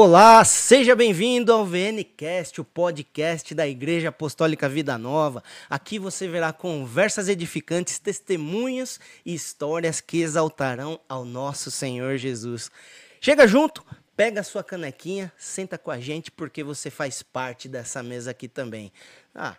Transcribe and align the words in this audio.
Olá, 0.00 0.44
seja 0.44 0.94
bem-vindo 0.94 1.52
ao 1.52 1.66
VNcast, 1.66 2.60
o 2.60 2.64
podcast 2.64 3.52
da 3.52 3.66
Igreja 3.66 4.10
Apostólica 4.10 4.68
Vida 4.68 4.96
Nova. 4.96 5.42
Aqui 5.68 5.98
você 5.98 6.28
verá 6.28 6.52
conversas 6.52 7.28
edificantes, 7.28 7.98
testemunhos 7.98 9.00
e 9.26 9.34
histórias 9.34 10.00
que 10.00 10.18
exaltarão 10.18 11.00
ao 11.08 11.24
nosso 11.24 11.68
Senhor 11.68 12.16
Jesus. 12.16 12.70
Chega 13.20 13.48
junto, 13.48 13.84
pega 14.16 14.38
a 14.40 14.44
sua 14.44 14.62
canequinha, 14.62 15.32
senta 15.36 15.76
com 15.76 15.90
a 15.90 15.98
gente 15.98 16.30
porque 16.30 16.62
você 16.62 16.90
faz 16.90 17.20
parte 17.20 17.68
dessa 17.68 18.00
mesa 18.00 18.30
aqui 18.30 18.46
também. 18.46 18.92
Ah, 19.34 19.56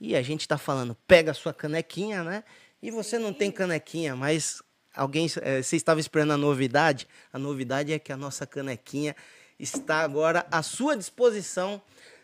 e 0.00 0.16
a 0.16 0.22
gente 0.22 0.40
está 0.40 0.56
falando, 0.56 0.96
pega 1.06 1.32
a 1.32 1.34
sua 1.34 1.52
canequinha, 1.52 2.24
né? 2.24 2.44
E 2.82 2.90
você 2.90 3.18
não 3.18 3.30
tem 3.30 3.50
canequinha, 3.50 4.16
mas 4.16 4.62
alguém, 4.94 5.26
é, 5.42 5.60
você 5.60 5.76
estava 5.76 6.00
esperando 6.00 6.32
a 6.32 6.38
novidade? 6.38 7.06
A 7.30 7.38
novidade 7.38 7.92
é 7.92 7.98
que 7.98 8.10
a 8.10 8.16
nossa 8.16 8.46
canequinha 8.46 9.14
está 9.62 10.00
agora 10.00 10.44
à 10.50 10.60
sua 10.62 10.96
disposição 10.96 11.80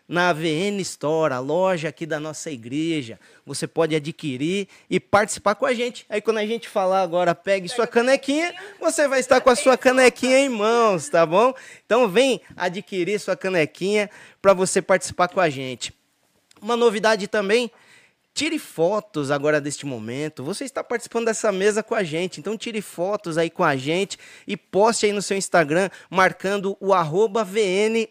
na 0.07 0.33
VN 0.33 0.81
Store, 0.81 1.33
a 1.33 1.39
loja 1.39 1.87
aqui 1.87 2.05
da 2.05 2.19
nossa 2.19 2.51
igreja. 2.51 3.19
Você 3.45 3.67
pode 3.67 3.95
adquirir 3.95 4.67
e 4.89 4.99
participar 4.99 5.55
com 5.55 5.65
a 5.65 5.73
gente. 5.73 6.05
Aí 6.09 6.19
quando 6.19 6.39
a 6.39 6.45
gente 6.45 6.67
falar 6.67 7.01
agora, 7.01 7.33
pegue 7.33 7.69
sua 7.69 7.87
canequinha, 7.87 8.53
você 8.79 9.07
vai 9.07 9.19
estar 9.19 9.39
com 9.39 9.51
a 9.51 9.55
sua 9.55 9.77
canequinha 9.77 10.39
em 10.39 10.49
mãos, 10.49 11.09
tá 11.09 11.25
bom? 11.25 11.53
Então 11.85 12.09
vem 12.09 12.41
adquirir 12.57 13.19
sua 13.19 13.37
canequinha 13.37 14.09
para 14.41 14.53
você 14.53 14.81
participar 14.81 15.27
com 15.27 15.39
a 15.39 15.49
gente. 15.49 15.93
Uma 16.61 16.75
novidade 16.75 17.27
também, 17.27 17.71
Tire 18.39 18.57
fotos 18.57 19.31
agora 19.31 19.59
deste 19.59 19.85
momento. 19.85 20.45
Você 20.45 20.63
está 20.63 20.81
participando 20.81 21.25
dessa 21.25 21.51
mesa 21.51 21.83
com 21.83 21.93
a 21.93 22.05
gente, 22.05 22.39
então 22.39 22.57
tire 22.57 22.81
fotos 22.81 23.37
aí 23.37 23.49
com 23.49 23.65
a 23.65 23.75
gente 23.75 24.17
e 24.47 24.55
poste 24.55 25.05
aí 25.05 25.11
no 25.11 25.21
seu 25.21 25.35
Instagram 25.35 25.89
marcando 26.09 26.77
o 26.79 26.93
arroba 26.93 27.43
VN 27.43 28.07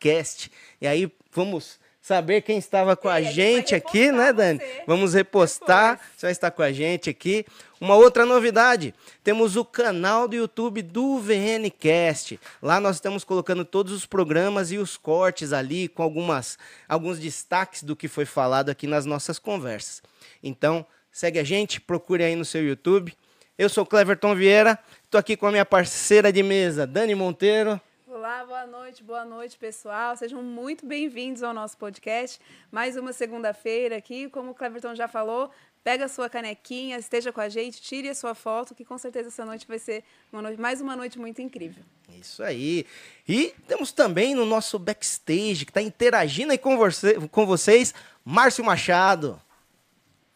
cast. 0.00 0.50
E 0.80 0.86
aí 0.88 1.08
vamos 1.30 1.78
saber 2.06 2.42
quem 2.42 2.56
estava 2.56 2.96
com 2.96 3.08
a, 3.08 3.20
gente 3.20 3.74
aqui, 3.74 4.12
né, 4.12 4.32
Dani? 4.32 4.60
Você. 4.60 4.84
Vamos 4.86 5.14
repostar. 5.14 5.94
Depois. 5.96 6.10
Você 6.16 6.26
vai 6.26 6.32
estar 6.32 6.50
com 6.52 6.62
a 6.62 6.70
gente 6.70 7.10
aqui. 7.10 7.44
Uma 7.80 7.96
outra 7.96 8.24
novidade, 8.24 8.94
temos 9.24 9.56
o 9.56 9.64
canal 9.64 10.28
do 10.28 10.36
YouTube 10.36 10.82
do 10.82 11.18
VNcast. 11.18 12.38
Lá 12.62 12.78
nós 12.78 12.96
estamos 12.96 13.24
colocando 13.24 13.64
todos 13.64 13.92
os 13.92 14.06
programas 14.06 14.70
e 14.70 14.78
os 14.78 14.96
cortes 14.96 15.52
ali 15.52 15.88
com 15.88 16.00
algumas 16.00 16.56
alguns 16.88 17.18
destaques 17.18 17.82
do 17.82 17.96
que 17.96 18.06
foi 18.06 18.24
falado 18.24 18.70
aqui 18.70 18.86
nas 18.86 19.04
nossas 19.04 19.40
conversas. 19.40 20.00
Então, 20.40 20.86
segue 21.10 21.40
a 21.40 21.44
gente, 21.44 21.80
procure 21.80 22.22
aí 22.22 22.36
no 22.36 22.44
seu 22.44 22.64
YouTube. 22.64 23.12
Eu 23.58 23.68
sou 23.68 23.84
Cleverton 23.84 24.34
Vieira, 24.36 24.78
estou 25.04 25.18
aqui 25.18 25.36
com 25.36 25.48
a 25.48 25.50
minha 25.50 25.66
parceira 25.66 26.32
de 26.32 26.42
mesa, 26.42 26.86
Dani 26.86 27.16
Monteiro. 27.16 27.80
Olá, 28.16 28.46
boa 28.46 28.66
noite, 28.66 29.04
boa 29.04 29.26
noite, 29.26 29.58
pessoal. 29.58 30.16
Sejam 30.16 30.42
muito 30.42 30.86
bem-vindos 30.86 31.42
ao 31.42 31.52
nosso 31.52 31.76
podcast. 31.76 32.40
Mais 32.72 32.96
uma 32.96 33.12
segunda-feira 33.12 33.98
aqui, 33.98 34.30
como 34.30 34.52
o 34.52 34.54
Cleverton 34.54 34.94
já 34.94 35.06
falou, 35.06 35.50
pega 35.84 36.06
a 36.06 36.08
sua 36.08 36.30
canequinha, 36.30 36.96
esteja 36.96 37.30
com 37.30 37.42
a 37.42 37.50
gente, 37.50 37.78
tire 37.82 38.08
a 38.08 38.14
sua 38.14 38.34
foto, 38.34 38.74
que 38.74 38.86
com 38.86 38.96
certeza 38.96 39.28
essa 39.28 39.44
noite 39.44 39.68
vai 39.68 39.78
ser 39.78 40.02
uma 40.32 40.40
noite, 40.40 40.58
mais 40.58 40.80
uma 40.80 40.96
noite 40.96 41.18
muito 41.18 41.42
incrível. 41.42 41.84
Isso 42.18 42.42
aí. 42.42 42.86
E 43.28 43.52
temos 43.68 43.92
também 43.92 44.34
no 44.34 44.46
nosso 44.46 44.78
backstage, 44.78 45.66
que 45.66 45.70
está 45.70 45.82
interagindo 45.82 46.52
aí 46.52 46.58
com, 46.58 46.78
você, 46.78 47.20
com 47.28 47.44
vocês, 47.44 47.92
Márcio 48.24 48.64
Machado. 48.64 49.38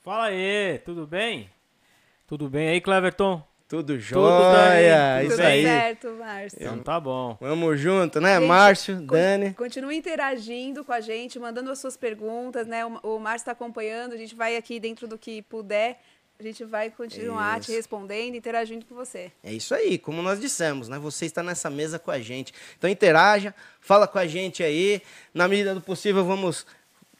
Fala 0.01 0.27
aí, 0.27 0.79
tudo 0.85 1.07
bem? 1.07 1.51
Tudo 2.27 2.47
bem 2.47 2.69
aí, 2.69 2.81
Cleverton? 2.83 3.43
Tudo 3.71 4.01
jóia, 4.01 5.21
Tudo 5.21 5.33
isso 5.33 5.43
aí. 5.43 5.63
certo, 5.63 6.11
Márcio. 6.19 6.59
Então 6.61 6.79
tá 6.81 6.99
bom. 6.99 7.39
Vamos 7.41 7.79
junto, 7.79 8.21
né, 8.21 8.41
gente, 8.41 8.49
Márcio, 8.49 9.01
Dani? 9.01 9.55
Continue 9.55 9.97
interagindo 9.97 10.85
com 10.85 10.93
a 10.93 11.01
gente, 11.01 11.39
mandando 11.39 11.71
as 11.71 11.79
suas 11.79 11.97
perguntas, 11.97 12.67
né? 12.67 12.85
O, 12.85 12.99
o 13.05 13.21
Márcio 13.21 13.43
está 13.43 13.53
acompanhando, 13.53 14.13
a 14.13 14.17
gente 14.17 14.35
vai 14.35 14.57
aqui 14.57 14.81
dentro 14.81 15.07
do 15.07 15.17
que 15.17 15.43
puder, 15.43 16.01
a 16.37 16.43
gente 16.43 16.65
vai 16.65 16.91
continuar 16.91 17.61
isso. 17.61 17.71
te 17.71 17.77
respondendo, 17.77 18.35
interagindo 18.35 18.85
com 18.85 18.97
você. 18.97 19.31
É 19.41 19.53
isso 19.53 19.73
aí, 19.73 19.99
como 19.99 20.21
nós 20.21 20.41
dissemos, 20.41 20.89
né? 20.89 20.99
Você 20.99 21.27
está 21.27 21.41
nessa 21.41 21.71
mesa 21.71 21.97
com 21.97 22.11
a 22.11 22.19
gente. 22.19 22.53
Então 22.77 22.91
interaja, 22.91 23.55
fala 23.81 24.09
com 24.09 24.19
a 24.19 24.27
gente 24.27 24.65
aí. 24.65 25.01
Na 25.33 25.47
medida 25.47 25.77
do 25.77 25.81
possível, 25.81 26.25
vamos 26.25 26.67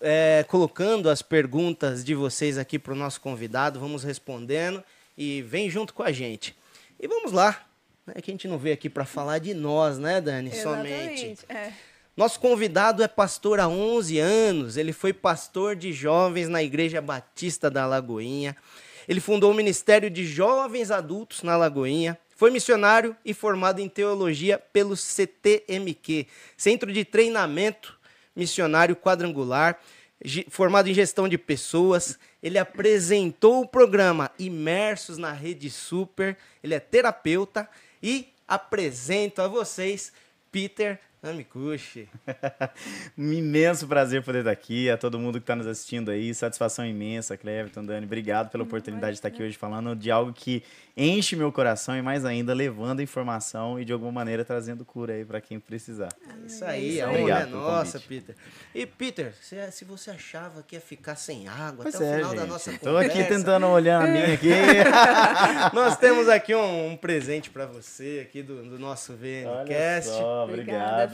é, 0.01 0.45
colocando 0.49 1.11
as 1.11 1.23
perguntas 1.23 2.05
de 2.05 2.13
vocês 2.13 2.59
aqui 2.59 2.77
para 2.77 2.93
o 2.93 2.97
nosso 2.97 3.21
convidado, 3.21 3.79
vamos 3.79 4.03
respondendo 4.03 4.83
e 5.21 5.43
vem 5.43 5.69
junto 5.69 5.93
com 5.93 6.03
a 6.03 6.11
gente. 6.11 6.57
E 6.99 7.07
vamos 7.07 7.31
lá, 7.31 7.67
é 8.15 8.23
que 8.23 8.31
a 8.31 8.33
gente 8.33 8.49
não 8.49 8.57
veio 8.57 8.73
aqui 8.73 8.89
para 8.89 9.05
falar 9.05 9.39
de 9.39 9.53
nós, 9.53 9.99
né, 9.99 10.19
Dani? 10.19 10.51
Exatamente. 10.51 11.21
Somente. 11.21 11.45
É. 11.47 11.73
Nosso 12.17 12.41
convidado 12.41 13.03
é 13.03 13.09
pastor 13.09 13.61
há 13.61 13.69
11 13.69 14.19
anos. 14.19 14.77
Ele 14.79 14.95
foi 14.95 15.13
pastor 15.13 15.77
de 15.77 15.93
jovens 15.93 16.49
na 16.49 16.63
Igreja 16.63 17.03
Batista 17.03 17.71
da 17.71 17.87
Lagoinha. 17.87 18.57
Ele 19.07 19.21
fundou 19.21 19.51
o 19.51 19.55
Ministério 19.55 20.09
de 20.09 20.25
Jovens 20.25 20.91
Adultos 20.91 21.43
na 21.43 21.55
Lagoinha. 21.55 22.19
Foi 22.35 22.51
missionário 22.51 23.15
e 23.23 23.35
formado 23.35 23.79
em 23.79 23.91
teologia 23.91 24.59
pelo 24.59 24.97
CTMQ, 24.97 26.27
Centro 26.57 26.91
de 26.91 27.05
Treinamento 27.05 27.99
Missionário 28.35 28.97
Quadrangular 28.97 29.79
formado 30.49 30.89
em 30.89 30.95
gestão 30.95 31.29
de 31.29 31.39
pessoas. 31.39 32.19
Ele 32.43 32.59
apresentou 32.59 33.63
o 33.63 33.69
programa 33.69 34.31
Imersos 34.39 35.19
na 35.19 35.33
Rede 35.33 35.71
Super. 35.71 36.37
Ele 36.63 36.75
é 36.75 36.81
terapeuta 36.81 37.69
e 38.03 38.29
apresento 38.47 39.41
a 39.41 39.49
vocês 39.49 40.13
Peter 40.51 40.99
Amikushi. 41.23 42.09
um 43.17 43.33
imenso 43.33 43.87
prazer 43.87 44.23
poder 44.23 44.39
estar 44.39 44.51
aqui. 44.51 44.89
A 44.89 44.97
todo 44.97 45.19
mundo 45.19 45.35
que 45.35 45.43
está 45.43 45.55
nos 45.55 45.67
assistindo 45.67 46.11
aí, 46.11 46.35
satisfação 46.35 46.87
imensa, 46.87 47.37
Cleverton, 47.37 47.85
Dani. 47.85 48.07
Obrigado 48.07 48.51
pela 48.51 48.65
oportunidade 48.65 49.13
de 49.13 49.19
estar 49.19 49.29
aqui 49.29 49.43
hoje 49.43 49.57
falando 49.57 49.95
de 49.95 50.11
algo 50.11 50.33
que 50.33 50.63
enche 50.97 51.37
meu 51.37 51.53
coração 51.53 51.97
e 51.97 52.03
mais 52.03 52.25
ainda 52.25 52.55
levando 52.55 53.01
informação 53.01 53.79
e 53.79 53.85
de 53.85 53.93
alguma 53.93 54.13
maneira 54.13 54.45
trazendo 54.45 54.85
cura 54.85 55.13
aí 55.13 55.25
para 55.25 55.41
quem 55.41 55.61
precisar. 55.61 56.09
É 56.27 56.47
isso 56.47 56.65
aí, 56.65 57.01
a 57.01 57.11
honra 57.11 57.41
é 57.41 57.47
nossa, 57.47 58.01
Peter. 58.01 58.35
E 58.75 58.87
Peter, 58.87 59.35
se, 59.41 59.57
se 59.73 59.85
você 59.85 60.11
achava 60.11 60.63
que 60.63 60.75
ia 60.75 60.81
ficar 60.81 61.17
sem 61.17 61.49
água 61.49 61.85
pois 61.85 61.95
até 61.95 62.05
é, 62.05 62.09
o 62.09 62.17
final 62.17 62.31
gente. 62.31 62.41
da 62.41 62.47
nossa 62.47 62.73
Tô 62.73 62.79
conversa... 62.79 63.19
aqui 63.19 63.29
tentando 63.29 63.67
olhar 63.67 64.03
a 64.03 64.07
minha 64.07 64.35
aqui. 64.35 64.51
Nós 65.75 65.97
temos 65.97 66.29
aqui 66.29 66.55
um, 66.55 66.93
um 66.93 66.97
presente 66.97 67.51
para 67.51 67.67
você 67.67 68.27
aqui 68.27 68.43
do, 68.43 68.63
do 68.63 68.79
nosso 68.79 69.15
VNcast. 69.15 70.11
Olha 70.11 70.19
só, 70.19 70.45
obrigado. 70.45 71.10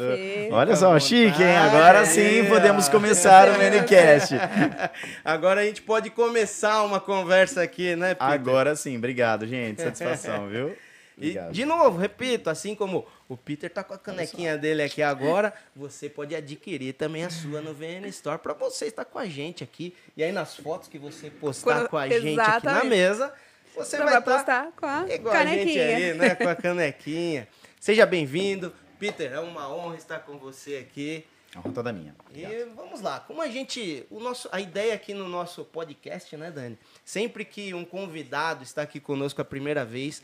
Olha 0.52 0.76
só, 0.76 0.98
chique, 0.98 1.42
hein? 1.42 1.56
Agora 1.56 2.04
sim 2.04 2.44
podemos 2.46 2.88
começar 2.88 3.48
o 3.48 3.58
Minicast. 3.58 4.34
Agora 5.24 5.60
a 5.60 5.64
gente 5.64 5.82
pode 5.82 6.10
começar 6.10 6.82
uma 6.82 7.00
conversa 7.00 7.62
aqui, 7.62 7.96
né, 7.96 8.14
Peter? 8.14 8.26
Agora 8.26 8.76
sim, 8.76 8.96
obrigado, 8.96 9.46
gente. 9.46 9.82
Satisfação, 9.82 10.48
viu? 10.50 10.76
Obrigado. 11.16 11.50
E, 11.50 11.52
de 11.54 11.64
novo, 11.64 11.98
repito, 11.98 12.50
assim 12.50 12.74
como 12.74 13.06
o 13.28 13.36
Peter 13.36 13.70
tá 13.70 13.82
com 13.82 13.94
a 13.94 13.98
canequinha 13.98 14.58
dele 14.58 14.82
aqui 14.82 15.02
agora, 15.02 15.52
você 15.74 16.10
pode 16.10 16.34
adquirir 16.34 16.92
também 16.92 17.24
a 17.24 17.30
sua 17.30 17.62
no 17.62 17.72
VN 17.72 18.06
Store 18.08 18.38
para 18.38 18.52
você 18.52 18.86
estar 18.86 19.04
com 19.04 19.18
a 19.18 19.26
gente 19.26 19.64
aqui. 19.64 19.94
E 20.16 20.22
aí 20.22 20.30
nas 20.30 20.56
fotos 20.56 20.88
que 20.88 20.98
você 20.98 21.30
postar 21.30 21.74
Quando, 21.74 21.88
com 21.88 21.96
a 21.96 22.08
gente 22.08 22.38
aqui 22.38 22.66
na 22.66 22.84
mesa, 22.84 23.32
você 23.74 23.96
vai, 23.96 24.12
vai 24.12 24.20
postar 24.22 24.68
com 24.76 24.86
a 24.86 25.06
igual 25.08 25.34
canequinha. 25.34 25.62
a 25.62 25.66
gente 25.66 26.04
aí, 26.04 26.14
né, 26.14 26.34
com 26.34 26.48
a 26.48 26.54
canequinha. 26.54 27.48
Seja 27.80 28.04
bem-vindo. 28.04 28.72
Peter, 28.98 29.32
é 29.32 29.40
uma 29.40 29.72
honra 29.72 29.96
estar 29.96 30.20
com 30.20 30.38
você 30.38 30.76
aqui. 30.76 31.24
A 31.54 31.60
honra 31.60 31.72
toda 31.72 31.92
minha. 31.92 32.14
Obrigado. 32.28 32.52
E 32.52 32.64
vamos 32.74 33.00
lá, 33.00 33.20
como 33.20 33.40
a 33.42 33.48
gente, 33.48 34.06
o 34.10 34.20
nosso, 34.20 34.48
a 34.52 34.60
ideia 34.60 34.94
aqui 34.94 35.14
no 35.14 35.28
nosso 35.28 35.64
podcast, 35.64 36.36
né, 36.36 36.50
Dani? 36.50 36.78
Sempre 37.04 37.44
que 37.44 37.72
um 37.74 37.84
convidado 37.84 38.62
está 38.62 38.82
aqui 38.82 39.00
conosco 39.00 39.40
a 39.40 39.44
primeira 39.44 39.84
vez, 39.84 40.22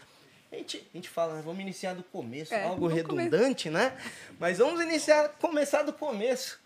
a 0.50 0.56
gente, 0.56 0.86
a 0.92 0.96
gente 0.96 1.08
fala, 1.08 1.40
vamos 1.40 1.60
iniciar 1.60 1.94
do 1.94 2.02
começo, 2.02 2.52
é, 2.52 2.64
algo 2.64 2.86
redundante, 2.86 3.70
começo. 3.70 3.70
né? 3.70 3.96
Mas 4.38 4.58
vamos 4.58 4.82
iniciar, 4.82 5.30
começar 5.40 5.82
do 5.82 5.92
começo. 5.94 6.61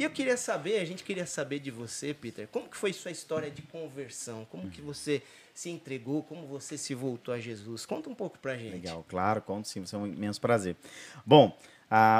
E 0.00 0.02
eu 0.02 0.08
queria 0.08 0.38
saber, 0.38 0.78
a 0.78 0.84
gente 0.86 1.04
queria 1.04 1.26
saber 1.26 1.58
de 1.58 1.70
você, 1.70 2.14
Peter, 2.14 2.48
como 2.48 2.70
que 2.70 2.76
foi 2.78 2.90
sua 2.90 3.10
história 3.10 3.50
de 3.50 3.60
conversão? 3.60 4.46
Como 4.46 4.70
que 4.70 4.80
você 4.80 5.22
se 5.52 5.68
entregou, 5.68 6.22
como 6.22 6.46
você 6.46 6.78
se 6.78 6.94
voltou 6.94 7.34
a 7.34 7.38
Jesus? 7.38 7.84
Conta 7.84 8.08
um 8.08 8.14
pouco 8.14 8.38
pra 8.38 8.56
gente. 8.56 8.72
Legal, 8.72 9.04
claro, 9.06 9.42
conto 9.42 9.68
sim, 9.68 9.84
é 9.92 9.96
um 9.98 10.06
imenso 10.06 10.40
prazer. 10.40 10.74
Bom, 11.26 11.54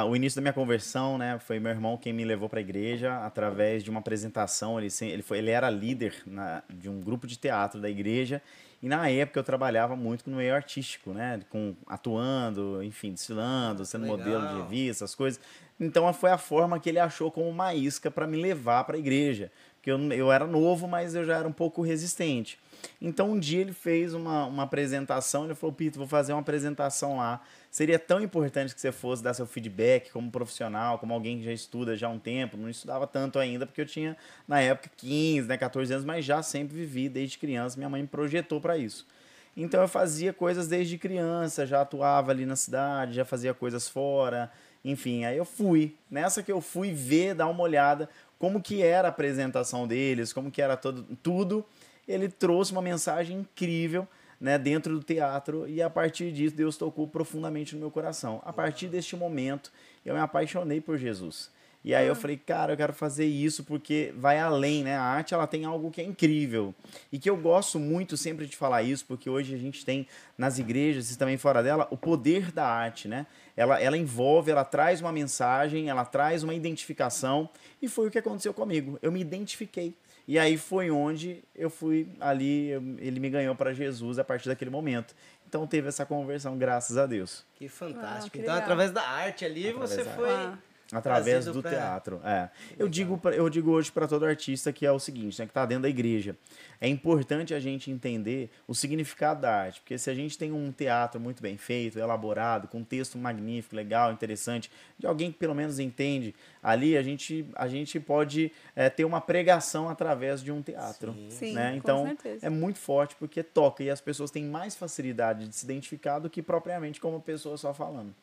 o 0.07 0.15
início 0.15 0.35
da 0.35 0.43
minha 0.43 0.53
conversão, 0.53 1.17
né, 1.17 1.39
foi 1.39 1.59
meu 1.59 1.71
irmão 1.71 1.97
quem 1.97 2.13
me 2.13 2.23
levou 2.23 2.47
para 2.47 2.59
a 2.59 2.61
igreja 2.61 3.17
através 3.25 3.83
de 3.83 3.89
uma 3.89 3.99
apresentação. 3.99 4.79
Ele, 4.79 4.89
ele, 5.01 5.23
foi, 5.23 5.39
ele 5.39 5.49
era 5.49 5.67
líder 5.67 6.21
na, 6.27 6.61
de 6.69 6.87
um 6.87 7.01
grupo 7.01 7.25
de 7.25 7.35
teatro 7.35 7.81
da 7.81 7.89
igreja 7.89 8.43
E 8.81 8.87
na 8.87 9.07
época 9.09 9.39
eu 9.39 9.43
trabalhava 9.43 9.95
muito 9.95 10.29
no 10.29 10.37
meio 10.37 10.55
artístico, 10.55 11.11
né? 11.11 11.39
Com, 11.49 11.75
atuando, 11.85 12.81
enfim, 12.83 13.13
desfilando, 13.13 13.85
sendo 13.85 14.03
Legal. 14.03 14.17
modelo 14.17 14.47
de 14.47 14.61
revista, 14.61 15.03
essas 15.03 15.15
coisas. 15.15 15.39
Então 15.79 16.11
foi 16.13 16.31
a 16.31 16.37
forma 16.37 16.79
que 16.79 16.89
ele 16.89 16.99
achou 16.99 17.31
como 17.31 17.47
uma 17.47 17.75
isca 17.75 18.09
para 18.09 18.25
me 18.25 18.37
levar 18.37 18.83
para 18.83 18.95
a 18.95 18.99
igreja. 18.99 19.51
Porque 19.75 19.91
eu, 19.91 19.99
eu 20.13 20.31
era 20.31 20.47
novo, 20.47 20.87
mas 20.87 21.13
eu 21.13 21.25
já 21.25 21.37
era 21.37 21.47
um 21.47 21.53
pouco 21.53 21.81
resistente. 21.81 22.59
Então 22.99 23.31
um 23.31 23.39
dia 23.39 23.61
ele 23.61 23.73
fez 23.73 24.13
uma, 24.13 24.45
uma 24.45 24.63
apresentação, 24.63 25.45
ele 25.45 25.55
falou, 25.55 25.75
Pito, 25.75 25.99
vou 25.99 26.07
fazer 26.07 26.33
uma 26.33 26.41
apresentação 26.41 27.17
lá. 27.17 27.41
Seria 27.71 27.97
tão 27.97 28.21
importante 28.21 28.75
que 28.75 28.81
você 28.81 28.91
fosse 28.91 29.23
dar 29.23 29.33
seu 29.33 29.47
feedback 29.47 30.11
como 30.11 30.29
profissional, 30.29 30.99
como 30.99 31.13
alguém 31.13 31.37
que 31.37 31.45
já 31.45 31.53
estuda 31.53 31.95
já 31.95 32.07
há 32.07 32.09
um 32.09 32.19
tempo. 32.19 32.57
Não 32.57 32.69
estudava 32.69 33.07
tanto 33.07 33.39
ainda, 33.39 33.65
porque 33.65 33.79
eu 33.79 33.85
tinha, 33.85 34.17
na 34.45 34.59
época, 34.59 34.91
15, 34.97 35.47
né, 35.47 35.57
14 35.57 35.93
anos, 35.93 36.05
mas 36.05 36.25
já 36.25 36.43
sempre 36.43 36.75
vivi 36.75 37.07
desde 37.07 37.37
criança. 37.37 37.77
Minha 37.77 37.89
mãe 37.89 38.01
me 38.01 38.07
projetou 38.09 38.59
para 38.59 38.77
isso. 38.77 39.07
Então 39.55 39.81
eu 39.81 39.87
fazia 39.87 40.33
coisas 40.33 40.67
desde 40.67 40.97
criança, 40.97 41.65
já 41.65 41.81
atuava 41.81 42.31
ali 42.31 42.45
na 42.45 42.57
cidade, 42.57 43.13
já 43.13 43.23
fazia 43.23 43.53
coisas 43.53 43.87
fora, 43.87 44.51
enfim, 44.83 45.23
aí 45.23 45.37
eu 45.37 45.45
fui. 45.45 45.95
Nessa 46.09 46.43
que 46.43 46.51
eu 46.51 46.59
fui 46.59 46.91
ver, 46.91 47.35
dar 47.35 47.47
uma 47.47 47.63
olhada 47.63 48.09
como 48.37 48.61
que 48.61 48.81
era 48.81 49.07
a 49.07 49.11
apresentação 49.11 49.87
deles, 49.87 50.33
como 50.33 50.49
que 50.49 50.61
era 50.61 50.75
todo, 50.75 51.03
tudo, 51.21 51.65
ele 52.07 52.27
trouxe 52.27 52.71
uma 52.71 52.81
mensagem 52.81 53.37
incrível, 53.37 54.07
né, 54.41 54.57
dentro 54.57 54.97
do 54.97 55.03
teatro 55.03 55.69
e 55.69 55.83
a 55.83 55.89
partir 55.89 56.31
disso 56.31 56.55
Deus 56.55 56.75
tocou 56.75 57.07
profundamente 57.07 57.75
no 57.75 57.79
meu 57.79 57.91
coração. 57.91 58.41
A 58.43 58.51
partir 58.51 58.87
deste 58.87 59.15
momento, 59.15 59.71
eu 60.03 60.15
me 60.15 60.19
apaixonei 60.19 60.81
por 60.81 60.97
Jesus. 60.97 61.51
E 61.83 61.95
aí 61.95 62.05
eu 62.05 62.15
falei, 62.15 62.37
cara, 62.37 62.73
eu 62.73 62.77
quero 62.77 62.93
fazer 62.93 63.25
isso 63.25 63.63
porque 63.63 64.13
vai 64.15 64.39
além, 64.39 64.83
né? 64.83 64.95
A 64.95 65.01
arte 65.01 65.33
ela 65.33 65.47
tem 65.47 65.65
algo 65.65 65.89
que 65.89 65.99
é 65.99 66.03
incrível 66.03 66.75
e 67.11 67.17
que 67.17 67.27
eu 67.27 67.35
gosto 67.35 67.79
muito 67.79 68.15
sempre 68.15 68.45
de 68.45 68.55
falar 68.55 68.83
isso, 68.83 69.03
porque 69.07 69.27
hoje 69.27 69.55
a 69.55 69.57
gente 69.57 69.83
tem 69.83 70.07
nas 70.37 70.59
igrejas 70.59 71.11
e 71.11 71.17
também 71.17 71.37
fora 71.37 71.63
dela 71.63 71.87
o 71.89 71.97
poder 71.97 72.51
da 72.51 72.67
arte, 72.67 73.07
né? 73.07 73.25
Ela, 73.57 73.79
ela 73.81 73.97
envolve, 73.97 74.51
ela 74.51 74.63
traz 74.63 75.01
uma 75.01 75.11
mensagem, 75.11 75.89
ela 75.89 76.05
traz 76.05 76.43
uma 76.43 76.53
identificação 76.53 77.49
e 77.81 77.87
foi 77.87 78.07
o 78.07 78.11
que 78.11 78.19
aconteceu 78.19 78.53
comigo. 78.53 78.99
Eu 79.01 79.11
me 79.11 79.19
identifiquei. 79.19 79.95
E 80.27 80.37
aí 80.39 80.57
foi 80.57 80.89
onde 80.91 81.43
eu 81.55 81.69
fui 81.69 82.07
ali, 82.19 82.69
eu- 82.69 82.81
ele 82.99 83.19
me 83.19 83.29
ganhou 83.29 83.55
para 83.55 83.73
Jesus 83.73 84.19
a 84.19 84.23
partir 84.23 84.47
daquele 84.49 84.69
momento. 84.71 85.13
Então 85.47 85.67
teve 85.67 85.87
essa 85.89 86.05
conversão, 86.05 86.57
graças 86.57 86.97
a 86.97 87.05
Deus. 87.05 87.45
Que 87.55 87.67
fantástico. 87.67 88.27
Ah, 88.27 88.29
que 88.29 88.39
então, 88.39 88.55
através 88.55 88.91
da 88.91 89.01
arte 89.01 89.43
ali, 89.43 89.69
Através 89.69 89.89
você 89.91 90.03
foi. 90.05 90.29
arte. 90.29 90.57
Através 90.93 91.45
do 91.45 91.61
pra- 91.61 91.71
teatro, 91.71 92.21
é. 92.23 92.49
Eu 92.77 92.87
digo, 92.87 93.17
pra- 93.17 93.35
eu 93.35 93.49
digo 93.49 93.71
hoje 93.71 93.91
para 93.91 94.07
todo 94.07 94.25
artista 94.25 94.71
que 94.73 94.85
é 94.85 94.91
o 94.91 94.99
seguinte, 94.99 95.39
né, 95.39 95.45
que 95.45 95.51
está 95.51 95.65
dentro 95.65 95.83
da 95.83 95.89
igreja. 95.89 96.35
É 96.79 96.87
importante 96.87 97.53
a 97.53 97.59
gente 97.59 97.89
entender 97.91 98.49
o 98.67 98.73
significado 98.73 99.41
da 99.41 99.53
arte, 99.55 99.79
porque 99.81 99.97
se 99.97 100.09
a 100.09 100.13
gente 100.15 100.37
tem 100.37 100.51
um 100.51 100.71
teatro 100.71 101.19
muito 101.19 101.41
bem 101.41 101.55
feito, 101.57 101.99
elaborado, 101.99 102.67
com 102.67 102.79
um 102.79 102.83
texto 102.83 103.17
magnífico, 103.17 103.75
legal, 103.75 104.11
interessante, 104.11 104.69
de 104.97 105.05
alguém 105.07 105.31
que 105.31 105.37
pelo 105.37 105.53
menos 105.55 105.79
entende, 105.79 106.33
ali 106.61 106.97
a 106.97 107.03
gente, 107.03 107.45
a 107.55 107.67
gente 107.67 107.99
pode 107.99 108.51
é, 108.75 108.89
ter 108.89 109.05
uma 109.05 109.21
pregação 109.21 109.87
através 109.89 110.41
de 110.43 110.51
um 110.51 110.61
teatro. 110.61 111.15
Sim, 111.29 111.53
né? 111.53 111.71
com 111.71 111.77
Então 111.77 112.05
certeza. 112.07 112.45
é 112.47 112.49
muito 112.49 112.79
forte 112.79 113.15
porque 113.15 113.43
toca 113.43 113.83
e 113.83 113.89
as 113.89 114.01
pessoas 114.01 114.31
têm 114.31 114.43
mais 114.45 114.75
facilidade 114.75 115.47
de 115.47 115.55
se 115.55 115.63
identificar 115.65 116.19
do 116.19 116.29
que 116.29 116.41
propriamente 116.41 116.99
como 116.99 117.21
pessoa 117.21 117.57
só 117.57 117.73
falando. 117.73 118.13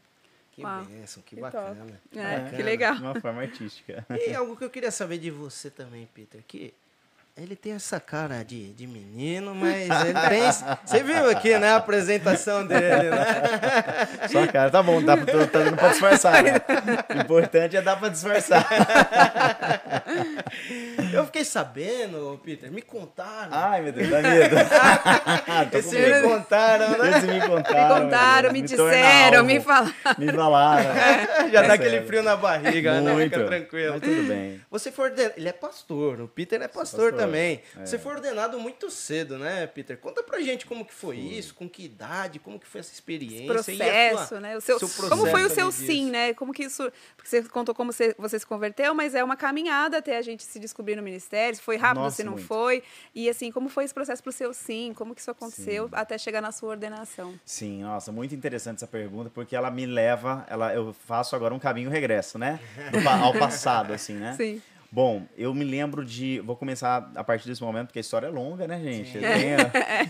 Que 0.59 0.65
Uau, 0.65 0.85
bênção, 0.87 1.23
que, 1.23 1.37
que 1.37 1.41
bacana. 1.41 2.01
É, 2.13 2.39
bacana. 2.41 2.57
que 2.57 2.63
legal. 2.65 2.97
De 2.97 3.03
uma 3.03 3.21
forma 3.21 3.43
artística. 3.43 4.05
E 4.11 4.35
algo 4.35 4.57
que 4.57 4.65
eu 4.65 4.71
queria 4.71 4.91
saber 4.91 5.19
de 5.19 5.31
você 5.31 5.71
também, 5.71 6.05
Peter, 6.13 6.43
que 6.49 6.75
ele 7.41 7.57
tem 7.57 7.73
essa 7.73 7.99
cara 8.01 8.45
de, 8.45 8.73
de 8.73 8.87
menino, 8.87 9.55
mas 9.55 9.89
ele 10.05 10.15
tem. 10.29 10.43
Você 10.85 11.03
viu 11.03 11.31
aqui, 11.31 11.57
né, 11.59 11.71
a 11.71 11.77
apresentação 11.77 12.67
dele, 12.67 13.11
né? 13.11 13.27
Só 14.29 14.47
cara, 14.47 14.71
tá 14.71 14.83
bom, 14.83 15.03
dá 15.03 15.17
pra, 15.17 15.47
tá 15.47 15.59
dando 15.61 15.77
pra 15.77 15.89
disfarçar. 15.89 16.43
Né? 16.43 16.53
O 17.15 17.21
importante 17.21 17.77
é 17.77 17.83
dar 17.83 17.97
pra 17.97 18.09
disfarçar. 18.09 18.67
Eu 21.13 21.25
fiquei 21.27 21.45
sabendo, 21.45 22.41
Peter, 22.45 22.71
me 22.71 22.83
contaram. 22.83 23.49
Ai, 23.51 23.81
meu 23.83 23.93
Deus, 23.93 24.09
dá 24.11 24.21
medo. 24.21 24.57
Tô 25.71 25.79
Esse 25.79 25.95
medo. 25.95 26.29
me 26.29 26.35
contaram, 26.35 26.99
né? 26.99 27.19
Esse 27.19 27.27
me 27.27 27.41
contaram. 27.41 27.97
Me 27.97 28.03
contaram, 28.03 28.53
me 28.53 28.69
torna 28.69 28.93
disseram, 28.93 29.45
me 29.45 29.61
falaram. 29.61 29.95
Me 30.19 30.33
falaram. 30.33 30.95
Já 31.51 31.63
dá 31.63 31.69
É 31.69 31.73
aquele 31.73 31.91
sério. 31.91 32.07
frio 32.07 32.23
na 32.23 32.37
barriga, 32.37 33.01
né? 33.01 33.13
Muito. 33.13 33.35
Fica 33.35 33.47
tranquilo. 33.47 33.93
Mas 33.93 34.03
tudo 34.03 34.29
bem. 34.29 34.61
Você 34.71 34.91
ordenado. 35.01 35.35
Ele 35.37 35.49
é 35.49 35.53
pastor, 35.53 36.21
o 36.21 36.29
Peter 36.29 36.61
é 36.61 36.69
pastor, 36.69 37.11
pastor, 37.11 37.13
também. 37.13 37.28
É. 37.37 37.63
Você 37.87 37.99
foi 37.99 38.15
ordenado 38.15 38.59
muito 38.59 38.91
cedo, 38.91 39.39
né, 39.39 39.67
Peter? 39.67 39.97
Conta 39.99 40.23
pra 40.23 40.41
gente 40.41 40.67
como 40.67 40.85
que 40.85 40.93
foi 40.95 41.17
isso, 41.19 41.55
com 41.55 41.69
que 41.69 41.85
idade, 41.85 42.39
como 42.39 42.59
que 42.59 42.67
foi 42.67 42.81
essa 42.81 42.93
experiência. 42.93 43.39
e 43.45 43.51
a 43.51 43.53
processo, 43.53 44.29
sua- 44.29 44.41
né? 44.41 44.57
O 44.57 44.61
seu, 44.61 44.79
seu 44.79 44.89
como 45.09 45.23
foi 45.27 45.45
o 45.45 45.47
processo 45.49 45.55
seu 45.55 45.69
disso. 45.71 45.87
sim, 45.87 46.11
né? 46.11 46.35
Como 46.35 46.53
que 46.53 46.65
isso. 46.65 46.91
Porque 47.17 47.29
você 47.29 47.43
contou 47.45 47.75
como 47.75 47.93
você, 47.93 48.15
você 48.19 48.39
se 48.39 48.47
converteu, 48.47 48.95
mas 48.95 49.15
é 49.15 49.23
uma 49.23 49.37
caminhada 49.37 49.99
até 49.99 50.17
a 50.17 50.23
gente 50.23 50.43
se 50.45 50.59
descobrir 50.59 50.97
no 50.97 51.03
ministério. 51.03 51.57
Se 51.57 51.63
foi 51.63 51.77
rápido, 51.77 52.03
Nossa, 52.05 52.17
se 52.17 52.25
não 52.25 52.33
muito. 52.33 52.47
foi. 52.47 52.83
E 53.15 53.29
assim, 53.29 53.51
como 53.51 53.69
foi 53.69 53.85
esse 53.85 53.95
processo 53.95 54.23
pro 54.23 54.33
seu 54.33 54.53
sim? 54.55 54.93
Como 54.95 55.15
que 55.15 55.21
isso 55.21 55.31
aconteceu 55.31 55.85
Sim. 55.89 55.95
até 55.95 56.17
chegar 56.19 56.41
na 56.41 56.53
sua 56.53 56.71
ordenação? 56.71 57.39
Sim, 57.45 57.83
nossa, 57.83 58.11
muito 58.13 58.35
interessante 58.35 58.77
essa 58.77 58.87
pergunta, 58.87 59.31
porque 59.31 59.55
ela 59.57 59.71
me 59.71 59.87
leva, 59.87 60.45
ela, 60.49 60.73
eu 60.75 60.95
faço 61.07 61.35
agora 61.37 61.55
um 61.55 61.59
caminho 61.59 61.91
regresso, 61.91 62.39
né? 62.39 62.61
Do 62.93 63.09
ao 63.09 63.33
passado, 63.33 63.93
assim, 63.93 64.15
né? 64.15 64.35
Sim. 64.37 64.63
Bom, 64.91 65.27
eu 65.37 65.53
me 65.53 65.65
lembro 65.65 66.03
de. 66.05 66.41
Vou 66.41 66.57
começar 66.57 67.11
a 67.15 67.23
partir 67.23 67.47
desse 67.47 67.63
momento, 67.63 67.89
porque 67.89 67.99
a 67.99 68.01
história 68.01 68.27
é 68.27 68.31
longa, 68.31 68.67
né, 68.67 68.81
gente? 68.83 69.17
Eu, 69.17 69.23
tenho- 69.23 69.59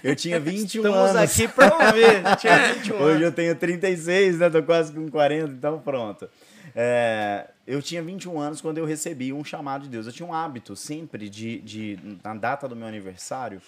eu 0.05 0.17
tinha 0.17 0.39
21 0.39 0.83
Estamos 0.87 1.11
anos. 1.11 1.17
aqui 1.33 1.49
pra 1.49 1.67
ouvir. 1.67 2.37
Tinha 2.39 2.75
21 2.75 2.95
Hoje 3.03 3.11
anos. 3.11 3.23
eu 3.23 3.33
tenho 3.33 3.57
36, 3.57 4.39
né? 4.39 4.49
Tô 4.51 4.63
quase 4.63 4.93
com 4.93 5.11
40, 5.11 5.51
então 5.53 5.81
pronto. 5.81 6.29
É, 6.77 7.49
eu 7.67 7.83
tinha 7.83 8.01
21 8.01 8.39
anos 8.39 8.61
quando 8.61 8.79
eu 8.79 8.85
recebi 8.85 9.33
um 9.33 9.43
chamado 9.43 9.83
de 9.83 9.89
Deus. 9.89 10.07
Eu 10.07 10.13
tinha 10.13 10.29
um 10.29 10.33
hábito 10.33 10.77
sempre 10.77 11.29
de, 11.29 11.59
de, 11.59 11.99
na 12.23 12.35
data 12.35 12.69
do 12.69 12.77
meu 12.77 12.87
aniversário, 12.87 13.61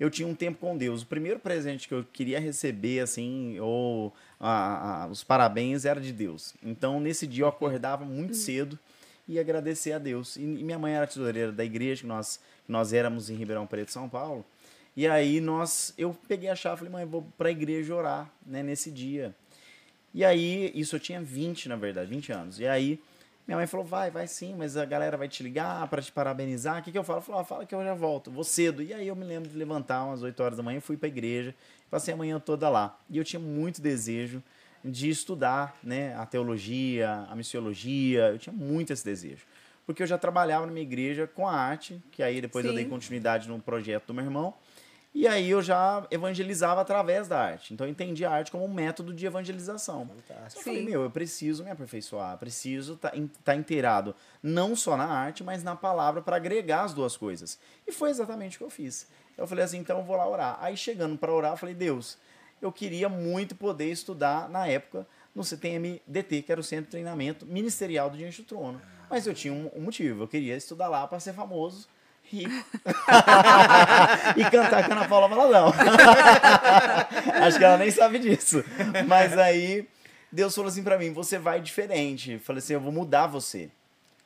eu 0.00 0.10
tinha 0.10 0.26
um 0.26 0.34
tempo 0.34 0.58
com 0.58 0.76
Deus. 0.76 1.02
O 1.02 1.06
primeiro 1.06 1.38
presente 1.38 1.86
que 1.86 1.94
eu 1.94 2.04
queria 2.12 2.40
receber, 2.40 2.98
assim, 2.98 3.60
ou 3.60 4.12
a- 4.40 5.04
a- 5.04 5.06
os 5.06 5.22
parabéns, 5.22 5.84
era 5.84 6.00
de 6.00 6.12
Deus. 6.12 6.52
Então, 6.64 6.98
nesse 6.98 7.28
dia 7.28 7.44
eu 7.44 7.48
acordava 7.48 8.04
muito 8.04 8.34
cedo 8.34 8.76
e 9.28 9.38
agradecer 9.38 9.92
a 9.92 9.98
Deus. 9.98 10.36
E, 10.36 10.40
minha 10.40 10.78
mãe 10.78 10.94
era 10.94 11.06
tesoureira 11.06 11.52
da 11.52 11.64
igreja, 11.64 12.00
que 12.00 12.06
nós, 12.06 12.40
que 12.64 12.72
nós 12.72 12.92
éramos 12.92 13.28
em 13.28 13.34
Ribeirão 13.34 13.66
Preto, 13.66 13.92
São 13.92 14.08
Paulo. 14.08 14.44
E 14.96 15.06
aí 15.06 15.40
nós, 15.40 15.94
eu 15.96 16.16
peguei 16.26 16.48
a 16.48 16.56
chave 16.56 16.76
e 16.76 16.78
falei, 16.78 16.92
mãe, 16.92 17.04
vou 17.04 17.22
pra 17.36 17.50
igreja 17.50 17.94
orar, 17.94 18.30
né, 18.44 18.62
nesse 18.62 18.90
dia. 18.90 19.34
E 20.12 20.24
aí, 20.24 20.72
isso 20.74 20.96
eu 20.96 21.00
tinha 21.00 21.20
20, 21.20 21.68
na 21.68 21.76
verdade, 21.76 22.08
20 22.10 22.32
anos. 22.32 22.58
E 22.58 22.66
aí, 22.66 23.00
minha 23.46 23.56
mãe 23.56 23.66
falou, 23.66 23.86
vai, 23.86 24.10
vai 24.10 24.26
sim, 24.26 24.54
mas 24.56 24.76
a 24.76 24.84
galera 24.84 25.16
vai 25.16 25.28
te 25.28 25.42
ligar 25.42 25.86
para 25.88 26.02
te 26.02 26.10
parabenizar. 26.10 26.80
O 26.80 26.82
que, 26.82 26.90
que 26.90 26.98
eu 26.98 27.04
falo? 27.04 27.18
Eu 27.18 27.22
falo, 27.22 27.38
ah, 27.38 27.44
fala 27.44 27.66
que 27.66 27.74
eu 27.74 27.84
já 27.84 27.94
volto, 27.94 28.30
vou 28.30 28.42
cedo. 28.42 28.82
E 28.82 28.92
aí 28.92 29.06
eu 29.06 29.14
me 29.14 29.24
lembro 29.24 29.48
de 29.48 29.56
levantar 29.56 30.04
umas 30.04 30.22
8 30.22 30.42
horas 30.42 30.56
da 30.56 30.62
manhã, 30.62 30.80
fui 30.80 30.96
para 30.96 31.06
a 31.06 31.08
igreja, 31.08 31.54
passei 31.90 32.12
a 32.12 32.16
manhã 32.16 32.40
toda 32.40 32.68
lá. 32.68 32.98
E 33.08 33.18
eu 33.18 33.24
tinha 33.24 33.38
muito 33.38 33.80
desejo 33.80 34.42
de 34.84 35.08
estudar 35.08 35.76
né, 35.82 36.14
a 36.16 36.24
teologia, 36.26 37.26
a 37.28 37.34
missiologia, 37.34 38.28
eu 38.28 38.38
tinha 38.38 38.52
muito 38.52 38.92
esse 38.92 39.04
desejo. 39.04 39.44
Porque 39.86 40.02
eu 40.02 40.06
já 40.06 40.18
trabalhava 40.18 40.66
na 40.66 40.72
minha 40.72 40.84
igreja 40.84 41.26
com 41.26 41.48
a 41.48 41.52
arte, 41.52 42.02
que 42.12 42.22
aí 42.22 42.40
depois 42.40 42.64
eu 42.64 42.74
dei 42.74 42.84
Sim. 42.84 42.90
continuidade 42.90 43.48
no 43.48 43.58
projeto 43.58 44.06
do 44.06 44.14
meu 44.14 44.24
irmão. 44.24 44.54
E 45.14 45.26
aí 45.26 45.50
eu 45.50 45.62
já 45.62 46.06
evangelizava 46.10 46.80
através 46.80 47.26
da 47.26 47.40
arte. 47.40 47.72
Então 47.72 47.86
eu 47.86 47.90
entendi 47.90 48.24
a 48.24 48.30
arte 48.30 48.50
como 48.50 48.64
um 48.64 48.72
método 48.72 49.12
de 49.12 49.26
evangelização. 49.26 50.06
Fantástico. 50.06 50.60
Eu 50.60 50.64
falei, 50.64 50.80
Sim. 50.80 50.90
meu, 50.90 51.02
eu 51.02 51.10
preciso 51.10 51.64
me 51.64 51.70
aperfeiçoar, 51.70 52.36
preciso 52.38 52.94
estar 52.94 53.12
tá 53.42 53.56
inteirado 53.56 54.14
não 54.42 54.76
só 54.76 54.96
na 54.96 55.06
arte, 55.06 55.42
mas 55.42 55.64
na 55.64 55.74
palavra 55.74 56.20
para 56.20 56.36
agregar 56.36 56.82
as 56.82 56.92
duas 56.92 57.16
coisas. 57.16 57.58
E 57.86 57.92
foi 57.92 58.10
exatamente 58.10 58.56
o 58.56 58.58
que 58.58 58.64
eu 58.64 58.70
fiz. 58.70 59.08
Eu 59.36 59.46
falei 59.46 59.64
assim, 59.64 59.78
então 59.78 59.98
eu 59.98 60.04
vou 60.04 60.16
lá 60.16 60.28
orar. 60.28 60.58
Aí 60.60 60.76
chegando 60.76 61.16
para 61.16 61.32
orar, 61.32 61.52
eu 61.52 61.56
falei, 61.56 61.74
Deus, 61.74 62.18
eu 62.60 62.72
queria 62.72 63.08
muito 63.08 63.54
poder 63.54 63.90
estudar 63.90 64.48
na 64.48 64.66
época 64.66 65.06
no 65.34 65.44
CTMDT, 65.44 66.42
que 66.42 66.52
era 66.52 66.60
o 66.60 66.64
Centro 66.64 66.86
de 66.86 66.90
Treinamento 66.90 67.46
Ministerial 67.46 68.10
do 68.10 68.16
Diante 68.16 68.42
do 68.42 68.48
Trono. 68.48 68.80
Mas 69.08 69.26
eu 69.26 69.34
tinha 69.34 69.52
um, 69.52 69.70
um 69.74 69.82
motivo, 69.82 70.24
eu 70.24 70.28
queria 70.28 70.56
estudar 70.56 70.88
lá 70.88 71.06
para 71.06 71.20
ser 71.20 71.32
famoso, 71.32 71.88
rico 72.24 72.52
e 74.36 74.44
cantar 74.50 74.86
com 74.86 74.92
a 74.92 74.96
Ana 74.96 75.08
Paula 75.08 75.28
Valadão. 75.28 75.72
Acho 77.42 77.58
que 77.58 77.64
ela 77.64 77.78
nem 77.78 77.90
sabe 77.90 78.18
disso. 78.18 78.62
Mas 79.06 79.36
aí 79.38 79.88
Deus 80.30 80.54
falou 80.54 80.68
assim 80.68 80.82
pra 80.82 80.98
mim: 80.98 81.12
você 81.12 81.38
vai 81.38 81.60
diferente. 81.60 82.32
Eu 82.32 82.40
falei 82.40 82.58
assim: 82.58 82.74
eu 82.74 82.80
vou 82.80 82.92
mudar 82.92 83.26
você. 83.26 83.70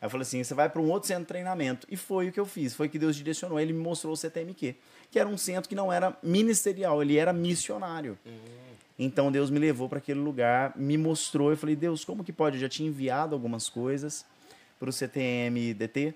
Aí 0.00 0.06
eu 0.06 0.10
falei 0.10 0.22
assim: 0.22 0.42
você 0.42 0.54
vai 0.54 0.68
para 0.68 0.80
um 0.80 0.90
outro 0.90 1.06
centro 1.06 1.22
de 1.22 1.28
treinamento. 1.28 1.86
E 1.90 1.96
foi 1.96 2.28
o 2.28 2.32
que 2.32 2.40
eu 2.40 2.46
fiz. 2.46 2.74
Foi 2.74 2.88
que 2.88 2.98
Deus 2.98 3.14
direcionou. 3.14 3.60
Ele 3.60 3.72
me 3.72 3.80
mostrou 3.80 4.12
o 4.12 4.16
CTMQ, 4.16 4.74
que 5.12 5.18
era 5.18 5.28
um 5.28 5.36
centro 5.36 5.68
que 5.68 5.74
não 5.74 5.92
era 5.92 6.16
ministerial, 6.22 7.02
ele 7.02 7.18
era 7.18 7.34
missionário. 7.34 8.18
Então 8.98 9.30
Deus 9.30 9.50
me 9.50 9.58
levou 9.58 9.86
para 9.86 9.98
aquele 9.98 10.18
lugar, 10.18 10.72
me 10.74 10.96
mostrou. 10.96 11.50
Eu 11.50 11.56
falei: 11.56 11.76
Deus, 11.76 12.02
como 12.02 12.24
que 12.24 12.32
pode? 12.32 12.56
Eu 12.56 12.62
já 12.62 12.68
tinha 12.68 12.88
enviado 12.88 13.34
algumas 13.34 13.68
coisas 13.68 14.24
para 14.80 14.88
o 14.88 14.92
CTMDT. 14.92 16.14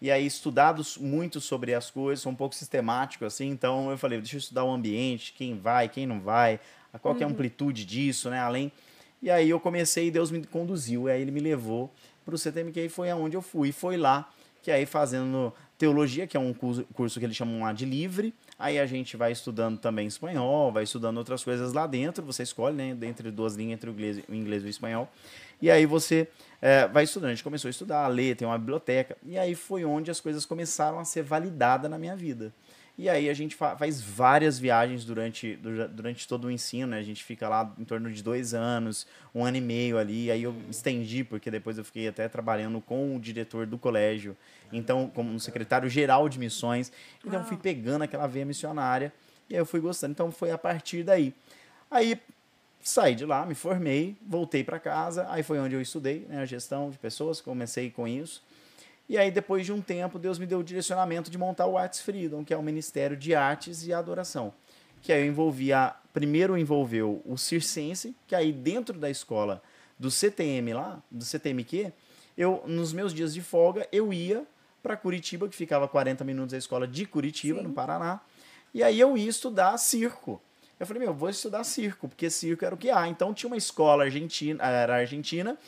e 0.00 0.10
aí 0.10 0.26
estudado 0.26 0.82
muito 0.98 1.40
sobre 1.40 1.74
as 1.74 1.90
coisas, 1.90 2.22
sou 2.22 2.32
um 2.32 2.34
pouco 2.34 2.54
sistemático 2.54 3.24
assim, 3.24 3.48
então 3.48 3.90
eu 3.90 3.98
falei, 3.98 4.18
deixa 4.18 4.36
eu 4.36 4.38
estudar 4.38 4.64
o 4.64 4.72
ambiente, 4.72 5.32
quem 5.36 5.56
vai, 5.56 5.88
quem 5.88 6.06
não 6.06 6.20
vai, 6.20 6.58
a 6.92 6.98
qual 6.98 7.14
que 7.14 7.22
é 7.22 7.26
a 7.26 7.28
amplitude 7.28 7.84
disso, 7.84 8.30
né? 8.30 8.40
Além 8.40 8.72
e 9.20 9.30
aí 9.30 9.50
eu 9.50 9.60
comecei 9.60 10.06
e 10.06 10.10
Deus 10.10 10.30
me 10.30 10.44
conduziu, 10.46 11.08
e 11.08 11.12
aí 11.12 11.22
ele 11.22 11.30
me 11.30 11.40
levou 11.40 11.92
para 12.24 12.34
o 12.34 12.38
CTMQ 12.38 12.86
e 12.86 12.88
foi 12.88 13.10
aonde 13.10 13.36
eu 13.36 13.42
fui, 13.42 13.72
foi 13.72 13.96
lá 13.96 14.28
que 14.62 14.70
aí 14.70 14.84
fazendo 14.84 15.52
teologia, 15.78 16.26
que 16.26 16.36
é 16.36 16.40
um 16.40 16.52
curso, 16.52 16.84
que 17.18 17.24
eles 17.24 17.36
chamam 17.36 17.60
lá 17.62 17.72
de 17.72 17.86
livre, 17.86 18.34
aí 18.58 18.78
a 18.78 18.84
gente 18.84 19.16
vai 19.16 19.30
estudando 19.30 19.78
também 19.78 20.08
espanhol, 20.08 20.72
vai 20.72 20.82
estudando 20.82 21.16
outras 21.18 21.44
coisas 21.44 21.72
lá 21.72 21.86
dentro, 21.86 22.24
você 22.24 22.42
escolhe, 22.42 22.76
né, 22.76 22.98
entre 23.02 23.30
duas 23.30 23.54
linhas, 23.54 23.74
entre 23.74 23.88
o 23.88 23.92
inglês, 23.92 24.22
o 24.28 24.34
inglês 24.34 24.62
e 24.64 24.66
o 24.66 24.68
espanhol, 24.68 25.08
e 25.62 25.70
aí 25.70 25.86
você 25.86 26.28
é, 26.60 26.86
vai 26.86 27.04
estudando. 27.04 27.30
A 27.30 27.34
gente 27.34 27.44
começou 27.44 27.68
a 27.68 27.70
estudar, 27.70 28.04
a 28.04 28.08
ler, 28.08 28.36
tem 28.36 28.46
uma 28.46 28.58
biblioteca. 28.58 29.16
E 29.24 29.38
aí 29.38 29.54
foi 29.54 29.84
onde 29.84 30.10
as 30.10 30.20
coisas 30.20 30.46
começaram 30.46 30.98
a 30.98 31.04
ser 31.04 31.22
validadas 31.22 31.90
na 31.90 31.98
minha 31.98 32.16
vida. 32.16 32.52
E 32.98 33.08
aí 33.08 33.30
a 33.30 33.34
gente 33.34 33.54
fa 33.54 33.76
faz 33.76 34.00
várias 34.00 34.58
viagens 34.58 35.04
durante, 35.04 35.56
durante 35.92 36.26
todo 36.26 36.46
o 36.46 36.50
ensino, 36.50 36.88
né? 36.88 36.98
A 36.98 37.02
gente 37.02 37.22
fica 37.22 37.48
lá 37.48 37.72
em 37.78 37.84
torno 37.84 38.10
de 38.10 38.24
dois 38.24 38.54
anos, 38.54 39.06
um 39.32 39.44
ano 39.44 39.56
e 39.56 39.60
meio 39.60 39.96
ali. 39.96 40.32
Aí 40.32 40.42
eu 40.42 40.52
estendi, 40.68 41.22
porque 41.22 41.48
depois 41.48 41.78
eu 41.78 41.84
fiquei 41.84 42.08
até 42.08 42.28
trabalhando 42.28 42.80
com 42.80 43.14
o 43.14 43.20
diretor 43.20 43.66
do 43.66 43.78
colégio. 43.78 44.36
Então, 44.72 45.08
como 45.14 45.38
secretário 45.38 45.88
geral 45.88 46.28
de 46.28 46.40
missões. 46.40 46.90
Então, 47.24 47.44
fui 47.44 47.56
pegando 47.56 48.02
aquela 48.02 48.26
veia 48.26 48.44
missionária. 48.44 49.12
E 49.48 49.54
aí 49.54 49.60
eu 49.60 49.66
fui 49.66 49.78
gostando. 49.78 50.10
Então, 50.10 50.32
foi 50.32 50.50
a 50.50 50.58
partir 50.58 51.04
daí. 51.04 51.32
Aí, 51.88 52.20
saí 52.82 53.14
de 53.14 53.24
lá, 53.24 53.46
me 53.46 53.54
formei, 53.54 54.16
voltei 54.26 54.64
para 54.64 54.80
casa, 54.80 55.24
aí 55.30 55.44
foi 55.44 55.60
onde 55.60 55.74
eu 55.74 55.80
estudei 55.80 56.26
né, 56.28 56.40
a 56.40 56.46
gestão 56.46 56.90
de 56.90 56.98
pessoas, 56.98 57.40
comecei 57.40 57.90
com 57.90 58.08
isso. 58.08 58.42
E 59.08 59.16
aí, 59.16 59.30
depois 59.30 59.64
de 59.64 59.72
um 59.72 59.80
tempo, 59.80 60.18
Deus 60.18 60.38
me 60.38 60.46
deu 60.46 60.58
o 60.58 60.64
direcionamento 60.64 61.30
de 61.30 61.38
montar 61.38 61.66
o 61.66 61.78
Arts 61.78 62.00
Freedom, 62.00 62.44
que 62.44 62.52
é 62.52 62.56
o 62.56 62.62
Ministério 62.62 63.16
de 63.16 63.34
Artes 63.34 63.86
e 63.86 63.92
Adoração. 63.92 64.52
Que 65.00 65.12
aí 65.12 65.22
eu 65.22 65.26
envolvia, 65.26 65.94
primeiro 66.12 66.58
envolveu 66.58 67.22
o 67.24 67.38
Circense, 67.38 68.14
que 68.26 68.34
aí 68.34 68.52
dentro 68.52 68.98
da 68.98 69.08
escola 69.08 69.62
do 69.98 70.10
CTM 70.10 70.74
lá, 70.74 71.02
do 71.10 71.24
CTMQ, 71.24 71.92
eu, 72.36 72.62
nos 72.66 72.92
meus 72.92 73.14
dias 73.14 73.32
de 73.32 73.40
folga, 73.40 73.88
eu 73.90 74.12
ia 74.12 74.46
para 74.82 74.96
Curitiba, 74.96 75.48
que 75.48 75.56
ficava 75.56 75.88
40 75.88 76.22
minutos 76.24 76.52
da 76.52 76.58
escola 76.58 76.86
de 76.86 77.06
Curitiba, 77.06 77.60
Sim. 77.60 77.66
no 77.66 77.72
Paraná, 77.72 78.20
e 78.72 78.82
aí 78.82 79.00
eu 79.00 79.16
ia 79.16 79.28
estudar 79.28 79.76
circo. 79.78 80.40
Eu 80.78 80.86
falei, 80.86 81.02
meu, 81.02 81.12
vou 81.12 81.28
estudar 81.28 81.64
circo, 81.64 82.08
porque 82.08 82.30
circo 82.30 82.64
era 82.64 82.74
o 82.74 82.78
que 82.78 82.90
há. 82.90 83.08
Então 83.08 83.34
tinha 83.34 83.48
uma 83.48 83.56
escola 83.56 84.04
argentina, 84.04 84.62
era 84.62 84.96
argentina, 84.96 85.58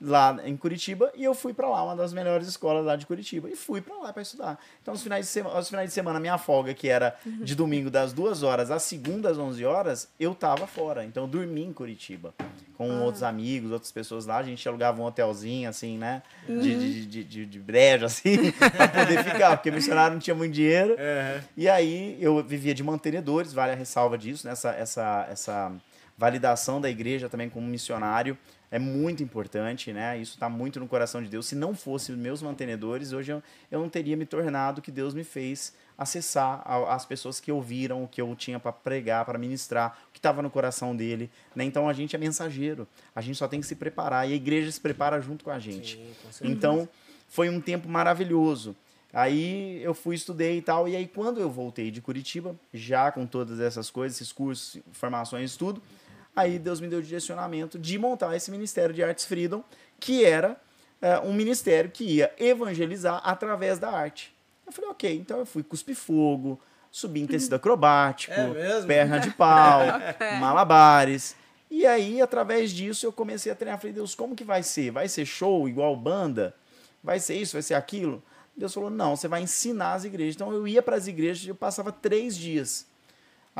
lá 0.00 0.38
em 0.44 0.56
Curitiba, 0.56 1.12
e 1.14 1.22
eu 1.22 1.34
fui 1.34 1.52
para 1.52 1.68
lá, 1.68 1.84
uma 1.84 1.94
das 1.94 2.12
melhores 2.12 2.48
escolas 2.48 2.84
lá 2.84 2.96
de 2.96 3.04
Curitiba, 3.04 3.50
e 3.50 3.54
fui 3.54 3.82
para 3.82 3.96
lá 3.98 4.12
para 4.12 4.22
estudar. 4.22 4.58
Então, 4.80 4.94
os 4.94 5.02
finais, 5.02 5.26
de 5.26 5.30
semana, 5.30 5.58
os 5.58 5.68
finais 5.68 5.90
de 5.90 5.94
semana, 5.94 6.18
minha 6.18 6.38
folga, 6.38 6.72
que 6.72 6.88
era 6.88 7.14
de 7.24 7.54
domingo 7.54 7.90
das 7.90 8.12
duas 8.12 8.42
horas 8.42 8.70
às 8.70 8.82
segundas 8.84 9.36
11 9.36 9.64
horas, 9.64 10.08
eu 10.18 10.34
tava 10.34 10.66
fora. 10.66 11.04
Então, 11.04 11.24
eu 11.24 11.28
dormi 11.28 11.62
em 11.62 11.72
Curitiba 11.72 12.34
com 12.78 12.90
ah. 12.90 13.00
outros 13.00 13.22
amigos, 13.22 13.72
outras 13.72 13.92
pessoas 13.92 14.24
lá. 14.24 14.38
A 14.38 14.42
gente 14.42 14.66
alugava 14.66 15.02
um 15.02 15.04
hotelzinho, 15.04 15.68
assim, 15.68 15.98
né? 15.98 16.22
Uhum. 16.48 16.60
De, 16.60 16.74
de, 16.74 17.06
de, 17.06 17.24
de, 17.24 17.46
de 17.46 17.58
brejo, 17.58 18.06
assim, 18.06 18.52
para 18.56 18.88
poder 18.88 19.22
ficar, 19.22 19.56
porque 19.58 19.70
missionário 19.70 20.14
não 20.14 20.20
tinha 20.20 20.34
muito 20.34 20.54
dinheiro. 20.54 20.92
Uhum. 20.92 21.42
E 21.58 21.68
aí 21.68 22.16
eu 22.20 22.42
vivia 22.42 22.72
de 22.72 22.82
mantenedores, 22.82 23.52
vale 23.52 23.72
a 23.72 23.76
ressalva 23.76 24.16
disso, 24.16 24.46
né? 24.46 24.54
Essa, 24.54 24.70
essa, 24.70 25.28
essa 25.30 25.72
validação 26.16 26.80
da 26.80 26.88
igreja 26.88 27.28
também 27.28 27.50
como 27.50 27.66
missionário 27.66 28.36
é 28.70 28.78
muito 28.78 29.22
importante, 29.22 29.92
né? 29.92 30.18
Isso 30.18 30.34
está 30.34 30.48
muito 30.48 30.78
no 30.78 30.86
coração 30.86 31.22
de 31.22 31.28
Deus. 31.28 31.46
Se 31.46 31.56
não 31.56 31.74
fosse 31.74 32.12
meus 32.12 32.40
mantenedores, 32.40 33.12
hoje 33.12 33.32
eu, 33.32 33.42
eu 33.70 33.80
não 33.80 33.88
teria 33.88 34.16
me 34.16 34.24
tornado 34.24 34.78
o 34.78 34.82
que 34.82 34.92
Deus 34.92 35.12
me 35.12 35.24
fez 35.24 35.74
acessar 35.98 36.62
as 36.88 37.04
pessoas 37.04 37.40
que 37.40 37.52
ouviram 37.52 38.02
o 38.02 38.08
que 38.08 38.22
eu 38.22 38.34
tinha 38.34 38.58
para 38.58 38.72
pregar, 38.72 39.24
para 39.26 39.38
ministrar, 39.38 39.98
o 40.08 40.12
que 40.12 40.18
estava 40.18 40.40
no 40.40 40.48
coração 40.48 40.96
dele. 40.96 41.30
Né? 41.54 41.64
Então 41.64 41.88
a 41.88 41.92
gente 41.92 42.16
é 42.16 42.18
mensageiro, 42.18 42.88
a 43.14 43.20
gente 43.20 43.36
só 43.36 43.46
tem 43.46 43.60
que 43.60 43.66
se 43.66 43.74
preparar 43.74 44.26
e 44.26 44.32
a 44.32 44.36
igreja 44.36 44.72
se 44.72 44.80
prepara 44.80 45.20
junto 45.20 45.44
com 45.44 45.50
a 45.50 45.58
gente. 45.58 46.00
Sim, 46.30 46.48
então 46.48 46.88
foi 47.28 47.50
um 47.50 47.60
tempo 47.60 47.86
maravilhoso. 47.86 48.74
Aí 49.12 49.82
eu 49.82 49.92
fui, 49.92 50.14
estudei 50.14 50.58
e 50.58 50.62
tal, 50.62 50.88
e 50.88 50.94
aí 50.96 51.06
quando 51.06 51.40
eu 51.40 51.50
voltei 51.50 51.90
de 51.90 52.00
Curitiba, 52.00 52.54
já 52.72 53.10
com 53.10 53.26
todas 53.26 53.60
essas 53.60 53.90
coisas, 53.90 54.16
esses 54.16 54.32
cursos, 54.32 54.80
formações, 54.92 55.56
tudo, 55.56 55.82
aí 56.34 56.58
Deus 56.58 56.80
me 56.80 56.88
deu 56.88 56.98
o 56.98 57.02
direcionamento 57.02 57.78
de 57.78 57.98
montar 57.98 58.34
esse 58.36 58.50
Ministério 58.50 58.94
de 58.94 59.02
Artes 59.02 59.24
Freedom, 59.24 59.62
que 59.98 60.24
era 60.24 60.56
é, 61.00 61.18
um 61.20 61.32
ministério 61.32 61.90
que 61.90 62.04
ia 62.04 62.32
evangelizar 62.38 63.20
através 63.24 63.78
da 63.78 63.90
arte. 63.90 64.34
Eu 64.66 64.72
falei, 64.72 64.90
ok, 64.90 65.16
então 65.16 65.38
eu 65.38 65.46
fui 65.46 65.62
cuspir 65.62 65.96
fogo, 65.96 66.60
subir 66.90 67.22
em 67.22 67.26
tecido 67.26 67.54
acrobático, 67.54 68.32
é 68.34 68.82
perna 68.86 69.18
de 69.18 69.30
pau, 69.30 69.82
malabares. 70.40 71.34
E 71.70 71.86
aí, 71.86 72.20
através 72.20 72.70
disso, 72.70 73.06
eu 73.06 73.12
comecei 73.12 73.50
a 73.50 73.54
treinar. 73.54 73.78
Falei, 73.78 73.92
Deus, 73.92 74.14
como 74.14 74.34
que 74.34 74.44
vai 74.44 74.62
ser? 74.62 74.90
Vai 74.90 75.08
ser 75.08 75.24
show 75.24 75.68
igual 75.68 75.96
banda? 75.96 76.54
Vai 77.02 77.20
ser 77.20 77.36
isso? 77.36 77.52
Vai 77.52 77.62
ser 77.62 77.74
aquilo? 77.74 78.22
Deus 78.56 78.74
falou, 78.74 78.90
não, 78.90 79.16
você 79.16 79.28
vai 79.28 79.42
ensinar 79.42 79.94
as 79.94 80.04
igrejas. 80.04 80.34
Então 80.34 80.52
eu 80.52 80.66
ia 80.66 80.82
para 80.82 80.96
as 80.96 81.06
igrejas, 81.06 81.46
eu 81.46 81.54
passava 81.54 81.92
três 81.92 82.36
dias 82.36 82.89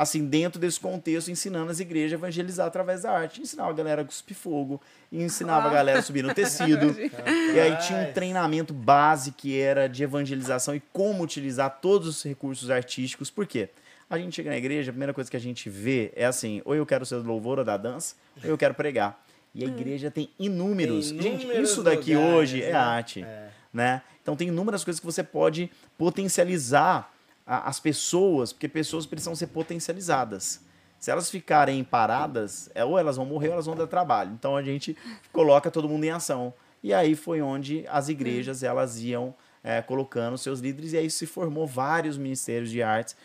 assim, 0.01 0.25
dentro 0.25 0.59
desse 0.59 0.79
contexto, 0.79 1.29
ensinando 1.29 1.69
as 1.69 1.79
igrejas 1.79 2.13
a 2.13 2.15
evangelizar 2.15 2.65
através 2.65 3.03
da 3.03 3.11
arte. 3.11 3.39
Ensinava 3.39 3.69
a 3.69 3.73
galera 3.73 4.01
a 4.01 4.05
cuspir 4.05 4.35
fogo, 4.35 4.81
ensinava 5.11 5.67
a 5.67 5.71
galera 5.71 5.99
a 5.99 6.01
subir 6.01 6.23
no 6.23 6.33
tecido. 6.33 6.95
e 7.53 7.59
aí 7.59 7.77
tinha 7.77 7.99
um 7.99 8.11
treinamento 8.11 8.73
base 8.73 9.31
que 9.31 9.59
era 9.59 9.87
de 9.87 10.01
evangelização 10.01 10.73
e 10.75 10.79
como 10.91 11.23
utilizar 11.23 11.77
todos 11.79 12.07
os 12.07 12.23
recursos 12.23 12.71
artísticos. 12.71 13.29
Por 13.29 13.45
quê? 13.45 13.69
A 14.09 14.17
gente 14.17 14.35
chega 14.35 14.49
na 14.49 14.57
igreja, 14.57 14.89
a 14.89 14.93
primeira 14.93 15.13
coisa 15.13 15.29
que 15.29 15.37
a 15.37 15.39
gente 15.39 15.69
vê 15.69 16.11
é 16.15 16.25
assim, 16.25 16.63
ou 16.65 16.73
eu 16.73 16.85
quero 16.85 17.05
ser 17.05 17.21
do 17.21 17.27
louvor 17.27 17.59
ou 17.59 17.63
da 17.63 17.77
dança, 17.77 18.15
ou 18.43 18.49
eu 18.49 18.57
quero 18.57 18.73
pregar. 18.73 19.23
E 19.53 19.63
a 19.63 19.67
hum. 19.67 19.69
igreja 19.69 20.09
tem 20.09 20.31
inúmeros. 20.39 21.11
Tem 21.11 21.19
inúmeros 21.19 21.43
gente, 21.43 21.61
isso 21.61 21.83
daqui 21.83 22.15
lugares, 22.15 22.35
hoje 22.35 22.63
é 22.63 22.71
né? 22.71 22.77
arte. 22.79 23.21
É. 23.21 23.49
Né? 23.71 24.01
Então 24.23 24.35
tem 24.35 24.47
inúmeras 24.47 24.83
coisas 24.83 24.99
que 24.99 25.05
você 25.05 25.21
pode 25.21 25.69
potencializar 25.95 27.13
as 27.57 27.79
pessoas, 27.79 28.53
porque 28.53 28.69
pessoas 28.69 29.05
precisam 29.05 29.35
ser 29.35 29.47
potencializadas. 29.47 30.61
Se 30.97 31.11
elas 31.11 31.29
ficarem 31.29 31.83
paradas, 31.83 32.69
é, 32.73 32.85
ou 32.85 32.97
elas 32.97 33.17
vão 33.17 33.25
morrer 33.25 33.47
ou 33.47 33.53
elas 33.53 33.65
vão 33.65 33.75
dar 33.75 33.87
trabalho. 33.87 34.31
Então 34.31 34.55
a 34.55 34.63
gente 34.63 34.95
coloca 35.33 35.69
todo 35.69 35.89
mundo 35.89 36.03
em 36.05 36.11
ação. 36.11 36.53
E 36.81 36.93
aí 36.93 37.15
foi 37.15 37.41
onde 37.41 37.85
as 37.89 38.07
igrejas 38.07 38.63
elas 38.63 38.99
iam 38.99 39.35
é, 39.63 39.81
colocando 39.81 40.37
seus 40.37 40.59
líderes 40.59 40.93
e 40.93 40.97
aí 40.97 41.09
se 41.09 41.25
formou 41.25 41.67
vários 41.67 42.17
ministérios 42.17 42.71
de 42.71 42.81
artes 42.81 43.15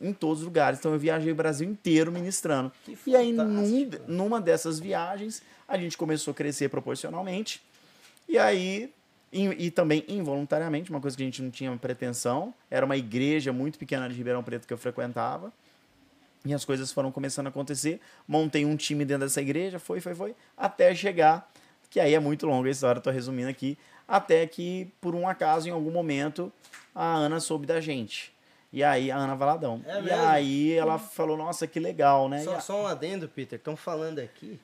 em 0.00 0.12
todos 0.12 0.40
os 0.40 0.44
lugares. 0.44 0.78
Então 0.78 0.92
eu 0.92 0.98
viajei 0.98 1.30
o 1.30 1.36
Brasil 1.36 1.68
inteiro 1.68 2.10
ministrando. 2.10 2.72
E 3.06 3.14
aí 3.14 3.32
num, 3.32 3.90
numa 4.08 4.40
dessas 4.40 4.80
viagens 4.80 5.42
a 5.68 5.78
gente 5.78 5.96
começou 5.96 6.32
a 6.32 6.34
crescer 6.34 6.68
proporcionalmente. 6.68 7.62
E 8.28 8.36
aí 8.38 8.92
e, 9.32 9.66
e, 9.66 9.70
também 9.70 10.04
involuntariamente, 10.08 10.90
uma 10.90 11.00
coisa 11.00 11.16
que 11.16 11.22
a 11.22 11.26
gente 11.26 11.42
não 11.42 11.50
tinha 11.50 11.74
pretensão. 11.76 12.54
Era 12.70 12.84
uma 12.84 12.96
igreja 12.96 13.52
muito 13.52 13.78
pequena 13.78 14.08
de 14.08 14.14
Ribeirão 14.14 14.42
Preto 14.42 14.66
que 14.66 14.72
eu 14.72 14.78
frequentava. 14.78 15.52
E 16.44 16.54
as 16.54 16.64
coisas 16.64 16.90
foram 16.90 17.12
começando 17.12 17.46
a 17.46 17.50
acontecer. 17.50 18.00
Montei 18.26 18.64
um 18.64 18.76
time 18.76 19.04
dentro 19.04 19.26
dessa 19.26 19.40
igreja, 19.40 19.78
foi, 19.78 20.00
foi, 20.00 20.14
foi, 20.14 20.34
até 20.56 20.94
chegar, 20.94 21.50
que 21.90 22.00
aí 22.00 22.14
é 22.14 22.20
muito 22.20 22.46
longa 22.46 22.68
a 22.68 22.72
história, 22.72 22.98
estou 22.98 23.12
resumindo 23.12 23.50
aqui, 23.50 23.76
até 24.06 24.46
que, 24.46 24.90
por 25.00 25.14
um 25.14 25.28
acaso, 25.28 25.68
em 25.68 25.72
algum 25.72 25.90
momento, 25.90 26.50
a 26.94 27.14
Ana 27.16 27.40
soube 27.40 27.66
da 27.66 27.80
gente. 27.80 28.32
E 28.72 28.84
aí, 28.84 29.10
a 29.10 29.16
Ana 29.16 29.34
Valadão. 29.34 29.82
É 29.84 30.02
e 30.02 30.10
aí 30.10 30.72
ela 30.72 30.98
falou, 30.98 31.36
nossa, 31.36 31.66
que 31.66 31.80
legal, 31.80 32.28
né? 32.28 32.42
Só, 32.42 32.54
a... 32.54 32.60
só 32.60 32.82
um 32.82 32.86
adendo, 32.86 33.28
Peter. 33.28 33.58
Estão 33.58 33.76
falando 33.76 34.20
aqui 34.20 34.58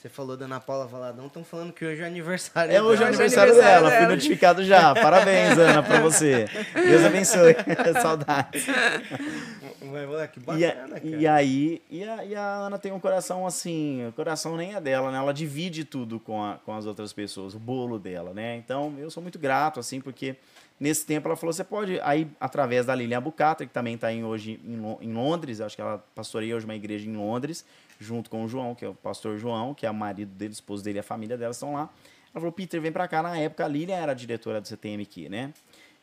você 0.00 0.08
falou 0.08 0.34
da 0.34 0.46
Ana 0.46 0.58
Paula 0.58 0.86
Valadão, 0.86 1.26
estão 1.26 1.44
falando 1.44 1.74
que 1.74 1.84
hoje 1.84 2.00
é 2.00 2.06
aniversário 2.06 2.72
É 2.72 2.82
hoje 2.82 3.02
é 3.02 3.06
aniversário, 3.08 3.52
aniversário 3.52 3.80
dela, 3.82 3.90
dela, 3.90 4.06
fui 4.06 4.16
notificado 4.16 4.64
já. 4.64 4.94
Parabéns, 4.94 5.58
Ana, 5.58 5.82
pra 5.82 6.00
você. 6.00 6.46
Deus 6.72 7.04
abençoe. 7.04 7.54
Saudades. 8.00 8.64
Mas, 8.66 10.30
que 10.30 10.40
bacana, 10.40 11.00
e, 11.04 11.16
e 11.16 11.26
aí, 11.26 11.82
e 11.90 12.02
a, 12.02 12.24
e 12.24 12.34
a, 12.34 12.46
Ana 12.46 12.78
tem 12.78 12.92
um 12.92 12.98
coração 12.98 13.46
assim, 13.46 14.06
o 14.08 14.12
coração 14.12 14.56
nem 14.56 14.74
é 14.74 14.80
dela, 14.80 15.10
né? 15.12 15.18
Ela 15.18 15.34
divide 15.34 15.84
tudo 15.84 16.18
com, 16.18 16.42
a, 16.42 16.54
com 16.64 16.74
as 16.74 16.86
outras 16.86 17.12
pessoas, 17.12 17.54
o 17.54 17.58
bolo 17.58 17.98
dela, 17.98 18.32
né? 18.32 18.56
Então, 18.56 18.94
eu 18.98 19.10
sou 19.10 19.22
muito 19.22 19.38
grato, 19.38 19.78
assim, 19.78 20.00
porque 20.00 20.36
nesse 20.78 21.04
tempo 21.04 21.28
ela 21.28 21.36
falou, 21.36 21.52
você 21.52 21.64
pode, 21.64 22.00
aí, 22.00 22.26
através 22.40 22.86
da 22.86 22.94
Lilian 22.94 23.20
Bucata, 23.20 23.66
que 23.66 23.72
também 23.72 23.96
está 23.96 24.10
em, 24.10 24.24
hoje 24.24 24.58
em, 24.64 25.08
em 25.08 25.12
Londres, 25.12 25.60
acho 25.60 25.76
que 25.76 25.82
ela 25.82 26.02
pastoreia 26.14 26.56
hoje 26.56 26.64
uma 26.64 26.74
igreja 26.74 27.06
em 27.06 27.16
Londres, 27.16 27.66
junto 28.00 28.30
com 28.30 28.44
o 28.44 28.48
João, 28.48 28.74
que 28.74 28.84
é 28.84 28.88
o 28.88 28.94
pastor 28.94 29.38
João, 29.38 29.74
que 29.74 29.86
é 29.86 29.90
o 29.90 29.94
marido 29.94 30.32
dele, 30.34 30.52
esposo 30.52 30.82
dele 30.82 30.98
e 30.98 31.00
a 31.00 31.02
família 31.02 31.36
dela 31.36 31.52
estão 31.52 31.74
lá. 31.74 31.90
Ela 32.32 32.40
falou, 32.40 32.52
Peter, 32.52 32.80
vem 32.80 32.90
para 32.90 33.06
cá. 33.06 33.22
Na 33.22 33.36
época, 33.36 33.64
a 33.64 33.68
Lilian 33.68 33.96
era 33.96 34.12
a 34.12 34.14
diretora 34.14 34.60
do 34.60 34.66
CTM 34.66 35.02
aqui, 35.02 35.28
né? 35.28 35.52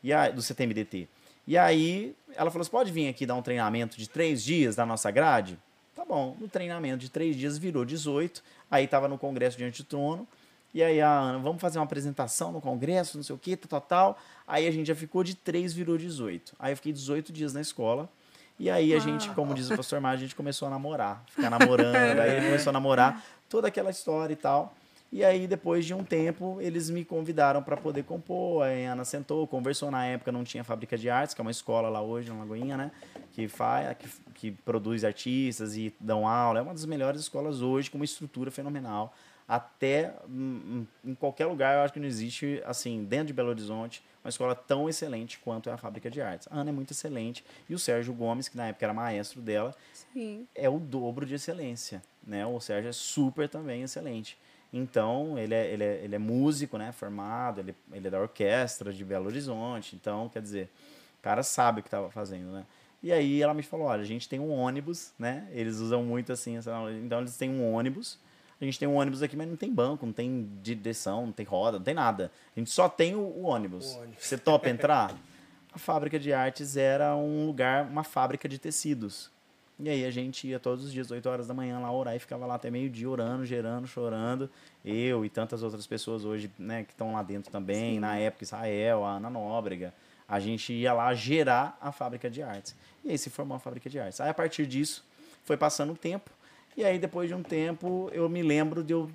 E 0.02 0.12
a, 0.12 0.30
do 0.30 0.40
CTMDT. 0.40 1.08
E 1.46 1.58
aí, 1.58 2.14
ela 2.36 2.50
falou, 2.50 2.64
você 2.64 2.70
pode 2.70 2.92
vir 2.92 3.08
aqui 3.08 3.26
dar 3.26 3.34
um 3.34 3.42
treinamento 3.42 3.96
de 3.96 4.08
três 4.08 4.44
dias 4.44 4.76
da 4.76 4.86
nossa 4.86 5.10
grade? 5.10 5.58
Tá 5.94 6.04
bom. 6.04 6.36
No 6.38 6.46
treinamento 6.46 6.98
de 6.98 7.10
três 7.10 7.34
dias 7.34 7.58
virou 7.58 7.84
18. 7.84 8.42
Aí 8.70 8.84
estava 8.84 9.08
no 9.08 9.18
congresso 9.18 9.56
diante 9.56 9.82
do 9.82 9.86
trono. 9.86 10.28
E 10.74 10.82
aí 10.82 11.00
a 11.00 11.10
Ana, 11.10 11.38
vamos 11.38 11.60
fazer 11.60 11.78
uma 11.78 11.84
apresentação 11.86 12.52
no 12.52 12.60
congresso, 12.60 13.16
não 13.16 13.24
sei 13.24 13.34
o 13.34 13.38
que, 13.38 13.56
tal, 13.56 13.80
tal, 13.80 13.80
tal. 13.80 14.18
Aí 14.46 14.66
a 14.66 14.70
gente 14.70 14.86
já 14.86 14.94
ficou 14.94 15.24
de 15.24 15.34
3, 15.34 15.72
virou 15.72 15.96
18. 15.96 16.54
Aí 16.58 16.72
eu 16.72 16.76
fiquei 16.76 16.92
18 16.92 17.32
dias 17.32 17.54
na 17.54 17.60
escola. 17.60 18.08
E 18.58 18.68
aí 18.68 18.92
a 18.92 18.98
gente, 18.98 19.30
como 19.30 19.54
diz 19.54 19.70
o 19.70 19.76
pastor 19.76 20.00
Mar, 20.00 20.10
a 20.10 20.16
gente 20.16 20.34
começou 20.34 20.66
a 20.66 20.70
namorar, 20.70 21.22
ficar 21.28 21.48
namorando. 21.48 21.94
aí 22.20 22.36
ele 22.36 22.46
começou 22.46 22.70
a 22.70 22.72
namorar, 22.72 23.24
toda 23.48 23.68
aquela 23.68 23.90
história 23.90 24.32
e 24.32 24.36
tal. 24.36 24.74
E 25.10 25.24
aí, 25.24 25.46
depois 25.46 25.86
de 25.86 25.94
um 25.94 26.04
tempo, 26.04 26.58
eles 26.60 26.90
me 26.90 27.02
convidaram 27.02 27.62
para 27.62 27.78
poder 27.78 28.04
compor. 28.04 28.64
A 28.64 28.66
Ana 28.66 29.06
sentou, 29.06 29.46
conversou. 29.46 29.90
Na 29.90 30.04
época 30.04 30.30
não 30.30 30.44
tinha 30.44 30.62
Fábrica 30.62 30.98
de 30.98 31.08
Artes, 31.08 31.34
que 31.34 31.40
é 31.40 31.42
uma 31.42 31.50
escola 31.50 31.88
lá 31.88 32.02
hoje, 32.02 32.28
na 32.28 32.40
Lagoinha, 32.40 32.76
né? 32.76 32.90
Que, 33.32 33.48
faz, 33.48 33.96
que, 33.96 34.08
que 34.34 34.50
produz 34.50 35.04
artistas 35.04 35.76
e 35.76 35.94
dão 35.98 36.28
aula. 36.28 36.58
É 36.58 36.62
uma 36.62 36.74
das 36.74 36.84
melhores 36.84 37.22
escolas 37.22 37.62
hoje, 37.62 37.90
com 37.90 37.96
uma 37.96 38.04
estrutura 38.04 38.50
fenomenal. 38.50 39.14
Até 39.48 40.12
hum, 40.28 40.84
em 41.02 41.14
qualquer 41.14 41.46
lugar, 41.46 41.76
eu 41.76 41.80
acho 41.80 41.94
que 41.94 42.00
não 42.00 42.06
existe, 42.06 42.62
assim, 42.66 43.02
dentro 43.02 43.28
de 43.28 43.32
Belo 43.32 43.48
Horizonte, 43.48 44.04
uma 44.28 44.30
escola 44.30 44.54
tão 44.54 44.88
excelente 44.88 45.38
quanto 45.38 45.70
é 45.70 45.72
a 45.72 45.76
Fábrica 45.76 46.10
de 46.10 46.20
Artes. 46.20 46.46
A 46.50 46.56
Ana 46.58 46.70
é 46.70 46.72
muito 46.72 46.92
excelente. 46.92 47.44
E 47.68 47.74
o 47.74 47.78
Sérgio 47.78 48.12
Gomes, 48.12 48.48
que 48.48 48.56
na 48.56 48.68
época 48.68 48.84
era 48.84 48.92
maestro 48.92 49.40
dela, 49.40 49.74
Sim. 50.12 50.46
é 50.54 50.68
o 50.68 50.78
dobro 50.78 51.24
de 51.24 51.34
excelência. 51.34 52.02
Né? 52.26 52.46
O 52.46 52.60
Sérgio 52.60 52.90
é 52.90 52.92
super 52.92 53.48
também 53.48 53.82
excelente. 53.82 54.38
Então, 54.70 55.38
ele 55.38 55.54
é, 55.54 55.72
ele 55.72 55.82
é, 55.82 56.04
ele 56.04 56.14
é 56.14 56.18
músico, 56.18 56.76
né? 56.76 56.92
Formado, 56.92 57.60
ele, 57.60 57.74
ele 57.90 58.06
é 58.06 58.10
da 58.10 58.20
orquestra 58.20 58.92
de 58.92 59.02
Belo 59.02 59.26
Horizonte. 59.26 59.96
Então, 59.96 60.28
quer 60.28 60.42
dizer, 60.42 60.70
o 61.18 61.22
cara 61.22 61.42
sabe 61.42 61.80
o 61.80 61.82
que 61.82 61.88
estava 61.88 62.10
fazendo, 62.10 62.52
né? 62.52 62.66
E 63.02 63.10
aí 63.10 63.40
ela 63.40 63.54
me 63.54 63.62
falou, 63.62 63.86
olha, 63.86 64.02
a 64.02 64.06
gente 64.06 64.28
tem 64.28 64.38
um 64.38 64.50
ônibus, 64.50 65.12
né? 65.18 65.48
Eles 65.52 65.78
usam 65.78 66.02
muito 66.02 66.32
assim, 66.32 66.58
então 67.02 67.20
eles 67.20 67.36
têm 67.36 67.48
um 67.48 67.72
ônibus. 67.72 68.18
A 68.60 68.64
gente 68.64 68.78
tem 68.78 68.88
um 68.88 68.96
ônibus 68.96 69.22
aqui, 69.22 69.36
mas 69.36 69.48
não 69.48 69.56
tem 69.56 69.72
banco, 69.72 70.04
não 70.04 70.12
tem 70.12 70.48
direção, 70.62 71.26
não 71.26 71.32
tem 71.32 71.46
roda, 71.46 71.78
não 71.78 71.84
tem 71.84 71.94
nada. 71.94 72.32
A 72.56 72.58
gente 72.58 72.70
só 72.70 72.88
tem 72.88 73.14
o, 73.14 73.20
o 73.20 73.42
ônibus. 73.44 73.94
O 73.94 74.00
ônibus. 74.00 74.24
Você 74.24 74.36
topa 74.36 74.68
entrar? 74.68 75.14
a 75.72 75.78
fábrica 75.78 76.18
de 76.18 76.32
artes 76.32 76.76
era 76.76 77.14
um 77.14 77.46
lugar, 77.46 77.84
uma 77.84 78.02
fábrica 78.02 78.48
de 78.48 78.58
tecidos. 78.58 79.30
E 79.78 79.88
aí 79.88 80.04
a 80.04 80.10
gente 80.10 80.48
ia 80.48 80.58
todos 80.58 80.86
os 80.86 80.92
dias, 80.92 81.08
8 81.08 81.28
horas 81.28 81.46
da 81.46 81.54
manhã 81.54 81.78
lá 81.78 81.92
orar 81.92 82.16
e 82.16 82.18
ficava 82.18 82.44
lá 82.44 82.56
até 82.56 82.68
meio-dia 82.68 83.08
orando, 83.08 83.46
gerando, 83.46 83.86
chorando. 83.86 84.50
Eu 84.84 85.24
e 85.24 85.30
tantas 85.30 85.62
outras 85.62 85.86
pessoas 85.86 86.24
hoje, 86.24 86.50
né, 86.58 86.82
que 86.82 86.90
estão 86.90 87.12
lá 87.12 87.22
dentro 87.22 87.52
também, 87.52 87.94
Sim. 87.94 88.00
na 88.00 88.16
época 88.16 88.42
Israel, 88.42 89.04
a 89.04 89.12
Ana 89.12 89.30
Nóbrega. 89.30 89.94
A 90.26 90.40
gente 90.40 90.72
ia 90.72 90.92
lá 90.92 91.14
gerar 91.14 91.78
a 91.80 91.92
fábrica 91.92 92.28
de 92.28 92.42
artes. 92.42 92.74
E 93.04 93.10
aí 93.12 93.18
se 93.18 93.30
formou 93.30 93.56
a 93.56 93.60
fábrica 93.60 93.88
de 93.88 94.00
artes. 94.00 94.20
Aí 94.20 94.28
a 94.28 94.34
partir 94.34 94.66
disso, 94.66 95.04
foi 95.44 95.56
passando 95.56 95.92
o 95.92 95.96
tempo. 95.96 96.28
E 96.76 96.84
aí 96.84 96.98
depois 96.98 97.28
de 97.28 97.34
um 97.34 97.42
tempo, 97.42 98.08
eu 98.12 98.28
me 98.28 98.42
lembro 98.42 98.84
de 98.84 98.92
eu 98.92 99.10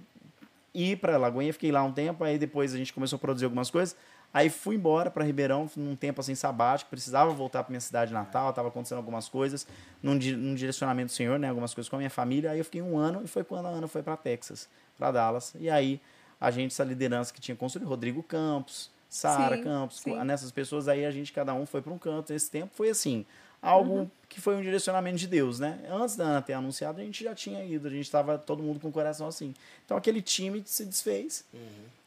ir 0.74 0.98
para 0.98 1.18
Lagoinha, 1.18 1.54
fiquei 1.54 1.72
lá 1.72 1.84
um 1.84 1.92
tempo, 1.92 2.24
aí 2.24 2.38
depois 2.38 2.74
a 2.74 2.78
gente 2.78 2.92
começou 2.92 3.18
a 3.18 3.20
produzir 3.20 3.46
algumas 3.46 3.70
coisas. 3.70 3.96
Aí 4.34 4.50
fui 4.50 4.76
embora 4.76 5.12
para 5.12 5.24
Ribeirão 5.24 5.70
num 5.78 5.96
tempo 5.96 6.20
assim 6.20 6.34
sabático, 6.34 6.90
precisava 6.90 7.30
voltar 7.32 7.64
para 7.64 7.70
minha 7.70 7.80
cidade 7.80 8.12
natal, 8.12 8.50
estava 8.50 8.68
acontecendo 8.70 8.98
algumas 8.98 9.30
coisas, 9.30 9.68
num, 10.02 10.16
num, 10.16 10.56
direcionamento 10.56 11.08
do 11.08 11.16
Senhor, 11.16 11.38
né, 11.38 11.50
algumas 11.50 11.72
coisas 11.72 11.88
com 11.88 11.98
a 11.98 12.00
minha 12.00 12.10
família. 12.10 12.50
Aí 12.50 12.58
eu 12.58 12.66
fiquei 12.66 12.82
um 12.82 12.98
ano 12.98 13.22
e 13.24 13.28
foi 13.28 13.44
quando 13.44 13.68
a 13.68 13.70
Ana 13.70 13.88
foi 13.88 14.02
para 14.02 14.18
Texas, 14.18 14.68
para 14.98 15.12
Dallas. 15.12 15.54
E 15.60 15.70
aí 15.70 16.02
a 16.42 16.50
gente, 16.50 16.72
essa 16.72 16.84
liderança 16.84 17.32
que 17.32 17.40
tinha 17.40 17.56
construído, 17.56 17.88
Rodrigo 17.88 18.24
Campos, 18.24 18.90
Sara 19.08 19.62
Campos, 19.62 20.00
sim. 20.00 20.16
nessas 20.24 20.52
pessoas 20.52 20.88
aí 20.88 21.06
a 21.06 21.12
gente 21.12 21.32
cada 21.32 21.54
um 21.54 21.68
foi 21.68 21.84
para 21.84 21.94
um 21.94 22.00
canto. 22.00 22.34
Esse 22.34 22.50
tempo 22.50 22.72
foi 22.74 22.90
assim, 22.90 23.28
algo 23.64 23.94
uhum. 23.94 24.12
que 24.30 24.40
foi 24.40 24.56
um 24.56 24.62
direcionamento 24.62 25.18
de 25.18 25.28
Deus, 25.28 25.60
né? 25.60 25.80
Antes 25.90 26.16
da 26.16 26.26
Ana 26.26 26.42
ter 26.42 26.54
anunciado, 26.54 27.02
a 27.02 27.04
gente 27.04 27.24
já 27.24 27.34
tinha 27.34 27.64
ido, 27.66 27.88
a 27.88 27.92
gente 27.92 28.02
estava 28.02 28.38
todo 28.38 28.62
mundo 28.62 28.80
com 28.80 28.90
o 28.90 28.92
coração 28.92 29.28
assim. 29.28 29.56
Então 29.86 29.98
aquele 29.98 30.22
time 30.22 30.62
se 30.66 30.86
desfez. 30.86 31.46
Uhum. 31.54 31.60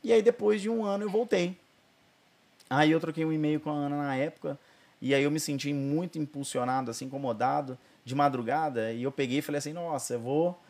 E 0.04 0.12
aí 0.12 0.22
depois 0.22 0.60
de 0.60 0.70
um 0.70 0.84
ano 0.84 1.04
eu 1.04 1.10
voltei 1.10 1.56
Aí 2.68 2.90
eu 2.90 3.00
troquei 3.00 3.24
um 3.24 3.32
e-mail 3.32 3.60
com 3.60 3.70
a 3.70 3.74
Ana 3.74 3.96
na 3.96 4.16
época, 4.16 4.58
e 5.00 5.14
aí 5.14 5.22
eu 5.22 5.30
me 5.30 5.38
senti 5.38 5.72
muito 5.72 6.18
impulsionado, 6.18 6.90
assim, 6.90 7.04
incomodado, 7.04 7.78
de 8.04 8.14
madrugada, 8.14 8.92
e 8.92 9.02
eu 9.02 9.12
peguei 9.12 9.38
e 9.38 9.42
falei 9.42 9.58
assim, 9.58 9.72
nossa, 9.72 10.14
eu 10.14 10.20
vou... 10.20 10.60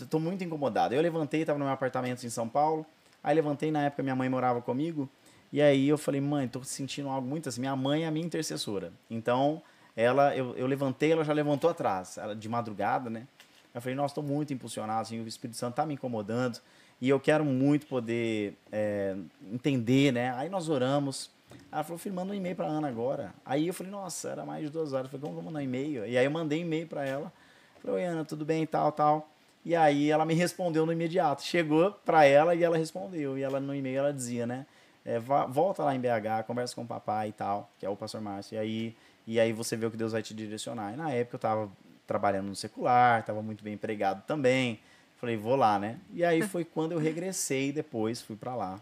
Estou 0.00 0.20
muito 0.20 0.44
incomodado. 0.44 0.94
Eu 0.94 1.02
levantei, 1.02 1.40
estava 1.40 1.58
no 1.58 1.64
meu 1.64 1.74
apartamento 1.74 2.24
em 2.24 2.30
São 2.30 2.48
Paulo, 2.48 2.86
aí 3.24 3.34
levantei, 3.34 3.72
na 3.72 3.82
época 3.82 4.04
minha 4.04 4.14
mãe 4.14 4.28
morava 4.28 4.62
comigo, 4.62 5.08
e 5.52 5.60
aí 5.60 5.88
eu 5.88 5.98
falei, 5.98 6.20
mãe, 6.20 6.46
estou 6.46 6.62
sentindo 6.62 7.08
algo 7.08 7.26
muito 7.26 7.48
assim, 7.48 7.60
minha 7.60 7.74
mãe 7.74 8.04
é 8.04 8.06
a 8.06 8.10
minha 8.12 8.24
intercessora. 8.24 8.92
Então, 9.10 9.60
ela, 10.00 10.36
eu, 10.36 10.56
eu 10.56 10.66
levantei, 10.66 11.12
ela 11.12 11.24
já 11.24 11.32
levantou 11.32 11.70
atrás, 11.70 12.18
ela, 12.18 12.34
de 12.34 12.48
madrugada, 12.48 13.10
né? 13.10 13.26
Eu 13.74 13.80
falei, 13.80 13.94
nossa, 13.94 14.12
estou 14.12 14.24
muito 14.24 14.52
impulsionado, 14.52 15.02
assim, 15.02 15.20
o 15.22 15.28
Espírito 15.28 15.56
Santo 15.56 15.72
está 15.72 15.86
me 15.86 15.94
incomodando, 15.94 16.60
e 17.00 17.08
eu 17.08 17.18
quero 17.20 17.44
muito 17.44 17.86
poder 17.86 18.56
é, 18.70 19.16
entender, 19.52 20.12
né? 20.12 20.34
Aí 20.36 20.48
nós 20.48 20.68
oramos, 20.68 21.30
ela 21.72 21.82
falou, 21.82 21.98
filho, 21.98 22.18
um 22.18 22.34
e-mail 22.34 22.56
pra 22.56 22.66
Ana 22.66 22.88
agora. 22.88 23.32
Aí 23.44 23.68
eu 23.68 23.74
falei, 23.74 23.90
nossa, 23.90 24.28
era 24.28 24.44
mais 24.44 24.64
de 24.64 24.70
duas 24.70 24.92
horas. 24.92 25.06
Eu 25.06 25.10
falei, 25.10 25.22
como 25.22 25.34
vou 25.34 25.44
mandar 25.44 25.60
um 25.60 25.62
e-mail? 25.62 26.06
E 26.06 26.18
aí 26.18 26.24
eu 26.24 26.30
mandei 26.30 26.62
um 26.62 26.66
e-mail 26.66 26.86
pra 26.86 27.06
ela. 27.06 27.32
Falei, 27.80 28.04
oi, 28.04 28.04
Ana, 28.04 28.24
tudo 28.24 28.44
bem, 28.44 28.66
tal, 28.66 28.92
tal. 28.92 29.28
E 29.64 29.74
aí 29.76 30.10
ela 30.10 30.24
me 30.24 30.34
respondeu 30.34 30.84
no 30.84 30.92
imediato. 30.92 31.42
Chegou 31.42 31.92
pra 32.04 32.24
ela 32.24 32.54
e 32.54 32.62
ela 32.62 32.76
respondeu. 32.76 33.38
E 33.38 33.42
ela 33.42 33.60
no 33.60 33.74
e-mail 33.74 33.98
ela 33.98 34.12
dizia, 34.12 34.46
né? 34.46 34.66
É, 35.04 35.18
volta 35.18 35.82
lá 35.82 35.94
em 35.94 36.00
BH, 36.00 36.44
conversa 36.46 36.74
com 36.74 36.82
o 36.82 36.86
papai 36.86 37.28
e 37.28 37.32
tal, 37.32 37.70
que 37.78 37.86
é 37.86 37.88
o 37.88 37.96
pastor 37.96 38.20
Márcio. 38.20 38.56
E 38.56 38.58
aí, 38.58 38.96
e 39.26 39.38
aí 39.38 39.52
você 39.52 39.76
vê 39.76 39.86
o 39.86 39.90
que 39.90 39.96
Deus 39.96 40.12
vai 40.12 40.22
te 40.22 40.34
direcionar. 40.34 40.92
E 40.92 40.96
na 40.96 41.10
época 41.10 41.36
eu 41.36 41.40
tava 41.40 41.72
trabalhando 42.06 42.48
no 42.48 42.56
secular, 42.56 43.24
tava 43.24 43.42
muito 43.42 43.62
bem 43.62 43.74
empregado 43.74 44.24
também. 44.26 44.80
Falei, 45.16 45.36
vou 45.36 45.56
lá, 45.56 45.78
né? 45.78 45.98
E 46.12 46.24
aí 46.24 46.42
foi 46.42 46.64
quando 46.64 46.92
eu 46.92 46.98
regressei 46.98 47.72
depois, 47.72 48.20
fui 48.20 48.36
para 48.36 48.54
lá. 48.54 48.80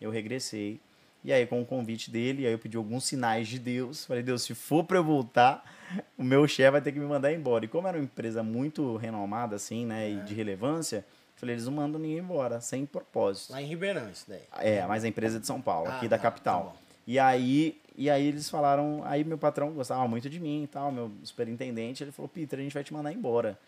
Eu 0.00 0.10
regressei 0.10 0.80
e 1.26 1.32
aí, 1.32 1.44
com 1.44 1.60
o 1.60 1.66
convite 1.66 2.08
dele, 2.08 2.46
aí 2.46 2.52
eu 2.52 2.58
pedi 2.58 2.76
alguns 2.76 3.04
sinais 3.04 3.48
de 3.48 3.58
Deus. 3.58 4.04
Falei, 4.04 4.22
Deus, 4.22 4.42
se 4.42 4.54
for 4.54 4.84
para 4.84 4.98
eu 4.98 5.02
voltar, 5.02 5.64
o 6.16 6.22
meu 6.22 6.46
chefe 6.46 6.70
vai 6.70 6.80
ter 6.80 6.92
que 6.92 7.00
me 7.00 7.04
mandar 7.04 7.32
embora. 7.32 7.64
E 7.64 7.68
como 7.68 7.88
era 7.88 7.98
uma 7.98 8.04
empresa 8.04 8.44
muito 8.44 8.96
renomada, 8.96 9.56
assim, 9.56 9.84
né, 9.84 10.06
é. 10.06 10.10
e 10.12 10.20
de 10.20 10.34
relevância, 10.34 11.04
falei, 11.34 11.56
eles 11.56 11.66
não 11.66 11.72
mandam 11.72 12.00
ninguém 12.00 12.18
embora, 12.18 12.60
sem 12.60 12.86
propósito. 12.86 13.50
Lá 13.50 13.60
em 13.60 13.66
Ribeirão, 13.66 14.08
isso 14.08 14.24
daí. 14.28 14.42
É, 14.60 14.86
mas 14.86 15.02
a 15.02 15.08
empresa 15.08 15.38
é 15.38 15.40
de 15.40 15.48
São 15.48 15.60
Paulo, 15.60 15.88
ah, 15.88 15.96
aqui 15.96 16.06
da 16.06 16.16
tá, 16.16 16.22
capital. 16.22 16.76
Tá 16.76 16.85
e 17.06 17.18
aí, 17.18 17.80
e 17.96 18.10
aí 18.10 18.26
eles 18.26 18.50
falaram, 18.50 19.02
aí 19.04 19.22
meu 19.24 19.38
patrão 19.38 19.72
gostava 19.72 20.06
muito 20.08 20.28
de 20.28 20.40
mim 20.40 20.64
e 20.64 20.66
tal, 20.66 20.90
meu 20.90 21.10
superintendente, 21.22 22.02
ele 22.02 22.12
falou, 22.12 22.28
Peter, 22.28 22.58
a 22.58 22.62
gente 22.62 22.74
vai 22.74 22.84
te 22.84 22.92
mandar 22.92 23.12
embora. 23.12 23.58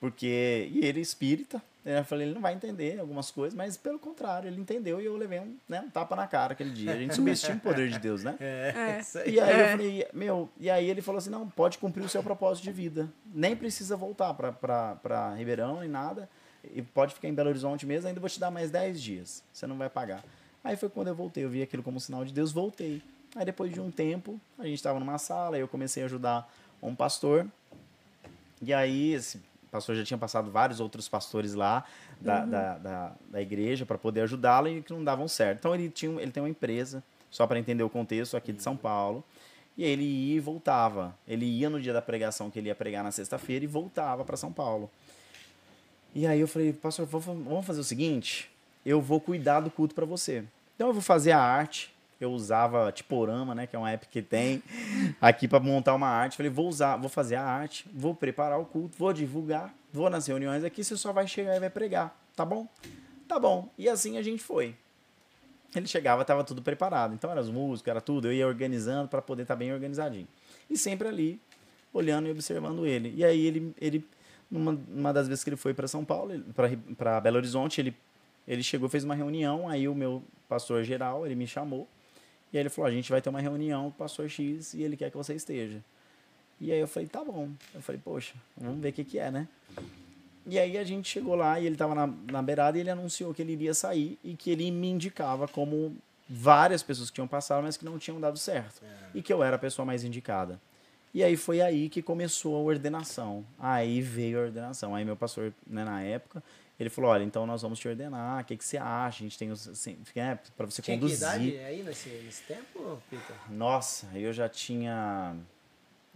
Porque, 0.00 0.68
e 0.72 0.84
ele 0.84 1.00
é 1.00 1.02
espírita, 1.02 1.60
né? 1.84 1.98
eu 1.98 2.04
falei, 2.04 2.26
ele 2.26 2.34
não 2.34 2.40
vai 2.40 2.54
entender 2.54 2.98
algumas 2.98 3.30
coisas, 3.30 3.54
mas 3.54 3.76
pelo 3.76 3.98
contrário, 3.98 4.48
ele 4.48 4.60
entendeu 4.60 5.00
e 5.00 5.04
eu 5.04 5.16
levei 5.16 5.40
um, 5.40 5.56
né, 5.68 5.80
um 5.80 5.90
tapa 5.90 6.14
na 6.14 6.26
cara 6.26 6.52
aquele 6.52 6.70
dia. 6.70 6.92
A 6.92 6.96
gente 6.96 7.14
subestima 7.14 7.56
o 7.56 7.60
poder 7.60 7.88
de 7.88 7.98
Deus, 7.98 8.22
né? 8.22 8.36
É, 8.40 9.00
é. 9.14 9.28
E 9.28 9.40
aí 9.40 9.60
eu 9.60 9.68
falei, 9.68 10.06
meu, 10.12 10.48
e 10.58 10.70
aí 10.70 10.88
ele 10.88 11.02
falou 11.02 11.18
assim: 11.18 11.30
não, 11.30 11.48
pode 11.48 11.78
cumprir 11.78 12.04
o 12.04 12.08
seu 12.08 12.22
propósito 12.22 12.64
de 12.64 12.72
vida. 12.72 13.08
Nem 13.34 13.56
precisa 13.56 13.96
voltar 13.96 14.32
para 14.34 15.34
Ribeirão 15.36 15.80
nem 15.80 15.88
nada. 15.88 16.28
E 16.72 16.80
pode 16.80 17.14
ficar 17.14 17.28
em 17.28 17.34
Belo 17.34 17.48
Horizonte 17.48 17.84
mesmo, 17.84 18.08
ainda 18.08 18.20
vou 18.20 18.30
te 18.30 18.38
dar 18.38 18.50
mais 18.50 18.70
10 18.70 19.02
dias. 19.02 19.42
Você 19.52 19.66
não 19.66 19.76
vai 19.76 19.90
pagar. 19.90 20.22
Aí 20.64 20.76
foi 20.76 20.88
quando 20.88 21.08
eu 21.08 21.14
voltei, 21.14 21.44
eu 21.44 21.50
vi 21.50 21.62
aquilo 21.62 21.82
como 21.82 21.98
sinal 22.00 22.24
de 22.24 22.32
Deus, 22.32 22.52
voltei. 22.52 23.02
Aí 23.34 23.44
depois 23.44 23.72
de 23.72 23.80
um 23.80 23.90
tempo, 23.90 24.40
a 24.58 24.64
gente 24.64 24.74
estava 24.76 25.00
numa 25.00 25.18
sala, 25.18 25.58
eu 25.58 25.66
comecei 25.66 26.02
a 26.02 26.06
ajudar 26.06 26.52
um 26.82 26.94
pastor. 26.94 27.46
E 28.60 28.72
aí, 28.72 29.12
esse 29.12 29.40
pastor 29.70 29.96
já 29.96 30.04
tinha 30.04 30.18
passado 30.18 30.50
vários 30.50 30.78
outros 30.78 31.08
pastores 31.08 31.54
lá 31.54 31.84
da, 32.20 32.42
uhum. 32.42 32.50
da, 32.50 32.78
da, 32.78 33.12
da, 33.30 33.42
igreja 33.42 33.86
para 33.86 33.96
poder 33.96 34.20
ajudá-lo 34.20 34.68
e 34.68 34.82
que 34.82 34.92
não 34.92 35.02
davam 35.02 35.26
certo. 35.26 35.58
Então 35.58 35.74
ele, 35.74 35.88
tinha, 35.88 36.20
ele 36.20 36.30
tem 36.30 36.42
uma 36.42 36.48
empresa, 36.48 37.02
só 37.30 37.46
para 37.46 37.58
entender 37.58 37.82
o 37.82 37.90
contexto, 37.90 38.36
aqui 38.36 38.52
de 38.52 38.62
São 38.62 38.76
Paulo. 38.76 39.24
E 39.76 39.82
ele 39.82 40.04
ia 40.04 40.36
e 40.36 40.40
voltava. 40.40 41.16
Ele 41.26 41.46
ia 41.46 41.70
no 41.70 41.80
dia 41.80 41.94
da 41.94 42.02
pregação 42.02 42.50
que 42.50 42.58
ele 42.58 42.68
ia 42.68 42.74
pregar 42.74 43.02
na 43.02 43.10
sexta-feira 43.10 43.64
e 43.64 43.68
voltava 43.68 44.24
para 44.24 44.36
São 44.36 44.52
Paulo. 44.52 44.90
E 46.14 46.26
aí 46.26 46.38
eu 46.38 46.46
falei, 46.46 46.74
pastor, 46.74 47.06
vamos 47.06 47.66
fazer 47.66 47.80
o 47.80 47.84
seguinte: 47.84 48.50
eu 48.84 49.00
vou 49.00 49.20
cuidar 49.20 49.60
do 49.60 49.70
culto 49.70 49.94
para 49.94 50.04
você. 50.04 50.44
Então 50.74 50.88
eu 50.88 50.92
vou 50.92 51.02
fazer 51.02 51.32
a 51.32 51.40
arte, 51.40 51.94
eu 52.20 52.30
usava 52.32 52.90
Tiporama, 52.92 53.54
né, 53.54 53.66
que 53.66 53.74
é 53.74 53.78
um 53.78 53.86
app 53.86 54.06
que 54.08 54.22
tem 54.22 54.62
aqui 55.20 55.48
para 55.48 55.60
montar 55.60 55.94
uma 55.94 56.08
arte. 56.08 56.36
Falei, 56.36 56.50
vou 56.50 56.68
usar, 56.68 56.96
vou 56.96 57.08
fazer 57.08 57.36
a 57.36 57.44
arte, 57.44 57.86
vou 57.92 58.14
preparar 58.14 58.58
o 58.60 58.64
culto, 58.64 58.96
vou 58.96 59.12
divulgar, 59.12 59.74
vou 59.92 60.08
nas 60.08 60.26
reuniões 60.26 60.64
aqui, 60.64 60.82
você 60.82 60.96
só 60.96 61.12
vai 61.12 61.26
chegar 61.26 61.56
e 61.56 61.60
vai 61.60 61.70
pregar, 61.70 62.16
tá 62.36 62.44
bom? 62.44 62.66
Tá 63.28 63.38
bom. 63.38 63.68
E 63.78 63.88
assim 63.88 64.18
a 64.18 64.22
gente 64.22 64.42
foi. 64.42 64.74
Ele 65.74 65.86
chegava, 65.86 66.22
estava 66.22 66.44
tudo 66.44 66.60
preparado. 66.60 67.14
Então 67.14 67.30
era 67.30 67.40
as 67.40 67.48
músicas, 67.48 67.90
era 67.90 68.00
tudo, 68.00 68.28
eu 68.28 68.32
ia 68.32 68.46
organizando 68.46 69.08
para 69.08 69.22
poder 69.22 69.42
estar 69.42 69.54
tá 69.54 69.58
bem 69.58 69.72
organizadinho. 69.72 70.28
E 70.68 70.76
sempre 70.76 71.08
ali, 71.08 71.40
olhando 71.92 72.28
e 72.28 72.30
observando 72.30 72.86
ele. 72.86 73.12
E 73.16 73.24
aí 73.24 73.46
ele 73.46 73.74
ele 73.80 74.06
numa, 74.50 74.72
numa 74.72 75.12
das 75.12 75.28
vezes 75.28 75.42
que 75.42 75.48
ele 75.48 75.56
foi 75.56 75.72
para 75.72 75.88
São 75.88 76.04
Paulo, 76.04 76.38
para 76.96 77.20
Belo 77.20 77.38
Horizonte, 77.38 77.80
ele 77.80 77.96
ele 78.46 78.62
chegou, 78.62 78.88
fez 78.88 79.04
uma 79.04 79.14
reunião, 79.14 79.68
aí 79.68 79.88
o 79.88 79.94
meu 79.94 80.22
pastor 80.48 80.84
geral, 80.84 81.24
ele 81.24 81.34
me 81.34 81.46
chamou 81.46 81.88
e 82.52 82.58
aí 82.58 82.62
ele 82.62 82.68
falou: 82.68 82.88
a 82.88 82.92
gente 82.92 83.10
vai 83.10 83.20
ter 83.20 83.30
uma 83.30 83.40
reunião 83.40 83.84
com 83.84 83.88
o 83.88 83.92
pastor 83.92 84.28
X 84.28 84.74
e 84.74 84.82
ele 84.82 84.96
quer 84.96 85.10
que 85.10 85.16
você 85.16 85.34
esteja. 85.34 85.82
E 86.60 86.70
aí 86.70 86.78
eu 86.78 86.86
falei: 86.86 87.08
tá 87.08 87.24
bom. 87.24 87.48
Eu 87.74 87.80
falei: 87.80 88.00
poxa, 88.04 88.34
vamos 88.56 88.80
ver 88.80 88.90
o 88.90 88.92
que, 88.92 89.04
que 89.04 89.18
é, 89.18 89.30
né? 89.30 89.48
E 90.46 90.58
aí 90.58 90.76
a 90.76 90.84
gente 90.84 91.08
chegou 91.08 91.34
lá 91.34 91.58
e 91.58 91.66
ele 91.66 91.76
estava 91.76 91.94
na, 91.94 92.06
na 92.06 92.42
beirada 92.42 92.76
e 92.76 92.80
ele 92.80 92.90
anunciou 92.90 93.32
que 93.32 93.40
ele 93.40 93.52
iria 93.52 93.72
sair 93.72 94.18
e 94.22 94.34
que 94.34 94.50
ele 94.50 94.70
me 94.70 94.88
indicava 94.88 95.46
como 95.48 95.96
várias 96.28 96.82
pessoas 96.82 97.10
que 97.10 97.14
tinham 97.14 97.28
passado, 97.28 97.62
mas 97.62 97.76
que 97.76 97.84
não 97.84 97.98
tinham 97.98 98.20
dado 98.20 98.36
certo. 98.36 98.82
E 99.14 99.22
que 99.22 99.32
eu 99.32 99.42
era 99.42 99.56
a 99.56 99.58
pessoa 99.58 99.86
mais 99.86 100.04
indicada. 100.04 100.60
E 101.14 101.22
aí 101.22 101.36
foi 101.36 101.60
aí 101.60 101.88
que 101.88 102.02
começou 102.02 102.56
a 102.56 102.60
ordenação. 102.60 103.44
Aí 103.58 104.00
veio 104.00 104.40
a 104.40 104.42
ordenação. 104.42 104.94
Aí 104.94 105.04
meu 105.04 105.16
pastor, 105.16 105.52
né, 105.66 105.84
na 105.84 106.02
época, 106.02 106.42
ele 106.82 106.90
falou, 106.90 107.10
olha, 107.10 107.22
então 107.24 107.46
nós 107.46 107.62
vamos 107.62 107.78
te 107.78 107.88
ordenar, 107.88 108.42
o 108.42 108.44
que, 108.44 108.56
que 108.56 108.64
você 108.64 108.76
acha? 108.76 109.22
A 109.22 109.26
gente 109.26 109.38
tem 109.38 109.50
os, 109.50 109.68
assim, 109.68 109.96
é, 110.16 110.36
para 110.56 110.66
você 110.66 110.82
Tinha 110.82 110.96
que 110.96 111.02
conduzir. 111.02 111.18
idade 111.26 111.58
aí 111.58 111.82
nesse, 111.82 112.08
nesse 112.08 112.42
tempo, 112.42 113.00
Peter? 113.10 113.36
Nossa, 113.50 114.06
eu 114.14 114.32
já 114.32 114.48
tinha 114.48 115.34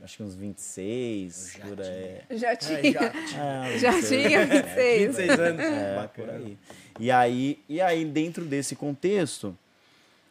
acho 0.02 0.18
que 0.18 0.22
uns 0.22 0.34
26, 0.34 1.54
Já 1.58 1.66
por 1.66 1.80
aí. 1.80 2.20
Já 2.38 2.56
tinha. 2.56 2.78
É, 3.16 3.28
já. 3.28 3.66
É, 3.68 3.78
Já 3.78 3.90
26. 3.92 4.26
tinha 4.26 4.46
26. 4.46 5.16
26 5.16 5.40
anos. 5.40 5.60
É, 5.64 6.10
por 6.14 6.30
aí. 6.30 6.58
E 7.00 7.10
aí, 7.10 7.62
e 7.68 7.80
aí, 7.80 8.04
dentro 8.04 8.44
desse 8.44 8.76
contexto, 8.76 9.56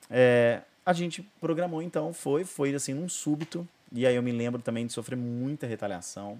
é, 0.09 0.61
a 0.85 0.93
gente 0.93 1.21
programou 1.41 1.81
então, 1.81 2.13
foi, 2.13 2.43
foi 2.45 2.73
assim, 2.75 2.93
num 2.93 3.09
súbito. 3.09 3.67
E 3.91 4.05
aí 4.05 4.15
eu 4.15 4.21
me 4.23 4.31
lembro 4.31 4.61
também 4.61 4.85
de 4.85 4.93
sofrer 4.93 5.15
muita 5.15 5.65
retaliação 5.65 6.39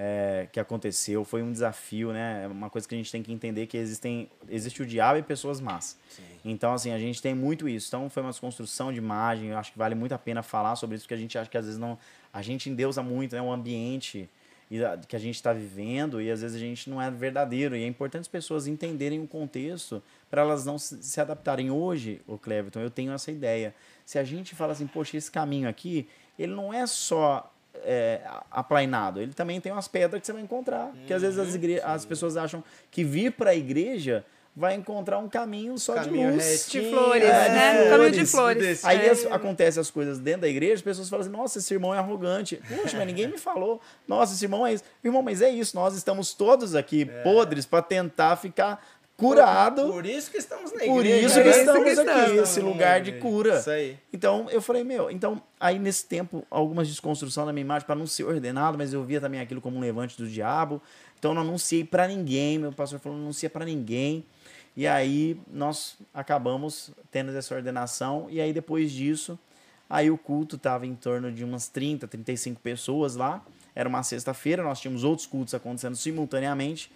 é, 0.00 0.46
que 0.52 0.60
aconteceu. 0.60 1.24
Foi 1.24 1.42
um 1.42 1.50
desafio, 1.50 2.12
né? 2.12 2.44
É 2.44 2.46
uma 2.46 2.70
coisa 2.70 2.86
que 2.86 2.94
a 2.94 2.98
gente 2.98 3.10
tem 3.10 3.20
que 3.20 3.32
entender 3.32 3.66
que 3.66 3.76
existem, 3.76 4.30
existe 4.48 4.80
o 4.80 4.86
diabo 4.86 5.18
e 5.18 5.22
pessoas 5.24 5.60
más. 5.60 5.98
Sim. 6.08 6.22
Então, 6.44 6.72
assim, 6.72 6.92
a 6.92 6.98
gente 7.00 7.20
tem 7.20 7.34
muito 7.34 7.68
isso. 7.68 7.88
Então, 7.88 8.08
foi 8.08 8.22
uma 8.22 8.30
desconstrução 8.30 8.92
de 8.92 8.98
imagem. 8.98 9.48
Eu 9.48 9.58
acho 9.58 9.72
que 9.72 9.78
vale 9.78 9.96
muito 9.96 10.12
a 10.12 10.18
pena 10.18 10.40
falar 10.40 10.76
sobre 10.76 10.94
isso, 10.94 11.04
porque 11.04 11.14
a 11.14 11.18
gente 11.18 11.36
acha 11.36 11.50
que 11.50 11.58
às 11.58 11.64
vezes 11.64 11.80
não. 11.80 11.98
A 12.32 12.40
gente 12.40 12.70
endeusa 12.70 13.02
muito, 13.02 13.34
né? 13.34 13.42
O 13.42 13.50
ambiente 13.50 14.30
que 15.08 15.16
a 15.16 15.18
gente 15.18 15.34
está 15.34 15.50
vivendo 15.50 16.20
e 16.20 16.30
às 16.30 16.42
vezes 16.42 16.54
a 16.54 16.60
gente 16.60 16.88
não 16.88 17.02
é 17.02 17.10
verdadeiro. 17.10 17.74
E 17.74 17.82
é 17.82 17.86
importante 17.86 18.20
as 18.20 18.28
pessoas 18.28 18.68
entenderem 18.68 19.20
o 19.20 19.26
contexto 19.26 20.00
para 20.30 20.42
elas 20.42 20.64
não 20.64 20.78
se, 20.78 21.02
se 21.02 21.20
adaptarem. 21.20 21.72
Hoje, 21.72 22.20
o 22.24 22.38
Cleverton, 22.38 22.78
eu 22.78 22.90
tenho 22.90 23.10
essa 23.12 23.32
ideia. 23.32 23.74
Se 24.04 24.16
a 24.16 24.22
gente 24.22 24.54
fala 24.54 24.72
assim, 24.72 24.86
poxa, 24.86 25.16
esse 25.16 25.30
caminho 25.30 25.68
aqui, 25.68 26.06
ele 26.38 26.54
não 26.54 26.72
é 26.72 26.86
só 26.86 27.52
é, 27.84 28.20
aplainado, 28.50 29.20
ele 29.20 29.32
também 29.32 29.60
tem 29.60 29.72
umas 29.72 29.88
pedras 29.88 30.20
que 30.20 30.26
você 30.26 30.32
vai 30.32 30.42
encontrar. 30.42 30.90
que 31.06 31.12
às 31.14 31.22
vezes 31.22 31.38
as, 31.38 31.54
igre- 31.54 31.80
as 31.82 32.04
pessoas 32.04 32.36
acham 32.36 32.62
que 32.90 33.02
vir 33.04 33.32
para 33.32 33.50
a 33.50 33.54
igreja 33.54 34.24
vai 34.56 34.74
encontrar 34.74 35.18
um 35.18 35.28
caminho 35.28 35.78
só 35.78 35.94
Caminho 35.94 36.30
de 36.30 36.34
luz. 36.34 36.64
retinho, 36.64 36.82
De 36.84 36.90
flores, 36.90 37.22
É, 37.24 37.48
né? 37.48 37.84
de 37.84 37.90
Caminho 37.90 38.10
de 38.10 38.26
flores. 38.26 38.80
flores. 38.80 38.84
Aí 38.84 39.06
É. 39.06 39.10
as- 39.10 39.24
acontece 39.26 39.78
as 39.78 39.88
coisas 39.88 40.18
dentro 40.18 40.40
da 40.40 40.48
igreja, 40.48 40.74
as 40.74 40.82
pessoas 40.82 41.08
falam 41.08 41.20
assim, 41.24 41.30
nossa, 41.30 41.58
esse 41.60 41.72
irmão 41.72 41.94
é 41.94 41.98
arrogante. 41.98 42.56
Puxa, 42.68 42.96
mas 42.96 43.06
ninguém 43.06 43.28
me 43.28 43.38
falou. 43.38 43.80
Nossa, 44.06 44.34
esse 44.34 44.44
irmão 44.44 44.66
é 44.66 44.72
isso. 44.74 44.82
Irmão, 45.04 45.22
mas 45.22 45.42
é 45.42 45.48
isso, 45.50 45.76
nós 45.76 45.94
estamos 45.94 46.34
todos 46.34 46.74
aqui 46.74 47.04
podres 47.22 47.66
para 47.66 47.82
tentar 47.82 48.34
ficar 48.34 48.84
curado. 49.18 49.88
Por 49.88 50.06
isso 50.06 50.30
que 50.30 50.38
estamos 50.38 50.72
na 50.72 50.78
Por 50.78 51.04
igreja. 51.04 51.26
isso 51.26 51.36
né? 51.36 51.42
que 51.42 51.48
É 51.48 51.50
isso 51.50 51.60
estamos 51.60 51.82
que 51.82 51.90
aqui, 51.90 52.20
estamos. 52.20 52.38
esse 52.38 52.60
lugar 52.60 53.00
de 53.02 53.12
cura. 53.12 53.58
Isso 53.58 53.68
aí. 53.70 53.98
Então, 54.12 54.46
eu 54.48 54.62
falei, 54.62 54.84
meu, 54.84 55.10
então, 55.10 55.42
aí 55.58 55.76
nesse 55.78 56.06
tempo, 56.06 56.46
algumas 56.48 56.86
desconstrução 56.88 57.44
da 57.44 57.52
minha 57.52 57.62
imagem 57.64 57.84
para 57.84 57.96
não 57.96 58.06
ser 58.06 58.22
ordenado, 58.24 58.78
mas 58.78 58.92
eu 58.92 59.02
via 59.02 59.20
também 59.20 59.40
aquilo 59.40 59.60
como 59.60 59.76
um 59.76 59.80
levante 59.80 60.16
do 60.16 60.28
diabo. 60.28 60.80
Então, 61.18 61.32
eu 61.32 61.34
não 61.34 61.42
anunciei 61.42 61.84
para 61.84 62.06
ninguém. 62.06 62.58
Meu 62.60 62.72
pastor 62.72 63.00
falou, 63.00 63.18
não 63.18 63.24
anuncia 63.24 63.50
para 63.50 63.64
ninguém. 63.64 64.24
E 64.76 64.86
aí, 64.86 65.36
nós 65.52 65.96
acabamos 66.14 66.92
tendo 67.10 67.36
essa 67.36 67.52
ordenação. 67.52 68.28
E 68.30 68.40
aí, 68.40 68.52
depois 68.52 68.92
disso, 68.92 69.36
aí 69.90 70.08
o 70.12 70.16
culto 70.16 70.54
estava 70.54 70.86
em 70.86 70.94
torno 70.94 71.32
de 71.32 71.42
umas 71.42 71.66
30, 71.66 72.06
35 72.06 72.60
pessoas 72.60 73.16
lá. 73.16 73.44
Era 73.74 73.88
uma 73.88 74.04
sexta-feira, 74.04 74.62
nós 74.62 74.80
tínhamos 74.80 75.02
outros 75.02 75.26
cultos 75.26 75.54
acontecendo 75.54 75.96
simultaneamente. 75.96 76.92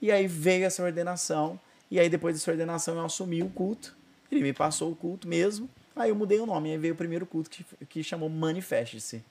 E 0.00 0.10
aí 0.10 0.26
veio 0.26 0.64
essa 0.64 0.82
ordenação. 0.82 1.58
E 1.90 1.98
aí, 1.98 2.08
depois 2.08 2.34
dessa 2.34 2.50
ordenação, 2.50 2.96
eu 2.96 3.04
assumi 3.04 3.42
o 3.42 3.48
culto. 3.48 3.96
Ele 4.30 4.42
me 4.42 4.52
passou 4.52 4.92
o 4.92 4.96
culto 4.96 5.26
mesmo. 5.26 5.68
Aí 5.96 6.10
eu 6.10 6.14
mudei 6.14 6.38
o 6.38 6.46
nome. 6.46 6.70
Aí 6.70 6.78
veio 6.78 6.94
o 6.94 6.96
primeiro 6.96 7.26
culto 7.26 7.50
que, 7.50 7.64
que 7.86 8.02
chamou 8.02 8.28
Manifeste-se. 8.28 9.24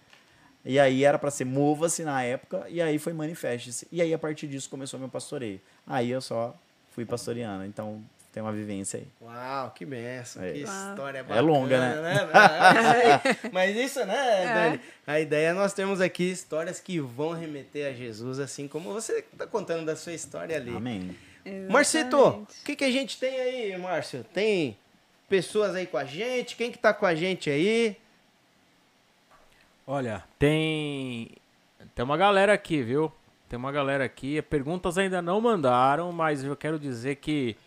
E 0.66 0.80
aí 0.80 1.04
era 1.04 1.18
para 1.18 1.32
ser 1.32 1.46
Mova-se 1.46 2.04
na 2.04 2.22
época. 2.24 2.66
E 2.68 2.82
aí 2.82 3.00
foi 3.00 3.14
Manifeste-se. 3.14 3.88
E 3.92 4.02
aí, 4.02 4.14
a 4.14 4.20
partir 4.20 4.48
disso, 4.48 4.70
começou 4.70 5.00
meu 5.00 5.10
pastoreio. 5.10 5.62
Aí 5.86 6.10
eu 6.10 6.20
só 6.20 6.56
fui 6.92 7.06
pastoreando. 7.06 7.64
Então, 7.66 8.04
tem 8.38 8.42
uma 8.44 8.52
vivência 8.52 9.00
aí. 9.00 9.08
Uau, 9.20 9.72
que 9.72 9.84
benção, 9.84 10.44
É. 10.44 10.52
que 10.52 10.64
Uau. 10.64 10.90
história 10.92 11.18
É 11.18 11.24
bacana. 11.24 11.42
longa, 11.42 11.80
né? 11.80 12.02
né? 12.04 13.20
Mas 13.52 13.76
isso, 13.76 14.06
né, 14.06 14.44
É. 14.44 14.54
Dani? 14.54 14.82
A 15.08 15.20
ideia 15.20 15.48
é 15.48 15.54
nós 15.54 15.74
temos 15.74 16.00
aqui 16.00 16.30
histórias 16.30 16.80
que 16.80 17.00
vão 17.00 17.32
remeter 17.32 17.88
a 17.90 17.94
Jesus, 17.94 18.38
assim 18.38 18.68
como 18.68 18.94
você 18.94 19.26
está 19.34 19.48
contando 19.48 19.88
da 19.88 19.96
sua 19.96 20.14
história 20.14 20.56
ali. 20.56 20.70
Amém. 20.70 21.16
Marcito, 21.68 22.16
Exatamente. 22.16 22.62
o 22.62 22.64
que, 22.64 22.76
que 22.76 22.84
a 22.84 22.92
gente 22.92 23.20
tem 23.20 23.40
aí, 23.40 23.76
Márcio? 23.80 24.24
Tem 24.32 24.78
pessoas 25.28 25.74
aí 25.74 25.88
com 25.88 25.98
a 25.98 26.06
gente? 26.06 26.56
Quem 26.56 26.72
que 26.72 26.78
tá 26.78 26.94
com 26.94 27.08
a 27.08 27.16
gente 27.16 27.50
aí? 27.50 27.98
Olha, 29.88 30.24
tem. 30.38 31.32
Tem 31.96 32.06
uma 32.06 32.18
galera 32.18 32.54
aqui, 32.54 32.84
viu? 32.84 33.12
Tem 33.50 33.58
uma 33.58 33.72
galera 33.72 34.04
aqui. 34.04 34.40
Perguntas 34.44 34.96
ainda 34.96 35.24
não 35.24 35.42
mandaram, 35.42 36.12
mas 36.12 36.44
eu 36.44 36.56
quero 36.56 36.78
dizer 36.78 37.16
que 37.16 37.58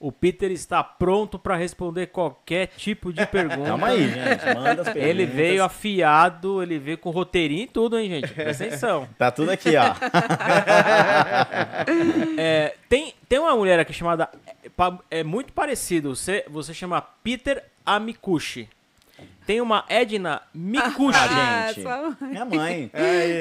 o 0.00 0.10
Peter 0.10 0.50
está 0.50 0.82
pronto 0.82 1.38
para 1.38 1.54
responder 1.56 2.06
qualquer 2.06 2.68
tipo 2.68 3.12
de 3.12 3.24
pergunta. 3.28 3.68
Calma 3.68 3.88
aí, 3.88 4.08
gente. 4.08 4.44
Manda 4.54 4.70
as 4.82 4.88
perguntas. 4.88 4.96
Ele 4.96 5.26
veio 5.26 5.62
afiado, 5.62 6.62
ele 6.62 6.78
veio 6.78 6.96
com 6.96 7.10
roteirinho 7.10 7.64
e 7.64 7.66
tudo, 7.66 7.98
hein, 7.98 8.08
gente? 8.08 8.32
Presta 8.32 8.64
atenção. 8.64 9.06
Tá 9.18 9.30
tudo 9.30 9.50
aqui, 9.50 9.74
ó. 9.76 9.94
É, 12.36 12.74
tem, 12.88 13.14
tem 13.28 13.38
uma 13.38 13.54
mulher 13.54 13.78
aqui 13.78 13.92
chamada. 13.92 14.28
É, 15.10 15.20
é 15.20 15.24
muito 15.24 15.52
parecido. 15.52 16.14
Você, 16.16 16.44
você 16.48 16.72
chama 16.72 17.00
Peter 17.22 17.62
Amikushi. 17.84 18.68
Tem 19.46 19.60
uma 19.60 19.84
Edna 19.88 20.40
Mikushi. 20.54 21.18
Ah, 21.18 21.66
Ah, 21.68 21.72
gente. 21.72 21.84
mãe. 21.84 22.16
Minha 22.20 22.44
mãe. 22.44 22.90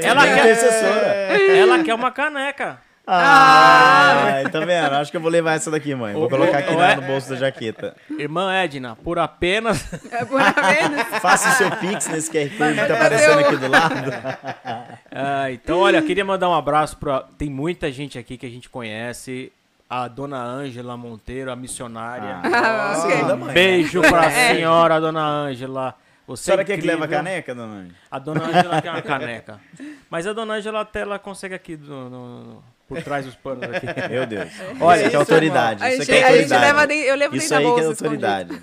ela, 0.04 0.22
Minha 0.24 0.36
quer, 0.36 0.42
intercessora. 0.46 1.06
ela 1.56 1.84
quer 1.84 1.94
uma 1.94 2.12
caneca. 2.12 2.82
Ah, 3.12 4.44
tá 4.52 4.60
vendo? 4.60 4.94
Acho 4.96 5.12
que 5.12 5.18
eu 5.18 5.22
vou 5.22 5.32
levar 5.32 5.54
essa 5.54 5.72
daqui, 5.72 5.94
mãe. 5.96 6.14
Vou 6.14 6.30
colocar 6.30 6.60
aqui 6.60 6.76
na- 6.76 6.96
no 6.98 7.02
bolso 7.04 7.30
da 7.30 7.36
jaqueta. 7.36 7.96
Irmã 8.18 8.54
Edna, 8.54 8.96
por 8.96 9.18
apenas. 9.20 9.80
É 10.12 10.26
por 10.26 10.40
menos. 10.40 11.08
Faça 11.22 11.50
o 11.50 11.52
seu 11.54 11.72
pix 11.78 12.08
nesse 12.08 12.30
QR 12.32 12.50
Code 12.58 12.80
que 12.80 12.86
tá 12.88 12.94
aparecendo 12.94 13.40
aqui 13.40 13.58
do 13.58 13.68
lado. 13.68 13.96
Ah, 15.12 15.52
então, 15.52 15.80
olha, 15.80 16.02
queria 16.04 16.24
mandar 16.24 16.48
um 16.50 16.54
abraço 16.54 16.96
pra. 16.98 17.24
Tem 17.38 17.50
muita 17.50 17.92
gente 17.92 18.18
aqui 18.20 18.38
que 18.38 18.46
a 18.46 18.50
gente 18.50 18.70
conhece. 18.70 19.52
A 19.90 20.08
dona 20.08 20.38
Ângela 20.38 20.96
Monteiro, 20.96 21.52
a 21.52 21.56
missionária. 21.56 22.40
Ah, 22.44 22.94
da 23.28 23.34
Um 23.34 23.48
beijo 23.48 24.02
pra 24.02 24.26
É. 24.26 24.54
senhora, 24.54 25.02
dona 25.02 25.20
Ângela. 25.26 25.90
A 25.90 25.96
Você 26.28 26.44
senhora 26.44 26.62
é 26.62 26.66
que 26.66 26.74
incrível. 26.74 27.00
leva 27.00 27.06
a 27.06 27.18
caneca, 27.18 27.56
dona 27.56 27.74
Anne? 27.74 27.92
A 28.12 28.20
dona 28.20 28.44
Ângela 28.46 28.82
quer 28.84 28.92
uma 28.92 29.02
caneca. 29.02 29.60
Mas 30.12 30.28
a 30.28 30.34
dona 30.34 30.54
Ângela 30.54 30.82
até 30.82 31.00
ela 31.02 31.18
consegue 31.18 31.56
aqui 31.56 31.76
no- 31.76 32.08
no- 32.08 32.44
no- 32.44 32.64
por 32.90 33.02
trás 33.02 33.26
dos 33.26 33.36
panos 33.36 33.64
aqui. 33.64 33.86
Meu 34.12 34.26
Deus. 34.26 34.50
Olha, 34.82 34.98
isso 34.98 35.08
aqui 35.08 35.16
é 35.16 35.20
autoridade. 35.20 35.84
A 35.84 35.94
Isso 35.94 36.02
aqui 36.02 36.12
é 36.12 36.16
a 36.24 36.32
gente 36.32 36.52
autoridade. 36.54 36.66
leva 36.66 36.88
dentro, 36.88 37.06
eu 37.10 37.16
levo 37.16 37.36
Isso 37.38 37.50
dentro 37.50 37.68
aí 37.68 37.74
que 37.76 37.80
é 37.80 37.84
bolsa. 37.86 38.04
escondido. 38.04 38.26
autoridade. 38.26 38.62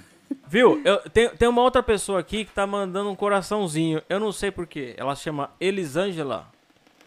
Viu? 0.48 0.82
Eu, 0.84 0.98
tem, 1.10 1.28
tem 1.30 1.48
uma 1.48 1.62
outra 1.62 1.82
pessoa 1.82 2.20
aqui 2.20 2.44
que 2.44 2.50
tá 2.52 2.66
mandando 2.66 3.08
um 3.10 3.14
coraçãozinho. 3.16 4.02
Eu 4.08 4.18
não 4.20 4.32
sei 4.32 4.50
porquê. 4.50 4.94
Ela 4.98 5.14
chama 5.14 5.50
Elisângela 5.60 6.46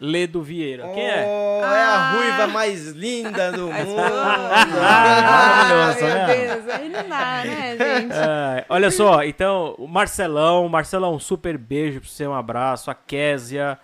Ledo 0.00 0.42
Vieira. 0.42 0.88
Quem 0.88 1.06
é? 1.10 1.24
Oh, 1.26 1.64
é 1.64 1.68
Ah. 1.82 1.94
a 1.94 2.12
ruiva 2.12 2.46
mais 2.46 2.88
linda 2.88 3.52
do 3.52 3.66
mundo. 3.66 4.00
Ah, 4.00 5.66
Maravilhoso, 5.68 6.04
meu 6.04 6.14
né? 6.14 6.26
Deus, 6.54 6.68
aí 6.68 6.88
não 6.88 7.08
dá, 7.08 7.44
né, 7.44 7.76
gente? 7.76 8.12
É, 8.12 8.64
olha 8.68 8.90
só, 8.90 9.22
então, 9.24 9.74
o 9.78 9.86
Marcelão, 9.86 10.68
Marcelão, 10.68 11.14
um 11.14 11.18
super 11.18 11.58
beijo 11.58 12.00
pra 12.00 12.08
você, 12.08 12.26
um 12.26 12.34
abraço. 12.34 12.90
A 12.90 12.94
Késia, 12.94 13.78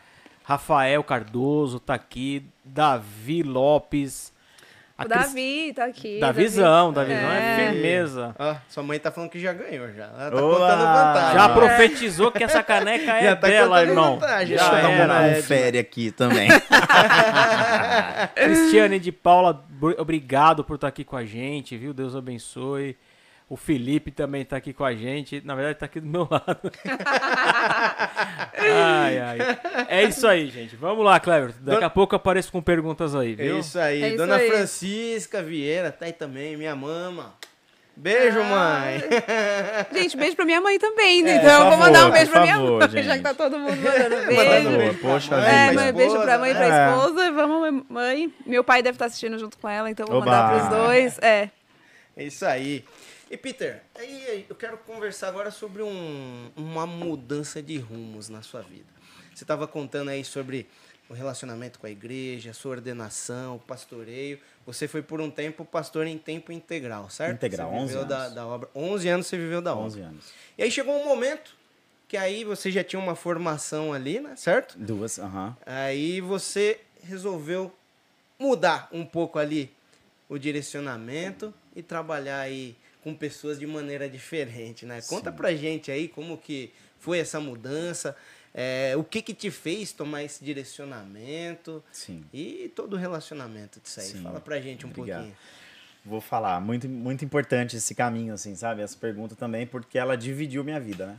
Rafael 0.49 1.03
Cardoso 1.03 1.81
tá 1.81 1.95
aqui, 1.95 2.47
Davi 2.65 3.43
Lopes. 3.43 4.33
O 4.99 5.03
Cris- 5.05 5.11
Davi 5.27 5.73
tá 5.75 5.85
aqui. 5.87 6.21
Davizão, 6.21 6.91
Davizão 6.93 7.29
é, 7.31 7.39
É. 7.65 7.71
firmeza. 7.73 8.35
Sua 8.69 8.83
mãe 8.83 8.99
tá 8.99 9.11
falando 9.11 9.29
que 9.29 9.41
já 9.41 9.53
ganhou 9.53 9.93
já. 9.93 10.05
Ela 10.05 10.31
tá 10.31 10.41
contando 10.41 10.79
vantagem. 10.87 11.35
Já 11.39 11.49
profetizou 11.51 12.33
que 12.33 12.45
essa 12.45 12.63
caneca 12.63 13.13
é 13.13 13.25
Já 13.25 13.37
tá 13.37 13.47
dela, 13.49 13.83
irmão. 13.83 14.19
vantagem, 14.19 14.57
Já 14.57 14.71
Deixa 14.71 14.89
eu 14.89 15.09
dar 15.09 15.21
um 15.21 15.35
confere 15.35 15.79
aqui 15.79 16.11
também. 16.13 16.49
Cristiane 18.35 18.99
de 18.99 19.13
Paula, 19.13 19.65
br- 19.69 19.95
obrigado 19.99 20.65
por 20.65 20.77
estar 20.77 20.89
aqui 20.89 21.05
com 21.05 21.17
a 21.17 21.25
gente, 21.25 21.77
viu? 21.77 21.93
Deus 21.93 22.15
abençoe. 22.17 22.97
O 23.49 23.57
Felipe 23.57 24.11
também 24.11 24.45
tá 24.45 24.57
aqui 24.57 24.73
com 24.73 24.85
a 24.85 24.93
gente. 24.93 25.41
Na 25.45 25.55
verdade, 25.55 25.79
tá 25.79 25.87
aqui 25.87 26.01
do 26.01 26.07
meu 26.09 26.27
lado. 26.31 26.71
ai, 28.59 29.19
ai. 29.19 29.39
É 29.89 30.03
isso 30.05 30.27
aí, 30.27 30.49
gente. 30.51 30.75
Vamos 30.77 31.05
lá, 31.05 31.21
Clever. 31.21 31.55
Daqui 31.61 31.85
a 31.85 31.91
pouco 31.91 32.15
eu 32.15 32.17
apareço 32.17 32.51
com 32.51 32.61
perguntas 32.61 33.15
aí, 33.15 33.33
É 33.33 33.37
viu? 33.37 33.59
isso 33.61 33.79
aí. 33.79 34.03
É 34.03 34.09
isso 34.09 34.17
Dona 34.17 34.37
aí. 34.37 34.49
Francisca 34.51 35.43
Vieira 35.43 35.93
tá 35.93 36.07
aí 36.07 36.13
também, 36.13 36.57
minha 36.57 36.75
mama. 36.75 37.35
Beijo, 37.99 38.41
Ah. 38.41 38.45
mãe. 38.45 39.03
Gente, 40.03 40.17
beijo 40.19 40.37
pra 40.37 40.45
minha 40.45 40.61
mãe 40.61 40.79
também, 40.79 41.23
né? 41.23 41.31
É, 41.31 41.37
então 41.37 41.51
eu 41.51 41.63
por 41.63 41.69
vou 41.71 41.79
mandar 41.79 42.07
um 42.07 42.11
beijo 42.11 42.31
pra 42.31 42.43
minha 42.43 42.57
favor, 42.57 42.79
mãe, 42.81 42.89
gente. 42.91 43.05
já 43.07 43.17
que 43.17 43.23
tá 43.23 43.33
todo 43.35 43.59
mundo 43.59 43.77
mandando 43.81 44.27
beijo. 44.27 44.45
Mandando 44.45 44.77
beijo 44.79 44.99
pra 44.99 45.09
Poxa. 45.13 45.35
É, 45.37 45.73
mãe, 45.73 45.93
beijo 45.95 46.21
pra 46.21 46.39
mãe 46.39 46.51
e 46.51 46.55
pra 46.55 46.67
É. 46.67 46.91
esposa. 46.91 47.33
Vamos, 47.33 47.85
mãe. 47.89 48.35
Meu 48.45 48.63
pai 48.65 48.83
deve 48.83 48.97
estar 48.97 49.07
assistindo 49.07 49.39
junto 49.39 49.57
com 49.57 49.69
ela, 49.69 49.89
então 49.91 50.05
eu 50.05 50.11
vou 50.13 50.21
Oba. 50.21 50.27
mandar 50.31 50.51
pros 50.69 50.79
dois. 50.79 51.19
É. 51.23 51.49
É 52.19 52.25
isso 52.25 52.45
aí. 52.45 52.85
E 53.31 53.37
Peter, 53.37 53.83
aí 53.95 54.47
eu 54.49 54.55
quero 54.55 54.79
conversar 54.79 55.29
agora 55.29 55.51
sobre 55.51 55.83
um- 55.83 56.51
uma 56.57 56.87
mudança 56.87 57.61
de 57.63 57.77
rumos 57.79 58.29
na 58.29 58.41
sua 58.43 58.63
vida. 58.63 58.87
Você 59.35 59.43
estava 59.45 59.67
contando 59.67 60.11
aí 60.11 60.25
sobre 60.25 60.67
o 61.09 61.13
relacionamento 61.15 61.79
com 61.79 61.87
a 61.87 61.91
igreja, 61.91 62.51
a 62.51 62.55
sua 62.55 62.73
ordenação, 62.73 63.57
o 63.57 63.59
pastoreio. 63.59 64.39
Você 64.65 64.87
foi 64.89 65.03
por 65.03 65.21
um 65.21 65.31
tempo 65.31 65.65
pastor 65.65 66.07
em 66.07 66.17
tempo 66.19 66.53
integral, 66.53 67.11
certo? 67.11 67.35
Integral, 67.37 67.71
você 67.71 67.77
11 67.77 67.93
viveu 67.93 68.05
da, 68.07 68.19
anos. 68.23 68.35
da 68.35 68.47
obra. 68.47 68.69
11 68.75 69.09
anos 69.09 69.27
você 69.27 69.37
viveu 69.37 69.61
da 69.61 69.73
obra. 69.73 69.85
11 69.87 70.01
anos. 70.01 70.33
E 70.57 70.63
aí 70.63 70.71
chegou 70.71 70.95
um 71.01 71.05
momento 71.05 71.55
que 72.09 72.17
aí 72.17 72.45
você 72.45 72.71
já 72.71 72.83
tinha 72.85 73.01
uma 73.01 73.17
formação 73.17 73.93
ali, 73.93 74.21
né? 74.21 74.35
Certo? 74.37 74.79
Duas, 74.79 75.19
aham. 75.19 75.57
Aí 75.67 76.21
você 76.21 76.81
resolveu 77.03 77.73
mudar 78.39 78.89
um 78.93 79.05
pouco 79.05 79.39
ali 79.39 79.73
o 80.29 80.39
direcionamento 80.39 81.53
e 81.75 81.83
trabalhar 81.83 82.41
aí 82.41 82.77
com 83.07 83.15
pessoas 83.15 83.57
de 83.57 83.69
maneira 83.69 84.11
diferente, 84.11 84.85
né? 84.85 85.01
Conta 85.01 85.31
pra 85.31 85.55
gente 85.55 85.93
aí 85.93 86.09
como 86.09 86.37
que 86.37 86.73
foi 86.99 87.21
essa 87.21 87.39
mudança, 87.39 88.17
é, 88.53 88.97
o 88.97 89.05
que 89.05 89.23
que 89.23 89.33
te 89.33 89.49
fez 89.49 89.93
tomar 89.93 90.25
esse 90.25 90.45
direcionamento 90.45 91.85
Sim. 91.93 92.25
e 92.35 92.69
todo 92.75 92.95
o 92.95 92.97
relacionamento 92.97 93.79
disso 93.79 94.01
aí. 94.01 94.07
Sim. 94.07 94.23
Fala 94.25 94.41
pra 94.41 94.61
gente 94.61 94.85
um 94.85 94.91
Obrigado. 94.91 95.19
pouquinho. 95.19 95.37
Vou 96.05 96.21
falar, 96.21 96.61
muito, 96.61 96.89
muito 96.89 97.25
importante 97.25 97.77
esse 97.77 97.95
caminho, 97.95 98.35
assim, 98.35 98.57
sabe? 98.57 98.83
Essa 98.83 98.99
pergunta 98.99 99.37
também, 99.37 99.69
porque 99.69 99.97
ela 99.97 100.17
dividiu 100.17 100.65
minha 100.65 100.81
vida, 100.81 101.07
né? 101.07 101.19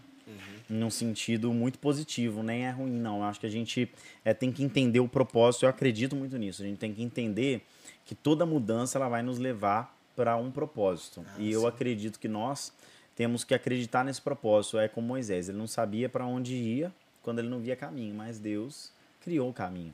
Num 0.68 0.90
sentido 0.90 1.54
muito 1.54 1.80
positivo, 1.80 2.44
nem 2.44 2.68
é 2.68 2.70
ruim, 2.70 3.00
não. 3.00 3.20
Eu 3.20 3.24
acho 3.24 3.40
que 3.40 3.46
a 3.46 3.50
gente 3.50 3.90
é, 4.26 4.34
tem 4.34 4.52
que 4.52 4.62
entender 4.62 5.00
o 5.00 5.08
propósito, 5.08 5.64
eu 5.64 5.70
acredito 5.70 6.18
muito 6.18 6.38
nisso. 6.38 6.62
A 6.62 6.66
gente 6.66 6.80
tem 6.80 6.94
que 6.94 7.02
entender 7.02 7.66
que 8.04 8.14
toda 8.14 8.46
mudança 8.46 8.98
ela 8.98 9.08
vai 9.08 9.24
nos 9.24 9.40
levar 9.40 9.97
para 10.18 10.36
um 10.36 10.50
propósito. 10.50 11.24
e 11.38 11.52
eu 11.52 11.68
acredito 11.68 12.20
que 12.20 12.28
nós 12.28 12.74
temos 13.16 13.44
que 13.44 13.54
acreditar 13.54 14.04
nesse 14.04 14.20
propósito. 14.20 14.80
É 14.80 14.88
como 14.88 15.08
Moisés, 15.08 15.48
ele 15.48 15.58
não 15.60 15.68
sabia 15.68 16.10
para 16.10 16.26
onde 16.26 16.56
ia 16.56 16.92
quando 17.22 17.40
ele 17.40 17.48
não 17.48 17.60
via 17.60 17.76
caminho, 17.76 18.16
mas 18.16 18.40
Deus 18.40 18.92
criou 19.22 19.50
o 19.50 19.54
caminho, 19.54 19.94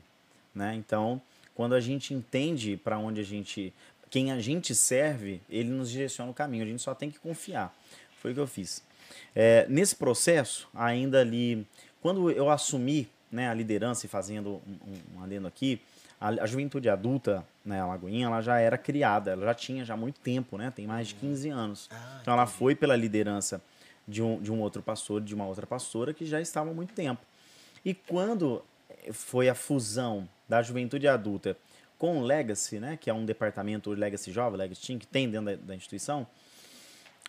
né? 0.54 0.74
Então, 0.74 1.20
quando 1.54 1.74
a 1.74 1.80
gente 1.80 2.14
entende 2.14 2.76
para 2.76 2.98
onde 2.98 3.20
a 3.20 3.24
gente, 3.24 3.72
quem 4.08 4.32
a 4.32 4.38
gente 4.38 4.74
serve, 4.74 5.42
ele 5.50 5.68
nos 5.68 5.90
direciona 5.90 6.30
o 6.30 6.34
caminho. 6.34 6.64
A 6.64 6.66
gente 6.66 6.80
só 6.80 6.94
tem 6.94 7.10
que 7.10 7.18
confiar. 7.18 7.76
Foi 8.16 8.30
o 8.30 8.34
que 8.34 8.40
eu 8.40 8.46
fiz. 8.46 8.82
É, 9.34 9.66
nesse 9.68 9.94
processo, 9.94 10.68
ainda 10.74 11.20
ali, 11.20 11.66
quando 12.00 12.30
eu 12.30 12.48
assumi 12.48 13.08
né, 13.30 13.48
a 13.48 13.54
liderança 13.54 14.06
e 14.06 14.08
fazendo 14.08 14.62
um, 14.66 14.92
um, 14.92 15.18
um 15.18 15.22
adendo 15.22 15.46
aqui, 15.46 15.80
a, 16.20 16.28
a 16.28 16.46
juventude 16.46 16.88
adulta, 16.88 17.44
né, 17.64 17.80
a 17.80 17.86
Lagoinha, 17.86 18.26
ela 18.26 18.40
já 18.40 18.58
era 18.58 18.76
criada, 18.76 19.32
ela 19.32 19.46
já 19.46 19.54
tinha 19.54 19.84
já 19.84 19.96
muito 19.96 20.20
tempo, 20.20 20.58
né? 20.58 20.70
Tem 20.70 20.86
mais 20.86 21.08
de 21.08 21.14
15 21.14 21.48
anos. 21.48 21.88
Ah, 21.90 22.18
então 22.20 22.34
ela 22.34 22.46
foi 22.46 22.74
pela 22.74 22.94
liderança 22.94 23.62
de 24.06 24.22
um, 24.22 24.40
de 24.40 24.52
um 24.52 24.60
outro 24.60 24.82
pastor, 24.82 25.20
de 25.20 25.34
uma 25.34 25.46
outra 25.46 25.66
pastora 25.66 26.12
que 26.12 26.26
já 26.26 26.40
estava 26.40 26.70
há 26.70 26.74
muito 26.74 26.92
tempo. 26.92 27.22
E 27.84 27.94
quando 27.94 28.62
foi 29.12 29.48
a 29.48 29.54
fusão 29.54 30.28
da 30.48 30.62
juventude 30.62 31.08
adulta 31.08 31.56
com 31.98 32.18
o 32.18 32.22
Legacy, 32.22 32.78
né, 32.78 32.98
que 33.00 33.08
é 33.08 33.14
um 33.14 33.24
departamento 33.24 33.90
Legacy 33.90 34.30
Jovem, 34.30 34.58
Legacy 34.58 34.86
Team, 34.86 34.98
que 34.98 35.06
tem 35.06 35.28
dentro 35.30 35.46
da, 35.46 35.56
da 35.56 35.74
instituição, 35.74 36.26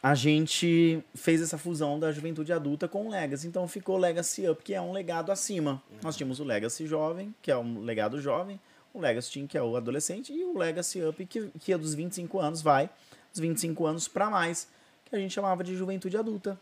a 0.02 0.13
gente 0.13 1.02
fez 1.15 1.41
essa 1.41 1.58
fusão 1.58 2.00
da 2.00 2.12
juventude 2.12 2.52
adulta 2.52 2.88
com 2.88 3.08
o 3.08 3.10
Legacy. 3.10 3.48
Então 3.48 3.67
ficou 3.67 3.98
Legacy 3.98 4.48
Up, 4.48 4.62
que 4.62 4.74
é 4.74 4.82
um 4.82 4.91
legado 4.91 5.32
acima. 5.32 5.82
Nós 6.04 6.15
tínhamos 6.15 6.39
o 6.39 6.43
Legacy 6.43 6.86
Jovem, 6.86 7.34
que 7.41 7.50
é 7.50 7.58
um 7.58 7.80
legado 7.80 8.21
jovem, 8.21 8.60
o 8.95 9.01
Legacy 9.01 9.31
Team, 9.34 9.47
que 9.47 9.58
é 9.58 9.62
o 9.62 9.75
adolescente, 9.75 10.34
e 10.34 10.43
o 10.43 10.58
Legacy 10.58 11.03
Up, 11.03 11.25
que, 11.25 11.49
que 11.60 11.73
é 11.73 11.77
dos 11.77 11.93
25 11.93 12.39
anos, 12.39 12.62
vai 12.62 12.89
dos 13.31 13.41
25 13.41 13.86
anos 13.86 14.08
para 14.08 14.29
mais, 14.29 14.67
que 15.03 15.15
a 15.15 15.19
gente 15.19 15.34
chamava 15.34 15.63
de 15.63 15.75
juventude 15.75 16.15
adulta. 16.15 16.58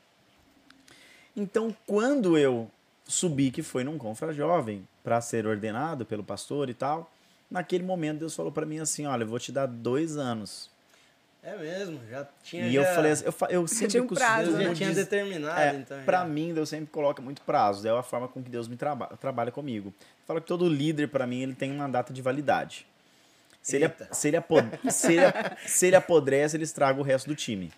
Então, 1.35 1.75
quando 1.85 2.37
eu 2.37 2.69
subi, 3.05 3.51
que 3.51 3.61
foi 3.61 3.83
num 3.83 3.97
confra 3.97 4.33
jovem, 4.33 4.87
para 5.03 5.21
ser 5.21 5.45
ordenado 5.45 6.05
pelo 6.05 6.23
pastor 6.23 6.69
e 6.69 6.73
tal, 6.73 7.11
naquele 7.49 7.83
momento 7.83 8.19
Deus 8.19 8.35
falou 8.35 8.51
para 8.51 8.65
mim 8.65 8.79
assim: 8.79 9.05
Olha, 9.05 9.23
eu 9.23 9.27
vou 9.27 9.39
te 9.39 9.51
dar 9.51 9.67
dois 9.67 10.17
anos. 10.17 10.71
É 11.45 11.57
mesmo, 11.57 11.99
já 12.09 12.25
tinha. 12.41 12.67
E 12.67 12.73
eu 12.75 12.83
já- 12.83 12.95
falei 12.95 13.11
assim, 13.11 13.25
eu, 13.25 13.33
eu 13.49 13.67
sempre 13.67 13.87
tinha 13.89 14.03
um 14.03 14.07
prazo, 14.07 14.51
Deus 14.51 14.63
já 14.63 14.69
né? 14.69 14.75
tinha 14.75 14.89
dizer- 14.89 15.03
determinado, 15.03 15.59
é, 15.59 15.75
então. 15.75 16.03
pra 16.05 16.19
já. 16.19 16.25
mim, 16.25 16.53
Deus 16.53 16.69
sempre 16.69 16.87
coloca 16.91 17.21
muito 17.21 17.41
prazo. 17.41 17.85
É 17.87 17.91
a 17.91 18.01
forma 18.03 18.27
com 18.27 18.41
que 18.41 18.49
Deus 18.49 18.67
me 18.67 18.77
traba 18.77 19.07
trabalha 19.19 19.51
comigo. 19.51 19.93
Fala 20.25 20.39
que 20.39 20.47
todo 20.47 20.67
líder, 20.69 21.09
para 21.09 21.27
mim, 21.27 21.41
ele 21.41 21.53
tem 21.53 21.69
uma 21.71 21.89
data 21.89 22.13
de 22.13 22.21
validade. 22.21 22.85
Se 23.61 23.75
ele, 23.77 23.91
se, 24.11 24.27
ele 24.29 24.37
apo- 24.37 24.55
se, 24.89 25.13
ele, 25.13 25.23
se 25.65 25.87
ele 25.87 25.95
apodrece, 25.95 26.55
ele 26.57 26.63
estraga 26.63 26.99
o 26.99 27.03
resto 27.03 27.27
do 27.27 27.35
time. 27.35 27.71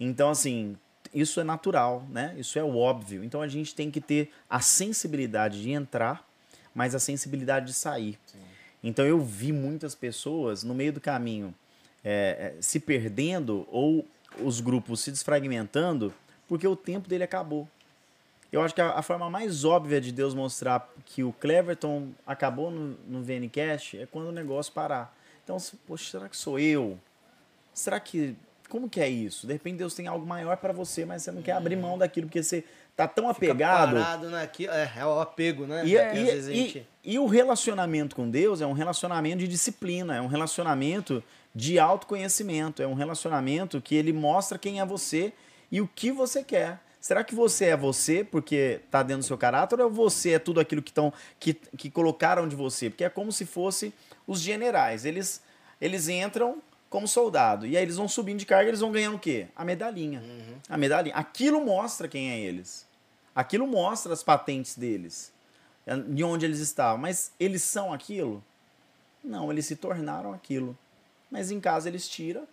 Então, 0.00 0.30
assim, 0.30 0.76
isso 1.14 1.40
é 1.40 1.44
natural, 1.44 2.04
né? 2.10 2.34
Isso 2.38 2.58
é 2.58 2.62
óbvio. 2.64 3.22
Então, 3.24 3.40
a 3.42 3.48
gente 3.48 3.74
tem 3.74 3.90
que 3.90 4.00
ter 4.00 4.30
a 4.48 4.60
sensibilidade 4.60 5.62
de 5.62 5.70
entrar, 5.72 6.26
mas 6.74 6.94
a 6.94 6.98
sensibilidade 6.98 7.66
de 7.66 7.72
sair. 7.74 8.18
Então, 8.82 9.04
eu 9.06 9.20
vi 9.20 9.50
muitas 9.52 9.94
pessoas 9.94 10.62
no 10.62 10.74
meio 10.74 10.92
do 10.92 11.00
caminho 11.00 11.54
é, 12.04 12.54
é, 12.58 12.62
se 12.62 12.78
perdendo 12.80 13.66
ou 13.70 14.04
os 14.42 14.60
grupos 14.60 15.00
se 15.00 15.10
desfragmentando 15.10 16.12
porque 16.46 16.66
o 16.66 16.76
tempo 16.76 17.08
dele 17.08 17.24
acabou. 17.24 17.68
Eu 18.50 18.62
acho 18.62 18.74
que 18.74 18.80
a, 18.80 18.92
a 18.92 19.02
forma 19.02 19.28
mais 19.28 19.64
óbvia 19.64 20.00
de 20.00 20.10
Deus 20.10 20.32
mostrar 20.34 20.88
que 21.04 21.22
o 21.22 21.32
Cleverton 21.32 22.08
acabou 22.26 22.70
no, 22.70 22.96
no 23.06 23.22
VNCast 23.22 23.98
é 23.98 24.06
quando 24.06 24.28
o 24.28 24.32
negócio 24.32 24.72
parar. 24.72 25.14
Então, 25.44 25.58
se- 25.58 25.76
poxa, 25.86 26.10
será 26.10 26.28
que 26.28 26.36
sou 26.36 26.58
eu? 26.58 26.98
Será 27.74 28.00
que. 28.00 28.34
Como 28.70 28.88
que 28.88 29.00
é 29.00 29.08
isso? 29.08 29.46
De 29.46 29.52
repente 29.54 29.76
Deus 29.78 29.94
tem 29.94 30.06
algo 30.06 30.26
maior 30.26 30.56
para 30.58 30.72
você, 30.74 31.04
mas 31.06 31.22
você 31.22 31.32
não 31.32 31.40
quer 31.40 31.52
abrir 31.52 31.74
mão 31.76 31.96
daquilo 31.96 32.26
porque 32.26 32.42
você 32.42 32.64
tá 32.94 33.08
tão 33.08 33.24
Fica 33.32 33.46
apegado. 33.52 33.92
parado 33.96 34.28
naquilo. 34.30 34.72
É, 34.72 34.92
é 34.98 35.06
o 35.06 35.20
apego, 35.20 35.66
né? 35.66 35.82
E, 35.86 35.90
Que 35.90 35.96
e- 36.18 36.24
vezes 36.24 36.48
a 36.48 36.52
e- 36.52 36.56
gente- 36.56 36.86
e 37.04 37.18
o 37.18 37.26
relacionamento 37.26 38.14
com 38.14 38.28
Deus 38.28 38.60
é 38.60 38.66
um 38.66 38.72
relacionamento 38.74 39.38
de 39.38 39.48
disciplina, 39.48 40.16
é 40.16 40.20
um 40.20 40.26
relacionamento 40.26 41.22
de 41.54 41.78
autoconhecimento, 41.78 42.82
é 42.82 42.86
um 42.86 42.94
relacionamento 42.94 43.80
que 43.80 43.94
ele 43.94 44.12
mostra 44.12 44.58
quem 44.58 44.80
é 44.80 44.86
você 44.86 45.32
e 45.70 45.80
o 45.80 45.88
que 45.88 46.10
você 46.10 46.42
quer. 46.42 46.80
Será 47.00 47.22
que 47.22 47.34
você 47.34 47.66
é 47.66 47.76
você 47.76 48.24
porque 48.24 48.80
tá 48.90 49.02
dentro 49.02 49.22
do 49.22 49.26
seu 49.26 49.38
caráter 49.38 49.80
ou 49.80 49.90
você 49.90 50.32
é 50.32 50.38
tudo 50.38 50.60
aquilo 50.60 50.82
que, 50.82 50.92
tão, 50.92 51.12
que, 51.38 51.54
que 51.54 51.90
colocaram 51.90 52.48
de 52.48 52.56
você? 52.56 52.90
Porque 52.90 53.04
é 53.04 53.08
como 53.08 53.32
se 53.32 53.46
fosse 53.46 53.94
os 54.26 54.40
generais. 54.40 55.04
Eles, 55.04 55.42
eles 55.80 56.08
entram 56.08 56.60
como 56.90 57.06
soldado 57.06 57.66
e 57.66 57.76
aí 57.76 57.82
eles 57.82 57.96
vão 57.96 58.08
subindo 58.08 58.38
de 58.38 58.46
carga, 58.46 58.68
eles 58.68 58.80
vão 58.80 58.90
ganhando 58.90 59.16
o 59.16 59.20
quê? 59.20 59.46
A 59.54 59.64
medalhinha. 59.64 60.22
A 60.68 60.76
medalhinha. 60.76 61.14
Aquilo 61.14 61.64
mostra 61.64 62.08
quem 62.08 62.30
é 62.30 62.40
eles. 62.40 62.86
Aquilo 63.34 63.66
mostra 63.66 64.12
as 64.12 64.22
patentes 64.22 64.76
deles 64.76 65.32
de 66.08 66.24
onde 66.24 66.44
eles 66.44 66.58
estavam. 66.58 66.98
Mas 66.98 67.32
eles 67.38 67.62
são 67.62 67.92
aquilo? 67.92 68.42
Não, 69.22 69.50
eles 69.50 69.66
se 69.66 69.76
tornaram 69.76 70.32
aquilo. 70.32 70.76
Mas 71.30 71.50
em 71.50 71.60
casa 71.60 71.88
eles 71.88 72.08
tiram. 72.08 72.46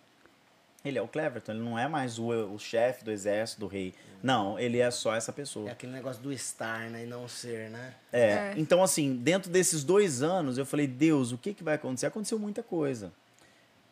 Ele 0.84 0.98
é 0.98 1.02
o 1.02 1.08
Cleverton, 1.08 1.50
ele 1.52 1.62
não 1.62 1.76
é 1.76 1.88
mais 1.88 2.16
o, 2.16 2.28
o 2.30 2.58
chefe 2.60 3.04
do 3.04 3.10
exército, 3.10 3.58
do 3.60 3.66
rei. 3.66 3.92
Não, 4.22 4.56
ele 4.58 4.78
é 4.78 4.88
só 4.90 5.14
essa 5.16 5.32
pessoa. 5.32 5.68
É 5.68 5.72
aquele 5.72 5.90
negócio 5.92 6.22
do 6.22 6.32
estar, 6.32 6.88
né? 6.90 7.02
E 7.02 7.06
não 7.06 7.26
ser, 7.26 7.70
né? 7.70 7.94
É. 8.12 8.20
É. 8.30 8.54
Então, 8.56 8.82
assim, 8.82 9.16
dentro 9.16 9.50
desses 9.50 9.82
dois 9.82 10.22
anos, 10.22 10.58
eu 10.58 10.64
falei, 10.64 10.86
Deus, 10.86 11.32
o 11.32 11.38
que, 11.38 11.52
que 11.54 11.64
vai 11.64 11.74
acontecer? 11.74 12.06
Aconteceu 12.06 12.38
muita 12.38 12.62
coisa. 12.62 13.12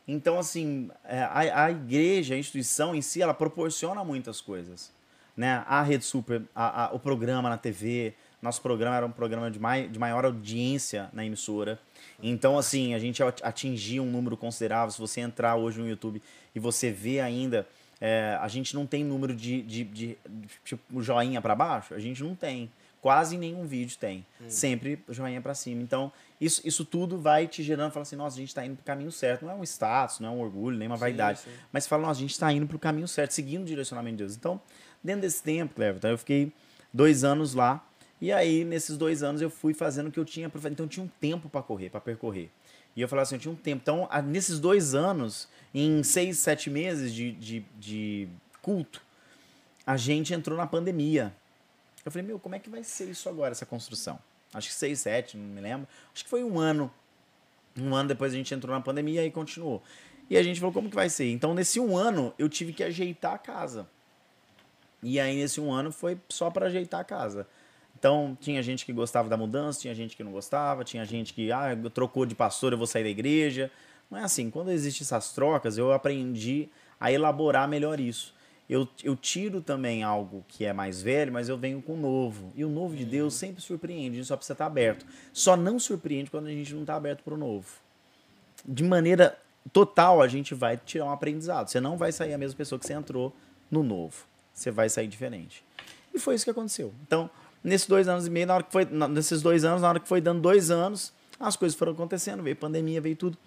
Então, 0.06 0.38
assim, 0.38 0.88
é, 1.04 1.18
a, 1.22 1.64
a 1.64 1.70
igreja, 1.72 2.34
a 2.34 2.38
instituição 2.38 2.94
em 2.94 3.02
si, 3.02 3.20
ela 3.22 3.34
proporciona 3.34 4.04
muitas 4.04 4.40
coisas. 4.40 4.92
Né? 5.36 5.64
A 5.66 5.82
Rede 5.82 6.04
Super, 6.04 6.42
a- 6.54 6.84
a- 6.84 6.94
o 6.94 7.00
programa 7.00 7.48
na 7.48 7.58
TV, 7.58 8.14
nosso 8.44 8.60
programa 8.62 8.96
era 8.96 9.06
um 9.06 9.10
programa 9.10 9.50
de, 9.50 9.58
mai, 9.58 9.88
de 9.88 9.98
maior 9.98 10.24
audiência 10.24 11.08
na 11.12 11.24
emissora. 11.24 11.78
Então, 12.22 12.56
assim, 12.58 12.94
a 12.94 12.98
gente 12.98 13.22
at- 13.22 13.42
atingia 13.42 14.02
um 14.02 14.06
número 14.10 14.36
considerável. 14.36 14.90
Se 14.90 15.00
você 15.00 15.20
entrar 15.20 15.56
hoje 15.56 15.80
no 15.80 15.88
YouTube 15.88 16.22
e 16.54 16.60
você 16.60 16.90
vê 16.92 17.20
ainda, 17.20 17.66
é, 18.00 18.38
a 18.40 18.46
gente 18.48 18.74
não 18.74 18.86
tem 18.86 19.02
número 19.02 19.34
de, 19.34 19.62
de, 19.62 19.84
de- 19.84 20.18
de, 20.28 20.48
tipo, 20.64 21.02
joinha 21.02 21.40
para 21.40 21.54
baixo, 21.54 21.94
a 21.94 21.98
gente 21.98 22.22
não 22.22 22.34
tem. 22.34 22.70
Quase 23.00 23.36
nenhum 23.36 23.66
vídeo 23.66 23.96
tem. 23.98 24.24
Sempre 24.48 24.98
joinha 25.10 25.40
para 25.40 25.54
cima. 25.54 25.82
Então, 25.82 26.10
isso, 26.40 26.62
isso 26.64 26.84
tudo 26.86 27.18
vai 27.18 27.46
te 27.46 27.62
gerando, 27.62 27.92
fala 27.92 28.02
assim, 28.02 28.16
nossa, 28.16 28.36
a 28.36 28.40
gente 28.40 28.48
está 28.48 28.64
indo 28.64 28.76
pro 28.76 28.84
caminho 28.84 29.12
certo. 29.12 29.44
Não 29.44 29.52
é 29.52 29.54
um 29.54 29.62
status, 29.62 30.20
não 30.20 30.28
é 30.28 30.32
um 30.32 30.40
orgulho, 30.40 30.78
nem 30.78 30.88
uma 30.88 30.96
vaidade. 30.96 31.40
sim. 31.40 31.50
Mas 31.72 31.86
fala, 31.86 32.02
nossa, 32.06 32.18
a 32.18 32.22
gente 32.22 32.30
está 32.32 32.50
indo 32.52 32.66
pro 32.66 32.78
caminho 32.78 33.06
certo, 33.08 33.32
seguindo 33.32 33.62
o 33.62 33.66
direcionamento 33.66 34.16
de 34.16 34.22
Deus. 34.24 34.36
Então, 34.36 34.58
dentro 35.02 35.20
desse 35.22 35.42
tempo, 35.42 35.74
Cleverton, 35.74 36.08
eu 36.08 36.18
fiquei 36.18 36.50
dois 36.92 37.24
anos 37.24 37.52
lá. 37.54 37.84
E 38.24 38.32
aí, 38.32 38.64
nesses 38.64 38.96
dois 38.96 39.22
anos, 39.22 39.42
eu 39.42 39.50
fui 39.50 39.74
fazendo 39.74 40.06
o 40.06 40.10
que 40.10 40.18
eu 40.18 40.24
tinha 40.24 40.48
para 40.48 40.58
fazer. 40.58 40.72
Então, 40.72 40.86
eu 40.86 40.88
tinha 40.88 41.04
um 41.04 41.10
tempo 41.20 41.46
para 41.46 41.62
correr, 41.62 41.90
para 41.90 42.00
percorrer. 42.00 42.48
E 42.96 43.02
eu 43.02 43.06
falava 43.06 43.24
assim, 43.24 43.34
eu 43.34 43.38
tinha 43.38 43.52
um 43.52 43.54
tempo. 43.54 43.82
Então, 43.82 44.08
nesses 44.24 44.58
dois 44.58 44.94
anos, 44.94 45.46
em 45.74 46.02
seis, 46.02 46.38
sete 46.38 46.70
meses 46.70 47.12
de, 47.12 47.32
de, 47.32 47.60
de 47.78 48.26
culto, 48.62 49.02
a 49.86 49.98
gente 49.98 50.32
entrou 50.32 50.56
na 50.56 50.66
pandemia. 50.66 51.34
Eu 52.02 52.10
falei, 52.10 52.26
meu, 52.26 52.38
como 52.38 52.54
é 52.54 52.58
que 52.58 52.70
vai 52.70 52.82
ser 52.82 53.10
isso 53.10 53.28
agora, 53.28 53.52
essa 53.52 53.66
construção? 53.66 54.18
Acho 54.54 54.68
que 54.68 54.74
seis, 54.74 55.00
sete, 55.00 55.36
não 55.36 55.44
me 55.44 55.60
lembro. 55.60 55.86
Acho 56.14 56.24
que 56.24 56.30
foi 56.30 56.42
um 56.42 56.58
ano. 56.58 56.90
Um 57.76 57.94
ano 57.94 58.08
depois 58.08 58.32
a 58.32 58.36
gente 58.36 58.54
entrou 58.54 58.74
na 58.74 58.80
pandemia 58.80 59.22
e 59.22 59.30
continuou. 59.30 59.82
E 60.30 60.38
a 60.38 60.42
gente 60.42 60.60
falou, 60.60 60.72
como 60.72 60.88
que 60.88 60.96
vai 60.96 61.10
ser? 61.10 61.30
Então, 61.30 61.52
nesse 61.52 61.78
um 61.78 61.94
ano, 61.94 62.32
eu 62.38 62.48
tive 62.48 62.72
que 62.72 62.82
ajeitar 62.82 63.34
a 63.34 63.38
casa. 63.38 63.86
E 65.02 65.20
aí, 65.20 65.36
nesse 65.36 65.60
um 65.60 65.70
ano, 65.70 65.92
foi 65.92 66.18
só 66.30 66.48
para 66.48 66.68
ajeitar 66.68 67.00
a 67.00 67.04
casa. 67.04 67.46
Então, 68.04 68.36
tinha 68.38 68.62
gente 68.62 68.84
que 68.84 68.92
gostava 68.92 69.30
da 69.30 69.36
mudança, 69.36 69.80
tinha 69.80 69.94
gente 69.94 70.14
que 70.14 70.22
não 70.22 70.30
gostava, 70.30 70.84
tinha 70.84 71.06
gente 71.06 71.32
que, 71.32 71.50
ah, 71.50 71.74
trocou 71.94 72.26
de 72.26 72.34
pastor, 72.34 72.72
eu 72.72 72.76
vou 72.76 72.86
sair 72.86 73.02
da 73.02 73.08
igreja. 73.08 73.70
Não 74.10 74.18
é 74.18 74.24
assim. 74.24 74.50
Quando 74.50 74.70
existem 74.70 75.06
essas 75.06 75.32
trocas, 75.32 75.78
eu 75.78 75.90
aprendi 75.90 76.68
a 77.00 77.10
elaborar 77.10 77.66
melhor 77.66 77.98
isso. 77.98 78.34
Eu, 78.68 78.86
eu 79.02 79.16
tiro 79.16 79.62
também 79.62 80.02
algo 80.02 80.44
que 80.46 80.66
é 80.66 80.72
mais 80.74 81.00
velho, 81.00 81.32
mas 81.32 81.48
eu 81.48 81.56
venho 81.56 81.80
com 81.80 81.94
o 81.94 81.96
novo. 81.96 82.52
E 82.54 82.62
o 82.62 82.68
novo 82.68 82.94
de 82.94 83.06
Deus 83.06 83.32
sempre 83.32 83.62
surpreende, 83.62 84.16
a 84.16 84.16
gente 84.16 84.26
só 84.26 84.36
precisa 84.36 84.52
estar 84.52 84.66
aberto. 84.66 85.06
Só 85.32 85.56
não 85.56 85.78
surpreende 85.78 86.30
quando 86.30 86.48
a 86.48 86.50
gente 86.50 86.74
não 86.74 86.82
está 86.82 86.96
aberto 86.96 87.22
para 87.22 87.32
o 87.32 87.38
novo. 87.38 87.66
De 88.66 88.84
maneira 88.84 89.38
total, 89.72 90.20
a 90.20 90.28
gente 90.28 90.54
vai 90.54 90.76
tirar 90.76 91.06
um 91.06 91.10
aprendizado. 91.10 91.68
Você 91.68 91.80
não 91.80 91.96
vai 91.96 92.12
sair 92.12 92.34
a 92.34 92.38
mesma 92.38 92.58
pessoa 92.58 92.78
que 92.78 92.84
você 92.84 92.92
entrou 92.92 93.34
no 93.70 93.82
novo. 93.82 94.26
Você 94.52 94.70
vai 94.70 94.90
sair 94.90 95.08
diferente. 95.08 95.64
E 96.12 96.18
foi 96.18 96.34
isso 96.34 96.44
que 96.44 96.50
aconteceu. 96.50 96.92
Então, 97.02 97.30
nesses 97.64 97.86
dois 97.86 98.06
anos 98.06 98.26
e 98.26 98.30
meio, 98.30 98.46
na 98.46 98.54
hora 98.54 98.62
que 98.62 98.70
foi, 98.70 98.84
nesses 98.84 99.40
dois 99.40 99.64
anos, 99.64 99.80
na 99.80 99.88
hora 99.88 99.98
que 99.98 100.06
foi 100.06 100.20
dando 100.20 100.42
dois 100.42 100.70
anos, 100.70 101.12
as 101.40 101.56
coisas 101.56 101.76
foram 101.76 101.92
acontecendo, 101.92 102.42
veio 102.42 102.54
pandemia, 102.54 103.00
veio 103.00 103.16
tudo. 103.16 103.38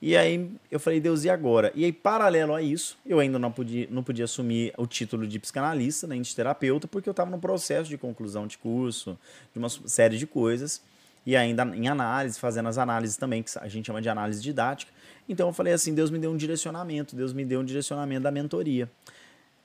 E 0.00 0.16
aí 0.16 0.50
eu 0.70 0.80
falei, 0.80 1.00
Deus, 1.00 1.24
e 1.24 1.30
agora? 1.30 1.72
E 1.74 1.84
aí, 1.84 1.92
paralelo 1.92 2.54
a 2.54 2.60
isso, 2.60 2.98
eu 3.04 3.18
ainda 3.18 3.38
não 3.38 3.52
podia, 3.52 3.86
não 3.90 4.02
podia 4.02 4.24
assumir 4.24 4.72
o 4.76 4.86
título 4.86 5.26
de 5.26 5.38
psicanalista, 5.38 6.06
nem 6.06 6.20
de 6.20 6.34
terapeuta, 6.34 6.88
porque 6.88 7.08
eu 7.08 7.12
estava 7.12 7.30
no 7.30 7.38
processo 7.38 7.88
de 7.88 7.96
conclusão 7.96 8.46
de 8.46 8.58
curso, 8.58 9.18
de 9.52 9.58
uma 9.58 9.68
série 9.68 10.18
de 10.18 10.26
coisas, 10.26 10.82
e 11.24 11.34
ainda 11.34 11.64
em 11.74 11.88
análise, 11.88 12.38
fazendo 12.38 12.68
as 12.68 12.78
análises 12.78 13.16
também, 13.16 13.42
que 13.42 13.50
a 13.58 13.68
gente 13.68 13.86
chama 13.86 14.02
de 14.02 14.08
análise 14.08 14.42
didática. 14.42 14.92
Então 15.28 15.48
eu 15.48 15.52
falei 15.52 15.72
assim, 15.72 15.94
Deus 15.94 16.10
me 16.10 16.18
deu 16.18 16.30
um 16.30 16.36
direcionamento, 16.36 17.16
Deus 17.16 17.32
me 17.32 17.44
deu 17.44 17.60
um 17.60 17.64
direcionamento 17.64 18.22
da 18.22 18.30
mentoria 18.30 18.90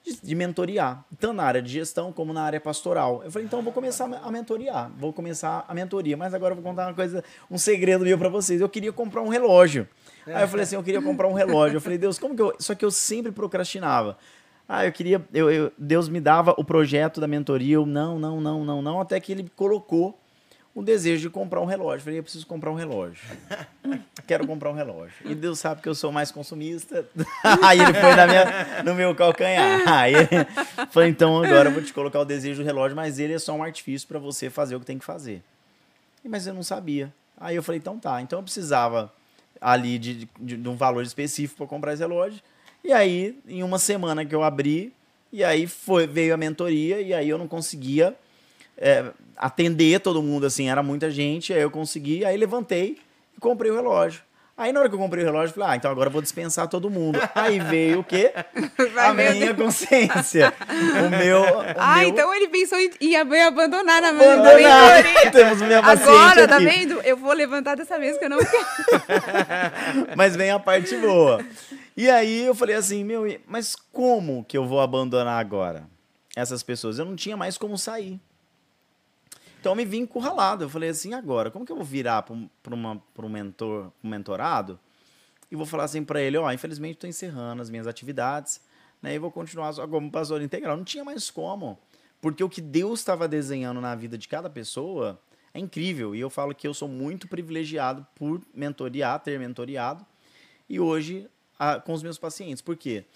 de, 0.03 0.19
de 0.21 0.35
mentoriar, 0.35 1.05
tanto 1.19 1.33
na 1.33 1.43
área 1.43 1.61
de 1.61 1.69
gestão 1.71 2.11
como 2.11 2.33
na 2.33 2.41
área 2.43 2.59
pastoral. 2.59 3.21
Eu 3.23 3.31
falei, 3.31 3.45
então 3.47 3.59
eu 3.59 3.63
vou 3.63 3.73
começar 3.73 4.05
a 4.23 4.31
mentoriar, 4.31 4.91
vou 4.97 5.13
começar 5.13 5.63
a 5.67 5.73
mentoria, 5.73 6.17
mas 6.17 6.33
agora 6.33 6.53
eu 6.53 6.55
vou 6.61 6.63
contar 6.63 6.87
uma 6.87 6.93
coisa, 6.93 7.23
um 7.49 7.57
segredo 7.57 8.03
meu 8.03 8.17
para 8.17 8.29
vocês. 8.29 8.59
Eu 8.61 8.69
queria 8.69 8.91
comprar 8.91 9.21
um 9.21 9.29
relógio. 9.29 9.87
Aí 10.27 10.43
eu 10.43 10.47
falei 10.47 10.63
assim, 10.63 10.75
eu 10.75 10.83
queria 10.83 11.01
comprar 11.01 11.27
um 11.27 11.33
relógio. 11.33 11.77
Eu 11.77 11.81
falei, 11.81 11.97
Deus, 11.97 12.17
como 12.19 12.35
que 12.35 12.41
eu. 12.41 12.53
Só 12.59 12.75
que 12.75 12.85
eu 12.85 12.91
sempre 12.91 13.31
procrastinava. 13.31 14.17
Ah, 14.69 14.85
eu 14.85 14.91
queria. 14.91 15.25
Eu, 15.33 15.51
eu- 15.51 15.71
Deus 15.77 16.07
me 16.07 16.19
dava 16.21 16.53
o 16.57 16.63
projeto 16.63 17.19
da 17.19 17.27
mentoria. 17.27 17.75
Eu, 17.75 17.85
não, 17.85 18.19
não, 18.19 18.39
não, 18.39 18.63
não, 18.63 18.81
não. 18.81 19.01
Até 19.01 19.19
que 19.19 19.31
ele 19.31 19.51
colocou 19.55 20.20
o 20.73 20.81
desejo 20.81 21.21
de 21.21 21.29
comprar 21.29 21.60
um 21.60 21.65
relógio. 21.65 21.97
Eu 21.97 22.03
falei, 22.03 22.19
eu 22.19 22.23
preciso 22.23 22.47
comprar 22.47 22.71
um 22.71 22.75
relógio. 22.75 23.23
Quero 24.25 24.47
comprar 24.47 24.69
um 24.69 24.73
relógio. 24.73 25.15
E 25.25 25.36
Deus 25.36 25.60
sabe 25.60 25.81
que 25.81 25.89
eu 25.89 25.95
sou 25.95 26.12
mais 26.12 26.31
consumista. 26.31 27.05
Aí 27.62 27.79
ele 27.79 27.93
foi 27.93 28.15
na 28.15 28.27
minha, 28.27 28.84
no 28.84 28.95
meu 28.95 29.13
calcanhar. 29.13 29.88
Aí 29.88 30.13
ele 30.13 30.27
falou, 30.89 31.10
então 31.10 31.43
agora 31.43 31.69
eu 31.69 31.73
vou 31.73 31.84
te 31.84 31.93
colocar 31.93 32.19
o 32.19 32.25
desejo 32.25 32.62
do 32.62 32.65
relógio, 32.65 32.95
mas 32.95 33.19
ele 33.19 33.34
é 33.34 33.39
só 33.39 33.53
um 33.53 33.63
artifício 33.63 34.07
para 34.07 34.19
você 34.19 34.49
fazer 34.49 34.75
o 34.75 34.79
que 34.79 34.86
tem 34.86 34.97
que 34.97 35.05
fazer. 35.05 35.41
Mas 36.23 36.47
eu 36.47 36.53
não 36.53 36.63
sabia. 36.63 37.13
Aí 37.38 37.55
eu 37.55 37.63
falei, 37.63 37.79
então 37.79 37.99
tá. 37.99 38.21
Então 38.21 38.39
eu 38.39 38.43
precisava 38.43 39.12
ali 39.60 39.99
de, 39.99 40.29
de, 40.39 40.57
de 40.57 40.69
um 40.69 40.75
valor 40.75 41.03
específico 41.03 41.57
para 41.57 41.67
comprar 41.67 41.93
esse 41.93 42.01
relógio. 42.01 42.41
E 42.84 42.93
aí, 42.93 43.38
em 43.47 43.62
uma 43.62 43.77
semana 43.77 44.25
que 44.25 44.34
eu 44.34 44.43
abri, 44.43 44.93
e 45.31 45.43
aí 45.43 45.67
foi, 45.67 46.07
veio 46.07 46.34
a 46.34 46.38
mentoria, 46.38 46.99
e 46.99 47.13
aí 47.13 47.29
eu 47.29 47.38
não 47.38 47.47
conseguia 47.47 48.15
é, 48.81 49.05
atender 49.37 49.99
todo 50.01 50.21
mundo, 50.21 50.45
assim, 50.45 50.69
era 50.69 50.83
muita 50.83 51.09
gente, 51.09 51.53
aí 51.53 51.61
eu 51.61 51.71
consegui, 51.71 52.25
aí 52.25 52.35
levantei 52.35 52.97
e 53.37 53.39
comprei 53.39 53.71
o 53.71 53.75
relógio. 53.75 54.21
Aí 54.57 54.71
na 54.71 54.81
hora 54.81 54.89
que 54.89 54.93
eu 54.93 54.99
comprei 54.99 55.23
o 55.23 55.25
relógio, 55.25 55.49
eu 55.51 55.53
falei, 55.55 55.69
ah, 55.69 55.75
então 55.77 55.89
agora 55.89 56.07
eu 56.09 56.11
vou 56.11 56.21
dispensar 56.21 56.67
todo 56.67 56.87
mundo. 56.89 57.17
Aí 57.33 57.57
veio 57.59 58.01
o 58.01 58.03
quê? 58.03 58.31
Vai 58.93 59.07
a 59.07 59.33
minha 59.33 59.53
consciência. 59.55 60.53
O 61.05 61.09
meu. 61.09 61.41
O 61.41 61.61
Ah, 61.79 61.99
meu... 61.99 62.09
então 62.09 62.35
ele 62.35 62.47
pensou 62.49 62.77
em, 62.79 62.91
em 63.01 63.15
ab- 63.15 63.33
em 63.33 63.41
abandonar 63.41 64.01
na 64.01 64.09
Abandonar. 64.09 64.53
mentoria. 65.03 65.31
Temos 65.31 65.61
minha 65.63 65.79
Agora, 65.79 66.47
tá 66.47 66.57
aqui. 66.57 66.65
vendo? 66.65 67.01
Eu 67.01 67.17
vou 67.17 67.33
levantar 67.33 67.75
dessa 67.75 67.97
vez 67.97 68.17
que 68.19 68.25
eu 68.25 68.29
não 68.29 68.37
quero. 68.37 68.65
Mas 70.15 70.35
vem 70.35 70.51
a 70.51 70.59
parte 70.59 70.95
boa. 70.97 71.43
E 71.97 72.09
aí 72.09 72.45
eu 72.45 72.53
falei 72.53 72.75
assim, 72.75 73.03
meu, 73.03 73.23
mas 73.47 73.75
como 73.91 74.43
que 74.43 74.57
eu 74.57 74.65
vou 74.67 74.79
abandonar 74.79 75.39
agora 75.39 75.83
essas 76.35 76.61
pessoas? 76.61 76.99
Eu 76.99 77.05
não 77.05 77.15
tinha 77.15 77.35
mais 77.35 77.57
como 77.57 77.77
sair. 77.77 78.19
Então 79.62 79.74
eu 79.74 79.76
me 79.76 79.86
vi 79.86 80.00
encurralado. 80.00 80.65
Eu 80.65 80.69
falei 80.69 80.89
assim, 80.89 81.13
agora, 81.13 81.52
como 81.52 81.63
que 81.63 81.71
eu 81.71 81.76
vou 81.76 81.86
virar 81.86 82.24
para 82.24 82.34
um, 82.34 82.50
um 82.74 83.30
mentor, 83.30 83.91
um 84.04 84.10
mentorado 84.10 84.80
e 85.52 85.56
vou 85.56 85.67
falar 85.67 85.84
assim 85.84 86.04
para 86.04 86.19
ele, 86.19 86.36
ó, 86.36 86.52
infelizmente 86.52 86.95
estou 86.95 87.10
encerrando 87.10 87.62
as 87.62 87.69
minhas 87.69 87.86
atividades, 87.86 88.60
né, 89.02 89.13
e 89.13 89.19
vou 89.19 89.30
continuar 89.30 89.74
como 89.88 90.10
pastor 90.10 90.41
integral. 90.41 90.76
Não 90.78 90.84
tinha 90.84 91.04
mais 91.04 91.30
como, 91.30 91.78
porque 92.19 92.43
o 92.43 92.50
que 92.50 92.62
Deus 92.62 93.02
estava 93.02 93.28
desenhando 93.28 93.80
na 93.80 93.93
vida 93.93 94.17
de 94.17 94.28
cada 94.28 94.50
pessoa 94.50 95.21
é 95.54 95.60
incrível. 95.60 96.15
E 96.15 96.19
eu 96.19 96.30
falo 96.30 96.56
que 96.56 96.67
eu 96.67 96.74
sou 96.74 96.88
muito 96.88 97.28
privilegiado 97.28 98.06
por 98.15 98.41
mentoriar, 98.56 99.19
ter 99.19 99.38
mentoriado, 99.38 100.04
e 100.67 100.80
hoje 100.80 101.30
a- 101.60 101.80
com 101.80 101.93
os 101.93 102.02
meus 102.02 102.17
pacientes. 102.17 102.62
Por 102.62 102.76
quê? 102.76 103.04
Porque 103.04 103.12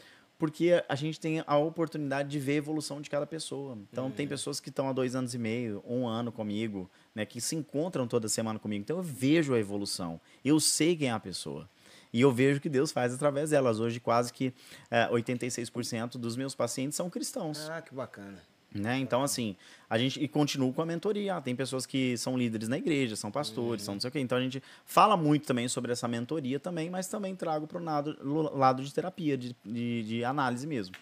a 0.88 0.95
gente 0.95 1.19
tem 1.19 1.43
a 1.45 1.58
oportunidade 1.58 2.30
de 2.30 2.39
ver 2.39 2.54
a 2.54 2.56
evolução 2.56 3.02
de 3.02 3.10
cada 3.10 3.26
pessoa. 3.26 3.78
Então, 3.91 4.12
tem 4.12 4.28
pessoas 4.28 4.60
que 4.60 4.69
estão 4.69 4.89
há 4.89 4.93
dois 4.93 5.15
anos 5.15 5.34
e 5.34 5.38
meio, 5.38 5.84
um 5.88 6.08
ano 6.08 6.32
comigo, 6.32 6.89
né, 7.13 7.26
que 7.26 7.39
se 7.39 7.56
encontram 7.56 8.08
toda 8.08 8.28
semana 8.28 8.60
comigo. 8.60 8.82
Então, 8.82 8.98
eu 8.98 9.04
vejo 9.04 9.54
a 9.54 9.60
evolução. 9.60 10.19
Eu 10.43 10.60
sei 10.60 10.95
quem 10.95 11.10
é 11.10 11.12
a 11.12 11.19
pessoa. 11.19 11.69
E 12.12 12.21
eu 12.21 12.32
vejo 12.32 12.62
que 12.62 12.69
Deus 12.69 12.91
faz 12.91 13.13
através 13.13 13.50
delas. 13.50 13.80
Hoje, 13.80 14.00
quase 14.00 14.32
que 14.32 14.54
é, 14.89 15.08
86% 15.10 16.12
dos 16.17 16.38
meus 16.38 16.56
pacientes 16.56 16.95
são 16.95 17.10
cristãos. 17.10 17.69
Ah, 17.69 17.82
que 17.82 17.93
bacana. 17.93 18.41
Né? 18.76 18.98
Então, 18.98 19.24
assim, 19.24 19.56
a 19.90 19.98
gente 19.98 20.22
e 20.22 20.28
continua 20.28 20.72
com 20.74 20.82
a 20.82 20.86
mentoria. 20.86 21.40
Tem 21.40 21.56
pessoas 21.56 21.86
que 21.86 22.18
são 22.18 22.38
líderes 22.38 22.68
na 22.68 22.78
igreja, 22.78 23.16
são 23.16 23.32
pastores, 23.32 23.84
são 23.84 23.94
não 23.94 24.02
sei 24.02 24.10
o 24.10 24.12
quê. 24.12 24.20
Então, 24.20 24.38
a 24.38 24.42
gente 24.42 24.62
fala 24.86 25.16
muito 25.16 25.48
também 25.48 25.68
sobre 25.70 25.94
essa 25.94 26.10
mentoria 26.10 26.60
também, 26.60 26.90
mas 26.90 27.08
também 27.08 27.34
trago 27.36 27.68
para 27.68 27.80
o 27.80 28.58
lado, 28.58 28.84
de 28.84 28.94
terapia, 28.94 29.38
de, 29.38 29.56
de, 29.64 30.04
de 30.04 30.26
análise 30.26 30.68
mesmo. 30.68 30.94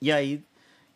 E 0.00 0.10
aí, 0.10 0.42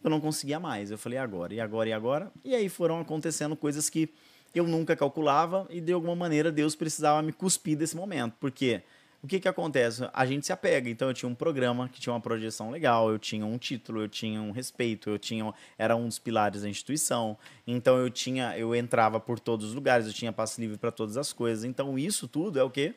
eu 0.03 0.09
não 0.09 0.19
conseguia 0.19 0.59
mais. 0.59 0.91
Eu 0.91 0.97
falei, 0.97 1.19
agora, 1.19 1.53
e 1.53 1.61
agora, 1.61 1.89
e 1.91 1.93
agora? 1.93 2.33
E 2.43 2.55
aí 2.55 2.71
foram 2.71 2.99
acontecendo 2.99 3.55
coisas 3.55 3.91
que 3.91 4.09
eu 4.55 4.67
nunca 4.67 4.97
calculava 4.97 5.67
e, 5.69 5.79
de 5.79 5.93
alguma 5.93 6.17
maneira, 6.17 6.51
Deus 6.51 6.75
precisava 6.75 7.21
me 7.21 7.33
cuspir 7.33 7.77
desse 7.77 7.95
momento. 7.95 8.35
Porque 8.41 8.81
o 9.27 9.29
que 9.29 9.41
que 9.41 9.49
acontece? 9.49 10.09
A 10.13 10.25
gente 10.25 10.47
se 10.47 10.53
apega. 10.53 10.89
Então, 10.89 11.09
eu 11.09 11.15
tinha 11.15 11.29
um 11.29 11.35
programa 11.35 11.89
que 11.89 12.01
tinha 12.01 12.13
uma 12.13 12.21
projeção 12.21 12.71
legal, 12.71 13.11
eu 13.11 13.19
tinha 13.19 13.45
um 13.45 13.59
título, 13.59 14.03
eu 14.03 14.09
tinha 14.09 14.41
um 14.41 14.53
respeito, 14.53 15.11
eu 15.11 15.19
tinha... 15.19 15.53
Era 15.77 15.97
um 15.97 16.07
dos 16.07 16.21
pilares 16.21 16.63
da 16.63 16.69
instituição. 16.69 17.37
Então, 17.67 17.99
eu 17.99 18.09
tinha... 18.09 18.57
Eu 18.57 18.73
entrava 18.73 19.19
por 19.19 19.41
todos 19.41 19.67
os 19.67 19.75
lugares, 19.75 20.07
eu 20.07 20.13
tinha 20.13 20.33
passe 20.33 20.61
livre 20.61 20.79
para 20.79 20.93
todas 20.93 21.17
as 21.17 21.33
coisas. 21.33 21.65
Então, 21.65 21.99
isso 21.99 22.29
tudo 22.29 22.61
é 22.61 22.63
o 22.63 22.71
quê? 22.71 22.95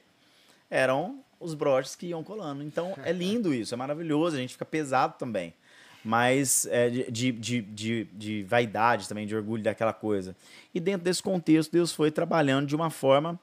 Eram 0.69 1.19
os 1.39 1.55
broches 1.55 1.95
que 1.95 2.05
iam 2.05 2.23
colando. 2.23 2.63
Então, 2.63 2.93
é 3.03 3.11
lindo 3.11 3.51
isso, 3.51 3.73
é 3.73 3.77
maravilhoso. 3.77 4.37
A 4.37 4.39
gente 4.39 4.53
fica 4.53 4.65
pesado 4.65 5.15
também 5.17 5.53
mas 6.01 6.65
é, 6.67 6.89
de, 6.89 7.11
de, 7.11 7.31
de, 7.33 7.61
de, 7.61 8.07
de 8.13 8.43
vaidade 8.43 9.05
também, 9.05 9.27
de 9.27 9.35
orgulho 9.35 9.61
daquela 9.61 9.91
coisa. 9.91 10.33
E 10.73 10.79
dentro 10.79 11.03
desse 11.03 11.21
contexto, 11.21 11.71
Deus 11.71 11.91
foi 11.91 12.09
trabalhando 12.09 12.67
de 12.67 12.73
uma 12.73 12.89
forma 12.89 13.37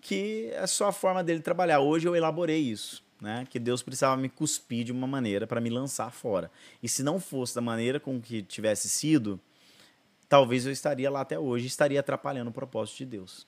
que 0.00 0.50
é 0.52 0.66
só 0.66 0.88
a 0.88 0.92
forma 0.92 1.22
dele 1.22 1.40
trabalhar. 1.40 1.80
Hoje 1.80 2.08
eu 2.08 2.16
elaborei 2.16 2.58
isso, 2.58 3.04
né? 3.20 3.46
Que 3.48 3.58
Deus 3.58 3.82
precisava 3.82 4.16
me 4.16 4.28
cuspir 4.28 4.84
de 4.84 4.92
uma 4.92 5.06
maneira 5.06 5.46
para 5.46 5.60
me 5.60 5.70
lançar 5.70 6.10
fora. 6.10 6.50
E 6.82 6.88
se 6.88 7.02
não 7.02 7.20
fosse 7.20 7.54
da 7.54 7.60
maneira 7.60 8.00
com 8.00 8.20
que 8.20 8.42
tivesse 8.42 8.88
sido, 8.88 9.38
talvez 10.28 10.64
eu 10.66 10.72
estaria 10.72 11.10
lá 11.10 11.20
até 11.20 11.38
hoje, 11.38 11.66
estaria 11.66 12.00
atrapalhando 12.00 12.50
o 12.50 12.52
propósito 12.52 12.98
de 12.98 13.06
Deus. 13.06 13.46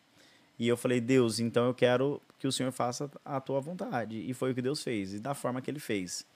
E 0.59 0.69
eu 0.69 0.77
falei, 0.77 1.01
Deus, 1.01 1.41
então 1.41 1.67
eu 1.67 1.75
quero 1.75 2.21
que 2.39 2.47
o 2.47 2.53
Senhor 2.53 2.71
faça 2.71 3.11
a 3.25 3.41
tua 3.41 3.61
vontade. 3.61 4.19
E 4.29 4.35
foi 4.35 4.53
o 4.53 4.55
que 4.55 4.63
Deus 4.63 4.83
fez, 4.83 5.15
e 5.15 5.19
da 5.19 5.35
forma 5.35 5.61
que 5.61 5.71
ele 5.71 5.81
fez. 5.81 6.27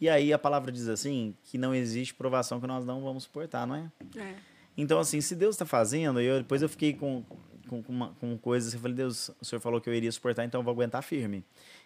E 0.00 0.08
aí 0.08 0.32
a 0.32 0.38
palavra 0.38 0.70
diz 0.70 0.88
assim, 0.88 1.34
que 1.42 1.58
não 1.58 1.74
existe 1.74 2.14
provação 2.14 2.60
que 2.60 2.66
nós 2.66 2.84
não 2.84 3.02
vamos 3.02 3.24
suportar, 3.24 3.66
não 3.66 3.74
é? 3.74 3.90
É. 4.16 4.34
Então, 4.76 5.00
assim, 5.00 5.20
se 5.20 5.34
Deus 5.34 5.56
está 5.56 5.66
fazendo, 5.66 6.20
eu, 6.20 6.38
depois 6.38 6.62
eu 6.62 6.68
fiquei 6.68 6.94
com, 6.94 7.24
com, 7.68 7.82
com, 7.82 7.92
uma- 7.92 8.12
com 8.20 8.36
coisas, 8.36 8.74
eu 8.74 8.80
falei, 8.80 8.96
Deus, 8.96 9.30
o 9.40 9.44
Senhor 9.44 9.60
falou 9.60 9.80
que 9.80 9.88
eu 9.88 9.94
iria 9.94 10.10
suportar, 10.10 10.44
então 10.44 10.60
eu 10.60 10.64
vou 10.64 10.72
aguentar 10.72 11.02
firme. 11.02 11.44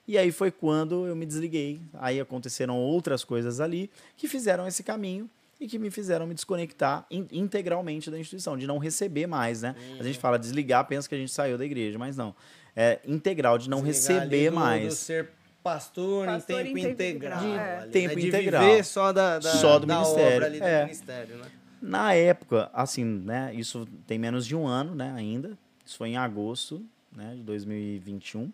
E 0.09 0.17
aí 0.17 0.33
foi 0.33 0.51
quando 0.51 1.07
eu 1.07 1.15
me 1.15 1.27
desliguei. 1.27 1.81
Aí 1.95 2.19
aconteceram 2.21 2.77
outras 2.79 3.23
coisas 3.25 3.61
ali 3.61 3.91
que 4.17 4.27
fizeram 4.27 4.67
esse 4.67 4.83
caminho 4.83 5.29
e 5.61 5.69
que 5.69 5.79
me 5.79 5.91
fizeram 5.91 6.27
me 6.27 6.35
desconectar 6.35 7.05
in- 7.11 7.29
integralmente 7.31 8.11
da 8.11 8.19
instituição, 8.19 8.57
de 8.57 8.67
não 8.67 8.79
receber 8.79 9.27
mais, 9.27 9.63
né? 9.63 9.77
A 10.01 10.03
gente 10.03 10.19
fala 10.19 10.39
desligar, 10.39 10.87
pensa 10.87 11.09
que 11.09 11.15
a 11.15 11.19
gente 11.19 11.31
saiu 11.31 11.57
da 11.59 11.65
igreja, 11.65 11.99
mas 11.99 12.17
não. 12.17 12.35
é, 12.75 12.99
integral, 13.07 13.59
de 13.59 13.69
não 13.69 13.83
Desligar 13.83 14.23
ali 14.23 14.31
receber 14.31 14.51
do- 14.51 14.57
mais. 14.57 14.89
Do 14.89 14.95
ser 14.95 15.29
pastor, 15.63 16.27
Pastor 16.27 16.61
em 16.61 16.65
tempo 16.65 16.79
em 16.79 16.83
tempo 16.83 16.91
integral. 17.03 17.39
ali, 17.39 17.51
é. 17.53 17.55
né? 17.57 17.89
Tempo 17.93 18.17
de 18.21 18.27
integral. 18.29 18.65
viver 18.65 18.85
só 18.85 19.13
da, 19.13 19.39
da, 19.39 19.51
Só 19.53 19.79
do 19.79 19.87
da 19.87 19.95
ministério, 20.01 20.35
obra 20.37 20.47
ali 20.47 20.59
é. 20.61 20.79
do 20.81 20.85
ministério, 20.87 21.37
né? 21.37 21.45
Na 21.81 22.13
época, 22.15 22.71
assim, 22.73 23.05
né? 23.05 23.53
Isso 23.55 23.87
tem 24.07 24.19
menos 24.19 24.45
de 24.47 24.57
um 24.57 24.67
ano, 24.67 24.95
né? 24.97 25.13
Ainda. 25.17 25.57
Isso 25.93 25.99
foi 25.99 26.09
em 26.09 26.17
agosto, 26.17 26.83
né? 27.15 27.35
De 27.35 27.43
2021. 27.43 28.51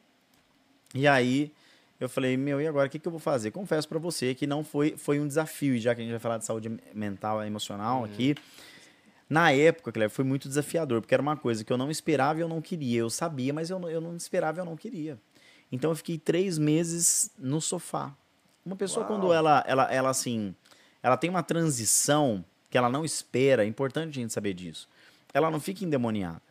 E 0.92 1.06
aí 1.06 1.52
eu 2.00 2.08
falei, 2.08 2.36
meu, 2.36 2.60
e 2.60 2.66
agora 2.66 2.88
o 2.88 2.90
que, 2.90 2.98
que 2.98 3.06
eu 3.06 3.12
vou 3.12 3.20
fazer? 3.20 3.52
Confesso 3.52 3.88
pra 3.88 4.00
você 4.00 4.34
que 4.34 4.44
não 4.44 4.64
foi, 4.64 4.96
foi 4.96 5.20
um 5.20 5.26
desafio, 5.26 5.78
já 5.78 5.94
que 5.94 6.00
a 6.00 6.04
gente 6.04 6.10
vai 6.10 6.18
falar 6.18 6.38
de 6.38 6.44
saúde 6.44 6.68
mental 6.92 7.40
e 7.44 7.46
emocional 7.46 8.04
aqui. 8.04 8.34
Na 9.30 9.52
época, 9.52 9.92
Cleber, 9.92 10.10
foi 10.10 10.24
muito 10.24 10.48
desafiador, 10.48 11.00
porque 11.00 11.14
era 11.14 11.22
uma 11.22 11.36
coisa 11.36 11.62
que 11.62 11.72
eu 11.72 11.76
não 11.76 11.92
esperava 11.92 12.40
e 12.40 12.42
eu 12.42 12.48
não 12.48 12.60
queria. 12.60 12.98
Eu 12.98 13.10
sabia, 13.10 13.54
mas 13.54 13.70
eu 13.70 13.78
não, 13.78 13.88
eu 13.88 14.00
não 14.00 14.16
esperava 14.16 14.58
e 14.58 14.60
eu 14.60 14.64
não 14.64 14.76
queria. 14.76 15.16
Então 15.70 15.92
eu 15.92 15.94
fiquei 15.94 16.18
três 16.18 16.58
meses 16.58 17.30
no 17.38 17.60
sofá. 17.60 18.12
Uma 18.66 18.74
pessoa, 18.74 19.06
Uau. 19.06 19.14
quando 19.14 19.32
ela, 19.32 19.62
ela, 19.64 19.84
ela, 19.92 20.10
assim, 20.10 20.56
ela 21.00 21.16
tem 21.16 21.30
uma 21.30 21.44
transição 21.44 22.44
que 22.68 22.76
ela 22.76 22.88
não 22.88 23.04
espera, 23.04 23.62
é 23.62 23.66
importante 23.68 24.18
a 24.18 24.22
gente 24.22 24.32
saber 24.32 24.54
disso. 24.54 24.88
Ela 25.32 25.52
não 25.52 25.60
fica 25.60 25.84
endemoniada. 25.84 26.47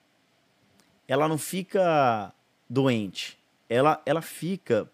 Ela 1.07 1.27
não 1.27 1.37
fica 1.37 2.33
doente. 2.69 3.37
Ela, 3.69 4.01
ela 4.05 4.21
fica 4.21 4.89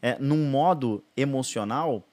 é, 0.00 0.16
num 0.18 0.48
modo 0.48 1.02
emocional 1.16 2.04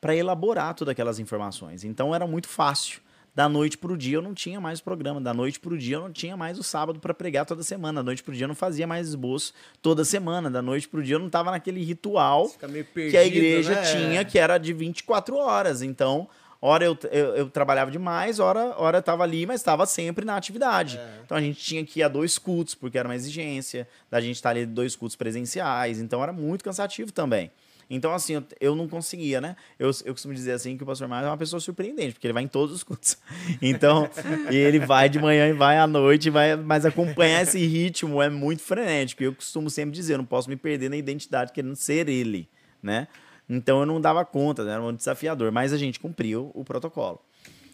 para 0.00 0.14
elaborar 0.14 0.74
todas 0.74 0.92
aquelas 0.92 1.18
informações. 1.18 1.84
Então 1.84 2.14
era 2.14 2.26
muito 2.26 2.48
fácil. 2.48 3.00
Da 3.34 3.50
noite 3.50 3.76
pro 3.76 3.98
dia 3.98 4.16
eu 4.16 4.22
não 4.22 4.32
tinha 4.32 4.58
mais 4.58 4.80
programa, 4.80 5.20
da 5.20 5.34
noite 5.34 5.60
pro 5.60 5.76
dia 5.76 5.96
eu 5.96 6.00
não 6.00 6.10
tinha 6.10 6.34
mais 6.38 6.58
o 6.58 6.62
sábado 6.62 6.98
para 6.98 7.12
pregar 7.12 7.44
toda 7.44 7.62
semana, 7.62 8.00
da 8.00 8.04
noite 8.04 8.22
pro 8.22 8.32
dia 8.32 8.44
eu 8.44 8.48
não 8.48 8.54
fazia 8.54 8.86
mais 8.86 9.08
esboço 9.08 9.52
toda 9.82 10.06
semana, 10.06 10.50
da 10.50 10.62
noite 10.62 10.88
pro 10.88 11.02
dia 11.02 11.16
eu 11.16 11.18
não 11.18 11.28
tava 11.28 11.50
naquele 11.50 11.84
ritual 11.84 12.48
perdido, 12.94 13.10
que 13.10 13.16
a 13.18 13.26
igreja 13.26 13.74
né? 13.74 13.82
tinha, 13.82 14.24
que 14.24 14.38
era 14.38 14.56
de 14.56 14.72
24 14.72 15.36
horas. 15.36 15.82
Então, 15.82 16.26
hora 16.60 16.84
eu, 16.84 16.96
eu, 17.10 17.36
eu 17.36 17.50
trabalhava 17.50 17.90
demais, 17.90 18.38
hora, 18.38 18.74
hora 18.78 18.98
eu 18.98 19.02
tava 19.02 19.22
ali, 19.22 19.46
mas 19.46 19.60
estava 19.60 19.86
sempre 19.86 20.24
na 20.24 20.36
atividade. 20.36 20.98
É. 20.98 21.20
Então 21.24 21.36
a 21.36 21.40
gente 21.40 21.60
tinha 21.60 21.84
que 21.84 22.00
ir 22.00 22.02
a 22.02 22.08
dois 22.08 22.38
cultos, 22.38 22.74
porque 22.74 22.98
era 22.98 23.08
uma 23.08 23.14
exigência, 23.14 23.88
da 24.10 24.20
gente 24.20 24.36
estar 24.36 24.50
ali 24.50 24.66
dois 24.66 24.96
cultos 24.96 25.16
presenciais, 25.16 26.00
então 26.00 26.22
era 26.22 26.32
muito 26.32 26.64
cansativo 26.64 27.12
também. 27.12 27.50
Então, 27.88 28.12
assim, 28.12 28.34
eu, 28.34 28.44
eu 28.60 28.74
não 28.74 28.88
conseguia, 28.88 29.40
né? 29.40 29.56
Eu, 29.78 29.90
eu 30.04 30.12
costumo 30.12 30.34
dizer 30.34 30.52
assim 30.52 30.76
que 30.76 30.82
o 30.82 30.86
pastor 30.86 31.06
Mário 31.06 31.26
é 31.26 31.30
uma 31.30 31.36
pessoa 31.36 31.60
surpreendente, 31.60 32.14
porque 32.14 32.26
ele 32.26 32.34
vai 32.34 32.42
em 32.42 32.48
todos 32.48 32.74
os 32.74 32.82
cultos. 32.82 33.16
Então, 33.62 34.08
ele 34.50 34.80
vai 34.80 35.08
de 35.08 35.18
manhã 35.18 35.48
e 35.48 35.52
vai 35.52 35.78
à 35.78 35.86
noite, 35.86 36.28
vai, 36.28 36.56
mas 36.56 36.84
acompanhar 36.84 37.42
esse 37.42 37.64
ritmo 37.64 38.20
é 38.20 38.28
muito 38.28 38.62
frenético. 38.62 39.22
E 39.22 39.26
eu 39.26 39.34
costumo 39.34 39.70
sempre 39.70 39.92
dizer, 39.92 40.14
eu 40.14 40.18
não 40.18 40.24
posso 40.24 40.48
me 40.48 40.56
perder 40.56 40.90
na 40.90 40.96
identidade 40.96 41.52
querendo 41.52 41.76
ser 41.76 42.08
ele, 42.08 42.48
né? 42.82 43.06
Então 43.48 43.80
eu 43.80 43.86
não 43.86 44.00
dava 44.00 44.24
conta, 44.24 44.64
né? 44.64 44.72
era 44.72 44.82
um 44.82 44.92
desafiador, 44.92 45.52
mas 45.52 45.72
a 45.72 45.78
gente 45.78 46.00
cumpriu 46.00 46.50
o 46.54 46.64
protocolo. 46.64 47.20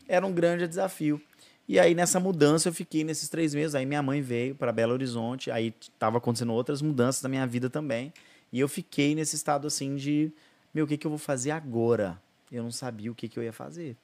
Era 0.07 0.27
um 0.27 0.33
grande 0.33 0.69
desafio. 0.69 1.21
E 1.69 1.79
aí 1.79 1.95
nessa 1.95 2.21
mudança 2.21 2.69
eu 2.69 2.73
fiquei 2.73 3.05
nesses 3.05 3.29
três 3.29 3.55
meses. 3.55 3.75
Aí 3.75 3.87
minha 3.87 4.03
mãe 4.03 4.21
veio 4.21 4.55
para 4.55 4.73
Belo 4.73 4.93
Horizonte, 4.93 5.51
aí 5.51 5.75
tava 5.99 6.19
acontecendo 6.19 6.53
outras 6.53 6.83
mudanças 6.83 7.23
na 7.23 7.29
minha 7.29 7.47
vida 7.47 7.71
também. 7.71 8.13
E 8.53 8.61
eu 8.61 8.69
fiquei 8.69 9.15
nesse 9.15 9.35
estado 9.35 9.67
assim 9.67 9.97
de, 9.97 10.31
meu, 10.75 10.85
o 10.85 10.89
que, 10.89 10.99
que 10.99 11.07
eu 11.07 11.11
vou 11.11 11.19
fazer 11.19 11.53
agora? 11.53 12.21
Eu 12.51 12.63
não 12.63 12.71
sabia 12.71 13.11
o 13.11 13.15
que, 13.15 13.29
que 13.29 13.39
eu 13.39 13.43
ia 13.43 13.53
fazer. 13.53 13.97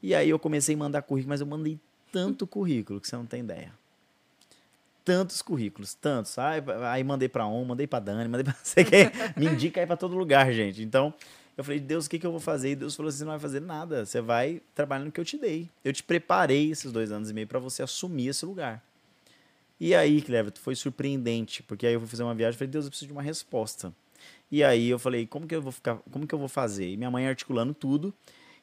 E 0.00 0.14
aí 0.14 0.30
eu 0.30 0.38
comecei 0.38 0.74
a 0.74 0.78
mandar 0.78 1.02
currículo, 1.02 1.30
mas 1.30 1.40
eu 1.40 1.46
mandei 1.46 1.78
tanto 2.12 2.46
currículo 2.46 3.00
que 3.00 3.08
você 3.08 3.16
não 3.16 3.26
tem 3.26 3.40
ideia. 3.40 3.79
Tantos 5.10 5.42
currículos, 5.42 5.92
tantos. 5.92 6.38
Aí, 6.38 6.62
aí 6.88 7.02
mandei 7.02 7.28
para 7.28 7.44
um, 7.48 7.64
mandei 7.64 7.84
para 7.84 7.98
Dani, 7.98 8.28
mandei 8.28 8.44
para 8.44 8.54
você 8.62 8.84
que 8.84 9.10
me 9.36 9.46
indica 9.46 9.80
aí 9.80 9.86
para 9.86 9.96
todo 9.96 10.16
lugar, 10.16 10.52
gente. 10.52 10.84
Então, 10.84 11.12
eu 11.56 11.64
falei, 11.64 11.80
Deus, 11.80 12.06
o 12.06 12.10
que, 12.10 12.16
que 12.16 12.24
eu 12.24 12.30
vou 12.30 12.38
fazer? 12.38 12.70
E 12.70 12.76
Deus 12.76 12.94
falou 12.94 13.08
assim: 13.08 13.18
você 13.18 13.24
não 13.24 13.32
vai 13.32 13.40
fazer 13.40 13.60
nada, 13.60 14.06
você 14.06 14.20
vai 14.20 14.62
trabalhar 14.72 15.04
no 15.04 15.10
que 15.10 15.18
eu 15.18 15.24
te 15.24 15.36
dei. 15.36 15.68
Eu 15.84 15.92
te 15.92 16.04
preparei 16.04 16.70
esses 16.70 16.92
dois 16.92 17.10
anos 17.10 17.28
e 17.28 17.34
meio 17.34 17.48
para 17.48 17.58
você 17.58 17.82
assumir 17.82 18.28
esse 18.28 18.46
lugar. 18.46 18.80
E 19.80 19.96
aí, 19.96 20.22
Cleber, 20.22 20.52
foi 20.60 20.76
surpreendente, 20.76 21.60
porque 21.64 21.88
aí 21.88 21.94
eu 21.94 22.00
fui 22.00 22.08
fazer 22.08 22.22
uma 22.22 22.34
viagem 22.34 22.54
e 22.54 22.58
falei, 22.58 22.70
Deus, 22.70 22.84
eu 22.84 22.90
preciso 22.90 23.08
de 23.08 23.12
uma 23.12 23.22
resposta. 23.22 23.92
E 24.48 24.62
aí 24.62 24.88
eu 24.88 24.98
falei, 24.98 25.26
como 25.26 25.44
que 25.48 25.56
eu 25.56 25.60
vou 25.60 25.72
ficar, 25.72 25.96
como 26.12 26.24
que 26.24 26.32
eu 26.32 26.38
vou 26.38 26.48
fazer? 26.48 26.88
E 26.88 26.96
minha 26.96 27.10
mãe 27.10 27.26
articulando 27.26 27.74
tudo. 27.74 28.14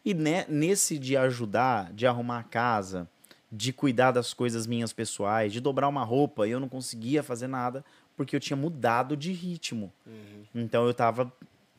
E 0.06 0.14
né, 0.14 0.46
nesse 0.48 0.98
de 0.98 1.18
ajudar, 1.18 1.92
de 1.92 2.08
arrumar 2.08 2.40
a 2.40 2.44
casa, 2.44 3.06
de 3.52 3.72
cuidar 3.72 4.12
das 4.12 4.34
coisas 4.34 4.68
minhas 4.68 4.92
pessoais, 4.92 5.54
de 5.54 5.60
dobrar 5.62 5.88
uma 5.88 6.04
roupa, 6.04 6.48
eu 6.48 6.60
não 6.60 6.68
conseguia 6.68 7.24
fazer 7.24 7.48
nada, 7.48 7.84
porque 8.16 8.36
eu 8.36 8.40
tinha 8.40 8.58
mudado 8.58 9.16
de 9.16 9.32
ritmo. 9.32 9.92
Então 10.54 10.86
eu 10.86 10.94
tava 10.94 11.32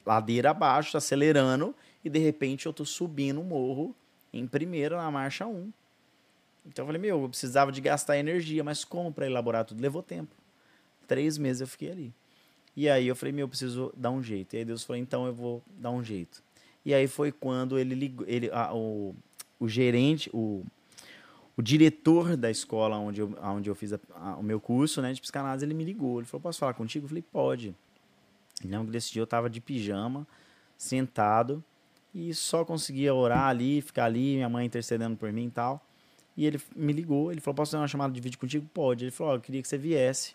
ladeira 0.06 0.50
abaixo, 0.50 0.96
acelerando, 0.96 1.74
e 2.04 2.08
de 2.08 2.18
repente 2.18 2.64
eu 2.66 2.72
tô 2.72 2.84
subindo 2.84 3.40
o 3.40 3.44
morro 3.44 3.94
em 4.32 4.46
primeira 4.46 4.96
na 4.96 5.10
marcha 5.10 5.46
1. 5.46 5.70
Então 6.66 6.82
eu 6.84 6.86
falei, 6.86 7.00
meu, 7.00 7.22
eu 7.22 7.28
precisava 7.28 7.70
de 7.72 7.80
gastar 7.80 8.16
energia, 8.18 8.62
mas 8.64 8.84
como 8.84 9.12
para 9.12 9.26
elaborar 9.26 9.64
tudo? 9.64 9.80
Levou 9.80 10.02
tempo. 10.02 10.34
Três 11.06 11.36
meses 11.38 11.60
eu 11.60 11.66
fiquei 11.66 11.90
ali. 11.90 12.12
E 12.76 12.88
aí 12.88 13.08
eu 13.08 13.16
falei, 13.16 13.32
meu, 13.32 13.44
eu 13.44 13.48
preciso 13.48 13.92
dar 13.96 14.10
um 14.10 14.22
jeito. 14.22 14.54
E 14.54 14.58
aí 14.58 14.64
Deus 14.64 14.84
falou, 14.84 15.00
então 15.00 15.26
eu 15.26 15.34
vou 15.34 15.62
dar 15.78 15.90
um 15.90 16.02
jeito. 16.04 16.42
E 16.84 16.94
aí 16.94 17.06
foi 17.06 17.32
quando 17.32 17.78
ele 17.78 17.94
ligou, 17.94 18.24
ele, 18.28 18.50
a- 18.52 18.72
o, 18.74 19.14
o 19.58 19.68
gerente, 19.68 20.30
o, 20.32 20.64
o 21.58 21.62
diretor 21.62 22.36
da 22.36 22.50
escola 22.50 22.96
onde 22.96 23.20
eu, 23.20 23.36
onde 23.42 23.68
eu 23.68 23.74
fiz 23.74 23.92
a- 23.92 23.98
a- 24.14 24.36
o 24.36 24.42
meu 24.42 24.60
curso 24.60 25.02
né, 25.02 25.12
de 25.12 25.20
psicanálise, 25.20 25.64
ele 25.66 25.74
me 25.74 25.84
ligou. 25.84 26.20
Ele 26.20 26.26
falou, 26.26 26.40
posso 26.40 26.58
falar 26.60 26.72
contigo? 26.72 27.04
Eu 27.04 27.08
falei, 27.08 27.22
pode. 27.32 27.74
Não, 28.64 28.84
que 28.86 28.90
desse 28.92 29.12
dia 29.12 29.20
eu 29.22 29.26
tava 29.26 29.50
de 29.50 29.60
pijama, 29.60 30.26
sentado, 30.76 31.62
e 32.14 32.32
só 32.34 32.64
conseguia 32.64 33.12
orar 33.14 33.44
ali, 33.48 33.80
ficar 33.82 34.04
ali, 34.06 34.34
minha 34.36 34.48
mãe 34.48 34.66
intercedendo 34.66 35.16
por 35.16 35.32
mim 35.32 35.46
e 35.46 35.50
tal. 35.50 35.84
E 36.36 36.46
ele 36.46 36.60
me 36.74 36.92
ligou, 36.92 37.30
ele 37.32 37.40
falou, 37.40 37.56
posso 37.56 37.72
ter 37.72 37.76
uma 37.76 37.88
chamada 37.88 38.12
de 38.12 38.20
vídeo 38.20 38.38
contigo? 38.38 38.64
Pode. 38.72 39.04
Ele 39.04 39.10
falou, 39.10 39.32
ó, 39.32 39.36
eu 39.36 39.40
queria 39.40 39.60
que 39.60 39.66
você 39.68 39.76
viesse. 39.76 40.34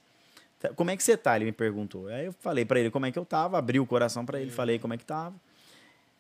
Tá, 0.59 0.69
Como 0.73 0.91
é 0.91 0.97
que 0.97 1.03
você 1.03 1.15
tá? 1.15 1.35
Ele 1.37 1.45
me 1.45 1.51
perguntou. 1.53 2.07
Aí 2.07 2.25
eu 2.25 2.33
falei 2.41 2.65
pra 2.65 2.79
ele 2.79 2.89
como 2.91 3.05
é 3.05 3.11
que 3.11 3.17
eu 3.17 3.25
tava, 3.25 3.57
abri 3.57 3.79
o 3.79 3.85
coração 3.85 4.25
pra 4.25 4.39
ele, 4.41 4.51
falei 4.51 4.77
como 4.79 4.93
é 4.93 4.97
que 4.97 5.05
tava. 5.05 5.35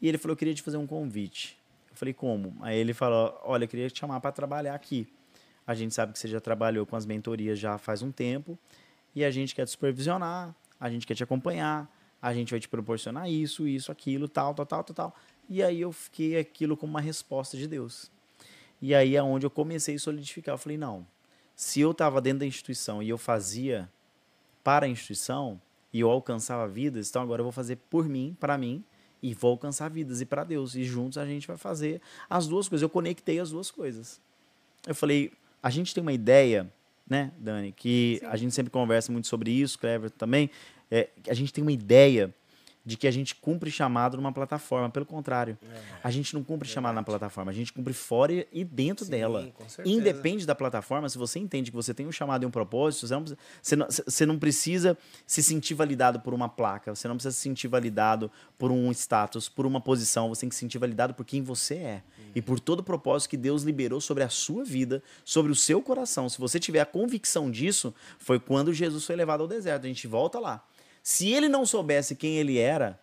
E 0.01 0.07
ele 0.07 0.17
falou, 0.17 0.33
eu 0.33 0.37
queria 0.37 0.53
te 0.53 0.61
fazer 0.61 0.77
um 0.77 0.87
convite. 0.87 1.57
Eu 1.93 1.97
falei, 1.97 2.13
como? 2.13 2.57
Aí 2.61 2.75
ele 2.75 2.91
falou, 2.91 3.39
olha, 3.43 3.65
eu 3.65 3.67
queria 3.67 3.87
te 3.87 3.99
chamar 3.99 4.19
para 4.19 4.31
trabalhar 4.31 4.73
aqui. 4.73 5.07
A 5.65 5.75
gente 5.75 5.93
sabe 5.93 6.11
que 6.11 6.17
você 6.17 6.27
já 6.27 6.41
trabalhou 6.41 6.87
com 6.87 6.95
as 6.95 7.05
mentorias 7.05 7.59
já 7.59 7.77
faz 7.77 8.01
um 8.01 8.11
tempo 8.11 8.57
e 9.15 9.23
a 9.23 9.29
gente 9.29 9.53
quer 9.53 9.65
te 9.65 9.71
supervisionar, 9.71 10.55
a 10.79 10.89
gente 10.89 11.05
quer 11.05 11.13
te 11.13 11.23
acompanhar, 11.23 11.87
a 12.19 12.33
gente 12.33 12.49
vai 12.49 12.59
te 12.59 12.67
proporcionar 12.67 13.29
isso, 13.29 13.67
isso, 13.67 13.91
aquilo, 13.91 14.27
tal, 14.27 14.55
tal, 14.55 14.65
tal, 14.65 14.83
tal, 14.83 14.95
tal. 14.95 15.15
E 15.47 15.61
aí 15.61 15.81
eu 15.81 15.91
fiquei 15.91 16.35
aquilo 16.39 16.75
como 16.75 16.89
uma 16.89 16.99
resposta 16.99 17.55
de 17.55 17.67
Deus. 17.67 18.11
E 18.81 18.95
aí 18.95 19.15
é 19.15 19.21
onde 19.21 19.45
eu 19.45 19.51
comecei 19.51 19.95
a 19.95 19.99
solidificar. 19.99 20.55
Eu 20.55 20.57
falei, 20.57 20.79
não, 20.79 21.05
se 21.55 21.79
eu 21.79 21.91
estava 21.91 22.19
dentro 22.19 22.39
da 22.39 22.47
instituição 22.47 23.03
e 23.03 23.09
eu 23.09 23.19
fazia 23.19 23.87
para 24.63 24.87
a 24.87 24.89
instituição 24.89 25.61
e 25.93 25.99
eu 25.99 26.09
alcançava 26.09 26.67
vidas, 26.67 27.07
então 27.07 27.21
agora 27.21 27.41
eu 27.41 27.45
vou 27.45 27.51
fazer 27.51 27.75
por 27.75 28.09
mim, 28.09 28.35
para 28.39 28.57
mim, 28.57 28.83
e 29.23 29.33
vou 29.33 29.51
alcançar 29.51 29.89
vidas 29.89 30.19
e 30.19 30.25
para 30.25 30.43
Deus. 30.43 30.75
E 30.75 30.83
juntos 30.83 31.17
a 31.17 31.25
gente 31.25 31.47
vai 31.47 31.55
fazer 31.55 32.01
as 32.29 32.45
duas 32.45 32.67
coisas. 32.67 32.83
Eu 32.83 32.89
conectei 32.89 33.39
as 33.39 33.51
duas 33.51 33.71
coisas. 33.71 34.19
Eu 34.85 34.93
falei, 34.93 35.31
a 35.61 35.69
gente 35.69 35.95
tem 35.95 36.01
uma 36.01 36.11
ideia, 36.11 36.69
né, 37.09 37.31
Dani, 37.37 37.71
que 37.71 38.17
Sim. 38.19 38.25
a 38.25 38.35
gente 38.35 38.53
sempre 38.53 38.69
conversa 38.69 39.13
muito 39.13 39.29
sobre 39.29 39.49
isso, 39.49 39.79
Clever 39.79 40.11
também, 40.11 40.49
é, 40.91 41.07
que 41.23 41.31
a 41.31 41.33
gente 41.33 41.53
tem 41.53 41.61
uma 41.61 41.71
ideia 41.71 42.35
de 42.85 42.97
que 42.97 43.07
a 43.07 43.11
gente 43.11 43.35
cumpre 43.35 43.71
chamado 43.71 44.17
numa 44.17 44.31
plataforma. 44.31 44.89
Pelo 44.89 45.05
contrário, 45.05 45.57
a 46.03 46.11
gente 46.11 46.33
não 46.33 46.43
cumpre 46.43 46.67
chamado 46.67 46.95
na 46.95 47.03
plataforma, 47.03 47.49
a 47.51 47.53
gente 47.53 47.71
cumpre 47.71 47.93
fora 47.93 48.45
e 48.51 48.63
dentro 48.63 49.05
Sim, 49.05 49.11
dela. 49.11 49.41
Independe 49.85 50.45
da 50.45 50.53
plataforma, 50.53 51.07
se 51.07 51.17
você 51.17 51.39
entende 51.39 51.71
que 51.71 51.75
você 51.75 51.93
tem 51.93 52.05
um 52.05 52.11
chamado 52.11 52.43
e 52.43 52.45
um 52.45 52.51
propósito, 52.51 53.07
você 53.07 53.13
não, 53.13 53.21
precisa- 53.23 53.39
você 53.61 53.75
não, 53.75 53.87
você 53.89 54.25
não 54.25 54.39
precisa 54.39 54.97
se 55.25 55.41
sentir 55.41 55.73
validado 55.73 56.19
por 56.19 56.33
uma 56.33 56.49
placa, 56.49 56.93
você 56.93 57.07
não 57.07 57.15
precisa 57.15 57.33
se 57.33 57.39
sentir 57.41 57.67
validado 57.67 58.29
por 58.57 58.71
um 58.71 58.91
status, 58.91 59.47
por 59.47 59.65
uma 59.65 59.79
posição, 59.79 60.29
você 60.29 60.41
tem 60.41 60.49
que 60.49 60.55
se 60.55 60.59
sentir 60.59 60.77
validado 60.77 61.13
por 61.13 61.25
quem 61.25 61.41
você 61.41 61.75
é. 61.75 62.03
E 62.35 62.41
por 62.41 62.59
todo 62.59 62.79
o 62.79 62.83
propósito 62.83 63.29
que 63.29 63.37
Deus 63.37 63.63
liberou 63.63 64.01
sobre 64.01 64.23
a 64.23 64.29
sua 64.29 64.63
vida, 64.63 65.03
sobre 65.23 65.51
o 65.51 65.55
seu 65.55 65.81
coração. 65.81 66.27
Se 66.27 66.39
você 66.39 66.59
tiver 66.59 66.79
a 66.81 66.85
convicção 66.85 67.49
disso, 67.51 67.93
foi 68.17 68.39
quando 68.39 68.73
Jesus 68.73 69.05
foi 69.05 69.15
levado 69.15 69.41
ao 69.41 69.47
deserto. 69.47 69.85
A 69.85 69.87
gente 69.87 70.07
volta 70.07 70.39
lá. 70.39 70.65
Se 71.03 71.29
ele 71.29 71.49
não 71.49 71.65
soubesse 71.65 72.15
quem 72.15 72.37
ele 72.37 72.57
era, 72.57 72.97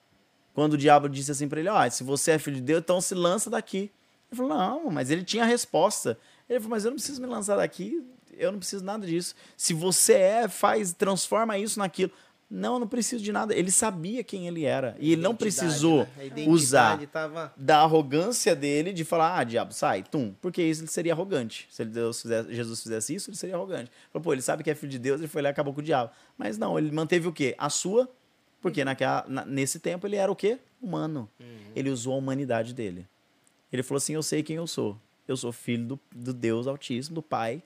quando 0.55 0.73
o 0.73 0.79
diabo 0.79 1.07
disse 1.07 1.31
assim 1.31 1.47
para 1.47 1.61
ele: 1.61 1.69
Ó, 1.69 1.91
se 1.91 2.03
você 2.03 2.33
é 2.33 2.39
filho 2.39 2.57
de 2.57 2.63
Deus, 2.63 2.81
então 2.81 2.99
se 3.01 3.15
lança 3.15 3.51
daqui. 3.51 3.93
Ele 4.31 4.37
falou: 4.37 4.57
Não, 4.57 4.91
mas 4.91 5.11
ele 5.11 5.23
tinha 5.23 5.45
a 5.45 5.47
resposta. 5.47 6.19
Ele 6.49 6.59
falou: 6.59 6.71
Mas 6.71 6.85
eu 6.87 6.91
não 6.91 6.97
preciso 6.97 7.21
me 7.21 7.27
lançar 7.27 7.57
daqui, 7.57 8.03
eu 8.33 8.51
não 8.51 8.59
preciso 8.59 8.83
nada 8.83 9.07
disso. 9.07 9.35
Se 9.55 9.75
você 9.75 10.15
é, 10.15 10.49
faz, 10.49 10.95
transforma 10.95 11.59
isso 11.59 11.79
naquilo. 11.79 12.11
Não, 12.51 12.81
não 12.81 12.89
preciso 12.89 13.23
de 13.23 13.31
nada. 13.31 13.55
Ele 13.55 13.71
sabia 13.71 14.25
quem 14.25 14.49
ele 14.49 14.65
era. 14.65 14.97
E 14.99 15.13
ele 15.13 15.23
não 15.23 15.37
precisou 15.37 15.99
né? 16.17 16.45
Usar 16.49 16.99
Tava... 17.07 17.55
da 17.57 17.83
arrogância 17.83 18.57
dele 18.57 18.93
de 18.93 19.05
falar, 19.05 19.39
ah, 19.39 19.45
diabo, 19.45 19.73
sai, 19.73 20.03
tum. 20.03 20.35
Porque 20.41 20.61
isso 20.61 20.81
ele 20.83 20.91
seria 20.91 21.13
arrogante. 21.13 21.69
Se 21.71 21.85
Deus 21.85 22.21
fizesse, 22.23 22.53
Jesus 22.53 22.83
fizesse 22.83 23.15
isso, 23.15 23.31
ele 23.31 23.37
seria 23.37 23.55
arrogante. 23.55 23.89
Falou, 24.13 24.25
pô, 24.25 24.33
ele 24.33 24.43
sabe 24.43 24.65
que 24.65 24.71
é 24.71 24.75
filho 24.75 24.91
de 24.91 24.99
Deus, 24.99 25.21
ele 25.21 25.29
foi 25.29 25.43
lá 25.43 25.51
e 25.51 25.53
acabou 25.53 25.73
com 25.73 25.81
o 25.81 25.85
diabo. 25.85 26.11
Mas 26.37 26.59
não, 26.59 26.77
ele 26.77 26.91
manteve 26.91 27.29
o 27.29 27.33
quê? 27.33 27.55
A 27.57 27.71
sua, 27.71 28.11
porque 28.61 28.85
naquela, 28.85 29.25
na- 29.29 29.45
nesse 29.47 29.79
tempo 29.79 30.05
ele 30.07 30.17
era 30.17 30.31
o 30.33 30.35
quê? 30.35 30.59
Humano. 30.83 31.31
Ele 31.77 31.89
usou 31.89 32.15
a 32.15 32.17
humanidade 32.17 32.75
dele. 32.75 33.07
Ele 33.73 33.85
falou 33.85 33.99
assim, 33.99 34.15
eu 34.15 34.23
sei 34.25 34.43
quem 34.43 34.57
eu 34.57 34.67
sou. 34.67 34.99
Eu 35.29 35.37
sou 35.37 35.53
filho 35.53 35.85
do, 35.87 36.01
do 36.13 36.35
Deus 36.35 36.67
Altíssimo, 36.67 37.15
do 37.15 37.23
Pai, 37.23 37.63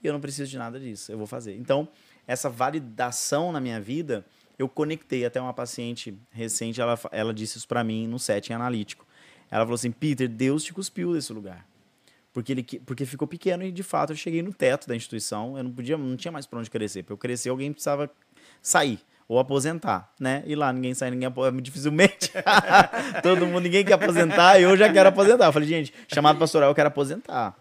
e 0.00 0.06
eu 0.06 0.12
não 0.12 0.20
preciso 0.20 0.48
de 0.48 0.56
nada 0.58 0.78
disso, 0.78 1.10
eu 1.10 1.18
vou 1.18 1.26
fazer. 1.26 1.56
Então, 1.56 1.88
essa 2.26 2.48
validação 2.48 3.52
na 3.52 3.60
minha 3.60 3.80
vida, 3.80 4.24
eu 4.58 4.68
conectei 4.68 5.24
até 5.24 5.40
uma 5.40 5.52
paciente 5.52 6.16
recente, 6.30 6.80
ela, 6.80 6.98
ela 7.10 7.34
disse 7.34 7.58
isso 7.58 7.66
pra 7.68 7.82
mim 7.82 8.06
no 8.06 8.18
setting 8.18 8.52
analítico. 8.52 9.06
Ela 9.50 9.64
falou 9.64 9.74
assim, 9.74 9.90
Peter, 9.90 10.28
Deus 10.28 10.62
te 10.64 10.72
cuspiu 10.72 11.12
desse 11.12 11.32
lugar. 11.32 11.66
Porque, 12.32 12.52
ele, 12.52 12.62
que- 12.62 12.78
porque 12.80 13.04
ficou 13.04 13.28
pequeno 13.28 13.62
e, 13.62 13.70
de 13.70 13.82
fato, 13.82 14.10
eu 14.12 14.16
cheguei 14.16 14.42
no 14.42 14.52
teto 14.52 14.88
da 14.88 14.96
instituição, 14.96 15.58
eu 15.58 15.64
não 15.64 15.72
podia, 15.72 15.98
não 15.98 16.16
tinha 16.16 16.32
mais 16.32 16.46
pra 16.46 16.58
onde 16.58 16.70
crescer. 16.70 17.02
Para 17.02 17.12
eu 17.12 17.18
crescer, 17.18 17.50
alguém 17.50 17.70
precisava 17.72 18.10
sair 18.62 19.00
ou 19.28 19.38
aposentar, 19.38 20.10
né? 20.18 20.42
E 20.46 20.54
lá 20.54 20.72
ninguém 20.72 20.94
sai, 20.94 21.10
ninguém 21.10 21.26
aposenta, 21.26 21.62
dificilmente. 21.62 22.32
Todo 23.22 23.46
mundo, 23.46 23.60
ninguém 23.60 23.84
quer 23.84 23.94
aposentar, 23.94 24.60
eu 24.60 24.76
já 24.76 24.92
quero 24.92 25.08
aposentar. 25.08 25.46
Eu 25.46 25.52
falei, 25.52 25.68
gente, 25.68 25.94
chamado 26.12 26.38
pastoral, 26.38 26.70
eu 26.70 26.74
quero 26.74 26.88
aposentar. 26.88 27.56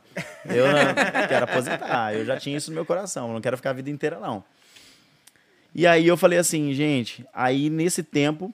Eu 0.45 0.67
não 0.67 1.27
quero 1.27 1.45
aposentar, 1.45 2.13
eu 2.13 2.25
já 2.25 2.37
tinha 2.37 2.57
isso 2.57 2.69
no 2.71 2.75
meu 2.75 2.85
coração, 2.85 3.27
eu 3.27 3.33
não 3.33 3.41
quero 3.41 3.55
ficar 3.57 3.69
a 3.69 3.73
vida 3.73 3.89
inteira, 3.89 4.19
não. 4.19 4.43
E 5.73 5.87
aí 5.87 6.05
eu 6.05 6.17
falei 6.17 6.37
assim, 6.37 6.73
gente, 6.73 7.25
aí 7.33 7.69
nesse 7.69 8.03
tempo, 8.03 8.53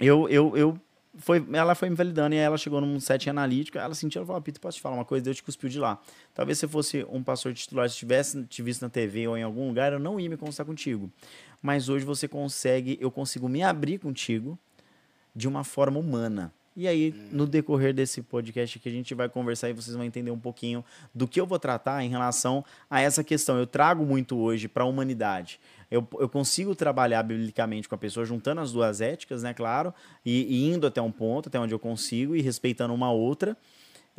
eu, 0.00 0.28
eu, 0.28 0.56
eu 0.56 0.80
foi, 1.18 1.46
ela 1.52 1.74
foi 1.74 1.90
me 1.90 1.96
validando 1.96 2.34
e 2.34 2.38
aí 2.38 2.44
ela 2.44 2.56
chegou 2.56 2.80
num 2.80 2.98
set 2.98 3.28
analítico, 3.28 3.78
ela 3.78 3.94
sentiu, 3.94 4.20
ela 4.20 4.26
falou, 4.26 4.40
Peter, 4.40 4.60
posso 4.60 4.78
te 4.78 4.82
falar 4.82 4.94
uma 4.94 5.04
coisa? 5.04 5.24
Deus 5.24 5.36
te 5.36 5.42
cuspiu 5.42 5.68
de 5.68 5.78
lá. 5.78 6.00
Talvez 6.34 6.58
se 6.58 6.66
fosse 6.66 7.06
um 7.10 7.22
pastor 7.22 7.52
titular, 7.52 7.88
se 7.90 7.96
tivesse 7.96 8.44
te 8.44 8.62
visto 8.62 8.82
na 8.82 8.88
TV 8.88 9.28
ou 9.28 9.36
em 9.36 9.42
algum 9.42 9.68
lugar, 9.68 9.92
eu 9.92 9.98
não 9.98 10.18
ia 10.18 10.28
me 10.28 10.36
conversar 10.36 10.64
contigo. 10.64 11.10
Mas 11.60 11.88
hoje 11.88 12.04
você 12.04 12.26
consegue, 12.26 12.98
eu 13.00 13.10
consigo 13.10 13.48
me 13.48 13.62
abrir 13.62 13.98
contigo 13.98 14.58
de 15.34 15.46
uma 15.46 15.64
forma 15.64 15.98
humana. 15.98 16.52
E 16.74 16.88
aí, 16.88 17.14
no 17.30 17.46
decorrer 17.46 17.92
desse 17.92 18.22
podcast 18.22 18.78
aqui, 18.78 18.88
a 18.88 18.92
gente 18.92 19.14
vai 19.14 19.28
conversar 19.28 19.68
e 19.68 19.74
vocês 19.74 19.94
vão 19.94 20.06
entender 20.06 20.30
um 20.30 20.38
pouquinho 20.38 20.82
do 21.14 21.28
que 21.28 21.38
eu 21.38 21.46
vou 21.46 21.58
tratar 21.58 22.02
em 22.02 22.08
relação 22.08 22.64
a 22.88 22.98
essa 22.98 23.22
questão. 23.22 23.58
Eu 23.58 23.66
trago 23.66 24.06
muito 24.06 24.38
hoje 24.38 24.68
para 24.68 24.82
a 24.82 24.86
humanidade. 24.86 25.60
Eu, 25.92 26.08
eu 26.18 26.26
consigo 26.26 26.74
trabalhar 26.74 27.22
biblicamente 27.22 27.86
com 27.86 27.94
a 27.94 27.98
pessoa, 27.98 28.24
juntando 28.24 28.62
as 28.62 28.72
duas 28.72 29.02
éticas, 29.02 29.42
né, 29.42 29.52
claro, 29.52 29.92
e, 30.24 30.44
e 30.44 30.72
indo 30.72 30.86
até 30.86 31.02
um 31.02 31.12
ponto, 31.12 31.50
até 31.50 31.60
onde 31.60 31.74
eu 31.74 31.78
consigo, 31.78 32.34
e 32.34 32.40
respeitando 32.40 32.94
uma 32.94 33.12
outra, 33.12 33.54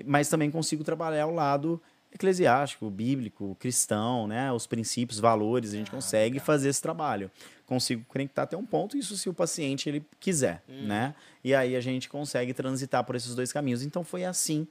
mas 0.06 0.30
também 0.30 0.52
consigo 0.52 0.84
trabalhar 0.84 1.26
o 1.26 1.34
lado 1.34 1.82
eclesiástico, 2.14 2.92
bíblico, 2.92 3.58
cristão, 3.60 4.28
né, 4.28 4.52
os 4.52 4.68
princípios, 4.68 5.20
valores, 5.20 5.74
a 5.74 5.78
gente 5.78 5.90
consegue 5.90 6.40
fazer 6.40 6.70
esse 6.70 6.80
trabalho. 6.80 7.32
Consigo 7.66 8.06
conectar 8.08 8.44
até 8.44 8.56
um 8.56 8.66
ponto, 8.66 8.96
isso 8.96 9.18
se 9.18 9.28
o 9.28 9.34
paciente 9.34 9.90
ele 9.90 10.06
quiser, 10.20 10.62
né? 10.68 11.16
E 11.44 11.56
aí 11.56 11.76
a 11.76 11.82
gente 11.82 12.08
consegue 12.08 12.54
transitar 12.54 13.04
por 13.04 13.16
esses 13.16 13.34
dois 13.34 13.52
caminhos. 13.52 13.82
Então 13.82 14.04
foi 14.04 14.26
assim 14.26 14.68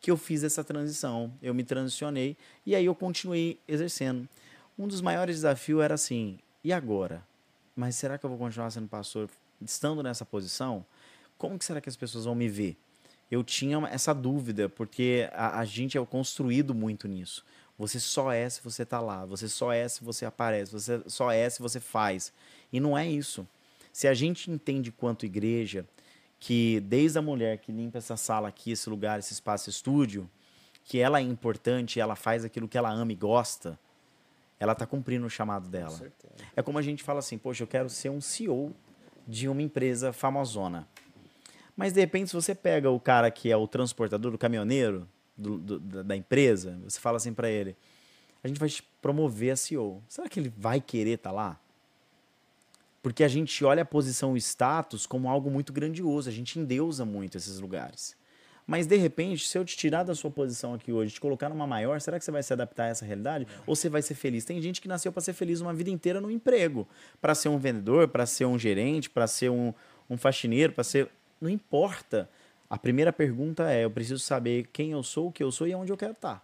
que 0.00 0.08
eu 0.08 0.16
fiz 0.16 0.44
essa 0.44 0.62
transição. 0.62 1.32
Eu 1.42 1.52
me 1.52 1.64
transicionei 1.64 2.36
e 2.64 2.76
aí 2.76 2.84
eu 2.84 2.94
continuei 2.94 3.58
exercendo. 3.66 4.28
Um 4.78 4.86
dos 4.86 5.00
maiores 5.00 5.36
desafios 5.36 5.82
era 5.82 5.94
assim: 5.94 6.38
e 6.64 6.72
agora? 6.72 7.22
Mas 7.76 7.94
será 7.94 8.16
que 8.16 8.24
eu 8.24 8.30
vou 8.30 8.38
continuar 8.38 8.70
sendo 8.70 8.88
pastor 8.88 9.28
estando 9.60 10.02
nessa 10.02 10.24
posição? 10.24 10.84
Como 11.36 11.58
que 11.58 11.64
será 11.64 11.80
que 11.80 11.88
as 11.88 11.96
pessoas 11.96 12.24
vão 12.24 12.34
me 12.34 12.48
ver? 12.48 12.76
Eu 13.30 13.44
tinha 13.44 13.78
essa 13.88 14.14
dúvida, 14.14 14.68
porque 14.68 15.28
a, 15.32 15.60
a 15.60 15.64
gente 15.64 15.98
é 15.98 16.06
construído 16.06 16.74
muito 16.74 17.06
nisso. 17.06 17.44
Você 17.78 17.98
só 17.98 18.32
é 18.32 18.48
se 18.48 18.62
você 18.62 18.84
tá 18.84 19.00
lá, 19.00 19.24
você 19.26 19.48
só 19.48 19.72
é 19.72 19.86
se 19.88 20.02
você 20.02 20.24
aparece, 20.24 20.72
você 20.72 21.02
só 21.06 21.30
é 21.30 21.48
se 21.50 21.60
você 21.60 21.80
faz. 21.80 22.32
E 22.72 22.78
não 22.78 22.96
é 22.96 23.06
isso. 23.06 23.46
Se 23.92 24.06
a 24.06 24.14
gente 24.14 24.50
entende 24.50 24.92
quanto 24.92 25.26
igreja, 25.26 25.84
que 26.38 26.80
desde 26.80 27.18
a 27.18 27.22
mulher 27.22 27.58
que 27.58 27.72
limpa 27.72 27.98
essa 27.98 28.16
sala 28.16 28.48
aqui, 28.48 28.70
esse 28.70 28.88
lugar, 28.88 29.18
esse 29.18 29.32
espaço 29.32 29.68
estúdio, 29.68 30.30
que 30.84 30.98
ela 30.98 31.18
é 31.18 31.22
importante, 31.22 31.98
ela 31.98 32.14
faz 32.14 32.44
aquilo 32.44 32.68
que 32.68 32.78
ela 32.78 32.90
ama 32.90 33.12
e 33.12 33.16
gosta, 33.16 33.78
ela 34.58 34.72
está 34.72 34.86
cumprindo 34.86 35.26
o 35.26 35.30
chamado 35.30 35.68
dela. 35.68 35.90
É 36.56 36.62
como 36.62 36.78
a 36.78 36.82
gente 36.82 37.02
fala 37.02 37.18
assim, 37.18 37.36
poxa, 37.38 37.62
eu 37.62 37.66
quero 37.66 37.88
ser 37.90 38.10
um 38.10 38.20
CEO 38.20 38.74
de 39.26 39.48
uma 39.48 39.62
empresa 39.62 40.12
famosona. 40.12 40.86
Mas 41.76 41.92
de 41.92 42.00
repente, 42.00 42.28
se 42.30 42.34
você 42.36 42.54
pega 42.54 42.90
o 42.90 43.00
cara 43.00 43.30
que 43.30 43.50
é 43.50 43.56
o 43.56 43.66
transportador, 43.66 44.32
o 44.34 44.38
caminhoneiro 44.38 45.08
do- 45.36 45.58
do- 45.58 46.04
da- 46.04 46.16
empresa, 46.16 46.78
você 46.84 47.00
fala 47.00 47.16
assim 47.16 47.34
para 47.34 47.50
ele: 47.50 47.76
a 48.42 48.48
gente 48.48 48.60
vai 48.60 48.68
te 48.68 48.82
promover 49.02 49.50
a 49.52 49.56
CEO. 49.56 50.02
Será 50.08 50.28
que 50.28 50.38
ele 50.38 50.52
vai 50.56 50.80
querer 50.80 51.14
estar 51.16 51.32
lá? 51.32 51.58
Porque 53.02 53.24
a 53.24 53.28
gente 53.28 53.64
olha 53.64 53.82
a 53.82 53.84
posição 53.84 54.30
e 54.30 54.34
o 54.34 54.38
status 54.38 55.04
como 55.06 55.28
algo 55.28 55.50
muito 55.50 55.72
grandioso, 55.72 56.28
a 56.28 56.32
gente 56.32 56.58
endeusa 56.58 57.04
muito 57.04 57.36
esses 57.36 57.58
lugares. 57.58 58.16
Mas 58.66 58.86
de 58.86 58.96
repente, 58.96 59.46
se 59.46 59.58
eu 59.58 59.64
te 59.64 59.76
tirar 59.76 60.04
da 60.04 60.14
sua 60.14 60.30
posição 60.30 60.72
aqui 60.72 60.90
hoje, 60.90 61.14
te 61.14 61.20
colocar 61.20 61.48
numa 61.50 61.66
maior, 61.66 62.00
será 62.00 62.18
que 62.18 62.24
você 62.24 62.30
vai 62.30 62.42
se 62.42 62.52
adaptar 62.52 62.84
a 62.84 62.88
essa 62.88 63.04
realidade? 63.04 63.46
Ou 63.66 63.76
você 63.76 63.90
vai 63.90 64.00
ser 64.00 64.14
feliz? 64.14 64.44
Tem 64.44 64.60
gente 64.60 64.80
que 64.80 64.88
nasceu 64.88 65.12
para 65.12 65.20
ser 65.20 65.34
feliz 65.34 65.60
uma 65.60 65.74
vida 65.74 65.90
inteira 65.90 66.20
no 66.20 66.30
emprego, 66.30 66.88
para 67.20 67.34
ser 67.34 67.50
um 67.50 67.58
vendedor, 67.58 68.08
para 68.08 68.24
ser 68.24 68.46
um 68.46 68.58
gerente, 68.58 69.10
para 69.10 69.26
ser 69.26 69.50
um, 69.50 69.74
um 70.08 70.16
faxineiro, 70.16 70.72
para 70.72 70.84
ser. 70.84 71.08
Não 71.40 71.50
importa. 71.50 72.28
A 72.70 72.78
primeira 72.78 73.12
pergunta 73.12 73.70
é: 73.70 73.84
eu 73.84 73.90
preciso 73.90 74.20
saber 74.20 74.68
quem 74.72 74.92
eu 74.92 75.02
sou, 75.02 75.28
o 75.28 75.32
que 75.32 75.42
eu 75.42 75.52
sou 75.52 75.66
e 75.66 75.74
onde 75.74 75.92
eu 75.92 75.96
quero 75.96 76.12
estar. 76.12 76.42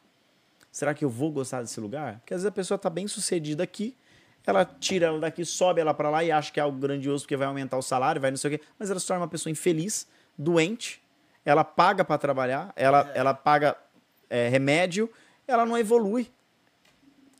Será 0.71 0.93
que 0.93 1.05
eu 1.05 1.11
vou 1.11 1.33
gostar 1.33 1.63
desse 1.63 1.81
lugar? 1.81 2.19
Porque 2.21 2.35
às 2.35 2.43
vezes 2.43 2.47
a 2.47 2.55
pessoa 2.55 2.77
está 2.77 2.89
bem 2.91 3.09
sucedida 3.09 3.63
aqui, 3.63 3.97
ela 4.47 4.65
tira 4.65 5.07
ela 5.07 5.19
daqui, 5.19 5.45
sobe 5.45 5.81
ela 5.81 5.93
para 5.93 6.11
lá 6.11 6.23
e 6.23 6.31
acha 6.31 6.53
que 6.53 6.61
é 6.61 6.63
algo 6.63 6.79
grandioso 6.79 7.25
porque 7.25 7.37
vai 7.37 7.47
aumentar 7.47 7.77
o 7.77 7.83
salário, 7.83 8.21
vai 8.21 8.31
não 8.31 8.39
sei 8.39 8.55
o 8.55 8.59
quê, 8.59 8.65
mas 8.79 8.91
ela 8.91 9.01
se 9.01 9.07
torna 9.07 9.23
uma 9.23 9.29
pessoa 9.29 9.51
infeliz, 9.51 10.07
doente, 10.39 11.03
ela 11.45 11.65
paga 11.65 12.05
para 12.05 12.19
trabalhar, 12.19 12.73
ela, 12.77 13.11
ela 13.15 13.35
paga 13.35 13.77
é, 14.29 14.49
remédio, 14.49 15.11
ela 15.47 15.65
não 15.67 15.77
evolui. 15.77 16.31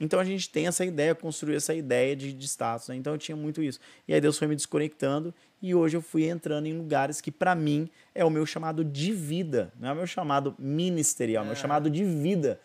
Então 0.01 0.19
a 0.19 0.25
gente 0.25 0.49
tem 0.49 0.67
essa 0.67 0.85
ideia, 0.85 1.15
construiu 1.15 1.57
essa 1.57 1.75
ideia 1.75 2.17
de, 2.17 2.33
de 2.33 2.47
status. 2.47 2.89
Né? 2.89 2.97
Então 2.97 3.13
eu 3.13 3.19
tinha 3.19 3.37
muito 3.37 3.63
isso. 3.63 3.79
E 4.09 4.15
aí 4.15 4.21
Deus 4.21 4.39
foi 4.39 4.49
me 4.49 4.57
desconectando 4.57 5.35
e 5.61 5.75
hoje 5.75 5.97
eu 5.97 6.01
fui 6.01 6.25
entrando 6.25 6.67
em 6.67 6.77
lugares 6.77 7.21
que 7.21 7.31
para 7.31 7.55
mim 7.55 7.89
é 8.15 8.25
o 8.25 8.31
meu 8.31 8.47
chamado 8.47 8.83
de 8.83 9.13
vida, 9.13 9.71
não 9.79 9.91
é 9.91 9.93
o 9.93 9.97
meu 9.97 10.07
chamado 10.07 10.55
ministerial, 10.59 11.43
é 11.43 11.45
o 11.45 11.47
meu 11.49 11.57
chamado 11.57 11.91
de 11.91 12.03
vida. 12.03 12.59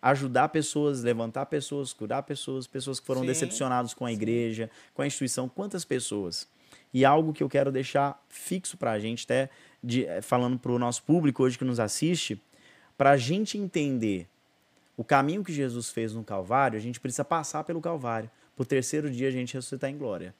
Ajudar 0.00 0.48
pessoas, 0.48 1.02
levantar 1.02 1.46
pessoas, 1.46 1.92
curar 1.92 2.22
pessoas, 2.22 2.66
pessoas 2.66 3.00
que 3.00 3.06
foram 3.06 3.22
Sim, 3.22 3.26
decepcionadas 3.26 3.92
com 3.92 4.06
a 4.06 4.12
igreja, 4.12 4.70
com 4.94 5.02
a 5.02 5.06
instituição, 5.06 5.48
quantas 5.48 5.84
pessoas. 5.84 6.48
E 6.94 7.04
algo 7.04 7.32
que 7.32 7.42
eu 7.42 7.48
quero 7.48 7.70
deixar 7.70 8.18
fixo 8.28 8.76
para 8.76 8.92
a 8.92 8.98
gente, 8.98 9.24
até 9.24 9.50
de, 9.82 10.06
eh, 10.06 10.20
falando 10.22 10.58
para 10.58 10.72
o 10.72 10.78
nosso 10.78 11.02
público 11.02 11.42
hoje 11.42 11.58
que 11.58 11.64
nos 11.64 11.80
assiste, 11.80 12.40
para 12.96 13.10
a 13.10 13.16
gente 13.16 13.56
entender 13.56 14.28
o 14.96 15.04
caminho 15.04 15.44
que 15.44 15.52
Jesus 15.52 15.90
fez 15.90 16.12
no 16.12 16.24
Calvário, 16.24 16.76
a 16.76 16.80
gente 16.80 16.98
precisa 16.98 17.24
passar 17.24 17.62
pelo 17.64 17.80
Calvário. 17.80 18.28
Para 18.56 18.62
o 18.64 18.66
terceiro 18.66 19.08
dia 19.08 19.28
a 19.28 19.30
gente 19.30 19.54
ressuscitar 19.54 19.88
em 19.88 19.96
glória. 19.96 20.34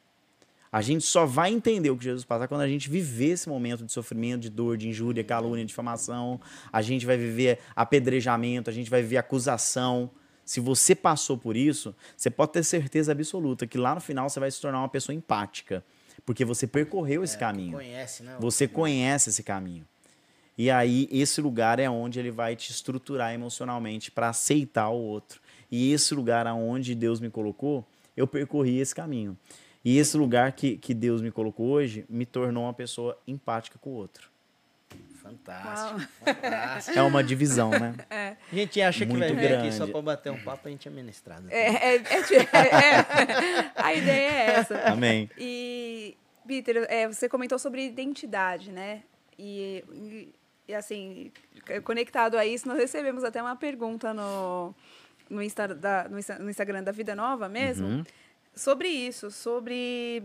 A 0.71 0.83
gente 0.83 1.05
só 1.05 1.25
vai 1.25 1.51
entender 1.51 1.91
o 1.91 1.97
que 1.97 2.05
Jesus 2.05 2.25
passa 2.25 2.47
quando 2.47 2.61
a 2.61 2.69
gente 2.69 2.91
viver 2.91 3.31
esse 3.31 3.49
momento 3.49 3.85
de 3.85 3.93
sofrimento, 3.93 4.43
de 4.43 4.51
dor, 4.51 4.77
de 4.77 4.89
injúria, 4.89 5.25
calúnia, 5.25 5.65
difamação. 5.65 6.41
A 6.73 6.83
gente 6.83 7.07
vai 7.07 7.17
viver 7.17 7.61
apedrejamento, 7.75 8.69
a 8.69 8.73
gente 8.73 8.91
vai 8.91 9.01
viver 9.01 9.17
acusação. 9.17 10.11
Se 10.45 10.61
você 10.61 10.95
passou 10.95 11.39
por 11.39 11.57
isso, 11.57 11.95
você 12.17 12.29
pode 12.29 12.53
ter 12.53 12.65
certeza 12.65 13.13
absoluta 13.13 13.67
que 13.67 13.79
lá 13.79 13.95
no 13.95 14.01
final 14.01 14.29
você 14.29 14.41
vai 14.41 14.51
se 14.51 14.61
tornar 14.61 14.81
uma 14.81 14.89
pessoa 14.89 15.15
empática. 15.15 15.85
Porque 16.29 16.45
você 16.45 16.67
percorreu 16.67 17.25
esse 17.25 17.39
caminho. 17.39 17.73
Conhece, 17.73 18.23
né? 18.23 18.37
Você 18.39 18.69
conhece 18.69 19.31
esse 19.31 19.43
caminho. 19.43 19.87
E 20.59 20.71
aí, 20.71 21.09
esse 21.11 21.41
lugar 21.41 21.79
é 21.79 21.89
onde 21.89 22.19
ele 22.19 22.31
vai 22.31 22.55
te 22.55 22.71
estruturar 22.71 23.33
emocionalmente 23.33 24.11
para 24.11 24.29
aceitar 24.29 24.91
o 24.91 24.99
outro. 24.99 25.41
E 25.71 25.91
esse 25.91 26.15
lugar 26.15 26.47
aonde 26.47 26.95
Deus 26.95 27.19
me 27.19 27.31
colocou, 27.31 27.83
eu 28.15 28.27
percorri 28.27 28.79
esse 28.79 28.95
caminho. 28.95 29.39
E 29.83 29.97
esse 29.97 30.19
lugar 30.19 30.53
que, 30.53 30.77
que 30.77 30.93
Deus 30.93 31.23
me 31.23 31.31
colocou 31.31 31.69
hoje 31.69 32.05
me 32.11 32.27
tornou 32.27 32.65
uma 32.65 32.75
pessoa 32.75 33.19
empática 33.27 33.79
com 33.79 33.89
o 33.89 33.95
outro. 33.95 34.31
Fantástico, 35.31 36.01
fantástico. 36.25 36.99
É 36.99 37.03
uma 37.03 37.23
divisão, 37.23 37.71
né? 37.71 37.95
A 38.51 38.55
gente 38.55 38.81
acha 38.81 39.05
que 39.07 39.17
vai 39.17 39.29
Muito 39.29 39.41
vir 39.41 39.55
aqui 39.57 39.73
só 39.73 39.87
pra 39.87 40.01
bater 40.03 40.31
um 40.33 40.39
papo, 40.43 40.69
a 40.69 40.71
gente 40.71 40.89
é 40.89 40.91
ministrado. 40.91 41.47
É, 41.51 41.67
é, 41.67 41.97
é, 41.97 41.99
é, 41.99 42.03
é. 42.03 43.73
a 43.77 43.95
ideia 43.95 44.31
é 44.31 44.51
essa. 44.53 44.79
Amém. 44.91 45.31
E, 45.39 46.17
Peter, 46.47 46.87
é, 46.89 47.07
você 47.07 47.29
comentou 47.29 47.59
sobre 47.59 47.85
identidade, 47.85 48.71
né? 48.73 49.03
E, 49.39 49.85
e- 49.93 50.35
e, 50.69 50.75
assim, 50.75 51.31
conectado 51.85 52.37
a 52.37 52.45
isso, 52.45 52.67
nós 52.69 52.77
recebemos 52.79 53.25
até 53.25 53.41
uma 53.41 53.57
pergunta 53.57 54.13
no, 54.13 54.75
no, 55.31 55.43
Insta, 55.43 55.69
da- 55.69 56.07
no 56.09 56.19
Insta- 56.19 56.39
no 56.39 56.51
Instagram 56.51 56.83
da 56.83 56.93
Vida 56.93 57.15
Nova 57.15 57.49
mesmo, 57.49 57.87
Uhum. 57.87 58.05
sobre 58.55 58.89
isso, 58.89 59.31
sobre 59.31 60.23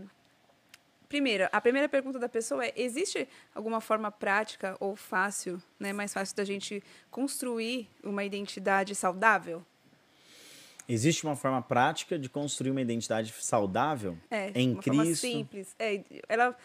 Primeiro, 1.14 1.48
a 1.52 1.62
primeira 1.62 1.88
pergunta 1.88 2.18
da 2.18 2.28
pessoa 2.28 2.66
é: 2.66 2.74
existe 2.76 3.30
alguma 3.54 3.80
forma 3.80 4.10
prática 4.12 4.76
ou 4.80 4.96
fácil, 4.96 5.62
né, 5.80 5.94
mais 5.94 6.12
fácil 6.12 6.36
da 6.36 6.44
gente 6.44 6.84
construir 7.12 7.88
uma 8.04 8.24
identidade 8.24 8.96
saudável? 8.96 9.64
Existe 10.90 11.24
uma 11.24 11.36
forma 11.36 11.62
prática 11.62 12.18
de 12.18 12.28
construir 12.28 12.72
uma 12.72 12.82
identidade 12.82 13.32
saudável 13.40 14.18
É, 14.32 14.50
em 14.56 14.72
uma 14.72 14.82
Cristo? 14.82 14.98
forma 14.98 15.16
simples. 15.16 15.76
É, 15.78 16.02
ela, 16.28 16.58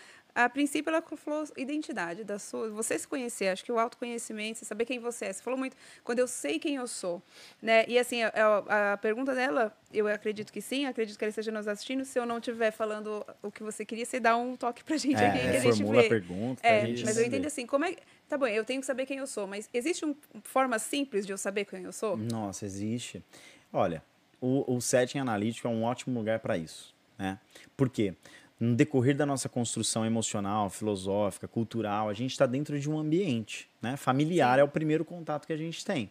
a 0.44 0.48
princípio, 0.48 0.88
ela 0.90 1.02
falou 1.16 1.44
identidade 1.56 2.22
da 2.24 2.38
sua, 2.38 2.70
você 2.70 2.98
se 2.98 3.06
conhecer. 3.08 3.48
Acho 3.48 3.64
que 3.64 3.72
o 3.72 3.78
autoconhecimento, 3.78 4.58
você 4.58 4.64
saber 4.64 4.84
quem 4.84 4.98
você 4.98 5.26
é. 5.26 5.32
Você 5.32 5.42
falou 5.42 5.58
muito 5.58 5.76
quando 6.04 6.18
eu 6.20 6.28
sei 6.28 6.58
quem 6.58 6.76
eu 6.76 6.86
sou, 6.86 7.22
né? 7.60 7.84
E 7.88 7.98
assim, 7.98 8.22
a, 8.22 8.28
a- 8.34 8.92
a 8.92 8.96
pergunta 8.96 9.34
dela, 9.34 9.76
eu 9.92 10.06
acredito 10.06 10.52
que 10.52 10.60
sim. 10.60 10.86
Acredito 10.86 11.18
que 11.18 11.24
ela 11.24 11.30
esteja 11.30 11.50
nos 11.50 11.66
assistindo. 11.66 12.04
Se 12.04 12.18
eu 12.18 12.24
não 12.26 12.38
estiver 12.38 12.70
falando 12.70 13.24
o 13.42 13.50
que 13.50 13.62
você 13.62 13.84
queria, 13.84 14.04
você 14.06 14.20
dá 14.20 14.36
um 14.36 14.56
toque 14.56 14.84
pra 14.84 14.96
gente 14.96 15.16
aqui 15.16 15.38
que 15.38 15.46
É, 15.46 15.50
a 15.50 15.60
gente 15.60 15.76
formula 15.78 16.00
a 16.00 16.02
vê. 16.02 16.08
pergunta. 16.08 16.60
pra 16.62 16.70
É, 16.70 16.86
gente 16.86 17.04
mas 17.04 17.16
eu 17.18 17.24
entendo 17.24 17.46
assim, 17.46 17.66
como 17.66 17.84
é. 17.84 17.96
Tá 18.28 18.36
bom, 18.38 18.46
eu 18.46 18.64
tenho 18.64 18.80
que 18.80 18.86
saber 18.86 19.06
quem 19.06 19.18
eu 19.18 19.26
sou, 19.26 19.46
mas 19.46 19.68
existe 19.72 20.04
uma 20.04 20.14
forma 20.44 20.78
simples 20.78 21.26
de 21.26 21.32
eu 21.32 21.38
saber 21.38 21.64
quem 21.64 21.82
eu 21.82 21.92
sou? 21.92 22.16
Nossa, 22.16 22.64
existe. 22.66 23.24
Olha, 23.72 24.02
o, 24.40 24.76
o 24.76 24.80
setting 24.80 25.18
analítico 25.18 25.66
é 25.66 25.70
um 25.70 25.82
ótimo 25.82 26.18
lugar 26.18 26.38
para 26.40 26.56
isso. 26.56 26.94
Né? 27.18 27.38
Por 27.76 27.88
quê? 27.88 28.14
No 28.60 28.74
decorrer 28.74 29.16
da 29.16 29.24
nossa 29.24 29.48
construção 29.48 30.04
emocional, 30.04 30.68
filosófica, 30.68 31.46
cultural, 31.46 32.08
a 32.08 32.14
gente 32.14 32.32
está 32.32 32.44
dentro 32.44 32.78
de 32.78 32.90
um 32.90 32.98
ambiente. 32.98 33.70
Né? 33.80 33.96
Familiar 33.96 34.58
é 34.58 34.64
o 34.64 34.68
primeiro 34.68 35.04
contato 35.04 35.46
que 35.46 35.52
a 35.52 35.56
gente 35.56 35.84
tem. 35.84 36.10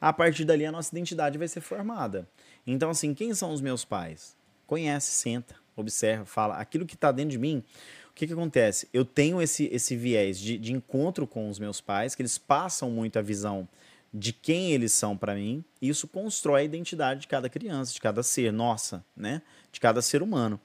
A 0.00 0.12
partir 0.12 0.44
dali, 0.44 0.66
a 0.66 0.72
nossa 0.72 0.92
identidade 0.92 1.38
vai 1.38 1.46
ser 1.46 1.60
formada. 1.60 2.28
Então, 2.66 2.90
assim, 2.90 3.14
quem 3.14 3.32
são 3.32 3.52
os 3.52 3.60
meus 3.60 3.84
pais? 3.84 4.36
Conhece, 4.66 5.12
senta, 5.12 5.54
observa, 5.76 6.24
fala. 6.24 6.56
Aquilo 6.56 6.84
que 6.84 6.94
está 6.94 7.12
dentro 7.12 7.30
de 7.30 7.38
mim, 7.38 7.62
o 8.10 8.14
que, 8.14 8.26
que 8.26 8.32
acontece? 8.32 8.88
Eu 8.92 9.04
tenho 9.04 9.40
esse, 9.40 9.68
esse 9.72 9.96
viés 9.96 10.38
de, 10.38 10.58
de 10.58 10.72
encontro 10.72 11.26
com 11.26 11.48
os 11.48 11.58
meus 11.58 11.80
pais, 11.80 12.14
que 12.14 12.22
eles 12.22 12.38
passam 12.38 12.90
muito 12.90 13.18
a 13.18 13.22
visão 13.22 13.68
de 14.12 14.32
quem 14.32 14.70
eles 14.70 14.92
são 14.92 15.16
para 15.16 15.34
mim, 15.34 15.64
e 15.82 15.88
isso 15.88 16.06
constrói 16.06 16.62
a 16.62 16.64
identidade 16.64 17.22
de 17.22 17.26
cada 17.26 17.48
criança, 17.48 17.92
de 17.92 18.00
cada 18.00 18.22
ser, 18.22 18.52
nossa, 18.52 19.04
né? 19.16 19.42
De 19.72 19.80
cada 19.80 20.00
ser 20.00 20.22
humano. 20.22 20.60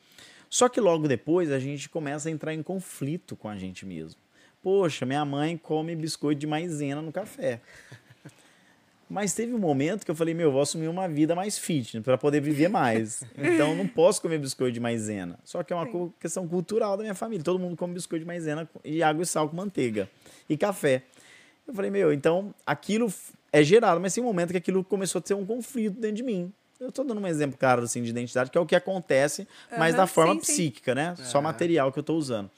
Só 0.50 0.68
que 0.68 0.82
logo 0.82 1.08
depois 1.08 1.52
a 1.52 1.60
gente 1.60 1.88
começa 1.88 2.28
a 2.28 2.32
entrar 2.32 2.54
em 2.54 2.64
conflito 2.64 3.36
com 3.36 3.48
a 3.48 3.58
gente 3.58 3.86
mesmo. 3.86 4.20
Poxa, 4.62 5.06
minha 5.06 5.24
mãe 5.24 5.56
come 5.56 5.96
biscoito 5.96 6.40
de 6.40 6.48
maisena 6.48 7.02
no 7.02 7.12
café. 7.12 7.62
Mas 9.10 9.34
teve 9.34 9.54
um 9.54 9.58
momento 9.58 10.06
que 10.06 10.12
eu 10.12 10.16
falei, 10.16 10.36
meu, 10.36 10.50
eu 10.50 10.52
vou 10.52 10.62
assumir 10.62 10.88
uma 10.88 11.08
vida 11.08 11.34
mais 11.34 11.58
fitness 11.58 12.04
para 12.04 12.18
poder 12.18 12.42
viver 12.42 12.68
mais. 12.68 13.24
Então 13.36 13.74
não 13.76 13.88
posso 13.88 14.22
comer 14.22 14.38
biscoito 14.38 14.74
de 14.74 14.80
maisena. 14.80 15.40
Só 15.44 15.64
que 15.64 15.74
é 15.74 15.76
uma 15.76 15.86
Sim. 15.86 16.14
questão 16.20 16.48
cultural 16.48 16.96
da 16.96 17.02
minha 17.02 17.16
família. 17.16 17.44
Todo 17.44 17.58
mundo 17.58 17.76
come 17.76 17.94
biscoito 17.94 18.24
de 18.24 18.28
maisena 18.28 18.70
e 18.84 19.02
água 19.02 19.24
e 19.24 19.26
sal 19.26 19.50
com 19.50 19.56
manteiga 19.56 20.10
e 20.48 20.56
café. 20.56 21.04
Eu 21.68 21.74
falei, 21.74 21.90
meu, 21.90 22.14
então 22.14 22.54
aquilo 22.66 23.12
é 23.52 23.64
gerado, 23.64 24.00
mas 24.00 24.14
tem 24.14 24.24
um 24.24 24.28
momento 24.28 24.52
que 24.52 24.58
aquilo 24.58 24.84
começou 24.84 25.20
a 25.20 25.22
ter 25.22 25.34
um 25.34 25.46
conflito 25.46 26.00
dentro 26.00 26.18
de 26.18 26.24
mim. 26.24 26.54
Eu 26.80 26.92
tô 26.92 27.04
dando 27.04 27.20
um 27.20 27.28
exemplo 27.28 27.58
claro 27.58 27.84
assim 27.84 28.02
de 28.02 28.10
identidade, 28.10 28.50
que 28.50 28.58
é 28.58 28.62
o 28.62 28.66
que 28.66 28.76
acontece, 28.76 29.48
mas 29.78 29.96
da 29.96 30.08
forma 30.08 30.36
sim, 30.36 30.40
sim. 30.40 30.54
psíquica, 30.54 30.96
né? 30.96 31.16
Só 31.18 31.40
É. 31.40 31.42
material 31.42 31.92
que 31.92 32.00
eu 32.00 32.04
tô 32.04 32.16
usando. 32.16 32.50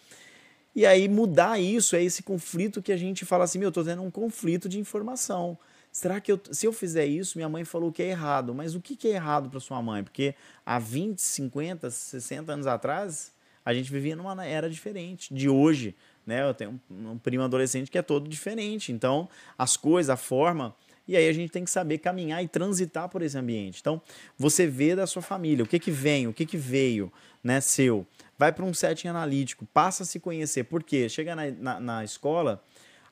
E 0.76 0.86
aí 0.86 1.09
mudar 1.09 1.59
isso 1.59 1.95
é 1.95 2.03
esse 2.03 2.24
conflito 2.24 2.82
que 2.82 2.91
a 2.91 2.97
gente 2.97 3.26
fala 3.26 3.43
assim, 3.43 3.57
meu, 3.59 3.69
eu 3.69 3.72
tô 3.72 3.84
tendo 3.84 4.01
um 4.03 4.11
conflito 4.11 4.69
de 4.69 4.80
informação. 4.80 5.57
Será 5.91 6.22
que 6.22 6.32
eu, 6.32 6.39
se 6.51 6.65
eu 6.65 6.72
fizer 6.72 7.05
isso, 7.05 7.38
minha 7.38 7.49
mãe 7.49 7.65
falou 7.65 7.91
que 7.91 8.01
é 8.01 8.07
errado, 8.07 8.53
mas 8.53 8.76
o 8.76 8.80
que, 8.80 8.95
que 8.95 9.09
é 9.09 9.11
errado 9.11 9.49
para 9.49 9.59
sua 9.59 9.82
mãe? 9.82 10.03
Porque 10.03 10.34
há 10.65 10.80
20, 10.80 11.19
50, 11.19 11.89
60 11.89 12.53
anos 12.53 12.67
atrás, 12.67 13.34
a 13.65 13.74
gente 13.74 13.91
vivia 13.91 14.15
numa 14.15 14.45
era 14.45 14.69
diferente 14.69 15.34
de 15.34 15.49
hoje, 15.49 15.93
né? 16.26 16.47
Eu 16.47 16.53
tenho 16.53 16.80
um, 16.89 17.11
um 17.11 17.17
primo 17.17 17.43
adolescente 17.43 17.91
que 17.91 17.97
é 17.97 18.01
todo 18.01 18.30
diferente. 18.30 18.93
Então, 18.93 19.28
as 19.57 19.76
coisas, 19.76 20.09
a 20.09 20.15
forma, 20.15 20.74
e 21.08 21.18
aí 21.18 21.28
a 21.28 21.34
gente 21.34 21.52
tem 21.52 21.64
que 21.64 21.70
saber 21.70 21.97
caminhar 21.97 22.43
e 22.43 22.47
transitar 22.47 23.10
por 23.10 23.22
esse 23.22 23.38
ambiente. 23.38 23.80
Então, 23.82 24.02
você 24.38 24.68
vê 24.68 24.95
da 24.95 25.06
sua 25.08 25.22
família, 25.22 25.64
o 25.64 25.68
que 25.68 25.80
que 25.80 25.91
vem, 25.91 26.28
o 26.28 26.34
que 26.34 26.45
que 26.45 26.58
veio, 26.58 27.12
né, 27.43 27.60
seu. 27.60 28.06
Vai 28.38 28.52
para 28.52 28.66
um 28.66 28.74
setting 28.74 29.08
analítico, 29.08 29.66
passa 29.74 30.04
a 30.04 30.06
se 30.06 30.20
conhecer. 30.20 30.64
Por 30.64 30.84
quê? 30.84 31.08
Chega 31.10 31.36
na, 31.36 31.52
na, 31.52 31.80
na 31.80 32.04
escola, 32.04 32.64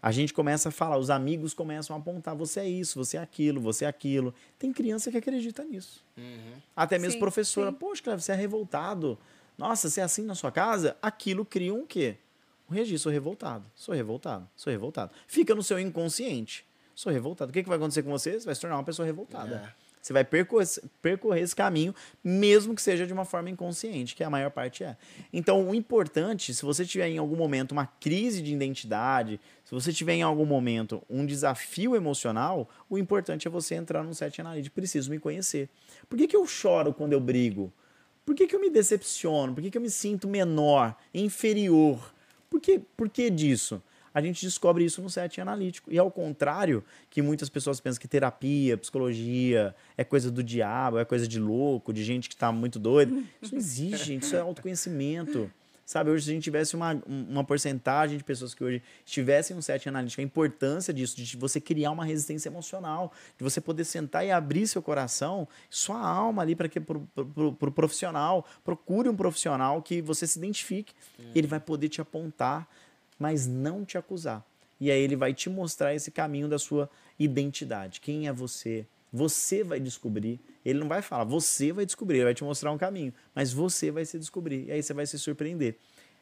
a 0.01 0.11
gente 0.11 0.33
começa 0.33 0.69
a 0.69 0.71
falar, 0.71 0.97
os 0.97 1.09
amigos 1.09 1.53
começam 1.53 1.95
a 1.95 1.99
apontar, 1.99 2.35
você 2.35 2.61
é 2.61 2.69
isso, 2.69 2.97
você 2.97 3.17
é 3.17 3.19
aquilo, 3.19 3.59
você 3.59 3.83
é 3.83 3.87
aquilo. 3.87 4.33
Tem 4.57 4.71
criança 4.71 5.11
que 5.11 5.17
acredita 5.17 5.63
nisso. 5.63 6.03
Até 6.75 6.97
mesmo 6.97 7.13
Sim, 7.13 7.19
professora, 7.19 7.71
sim. 7.71 7.77
poxa, 7.77 8.17
você 8.17 8.31
é 8.31 8.35
revoltado. 8.35 9.17
Nossa, 9.57 9.89
você 9.89 9.99
é 9.99 10.03
assim 10.03 10.23
na 10.23 10.35
sua 10.35 10.51
casa? 10.51 10.95
Aquilo 11.01 11.43
cria 11.43 11.73
um 11.73 11.85
quê? 11.85 12.15
Um 12.69 12.73
registro, 12.73 12.99
sou 12.99 13.11
revoltado, 13.11 13.65
sou 13.75 13.93
revoltado, 13.93 14.47
sou 14.55 14.71
revoltado. 14.71 15.11
Fica 15.27 15.53
no 15.53 15.61
seu 15.61 15.77
inconsciente. 15.77 16.65
Sou 16.99 17.13
revoltado. 17.13 17.49
O 17.49 17.53
que, 17.53 17.63
que 17.63 17.69
vai 17.69 17.77
acontecer 17.77 18.03
com 18.03 18.09
você? 18.09 18.37
Você 18.37 18.45
vai 18.45 18.53
se 18.53 18.59
tornar 18.59 18.75
uma 18.75 18.83
pessoa 18.83 19.05
revoltada. 19.05 19.55
É. 19.55 19.89
Você 20.01 20.11
vai 20.11 20.25
percorrer, 20.25 20.67
percorrer 21.01 21.43
esse 21.43 21.55
caminho, 21.55 21.95
mesmo 22.21 22.75
que 22.75 22.81
seja 22.81 23.07
de 23.07 23.13
uma 23.13 23.23
forma 23.23 23.49
inconsciente, 23.49 24.13
que 24.13 24.21
a 24.21 24.29
maior 24.29 24.51
parte 24.51 24.83
é. 24.83 24.97
Então, 25.31 25.65
o 25.65 25.73
importante, 25.73 26.53
se 26.53 26.61
você 26.65 26.85
tiver 26.85 27.07
em 27.07 27.17
algum 27.17 27.37
momento 27.37 27.71
uma 27.71 27.85
crise 27.85 28.41
de 28.41 28.53
identidade, 28.53 29.39
se 29.63 29.73
você 29.73 29.93
tiver 29.93 30.15
em 30.15 30.23
algum 30.23 30.45
momento 30.45 31.01
um 31.09 31.25
desafio 31.25 31.95
emocional, 31.95 32.69
o 32.89 32.97
importante 32.97 33.47
é 33.47 33.49
você 33.49 33.75
entrar 33.75 34.03
num 34.03 34.13
set 34.13 34.41
analítico. 34.41 34.75
Preciso 34.75 35.09
me 35.09 35.19
conhecer. 35.19 35.69
Por 36.09 36.17
que, 36.17 36.27
que 36.27 36.35
eu 36.35 36.45
choro 36.45 36.93
quando 36.93 37.13
eu 37.13 37.21
brigo? 37.21 37.71
Por 38.25 38.35
que, 38.35 38.45
que 38.45 38.53
eu 38.57 38.59
me 38.59 38.69
decepciono? 38.69 39.53
Por 39.53 39.63
que, 39.63 39.71
que 39.71 39.77
eu 39.77 39.81
me 39.81 39.89
sinto 39.89 40.27
menor, 40.27 40.97
inferior? 41.13 42.13
Por 42.49 42.59
que, 42.59 42.77
por 42.97 43.07
que 43.07 43.29
disso? 43.29 43.81
A 44.13 44.21
gente 44.21 44.45
descobre 44.45 44.83
isso 44.83 45.01
no 45.01 45.09
setting 45.09 45.41
analítico. 45.41 45.91
E 45.91 45.97
ao 45.97 46.11
contrário, 46.11 46.83
que 47.09 47.21
muitas 47.21 47.49
pessoas 47.49 47.79
pensam 47.79 48.01
que 48.01 48.07
terapia, 48.07 48.77
psicologia 48.77 49.75
é 49.97 50.03
coisa 50.03 50.31
do 50.31 50.43
diabo, 50.43 50.97
é 50.97 51.05
coisa 51.05 51.27
de 51.27 51.39
louco, 51.39 51.93
de 51.93 52.03
gente 52.03 52.29
que 52.29 52.35
está 52.35 52.51
muito 52.51 52.79
doida. 52.79 53.11
Isso 53.41 53.53
não 53.53 53.59
existe, 53.59 54.05
gente. 54.05 54.23
Isso 54.23 54.35
é 54.35 54.39
autoconhecimento. 54.39 55.51
Sabe, 55.89 56.11
hoje 56.11 56.25
se 56.25 56.29
a 56.29 56.33
gente 56.35 56.43
tivesse 56.43 56.75
uma, 56.75 57.01
uma 57.07 57.43
porcentagem 57.43 58.15
de 58.15 58.23
pessoas 58.23 58.53
que 58.53 58.63
hoje 58.63 58.79
estivessem 59.03 59.57
um 59.57 59.61
setting 59.61 59.89
analítico, 59.89 60.21
a 60.21 60.23
importância 60.23 60.93
disso, 60.93 61.17
de 61.17 61.35
você 61.35 61.59
criar 61.59 61.89
uma 61.89 62.05
resistência 62.05 62.47
emocional, 62.47 63.11
de 63.35 63.43
você 63.43 63.59
poder 63.59 63.83
sentar 63.85 64.23
e 64.23 64.29
abrir 64.29 64.67
seu 64.67 64.83
coração, 64.83 65.47
sua 65.67 65.99
alma 65.99 66.43
ali 66.43 66.55
para 66.55 66.69
que 66.69 66.79
pro, 66.79 67.01
pro, 67.15 67.53
pro 67.53 67.71
profissional, 67.71 68.45
procure 68.63 69.09
um 69.09 69.15
profissional 69.15 69.81
que 69.81 69.99
você 69.99 70.27
se 70.27 70.37
identifique. 70.37 70.93
Ele 71.33 71.47
vai 71.47 71.59
poder 71.59 71.89
te 71.89 71.99
apontar, 71.99 72.69
mas 73.19 73.45
não 73.45 73.83
te 73.85 73.97
acusar. 73.97 74.43
E 74.79 74.89
aí 74.89 75.01
ele 75.01 75.15
vai 75.17 75.33
te 75.33 75.49
mostrar 75.49 75.93
esse 75.93 76.09
caminho 76.09 76.47
da 76.47 76.57
sua 76.57 76.89
identidade. 77.19 77.99
Quem 77.99 78.27
é 78.27 78.33
você? 78.33 78.85
Você 79.11 79.63
vai 79.63 79.79
descobrir. 79.79 80.39
Ele 80.63 80.79
não 80.79 80.87
vai 80.87 81.01
falar, 81.01 81.25
você 81.25 81.71
vai 81.73 81.85
descobrir, 81.85 82.17
ele 82.17 82.25
vai 82.25 82.33
te 82.33 82.43
mostrar 82.43 82.71
um 82.71 82.77
caminho, 82.77 83.13
mas 83.35 83.51
você 83.51 83.91
vai 83.91 84.05
se 84.05 84.17
descobrir. 84.17 84.65
E 84.67 84.71
aí 84.71 84.81
você 84.81 84.93
vai 84.93 85.05
se 85.05 85.19
surpreender. 85.19 85.75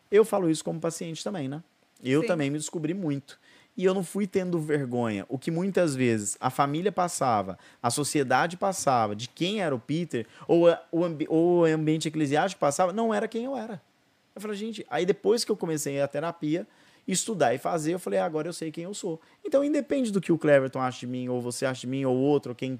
Eu 0.09 0.25
falo 0.25 0.49
isso 0.49 0.63
como 0.63 0.79
paciente 0.79 1.23
também, 1.23 1.47
né? 1.47 1.61
Eu 2.03 2.21
Sim. 2.21 2.27
também 2.27 2.49
me 2.49 2.57
descobri 2.57 2.93
muito. 2.93 3.39
E 3.75 3.83
eu 3.83 3.93
não 3.93 4.03
fui 4.03 4.25
tendo 4.25 4.59
vergonha. 4.59 5.25
O 5.29 5.37
que 5.37 5.51
muitas 5.51 5.95
vezes 5.95 6.35
a 6.39 6.49
família 6.49 6.91
passava, 6.91 7.59
a 7.83 7.91
sociedade 7.91 8.57
passava, 8.57 9.15
de 9.15 9.27
quem 9.29 9.61
era 9.61 9.75
o 9.75 9.79
Peter, 9.79 10.25
ou, 10.47 10.67
a- 10.67 10.81
o, 10.91 11.03
ambi- 11.03 11.27
ou 11.29 11.61
o 11.61 11.65
ambiente 11.65 12.07
eclesiástico 12.07 12.59
passava, 12.59 12.91
não 12.91 13.13
era 13.13 13.27
quem 13.27 13.43
eu 13.45 13.55
era. 13.55 13.79
Eu 14.33 14.41
falei, 14.41 14.55
gente, 14.57 14.85
aí 14.89 15.05
depois 15.05 15.43
que 15.43 15.51
eu 15.51 15.57
comecei 15.57 15.99
a 16.01 16.07
terapia, 16.07 16.65
estudar 17.07 17.53
e 17.53 17.57
fazer, 17.57 17.93
eu 17.93 17.99
falei, 17.99 18.19
ah, 18.19 18.25
agora 18.25 18.47
eu 18.49 18.53
sei 18.53 18.71
quem 18.71 18.83
eu 18.83 18.93
sou. 18.93 19.21
Então, 19.45 19.63
independe 19.63 20.11
do 20.11 20.19
que 20.19 20.31
o 20.31 20.37
Cleverton 20.37 20.79
acha 20.81 20.99
de 20.99 21.07
mim, 21.07 21.29
ou 21.29 21.39
você 21.41 21.65
acha 21.65 21.81
de 21.81 21.87
mim, 21.87 22.03
ou 22.03 22.15
outro, 22.15 22.51
ou 22.51 22.55
quem. 22.55 22.77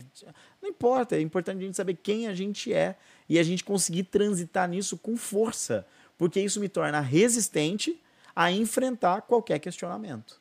Não 0.62 0.70
importa, 0.70 1.16
é 1.16 1.22
importante 1.22 1.60
a 1.60 1.66
gente 1.66 1.78
saber 1.78 1.96
quem 1.96 2.28
a 2.28 2.34
gente 2.34 2.74
é 2.74 2.98
e 3.30 3.40
a 3.40 3.44
gente 3.44 3.64
conseguir 3.64 4.04
transitar 4.04 4.68
nisso 4.68 4.98
com 4.98 5.16
força, 5.16 5.88
porque 6.18 6.40
isso 6.42 6.60
me 6.60 6.68
torna 6.68 7.00
resistente 7.00 8.02
a 8.36 8.52
enfrentar 8.52 9.22
qualquer 9.22 9.60
questionamento. 9.60 10.40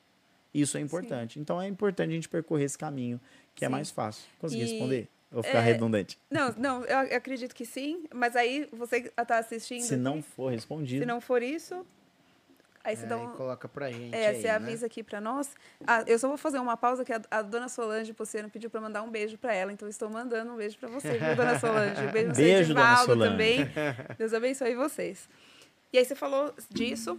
Isso 0.52 0.76
é 0.76 0.80
importante. 0.80 1.38
Então, 1.38 1.60
é 1.62 1.68
importante 1.68 2.10
a 2.10 2.14
gente 2.14 2.28
percorrer 2.28 2.64
esse 2.64 2.78
caminho, 2.78 3.20
que 3.54 3.64
é 3.64 3.68
Sim. 3.68 3.72
mais 3.72 3.90
fácil. 3.90 4.24
Consegui 4.38 4.62
E, 4.62 4.66
responder? 4.66 5.08
Ou 5.32 5.42
ficar 5.42 5.58
é, 5.58 5.62
redundante? 5.62 6.18
Não, 6.30 6.52
não, 6.56 6.84
eu 6.84 6.98
ac- 6.98 7.14
acredito 7.14 7.54
que 7.54 7.66
sim, 7.66 8.04
mas 8.14 8.34
aí 8.36 8.68
você 8.72 9.02
que 9.02 9.10
tá 9.10 9.38
assistindo. 9.38 9.82
Se 9.82 9.96
não 9.96 10.14
aqui, 10.14 10.22
for 10.22 10.50
respondido. 10.50 11.00
se 11.02 11.06
não 11.06 11.20
for 11.20 11.42
isso, 11.42 11.84
aí 12.86 12.96
você 12.96 13.04
É, 13.04 13.08
dá 13.08 13.16
um. 13.18 13.32
coloca 13.32 13.68
pra 13.68 13.90
gente 13.90 14.14
É, 14.14 14.28
aí, 14.28 14.36
você 14.40 14.46
né? 14.48 14.54
avisa 14.54 14.86
aqui 14.86 15.02
pra 15.02 15.20
nós. 15.20 15.54
Ah, 15.86 16.02
eu 16.06 16.18
só 16.18 16.28
vou 16.28 16.36
fazer 16.36 16.58
uma 16.58 16.76
pausa 16.76 17.04
que 17.04 17.12
a, 17.12 17.20
a 17.30 17.42
dona 17.42 17.68
Solange 17.68 18.12
Poceno 18.12 18.48
pediu 18.48 18.70
pra 18.70 18.80
mandar 18.80 19.02
um 19.02 19.10
beijo 19.10 19.36
pra 19.36 19.52
ela, 19.54 19.72
então 19.72 19.88
estou 19.88 20.08
mandando 20.08 20.52
um 20.52 20.56
beijo 20.56 20.78
pra 20.78 20.88
você, 20.88 21.18
viu, 21.18 21.36
dona 21.36 21.58
Solange? 21.58 22.00
Um 22.06 22.10
beijo, 22.12 22.32
Beijo, 22.32 22.74
dona 22.74 22.96
Solange. 22.98 23.30
também. 23.32 23.58
Deus 24.16 24.32
abençoe 24.32 24.74
vocês. 24.74 25.28
E 25.92 25.98
aí 25.98 26.04
você 26.04 26.14
falou 26.14 26.54
disso, 26.70 27.18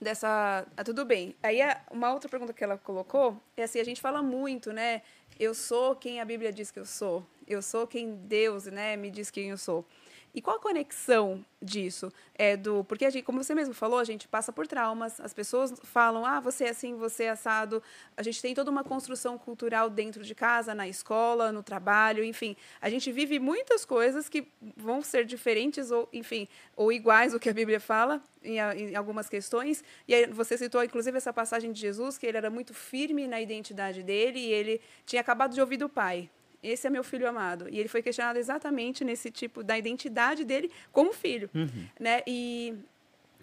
dessa. 0.00 0.66
Ah, 0.76 0.84
tudo 0.84 1.04
bem. 1.04 1.34
Aí 1.42 1.58
uma 1.90 2.12
outra 2.12 2.28
pergunta 2.28 2.52
que 2.52 2.62
ela 2.64 2.78
colocou 2.78 3.36
é 3.56 3.62
assim: 3.64 3.80
a 3.80 3.84
gente 3.84 4.00
fala 4.00 4.22
muito, 4.22 4.72
né? 4.72 5.02
Eu 5.38 5.54
sou 5.54 5.94
quem 5.96 6.20
a 6.20 6.24
Bíblia 6.24 6.52
diz 6.52 6.70
que 6.70 6.78
eu 6.78 6.84
sou. 6.86 7.24
Eu 7.46 7.62
sou 7.62 7.86
quem 7.86 8.14
Deus, 8.14 8.66
né, 8.66 8.96
me 8.96 9.10
diz 9.10 9.30
quem 9.30 9.50
eu 9.50 9.58
sou. 9.58 9.84
E 10.32 10.40
qual 10.40 10.56
a 10.56 10.60
conexão 10.60 11.44
disso? 11.60 12.12
É 12.34 12.56
do 12.56 12.84
porque 12.84 13.10
gente, 13.10 13.24
como 13.24 13.42
você 13.42 13.54
mesmo 13.54 13.74
falou, 13.74 13.98
a 13.98 14.04
gente 14.04 14.28
passa 14.28 14.52
por 14.52 14.66
traumas. 14.66 15.20
As 15.20 15.34
pessoas 15.34 15.74
falam: 15.82 16.24
"Ah, 16.24 16.38
você 16.38 16.64
é 16.64 16.70
assim, 16.70 16.94
você 16.94 17.24
é 17.24 17.30
assado". 17.30 17.82
A 18.16 18.22
gente 18.22 18.40
tem 18.40 18.54
toda 18.54 18.70
uma 18.70 18.84
construção 18.84 19.36
cultural 19.36 19.90
dentro 19.90 20.22
de 20.22 20.34
casa, 20.34 20.74
na 20.74 20.86
escola, 20.86 21.50
no 21.50 21.62
trabalho, 21.62 22.22
enfim. 22.22 22.56
A 22.80 22.88
gente 22.88 23.10
vive 23.10 23.38
muitas 23.38 23.84
coisas 23.84 24.28
que 24.28 24.46
vão 24.76 25.02
ser 25.02 25.24
diferentes 25.24 25.90
ou, 25.90 26.08
enfim, 26.12 26.46
ou 26.76 26.92
iguais 26.92 27.34
ao 27.34 27.40
que 27.40 27.48
a 27.48 27.54
Bíblia 27.54 27.80
fala 27.80 28.22
em, 28.42 28.58
em 28.58 28.96
algumas 28.96 29.28
questões. 29.28 29.82
E 30.06 30.26
você 30.28 30.56
citou 30.56 30.82
inclusive 30.84 31.16
essa 31.16 31.32
passagem 31.32 31.72
de 31.72 31.80
Jesus 31.80 32.16
que 32.16 32.26
ele 32.26 32.36
era 32.36 32.50
muito 32.50 32.72
firme 32.72 33.26
na 33.26 33.40
identidade 33.40 34.02
dele 34.02 34.38
e 34.38 34.52
ele 34.52 34.80
tinha 35.04 35.20
acabado 35.20 35.54
de 35.54 35.60
ouvir 35.60 35.76
do 35.76 35.88
pai 35.88 36.30
esse 36.62 36.86
é 36.86 36.90
meu 36.90 37.02
filho 37.04 37.28
amado. 37.28 37.68
E 37.68 37.78
ele 37.78 37.88
foi 37.88 38.02
questionado 38.02 38.38
exatamente 38.38 39.04
nesse 39.04 39.30
tipo 39.30 39.62
da 39.62 39.76
identidade 39.78 40.44
dele 40.44 40.70
como 40.92 41.12
filho, 41.12 41.48
Uhum. 41.54 41.68
né? 41.98 42.22
E 42.26 42.74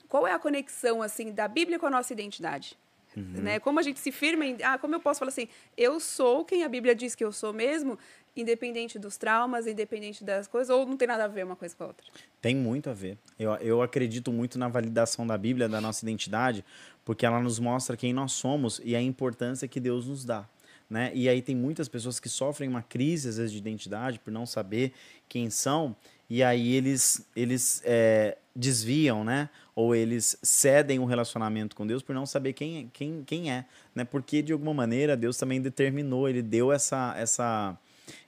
qual 0.08 0.28
é 0.28 0.34
a 0.34 0.40
conexão 0.40 1.02
assim 1.02 1.32
da 1.32 1.48
Bíblia 1.48 1.78
com 1.80 1.86
a 1.88 1.90
nossa 1.90 2.14
identidade? 2.14 2.78
Uhum. 3.16 3.42
Né? 3.42 3.60
Como 3.60 3.80
a 3.80 3.84
gente 3.84 4.00
se 4.00 4.12
firma 4.12 4.46
em, 4.46 4.58
ah, 4.64 4.78
como 4.78 4.94
eu 4.94 5.00
posso 5.00 5.20
falar 5.20 5.30
assim, 5.30 5.48
eu 5.76 6.00
sou 6.00 6.46
quem 6.46 6.64
a 6.64 6.70
Bíblia 6.70 6.94
diz 6.94 7.16
que 7.16 7.24
eu 7.24 7.32
sou 7.32 7.52
mesmo, 7.52 7.98
independente 8.36 9.00
dos 9.00 9.18
traumas, 9.18 9.66
independente 9.66 10.24
das 10.24 10.48
coisas, 10.48 10.70
ou 10.70 10.86
não 10.86 10.96
tem 10.96 11.08
nada 11.08 11.24
a 11.26 11.28
ver 11.28 11.44
uma 11.44 11.56
coisa 11.56 11.76
com 11.76 11.84
a 11.84 11.88
outra? 11.88 12.06
Tem 12.40 12.56
muito 12.56 12.90
a 12.90 12.94
ver. 12.94 13.18
Eu, 13.40 13.52
eu 13.56 13.82
acredito 13.82 14.32
muito 14.32 14.60
na 14.60 14.68
validação 14.68 15.26
da 15.26 15.36
Bíblia, 15.36 15.68
da 15.68 15.82
nossa 15.82 16.06
identidade, 16.06 16.64
porque 17.04 17.26
ela 17.26 17.40
nos 17.40 17.58
mostra 17.58 17.98
quem 17.98 18.14
nós 18.14 18.34
somos 18.34 18.80
e 18.84 18.96
a 18.96 19.02
importância 19.02 19.68
que 19.68 19.80
Deus 19.80 20.06
nos 20.08 20.24
dá. 20.24 20.48
Né? 20.90 21.12
E 21.14 21.28
aí 21.28 21.42
tem 21.42 21.56
muitas 21.56 21.90
pessoas 21.90 22.20
que 22.20 22.30
sofrem 22.30 22.70
uma 22.70 22.82
crise, 22.82 23.28
às 23.28 23.38
vezes, 23.38 23.52
de 23.52 23.58
identidade, 23.58 24.20
por 24.20 24.32
não 24.32 24.46
saber 24.46 24.94
quem 25.28 25.50
são, 25.50 25.96
e 26.30 26.44
aí 26.44 26.74
eles, 26.74 27.26
eles 27.36 27.82
é, 27.86 28.38
desviam, 28.56 29.24
né? 29.24 29.50
Ou 29.76 29.96
eles 29.96 30.38
cedem 30.42 31.00
o 31.00 31.06
relacionamento 31.06 31.76
com 31.76 31.86
Deus 31.86 32.02
por 32.02 32.14
não 32.14 32.26
saber 32.26 32.54
quem, 32.54 32.90
quem, 32.94 33.24
quem 33.24 33.52
é, 33.52 33.66
né? 33.96 34.04
Porque, 34.04 34.42
de 34.42 34.52
alguma 34.52 34.74
maneira, 34.74 35.16
Deus 35.16 35.38
também 35.38 35.62
determinou, 35.62 36.28
ele 36.28 36.42
deu 36.42 36.72
essa, 36.72 37.14
essa, 37.18 37.78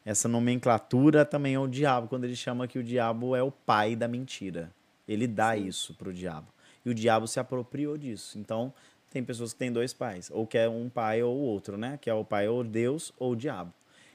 essa 0.05 0.27
nomenclatura 0.29 1.25
também 1.25 1.55
ao 1.55 1.67
diabo, 1.67 2.07
quando 2.07 2.23
ele 2.23 2.35
chama 2.35 2.67
que 2.67 2.79
o 2.79 2.83
diabo 2.83 3.35
é 3.35 3.43
o 3.43 3.51
pai 3.51 3.95
da 3.95 4.07
mentira. 4.07 4.71
Ele 5.07 5.27
dá 5.27 5.57
isso 5.57 5.93
pro 5.95 6.13
diabo. 6.13 6.47
E 6.85 6.89
o 6.89 6.93
diabo 6.93 7.27
se 7.27 7.39
apropriou 7.39 7.97
disso. 7.97 8.37
Então, 8.39 8.73
tem 9.09 9.23
pessoas 9.23 9.53
que 9.53 9.59
têm 9.59 9.71
dois 9.71 9.93
pais, 9.93 10.29
ou 10.33 10.45
que 10.45 10.57
é 10.57 10.69
um 10.69 10.89
pai 10.89 11.23
ou 11.23 11.35
o 11.35 11.41
outro, 11.41 11.77
né? 11.77 11.97
Que 12.01 12.09
é 12.09 12.13
o 12.13 12.23
pai 12.23 12.47
ou 12.47 12.63
Deus 12.63 13.13
ou 13.17 13.33
o 13.33 13.35
diabo. 13.35 13.73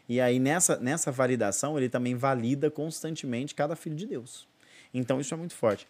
E 0.09 0.21
aí, 0.21 0.39
nessa, 0.39 0.77
nessa 0.77 1.11
validação, 1.11 1.79
ele 1.79 1.89
também 1.89 2.15
valida 2.15 2.71
constantemente 2.71 3.55
cada 3.55 3.75
filho 3.75 3.97
de 3.97 4.07
Deus. 4.07 4.47
Então, 4.93 5.21
isso 5.21 5.33
é 5.33 5.37
muito 5.37 5.55
forte. 5.55 5.87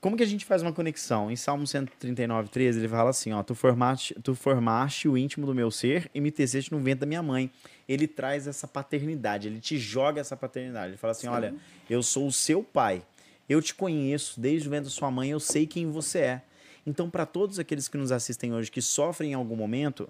Como 0.00 0.16
que 0.16 0.22
a 0.22 0.26
gente 0.26 0.46
faz 0.46 0.62
uma 0.62 0.72
conexão? 0.72 1.30
Em 1.30 1.36
Salmo 1.36 1.66
139, 1.66 2.48
13, 2.48 2.78
ele 2.78 2.88
fala 2.88 3.10
assim, 3.10 3.32
ó, 3.32 3.42
tu 3.42 3.54
formaste, 3.54 4.14
tu 4.22 4.34
formaste 4.34 5.06
o 5.06 5.16
íntimo 5.16 5.44
do 5.44 5.54
meu 5.54 5.70
ser 5.70 6.10
e 6.14 6.20
me 6.20 6.30
teceste 6.30 6.72
no 6.72 6.78
ventre 6.78 7.00
da 7.00 7.06
minha 7.06 7.22
mãe. 7.22 7.50
Ele 7.86 8.08
traz 8.08 8.46
essa 8.46 8.66
paternidade, 8.66 9.46
ele 9.46 9.60
te 9.60 9.78
joga 9.78 10.20
essa 10.20 10.36
paternidade. 10.36 10.92
Ele 10.92 10.96
fala 10.96 11.12
assim, 11.12 11.28
olha, 11.28 11.54
eu 11.88 12.02
sou 12.02 12.26
o 12.26 12.32
seu 12.32 12.62
pai, 12.62 13.02
eu 13.46 13.60
te 13.60 13.74
conheço 13.74 14.40
desde 14.40 14.68
o 14.68 14.70
ventre 14.70 14.84
da 14.84 14.90
sua 14.90 15.10
mãe, 15.10 15.30
eu 15.30 15.40
sei 15.40 15.66
quem 15.66 15.90
você 15.90 16.18
é. 16.20 16.42
Então, 16.86 17.08
para 17.10 17.26
todos 17.26 17.58
aqueles 17.58 17.88
que 17.88 17.96
nos 17.98 18.10
assistem 18.12 18.52
hoje, 18.52 18.70
que 18.70 18.80
sofrem 18.82 19.32
em 19.32 19.34
algum 19.34 19.56
momento, 19.56 20.08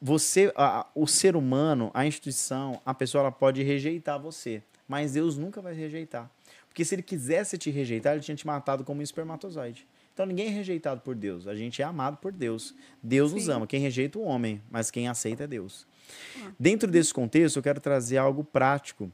você, 0.00 0.52
a- 0.56 0.86
o 0.94 1.06
ser 1.06 1.36
humano, 1.36 1.90
a 1.94 2.06
instituição, 2.06 2.80
a 2.84 2.92
pessoa, 2.92 3.22
ela 3.22 3.32
pode 3.32 3.62
rejeitar 3.62 4.20
você, 4.20 4.62
mas 4.86 5.12
Deus 5.14 5.36
nunca 5.36 5.60
vai 5.60 5.74
rejeitar. 5.74 6.30
Porque 6.68 6.84
se 6.84 6.94
ele 6.94 7.02
quisesse 7.02 7.56
te 7.56 7.70
rejeitar, 7.70 8.12
ele 8.12 8.22
tinha 8.22 8.36
te 8.36 8.46
matado 8.46 8.84
como 8.84 9.00
um 9.00 9.02
espermatozoide. 9.02 9.86
Então 10.12 10.24
ninguém 10.26 10.46
é 10.46 10.50
rejeitado 10.50 11.00
por 11.00 11.14
Deus, 11.14 11.46
a 11.46 11.54
gente 11.54 11.80
é 11.82 11.84
amado 11.84 12.16
por 12.18 12.32
Deus. 12.32 12.74
Deus 13.02 13.32
nos 13.32 13.44
Sim. 13.44 13.52
ama, 13.52 13.66
quem 13.66 13.80
rejeita 13.80 14.18
o 14.18 14.22
homem, 14.22 14.62
mas 14.70 14.90
quem 14.90 15.08
aceita 15.08 15.44
é 15.44 15.46
Deus. 15.46 15.86
Dentro 16.58 16.90
desse 16.90 17.12
contexto, 17.12 17.56
eu 17.56 17.62
quero 17.62 17.80
trazer 17.80 18.16
algo 18.18 18.42
prático. 18.44 19.10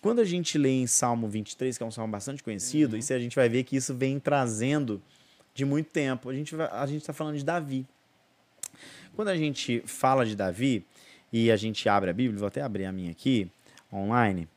Quando 0.00 0.20
a 0.20 0.24
gente 0.24 0.56
lê 0.56 0.70
em 0.70 0.86
Salmo 0.86 1.28
23, 1.28 1.76
que 1.76 1.82
é 1.82 1.86
um 1.86 1.90
salmo 1.90 2.10
bastante 2.12 2.42
conhecido, 2.42 2.96
isso 2.96 3.12
a 3.12 3.18
gente 3.18 3.36
vai 3.36 3.50
ver 3.50 3.64
que 3.64 3.76
isso 3.76 3.94
vem 3.94 4.18
trazendo 4.18 5.02
de 5.54 5.64
muito 5.64 5.90
tempo. 5.90 6.28
A 6.30 6.34
gente 6.34 6.54
a 6.60 6.86
gente 6.86 7.00
está 7.00 7.12
falando 7.12 7.36
de 7.36 7.44
Davi. 7.44 7.86
Quando 9.14 9.28
a 9.28 9.36
gente 9.36 9.82
fala 9.86 10.24
de 10.24 10.34
Davi 10.34 10.86
e 11.32 11.50
a 11.50 11.56
gente 11.56 11.88
abre 11.88 12.10
a 12.10 12.12
Bíblia, 12.12 12.38
vou 12.38 12.48
até 12.48 12.62
abrir 12.62 12.84
a 12.86 12.92
minha 12.92 13.10
aqui, 13.10 13.50
online, 13.92 14.48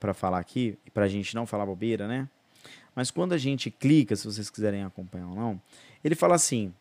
para 0.00 0.14
falar 0.14 0.38
aqui, 0.38 0.78
para 0.92 1.04
a 1.04 1.08
gente 1.08 1.34
não 1.34 1.46
falar 1.46 1.66
bobeira, 1.66 2.08
né? 2.08 2.28
Mas 2.94 3.10
quando 3.10 3.32
a 3.32 3.38
gente 3.38 3.70
clica, 3.70 4.14
se 4.16 4.24
vocês 4.24 4.48
quiserem 4.48 4.84
acompanhar 4.84 5.28
ou 5.28 5.34
não, 5.34 5.60
ele 6.02 6.14
fala 6.14 6.34
assim: 6.34 6.72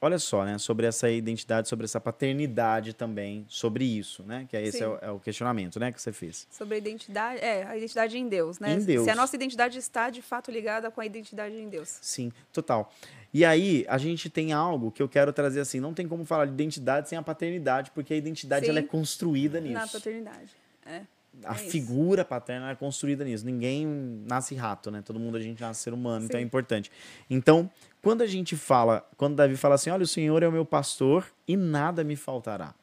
olha 0.00 0.18
só, 0.18 0.44
né? 0.44 0.58
Sobre 0.58 0.86
essa 0.86 1.10
identidade, 1.10 1.68
sobre 1.68 1.84
essa 1.84 2.00
paternidade 2.00 2.94
também, 2.94 3.44
sobre 3.48 3.84
isso, 3.84 4.22
né? 4.22 4.46
Que 4.48 4.56
é 4.56 4.62
esse 4.62 4.78
Sim. 4.78 4.84
é 4.84 4.88
o, 4.88 4.98
é 5.02 5.10
o 5.10 5.20
questionamento, 5.20 5.78
né? 5.78 5.92
Que 5.92 6.00
você 6.00 6.12
fez. 6.12 6.46
Sobre 6.50 6.76
a 6.76 6.78
identidade, 6.78 7.40
é, 7.40 7.64
a 7.64 7.76
identidade 7.76 8.16
em 8.18 8.28
Deus, 8.28 8.58
né? 8.58 8.74
Em 8.74 8.84
Deus. 8.84 9.04
Se 9.04 9.10
a 9.10 9.14
nossa 9.14 9.36
identidade 9.36 9.78
está 9.78 10.10
de 10.10 10.22
fato 10.22 10.50
ligada 10.50 10.90
com 10.90 11.00
a 11.00 11.06
identidade 11.06 11.54
em 11.56 11.68
Deus. 11.68 11.98
Sim, 12.00 12.32
total. 12.52 12.92
E 13.32 13.44
aí, 13.44 13.84
a 13.88 13.96
gente 13.98 14.28
tem 14.28 14.52
algo 14.52 14.90
que 14.90 15.02
eu 15.02 15.08
quero 15.08 15.32
trazer 15.32 15.60
assim: 15.60 15.78
não 15.80 15.94
tem 15.94 16.08
como 16.08 16.24
falar 16.24 16.46
de 16.46 16.52
identidade 16.52 17.08
sem 17.08 17.16
a 17.16 17.22
paternidade, 17.22 17.90
porque 17.92 18.12
a 18.14 18.16
identidade 18.16 18.64
Sim. 18.66 18.70
ela 18.70 18.80
é 18.80 18.82
construída 18.82 19.60
nisso. 19.60 19.74
Na 19.74 19.86
paternidade. 19.86 20.50
É. 20.84 21.02
a 21.44 21.52
É 21.54 21.58
figura 21.58 22.24
paterna 22.24 22.70
é 22.70 22.74
construída 22.74 23.24
nisso. 23.24 23.44
Ninguém 23.46 23.86
nasce 24.26 24.54
rato, 24.56 24.90
né? 24.90 25.02
Todo 25.04 25.20
mundo 25.20 25.36
a 25.36 25.40
gente 25.40 25.60
nasce 25.60 25.82
ser 25.82 25.92
humano, 25.92 26.24
então 26.24 26.38
é 26.38 26.40
Sim. 26.40 26.46
importante. 26.46 26.90
Então, 27.28 27.70
quando 28.02 28.22
a 28.22 28.26
gente 28.26 28.56
fala, 28.56 29.08
quando 29.16 29.36
Davi 29.36 29.56
fala 29.56 29.74
assim: 29.74 29.90
"Olha, 29.90 30.04
o 30.04 30.06
Senhor 30.06 30.42
é 30.42 30.48
o 30.48 30.52
meu 30.52 30.64
pastor 30.64 31.26
e 31.46 31.56
nada 31.56 32.02
me 32.02 32.16
faltará. 32.16 32.74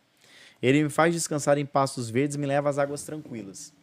Ele 0.62 0.84
me 0.84 0.90
faz 0.90 1.14
descansar 1.14 1.58
em 1.58 1.66
pastos 1.66 2.10
verdes 2.10 2.36
e 2.36 2.40
me 2.40 2.46
leva 2.46 2.70
às 2.70 2.78
águas 2.78 3.04
tranquilas." 3.04 3.74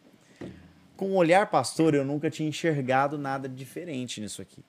Com 0.95 1.11
o 1.11 1.15
olhar 1.15 1.49
pastor, 1.49 1.93
eu 1.93 2.05
nunca 2.05 2.29
tinha 2.29 2.47
enxergado 2.47 3.17
nada 3.17 3.49
diferente 3.49 4.21
nisso 4.21 4.41
aqui. 4.41 4.63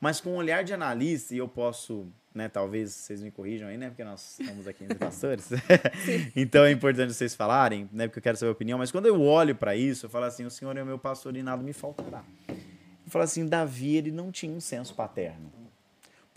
Mas 0.00 0.20
com 0.20 0.30
o 0.30 0.34
olhar 0.34 0.62
de 0.62 0.72
analista, 0.72 1.34
e 1.34 1.38
eu 1.38 1.48
posso, 1.48 2.06
né, 2.34 2.48
talvez 2.48 2.92
vocês 2.92 3.20
me 3.20 3.30
corrijam 3.30 3.68
aí, 3.68 3.76
né, 3.76 3.88
porque 3.88 4.04
nós 4.04 4.38
estamos 4.38 4.66
aqui 4.66 4.84
entre 4.84 4.96
pastores. 4.96 5.48
então 6.34 6.64
é 6.64 6.70
importante 6.70 7.12
vocês 7.12 7.34
falarem, 7.34 7.88
né, 7.92 8.06
porque 8.06 8.18
eu 8.18 8.22
quero 8.22 8.36
saber 8.36 8.50
a 8.50 8.52
opinião. 8.52 8.78
Mas 8.78 8.90
quando 8.90 9.06
eu 9.06 9.20
olho 9.20 9.54
para 9.54 9.76
isso, 9.76 10.06
eu 10.06 10.10
falo 10.10 10.24
assim: 10.24 10.44
o 10.44 10.50
Senhor 10.50 10.76
é 10.76 10.82
o 10.82 10.86
meu 10.86 10.98
pastor 10.98 11.36
e 11.36 11.42
nada 11.42 11.62
me 11.62 11.72
faltará. 11.72 12.24
Eu 12.48 13.10
falo 13.10 13.24
assim: 13.24 13.46
Davi, 13.46 13.96
ele 13.96 14.10
não 14.10 14.30
tinha 14.30 14.52
um 14.52 14.60
senso 14.60 14.94
paterno. 14.94 15.50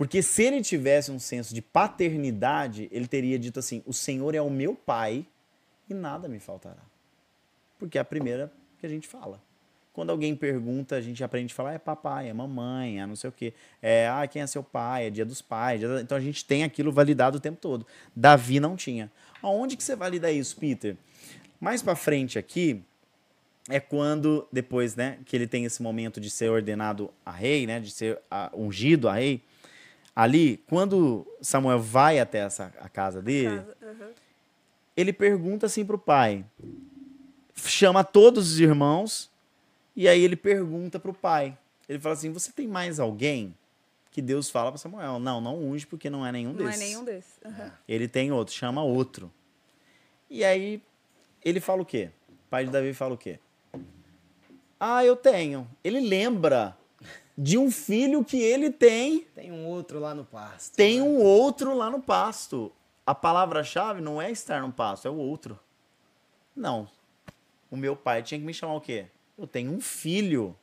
Porque 0.02 0.24
se 0.24 0.42
ele 0.42 0.64
tivesse 0.64 1.12
um 1.12 1.20
senso 1.20 1.54
de 1.54 1.62
paternidade, 1.62 2.90
ele 2.92 3.06
teria 3.06 3.38
dito 3.38 3.60
assim: 3.60 3.84
o 3.86 3.94
Senhor 3.94 4.34
é 4.34 4.42
o 4.42 4.50
meu 4.50 4.74
pai 4.74 5.28
e 5.88 5.94
nada 5.94 6.28
me 6.28 6.40
faltará. 6.40 6.82
Porque 7.78 8.00
é 8.00 8.02
a 8.02 8.04
primeira 8.04 8.52
que 8.80 8.86
a 8.88 8.90
gente 8.90 9.08
fala. 9.08 9.40
Quando 9.94 10.10
alguém 10.10 10.36
pergunta, 10.36 10.96
a 10.96 11.02
gente 11.02 11.24
aprende 11.24 11.54
a 11.54 11.56
falar, 11.56 11.74
é 11.74 11.78
papai, 11.78 12.30
é 12.30 12.34
mamãe, 12.34 13.00
é 13.00 13.06
não 13.06 13.16
sei 13.16 13.30
o 13.30 13.32
quê. 13.32 13.54
É, 13.80 14.10
ah, 14.10 14.26
quem 14.26 14.42
é 14.42 14.48
seu 14.48 14.64
pai? 14.64 15.06
É 15.06 15.12
dia 15.12 15.24
dos 15.24 15.40
pais. 15.40 15.80
Então 16.02 16.18
a 16.18 16.22
gente 16.22 16.44
tem 16.46 16.64
aquilo 16.64 16.92
validado 16.92 17.38
o 17.38 17.40
tempo 17.40 17.60
todo. 17.62 17.86
Davi 18.16 18.60
não 18.60 18.76
tinha. 18.76 19.12
Aonde 19.40 19.78
que 19.78 19.84
você 19.84 19.96
valida 19.96 20.32
isso, 20.32 20.58
Peter? 20.58 20.98
Mais 21.60 21.84
pra 21.84 21.96
frente 21.96 22.40
aqui, 22.40 22.82
é 23.70 23.80
quando, 23.80 24.48
depois, 24.52 24.96
né, 24.96 25.20
que 25.28 25.36
ele 25.36 25.46
tem 25.46 25.64
esse 25.64 25.80
momento 25.80 26.20
de 26.20 26.32
ser 26.32 26.50
ordenado 26.50 27.14
a 27.24 27.30
rei, 27.30 27.68
né, 27.68 27.80
de 27.80 27.92
ser 27.92 28.20
ah, 28.32 28.50
ungido 28.56 29.08
a 29.08 29.14
rei, 29.14 29.44
ali, 30.16 30.58
quando 30.68 31.26
Samuel 31.42 31.80
vai 31.80 32.20
até 32.20 32.40
essa, 32.40 32.74
a 32.80 32.90
casa 32.90 33.22
dele, 33.22 33.58
Casa, 33.58 33.78
aham. 33.84 34.10
ele 34.96 35.14
pergunta 35.14 35.66
assim 35.66 35.86
pro 35.86 35.98
pai, 35.98 36.46
chama 37.56 38.04
todos 38.04 38.52
os 38.54 38.60
irmãos, 38.60 39.30
e 39.96 40.08
aí 40.08 40.22
ele 40.22 40.36
pergunta 40.36 41.00
pro 41.00 41.14
pai. 41.14 41.58
Ele 41.88 42.00
fala 42.00 42.14
assim: 42.14 42.32
Você 42.32 42.52
tem 42.52 42.68
mais 42.68 43.00
alguém? 43.00 43.56
Que 44.12 44.22
Deus 44.22 44.50
fala 44.50 44.72
para 44.72 44.78
Samuel: 44.78 45.20
Não, 45.20 45.40
não 45.42 45.58
unge, 45.58 45.86
porque 45.86 46.10
não 46.10 46.26
é 46.26 46.32
nenhum 46.32 46.54
Não 46.54 46.66
desses. 46.66 46.82
é 46.82 46.84
nenhum 46.86 47.04
desses. 47.04 47.34
aham. 47.46 47.72
Ele 47.88 48.08
tem 48.08 48.32
outro, 48.32 48.54
chama 48.54 48.84
outro. 48.84 49.32
E 50.30 50.44
aí 50.46 50.82
ele 51.44 51.60
fala 51.60 51.82
o 51.82 51.86
quê? 51.86 52.10
O 52.30 52.50
pai 52.50 52.66
de 52.66 52.72
Davi 52.72 52.94
fala 52.94 53.14
o 53.14 53.18
quê? 53.18 53.40
Ah, 54.80 55.04
eu 55.06 55.16
tenho. 55.16 55.68
Ele 55.84 56.00
lembra 56.00 56.78
de 57.42 57.58
um 57.58 57.72
filho 57.72 58.24
que 58.24 58.40
ele 58.40 58.70
tem, 58.70 59.26
Tem 59.34 59.52
um 59.52 59.66
outro 59.66 60.00
lá 60.00 60.14
no 60.14 60.24
pasto. 60.24 60.76
tem 60.76 60.98
né? 61.00 61.04
um 61.04 61.18
outro 61.18 61.76
lá 61.76 61.90
no 61.90 62.00
pasto. 62.00 62.72
A 63.04 63.16
palavra-chave 63.16 64.00
não 64.00 64.22
é 64.22 64.30
estar 64.30 64.62
no 64.62 64.72
pasto, 64.72 65.08
é 65.08 65.12
o 65.12 65.16
outro. 65.16 65.60
Não. 66.56 66.88
O 67.72 67.76
meu 67.76 67.96
pai 67.96 68.22
tinha 68.22 68.40
que 68.40 68.46
me 68.46 68.54
chamar 68.54 68.76
o 68.76 68.82
quê? 68.82 69.08
Eu 69.36 69.48
tenho 69.48 69.72
um 69.72 69.82
filho. 69.82 70.56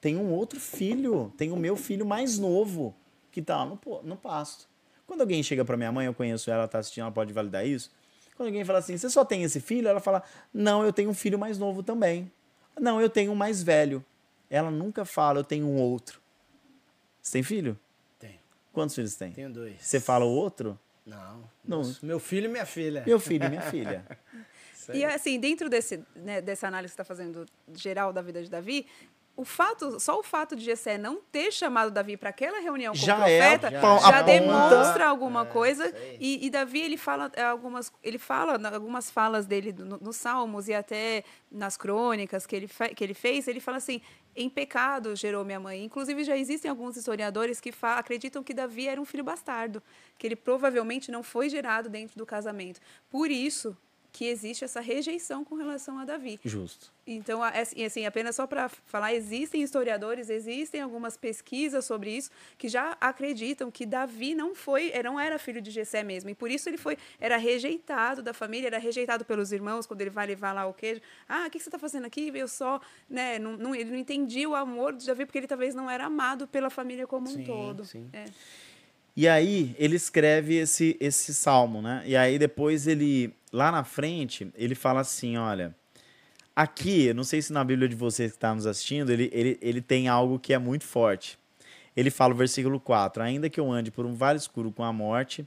Tenho 0.00 0.20
um 0.20 0.30
outro 0.32 0.60
filho. 0.60 1.32
Tenho 1.36 1.54
o 1.54 1.58
meu 1.58 1.74
filho 1.74 2.06
mais 2.06 2.38
novo 2.38 2.94
que 3.32 3.42
tá 3.42 3.56
lá 3.56 3.66
no, 3.66 3.80
no 4.04 4.16
pasto. 4.16 4.68
Quando 5.08 5.22
alguém 5.22 5.42
chega 5.42 5.64
pra 5.64 5.76
minha 5.76 5.90
mãe, 5.90 6.06
eu 6.06 6.14
conheço 6.14 6.50
ela, 6.50 6.60
ela 6.60 6.68
tá 6.68 6.78
assistindo, 6.78 7.02
ela 7.02 7.10
pode 7.12 7.32
validar 7.32 7.66
isso. 7.66 7.90
Quando 8.36 8.46
alguém 8.46 8.64
fala 8.64 8.78
assim, 8.78 8.96
você 8.96 9.10
só 9.10 9.24
tem 9.24 9.42
esse 9.42 9.58
filho? 9.58 9.88
Ela 9.88 9.98
fala, 9.98 10.22
não, 10.54 10.84
eu 10.84 10.92
tenho 10.92 11.10
um 11.10 11.14
filho 11.14 11.36
mais 11.36 11.58
novo 11.58 11.82
também. 11.82 12.30
Não, 12.78 13.00
eu 13.00 13.10
tenho 13.10 13.32
um 13.32 13.34
mais 13.34 13.60
velho. 13.60 14.04
Ela 14.50 14.70
nunca 14.70 15.04
fala, 15.04 15.40
eu 15.40 15.44
tenho 15.44 15.66
um 15.66 15.76
outro. 15.80 16.20
Você 17.22 17.32
tem 17.32 17.42
filho? 17.42 17.78
Tenho. 18.18 18.38
Quantos 18.72 18.94
filhos 18.94 19.14
tem? 19.14 19.32
Tenho 19.32 19.50
dois. 19.50 19.76
Você 19.80 20.00
fala 20.00 20.24
o 20.24 20.28
outro? 20.30 20.78
Não. 21.04 21.44
Não. 21.64 21.82
Meu 22.02 22.18
filho 22.18 22.46
e 22.46 22.48
minha 22.48 22.66
filha. 22.66 23.02
Meu 23.06 23.18
filho 23.20 23.44
e 23.46 23.48
minha 23.48 23.62
filha. 23.62 24.04
E 24.94 25.04
assim, 25.04 25.38
dentro 25.38 25.68
desse, 25.68 26.02
né, 26.16 26.40
dessa 26.40 26.66
análise 26.66 26.92
que 26.92 26.94
está 26.94 27.04
fazendo 27.04 27.44
geral 27.74 28.10
da 28.10 28.22
vida 28.22 28.42
de 28.42 28.48
Davi, 28.48 28.86
o 29.36 29.44
fato, 29.44 30.00
só 30.00 30.18
o 30.18 30.22
fato 30.22 30.56
de 30.56 30.64
Jessé 30.64 30.96
não 30.96 31.20
ter 31.30 31.52
chamado 31.52 31.90
Davi 31.90 32.16
para 32.16 32.30
aquela 32.30 32.58
reunião 32.58 32.94
com 32.94 32.98
Já 32.98 33.18
o 33.18 33.22
é 33.28 33.38
profeta 33.38 33.68
a 33.68 33.70
já, 33.70 33.80
pon- 33.82 34.06
a 34.06 34.22
demonstra 34.22 34.92
ponta. 34.94 35.04
alguma 35.04 35.42
É, 35.42 35.44
coisa. 35.44 35.94
E, 36.18 36.46
e 36.46 36.48
Davi 36.48 36.80
ele 36.80 36.96
fala 36.96 37.30
é, 37.36 37.42
algumas, 37.42 37.92
ele 38.02 38.16
fala 38.16 38.58
algumas 38.72 39.10
falas 39.10 39.44
dele 39.44 39.74
no- 39.74 39.98
nos 39.98 40.16
Salmos 40.16 40.68
e 40.68 40.72
até 40.74 41.22
nas 41.52 41.76
crônicas 41.76 42.46
que 42.46 42.56
ele, 42.56 42.66
fe- 42.66 42.94
que 42.94 43.04
ele 43.04 43.12
fez. 43.14 43.46
Ele 43.46 43.60
fala 43.60 43.76
assim: 43.76 44.00
em 44.38 44.48
pecado 44.48 45.16
gerou 45.16 45.44
minha 45.44 45.58
mãe. 45.58 45.84
Inclusive 45.84 46.22
já 46.24 46.36
existem 46.36 46.70
alguns 46.70 46.96
historiadores 46.96 47.60
que 47.60 47.72
acreditam 47.82 48.42
que 48.42 48.54
Davi 48.54 48.86
era 48.86 49.00
um 49.00 49.04
filho 49.04 49.24
bastardo, 49.24 49.82
que 50.16 50.26
ele 50.26 50.36
provavelmente 50.36 51.10
não 51.10 51.22
foi 51.22 51.48
gerado 51.48 51.88
dentro 51.88 52.16
do 52.16 52.24
casamento. 52.24 52.80
Por 53.10 53.30
isso 53.30 53.76
que 54.18 54.24
existe 54.26 54.64
essa 54.64 54.80
rejeição 54.80 55.44
com 55.44 55.54
relação 55.54 55.96
a 55.96 56.04
Davi. 56.04 56.40
Justo. 56.44 56.92
Então, 57.06 57.40
assim, 57.40 58.04
apenas 58.04 58.34
só 58.34 58.48
para 58.48 58.68
falar, 58.68 59.14
existem 59.14 59.62
historiadores, 59.62 60.28
existem 60.28 60.80
algumas 60.80 61.16
pesquisas 61.16 61.84
sobre 61.84 62.10
isso 62.16 62.28
que 62.58 62.68
já 62.68 62.96
acreditam 63.00 63.70
que 63.70 63.86
Davi 63.86 64.34
não 64.34 64.56
foi, 64.56 64.90
eh, 64.92 65.04
não 65.04 65.20
era 65.20 65.38
filho 65.38 65.62
de 65.62 65.70
Jessé 65.70 66.02
mesmo, 66.02 66.28
e 66.30 66.34
por 66.34 66.50
isso 66.50 66.68
ele 66.68 66.76
foi, 66.76 66.98
era 67.20 67.36
rejeitado 67.36 68.20
da 68.20 68.34
família, 68.34 68.66
era 68.66 68.78
rejeitado 68.78 69.24
pelos 69.24 69.52
irmãos 69.52 69.86
quando 69.86 70.00
ele 70.00 70.10
vai 70.10 70.26
levar 70.26 70.52
lá 70.52 70.66
o 70.66 70.74
queijo. 70.74 71.00
Ah, 71.28 71.44
o 71.46 71.50
que 71.50 71.60
você 71.60 71.68
está 71.68 71.78
fazendo 71.78 72.04
aqui? 72.06 72.32
Eu 72.34 72.48
só, 72.48 72.80
né, 73.08 73.38
não, 73.38 73.56
não- 73.56 73.72
ele 73.74 73.90
não 73.92 73.98
entendia 73.98 74.48
o 74.48 74.56
amor 74.56 74.96
de 74.96 75.06
Davi 75.06 75.26
porque 75.26 75.38
ele 75.38 75.46
talvez 75.46 75.76
não 75.76 75.88
era 75.88 76.06
amado 76.06 76.48
pela 76.48 76.70
família 76.70 77.06
como 77.06 77.28
um 77.30 77.34
Sim, 77.34 77.44
todo. 77.44 77.84
sim. 77.84 78.10
É. 78.12 78.24
E 79.16 79.26
aí 79.26 79.74
ele 79.78 79.96
escreve 79.96 80.54
esse, 80.56 80.96
esse 81.00 81.34
salmo, 81.34 81.82
né? 81.82 82.02
E 82.06 82.16
aí 82.16 82.38
depois 82.38 82.86
ele, 82.86 83.34
lá 83.52 83.70
na 83.70 83.84
frente, 83.84 84.50
ele 84.54 84.74
fala 84.74 85.00
assim, 85.00 85.36
olha, 85.36 85.74
aqui, 86.54 87.12
não 87.14 87.24
sei 87.24 87.40
se 87.40 87.52
na 87.52 87.64
Bíblia 87.64 87.88
de 87.88 87.94
vocês 87.94 88.32
que 88.32 88.36
estão 88.36 88.54
nos 88.54 88.66
assistindo, 88.66 89.10
ele, 89.10 89.30
ele, 89.32 89.58
ele 89.60 89.80
tem 89.80 90.08
algo 90.08 90.38
que 90.38 90.52
é 90.52 90.58
muito 90.58 90.84
forte. 90.84 91.38
Ele 91.96 92.10
fala 92.10 92.34
o 92.34 92.36
versículo 92.36 92.78
4, 92.78 93.22
ainda 93.22 93.50
que 93.50 93.58
eu 93.58 93.70
ande 93.70 93.90
por 93.90 94.06
um 94.06 94.14
vale 94.14 94.38
escuro 94.38 94.70
com 94.70 94.84
a 94.84 94.92
morte, 94.92 95.46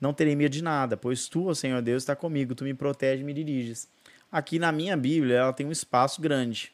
não 0.00 0.12
terei 0.12 0.34
medo 0.36 0.52
de 0.52 0.62
nada, 0.62 0.96
pois 0.96 1.28
tu, 1.28 1.48
ó 1.48 1.54
Senhor 1.54 1.80
Deus, 1.80 2.02
está 2.02 2.14
comigo, 2.14 2.54
tu 2.54 2.64
me 2.64 2.74
protege 2.74 3.22
e 3.22 3.24
me 3.24 3.32
diriges. 3.32 3.88
Aqui 4.30 4.58
na 4.58 4.72
minha 4.72 4.96
Bíblia, 4.96 5.36
ela 5.36 5.52
tem 5.52 5.66
um 5.66 5.72
espaço 5.72 6.20
grande. 6.20 6.72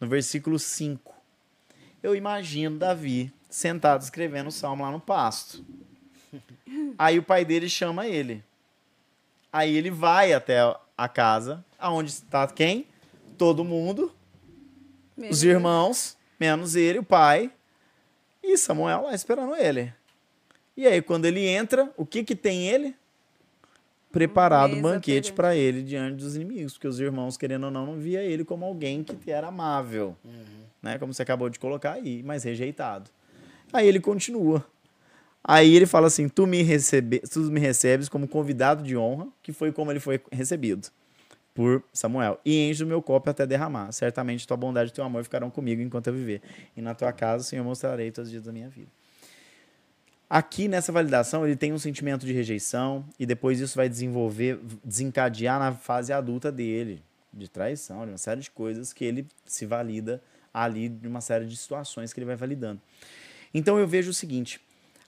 No 0.00 0.08
versículo 0.08 0.58
5. 0.58 1.14
Eu 2.02 2.16
imagino 2.16 2.78
Davi 2.78 3.32
sentado 3.48 4.02
escrevendo 4.02 4.48
o 4.48 4.52
salmo 4.52 4.82
lá 4.82 4.90
no 4.90 5.00
pasto. 5.00 5.64
Aí 6.98 7.18
o 7.18 7.22
pai 7.22 7.44
dele 7.44 7.68
chama 7.68 8.06
ele. 8.06 8.42
Aí 9.52 9.76
ele 9.76 9.90
vai 9.90 10.32
até 10.32 10.58
a 10.96 11.08
casa, 11.08 11.64
aonde 11.78 12.10
está 12.10 12.46
quem? 12.46 12.86
Todo 13.36 13.64
mundo, 13.64 14.12
os 15.30 15.42
irmãos, 15.42 16.16
menos 16.40 16.74
ele, 16.74 17.00
o 17.00 17.04
pai, 17.04 17.52
e 18.42 18.56
Samuel 18.56 19.02
lá 19.02 19.14
esperando 19.14 19.54
ele. 19.54 19.92
E 20.76 20.86
aí 20.86 21.02
quando 21.02 21.26
ele 21.26 21.46
entra, 21.46 21.92
o 21.96 22.06
que 22.06 22.24
que 22.24 22.34
tem 22.34 22.68
ele? 22.68 22.96
Preparado 24.10 24.74
um 24.74 24.82
banquete 24.82 25.32
para 25.32 25.56
ele 25.56 25.82
diante 25.82 26.16
dos 26.16 26.36
inimigos, 26.36 26.74
porque 26.74 26.88
os 26.88 27.00
irmãos, 27.00 27.36
querendo 27.36 27.64
ou 27.64 27.70
não, 27.70 27.86
não 27.86 27.98
via 27.98 28.22
ele 28.22 28.44
como 28.44 28.64
alguém 28.64 29.02
que 29.02 29.30
era 29.30 29.48
amável, 29.48 30.16
né? 30.82 30.98
Como 30.98 31.14
você 31.14 31.22
acabou 31.22 31.48
de 31.48 31.58
colocar 31.58 31.92
aí, 31.92 32.22
mas 32.22 32.44
rejeitado. 32.44 33.10
Aí 33.72 33.86
ele 33.86 34.00
continua. 34.00 34.64
Aí 35.44 35.74
ele 35.74 35.86
fala 35.86 36.06
assim: 36.06 36.28
tu 36.28 36.46
me, 36.46 36.62
recebe, 36.62 37.20
tu 37.20 37.40
me 37.40 37.60
recebes 37.60 38.08
como 38.08 38.28
convidado 38.28 38.82
de 38.82 38.96
honra, 38.96 39.28
que 39.42 39.52
foi 39.52 39.72
como 39.72 39.90
ele 39.90 40.00
foi 40.00 40.20
recebido 40.30 40.88
por 41.54 41.82
Samuel. 41.92 42.40
E 42.44 42.68
enche 42.68 42.84
o 42.84 42.86
meu 42.86 43.02
copo 43.02 43.28
até 43.30 43.46
derramar. 43.46 43.92
Certamente 43.92 44.46
tua 44.46 44.56
bondade 44.56 44.90
e 44.90 44.94
teu 44.94 45.04
amor 45.04 45.22
ficarão 45.24 45.50
comigo 45.50 45.82
enquanto 45.82 46.06
eu 46.06 46.14
viver. 46.14 46.40
E 46.76 46.80
na 46.80 46.94
tua 46.94 47.12
casa, 47.12 47.44
Senhor, 47.44 47.64
mostrarei 47.64 48.10
todos 48.10 48.28
os 48.28 48.32
dias 48.32 48.44
da 48.44 48.52
minha 48.52 48.68
vida. 48.68 48.88
Aqui 50.30 50.66
nessa 50.66 50.90
validação, 50.90 51.46
ele 51.46 51.56
tem 51.56 51.74
um 51.74 51.78
sentimento 51.78 52.24
de 52.24 52.32
rejeição 52.32 53.04
e 53.18 53.26
depois 53.26 53.60
isso 53.60 53.76
vai 53.76 53.86
desenvolver, 53.86 54.58
desencadear 54.82 55.58
na 55.58 55.74
fase 55.74 56.10
adulta 56.10 56.50
dele, 56.50 57.02
de 57.30 57.48
traição, 57.48 58.06
de 58.06 58.12
uma 58.12 58.18
série 58.18 58.40
de 58.40 58.50
coisas 58.50 58.94
que 58.94 59.04
ele 59.04 59.26
se 59.44 59.66
valida 59.66 60.22
ali, 60.52 60.88
de 60.88 61.06
uma 61.06 61.20
série 61.20 61.44
de 61.44 61.54
situações 61.54 62.14
que 62.14 62.18
ele 62.18 62.24
vai 62.24 62.36
validando. 62.36 62.80
Então 63.52 63.78
eu 63.78 63.86
vejo 63.86 64.10
o 64.10 64.14
seguinte: 64.14 64.58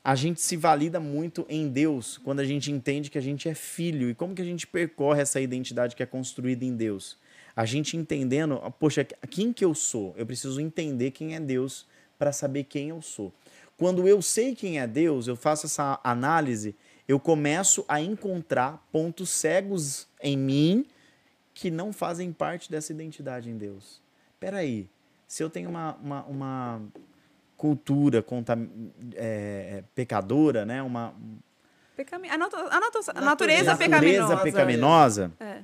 a 0.05 0.15
gente 0.15 0.43
se 0.43 0.55
valida 0.55 1.01
muito 1.01 1.47
em 1.49 1.67
Deus 1.67 2.19
quando 2.19 2.41
a 2.41 2.45
gente 2.45 2.71
entende 2.71 3.11
que 3.11 3.17
a 3.17 3.23
gente 3.23 3.49
é 3.49 3.55
filho. 3.55 4.11
E 4.11 4.15
como 4.15 4.35
que 4.35 4.43
a 4.43 4.45
gente 4.45 4.67
percorre 4.67 5.23
essa 5.23 5.41
identidade 5.41 5.97
que 5.97 6.03
é 6.03 6.07
construída 6.07 6.63
em 6.63 6.77
Deus? 6.77 7.17
A 7.57 7.65
gente 7.65 7.97
entendendo, 7.97 8.61
poxa, 8.79 9.03
quem 9.31 9.51
que 9.51 9.65
eu 9.65 9.75
sou? 9.75 10.15
Eu 10.19 10.27
preciso 10.27 10.61
entender 10.61 11.13
quem 11.13 11.35
é 11.35 11.41
Deus 11.41 11.87
para 12.19 12.33
saber 12.33 12.65
quem 12.65 12.91
eu 12.91 13.01
sou. 13.01 13.33
Quando 13.79 14.07
eu 14.07 14.21
sei 14.21 14.55
quem 14.55 14.79
é 14.79 14.87
Deus, 14.87 15.27
eu 15.27 15.37
faço 15.37 15.65
essa 15.65 15.99
análise, 16.05 16.77
eu 17.09 17.19
começo 17.19 17.83
a 17.89 17.99
encontrar 17.99 18.87
pontos 18.93 19.31
cegos 19.31 20.07
em 20.23 20.37
mim 20.37 20.87
que 21.55 21.71
não 21.71 21.95
fazem 21.95 22.31
parte 22.31 22.71
dessa 22.71 22.93
identidade 22.93 23.49
em 23.49 23.57
Deus. 23.57 24.03
Peraí, 24.39 24.87
se 25.27 25.43
eu 25.43 25.49
tenho 25.49 25.71
uma, 25.71 25.95
uma, 25.97 26.25
uma 26.25 26.83
cultura 27.57 28.23
contam- 28.23 28.69
é, 29.15 29.83
pecadora, 29.95 30.65
né? 30.65 30.83
Uma 30.83 31.15
Pecami- 31.97 32.29
A, 32.29 32.37
natu- 32.37 32.57
a 32.57 32.81
natu- 32.81 32.99
a 33.15 33.21
Natureza 33.21 33.71
natureza 33.71 33.77
pecaminosa. 33.77 34.37
pecaminosa, 34.39 35.33
É. 35.39 35.59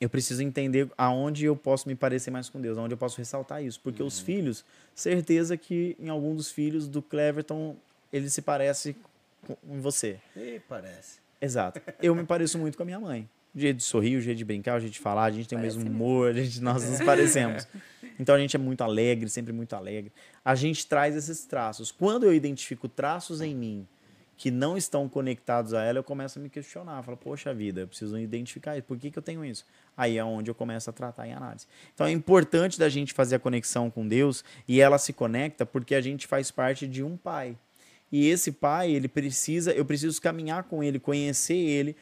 eu 0.00 0.08
preciso 0.08 0.40
entender 0.40 0.88
aonde 0.96 1.44
eu 1.46 1.56
posso 1.56 1.88
me 1.88 1.96
parecer 1.96 2.30
mais 2.30 2.48
com 2.48 2.60
Deus, 2.60 2.78
aonde 2.78 2.94
eu 2.94 2.98
posso 2.98 3.18
ressaltar 3.18 3.60
isso. 3.62 3.80
Porque 3.82 4.00
os 4.00 4.20
filhos, 4.20 4.64
certeza 4.94 5.56
que 5.56 5.96
em 5.98 6.08
algum 6.08 6.34
dos 6.36 6.50
filhos 6.52 6.86
do 6.86 7.02
Cleverton, 7.02 7.74
ele 8.12 8.30
se 8.30 8.40
parece 8.40 8.94
com 9.44 9.80
você. 9.80 10.18
Ih, 10.36 10.60
parece. 10.68 11.18
Exato. 11.40 11.80
Eu 12.00 12.14
me 12.14 12.24
pareço 12.24 12.56
muito 12.58 12.76
com 12.76 12.84
a 12.84 12.86
minha 12.86 13.00
mãe. 13.00 13.28
O 13.54 13.58
jeito 13.58 13.78
de 13.78 13.82
sorrir, 13.82 14.16
o 14.16 14.20
jeito 14.20 14.38
de 14.38 14.44
brincar, 14.44 14.76
o 14.76 14.80
jeito 14.80 14.92
de 14.92 15.00
falar, 15.00 15.24
a 15.24 15.30
gente 15.32 15.48
tem 15.48 15.58
o 15.58 15.60
mesmo 15.60 15.80
Parece 15.82 15.94
humor, 15.96 16.28
a 16.30 16.32
gente, 16.34 16.60
nós 16.62 16.88
nos 16.88 17.00
parecemos. 17.00 17.66
Então 18.18 18.34
a 18.34 18.38
gente 18.38 18.56
é 18.56 18.58
muito 18.58 18.82
alegre, 18.82 19.28
sempre 19.28 19.52
muito 19.52 19.74
alegre. 19.74 20.12
A 20.44 20.54
gente 20.54 20.86
traz 20.86 21.14
esses 21.14 21.44
traços. 21.44 21.90
Quando 21.90 22.24
eu 22.24 22.34
identifico 22.34 22.88
traços 22.88 23.40
em 23.40 23.54
mim 23.54 23.86
que 24.36 24.50
não 24.52 24.76
estão 24.76 25.08
conectados 25.08 25.74
a 25.74 25.82
ela, 25.82 25.98
eu 25.98 26.04
começo 26.04 26.38
a 26.38 26.42
me 26.42 26.48
questionar. 26.48 27.02
Falo, 27.02 27.16
poxa 27.16 27.52
vida, 27.52 27.80
eu 27.80 27.88
preciso 27.88 28.16
identificar 28.16 28.76
isso. 28.76 28.86
Por 28.86 28.96
que, 28.96 29.10
que 29.10 29.18
eu 29.18 29.22
tenho 29.22 29.44
isso? 29.44 29.64
Aí 29.96 30.16
é 30.16 30.24
onde 30.24 30.48
eu 30.48 30.54
começo 30.54 30.88
a 30.88 30.92
tratar 30.92 31.26
em 31.26 31.32
análise. 31.32 31.66
Então 31.92 32.06
é 32.06 32.12
importante 32.12 32.78
da 32.78 32.88
gente 32.88 33.12
fazer 33.12 33.36
a 33.36 33.38
conexão 33.38 33.90
com 33.90 34.06
Deus 34.06 34.44
e 34.66 34.80
ela 34.80 34.96
se 34.96 35.12
conecta 35.12 35.66
porque 35.66 35.94
a 35.94 36.00
gente 36.00 36.26
faz 36.26 36.50
parte 36.52 36.86
de 36.86 37.02
um 37.02 37.16
pai. 37.16 37.56
E 38.10 38.28
esse 38.28 38.52
pai, 38.52 38.92
ele 38.92 39.08
precisa, 39.08 39.72
eu 39.72 39.84
preciso 39.84 40.20
caminhar 40.22 40.62
com 40.64 40.82
ele, 40.82 40.98
conhecer 40.98 41.56
ele, 41.56 41.96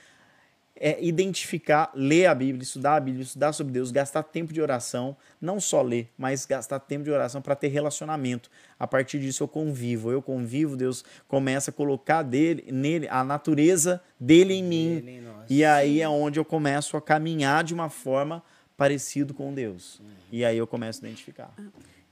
é, 0.79 1.03
identificar, 1.03 1.91
ler 1.95 2.27
a 2.27 2.35
Bíblia, 2.35 2.62
estudar 2.62 2.97
a 2.97 3.01
Bíblia, 3.01 3.22
estudar 3.22 3.53
sobre 3.53 3.72
Deus, 3.72 3.91
gastar 3.91 4.22
tempo 4.22 4.53
de 4.53 4.61
oração, 4.61 5.16
não 5.41 5.59
só 5.59 5.83
ler, 5.83 6.11
mas 6.16 6.45
gastar 6.45 6.79
tempo 6.81 7.05
de 7.05 7.11
oração 7.11 7.41
para 7.41 7.57
ter 7.57 7.68
relacionamento. 7.68 8.51
A 8.79 8.87
partir 8.87 9.18
disso 9.18 9.43
eu 9.43 9.49
convivo, 9.49 10.11
eu 10.11 10.20
convivo, 10.20 10.77
Deus 10.77 11.05
começa 11.27 11.70
a 11.70 11.74
colocar 11.74 12.22
dele, 12.22 12.64
nele 12.70 13.09
a 13.09 13.24
natureza 13.24 14.03
dele 14.20 14.55
em 14.55 14.62
mim. 14.62 14.89
Ele. 14.97 15.27
E 15.49 15.64
aí 15.64 16.01
é 16.01 16.09
onde 16.09 16.39
eu 16.39 16.45
começo 16.45 16.97
a 16.97 17.01
caminhar 17.01 17.64
de 17.64 17.72
uma 17.72 17.89
forma 17.89 18.43
parecido 18.77 19.33
com 19.33 19.55
Deus. 19.55 20.01
E 20.31 20.45
aí 20.45 20.59
eu 20.59 20.66
começo 20.66 21.05
a 21.05 21.09
identificar. 21.09 21.51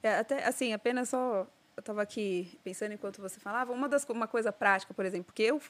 É, 0.02 0.18
até 0.18 0.46
assim, 0.46 0.72
apenas 0.72 1.10
só 1.10 1.46
eu 1.76 1.80
estava 1.80 2.02
aqui 2.02 2.58
pensando 2.62 2.92
enquanto 2.92 3.20
você 3.20 3.40
falava, 3.40 3.72
uma 3.72 3.88
das 3.88 4.04
uma 4.04 4.28
coisa 4.28 4.52
prática, 4.52 4.94
por 4.94 5.04
exemplo, 5.04 5.32
que 5.34 5.42
eu 5.42 5.60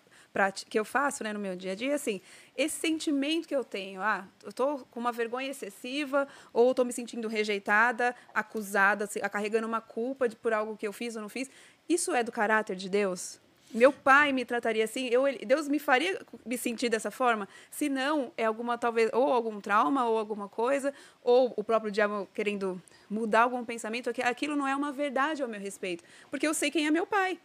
que 0.68 0.78
eu 0.78 0.84
faço, 0.84 1.24
né, 1.24 1.32
no 1.32 1.38
meu 1.38 1.56
dia 1.56 1.72
a 1.72 1.74
dia, 1.74 1.94
assim, 1.94 2.20
esse 2.56 2.78
sentimento 2.78 3.48
que 3.48 3.56
eu 3.56 3.64
tenho, 3.64 4.02
ah, 4.02 4.26
eu 4.42 4.52
tô 4.52 4.78
com 4.90 5.00
uma 5.00 5.12
vergonha 5.12 5.48
excessiva 5.48 6.28
ou 6.52 6.70
estou 6.70 6.84
me 6.84 6.92
sentindo 6.92 7.26
rejeitada, 7.28 8.14
acusada, 8.34 9.08
carregando 9.30 9.66
uma 9.66 9.80
culpa 9.80 10.28
de 10.28 10.36
por 10.36 10.52
algo 10.52 10.76
que 10.76 10.86
eu 10.86 10.92
fiz 10.92 11.16
ou 11.16 11.22
não 11.22 11.28
fiz, 11.28 11.50
isso 11.88 12.12
é 12.12 12.22
do 12.22 12.32
caráter 12.32 12.76
de 12.76 12.88
Deus? 12.88 13.40
Meu 13.72 13.92
pai 13.92 14.32
me 14.32 14.44
trataria 14.44 14.84
assim, 14.84 15.08
eu, 15.08 15.24
Deus 15.44 15.66
me 15.66 15.80
faria 15.80 16.20
me 16.46 16.56
sentir 16.56 16.88
dessa 16.88 17.10
forma? 17.10 17.48
Se 17.70 17.88
não, 17.88 18.32
é 18.36 18.44
alguma, 18.44 18.78
talvez, 18.78 19.10
ou 19.12 19.32
algum 19.32 19.60
trauma, 19.60 20.06
ou 20.06 20.16
alguma 20.16 20.48
coisa, 20.48 20.94
ou 21.22 21.52
o 21.56 21.64
próprio 21.64 21.90
diabo 21.90 22.28
querendo 22.32 22.80
mudar 23.10 23.42
algum 23.42 23.64
pensamento, 23.64 24.08
aqui- 24.08 24.22
aquilo 24.22 24.54
não 24.54 24.66
é 24.68 24.76
uma 24.76 24.92
verdade 24.92 25.42
ao 25.42 25.48
meu 25.48 25.58
respeito. 25.60 26.04
Porque 26.30 26.46
eu 26.46 26.54
sei 26.54 26.70
quem 26.70 26.86
é 26.86 26.90
meu 26.90 27.04
pai. 27.06 27.38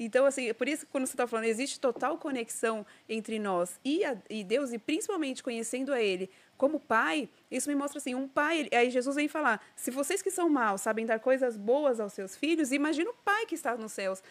Então, 0.00 0.24
assim, 0.24 0.52
por 0.54 0.66
isso 0.66 0.86
que 0.86 0.90
quando 0.92 1.06
você 1.06 1.12
está 1.12 1.26
falando, 1.26 1.44
existe 1.44 1.78
total 1.78 2.16
conexão 2.18 2.84
entre 3.08 3.38
nós 3.38 3.78
e, 3.84 4.04
a- 4.04 4.16
e 4.28 4.42
Deus, 4.42 4.72
e 4.72 4.78
principalmente 4.78 5.42
conhecendo 5.42 5.92
a 5.92 6.00
Ele 6.00 6.28
como 6.56 6.78
pai, 6.78 7.28
isso 7.50 7.68
me 7.68 7.74
mostra 7.74 7.98
assim, 7.98 8.14
um 8.14 8.28
pai, 8.28 8.68
aí 8.72 8.90
Jesus 8.90 9.16
vem 9.16 9.28
falar, 9.28 9.64
se 9.76 9.90
vocês 9.90 10.22
que 10.22 10.30
são 10.30 10.48
maus 10.48 10.80
sabem 10.80 11.04
dar 11.04 11.18
coisas 11.18 11.56
boas 11.56 12.00
aos 12.00 12.12
seus 12.12 12.36
filhos, 12.36 12.72
imagina 12.72 13.10
o 13.10 13.14
pai 13.24 13.46
que 13.46 13.54
está 13.54 13.76
nos 13.76 13.92
céus. 13.92 14.22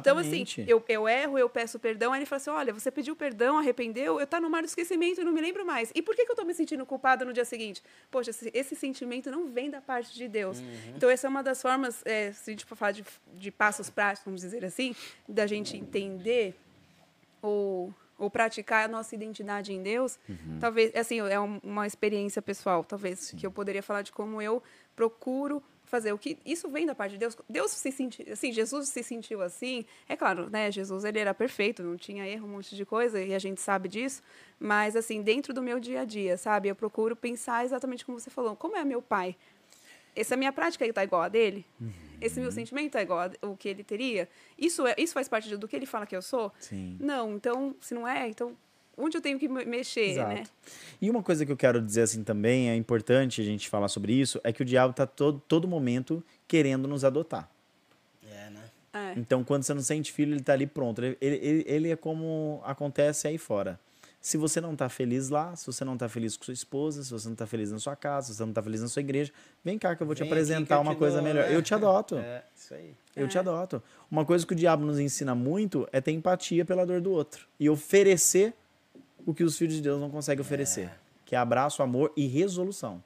Então, 0.00 0.18
assim, 0.18 0.42
Exatamente. 0.42 0.64
eu, 0.66 0.82
eu 0.88 1.08
erro, 1.08 1.38
eu 1.38 1.48
peço 1.48 1.78
perdão, 1.78 2.12
aí 2.12 2.20
ele 2.20 2.26
fala 2.26 2.36
assim, 2.38 2.50
olha, 2.50 2.72
você 2.72 2.90
pediu 2.90 3.14
perdão, 3.14 3.58
arrependeu, 3.58 4.20
eu 4.20 4.26
tá 4.26 4.40
no 4.40 4.50
mar 4.50 4.62
do 4.62 4.66
esquecimento, 4.66 5.20
eu 5.20 5.24
não 5.24 5.32
me 5.32 5.40
lembro 5.40 5.64
mais. 5.64 5.90
E 5.94 6.02
por 6.02 6.14
que, 6.14 6.24
que 6.24 6.32
eu 6.32 6.36
tô 6.36 6.44
me 6.44 6.54
sentindo 6.54 6.84
culpada 6.84 7.24
no 7.24 7.32
dia 7.32 7.44
seguinte? 7.44 7.82
Poxa, 8.10 8.30
esse, 8.30 8.50
esse 8.52 8.76
sentimento 8.76 9.30
não 9.30 9.46
vem 9.46 9.70
da 9.70 9.80
parte 9.80 10.14
de 10.14 10.28
Deus. 10.28 10.58
Então, 10.96 11.08
essa 11.08 11.26
é 11.26 11.30
uma 11.30 11.42
das 11.42 11.60
formas, 11.62 12.02
é, 12.04 12.32
se 12.32 12.50
a 12.50 12.52
gente 12.52 12.64
for 12.64 12.76
falar 12.76 12.92
de, 12.92 13.04
de 13.34 13.50
passos 13.50 13.88
práticos, 13.90 14.24
vamos 14.24 14.40
dizer 14.40 14.64
assim, 14.64 14.94
da 15.28 15.46
gente 15.46 15.76
entender 15.76 16.54
ou, 17.42 17.94
ou 18.18 18.28
praticar 18.28 18.84
a 18.84 18.88
nossa 18.88 19.14
identidade 19.14 19.72
em 19.72 19.82
Deus, 19.82 20.18
talvez, 20.60 20.94
assim, 20.96 21.20
é 21.20 21.38
um- 21.40 21.60
uma 21.62 21.86
experiência 21.86 22.42
pessoal, 22.42 22.82
talvez, 22.84 23.30
que 23.30 23.46
eu 23.46 23.50
poderia 23.50 23.82
falar 23.82 24.02
de 24.02 24.10
como 24.12 24.42
eu 24.42 24.60
procuro 24.96 25.62
fazer 25.84 26.12
o 26.12 26.18
que 26.18 26.36
isso 26.44 26.68
vem 26.68 26.84
da 26.84 26.94
parte 26.94 27.12
de 27.12 27.18
Deus. 27.18 27.34
Deus 27.48 27.70
se 27.70 27.90
sentiu, 27.90 28.26
assim, 28.30 28.52
Jesus 28.52 28.90
se 28.90 29.02
sentiu 29.02 29.40
assim. 29.40 29.86
É 30.06 30.14
claro, 30.16 30.50
né? 30.50 30.70
Jesus 30.70 31.02
ele 31.04 31.18
era 31.18 31.32
perfeito, 31.32 31.82
não 31.82 31.96
tinha 31.96 32.26
erro, 32.26 32.46
um 32.46 32.50
monte 32.50 32.76
de 32.76 32.84
coisa 32.84 33.22
e 33.22 33.34
a 33.34 33.38
gente 33.38 33.60
sabe 33.60 33.88
disso. 33.88 34.20
Mas 34.60 34.94
assim, 34.96 35.22
dentro 35.22 35.54
do 35.54 35.62
meu 35.62 35.80
dia 35.80 36.02
a 36.02 36.04
dia, 36.04 36.36
sabe? 36.36 36.68
Eu 36.68 36.74
procuro 36.74 37.16
pensar 37.16 37.64
exatamente 37.64 38.04
como 38.04 38.20
você 38.20 38.28
falou. 38.28 38.54
Como 38.54 38.76
é 38.76 38.84
meu 38.84 39.00
pai? 39.00 39.34
Essa 40.20 40.36
minha 40.36 40.52
prática 40.52 40.84
está 40.86 41.02
igual 41.04 41.22
a 41.22 41.28
dele? 41.28 41.64
Esse 42.20 42.40
meu 42.40 42.50
sentimento 42.50 42.96
é 42.98 43.02
igual 43.02 43.30
ao 43.40 43.56
que 43.56 43.68
ele 43.68 43.84
teria? 43.84 44.28
Isso, 44.58 44.86
é, 44.86 44.94
isso 44.98 45.12
faz 45.14 45.28
parte 45.28 45.56
do 45.56 45.68
que 45.68 45.76
ele 45.76 45.86
fala 45.86 46.04
que 46.06 46.16
eu 46.16 46.22
sou? 46.22 46.52
Sim. 46.58 46.96
Não, 46.98 47.34
então, 47.36 47.74
se 47.80 47.94
não 47.94 48.06
é, 48.06 48.28
então 48.28 48.56
onde 49.00 49.16
eu 49.16 49.20
tenho 49.20 49.38
que 49.38 49.46
me- 49.48 49.64
mexer, 49.64 50.10
Exato. 50.10 50.34
né? 50.34 50.42
E 51.00 51.08
uma 51.08 51.22
coisa 51.22 51.46
que 51.46 51.52
eu 51.52 51.56
quero 51.56 51.80
dizer 51.80 52.02
assim 52.02 52.24
também, 52.24 52.68
é 52.68 52.74
importante 52.74 53.40
a 53.40 53.44
gente 53.44 53.68
falar 53.68 53.86
sobre 53.86 54.12
isso, 54.12 54.40
é 54.42 54.52
que 54.52 54.60
o 54.62 54.64
diabo 54.64 54.90
está 54.90 55.06
todo, 55.06 55.40
todo 55.46 55.68
momento 55.68 56.20
querendo 56.48 56.88
nos 56.88 57.04
adotar. 57.04 57.48
É, 58.28 58.50
né? 58.50 58.64
É. 58.92 59.12
Então, 59.16 59.44
quando 59.44 59.62
você 59.62 59.72
não 59.72 59.82
sente 59.82 60.12
filho, 60.12 60.34
ele 60.34 60.42
tá 60.42 60.52
ali 60.54 60.66
pronto. 60.66 61.00
Ele, 61.00 61.16
ele- 61.20 61.64
ele 61.68 61.90
é 61.92 61.96
como 61.96 62.60
acontece 62.64 63.28
aí 63.28 63.38
fora. 63.38 63.78
Se 64.20 64.36
você 64.36 64.60
não 64.60 64.74
tá 64.74 64.88
feliz 64.88 65.28
lá, 65.28 65.54
se 65.54 65.64
você 65.64 65.84
não 65.84 65.96
tá 65.96 66.08
feliz 66.08 66.36
com 66.36 66.44
sua 66.44 66.52
esposa, 66.54 67.04
se 67.04 67.10
você 67.10 67.28
não 67.28 67.36
tá 67.36 67.46
feliz 67.46 67.70
na 67.70 67.78
sua 67.78 67.94
casa, 67.94 68.28
se 68.28 68.34
você 68.34 68.44
não 68.44 68.52
tá 68.52 68.62
feliz 68.62 68.82
na 68.82 68.88
sua 68.88 69.00
igreja, 69.00 69.32
vem 69.64 69.78
cá 69.78 69.94
que 69.94 70.02
eu 70.02 70.06
vou 70.06 70.14
te 70.14 70.20
Vem 70.22 70.28
apresentar 70.28 70.80
uma 70.80 70.94
te 70.94 70.98
coisa 70.98 71.16
dou, 71.16 71.24
melhor. 71.24 71.48
né? 71.48 71.54
Eu 71.54 71.62
te 71.62 71.72
adoto. 71.72 72.16
É, 72.18 72.42
isso 72.54 72.74
aí. 72.74 72.94
Eu 73.14 73.28
te 73.28 73.38
adoto. 73.38 73.82
Uma 74.10 74.24
coisa 74.24 74.46
que 74.46 74.52
o 74.52 74.56
diabo 74.56 74.84
nos 74.84 74.98
ensina 74.98 75.34
muito 75.34 75.88
é 75.92 76.00
ter 76.00 76.12
empatia 76.12 76.64
pela 76.64 76.84
dor 76.84 77.00
do 77.00 77.10
outro 77.12 77.46
e 77.58 77.70
oferecer 77.70 78.52
o 79.24 79.32
que 79.32 79.44
os 79.44 79.56
filhos 79.56 79.74
de 79.74 79.82
Deus 79.82 80.00
não 80.00 80.10
conseguem 80.10 80.40
oferecer, 80.40 80.90
que 81.24 81.34
é 81.34 81.38
abraço, 81.38 81.82
amor 81.82 82.12
e 82.16 82.26
resolução. 82.26 83.02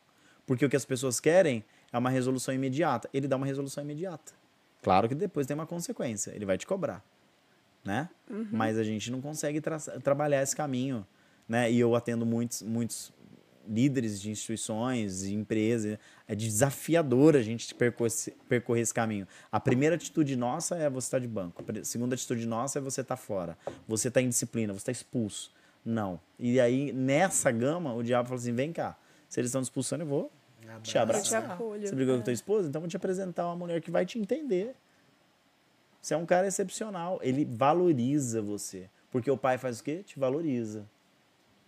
Porque 0.46 0.64
o 0.64 0.68
que 0.68 0.76
as 0.76 0.84
pessoas 0.84 1.20
querem 1.20 1.64
é 1.92 1.98
uma 1.98 2.10
resolução 2.10 2.52
imediata. 2.54 3.08
Ele 3.12 3.28
dá 3.28 3.36
uma 3.36 3.46
resolução 3.46 3.82
imediata. 3.84 4.32
Claro 4.82 5.08
que 5.08 5.14
depois 5.14 5.46
tem 5.46 5.54
uma 5.54 5.66
consequência, 5.66 6.32
ele 6.34 6.44
vai 6.44 6.58
te 6.58 6.66
cobrar, 6.66 7.04
né? 7.84 8.08
Mas 8.50 8.78
a 8.78 8.82
gente 8.84 9.10
não 9.10 9.20
consegue 9.20 9.60
tra- 9.60 9.78
trabalhar 9.78 10.42
esse 10.42 10.54
caminho, 10.56 11.06
né? 11.48 11.70
E 11.70 11.78
eu 11.78 11.94
atendo 11.94 12.24
muitos 12.24 12.62
muitos 12.62 13.12
líderes 13.68 14.20
de 14.20 14.28
instituições, 14.30 15.20
de 15.20 15.34
empresas, 15.34 15.96
é 16.26 16.34
desafiador 16.34 17.36
a 17.36 17.42
gente 17.42 17.72
percorrer, 17.74 18.08
esse- 18.08 18.32
percorrer 18.48 18.80
esse 18.82 18.92
caminho. 18.92 19.26
A 19.52 19.60
primeira 19.60 19.94
atitude 19.94 20.34
nossa 20.36 20.74
é 20.76 20.90
você 20.90 21.06
estar 21.06 21.18
de 21.20 21.28
banco. 21.28 21.62
A 21.70 21.84
segunda 21.84 22.14
atitude 22.16 22.44
nossa 22.46 22.78
é 22.78 22.82
você 22.82 23.02
estar 23.02 23.16
fora. 23.16 23.56
Você 23.86 24.08
está 24.08 24.20
em 24.20 24.28
disciplina, 24.28 24.72
você 24.72 24.78
está 24.78 24.92
expulso. 24.92 25.52
Não. 25.84 26.18
E 26.38 26.58
aí, 26.60 26.92
nessa 26.92 27.50
gama, 27.52 27.94
o 27.94 28.02
diabo 28.02 28.28
fala 28.28 28.40
assim: 28.40 28.52
vem 28.52 28.72
cá. 28.72 28.96
Se 29.28 29.40
eles 29.40 29.48
estão 29.50 29.60
te 29.60 29.64
expulsando, 29.64 30.02
eu 30.02 30.08
vou 30.08 30.32
te 30.82 30.98
Abraço. 30.98 31.32
abraçar. 31.34 31.50
acolho, 31.52 31.86
Você 31.86 31.94
brigou 31.94 32.14
com 32.16 32.20
é. 32.20 32.24
tua 32.24 32.32
esposa? 32.32 32.68
Então 32.68 32.78
eu 32.80 32.82
vou 32.82 32.88
te 32.90 32.96
apresentar 32.96 33.46
uma 33.46 33.56
mulher 33.56 33.80
que 33.80 33.90
vai 33.90 34.04
te 34.06 34.18
entender. 34.18 34.74
Você 36.02 36.14
é 36.14 36.16
um 36.16 36.26
cara 36.26 36.48
excepcional. 36.48 37.20
Ele 37.22 37.44
valoriza 37.44 38.42
você. 38.42 38.90
Porque 39.10 39.30
o 39.30 39.36
pai 39.36 39.56
faz 39.56 39.78
o 39.78 39.84
quê? 39.84 40.02
Te 40.04 40.18
valoriza. 40.18 40.84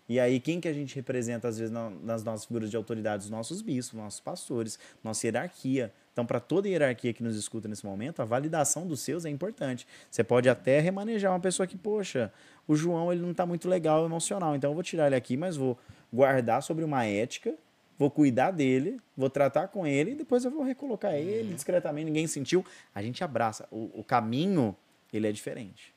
E 0.07 0.21
aí, 0.21 0.39
quem 0.39 0.61
que 0.61 0.69
a 0.69 0.73
gente 0.73 0.95
representa, 0.97 1.49
às 1.49 1.57
vezes, 1.57 1.73
na- 1.73 1.89
nas 1.89 2.23
nossas 2.23 2.45
figuras 2.45 2.69
de 2.71 2.77
autoridade? 2.77 3.25
Os 3.25 3.31
nossos 3.31 3.63
bispos, 3.63 3.99
nossos 3.99 4.21
pastores, 4.21 4.79
nossa 5.03 5.27
hierarquia. 5.27 5.91
Então, 6.13 6.27
para 6.27 6.41
toda 6.41 6.69
hierarquia 6.69 7.13
que 7.13 7.23
nos 7.23 7.37
escuta 7.37 7.69
nesse 7.69 7.87
momento, 7.87 8.21
a 8.21 8.25
validação 8.25 8.87
dos 8.87 9.01
seus 9.01 9.25
é 9.25 9.31
importante. 9.31 9.87
Você 10.11 10.23
pode 10.23 10.49
até 10.49 10.79
remanejar 10.79 11.33
uma 11.33 11.41
pessoa 11.41 11.67
que, 11.67 11.77
poxa, 11.77 12.31
o 12.69 12.77
João 12.77 13.11
ele 13.13 13.23
não 13.23 13.31
está 13.31 13.47
muito 13.47 13.67
legal 13.69 14.05
emocional, 14.05 14.55
então 14.55 14.71
eu 14.71 14.75
vou 14.75 14.83
tirar 14.83 15.07
ele 15.07 15.17
aqui, 15.17 15.37
mas 15.39 15.57
vou 15.57 15.79
guardar 16.13 16.63
sobre 16.63 16.85
uma 16.85 17.05
ética, 17.07 17.55
vou 17.99 18.11
cuidar 18.11 18.51
dele, 18.51 19.01
vou 19.17 19.31
tratar 19.31 19.69
com 19.69 19.87
ele 19.87 20.13
e 20.13 20.15
depois 20.15 20.45
eu 20.45 20.51
vou 20.51 20.63
recolocar 20.63 21.15
ele 21.15 21.55
discretamente, 21.55 22.07
ninguém 22.07 22.27
sentiu. 22.27 22.65
A 22.95 23.03
gente 23.03 23.23
abraça. 23.23 23.67
O, 23.71 23.91
o 24.01 24.05
caminho, 24.05 24.77
ele 25.13 25.27
é 25.27 25.33
diferente. 25.33 25.93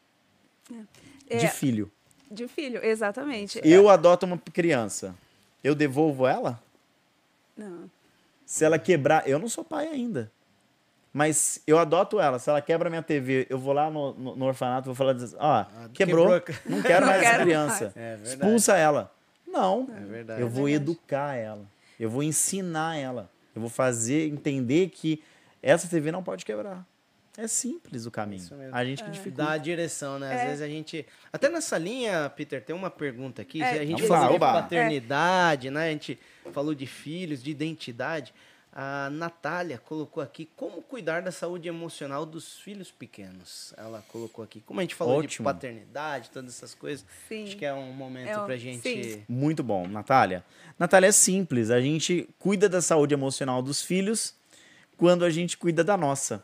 É, 1.30 1.38
De 1.38 1.48
filho. 1.48 1.92
de 2.30 2.48
filho, 2.48 2.84
exatamente. 2.84 3.60
Eu 3.64 3.90
adoto 3.90 4.26
uma 4.26 4.38
criança. 4.38 5.16
Eu 5.64 5.74
devolvo 5.74 6.28
ela? 6.28 6.62
Não. 7.56 7.90
Se 8.46 8.64
ela 8.64 8.78
quebrar. 8.78 9.28
Eu 9.28 9.40
não 9.40 9.50
sou 9.50 9.64
pai 9.64 9.88
ainda. 9.88 10.32
Mas 11.14 11.62
eu 11.66 11.80
adoto 11.80 12.20
ela. 12.20 12.38
Se 12.38 12.50
ela 12.50 12.62
quebra 12.62 12.90
minha 12.90 13.02
TV, 13.02 13.48
eu 13.50 13.58
vou 13.58 13.74
lá 13.74 13.90
no, 13.90 14.14
no, 14.14 14.36
no 14.36 14.46
orfanato 14.46 14.86
vou 14.86 14.96
falar: 14.96 15.16
ó, 15.40 15.66
quebrou, 15.94 16.40
quebrou. 16.40 16.60
não 16.70 16.82
quero 16.82 17.02
Não 17.06 17.08
mais 17.12 17.22
essa 17.24 17.32
quero 17.32 17.44
criança. 17.44 17.94
mais. 17.96 17.98
É. 17.98 18.20
Expulsa 18.24 18.78
ela. 18.78 19.12
Não. 19.48 19.88
É. 20.38 20.42
Eu 20.42 20.48
vou 20.48 20.68
É 20.70 20.74
educar 20.74 21.36
ela. 21.36 21.66
Eu 22.00 22.10
vou 22.10 22.22
ensinar 22.24 22.98
ela. 22.98 23.32
Eu 23.56 23.62
vou 23.62 23.70
fazer 23.70 24.28
entender 24.28 24.90
que 24.90 25.24
essa 25.62 25.88
TV 25.88 26.12
não 26.12 26.24
pode 26.24 26.46
quebrar. 26.46 26.86
É 27.38 27.48
simples 27.48 28.08
o 28.08 28.12
caminho. 28.12 28.42
Isso 28.42 28.56
mesmo. 28.56 28.76
A 28.76 28.84
gente 28.84 29.04
que 29.04 29.12
dificulta. 29.12 29.44
Dá 29.44 29.52
a 29.52 29.58
direção, 29.60 30.18
né? 30.18 30.34
Às 30.34 30.42
É. 30.42 30.46
vezes 30.48 30.62
a 30.62 30.68
gente. 30.68 31.06
Até 31.32 31.50
nessa 31.50 31.78
linha, 31.78 32.32
Peter, 32.36 32.64
tem 32.64 32.76
uma 32.76 32.90
pergunta 32.90 33.44
aqui. 33.44 33.62
É, 33.62 33.80
a 33.80 33.86
gente 33.86 34.08
falou 34.08 34.34
de 34.34 34.40
paternidade, 34.40 35.70
né? 35.70 35.88
A 35.88 35.92
gente 35.92 36.18
falou 36.52 36.74
de 36.74 36.88
filhos, 36.88 37.44
de 37.44 37.52
identidade. 37.52 38.34
A 38.80 39.10
Natália 39.10 39.80
colocou 39.80 40.22
aqui 40.22 40.48
como 40.56 40.84
cuidar 40.84 41.24
da 41.24 41.32
saúde 41.32 41.68
emocional 41.68 42.28
dos 42.28 42.60
filhos 42.60 42.92
pequenos. 42.92 43.74
Ela 43.76 44.04
colocou 44.10 44.46
aqui. 44.46 44.62
Como 44.62 44.80
a 44.80 44.84
gente 44.84 44.94
falou 44.94 45.20
de 45.20 45.26
Ótimo. 45.26 45.46
paternidade, 45.46 46.30
todas 46.30 46.54
essas 46.56 46.76
coisas. 46.76 47.04
Sim. 47.28 47.46
Acho 47.46 47.58
que 47.58 47.66
é 47.66 47.74
um 47.74 47.92
momento 47.92 48.28
É 48.30 48.40
um- 48.40 48.46
pra 48.46 48.56
gente. 48.56 48.82
sim. 48.84 49.24
Muito 49.28 49.64
bom, 49.64 49.88
Natália. 49.88 50.46
Natália 50.78 51.08
é 51.08 51.12
simples. 51.12 51.72
A 51.72 51.82
gente 51.82 52.30
cuida 52.38 52.70
da 52.70 52.80
saúde 52.80 53.16
emocional 53.16 53.64
dos 53.64 53.82
filhos 53.82 54.36
quando 54.96 55.26
a 55.26 55.30
gente 55.32 55.58
cuida 55.58 55.84
da 55.84 55.98
nossa. 55.98 56.44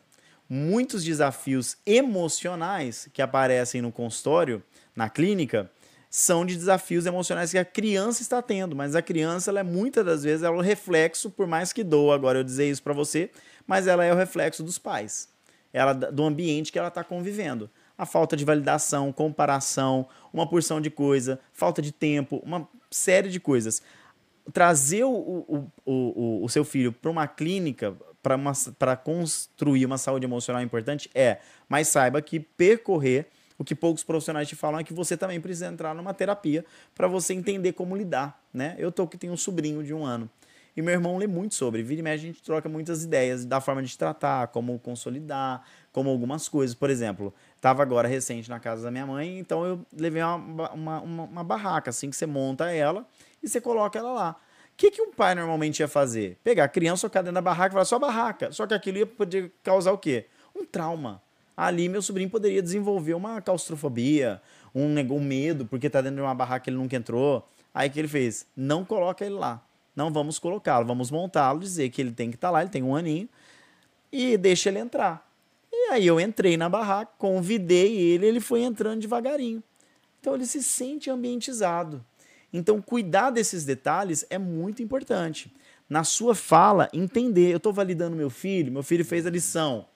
Muitos 0.49 1.03
desafios 1.03 1.77
emocionais 1.85 3.07
que 3.13 3.21
aparecem 3.21 3.79
no 3.79 3.91
consultório, 3.91 4.63
na 4.95 5.07
clínica, 5.07 5.71
são 6.15 6.45
de 6.45 6.55
desafios 6.55 7.07
emocionais 7.07 7.49
que 7.49 7.57
a 7.57 7.65
criança 7.65 8.21
está 8.21 8.39
tendo, 8.39 8.75
mas 8.75 8.95
a 8.95 9.01
criança, 9.01 9.49
ela 9.49 9.61
é 9.61 9.63
muitas 9.63 10.05
das 10.05 10.21
vezes, 10.21 10.43
ela 10.43 10.55
é 10.55 10.59
o 10.59 10.61
reflexo, 10.61 11.31
por 11.31 11.47
mais 11.47 11.73
que 11.73 11.83
doa 11.83 12.13
agora 12.13 12.37
eu 12.37 12.43
dizer 12.43 12.69
isso 12.69 12.83
para 12.83 12.93
você, 12.93 13.31
mas 13.65 13.87
ela 13.87 14.05
é 14.05 14.13
o 14.13 14.15
reflexo 14.15 14.61
dos 14.61 14.77
pais, 14.77 15.27
ela 15.73 15.91
do 15.91 16.23
ambiente 16.23 16.71
que 16.71 16.77
ela 16.77 16.89
está 16.89 17.03
convivendo. 17.03 17.67
A 17.97 18.05
falta 18.05 18.37
de 18.37 18.45
validação, 18.45 19.11
comparação, 19.11 20.07
uma 20.31 20.47
porção 20.47 20.79
de 20.79 20.91
coisa, 20.91 21.39
falta 21.51 21.81
de 21.81 21.91
tempo, 21.91 22.39
uma 22.45 22.69
série 22.91 23.29
de 23.29 23.39
coisas. 23.39 23.81
Trazer 24.53 25.05
o, 25.05 25.15
o, 25.15 25.71
o, 25.83 26.43
o, 26.45 26.49
seu 26.49 26.63
filho 26.63 26.91
para 26.91 27.09
uma 27.09 27.27
clínica 27.27 27.95
para 28.77 28.95
construir 28.95 29.83
uma 29.87 29.97
saúde 29.97 30.27
emocional 30.27 30.61
importante 30.61 31.09
é, 31.15 31.39
mas 31.67 31.87
saiba 31.87 32.21
que 32.21 32.39
percorrer 32.39 33.29
o 33.63 33.65
que 33.65 33.73
poucos 33.73 34.03
profissionais 34.03 34.47
te 34.47 34.55
falam 34.55 34.79
é 34.79 34.83
que 34.83 34.93
você 34.93 35.17
também 35.17 35.41
precisa 35.41 35.67
entrar 35.67 35.95
numa 35.95 36.13
terapia 36.13 36.63
para 36.93 37.07
você 37.07 37.33
entender 37.33 37.73
como 37.73 37.95
lidar, 37.95 38.39
né? 38.53 38.75
Eu 38.77 38.91
tô 38.91 39.07
que 39.07 39.17
tenho 39.17 39.33
um 39.33 39.37
sobrinho 39.37 39.83
de 39.83 39.93
um 39.93 40.05
ano 40.05 40.29
e 40.75 40.81
meu 40.81 40.93
irmão 40.93 41.17
lê 41.17 41.27
muito 41.27 41.55
sobre. 41.55 41.83
Vira 41.83 42.01
e 42.01 42.03
mexe, 42.03 42.25
a 42.25 42.27
gente 42.27 42.41
troca 42.41 42.67
muitas 42.67 43.03
ideias 43.03 43.45
da 43.45 43.61
forma 43.61 43.81
de 43.81 43.97
tratar, 43.97 44.47
como 44.47 44.77
consolidar, 44.79 45.63
como 45.91 46.09
algumas 46.09 46.49
coisas. 46.49 46.75
Por 46.75 46.89
exemplo, 46.89 47.33
estava 47.55 47.81
agora 47.83 48.07
recente 48.07 48.49
na 48.49 48.59
casa 48.59 48.83
da 48.83 48.91
minha 48.91 49.05
mãe, 49.05 49.37
então 49.39 49.65
eu 49.65 49.85
levei 49.95 50.21
uma, 50.21 50.35
uma, 50.35 51.01
uma, 51.01 51.23
uma 51.23 51.43
barraca, 51.43 51.89
assim, 51.89 52.09
que 52.09 52.15
você 52.15 52.25
monta 52.25 52.71
ela 52.71 53.07
e 53.41 53.47
você 53.47 53.61
coloca 53.61 53.97
ela 53.97 54.11
lá. 54.11 54.35
O 54.73 54.75
que, 54.75 54.89
que 54.89 55.01
um 55.01 55.11
pai 55.11 55.35
normalmente 55.35 55.81
ia 55.81 55.87
fazer? 55.87 56.39
Pegar 56.43 56.63
a 56.63 56.67
criança, 56.67 57.01
colocar 57.01 57.21
dentro 57.21 57.35
da 57.35 57.41
barraca 57.41 57.69
e 57.69 57.73
falar 57.73 57.85
só 57.85 57.99
barraca. 57.99 58.51
Só 58.51 58.65
que 58.65 58.73
aquilo 58.73 58.97
ia 58.97 59.05
poder 59.05 59.53
causar 59.61 59.91
o 59.91 59.97
quê? 59.99 60.25
Um 60.55 60.65
trauma. 60.65 61.21
Ali 61.55 61.87
meu 61.87 62.01
sobrinho 62.01 62.29
poderia 62.29 62.61
desenvolver 62.61 63.13
uma 63.13 63.41
claustrofobia, 63.41 64.41
um, 64.73 64.87
um 65.13 65.19
medo, 65.19 65.65
porque 65.65 65.89
tá 65.89 66.01
dentro 66.01 66.17
de 66.17 66.21
uma 66.21 66.33
barraca 66.33 66.63
que 66.63 66.69
ele 66.69 66.77
nunca 66.77 66.95
entrou. 66.95 67.47
Aí 67.73 67.89
que 67.89 67.99
ele 67.99 68.07
fez? 68.07 68.45
Não 68.55 68.83
coloca 68.83 69.25
ele 69.25 69.35
lá. 69.35 69.63
Não 69.95 70.11
vamos 70.11 70.39
colocá-lo, 70.39 70.85
vamos 70.85 71.11
montá-lo, 71.11 71.59
dizer 71.59 71.89
que 71.89 72.01
ele 72.01 72.11
tem 72.11 72.29
que 72.29 72.35
estar 72.35 72.49
lá, 72.49 72.61
ele 72.61 72.71
tem 72.71 72.81
um 72.81 72.95
aninho, 72.95 73.29
e 74.11 74.37
deixa 74.37 74.69
ele 74.69 74.79
entrar. 74.79 75.29
E 75.71 75.91
aí 75.91 76.07
eu 76.07 76.19
entrei 76.19 76.57
na 76.57 76.67
barraca, 76.67 77.11
convidei 77.17 77.95
ele, 77.95 78.25
ele 78.25 78.39
foi 78.39 78.63
entrando 78.63 79.01
devagarinho. 79.01 79.61
Então 80.19 80.33
ele 80.33 80.45
se 80.45 80.63
sente 80.63 81.09
ambientizado. 81.09 82.03
Então, 82.53 82.79
cuidar 82.79 83.31
desses 83.31 83.65
detalhes 83.65 84.25
é 84.29 84.37
muito 84.37 84.83
importante. 84.83 85.51
Na 85.89 86.03
sua 86.03 86.35
fala, 86.35 86.87
entender. 86.93 87.51
Eu 87.51 87.57
estou 87.57 87.73
validando 87.73 88.15
meu 88.15 88.29
filho, 88.29 88.71
meu 88.71 88.83
filho 88.83 89.03
fez 89.03 89.25
a 89.25 89.29
lição. 89.31 89.87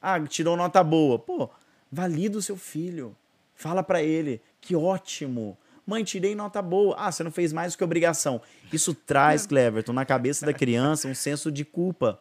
Ah, 0.00 0.20
tirou 0.20 0.56
nota 0.56 0.82
boa. 0.82 1.18
Pô, 1.18 1.48
valida 1.90 2.38
o 2.38 2.42
seu 2.42 2.56
filho. 2.56 3.16
Fala 3.54 3.82
para 3.82 4.02
ele, 4.02 4.40
que 4.60 4.76
ótimo. 4.76 5.56
Mãe, 5.86 6.04
tirei 6.04 6.34
nota 6.34 6.60
boa. 6.60 6.94
Ah, 6.98 7.10
você 7.10 7.24
não 7.24 7.30
fez 7.30 7.52
mais 7.52 7.72
do 7.72 7.78
que 7.78 7.84
obrigação. 7.84 8.40
Isso 8.72 8.94
traz, 8.94 9.44
Cleverton, 9.48 9.92
na 9.92 10.04
cabeça 10.04 10.44
da 10.44 10.52
criança 10.52 11.08
um 11.08 11.14
senso 11.14 11.50
de 11.50 11.64
culpa. 11.64 12.20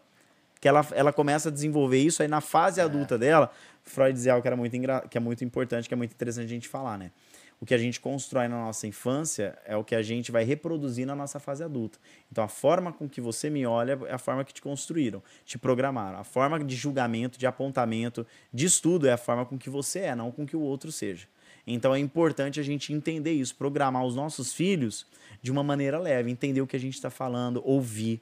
Que 0.59 0.67
ela, 0.67 0.85
ela 0.91 1.13
começa 1.13 1.49
a 1.49 1.51
desenvolver 1.51 1.99
isso 1.99 2.23
aí 2.23 2.27
na 2.27 2.41
fase 2.41 2.81
adulta 2.81 3.17
dela. 3.17 3.51
Freud 3.83 4.13
dizia 4.13 4.33
algo 4.33 4.41
que, 4.41 4.47
era 4.47 4.55
muito 4.55 4.75
que 5.09 5.17
é 5.17 5.21
muito 5.21 5.43
importante, 5.43 5.87
que 5.87 5.93
é 5.93 5.97
muito 5.97 6.11
interessante 6.11 6.45
a 6.45 6.49
gente 6.49 6.67
falar, 6.67 6.97
né? 6.97 7.11
O 7.59 7.65
que 7.65 7.73
a 7.73 7.77
gente 7.77 7.99
constrói 7.99 8.47
na 8.47 8.57
nossa 8.57 8.85
infância 8.85 9.57
é 9.65 9.75
o 9.75 9.83
que 9.83 9.95
a 9.95 10.01
gente 10.03 10.31
vai 10.31 10.43
reproduzir 10.43 11.07
na 11.07 11.15
nossa 11.15 11.39
fase 11.39 11.63
adulta. 11.63 11.97
Então, 12.31 12.43
a 12.43 12.47
forma 12.47 12.93
com 12.93 13.09
que 13.09 13.19
você 13.19 13.49
me 13.49 13.65
olha 13.65 13.99
é 14.07 14.13
a 14.13 14.19
forma 14.19 14.45
que 14.45 14.53
te 14.53 14.61
construíram, 14.61 15.23
te 15.43 15.57
programaram. 15.57 16.19
A 16.19 16.23
forma 16.23 16.63
de 16.63 16.75
julgamento, 16.75 17.39
de 17.39 17.47
apontamento, 17.47 18.27
de 18.53 18.65
estudo 18.65 19.07
é 19.07 19.13
a 19.13 19.17
forma 19.17 19.45
com 19.45 19.57
que 19.57 19.69
você 19.69 19.99
é, 19.99 20.15
não 20.15 20.31
com 20.31 20.45
que 20.45 20.55
o 20.55 20.61
outro 20.61 20.91
seja. 20.91 21.27
Então 21.65 21.93
é 21.93 21.99
importante 21.99 22.59
a 22.59 22.63
gente 22.63 22.93
entender 22.93 23.33
isso, 23.33 23.53
programar 23.55 24.05
os 24.05 24.15
nossos 24.15 24.53
filhos 24.53 25.05
de 25.41 25.51
uma 25.51 25.63
maneira 25.63 25.99
leve, 25.99 26.31
entender 26.31 26.61
o 26.61 26.67
que 26.67 26.77
a 26.77 26.79
gente 26.79 26.93
está 26.93 27.09
falando, 27.09 27.61
ouvir. 27.65 28.21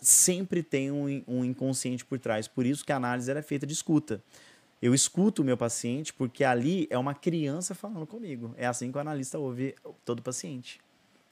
Sempre 0.00 0.62
tem 0.62 0.90
um, 0.90 1.24
um, 1.26 1.44
inconsciente 1.44 2.04
por 2.04 2.18
trás, 2.18 2.46
por 2.46 2.64
isso 2.64 2.84
que 2.84 2.92
a 2.92 2.96
análise 2.96 3.30
é 3.30 3.42
feita 3.42 3.66
de 3.66 3.72
escuta. 3.72 4.22
Eu 4.80 4.94
escuto 4.94 5.42
o 5.42 5.44
meu 5.44 5.56
paciente 5.56 6.12
porque 6.12 6.44
ali 6.44 6.86
é 6.90 6.98
uma 6.98 7.14
criança 7.14 7.74
falando 7.74 8.06
comigo. 8.06 8.54
É 8.56 8.66
assim 8.66 8.90
que 8.90 8.98
o 8.98 9.00
analista 9.00 9.38
ouve 9.38 9.74
todo 10.04 10.22
paciente. 10.22 10.80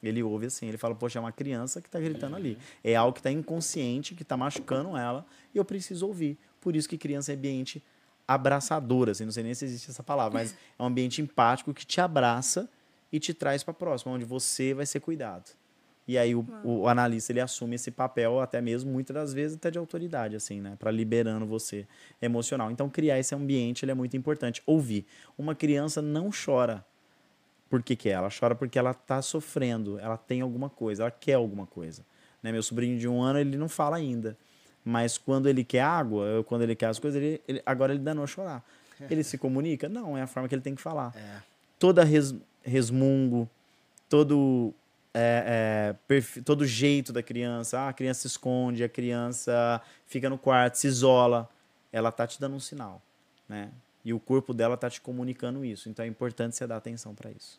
Ele 0.03 0.23
ouve 0.23 0.47
assim, 0.47 0.67
ele 0.67 0.77
fala, 0.77 0.95
poxa, 0.95 1.19
é 1.19 1.21
uma 1.21 1.33
criança 1.33 1.81
que 1.81 1.89
está 1.89 1.99
gritando 1.99 2.37
ali. 2.37 2.59
É 2.83 2.95
algo 2.95 3.13
que 3.13 3.21
está 3.21 3.31
inconsciente, 3.31 4.15
que 4.15 4.23
está 4.23 4.37
machucando 4.37 4.97
ela, 4.97 5.27
e 5.55 5.59
eu 5.59 5.65
preciso 5.65 6.07
ouvir. 6.07 6.39
Por 6.61 6.77
isso 6.77 6.89
que 6.89 6.99
criança 6.99 7.33
é 7.33 7.35
ambiente 7.35 7.83
abraçadora, 8.27 9.13
assim, 9.13 9.25
não 9.25 9.33
sei 9.33 9.45
nem 9.45 9.55
se 9.55 9.65
existe 9.65 9.91
essa 9.91 10.03
palavra, 10.03 10.41
mas 10.41 10.53
é 10.53 10.83
um 10.83 10.87
ambiente 10.87 11.23
empático 11.23 11.73
que 11.73 11.87
te 11.87 12.01
abraça 12.01 12.69
e 13.13 13.21
te 13.21 13.33
traz 13.33 13.63
para 13.63 13.73
próximo, 13.73 14.13
onde 14.13 14.25
você 14.25 14.75
vai 14.75 14.85
ser 14.85 15.01
cuidado. 15.01 15.51
E 16.09 16.17
aí 16.17 16.35
o, 16.35 16.47
o, 16.63 16.89
analista 16.89 17.33
ele 17.33 17.41
assume 17.41 17.75
esse 17.75 17.91
papel 17.91 18.41
até 18.41 18.61
mesmo 18.61 18.93
muitas 18.93 19.15
das 19.15 19.35
vezes 19.35 19.57
até 19.57 19.71
de 19.71 19.79
autoridade 19.79 20.37
assim, 20.37 20.61
né, 20.61 20.77
para 20.79 20.91
liberando 20.91 21.45
você 21.45 21.87
emocional. 22.23 22.71
Então 22.71 22.89
criar 22.89 23.19
esse 23.19 23.35
ambiente 23.35 23.85
ele 23.85 23.93
é 23.93 23.95
muito 23.95 24.17
importante. 24.17 24.63
Ouvir. 24.65 25.05
Uma 25.37 25.55
criança 25.55 26.01
não 26.01 26.31
chora 26.31 26.85
por 27.69 27.83
que 27.83 27.97
que 27.97 28.09
é? 28.09 28.13
Ela 28.13 28.29
chora 28.29 28.55
porque 28.55 28.79
ela 28.79 28.93
está 28.93 29.21
sofrendo, 29.21 29.99
ela 29.99 30.17
tem 30.17 30.41
alguma 30.41 30.71
coisa, 30.71 31.03
ela 31.03 31.11
quer 31.11 31.35
alguma 31.35 31.67
coisa. 31.67 32.05
Né? 32.43 32.53
Meu 32.53 32.63
sobrinho 32.63 32.99
de 32.99 33.09
um 33.09 33.21
ano 33.21 33.39
ele 33.39 33.57
não 33.57 33.69
fala 33.69 33.97
ainda, 33.97 34.37
mas 34.85 35.19
quando 35.19 35.49
ele 35.49 35.65
quer 35.65 35.83
água, 35.83 36.45
quando 36.47 36.63
ele 36.63 36.77
quer 36.77 36.87
as 36.87 36.99
coisas, 36.99 37.21
ele, 37.21 37.43
ele 37.47 37.63
agora 37.67 37.93
ele 37.93 38.03
danou 38.03 38.25
a 38.25 38.27
chorar. 38.27 38.65
Ele 39.11 39.23
se 39.23 39.37
comunica? 39.37 39.91
Não, 39.91 40.17
é 40.17 40.23
a 40.23 40.27
forma 40.27 40.49
que 40.49 40.55
ele 40.55 40.63
tem 40.63 40.75
que 40.75 40.81
falar. 40.81 41.13
É. 41.15 41.43
Toda 41.79 42.03
res, 42.03 42.35
resmungo, 42.63 43.47
todo 44.09 44.73
é, 45.19 45.97
é, 46.09 46.41
todo 46.43 46.67
jeito 46.67 47.11
da 47.11 47.23
criança, 47.23 47.81
ah, 47.81 47.89
a 47.89 47.93
criança 47.95 48.21
se 48.21 48.27
esconde, 48.27 48.85
a 48.85 48.89
criança 48.89 49.81
fica 50.05 50.29
no 50.29 50.37
quarto, 50.37 50.75
se 50.75 50.87
isola, 50.87 51.49
ela 51.91 52.13
tá 52.13 52.27
te 52.27 52.39
dando 52.39 52.55
um 52.55 52.61
sinal, 52.61 53.01
né? 53.49 53.71
E 54.05 54.13
o 54.13 54.21
corpo 54.21 54.53
dela 54.53 54.77
tá 54.77 54.91
te 54.91 55.01
comunicando 55.01 55.65
isso. 55.65 55.89
Então 55.89 56.05
é 56.05 56.09
importante 56.09 56.55
você 56.55 56.67
dar 56.67 56.77
atenção 56.77 57.15
para 57.15 57.31
isso. 57.31 57.59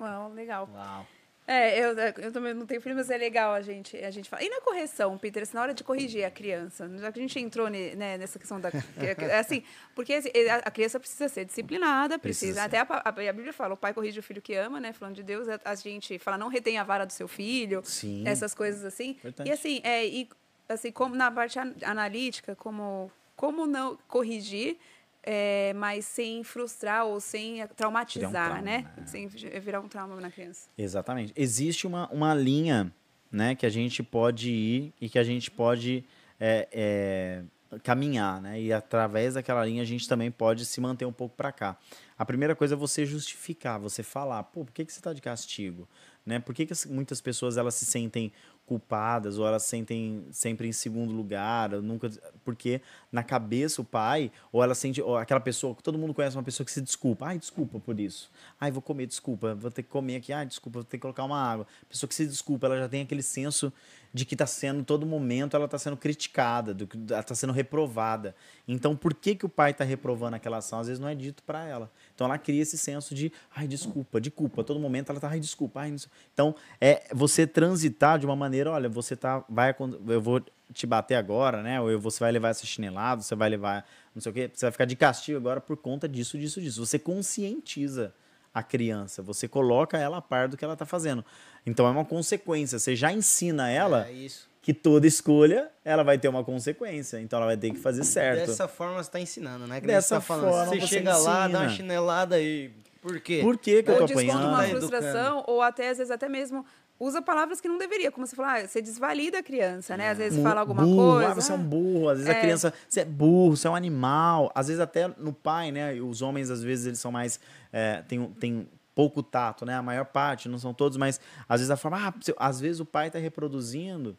Uau, 0.00 0.32
legal. 0.32 0.68
Uau. 0.72 1.06
É, 1.46 1.78
eu, 1.78 1.96
eu 1.96 2.32
também 2.32 2.52
não 2.52 2.66
tenho 2.66 2.80
filho, 2.80 2.96
mas 2.96 3.08
é 3.08 3.16
legal 3.16 3.54
a 3.54 3.62
gente, 3.62 3.96
a 3.96 4.10
gente 4.10 4.28
falar. 4.28 4.42
E 4.42 4.48
na 4.48 4.60
correção, 4.60 5.16
Peter, 5.16 5.44
assim, 5.44 5.54
na 5.54 5.62
hora 5.62 5.72
de 5.72 5.84
corrigir 5.84 6.24
a 6.24 6.30
criança, 6.30 6.90
já 6.98 7.12
que 7.12 7.20
a 7.20 7.22
gente 7.22 7.38
entrou 7.38 7.70
né, 7.70 7.94
nessa 8.18 8.38
questão 8.38 8.60
da. 8.60 8.70
É 8.96 9.38
assim, 9.38 9.62
porque 9.94 10.14
assim, 10.14 10.30
a 10.64 10.70
criança 10.70 10.98
precisa 10.98 11.28
ser 11.28 11.44
disciplinada, 11.44 12.18
precisa. 12.18 12.60
precisa 12.60 12.64
até 12.64 12.78
a, 12.78 13.02
a, 13.04 13.32
Bíblia 13.32 13.52
fala: 13.52 13.74
o 13.74 13.76
pai 13.76 13.94
corrige 13.94 14.18
o 14.18 14.22
filho 14.22 14.42
que 14.42 14.54
ama, 14.54 14.80
né? 14.80 14.92
Falando 14.92 15.14
de 15.14 15.22
Deus, 15.22 15.48
a, 15.48 15.60
a 15.64 15.74
gente 15.74 16.18
fala, 16.18 16.36
não 16.36 16.48
retém 16.48 16.78
a 16.78 16.84
vara 16.84 17.06
do 17.06 17.12
seu 17.12 17.28
filho, 17.28 17.82
Sim. 17.84 18.26
essas 18.26 18.54
coisas 18.54 18.84
assim. 18.84 19.16
Verdade. 19.22 19.48
E 19.48 19.52
assim, 19.52 19.80
é, 19.84 20.04
e, 20.06 20.28
assim, 20.68 20.90
como 20.90 21.14
na 21.14 21.30
parte 21.30 21.58
analítica, 21.58 22.56
como, 22.56 23.10
como 23.36 23.66
não 23.66 23.96
corrigir 24.08 24.78
é, 25.26 25.72
mas 25.74 26.04
sem 26.04 26.44
frustrar 26.44 27.04
ou 27.04 27.18
sem 27.18 27.66
traumatizar, 27.68 28.30
um 28.30 28.32
trauma, 28.32 28.62
né? 28.62 28.86
né? 28.96 29.06
Sem 29.06 29.26
virar 29.26 29.80
um 29.80 29.88
trauma 29.88 30.20
na 30.20 30.30
criança. 30.30 30.68
Exatamente. 30.78 31.32
Existe 31.34 31.84
uma, 31.84 32.08
uma 32.10 32.32
linha 32.32 32.92
né, 33.30 33.56
que 33.56 33.66
a 33.66 33.68
gente 33.68 34.04
pode 34.04 34.50
ir 34.50 34.94
e 35.00 35.08
que 35.08 35.18
a 35.18 35.24
gente 35.24 35.50
pode 35.50 36.04
é, 36.38 36.68
é, 36.72 37.78
caminhar, 37.82 38.40
né? 38.40 38.60
E 38.60 38.72
através 38.72 39.34
daquela 39.34 39.64
linha 39.64 39.82
a 39.82 39.86
gente 39.86 40.08
também 40.08 40.30
pode 40.30 40.64
se 40.64 40.80
manter 40.80 41.04
um 41.04 41.12
pouco 41.12 41.34
para 41.34 41.50
cá. 41.50 41.76
A 42.16 42.24
primeira 42.24 42.54
coisa 42.54 42.74
é 42.74 42.76
você 42.76 43.04
justificar, 43.04 43.80
você 43.80 44.04
falar, 44.04 44.44
pô, 44.44 44.64
por 44.64 44.72
que, 44.72 44.84
que 44.84 44.92
você 44.92 45.00
está 45.00 45.12
de 45.12 45.20
castigo? 45.20 45.88
Né? 46.24 46.38
Por 46.38 46.54
que, 46.54 46.66
que 46.66 46.88
muitas 46.88 47.20
pessoas 47.20 47.56
elas 47.56 47.74
se 47.74 47.84
sentem 47.84 48.32
culpadas 48.66 49.38
ou 49.38 49.46
elas 49.46 49.62
sentem 49.62 50.26
sempre 50.30 50.68
em 50.68 50.72
segundo 50.72 51.12
lugar, 51.12 51.70
nunca 51.80 52.10
porque 52.44 52.80
na 53.10 53.22
cabeça 53.22 53.80
o 53.80 53.84
pai 53.84 54.30
ou 54.52 54.62
ela 54.62 54.74
sente 54.74 55.00
ou 55.00 55.16
aquela 55.16 55.40
pessoa 55.40 55.74
todo 55.82 55.96
mundo 55.96 56.12
conhece 56.12 56.36
uma 56.36 56.42
pessoa 56.42 56.64
que 56.64 56.72
se 56.72 56.80
desculpa, 56.80 57.26
ai 57.26 57.38
desculpa 57.38 57.78
por 57.78 57.98
isso, 57.98 58.30
ai 58.60 58.70
vou 58.70 58.82
comer 58.82 59.06
desculpa, 59.06 59.54
vou 59.54 59.70
ter 59.70 59.82
que 59.82 59.88
comer 59.88 60.16
aqui, 60.16 60.32
ai 60.32 60.44
desculpa 60.44 60.80
vou 60.80 60.84
ter 60.84 60.96
que 60.96 61.02
colocar 61.02 61.24
uma 61.24 61.40
água, 61.40 61.66
a 61.82 61.86
pessoa 61.86 62.08
que 62.08 62.14
se 62.14 62.26
desculpa 62.26 62.66
ela 62.66 62.78
já 62.78 62.88
tem 62.88 63.02
aquele 63.02 63.22
senso 63.22 63.72
de 64.12 64.24
que 64.24 64.34
está 64.34 64.46
sendo 64.46 64.82
todo 64.82 65.06
momento 65.06 65.56
ela 65.56 65.66
está 65.66 65.78
sendo 65.78 65.96
criticada, 65.96 66.74
do 66.74 66.88
ela 67.10 67.20
está 67.20 67.34
sendo 67.34 67.52
reprovada. 67.52 68.34
Então 68.66 68.96
por 68.96 69.14
que 69.14 69.34
que 69.34 69.46
o 69.46 69.48
pai 69.48 69.70
está 69.70 69.84
reprovando 69.84 70.36
aquela 70.36 70.58
ação? 70.58 70.80
Às 70.80 70.88
vezes 70.88 71.00
não 71.00 71.08
é 71.08 71.14
dito 71.14 71.42
para 71.42 71.64
ela. 71.64 71.90
Então 72.14 72.26
ela 72.26 72.38
cria 72.38 72.62
esse 72.62 72.76
senso 72.76 73.14
de, 73.14 73.32
ai 73.54 73.68
desculpa, 73.68 74.20
de 74.20 74.30
culpa, 74.30 74.64
todo 74.64 74.80
momento 74.80 75.10
ela 75.10 75.18
está 75.18 75.28
ai 75.28 75.40
desculpa, 75.40 75.80
ai, 75.80 75.94
então 76.32 76.54
é 76.80 77.04
você 77.12 77.46
transitar 77.46 78.18
de 78.18 78.26
uma 78.26 78.34
maneira 78.34 78.56
maneira, 78.56 78.70
olha, 78.70 78.88
você 78.88 79.14
tá, 79.14 79.44
vai, 79.48 79.74
eu 80.08 80.20
vou 80.20 80.42
te 80.72 80.86
bater 80.86 81.14
agora, 81.14 81.62
né? 81.62 81.80
Ou 81.80 81.98
você 81.98 82.20
vai 82.20 82.32
levar 82.32 82.48
essa 82.48 82.64
chinelada, 82.64 83.22
você 83.22 83.34
vai 83.34 83.48
levar, 83.48 83.86
não 84.14 84.22
sei 84.22 84.30
o 84.30 84.34
quê, 84.34 84.50
você 84.52 84.66
vai 84.66 84.72
ficar 84.72 84.84
de 84.84 84.96
castigo 84.96 85.36
agora 85.36 85.60
por 85.60 85.76
conta 85.76 86.08
disso, 86.08 86.38
disso, 86.38 86.60
disso. 86.60 86.84
Você 86.84 86.98
conscientiza 86.98 88.14
a 88.56 88.62
criança, 88.62 89.22
você 89.22 89.46
coloca 89.46 89.98
ela 89.98 90.16
a 90.16 90.22
par 90.22 90.48
do 90.48 90.56
que 90.56 90.64
ela 90.64 90.72
está 90.72 90.86
fazendo. 90.86 91.22
Então 91.66 91.86
é 91.86 91.90
uma 91.90 92.06
consequência, 92.06 92.78
você 92.78 92.96
já 92.96 93.12
ensina 93.12 93.70
ela 93.70 94.08
é 94.08 94.28
que 94.62 94.72
toda 94.72 95.06
escolha 95.06 95.70
ela 95.84 96.02
vai 96.02 96.16
ter 96.16 96.26
uma 96.26 96.42
consequência, 96.42 97.20
então 97.20 97.36
ela 97.36 97.46
vai 97.48 97.56
ter 97.58 97.70
que 97.70 97.78
fazer 97.78 98.02
certo. 98.02 98.46
Dessa 98.46 98.66
forma 98.66 98.94
você 98.94 99.08
está 99.10 99.20
ensinando, 99.20 99.66
né? 99.66 99.78
Que 99.78 99.86
Dessa 99.86 100.14
tá 100.14 100.20
falando, 100.22 100.50
forma 100.50 100.66
você, 100.70 100.80
você 100.80 100.86
chega 100.86 101.10
ensina. 101.10 101.30
lá, 101.30 101.48
dá 101.48 101.60
uma 101.60 101.68
chinelada 101.68 102.40
e 102.40 102.70
por 103.02 103.20
quê? 103.20 103.40
Por 103.42 103.58
que, 103.58 103.82
que 103.82 103.90
eu 103.90 103.98
tô 103.98 104.04
apanhando? 104.04 104.48
uma 104.48 104.62
Tá 104.62 104.68
frustração, 104.70 105.44
ou 105.46 105.60
até, 105.60 105.90
às 105.90 105.98
vezes, 105.98 106.10
até 106.10 106.26
mesmo 106.26 106.64
usa 106.98 107.20
palavras 107.20 107.60
que 107.60 107.68
não 107.68 107.78
deveria, 107.78 108.10
como 108.10 108.26
você 108.26 108.34
falou, 108.34 108.50
ah, 108.50 108.66
você 108.66 108.80
desvalida 108.80 109.38
a 109.38 109.42
criança, 109.42 109.96
né? 109.96 110.10
Às 110.10 110.18
vezes 110.18 110.42
fala 110.42 110.60
alguma 110.60 110.82
burro, 110.82 111.12
coisa. 111.12 111.30
Ah, 111.30 111.34
você 111.34 111.52
é 111.52 111.54
um 111.54 111.62
burro, 111.62 112.08
às 112.08 112.18
vezes 112.18 112.32
é. 112.32 112.36
a 112.36 112.40
criança, 112.40 112.74
você 112.88 113.00
é 113.00 113.04
burro, 113.04 113.56
você 113.56 113.66
é 113.66 113.70
um 113.70 113.74
animal. 113.74 114.50
Às 114.54 114.68
vezes 114.68 114.80
até 114.80 115.08
no 115.08 115.32
pai, 115.32 115.70
né? 115.70 115.94
Os 115.94 116.22
homens, 116.22 116.50
às 116.50 116.62
vezes, 116.62 116.86
eles 116.86 116.98
são 116.98 117.12
mais. 117.12 117.38
É, 117.72 118.02
tem, 118.02 118.26
tem 118.32 118.68
pouco 118.94 119.22
tato, 119.22 119.66
né? 119.66 119.74
A 119.74 119.82
maior 119.82 120.06
parte, 120.06 120.48
não 120.48 120.58
são 120.58 120.72
todos, 120.72 120.96
mas 120.96 121.20
às 121.48 121.60
vezes 121.60 121.70
a 121.70 121.76
forma. 121.76 122.08
Ah, 122.08 122.14
às 122.38 122.60
vezes 122.60 122.80
o 122.80 122.84
pai 122.86 123.08
está 123.08 123.18
reproduzindo 123.18 124.16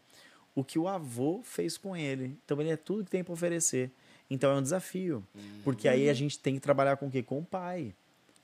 o 0.54 0.64
que 0.64 0.78
o 0.78 0.88
avô 0.88 1.42
fez 1.44 1.78
com 1.78 1.96
ele. 1.96 2.38
Então 2.46 2.60
ele 2.62 2.70
é 2.70 2.78
tudo 2.78 3.04
que 3.04 3.12
tem 3.12 3.24
para 3.24 3.34
oferecer. 3.34 3.92
Então 4.30 4.52
é 4.52 4.56
um 4.56 4.62
desafio. 4.62 5.24
Uhum. 5.34 5.62
Porque 5.64 5.88
aí 5.88 6.10
a 6.10 6.14
gente 6.14 6.38
tem 6.38 6.56
que 6.56 6.60
trabalhar 6.60 6.98
com 6.98 7.08
o 7.08 7.12
quê? 7.12 7.24
Com 7.24 7.40
o 7.40 7.46
pai. 7.46 7.94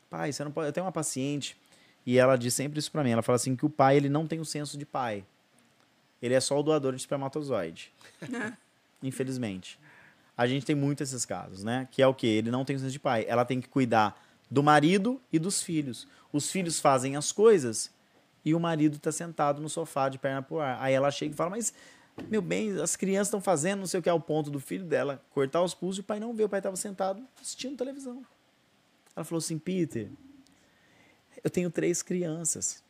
Pai, 0.09 0.31
você 0.31 0.43
não 0.43 0.51
pode. 0.51 0.67
Eu 0.67 0.73
tenho 0.73 0.85
uma 0.85 0.91
paciente 0.91 1.57
e 2.05 2.17
ela 2.17 2.35
diz 2.35 2.53
sempre 2.53 2.79
isso 2.79 2.91
para 2.91 3.03
mim. 3.03 3.11
Ela 3.11 3.21
fala 3.21 3.37
assim 3.37 3.55
que 3.55 3.65
o 3.65 3.69
pai 3.69 3.97
ele 3.97 4.09
não 4.09 4.27
tem 4.27 4.39
o 4.39 4.45
senso 4.45 4.77
de 4.77 4.85
pai. 4.85 5.25
Ele 6.21 6.33
é 6.33 6.39
só 6.39 6.59
o 6.59 6.63
doador 6.63 6.93
de 6.93 6.99
espermatozoide. 6.99 7.93
Infelizmente. 9.01 9.79
A 10.35 10.47
gente 10.47 10.65
tem 10.65 10.75
muito 10.75 11.03
esses 11.03 11.25
casos, 11.25 11.63
né? 11.63 11.87
Que 11.91 12.01
é 12.01 12.07
o 12.07 12.13
quê? 12.13 12.27
Ele 12.27 12.49
não 12.49 12.65
tem 12.65 12.75
o 12.75 12.79
senso 12.79 12.91
de 12.91 12.99
pai. 12.99 13.25
Ela 13.27 13.45
tem 13.45 13.61
que 13.61 13.67
cuidar 13.67 14.21
do 14.49 14.63
marido 14.63 15.21
e 15.31 15.37
dos 15.37 15.61
filhos. 15.61 16.07
Os 16.31 16.49
filhos 16.49 16.79
fazem 16.79 17.15
as 17.15 17.31
coisas 17.31 17.91
e 18.43 18.53
o 18.53 18.59
marido 18.59 18.97
está 18.97 19.11
sentado 19.11 19.61
no 19.61 19.69
sofá 19.69 20.09
de 20.09 20.17
perna 20.17 20.41
pro 20.41 20.59
ar. 20.59 20.77
Aí 20.81 20.93
ela 20.93 21.11
chega 21.11 21.33
e 21.33 21.37
fala: 21.37 21.51
Mas, 21.51 21.73
meu 22.29 22.41
bem, 22.41 22.79
as 22.81 22.95
crianças 22.95 23.27
estão 23.27 23.41
fazendo 23.41 23.79
não 23.79 23.87
sei 23.87 23.99
o 23.99 24.03
que 24.03 24.09
é 24.09 24.13
o 24.13 24.19
ponto 24.19 24.49
do 24.49 24.59
filho 24.59 24.85
dela 24.85 25.21
cortar 25.31 25.61
os 25.61 25.73
pulsos 25.73 25.99
e 25.99 26.01
o 26.01 26.03
pai 26.03 26.19
não 26.19 26.33
vê. 26.33 26.43
O 26.43 26.49
pai 26.49 26.59
estava 26.59 26.75
sentado 26.75 27.23
assistindo 27.39 27.77
televisão. 27.77 28.25
Ela 29.15 29.23
falou 29.23 29.37
assim: 29.37 29.59
Peter, 29.59 30.09
eu 31.43 31.49
tenho 31.49 31.69
três 31.69 32.01
crianças. 32.01 32.81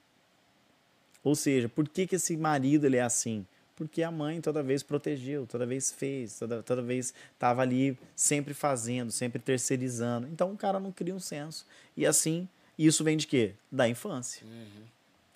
Ou 1.24 1.36
seja, 1.36 1.70
por 1.70 1.88
que, 1.88 2.06
que 2.06 2.16
esse 2.16 2.36
marido 2.36 2.86
ele 2.86 2.98
é 2.98 3.02
assim? 3.02 3.46
Porque 3.76 4.04
a 4.04 4.12
mãe 4.12 4.40
toda 4.40 4.62
vez 4.62 4.84
protegeu, 4.84 5.48
toda 5.48 5.66
vez 5.66 5.92
fez, 5.92 6.38
toda, 6.38 6.62
toda 6.62 6.82
vez 6.82 7.14
estava 7.34 7.62
ali 7.62 7.98
sempre 8.16 8.54
fazendo, 8.54 9.12
sempre 9.12 9.40
terceirizando. 9.40 10.28
Então 10.28 10.52
o 10.52 10.58
cara 10.58 10.80
não 10.80 10.92
cria 10.92 11.16
um 11.16 11.20
senso. 11.20 11.66
E 11.98 12.06
assim, 12.06 12.48
isso 12.78 13.04
vem 13.04 13.18
de 13.18 13.26
quê? 13.26 13.54
Da 13.72 13.88
infância. 13.88 14.46
Uhum. 14.46 14.84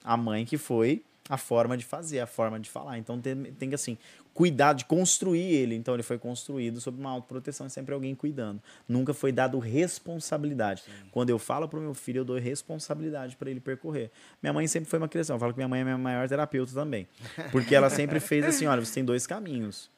A 0.03 0.15
mãe 0.15 0.45
que 0.45 0.57
foi 0.57 1.01
a 1.29 1.37
forma 1.37 1.77
de 1.77 1.85
fazer, 1.85 2.19
a 2.19 2.27
forma 2.27 2.59
de 2.59 2.69
falar. 2.69 2.97
Então 2.97 3.19
tem, 3.19 3.35
tem 3.53 3.69
que, 3.69 3.75
assim, 3.75 3.97
cuidar 4.33 4.73
de 4.73 4.85
construir 4.85 5.43
ele. 5.43 5.75
Então 5.75 5.93
ele 5.93 6.03
foi 6.03 6.17
construído 6.17 6.79
sob 6.79 6.99
uma 6.99 7.09
autoproteção 7.09 7.67
e 7.67 7.69
sempre 7.69 7.93
alguém 7.93 8.13
cuidando. 8.15 8.61
Nunca 8.87 9.13
foi 9.13 9.31
dado 9.31 9.59
responsabilidade. 9.59 10.83
Sim. 10.83 10.91
Quando 11.11 11.29
eu 11.29 11.39
falo 11.39 11.67
pro 11.67 11.81
meu 11.81 11.93
filho, 11.93 12.19
eu 12.19 12.25
dou 12.25 12.37
responsabilidade 12.37 13.35
para 13.35 13.49
ele 13.49 13.59
percorrer. 13.59 14.11
Minha 14.41 14.53
mãe 14.53 14.67
sempre 14.67 14.89
foi 14.89 14.99
uma 14.99 15.07
criação. 15.07 15.35
Eu 15.35 15.39
falo 15.39 15.53
que 15.53 15.57
minha 15.57 15.67
mãe 15.67 15.81
é 15.81 15.83
minha 15.83 15.97
maior 15.97 16.27
terapeuta 16.29 16.73
também. 16.73 17.07
Porque 17.51 17.75
ela 17.75 17.89
sempre 17.89 18.19
fez 18.19 18.45
assim: 18.45 18.65
olha, 18.65 18.83
você 18.83 18.93
tem 18.93 19.03
dois 19.03 19.25
caminhos. 19.25 19.89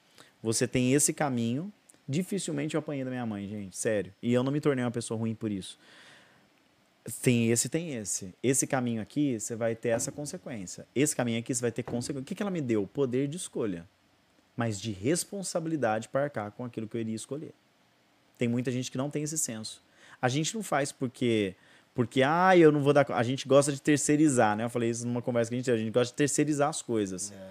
Você 0.41 0.67
tem 0.67 0.93
esse 0.93 1.13
caminho. 1.13 1.71
Dificilmente 2.07 2.73
eu 2.73 2.79
apanhei 2.79 3.03
da 3.03 3.11
minha 3.11 3.25
mãe, 3.25 3.47
gente, 3.47 3.77
sério. 3.77 4.11
E 4.19 4.33
eu 4.33 4.41
não 4.41 4.51
me 4.51 4.59
tornei 4.59 4.83
uma 4.83 4.89
pessoa 4.89 5.19
ruim 5.19 5.35
por 5.35 5.51
isso. 5.51 5.77
Tem 7.21 7.51
esse, 7.51 7.69
tem 7.69 7.95
esse. 7.95 8.33
Esse 8.43 8.67
caminho 8.67 9.01
aqui, 9.01 9.39
você 9.39 9.55
vai 9.55 9.75
ter 9.75 9.89
essa 9.89 10.11
consequência. 10.11 10.85
Esse 10.95 11.15
caminho 11.15 11.39
aqui, 11.39 11.53
você 11.53 11.61
vai 11.61 11.71
ter 11.71 11.83
consequência. 11.83 12.21
O 12.21 12.25
que, 12.25 12.35
que 12.35 12.43
ela 12.43 12.51
me 12.51 12.61
deu? 12.61 12.85
Poder 12.85 13.27
de 13.27 13.37
escolha. 13.37 13.87
Mas 14.55 14.79
de 14.79 14.91
responsabilidade 14.91 16.09
para 16.09 16.23
arcar 16.23 16.51
com 16.51 16.65
aquilo 16.65 16.87
que 16.87 16.97
eu 16.97 17.01
iria 17.01 17.15
escolher. 17.15 17.53
Tem 18.37 18.47
muita 18.47 18.71
gente 18.71 18.91
que 18.91 18.97
não 18.97 19.09
tem 19.09 19.23
esse 19.23 19.37
senso. 19.37 19.81
A 20.21 20.29
gente 20.29 20.55
não 20.55 20.63
faz 20.63 20.91
porque. 20.91 21.55
Porque, 21.93 22.21
ah, 22.21 22.55
eu 22.55 22.71
não 22.71 22.81
vou 22.81 22.93
dar. 22.93 23.09
A 23.11 23.23
gente 23.23 23.47
gosta 23.47 23.71
de 23.71 23.81
terceirizar, 23.81 24.55
né? 24.55 24.63
Eu 24.63 24.69
falei 24.69 24.89
isso 24.89 25.05
numa 25.05 25.21
conversa 25.21 25.49
que 25.49 25.55
a 25.55 25.57
gente 25.57 25.65
teve. 25.65 25.77
A 25.77 25.83
gente 25.83 25.93
gosta 25.93 26.13
de 26.13 26.17
terceirizar 26.17 26.69
as 26.69 26.81
coisas. 26.81 27.31
É. 27.31 27.49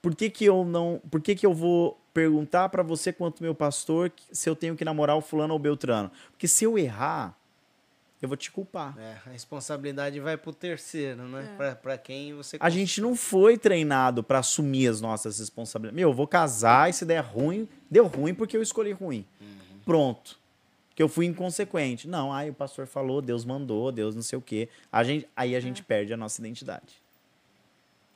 Por 0.00 0.14
que, 0.14 0.30
que 0.30 0.44
eu 0.44 0.64
não. 0.64 1.00
Por 1.10 1.20
que, 1.20 1.34
que 1.34 1.44
eu 1.44 1.52
vou 1.52 1.98
perguntar 2.12 2.68
para 2.68 2.82
você, 2.82 3.12
quanto 3.12 3.42
meu 3.42 3.54
pastor, 3.54 4.12
se 4.30 4.48
eu 4.48 4.54
tenho 4.54 4.76
que 4.76 4.84
namorar 4.84 5.16
o 5.16 5.20
fulano 5.20 5.52
ou 5.54 5.58
o 5.58 5.62
Beltrano? 5.62 6.10
Porque 6.30 6.46
se 6.46 6.64
eu 6.64 6.78
errar, 6.78 7.36
eu 8.24 8.28
vou 8.28 8.36
te 8.36 8.50
culpar. 8.50 8.96
É, 8.98 9.16
a 9.26 9.30
responsabilidade 9.30 10.18
vai 10.20 10.36
pro 10.36 10.52
terceiro, 10.52 11.22
né? 11.24 11.56
É. 11.58 11.74
Para 11.74 11.98
quem 11.98 12.34
você. 12.34 12.56
A 12.60 12.70
gente 12.70 13.00
não 13.00 13.14
foi 13.14 13.58
treinado 13.58 14.22
para 14.22 14.38
assumir 14.38 14.88
as 14.88 15.00
nossas 15.00 15.38
responsabilidades. 15.38 15.96
Meu, 15.96 16.10
eu 16.10 16.14
vou 16.14 16.26
casar 16.26 16.90
e 16.90 16.92
se 16.92 17.04
der 17.04 17.20
ruim, 17.20 17.68
deu 17.90 18.06
ruim 18.06 18.34
porque 18.34 18.56
eu 18.56 18.62
escolhi 18.62 18.92
ruim. 18.92 19.26
Uhum. 19.40 19.78
Pronto. 19.84 20.38
Que 20.94 21.02
eu 21.02 21.08
fui 21.08 21.26
inconsequente. 21.26 22.06
Não, 22.06 22.32
aí 22.32 22.50
o 22.50 22.54
pastor 22.54 22.86
falou, 22.86 23.20
Deus 23.20 23.44
mandou, 23.44 23.90
Deus 23.90 24.14
não 24.14 24.22
sei 24.22 24.38
o 24.38 24.42
quê. 24.42 24.68
A 24.90 25.02
gente, 25.02 25.28
aí 25.36 25.56
a 25.56 25.60
gente 25.60 25.82
é. 25.82 25.84
perde 25.84 26.12
a 26.12 26.16
nossa 26.16 26.40
identidade. 26.40 27.02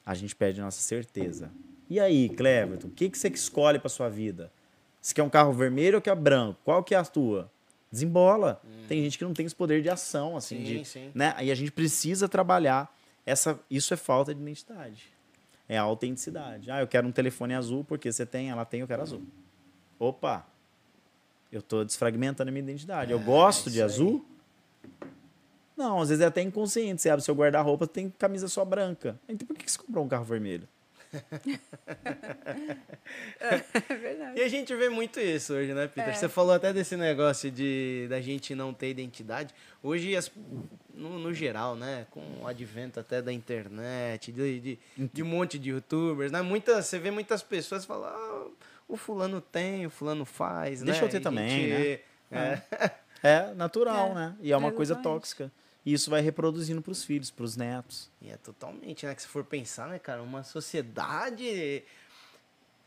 A 0.07 0.15
gente 0.15 0.35
perde 0.35 0.61
a 0.61 0.65
nossa 0.65 0.81
certeza. 0.81 1.51
E 1.91 1.99
aí, 1.99 2.29
Cleverton, 2.29 2.89
o 2.89 2.91
que, 2.91 3.11
que 3.11 3.19
você 3.19 3.29
escolhe 3.29 3.79
para 3.79 3.89
sua 3.89 4.09
vida? 4.09 4.51
Você 5.01 5.15
quer 5.15 5.23
um 5.23 5.31
carro 5.31 5.53
vermelho 5.53 5.97
ou 5.97 6.03
quer 6.03 6.15
branco? 6.15 6.59
Qual 6.65 6.83
que 6.83 6.95
é 6.95 6.99
a 6.99 7.05
tua? 7.05 7.51
Desembola. 7.91 8.61
Hum. 8.65 8.85
Tem 8.89 9.03
gente 9.03 9.19
que 9.19 9.25
não 9.25 9.35
tem 9.35 9.47
esse 9.47 9.55
poder 9.55 9.83
de 9.83 9.89
ação, 9.89 10.37
assim, 10.37 10.59
sim, 10.59 10.65
de, 10.65 10.85
sim. 10.85 11.11
né? 11.15 11.35
Aí 11.37 11.51
a 11.51 11.55
gente 11.55 11.71
precisa 11.71 12.29
trabalhar 12.29 12.95
essa. 13.25 13.59
Isso 13.71 13.93
é 13.93 13.97
falta 13.97 14.35
de 14.35 14.41
identidade. 14.41 15.13
É 15.69 15.77
a 15.77 15.83
autenticidade. 15.83 16.71
Ah, 16.71 16.81
eu 16.81 16.87
quero 16.87 17.07
um 17.07 17.13
telefone 17.13 17.55
azul 17.55 17.85
porque 17.85 18.11
você 18.11 18.25
tem, 18.25 18.51
ela 18.51 18.65
tem, 18.65 18.81
eu 18.81 18.87
quero 18.87 19.03
azul. 19.03 19.23
Opa, 19.99 20.47
eu 21.53 21.61
estou 21.61 21.85
desfragmentando 21.85 22.49
a 22.49 22.53
minha 22.53 22.63
identidade. 22.63 23.13
É, 23.13 23.15
eu 23.15 23.21
gosto 23.21 23.71
de 23.71 23.83
azul. 23.83 24.25
Não, 25.77 26.01
às 26.01 26.09
vezes 26.09 26.23
é 26.23 26.27
até 26.27 26.41
inconsciente. 26.43 27.03
Você 27.03 27.11
abre 27.11 27.25
seu 27.25 27.35
guarda-roupa, 27.35 27.87
tem 27.87 28.09
camisa 28.11 28.49
só 28.49 28.65
branca. 28.65 29.19
Então 29.29 29.47
por 29.47 29.57
que 29.57 29.71
você 29.71 29.79
comprou 29.79 30.05
um 30.05 30.09
carro 30.09 30.25
vermelho? 30.25 30.67
É 33.41 33.95
verdade. 33.95 34.39
E 34.39 34.43
a 34.43 34.49
gente 34.49 34.75
vê 34.75 34.89
muito 34.89 35.19
isso 35.21 35.55
hoje, 35.55 35.73
né, 35.73 35.87
Peter? 35.87 36.11
É. 36.11 36.15
Você 36.15 36.29
falou 36.29 36.53
até 36.53 36.73
desse 36.73 36.97
negócio 36.97 37.51
de 37.51 38.07
da 38.09 38.21
gente 38.21 38.55
não 38.55 38.75
ter 38.75 38.91
identidade. 38.91 39.55
Hoje, 39.83 40.15
as, 40.17 40.31
no, 40.93 41.19
no, 41.19 41.33
geral, 41.33 41.77
né, 41.77 42.07
com 42.11 42.21
o 42.43 42.47
advento 42.47 43.01
até 43.01 43.23
da 43.23 43.33
internet, 43.33 44.31
de, 44.33 44.61
de, 44.61 44.79
de 44.97 45.23
um 45.23 45.27
monte 45.27 45.59
de 45.59 45.71
youtubers, 45.71 46.31
né? 46.31 46.43
Muitas, 46.43 46.87
você 46.87 46.99
vê 46.99 47.11
muitas 47.11 47.43
pessoas 47.43 47.85
falar, 47.85 48.11
ah, 48.11 48.47
o 48.87 48.97
fulano 48.97 49.41
tem, 49.41 49.87
o 49.87 49.91
fulano 49.91 50.25
faz, 50.25 50.83
Deixa 50.83 51.01
né? 51.01 51.07
eu 51.07 51.11
ter 51.11 51.21
também, 51.21 51.49
gente, 51.49 51.71
né? 51.71 52.01
É. 52.31 52.63
é 53.23 53.55
natural, 53.55 54.11
é. 54.11 54.15
né? 54.15 54.37
E 54.41 54.53
é 54.53 54.57
uma 54.57 54.73
coisa 54.73 54.95
tóxica. 54.97 55.51
E 55.89 55.95
isso 55.95 56.11
vai 56.11 56.21
reproduzindo 56.21 56.83
para 56.83 56.93
os 56.93 57.03
filhos, 57.03 57.31
para 57.31 57.47
os 57.47 57.57
netos. 57.57 58.11
E 58.21 58.29
é 58.29 58.37
totalmente, 58.37 59.07
né? 59.07 59.15
Que 59.15 59.23
se 59.23 59.29
for 59.29 59.43
pensar, 59.43 59.89
né, 59.89 59.99
cara, 59.99 60.23
uma 60.23 60.43
sociedade 60.43 61.83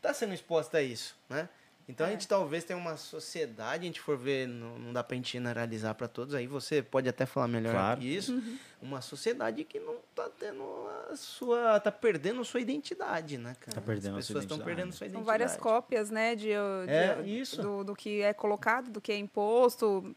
tá 0.00 0.14
sendo 0.14 0.32
exposta 0.32 0.78
a 0.78 0.82
isso, 0.82 1.16
né? 1.28 1.48
Então 1.88 2.06
é. 2.06 2.10
a 2.10 2.12
gente 2.12 2.28
talvez 2.28 2.62
tenha 2.62 2.78
uma 2.78 2.96
sociedade, 2.96 3.82
a 3.82 3.86
gente 3.86 4.00
for 4.00 4.16
ver, 4.16 4.46
não, 4.46 4.78
não 4.78 4.92
dá 4.92 5.02
pra 5.02 5.16
gente 5.16 5.32
generalizar 5.32 5.96
para 5.96 6.06
todos, 6.06 6.32
aí 6.32 6.46
você 6.46 6.80
pode 6.80 7.08
até 7.08 7.26
falar 7.26 7.48
melhor 7.48 7.72
claro. 7.72 8.02
isso. 8.04 8.34
Uhum. 8.34 8.56
Uma 8.80 9.00
sociedade 9.00 9.64
que 9.64 9.80
não 9.80 9.96
tá 10.14 10.30
tendo 10.38 10.62
a 11.10 11.16
sua. 11.16 11.80
tá 11.80 11.90
perdendo 11.90 12.40
a 12.40 12.44
sua 12.44 12.60
identidade, 12.60 13.36
né, 13.36 13.56
cara? 13.58 13.74
Tá 13.74 13.80
perdendo 13.80 14.16
As 14.16 14.28
pessoas 14.28 14.44
estão 14.44 14.60
perdendo 14.60 14.92
sua 14.92 15.08
identidade. 15.08 15.12
São 15.12 15.24
várias 15.24 15.56
cópias, 15.56 16.08
né, 16.08 16.36
de, 16.36 16.50
de 16.50 16.54
é, 16.86 17.20
isso. 17.26 17.60
Do, 17.60 17.82
do 17.82 17.96
que 17.96 18.22
é 18.22 18.32
colocado, 18.32 18.92
do 18.92 19.00
que 19.00 19.10
é 19.10 19.16
imposto. 19.16 20.14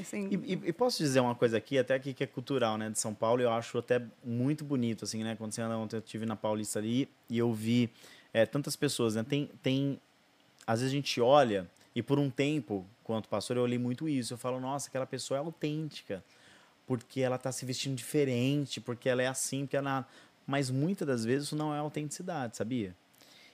Assim... 0.00 0.28
E, 0.30 0.34
e, 0.34 0.52
e, 0.68 0.72
posso 0.72 0.98
dizer 0.98 1.20
uma 1.20 1.34
coisa 1.34 1.58
aqui, 1.58 1.78
até 1.78 1.94
aqui 1.94 2.14
que 2.14 2.24
é 2.24 2.26
cultural, 2.26 2.78
né, 2.78 2.88
de 2.88 2.98
São 2.98 3.14
Paulo, 3.14 3.42
eu 3.42 3.50
acho 3.50 3.76
até 3.78 4.02
muito 4.24 4.64
bonito, 4.64 5.04
assim, 5.04 5.22
né, 5.22 5.36
quando 5.36 5.52
você 5.52 5.60
anda 5.60 5.76
ontem, 5.76 5.96
eu 5.96 6.00
estive 6.00 6.24
na 6.24 6.36
Paulista 6.36 6.78
ali 6.78 7.08
e 7.28 7.36
eu 7.36 7.52
vi 7.52 7.90
é, 8.32 8.46
tantas 8.46 8.76
pessoas, 8.76 9.14
né, 9.14 9.22
tem, 9.22 9.50
tem, 9.62 10.00
às 10.66 10.80
vezes 10.80 10.92
a 10.92 10.96
gente 10.96 11.20
olha 11.20 11.68
e 11.94 12.02
por 12.02 12.18
um 12.18 12.30
tempo, 12.30 12.86
quanto 13.02 13.28
pastor, 13.28 13.56
eu 13.56 13.62
olhei 13.62 13.78
muito 13.78 14.08
isso, 14.08 14.34
eu 14.34 14.38
falo, 14.38 14.58
nossa, 14.58 14.88
aquela 14.88 15.06
pessoa 15.06 15.38
é 15.38 15.40
autêntica, 15.40 16.24
porque 16.86 17.20
ela 17.20 17.36
está 17.36 17.52
se 17.52 17.64
vestindo 17.64 17.94
diferente, 17.94 18.80
porque 18.80 19.08
ela 19.08 19.22
é 19.22 19.26
assim, 19.26 19.60
porque 19.60 19.76
ela... 19.76 20.06
Mas 20.46 20.68
muitas 20.70 21.06
das 21.08 21.24
vezes 21.24 21.46
isso 21.46 21.56
não 21.56 21.74
é 21.74 21.78
autenticidade, 21.78 22.56
sabia? 22.56 22.94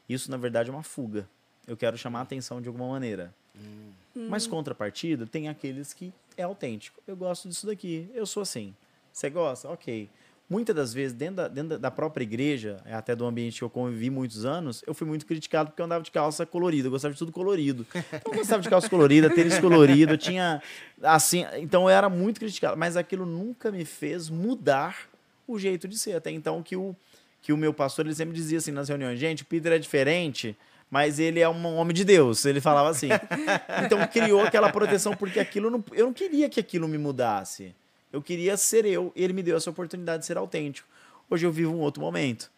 Isso, 0.09 0.29
na 0.29 0.37
verdade, 0.37 0.71
é 0.71 0.73
uma 0.73 0.83
fuga. 0.83 1.29
Eu 1.67 1.77
quero 1.77 1.97
chamar 1.97 2.21
a 2.21 2.23
atenção 2.23 2.61
de 2.61 2.69
alguma 2.69 2.89
maneira. 2.89 3.35
Hum. 3.57 3.91
Mas 4.29 4.47
contrapartida, 4.47 5.27
tem 5.27 5.49
aqueles 5.49 5.93
que 5.93 6.13
é 6.37 6.43
autêntico. 6.43 7.01
Eu 7.07 7.17
gosto 7.17 7.49
disso 7.49 7.67
daqui, 7.67 8.11
eu 8.15 8.27
sou 8.27 8.43
assim. 8.43 8.75
Você 9.13 9.31
gosta? 9.31 9.69
Ok. 9.69 10.09
Muitas 10.49 10.75
das 10.75 10.93
vezes, 10.93 11.17
dentro 11.17 11.37
da, 11.37 11.49
dentro 11.49 11.79
da 11.79 11.93
própria 11.93 12.25
igreja, 12.25 12.83
é 12.85 12.93
até 12.93 13.15
do 13.15 13.25
ambiente 13.25 13.59
que 13.59 13.63
eu 13.63 13.71
convivi 13.71 14.11
muitos 14.11 14.45
anos, 14.45 14.83
eu 14.85 14.93
fui 14.93 15.07
muito 15.07 15.25
criticado 15.25 15.71
porque 15.71 15.81
eu 15.81 15.87
andava 15.87 16.03
de 16.03 16.11
calça 16.11 16.45
colorida, 16.45 16.89
eu 16.89 16.91
gostava 16.91 17.15
de 17.15 17.19
tudo 17.19 17.31
colorido. 17.31 17.87
Então, 17.95 18.33
eu 18.33 18.39
gostava 18.39 18.61
de 18.61 18.69
calça 18.69 18.91
colorida, 18.91 19.31
tênis 19.31 19.61
colorido, 19.61 20.15
eu 20.15 20.19
tinha. 20.19 20.61
Assim, 21.01 21.45
então 21.59 21.85
eu 21.85 21.91
era 21.91 22.09
muito 22.09 22.41
criticado. 22.41 22.77
Mas 22.77 22.97
aquilo 22.97 23.25
nunca 23.25 23.71
me 23.71 23.85
fez 23.85 24.29
mudar 24.29 25.09
o 25.47 25.57
jeito 25.57 25.87
de 25.87 25.97
ser. 25.97 26.15
Até 26.15 26.33
então 26.33 26.65
que 26.65 26.75
o, 26.75 26.97
que 27.41 27.53
o 27.53 27.57
meu 27.57 27.73
pastor 27.73 28.07
ele 28.07 28.15
sempre 28.17 28.35
dizia 28.35 28.59
assim 28.59 28.73
nas 28.73 28.89
reuniões: 28.89 29.21
gente, 29.21 29.45
o 29.45 29.47
Peter 29.47 29.71
é 29.71 29.79
diferente 29.79 30.57
mas 30.91 31.21
ele 31.21 31.39
é 31.39 31.49
um 31.49 31.77
homem 31.77 31.95
de 31.95 32.05
Deus, 32.05 32.45
ele 32.45 32.61
falava 32.61 32.89
assim. 32.91 33.09
então 33.85 34.05
criou 34.09 34.43
aquela 34.43 34.73
proteção, 34.73 35.15
porque 35.15 35.39
aquilo 35.39 35.71
não, 35.71 35.85
eu 35.93 36.07
não 36.07 36.13
queria 36.13 36.49
que 36.49 36.59
aquilo 36.59 36.89
me 36.89 36.99
mudasse. 36.99 37.75
Eu 38.13 38.21
queria 38.21 38.57
ser 38.57 38.85
eu, 38.85 39.13
e 39.15 39.23
ele 39.23 39.33
me 39.33 39.43
deu 39.43 39.57
essa 39.57 39.71
oportunidade 39.71 40.23
de 40.23 40.27
ser 40.27 40.37
autêntico. 40.37 40.89
Hoje 41.31 41.47
eu 41.47 41.53
vivo 41.53 41.73
um 41.73 41.79
outro 41.79 42.03
momento. 42.03 42.51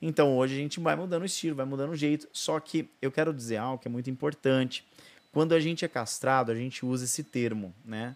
Então 0.00 0.36
hoje 0.38 0.54
a 0.54 0.58
gente 0.58 0.78
vai 0.78 0.94
mudando 0.94 1.22
o 1.22 1.26
estilo, 1.26 1.56
vai 1.56 1.66
mudando 1.66 1.90
o 1.90 1.96
jeito. 1.96 2.28
Só 2.32 2.60
que 2.60 2.88
eu 3.02 3.10
quero 3.10 3.34
dizer 3.34 3.56
algo 3.56 3.82
que 3.82 3.88
é 3.88 3.90
muito 3.90 4.08
importante. 4.08 4.84
Quando 5.32 5.52
a 5.52 5.58
gente 5.58 5.84
é 5.84 5.88
castrado, 5.88 6.52
a 6.52 6.54
gente 6.54 6.86
usa 6.86 7.04
esse 7.04 7.24
termo, 7.24 7.74
né? 7.84 8.14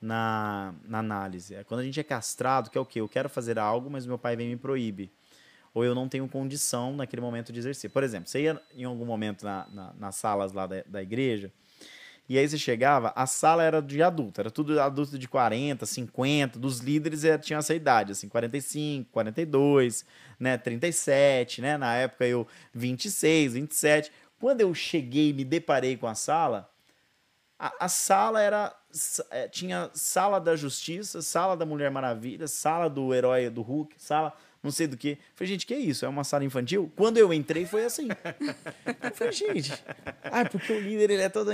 Na, 0.00 0.72
na 0.86 0.98
análise. 0.98 1.54
É 1.54 1.64
quando 1.64 1.80
a 1.80 1.84
gente 1.84 1.98
é 1.98 2.02
castrado, 2.04 2.70
que 2.70 2.78
é 2.78 2.80
o 2.80 2.86
quê? 2.86 3.00
Eu 3.00 3.08
quero 3.08 3.28
fazer 3.28 3.58
algo, 3.58 3.90
mas 3.90 4.06
meu 4.06 4.18
pai 4.18 4.36
vem 4.36 4.46
e 4.46 4.50
me 4.50 4.56
proíbe 4.56 5.10
ou 5.76 5.84
eu 5.84 5.94
não 5.94 6.08
tenho 6.08 6.26
condição 6.26 6.96
naquele 6.96 7.20
momento 7.20 7.52
de 7.52 7.58
exercer. 7.58 7.90
Por 7.90 8.02
exemplo, 8.02 8.30
você 8.30 8.44
ia 8.44 8.58
em 8.74 8.84
algum 8.84 9.04
momento 9.04 9.44
na, 9.44 9.66
na, 9.70 9.92
nas 9.98 10.16
salas 10.16 10.54
lá 10.54 10.66
da, 10.66 10.82
da 10.86 11.02
igreja, 11.02 11.52
e 12.26 12.38
aí 12.38 12.48
você 12.48 12.56
chegava, 12.56 13.12
a 13.14 13.26
sala 13.26 13.62
era 13.62 13.82
de 13.82 14.02
adulto, 14.02 14.40
era 14.40 14.50
tudo 14.50 14.80
adulto 14.80 15.18
de 15.18 15.28
40, 15.28 15.84
50, 15.84 16.58
dos 16.58 16.78
líderes 16.78 17.24
era, 17.24 17.38
tinha 17.38 17.58
essa 17.58 17.74
idade, 17.74 18.12
assim, 18.12 18.26
45, 18.26 19.10
42, 19.12 20.06
né, 20.40 20.56
37, 20.56 21.60
né, 21.60 21.76
na 21.76 21.94
época 21.94 22.26
eu 22.26 22.48
26, 22.72 23.52
27. 23.52 24.10
Quando 24.40 24.62
eu 24.62 24.72
cheguei 24.72 25.28
e 25.28 25.32
me 25.34 25.44
deparei 25.44 25.98
com 25.98 26.06
a 26.06 26.14
sala, 26.14 26.70
a, 27.58 27.84
a 27.84 27.88
sala 27.88 28.40
era 28.40 28.74
é, 29.30 29.46
tinha 29.46 29.90
sala 29.92 30.40
da 30.40 30.56
justiça, 30.56 31.20
sala 31.20 31.54
da 31.54 31.66
Mulher 31.66 31.90
Maravilha, 31.90 32.48
sala 32.48 32.88
do 32.88 33.12
herói 33.12 33.50
do 33.50 33.60
Hulk, 33.60 33.94
sala 33.98 34.32
não 34.66 34.72
sei 34.72 34.86
do 34.86 34.96
que. 34.96 35.16
Falei, 35.34 35.52
gente, 35.52 35.66
que 35.66 35.72
é 35.72 35.78
isso? 35.78 36.04
É 36.04 36.08
uma 36.08 36.24
sala 36.24 36.44
infantil? 36.44 36.92
Quando 36.94 37.16
eu 37.16 37.32
entrei, 37.32 37.64
foi 37.64 37.84
assim. 37.84 38.08
eu 39.02 39.14
falei, 39.14 39.32
gente, 39.32 39.72
ah, 40.24 40.44
porque 40.44 40.72
o 40.72 40.80
líder 40.80 41.10
ele 41.10 41.22
é 41.22 41.28
todo. 41.28 41.50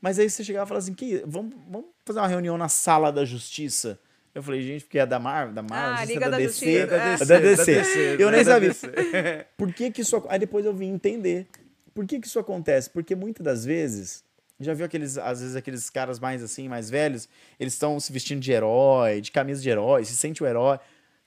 Mas 0.00 0.18
aí 0.18 0.30
você 0.30 0.42
chegava 0.42 0.64
e 0.64 0.68
falava 0.68 0.82
assim: 0.82 0.94
que, 0.94 1.22
vamos, 1.26 1.54
vamos 1.68 1.88
fazer 2.04 2.20
uma 2.20 2.28
reunião 2.28 2.56
na 2.56 2.68
sala 2.68 3.12
da 3.12 3.24
justiça. 3.24 3.98
Eu 4.34 4.42
falei, 4.42 4.62
gente, 4.62 4.84
porque 4.84 4.98
é 4.98 5.06
da 5.06 5.18
Marvel, 5.18 5.54
da 5.54 5.62
Marvel, 5.62 6.02
ah, 6.02 6.04
Liga 6.04 6.26
é 6.26 6.30
da, 6.30 6.30
da, 6.30 6.36
DC, 6.38 6.74
é 6.74 6.86
da, 6.86 6.96
DC, 6.96 7.22
é 7.22 7.26
da 7.26 7.40
DC. 7.40 7.74
Da 7.74 7.80
DC. 7.80 8.16
Eu 8.18 8.30
nem 8.30 8.44
sabia. 8.44 8.74
Por 9.56 9.72
que 9.72 9.92
que 9.92 10.00
isso 10.00 10.24
Aí 10.28 10.38
depois 10.38 10.66
eu 10.66 10.74
vim 10.74 10.88
entender. 10.88 11.46
Por 11.94 12.04
que 12.04 12.18
que 12.18 12.26
isso 12.26 12.40
acontece? 12.40 12.90
Porque 12.90 13.14
muitas 13.14 13.44
das 13.44 13.64
vezes, 13.64 14.24
já 14.58 14.74
viu 14.74 14.84
aqueles, 14.84 15.16
às 15.16 15.40
vezes 15.40 15.54
aqueles 15.54 15.88
caras 15.88 16.18
mais 16.18 16.42
assim, 16.42 16.68
mais 16.68 16.90
velhos, 16.90 17.28
eles 17.60 17.74
estão 17.74 18.00
se 18.00 18.12
vestindo 18.12 18.40
de 18.40 18.50
herói, 18.50 19.20
de 19.20 19.30
camisa 19.30 19.62
de 19.62 19.70
herói, 19.70 20.04
se 20.04 20.16
sente 20.16 20.42
o 20.42 20.46
herói 20.46 20.78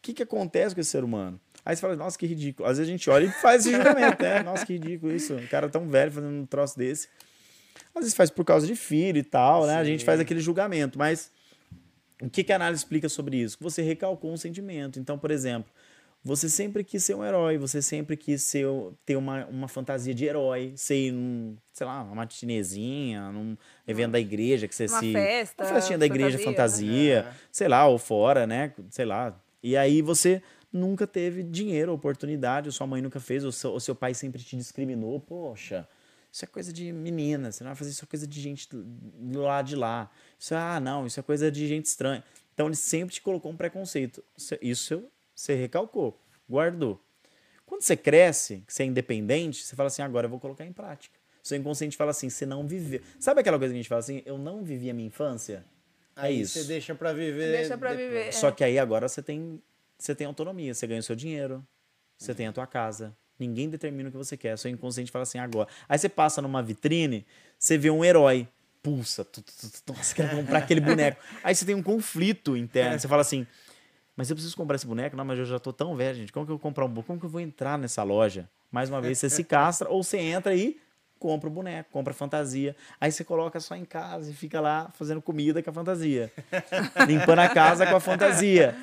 que, 0.07 0.13
que 0.13 0.23
acontece 0.23 0.73
com 0.73 0.81
esse 0.81 0.89
ser 0.89 1.03
humano? 1.03 1.39
Aí 1.65 1.75
você 1.75 1.81
fala, 1.81 1.95
nossa, 1.95 2.17
que 2.17 2.25
ridículo. 2.25 2.67
Às 2.67 2.77
vezes 2.77 2.89
a 2.89 2.91
gente 2.91 3.09
olha 3.09 3.25
e 3.25 3.29
faz 3.29 3.65
esse 3.65 3.75
julgamento, 3.75 4.23
né? 4.23 4.41
Nossa, 4.41 4.65
que 4.65 4.73
ridículo 4.73 5.13
isso. 5.13 5.35
Um 5.35 5.47
cara 5.47 5.67
tão 5.67 5.89
velho 5.89 6.11
fazendo 6.11 6.33
um 6.33 6.45
troço 6.45 6.77
desse. 6.77 7.09
Às 7.93 8.01
vezes 8.01 8.13
faz 8.13 8.29
por 8.29 8.45
causa 8.45 8.65
de 8.65 8.75
filho 8.75 9.17
e 9.17 9.23
tal, 9.23 9.65
né? 9.65 9.75
A 9.75 9.83
gente 9.83 10.05
faz 10.05 10.19
aquele 10.19 10.39
julgamento, 10.39 10.97
mas 10.97 11.29
o 12.21 12.29
que, 12.29 12.43
que 12.43 12.53
a 12.53 12.55
análise 12.55 12.81
explica 12.81 13.09
sobre 13.09 13.37
isso? 13.37 13.57
Que 13.57 13.63
você 13.63 13.81
recalcou 13.81 14.31
um 14.31 14.37
sentimento. 14.37 14.97
Então, 14.97 15.17
por 15.17 15.29
exemplo, 15.29 15.69
você 16.23 16.47
sempre 16.47 16.83
quis 16.83 17.03
ser 17.03 17.15
um 17.15 17.23
herói, 17.25 17.57
você 17.57 17.81
sempre 17.81 18.15
quis 18.15 18.43
ser, 18.43 18.65
ter 19.05 19.17
uma, 19.17 19.45
uma 19.47 19.67
fantasia 19.67 20.13
de 20.13 20.25
herói, 20.25 20.71
ser 20.75 21.11
num, 21.11 21.57
sei 21.73 21.85
lá, 21.85 22.01
uma 22.03 22.15
matinezinha, 22.15 23.31
num 23.31 23.57
evento 23.87 24.11
da 24.11 24.19
igreja 24.19 24.67
que 24.67 24.75
você 24.75 24.85
Uma 24.85 24.99
se. 24.99 25.11
festa, 25.11 25.63
Uma 25.65 25.73
festinha 25.73 25.97
da 25.97 26.05
igreja, 26.05 26.37
fantasia, 26.37 27.23
fantasia, 27.23 27.41
sei 27.51 27.67
lá, 27.67 27.87
ou 27.87 27.97
fora, 27.97 28.47
né? 28.47 28.71
Sei 28.89 29.05
lá. 29.05 29.37
E 29.67 29.75
aí 29.75 30.01
você 30.01 30.41
nunca 30.71 31.05
teve 31.05 31.43
dinheiro, 31.43 31.91
oportunidade, 31.91 32.69
ou 32.69 32.71
sua 32.71 32.87
mãe 32.87 33.01
nunca 33.01 33.19
fez, 33.19 33.43
ou 33.43 33.51
seu, 33.51 33.71
ou 33.71 33.81
seu 33.81 33.93
pai 33.93 34.13
sempre 34.13 34.41
te 34.41 34.55
discriminou. 34.55 35.19
Poxa, 35.19 35.85
isso 36.31 36.45
é 36.45 36.47
coisa 36.47 36.71
de 36.71 36.93
menina, 36.93 37.51
você 37.51 37.65
não 37.65 37.71
vai 37.71 37.75
fazer 37.75 37.91
isso 37.91 38.05
é 38.05 38.07
coisa 38.07 38.25
de 38.25 38.39
gente 38.39 38.69
do 38.71 39.41
lado 39.41 39.67
de 39.67 39.75
lá. 39.75 40.09
Isso 40.39 40.53
é, 40.53 40.57
ah, 40.57 40.79
não, 40.79 41.05
isso 41.05 41.19
é 41.19 41.23
coisa 41.23 41.51
de 41.51 41.67
gente 41.67 41.85
estranha. 41.85 42.23
Então 42.53 42.67
ele 42.67 42.77
sempre 42.77 43.13
te 43.13 43.21
colocou 43.21 43.51
um 43.51 43.57
preconceito. 43.57 44.23
Isso- 44.61 45.03
você 45.35 45.53
recalcou, 45.53 46.17
guardou. 46.49 47.03
Quando 47.65 47.81
você 47.81 47.97
cresce, 47.97 48.63
que 48.65 48.73
você 48.73 48.83
é 48.83 48.85
independente, 48.85 49.65
você 49.65 49.75
fala 49.75 49.87
assim, 49.87 50.01
agora 50.01 50.27
eu 50.27 50.29
vou 50.29 50.39
colocar 50.39 50.65
em 50.65 50.71
prática. 50.71 51.19
Seu 51.43 51.57
inconsciente 51.57 51.97
fala 51.97 52.11
assim, 52.11 52.29
você 52.29 52.45
não 52.45 52.65
viveu. 52.65 53.01
Sabe 53.19 53.41
aquela 53.41 53.59
coisa 53.59 53.73
que 53.73 53.79
a 53.79 53.81
gente 53.81 53.89
fala 53.89 53.99
assim, 53.99 54.23
eu 54.25 54.37
não 54.37 54.63
vivi 54.63 54.89
a 54.89 54.93
minha 54.93 55.07
infância? 55.07 55.65
É 56.17 56.27
Aí 56.27 56.41
isso. 56.41 56.59
você 56.59 56.65
deixa 56.65 56.95
pra 56.95 57.13
viver. 57.13 57.51
Deixa 57.51 57.77
depois. 57.77 57.97
viver. 57.97 58.33
Só 58.33 58.51
que 58.51 58.63
aí 58.63 58.79
agora 58.79 59.07
você 59.07 59.21
tem, 59.21 59.61
você 59.97 60.15
tem 60.15 60.25
autonomia, 60.27 60.73
você 60.73 60.87
ganha 60.87 60.99
o 60.99 61.03
seu 61.03 61.15
dinheiro, 61.15 61.65
você 62.17 62.33
tem 62.33 62.47
a 62.47 62.53
tua 62.53 62.67
casa. 62.67 63.15
Ninguém 63.39 63.69
determina 63.69 64.09
o 64.09 64.11
que 64.11 64.17
você 64.17 64.35
quer, 64.35 64.57
seu 64.57 64.71
inconsciente 64.71 65.11
fala 65.11 65.23
assim 65.23 65.37
agora. 65.37 65.69
Aí 65.87 65.97
você 65.97 66.09
passa 66.09 66.41
numa 66.41 66.61
vitrine, 66.63 67.25
você 67.57 67.77
vê 67.77 67.91
um 67.91 68.03
herói, 68.03 68.47
pulsa, 68.81 69.23
tu, 69.23 69.41
tu, 69.41 69.53
tu, 69.53 69.83
tu, 69.83 69.93
nossa, 69.93 70.15
quero 70.15 70.35
comprar 70.35 70.59
aquele 70.59 70.81
boneco. 70.81 71.21
Aí 71.43 71.53
você 71.53 71.65
tem 71.65 71.75
um 71.75 71.83
conflito 71.83 72.57
interno, 72.57 72.99
você 72.99 73.07
fala 73.07 73.21
assim, 73.21 73.45
mas 74.15 74.29
eu 74.29 74.35
preciso 74.35 74.57
comprar 74.57 74.75
esse 74.75 74.87
boneco? 74.87 75.15
Não, 75.15 75.23
mas 75.23 75.37
eu 75.37 75.45
já 75.45 75.59
tô 75.59 75.71
tão 75.71 75.95
velho, 75.95 76.17
gente. 76.17 76.31
Como 76.31 76.45
que 76.45 76.51
eu 76.51 76.55
vou 76.55 76.61
comprar 76.61 76.85
um 76.85 76.87
boneco? 76.87 77.05
Como 77.05 77.19
que 77.19 77.25
eu 77.27 77.29
vou 77.29 77.39
entrar 77.41 77.77
nessa 77.77 78.01
loja? 78.01 78.49
Mais 78.71 78.89
uma 78.89 78.99
vez, 78.99 79.19
você 79.19 79.29
se 79.29 79.43
castra 79.45 79.87
ou 79.87 80.03
você 80.03 80.17
entra 80.17 80.55
e 80.55 80.79
compra 81.19 81.49
o 81.49 81.51
boneco, 81.51 81.89
compra 81.91 82.11
a 82.11 82.15
fantasia. 82.15 82.75
Aí 82.99 83.11
você 83.11 83.23
coloca 83.23 83.59
só 83.59 83.75
em 83.75 83.85
casa 83.85 84.29
e 84.31 84.33
fica 84.33 84.59
lá 84.61 84.89
fazendo 84.93 85.21
comida 85.21 85.61
com 85.61 85.69
a 85.69 85.73
fantasia. 85.73 86.31
Limpando 87.07 87.39
a 87.39 87.49
casa 87.49 87.85
com 87.87 87.95
a 87.95 87.99
fantasia. 87.99 88.75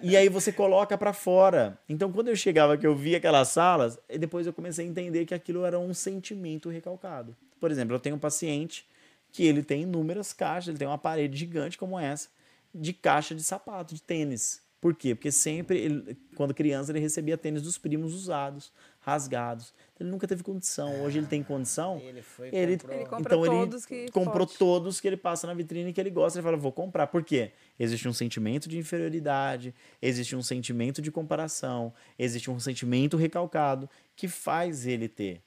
E 0.00 0.16
aí 0.16 0.28
você 0.28 0.52
coloca 0.52 0.96
pra 0.96 1.12
fora. 1.12 1.78
Então, 1.88 2.10
quando 2.12 2.28
eu 2.28 2.36
chegava 2.36 2.76
que 2.78 2.86
eu 2.86 2.94
via 2.94 3.16
aquelas 3.18 3.48
salas, 3.48 3.98
e 4.08 4.16
depois 4.18 4.46
eu 4.46 4.52
comecei 4.52 4.86
a 4.86 4.88
entender 4.88 5.24
que 5.26 5.34
aquilo 5.34 5.64
era 5.64 5.78
um 5.78 5.92
sentimento 5.92 6.68
recalcado. 6.68 7.36
Por 7.60 7.70
exemplo, 7.70 7.94
eu 7.94 7.98
tenho 8.00 8.16
um 8.16 8.18
paciente 8.20 8.86
que 9.32 9.44
ele 9.44 9.62
tem 9.64 9.82
inúmeras 9.82 10.32
caixas, 10.32 10.68
ele 10.68 10.78
tem 10.78 10.86
uma 10.86 10.98
parede 10.98 11.36
gigante 11.36 11.76
como 11.76 11.98
essa, 11.98 12.28
de 12.72 12.92
caixa 12.92 13.34
de 13.34 13.42
sapato, 13.42 13.94
de 13.94 14.00
tênis. 14.00 14.62
Por 14.80 14.94
quê? 14.94 15.14
Porque 15.14 15.32
sempre, 15.32 15.78
ele- 15.78 16.16
quando 16.36 16.54
criança, 16.54 16.92
ele 16.92 17.00
recebia 17.00 17.36
tênis 17.36 17.62
dos 17.62 17.76
primos 17.76 18.14
usados, 18.14 18.70
rasgados. 19.00 19.72
Ele 19.98 20.10
nunca 20.10 20.26
teve 20.26 20.42
condição. 20.42 21.02
Hoje 21.04 21.18
ele 21.18 21.26
tem 21.26 21.42
condição. 21.42 21.98
Ele 21.98 22.20
foi 22.20 22.48
Ele, 22.52 22.76
comprou. 22.76 22.96
Ele 22.96 23.06
compra 23.06 23.36
então 23.36 23.44
todos 23.44 23.90
ele 23.90 24.06
que 24.06 24.12
comprou 24.12 24.46
pode. 24.46 24.58
todos 24.58 25.00
que 25.00 25.06
ele 25.06 25.16
passa 25.16 25.46
na 25.46 25.54
vitrine 25.54 25.92
que 25.92 26.00
ele 26.00 26.10
gosta. 26.10 26.38
Ele 26.38 26.44
fala, 26.44 26.56
vou 26.56 26.72
comprar. 26.72 27.06
Por 27.06 27.22
quê? 27.22 27.52
Existe 27.78 28.08
um 28.08 28.12
sentimento 28.12 28.68
de 28.68 28.76
inferioridade, 28.76 29.72
existe 30.02 30.34
um 30.34 30.42
sentimento 30.42 31.00
de 31.00 31.12
comparação, 31.12 31.92
existe 32.18 32.50
um 32.50 32.58
sentimento 32.58 33.16
recalcado 33.16 33.88
que 34.16 34.26
faz 34.26 34.84
ele 34.84 35.08
ter. 35.08 35.40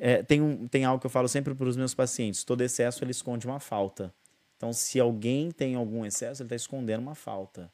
É, 0.00 0.22
tem, 0.22 0.42
um, 0.42 0.68
tem 0.68 0.84
algo 0.84 1.00
que 1.00 1.06
eu 1.06 1.10
falo 1.10 1.26
sempre 1.26 1.54
para 1.54 1.66
os 1.66 1.76
meus 1.76 1.94
pacientes: 1.94 2.44
todo 2.44 2.60
excesso 2.60 3.02
ele 3.02 3.12
esconde 3.12 3.46
uma 3.46 3.58
falta. 3.60 4.12
Então, 4.58 4.72
se 4.72 5.00
alguém 5.00 5.50
tem 5.50 5.74
algum 5.74 6.04
excesso, 6.04 6.42
ele 6.42 6.48
está 6.48 6.56
escondendo 6.56 7.00
uma 7.00 7.14
falta. 7.14 7.72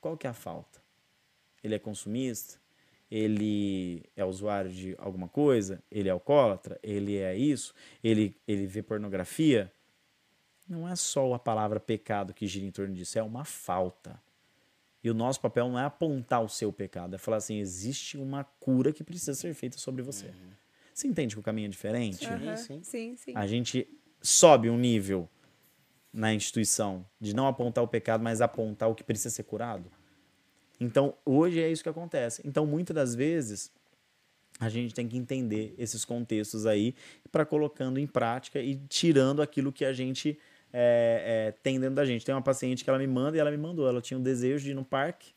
Qual 0.00 0.16
que 0.16 0.26
é 0.26 0.30
a 0.30 0.34
falta? 0.34 0.80
Ele 1.64 1.74
é 1.74 1.78
consumista? 1.78 2.58
Ele 3.10 4.02
é 4.16 4.24
usuário 4.24 4.70
de 4.70 4.94
alguma 4.98 5.28
coisa? 5.28 5.82
Ele 5.90 6.08
é 6.08 6.12
alcoólatra? 6.12 6.78
Ele 6.82 7.16
é 7.16 7.36
isso? 7.36 7.72
Ele, 8.02 8.36
ele 8.46 8.66
vê 8.66 8.82
pornografia? 8.82 9.72
Não 10.68 10.88
é 10.88 10.96
só 10.96 11.32
a 11.32 11.38
palavra 11.38 11.78
pecado 11.78 12.34
que 12.34 12.46
gira 12.46 12.66
em 12.66 12.70
torno 12.72 12.94
disso, 12.94 13.18
é 13.18 13.22
uma 13.22 13.44
falta. 13.44 14.20
E 15.02 15.10
o 15.10 15.14
nosso 15.14 15.40
papel 15.40 15.68
não 15.68 15.78
é 15.78 15.84
apontar 15.84 16.42
o 16.42 16.48
seu 16.48 16.72
pecado, 16.72 17.14
é 17.14 17.18
falar 17.18 17.36
assim: 17.36 17.58
existe 17.58 18.18
uma 18.18 18.42
cura 18.42 18.92
que 18.92 19.04
precisa 19.04 19.34
ser 19.34 19.54
feita 19.54 19.78
sobre 19.78 20.02
você. 20.02 20.34
Você 20.92 21.06
entende 21.06 21.36
que 21.36 21.40
o 21.40 21.42
caminho 21.42 21.66
é 21.66 21.70
diferente? 21.70 22.26
Aham. 22.26 22.56
sim. 22.56 22.82
sim, 22.82 23.16
sim. 23.16 23.32
A 23.36 23.46
gente 23.46 23.86
sobe 24.20 24.68
um 24.68 24.76
nível 24.76 25.28
na 26.12 26.34
instituição 26.34 27.06
de 27.20 27.36
não 27.36 27.46
apontar 27.46 27.84
o 27.84 27.88
pecado, 27.88 28.24
mas 28.24 28.40
apontar 28.40 28.88
o 28.88 28.94
que 28.94 29.04
precisa 29.04 29.30
ser 29.30 29.44
curado. 29.44 29.92
Então, 30.78 31.14
hoje 31.24 31.60
é 31.60 31.70
isso 31.70 31.82
que 31.82 31.88
acontece. 31.88 32.42
Então, 32.44 32.66
muitas 32.66 32.94
das 32.94 33.14
vezes, 33.14 33.72
a 34.60 34.68
gente 34.68 34.94
tem 34.94 35.06
que 35.08 35.16
entender 35.16 35.74
esses 35.78 36.04
contextos 36.04 36.66
aí 36.66 36.94
para 37.30 37.44
colocando 37.44 37.98
em 37.98 38.06
prática 38.06 38.60
e 38.60 38.76
tirando 38.88 39.42
aquilo 39.42 39.72
que 39.72 39.84
a 39.84 39.92
gente 39.92 40.38
é, 40.72 41.48
é, 41.48 41.52
tem 41.62 41.78
dentro 41.80 41.94
da 41.94 42.04
gente. 42.04 42.24
Tem 42.24 42.34
uma 42.34 42.42
paciente 42.42 42.84
que 42.84 42.90
ela 42.90 42.98
me 42.98 43.06
manda 43.06 43.36
e 43.36 43.40
ela 43.40 43.50
me 43.50 43.56
mandou. 43.56 43.88
Ela 43.88 44.00
tinha 44.00 44.18
um 44.18 44.22
desejo 44.22 44.64
de 44.64 44.70
ir 44.70 44.74
no 44.74 44.84
parque 44.84 45.32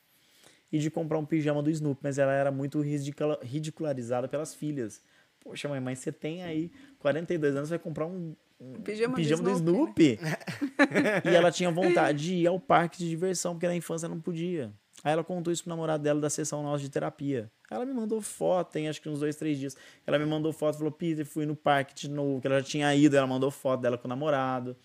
e 0.71 0.77
de 0.77 0.89
comprar 0.89 1.17
um 1.17 1.25
pijama 1.25 1.63
do 1.63 1.69
Snoopy, 1.69 2.01
mas 2.03 2.17
ela 2.17 2.33
era 2.33 2.51
muito 2.51 2.81
ridicula- 2.81 3.39
ridicularizada 3.41 4.27
pelas 4.27 4.53
filhas. 4.53 5.01
Poxa, 5.39 5.67
mãe, 5.69 5.79
mas 5.79 5.99
você 5.99 6.11
tem 6.11 6.43
aí 6.43 6.71
42 6.99 7.55
anos, 7.55 7.69
vai 7.69 7.79
comprar 7.79 8.05
um, 8.05 8.35
um 8.59 8.73
Pijama 8.81 9.13
do 9.13 9.15
pijama 9.15 9.43
do 9.43 9.51
Snoopy, 9.51 10.19
né? 10.21 10.37
Snoopy. 10.37 11.25
e 11.31 11.35
ela 11.35 11.51
tinha 11.51 11.71
vontade 11.71 12.25
de 12.25 12.33
ir 12.35 12.47
ao 12.47 12.59
parque 12.59 12.99
de 12.99 13.09
diversão, 13.09 13.53
porque 13.53 13.67
na 13.67 13.75
infância 13.75 14.07
não 14.07 14.19
podia. 14.19 14.71
Aí 15.03 15.13
ela 15.13 15.23
contou 15.23 15.51
isso 15.53 15.63
pro 15.63 15.69
namorado 15.69 16.03
dela 16.03 16.19
da 16.19 16.29
sessão 16.29 16.61
nossa 16.63 16.83
de 16.83 16.89
terapia. 16.89 17.49
Ela 17.71 17.85
me 17.85 17.93
mandou 17.93 18.19
foto, 18.21 18.71
tem 18.71 18.89
acho 18.89 19.01
que 19.01 19.07
uns 19.09 19.19
dois, 19.19 19.35
três 19.35 19.57
dias. 19.57 19.77
Ela 20.05 20.17
me 20.19 20.25
mandou 20.25 20.51
foto, 20.51 20.77
falou, 20.77 20.91
Peter, 20.91 21.25
fui 21.25 21.45
no 21.45 21.55
parque 21.55 21.93
de 21.95 22.09
novo, 22.09 22.41
que 22.41 22.47
ela 22.47 22.59
já 22.59 22.65
tinha 22.65 22.93
ido, 22.95 23.15
ela 23.15 23.27
mandou 23.27 23.49
foto 23.51 23.81
dela 23.81 23.97
com 23.97 24.07
o 24.07 24.09
namorado. 24.09 24.75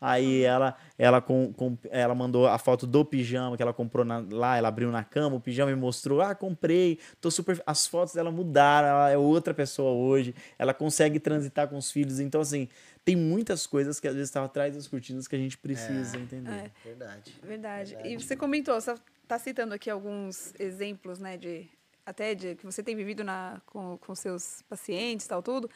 Aí 0.00 0.42
ela, 0.42 0.76
ela, 0.98 1.20
com, 1.22 1.50
com- 1.54 1.78
ela 1.90 2.14
mandou 2.14 2.46
a 2.46 2.58
foto 2.58 2.86
do 2.86 3.04
pijama 3.04 3.56
que 3.56 3.62
ela 3.62 3.72
comprou 3.72 4.04
na- 4.04 4.22
lá, 4.30 4.56
ela 4.58 4.68
abriu 4.68 4.90
na 4.90 5.02
cama, 5.02 5.36
o 5.36 5.40
pijama 5.40 5.70
e 5.70 5.74
mostrou, 5.74 6.20
ah, 6.20 6.34
comprei, 6.34 6.98
tô 7.20 7.30
super... 7.30 7.62
As 7.66 7.86
fotos 7.86 8.12
dela 8.14 8.30
mudaram, 8.30 8.88
ela 8.88 9.10
é 9.10 9.16
outra 9.16 9.54
pessoa 9.54 9.92
hoje, 9.92 10.34
ela 10.58 10.74
consegue 10.74 11.18
transitar 11.18 11.68
com 11.68 11.78
os 11.78 11.90
filhos, 11.90 12.20
então 12.20 12.40
assim, 12.42 12.68
tem 13.02 13.16
muitas 13.16 13.66
coisas 13.66 13.98
que 13.98 14.06
às 14.06 14.14
vezes 14.14 14.28
estão 14.28 14.44
atrás 14.44 14.74
das 14.74 14.86
cortinas 14.86 15.26
que 15.26 15.36
a 15.36 15.38
gente 15.38 15.56
precisa 15.56 16.18
entender. 16.18 16.50
É. 16.50 16.70
Verdade. 16.84 17.32
Verdade. 17.42 17.90
Verdade. 17.94 18.08
E 18.14 18.20
você 18.20 18.36
comentou, 18.36 18.78
você 18.78 18.94
está 19.24 19.38
citando 19.38 19.74
aqui 19.74 19.90
alguns 19.90 20.54
exemplos, 20.58 21.18
né, 21.18 21.36
de 21.36 21.68
até 22.06 22.34
de 22.34 22.54
que 22.54 22.64
você 22.64 22.82
tem 22.82 22.94
vivido 22.94 23.24
na, 23.24 23.60
com, 23.66 23.98
com 23.98 24.14
seus 24.14 24.62
pacientes, 24.68 25.26
tal, 25.26 25.42
tudo. 25.42 25.68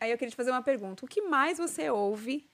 Aí 0.00 0.10
eu 0.10 0.18
queria 0.18 0.30
te 0.30 0.36
fazer 0.36 0.50
uma 0.50 0.62
pergunta. 0.62 1.04
O 1.04 1.08
que 1.08 1.22
mais 1.22 1.58
você 1.58 1.88
ouve 1.90 2.48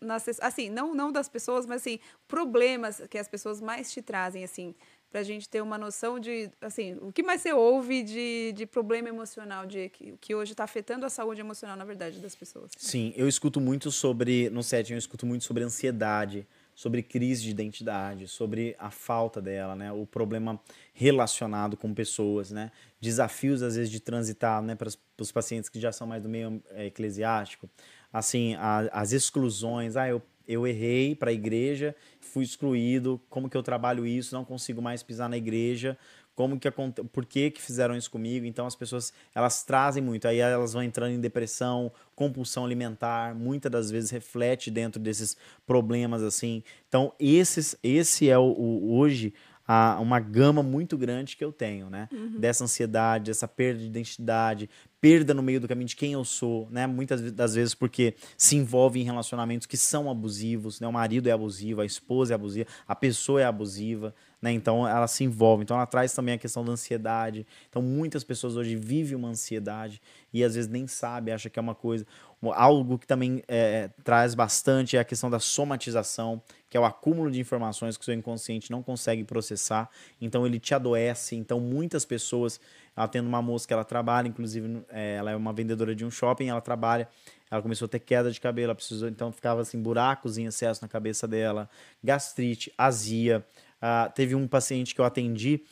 nas, 0.00 0.26
assim, 0.40 0.70
não 0.70 0.94
não 0.94 1.12
das 1.12 1.28
pessoas, 1.28 1.66
mas 1.66 1.82
assim, 1.82 1.98
problemas 2.26 3.02
que 3.10 3.18
as 3.18 3.28
pessoas 3.28 3.60
mais 3.60 3.92
te 3.92 4.00
trazem, 4.00 4.44
assim, 4.44 4.74
pra 5.10 5.22
gente 5.22 5.48
ter 5.48 5.60
uma 5.60 5.76
noção 5.76 6.18
de, 6.20 6.50
assim, 6.60 6.96
o 7.02 7.12
que 7.12 7.22
mais 7.22 7.42
você 7.42 7.52
ouve 7.52 8.02
de, 8.02 8.52
de 8.52 8.64
problema 8.64 9.08
emocional, 9.08 9.66
de 9.66 9.88
que, 9.88 10.14
que 10.20 10.34
hoje 10.34 10.52
está 10.52 10.64
afetando 10.64 11.04
a 11.04 11.10
saúde 11.10 11.40
emocional, 11.40 11.76
na 11.76 11.84
verdade, 11.84 12.20
das 12.20 12.36
pessoas? 12.36 12.70
Sim, 12.76 13.12
eu 13.16 13.28
escuto 13.28 13.60
muito 13.60 13.90
sobre, 13.90 14.48
no 14.50 14.62
setting, 14.62 14.92
eu 14.92 14.98
escuto 14.98 15.26
muito 15.26 15.44
sobre 15.44 15.64
ansiedade, 15.64 16.46
sobre 16.80 17.02
crise 17.02 17.42
de 17.42 17.50
identidade, 17.50 18.26
sobre 18.26 18.74
a 18.78 18.90
falta 18.90 19.38
dela, 19.38 19.76
né? 19.76 19.92
O 19.92 20.06
problema 20.06 20.58
relacionado 20.94 21.76
com 21.76 21.92
pessoas, 21.92 22.50
né? 22.50 22.72
Desafios, 22.98 23.60
às 23.62 23.76
vezes, 23.76 23.90
de 23.90 24.00
transitar, 24.00 24.62
né? 24.62 24.74
Para 24.74 24.88
os 25.18 25.30
pacientes 25.30 25.68
que 25.68 25.78
já 25.78 25.92
são 25.92 26.06
mais 26.06 26.22
do 26.22 26.28
meio 26.30 26.62
eh, 26.70 26.86
eclesiástico. 26.86 27.68
Assim, 28.10 28.54
a- 28.54 28.88
as 28.94 29.12
exclusões. 29.12 29.94
Ah, 29.94 30.08
eu, 30.08 30.22
eu 30.48 30.66
errei 30.66 31.14
para 31.14 31.28
a 31.28 31.34
igreja, 31.34 31.94
fui 32.18 32.44
excluído. 32.44 33.20
Como 33.28 33.50
que 33.50 33.58
eu 33.58 33.62
trabalho 33.62 34.06
isso? 34.06 34.34
Não 34.34 34.42
consigo 34.42 34.80
mais 34.80 35.02
pisar 35.02 35.28
na 35.28 35.36
igreja 35.36 35.98
como 36.34 36.58
que 36.58 36.66
aconte... 36.68 37.02
por 37.04 37.26
que 37.26 37.50
que 37.50 37.60
fizeram 37.60 37.96
isso 37.96 38.10
comigo. 38.10 38.46
Então 38.46 38.66
as 38.66 38.74
pessoas 38.74 39.12
elas 39.34 39.62
trazem 39.62 40.02
muito. 40.02 40.26
Aí 40.26 40.38
elas 40.38 40.72
vão 40.72 40.82
entrando 40.82 41.12
em 41.12 41.20
depressão 41.20 41.92
compulsão 42.14 42.64
alimentar 42.64 43.34
muitas 43.34 43.70
das 43.70 43.90
vezes 43.90 44.10
reflete 44.10 44.70
dentro 44.70 45.00
desses 45.00 45.36
problemas 45.66 46.22
assim. 46.22 46.62
Então 46.88 47.12
esses 47.18 47.76
esse 47.82 48.28
é 48.28 48.38
o, 48.38 48.42
o- 48.44 48.96
hoje 48.98 49.32
a, 49.66 50.00
uma 50.00 50.18
gama 50.18 50.62
muito 50.64 50.98
grande 50.98 51.36
que 51.36 51.44
eu 51.44 51.52
tenho 51.52 51.88
né? 51.88 52.08
Dessa 52.38 52.64
ansiedade 52.64 53.26
dessa 53.30 53.46
perda 53.46 53.78
de 53.80 53.86
identidade 53.86 54.68
perda 55.00 55.32
no 55.32 55.42
meio 55.42 55.60
do 55.60 55.68
caminho 55.68 55.86
de 55.88 55.94
quem 55.96 56.12
eu 56.12 56.24
sou 56.24 56.66
né? 56.70 56.86
Muitas 56.86 57.20
das 57.32 57.54
vezes 57.54 57.74
porque 57.74 58.14
se 58.36 58.56
envolve 58.56 59.00
em 59.00 59.04
relacionamentos 59.04 59.66
que 59.66 59.76
são 59.76 60.10
abusivos 60.10 60.80
né? 60.80 60.88
O 60.88 60.92
marido 60.92 61.28
é 61.28 61.32
abusivo 61.32 61.80
a 61.82 61.86
esposa 61.86 62.32
é 62.32 62.34
abusiva 62.34 62.66
a 62.88 62.96
pessoa 62.96 63.40
é 63.40 63.44
abusiva 63.44 64.12
né? 64.40 64.52
Então 64.52 64.86
ela 64.86 65.06
se 65.06 65.24
envolve. 65.24 65.62
Então 65.62 65.76
ela 65.76 65.86
traz 65.86 66.12
também 66.12 66.34
a 66.34 66.38
questão 66.38 66.64
da 66.64 66.72
ansiedade. 66.72 67.46
Então 67.68 67.82
muitas 67.82 68.24
pessoas 68.24 68.56
hoje 68.56 68.76
vivem 68.76 69.16
uma 69.16 69.28
ansiedade 69.28 70.00
e 70.32 70.42
às 70.42 70.54
vezes 70.54 70.70
nem 70.70 70.86
sabe, 70.86 71.32
acha 71.32 71.50
que 71.50 71.58
é 71.58 71.62
uma 71.62 71.74
coisa. 71.74 72.06
Algo 72.54 72.98
que 72.98 73.06
também 73.06 73.42
é, 73.46 73.90
traz 74.02 74.34
bastante 74.34 74.96
é 74.96 75.00
a 75.00 75.04
questão 75.04 75.28
da 75.28 75.38
somatização, 75.38 76.40
que 76.70 76.76
é 76.76 76.80
o 76.80 76.84
acúmulo 76.86 77.30
de 77.30 77.38
informações 77.38 77.98
que 77.98 78.02
o 78.02 78.04
seu 78.04 78.14
inconsciente 78.14 78.70
não 78.70 78.82
consegue 78.82 79.24
processar. 79.24 79.90
Então 80.20 80.46
ele 80.46 80.58
te 80.58 80.74
adoece. 80.74 81.36
Então 81.36 81.60
muitas 81.60 82.06
pessoas, 82.06 82.58
ela 82.96 83.06
tendo 83.08 83.28
uma 83.28 83.42
moça 83.42 83.66
que 83.66 83.74
ela 83.74 83.84
trabalha, 83.84 84.28
inclusive 84.28 84.82
é, 84.88 85.16
ela 85.16 85.32
é 85.32 85.36
uma 85.36 85.52
vendedora 85.52 85.94
de 85.94 86.04
um 86.04 86.10
shopping, 86.10 86.48
ela 86.48 86.62
trabalha, 86.62 87.06
ela 87.50 87.60
começou 87.60 87.84
a 87.86 87.88
ter 87.88 87.98
queda 87.98 88.30
de 88.30 88.40
cabelo, 88.40 88.66
ela 88.66 88.74
precisou, 88.74 89.08
então 89.08 89.30
ficava 89.32 89.60
assim 89.60 89.82
buracos 89.82 90.38
em 90.38 90.46
excesso 90.46 90.80
na 90.80 90.88
cabeça 90.88 91.28
dela, 91.28 91.68
gastrite, 92.02 92.72
azia. 92.78 93.44
Uh, 93.82 94.12
teve 94.12 94.34
um 94.34 94.46
paciente 94.46 94.94
que 94.94 95.00
eu 95.00 95.04
atendi, 95.04 95.62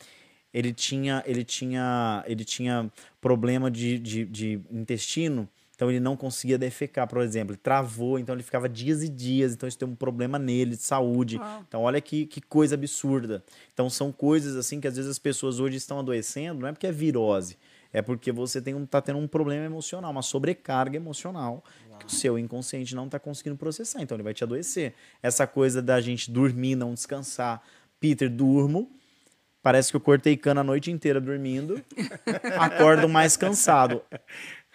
ele 0.52 0.72
tinha, 0.72 1.22
ele 1.26 1.44
tinha, 1.44 2.24
ele 2.26 2.44
tinha 2.44 2.90
problema 3.20 3.70
de, 3.70 3.98
de, 3.98 4.24
de 4.24 4.60
intestino, 4.70 5.48
então 5.78 5.88
ele 5.88 6.00
não 6.00 6.16
conseguia 6.16 6.58
defecar, 6.58 7.06
por 7.06 7.22
exemplo, 7.22 7.52
ele 7.52 7.60
travou, 7.62 8.18
então 8.18 8.34
ele 8.34 8.42
ficava 8.42 8.68
dias 8.68 9.00
e 9.04 9.08
dias, 9.08 9.52
então 9.52 9.68
isso 9.68 9.78
tem 9.78 9.86
um 9.86 9.94
problema 9.94 10.36
nele 10.36 10.74
de 10.74 10.82
saúde. 10.82 11.38
Então 11.68 11.82
olha 11.82 12.00
que, 12.00 12.26
que 12.26 12.40
coisa 12.40 12.74
absurda. 12.74 13.44
Então 13.72 13.88
são 13.88 14.10
coisas 14.10 14.56
assim 14.56 14.80
que 14.80 14.88
às 14.88 14.96
vezes 14.96 15.08
as 15.08 15.20
pessoas 15.20 15.60
hoje 15.60 15.76
estão 15.76 16.00
adoecendo, 16.00 16.62
não 16.62 16.68
é 16.68 16.72
porque 16.72 16.88
é 16.88 16.90
virose, 16.90 17.56
é 17.92 18.02
porque 18.02 18.32
você 18.32 18.60
tem 18.60 18.74
um, 18.74 18.84
tá 18.84 19.00
tendo 19.00 19.20
um 19.20 19.28
problema 19.28 19.64
emocional, 19.64 20.10
uma 20.10 20.20
sobrecarga 20.20 20.96
emocional 20.96 21.62
Uau. 21.88 21.98
que 22.00 22.06
o 22.06 22.10
seu 22.10 22.36
inconsciente 22.36 22.96
não 22.96 23.06
está 23.06 23.20
conseguindo 23.20 23.56
processar, 23.56 24.02
então 24.02 24.16
ele 24.16 24.24
vai 24.24 24.34
te 24.34 24.42
adoecer. 24.42 24.94
Essa 25.22 25.46
coisa 25.46 25.80
da 25.80 26.00
gente 26.00 26.28
dormir, 26.28 26.74
não 26.74 26.92
descansar, 26.92 27.62
Peter, 28.00 28.30
durmo. 28.30 28.90
Parece 29.62 29.90
que 29.90 29.96
eu 29.96 30.00
cortei 30.00 30.36
cana 30.36 30.60
a 30.60 30.64
noite 30.64 30.90
inteira 30.90 31.20
dormindo. 31.20 31.82
acordo 32.58 33.08
mais 33.08 33.36
cansado. 33.36 34.02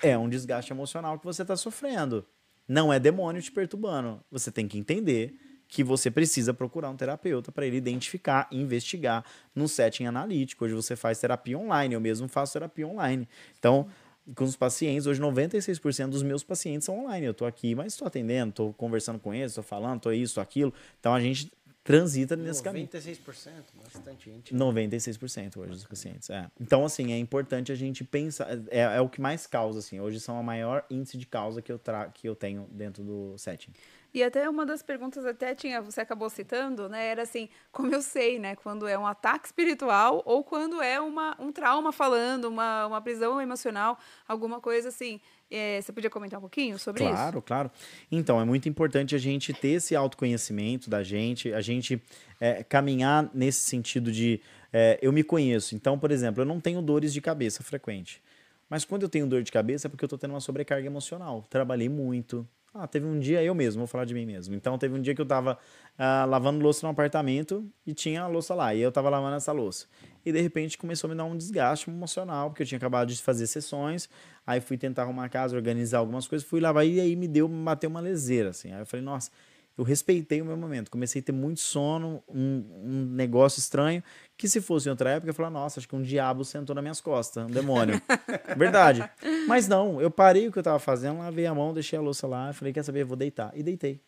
É 0.01 0.17
um 0.17 0.27
desgaste 0.29 0.71
emocional 0.71 1.17
que 1.17 1.25
você 1.25 1.41
está 1.41 1.55
sofrendo. 1.55 2.25
Não 2.67 2.91
é 2.91 2.99
demônio 2.99 3.41
te 3.41 3.51
perturbando. 3.51 4.21
Você 4.29 4.51
tem 4.51 4.67
que 4.67 4.77
entender 4.77 5.33
que 5.67 5.83
você 5.83 6.11
precisa 6.11 6.53
procurar 6.53 6.89
um 6.89 6.95
terapeuta 6.95 7.51
para 7.51 7.65
ele 7.65 7.77
identificar, 7.77 8.47
investigar 8.51 9.25
no 9.55 9.67
setting 9.67 10.05
analítico. 10.05 10.65
Hoje 10.65 10.75
você 10.75 10.95
faz 10.95 11.19
terapia 11.19 11.57
online, 11.57 11.95
eu 11.95 12.01
mesmo 12.01 12.27
faço 12.27 12.53
terapia 12.53 12.87
online. 12.87 13.27
Então, 13.57 13.87
com 14.35 14.43
os 14.43 14.55
pacientes, 14.55 15.05
hoje 15.07 15.19
96% 15.19 16.09
dos 16.09 16.23
meus 16.23 16.43
pacientes 16.43 16.85
são 16.85 16.99
online. 16.99 17.25
Eu 17.25 17.31
estou 17.31 17.47
aqui, 17.47 17.73
mas 17.75 17.93
estou 17.93 18.07
atendendo, 18.07 18.51
estou 18.51 18.73
conversando 18.73 19.19
com 19.19 19.33
eles, 19.33 19.51
estou 19.51 19.63
falando, 19.63 19.97
estou 19.97 20.13
isso, 20.13 20.39
aquilo. 20.39 20.73
Então 20.99 21.13
a 21.13 21.19
gente 21.19 21.51
transita 21.83 22.35
nesse 22.35 22.61
96%, 22.61 22.63
caminho. 22.63 22.87
96%, 22.87 23.63
bastante 23.83 24.29
gente. 24.29 24.55
96% 24.55 25.57
hoje 25.57 25.71
dos 25.71 25.85
pacientes, 25.85 26.29
é. 26.29 26.49
Então, 26.59 26.85
assim, 26.85 27.11
é 27.11 27.17
importante 27.17 27.71
a 27.71 27.75
gente 27.75 28.03
pensar, 28.03 28.47
é, 28.69 28.81
é 28.81 29.01
o 29.01 29.09
que 29.09 29.19
mais 29.19 29.45
causa, 29.45 29.79
assim, 29.79 29.99
hoje 29.99 30.19
são 30.19 30.37
a 30.37 30.43
maior 30.43 30.85
índice 30.89 31.17
de 31.17 31.25
causa 31.25 31.61
que 31.61 31.71
eu, 31.71 31.77
tra 31.77 32.09
que 32.09 32.27
eu 32.27 32.35
tenho 32.35 32.67
dentro 32.71 33.03
do 33.03 33.37
setting. 33.37 33.71
E 34.13 34.21
até 34.21 34.47
uma 34.47 34.63
das 34.63 34.83
perguntas 34.83 35.25
até 35.25 35.55
tinha, 35.55 35.81
você 35.81 35.99
acabou 35.99 36.29
citando, 36.29 36.87
né? 36.87 37.07
Era 37.07 37.23
assim, 37.23 37.49
como 37.71 37.91
eu 37.91 38.01
sei, 38.01 38.37
né? 38.37 38.55
Quando 38.55 38.87
é 38.87 38.95
um 38.97 39.07
ataque 39.07 39.47
espiritual 39.47 40.21
ou 40.23 40.43
quando 40.43 40.79
é 40.83 41.01
uma, 41.01 41.35
um 41.39 41.51
trauma 41.51 41.91
falando, 41.91 42.45
uma, 42.45 42.85
uma 42.85 43.01
prisão 43.01 43.41
emocional, 43.41 43.97
alguma 44.27 44.61
coisa 44.61 44.89
assim. 44.89 45.19
É, 45.55 45.79
você 45.79 45.93
podia 45.93 46.09
comentar 46.09 46.39
um 46.39 46.41
pouquinho 46.41 46.79
sobre 46.79 47.01
claro, 47.01 47.13
isso? 47.13 47.23
Claro, 47.23 47.41
claro. 47.43 47.71
Então, 48.11 48.41
é 48.41 48.43
muito 48.43 48.67
importante 48.67 49.13
a 49.13 49.19
gente 49.19 49.53
ter 49.53 49.73
esse 49.73 49.95
autoconhecimento 49.95 50.89
da 50.89 51.03
gente, 51.03 51.53
a 51.53 51.61
gente 51.61 52.01
é, 52.41 52.63
caminhar 52.63 53.29
nesse 53.35 53.59
sentido 53.59 54.11
de 54.11 54.41
é, 54.73 54.97
eu 54.99 55.13
me 55.13 55.23
conheço. 55.23 55.75
Então, 55.75 55.99
por 55.99 56.09
exemplo, 56.09 56.41
eu 56.41 56.45
não 56.45 56.59
tenho 56.59 56.81
dores 56.81 57.13
de 57.13 57.21
cabeça 57.21 57.61
frequente. 57.61 58.19
Mas 58.67 58.83
quando 58.83 59.03
eu 59.03 59.09
tenho 59.09 59.27
dor 59.27 59.43
de 59.43 59.51
cabeça 59.51 59.87
é 59.87 59.89
porque 59.89 60.03
eu 60.03 60.07
estou 60.07 60.17
tendo 60.17 60.31
uma 60.31 60.41
sobrecarga 60.41 60.87
emocional. 60.87 61.45
Trabalhei 61.47 61.87
muito, 61.87 62.47
ah, 62.73 62.87
teve 62.87 63.05
um 63.05 63.19
dia, 63.19 63.43
eu 63.43 63.53
mesmo, 63.53 63.79
vou 63.79 63.87
falar 63.87 64.05
de 64.05 64.13
mim 64.13 64.25
mesmo. 64.25 64.55
Então, 64.55 64.77
teve 64.77 64.95
um 64.95 65.01
dia 65.01 65.13
que 65.13 65.21
eu 65.21 65.25
tava 65.25 65.59
ah, 65.97 66.25
lavando 66.25 66.63
louça 66.63 66.85
no 66.85 66.91
apartamento 66.91 67.69
e 67.85 67.93
tinha 67.93 68.23
a 68.23 68.27
louça 68.27 68.55
lá. 68.55 68.73
E 68.73 68.81
eu 68.81 68.91
tava 68.91 69.09
lavando 69.09 69.35
essa 69.35 69.51
louça. 69.51 69.85
E 70.25 70.31
de 70.31 70.41
repente 70.41 70.77
começou 70.77 71.07
a 71.07 71.11
me 71.11 71.17
dar 71.17 71.25
um 71.25 71.37
desgaste 71.37 71.89
emocional, 71.89 72.49
porque 72.49 72.63
eu 72.63 72.67
tinha 72.67 72.77
acabado 72.77 73.09
de 73.09 73.21
fazer 73.21 73.45
sessões. 73.45 74.09
Aí 74.45 74.59
fui 74.59 74.77
tentar 74.77 75.03
arrumar 75.03 75.25
a 75.25 75.29
casa, 75.29 75.55
organizar 75.55 75.99
algumas 75.99 76.27
coisas, 76.27 76.47
fui 76.47 76.59
lavar 76.59 76.85
e 76.85 76.99
aí 76.99 77.15
me 77.15 77.27
deu, 77.27 77.47
me 77.47 77.63
bateu 77.63 77.89
uma 77.89 77.99
leseira, 77.99 78.49
assim. 78.49 78.73
Aí 78.73 78.79
eu 78.79 78.85
falei, 78.85 79.05
nossa, 79.05 79.29
eu 79.77 79.83
respeitei 79.83 80.41
o 80.41 80.45
meu 80.45 80.55
momento. 80.55 80.91
Comecei 80.91 81.21
a 81.21 81.23
ter 81.23 81.31
muito 81.31 81.59
sono, 81.59 82.23
um, 82.29 82.63
um 82.83 83.05
negócio 83.11 83.59
estranho, 83.59 84.03
que 84.37 84.47
se 84.47 84.61
fosse 84.61 84.87
em 84.87 84.91
outra 84.91 85.11
época, 85.11 85.29
eu 85.29 85.33
falava, 85.33 85.53
nossa, 85.53 85.79
acho 85.79 85.87
que 85.87 85.95
um 85.95 86.01
diabo 86.01 86.45
sentou 86.45 86.75
nas 86.75 86.83
minhas 86.83 87.01
costas, 87.01 87.45
um 87.45 87.49
demônio. 87.49 87.99
Verdade. 88.55 89.09
Mas 89.47 89.67
não, 89.67 89.99
eu 89.99 90.11
parei 90.11 90.47
o 90.47 90.51
que 90.51 90.59
eu 90.59 90.63
tava 90.63 90.79
fazendo, 90.79 91.19
lavei 91.19 91.45
a 91.45 91.55
mão, 91.55 91.73
deixei 91.73 91.97
a 91.97 92.01
louça 92.01 92.27
lá, 92.27 92.53
falei, 92.53 92.71
quer 92.71 92.83
saber, 92.83 93.03
vou 93.03 93.17
deitar. 93.17 93.51
E 93.55 93.63
deitei. 93.63 93.99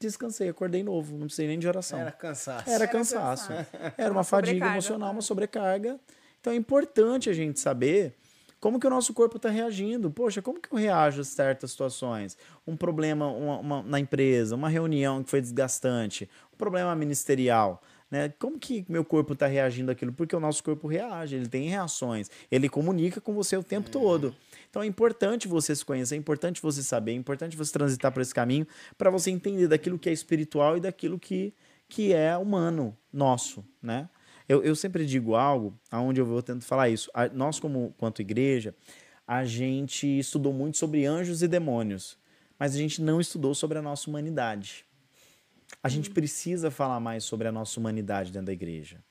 Descansei, 0.00 0.48
acordei 0.48 0.82
novo, 0.82 1.12
não 1.18 1.26
precisei 1.26 1.48
nem 1.48 1.58
de 1.58 1.66
oração. 1.66 1.98
Era 1.98 2.12
cansaço. 2.12 2.70
Era 2.70 2.86
cansaço. 2.86 3.52
Era 3.96 4.10
uma, 4.10 4.18
uma 4.18 4.24
fadiga 4.24 4.66
emocional, 4.66 5.10
uma 5.10 5.16
né? 5.16 5.20
sobrecarga. 5.20 5.98
Então 6.40 6.52
é 6.52 6.56
importante 6.56 7.28
a 7.28 7.32
gente 7.32 7.58
saber 7.58 8.14
como 8.60 8.80
que 8.80 8.86
o 8.86 8.90
nosso 8.90 9.14
corpo 9.14 9.36
está 9.36 9.50
reagindo? 9.50 10.10
Poxa, 10.10 10.42
como 10.42 10.60
que 10.60 10.72
eu 10.72 10.78
reajo 10.78 11.20
a 11.20 11.24
certas 11.24 11.70
situações? 11.70 12.36
Um 12.66 12.76
problema 12.76 13.28
uma, 13.28 13.58
uma, 13.58 13.82
na 13.82 14.00
empresa, 14.00 14.54
uma 14.54 14.68
reunião 14.68 15.22
que 15.22 15.30
foi 15.30 15.40
desgastante, 15.40 16.28
um 16.52 16.56
problema 16.56 16.94
ministerial. 16.94 17.82
Né? 18.10 18.32
Como 18.38 18.58
que 18.58 18.84
meu 18.88 19.04
corpo 19.04 19.34
está 19.34 19.46
reagindo 19.46 19.92
àquilo? 19.92 20.12
Porque 20.12 20.34
o 20.34 20.40
nosso 20.40 20.64
corpo 20.64 20.88
reage, 20.88 21.36
ele 21.36 21.48
tem 21.48 21.68
reações, 21.68 22.30
ele 22.50 22.68
comunica 22.68 23.20
com 23.20 23.34
você 23.34 23.56
o 23.56 23.62
tempo 23.62 23.88
é. 23.88 23.92
todo. 23.92 24.34
Então 24.70 24.82
é 24.82 24.86
importante 24.86 25.46
você 25.46 25.74
se 25.76 25.84
conhecer, 25.84 26.14
é 26.14 26.18
importante 26.18 26.60
você 26.60 26.82
saber, 26.82 27.12
é 27.12 27.14
importante 27.14 27.56
você 27.56 27.72
transitar 27.72 28.10
por 28.10 28.20
esse 28.20 28.34
caminho 28.34 28.66
para 28.96 29.10
você 29.10 29.30
entender 29.30 29.68
daquilo 29.68 29.98
que 29.98 30.08
é 30.08 30.12
espiritual 30.12 30.76
e 30.76 30.80
daquilo 30.80 31.18
que, 31.18 31.54
que 31.88 32.12
é 32.12 32.36
humano, 32.36 32.96
nosso, 33.12 33.64
né? 33.82 34.08
Eu, 34.48 34.62
eu 34.62 34.74
sempre 34.74 35.04
digo 35.04 35.34
algo, 35.34 35.78
aonde 35.90 36.20
eu 36.20 36.26
vou 36.26 36.42
tento 36.42 36.64
falar 36.64 36.88
isso. 36.88 37.10
A, 37.12 37.28
nós, 37.28 37.60
como 37.60 37.94
quanto 37.98 38.22
igreja, 38.22 38.74
a 39.26 39.44
gente 39.44 40.06
estudou 40.18 40.52
muito 40.52 40.78
sobre 40.78 41.04
anjos 41.04 41.42
e 41.42 41.48
demônios, 41.48 42.16
mas 42.58 42.74
a 42.74 42.78
gente 42.78 43.02
não 43.02 43.20
estudou 43.20 43.54
sobre 43.54 43.78
a 43.78 43.82
nossa 43.82 44.08
humanidade. 44.08 44.86
A 45.82 45.88
gente 45.88 46.10
precisa 46.10 46.70
falar 46.70 46.98
mais 46.98 47.24
sobre 47.24 47.46
a 47.46 47.52
nossa 47.52 47.78
humanidade 47.78 48.32
dentro 48.32 48.46
da 48.46 48.52
igreja. 48.52 49.04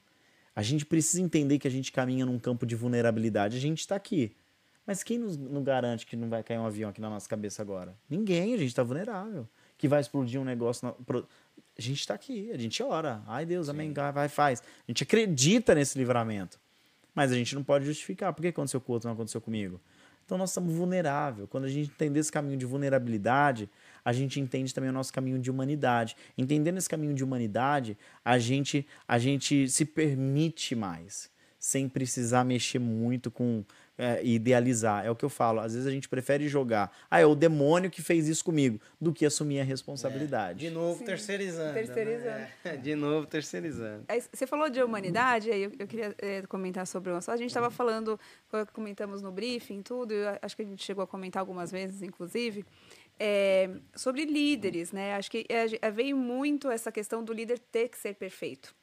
A 0.56 0.64
gente 0.64 0.88
precisa 0.88 1.22
entender 1.22 1.60
que 1.60 1.68
a 1.68 1.72
gente 1.72 1.92
caminha 1.92 2.26
num 2.26 2.40
campo 2.40 2.66
de 2.66 2.76
vulnerabilidade. 2.76 3.56
A 3.56 3.60
gente 3.60 3.80
está 3.82 3.96
aqui. 3.96 4.36
Mas 4.88 5.04
quem 5.04 5.20
nos, 5.20 5.38
nos, 5.38 5.64
garante 5.64 6.06
que 6.06 6.16
não 6.16 6.30
vai 6.30 6.42
cair 6.42 6.58
um 6.58 6.66
avião 6.66 6.90
aqui 6.90 7.00
na 7.00 7.10
nossa 7.10 7.30
cabeça 7.30 7.62
agora? 7.62 7.96
Ninguém, 8.10 8.56
a 8.56 8.58
gente 8.58 8.70
está 8.70 8.82
vulnerável. 8.82 9.48
Que 9.78 9.88
vai 9.88 10.02
explodir 10.02 10.42
um 10.42 10.44
negócio. 10.44 10.88
Na, 10.88 10.94
pro, 10.94 11.28
a 11.78 11.82
gente 11.82 12.00
está 12.00 12.14
aqui, 12.14 12.52
a 12.52 12.58
gente 12.58 12.82
ora. 12.82 13.22
Ai, 13.28 13.46
Deus, 13.46 13.68
Sim. 13.68 13.72
amém, 13.72 13.94
vai, 13.94 14.28
faz. 14.28 14.62
A 14.62 14.92
gente 14.92 15.04
acredita 15.04 15.76
nesse 15.76 15.98
livramento. 15.98 16.60
Mas 17.14 17.32
a 17.32 17.36
gente 17.36 17.56
não 17.56 17.64
pode 17.64 17.86
justificar. 17.86 18.34
Por 18.34 18.42
que 18.42 18.48
aconteceu 18.50 18.80
com 18.80 18.92
o 18.92 18.94
outro, 18.94 19.08
não 19.08 19.14
aconteceu 19.14 19.42
comigo? 19.42 19.80
Então 20.26 20.38
nós 20.38 20.50
estamos 20.50 20.74
vulneráveis. 20.74 21.48
Quando 21.50 21.64
a 21.64 21.70
gente 21.70 21.90
entender 21.90 22.20
esse 22.20 22.32
caminho 22.32 22.58
de 22.58 22.66
vulnerabilidade, 22.66 23.70
a 24.04 24.12
gente 24.12 24.40
entende 24.40 24.74
também 24.74 24.90
o 24.90 24.94
nosso 24.94 25.14
caminho 25.14 25.40
de 25.40 25.50
humanidade. 25.50 26.18
Entendendo 26.38 26.78
esse 26.78 26.90
caminho 26.90 27.14
de 27.14 27.24
humanidade, 27.24 27.98
a 28.26 28.38
gente, 28.38 28.86
a 29.08 29.18
gente 29.18 29.70
se 29.70 29.86
permite 29.86 30.76
mais, 30.76 31.30
sem 31.58 31.88
precisar 31.88 32.44
mexer 32.44 32.80
muito 32.80 33.32
com 33.32 33.64
é, 33.98 34.24
idealizar. 34.24 35.06
É 35.06 35.10
o 35.10 35.16
que 35.16 35.26
eu 35.26 35.30
falo. 35.30 35.60
Às 35.60 35.74
vezes 35.74 35.88
a 35.88 35.92
gente 35.92 36.08
prefere 36.08 36.48
jogar. 36.48 36.96
Ah, 37.10 37.20
é 37.20 37.26
o 37.26 37.36
demônio 37.36 37.90
que 37.90 38.02
fez 38.02 38.28
isso 38.28 38.44
comigo, 38.44 38.80
do 39.00 39.12
que 39.12 39.26
assumir 39.26 39.60
a 39.60 39.64
responsabilidade. 39.64 40.66
É, 40.66 40.70
de 40.70 40.76
novo 40.76 41.00
Sim, 41.00 41.06
terceirizando. 41.06 41.74
Né? 41.74 41.84
Terceirizando. 41.84 42.48
Né? 42.64 42.78
De 42.78 42.96
novo 42.96 43.28
terceirizando. 43.28 44.06
você 44.32 44.46
falou 44.46 44.70
de 44.70 44.82
humanidade, 44.82 45.52
aí 45.52 45.64
eu, 45.64 45.72
eu 45.80 45.88
queria 45.88 46.16
é, 46.20 46.42
comentar 46.44 46.86
sobre 46.86 47.12
o 47.12 47.18
A 47.18 47.38
gente 47.38 47.48
estava 47.48 47.72
falando, 47.72 48.20
comentamos 48.74 49.22
no 49.22 49.32
briefing, 49.32 49.82
tudo, 49.82 50.14
acho 50.42 50.56
que 50.56 50.62
a 50.62 50.66
gente 50.66 50.84
chegou 50.84 51.04
a 51.04 51.08
comentar 51.08 51.42
algumas 51.42 51.72
vezes, 51.72 52.02
inclusive. 52.02 52.66
É, 53.20 53.72
sobre 53.96 54.26
líderes, 54.26 54.92
né? 54.92 55.16
Acho 55.16 55.32
que 55.32 55.44
é, 55.50 55.66
é, 55.82 55.90
veio 55.90 56.16
muito 56.16 56.70
essa 56.70 56.92
questão 56.92 57.24
do 57.24 57.34
líder 57.34 57.58
ter 57.58 57.90
que 57.90 57.98
ser 57.98 58.14
perfeito 58.14 58.76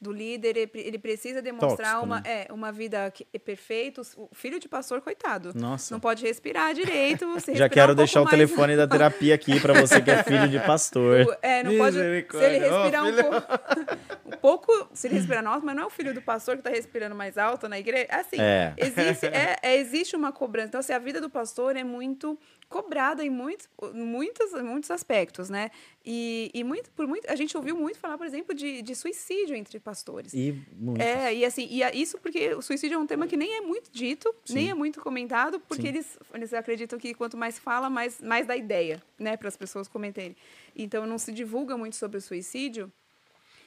do 0.00 0.12
líder, 0.12 0.70
ele 0.74 0.98
precisa 0.98 1.42
demonstrar 1.42 1.76
Tóxico, 1.76 2.04
uma, 2.04 2.20
né? 2.20 2.46
é, 2.48 2.52
uma 2.52 2.72
vida 2.72 3.10
que 3.10 3.26
é 3.32 3.38
perfeita. 3.38 4.00
O 4.16 4.30
filho 4.32 4.58
de 4.58 4.66
pastor, 4.66 5.02
coitado. 5.02 5.52
Nossa. 5.54 5.94
Não 5.94 6.00
pode 6.00 6.24
respirar 6.24 6.72
direito. 6.72 7.26
Já 7.54 7.68
quero 7.68 7.92
um 7.92 7.94
deixar 7.94 8.22
o 8.22 8.24
mais... 8.24 8.30
telefone 8.30 8.76
da 8.76 8.88
terapia 8.88 9.34
aqui 9.34 9.60
para 9.60 9.74
você 9.74 10.00
que 10.00 10.10
é 10.10 10.22
filho 10.22 10.48
de 10.48 10.58
pastor. 10.60 11.10
O, 11.20 11.36
é, 11.42 11.62
não 11.62 11.76
pode. 11.76 11.96
Se 11.96 12.36
ele 12.44 12.58
respirar 12.58 13.04
oh, 13.04 13.08
um 13.08 13.14
pouco. 13.14 14.36
pouco 14.40 14.88
se 14.94 15.06
ele 15.06 15.16
respirar 15.16 15.46
alto, 15.46 15.66
mas 15.66 15.76
não 15.76 15.82
é 15.82 15.86
o 15.86 15.90
filho 15.90 16.14
do 16.14 16.22
pastor 16.22 16.54
que 16.54 16.60
está 16.60 16.70
respirando 16.70 17.14
mais 17.14 17.36
alto 17.36 17.68
na 17.68 17.78
igreja. 17.78 18.06
Assim, 18.10 18.36
É. 18.38 18.72
existe, 18.76 19.26
é, 19.26 19.56
é- 19.62 19.76
existe 19.76 20.16
uma 20.16 20.32
cobrança. 20.32 20.68
Então, 20.68 20.80
assim, 20.80 20.92
a 20.92 20.98
vida 20.98 21.20
do 21.20 21.28
pastor 21.28 21.76
é 21.76 21.84
muito 21.84 22.38
cobrada 22.70 23.24
em 23.24 23.28
muitos, 23.28 23.68
muitos, 23.92 24.52
muitos 24.62 24.90
aspectos, 24.92 25.50
né? 25.50 25.72
E, 26.06 26.50
e 26.54 26.62
muito, 26.62 26.88
por 26.92 27.04
muito, 27.04 27.28
a 27.28 27.34
gente 27.34 27.54
ouviu 27.56 27.76
muito 27.76 27.98
falar, 27.98 28.16
por 28.16 28.24
exemplo, 28.24 28.54
de, 28.54 28.80
de 28.80 28.94
suicídio 28.94 29.56
entre 29.56 29.80
pastores. 29.80 30.32
E. 30.32 30.56
É, 30.98 31.34
e 31.34 31.44
assim, 31.44 31.66
e 31.68 31.82
isso 32.00 32.16
porque 32.18 32.54
o 32.54 32.62
suicídio 32.62 32.94
é 32.94 32.98
um 32.98 33.06
tema 33.06 33.26
que 33.26 33.36
nem 33.36 33.56
é 33.56 33.60
muito 33.60 33.90
dito, 33.90 34.32
nem 34.48 34.70
é 34.70 34.74
muito 34.74 35.00
comentado, 35.00 35.58
porque 35.58 35.82
Sim. 35.82 35.88
eles, 35.88 36.18
eles 36.32 36.54
acreditam 36.54 36.96
que 36.96 37.12
quanto 37.12 37.36
mais 37.36 37.58
fala, 37.58 37.90
mais, 37.90 38.20
mais 38.20 38.46
dá 38.46 38.56
ideia, 38.56 39.02
né, 39.18 39.36
para 39.36 39.48
as 39.48 39.56
pessoas 39.56 39.88
comentarem. 39.88 40.36
Então 40.76 41.04
não 41.04 41.18
se 41.18 41.32
divulga 41.32 41.76
muito 41.76 41.96
sobre 41.96 42.18
o 42.18 42.20
suicídio. 42.20 42.90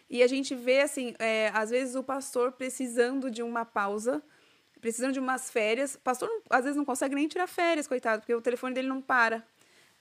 E 0.09 0.23
a 0.23 0.27
gente 0.27 0.55
vê, 0.55 0.79
assim, 0.79 1.13
é, 1.19 1.51
às 1.53 1.71
vezes 1.71 1.95
o 1.95 2.03
pastor 2.03 2.53
precisando 2.53 3.29
de 3.29 3.43
uma 3.43 3.65
pausa, 3.65 4.23
precisando 4.83 5.13
de 5.13 5.19
umas 5.19 5.49
férias. 5.49 5.95
Pastor, 6.03 6.27
não- 6.27 6.41
às 6.49 6.63
vezes, 6.65 6.75
não 6.75 6.83
consegue 6.83 7.15
nem 7.15 7.25
tirar 7.25 7.47
férias, 7.47 7.87
coitado, 7.87 8.21
porque 8.21 8.35
o 8.35 8.41
telefone 8.41 8.75
dele 8.75 8.89
não 8.89 9.01
para. 9.01 9.41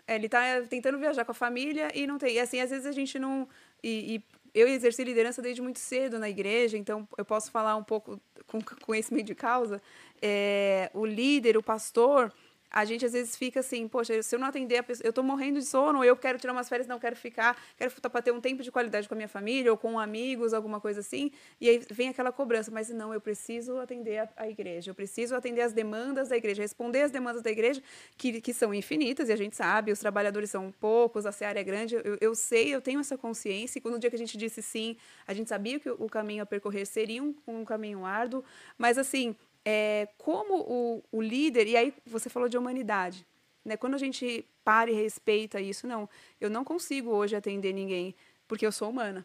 É, 0.08 0.16
ele 0.16 0.26
está 0.26 0.40
tentando 0.68 0.98
viajar 0.98 1.24
com 1.24 1.30
a 1.30 1.34
família 1.34 1.88
e 1.94 2.04
não 2.04 2.18
tem. 2.18 2.34
E 2.34 2.40
assim, 2.40 2.60
às 2.60 2.68
vezes 2.70 2.84
a 2.84 2.90
gente 2.90 3.16
não. 3.16 3.48
E, 3.80 4.16
e 4.16 4.22
eu 4.52 4.66
exerci 4.66 5.04
liderança 5.04 5.40
desde 5.40 5.62
muito 5.62 5.78
cedo 5.78 6.18
na 6.18 6.28
igreja, 6.28 6.76
então 6.76 7.08
eu 7.16 7.24
posso 7.24 7.48
falar 7.52 7.76
um 7.76 7.84
pouco 7.84 8.20
com 8.48 8.60
conhecimento 8.84 9.26
de 9.26 9.36
causa. 9.36 9.80
É, 10.20 10.90
o 10.92 11.06
líder, 11.06 11.56
o 11.56 11.62
pastor, 11.62 12.32
a 12.72 12.84
gente 12.86 13.04
às 13.04 13.12
vezes 13.12 13.36
fica 13.36 13.60
assim, 13.60 13.86
poxa, 13.86 14.22
se 14.22 14.34
eu 14.34 14.38
não 14.38 14.46
atender 14.46 14.78
a 14.78 14.82
pessoa, 14.82 15.06
eu 15.06 15.10
estou 15.10 15.22
morrendo 15.22 15.58
de 15.58 15.66
sono, 15.66 16.02
eu 16.02 16.16
quero 16.16 16.38
tirar 16.38 16.52
umas 16.52 16.68
férias, 16.68 16.86
não 16.86 16.98
quero 16.98 17.14
ficar, 17.14 17.56
quero 17.76 17.92
para 18.00 18.22
ter 18.22 18.32
um 18.32 18.40
tempo 18.40 18.62
de 18.62 18.72
qualidade 18.72 19.06
com 19.06 19.14
a 19.14 19.16
minha 19.16 19.28
família 19.28 19.70
ou 19.70 19.76
com 19.76 19.98
amigos, 19.98 20.54
alguma 20.54 20.80
coisa 20.80 21.00
assim. 21.00 21.30
E 21.60 21.68
aí 21.68 21.82
vem 21.90 22.08
aquela 22.08 22.32
cobrança, 22.32 22.70
mas 22.70 22.88
não, 22.88 23.12
eu 23.12 23.20
preciso 23.20 23.78
atender 23.78 24.18
a, 24.18 24.28
a 24.38 24.48
igreja, 24.48 24.90
eu 24.90 24.94
preciso 24.94 25.34
atender 25.34 25.60
as 25.60 25.72
demandas 25.72 26.30
da 26.30 26.36
igreja, 26.36 26.62
responder 26.62 27.02
as 27.02 27.10
demandas 27.10 27.42
da 27.42 27.50
igreja, 27.50 27.82
que, 28.16 28.40
que 28.40 28.54
são 28.54 28.72
infinitas, 28.72 29.28
e 29.28 29.32
a 29.32 29.36
gente 29.36 29.54
sabe, 29.54 29.92
os 29.92 29.98
trabalhadores 29.98 30.50
são 30.50 30.72
poucos, 30.72 31.26
a 31.26 31.32
seara 31.32 31.60
é 31.60 31.64
grande, 31.64 31.94
eu, 31.94 32.16
eu 32.20 32.34
sei, 32.34 32.74
eu 32.74 32.80
tenho 32.80 33.00
essa 33.00 33.18
consciência, 33.18 33.78
e 33.78 33.82
quando 33.82 33.94
no 33.94 34.00
dia 34.00 34.08
que 34.08 34.16
a 34.16 34.18
gente 34.18 34.38
disse 34.38 34.62
sim, 34.62 34.96
a 35.26 35.34
gente 35.34 35.48
sabia 35.48 35.78
que 35.78 35.90
o, 35.90 35.96
o 35.98 36.08
caminho 36.08 36.42
a 36.42 36.46
percorrer 36.46 36.86
seria 36.86 37.22
um, 37.22 37.34
um 37.46 37.64
caminho 37.64 38.06
árduo, 38.06 38.42
mas 38.78 38.96
assim, 38.96 39.36
é, 39.64 40.08
como 40.18 40.60
o, 40.60 41.02
o 41.12 41.22
líder, 41.22 41.66
e 41.66 41.76
aí 41.76 41.94
você 42.04 42.28
falou 42.28 42.48
de 42.48 42.58
humanidade, 42.58 43.26
né? 43.64 43.76
Quando 43.76 43.94
a 43.94 43.98
gente 43.98 44.44
para 44.64 44.90
e 44.90 44.94
respeita 44.94 45.60
isso, 45.60 45.86
não, 45.86 46.08
eu 46.40 46.50
não 46.50 46.64
consigo 46.64 47.10
hoje 47.10 47.36
atender 47.36 47.72
ninguém, 47.72 48.14
porque 48.46 48.66
eu 48.66 48.72
sou 48.72 48.90
humana. 48.90 49.24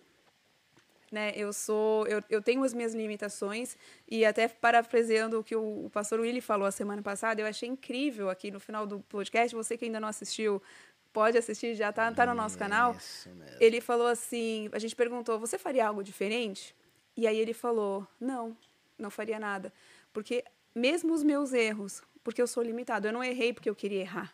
Né? 1.09 1.31
Eu 1.38 1.53
sou, 1.53 2.05
eu, 2.07 2.22
eu 2.30 2.41
tenho 2.41 2.61
as 2.65 2.73
minhas 2.73 2.93
limitações 2.93 3.77
e 4.09 4.26
até 4.26 4.45
parafraseando 4.49 5.39
o 5.39 5.43
que 5.43 5.55
o, 5.55 5.85
o 5.85 5.89
pastor 5.89 6.19
Willy 6.19 6.41
falou 6.41 6.68
a 6.68 6.72
semana 6.72 7.01
passada, 7.01 7.41
eu 7.41 7.47
achei 7.47 7.69
incrível 7.69 8.30
aqui 8.30 8.51
no 8.51 8.59
final 8.59 8.85
do 8.85 8.99
podcast, 8.99 9.55
você 9.55 9.77
que 9.77 9.85
ainda 9.85 10.01
não 10.01 10.09
assistiu, 10.09 10.61
pode 11.14 11.38
assistir, 11.38 11.76
já 11.76 11.93
tá, 11.93 12.11
tá 12.11 12.26
no 12.26 12.34
nosso 12.34 12.57
canal. 12.57 12.95
Ele 13.59 13.80
falou 13.80 14.07
assim, 14.07 14.69
a 14.73 14.80
gente 14.80 14.95
perguntou, 14.95 15.39
você 15.39 15.57
faria 15.57 15.88
algo 15.88 16.03
diferente? 16.03 16.76
E 17.15 17.26
aí 17.26 17.39
ele 17.39 17.53
falou, 17.53 18.05
não, 18.19 18.55
não 18.99 19.09
faria 19.09 19.39
nada, 19.39 19.72
porque 20.18 20.44
mesmo 20.73 21.14
os 21.14 21.22
meus 21.22 21.53
erros, 21.53 22.02
porque 22.23 22.41
eu 22.41 22.48
sou 22.48 22.64
limitado, 22.64 23.07
eu 23.07 23.14
não 23.14 23.23
errei 23.23 23.53
porque 23.53 23.69
eu 23.69 23.76
queria 23.76 23.99
errar. 24.02 24.34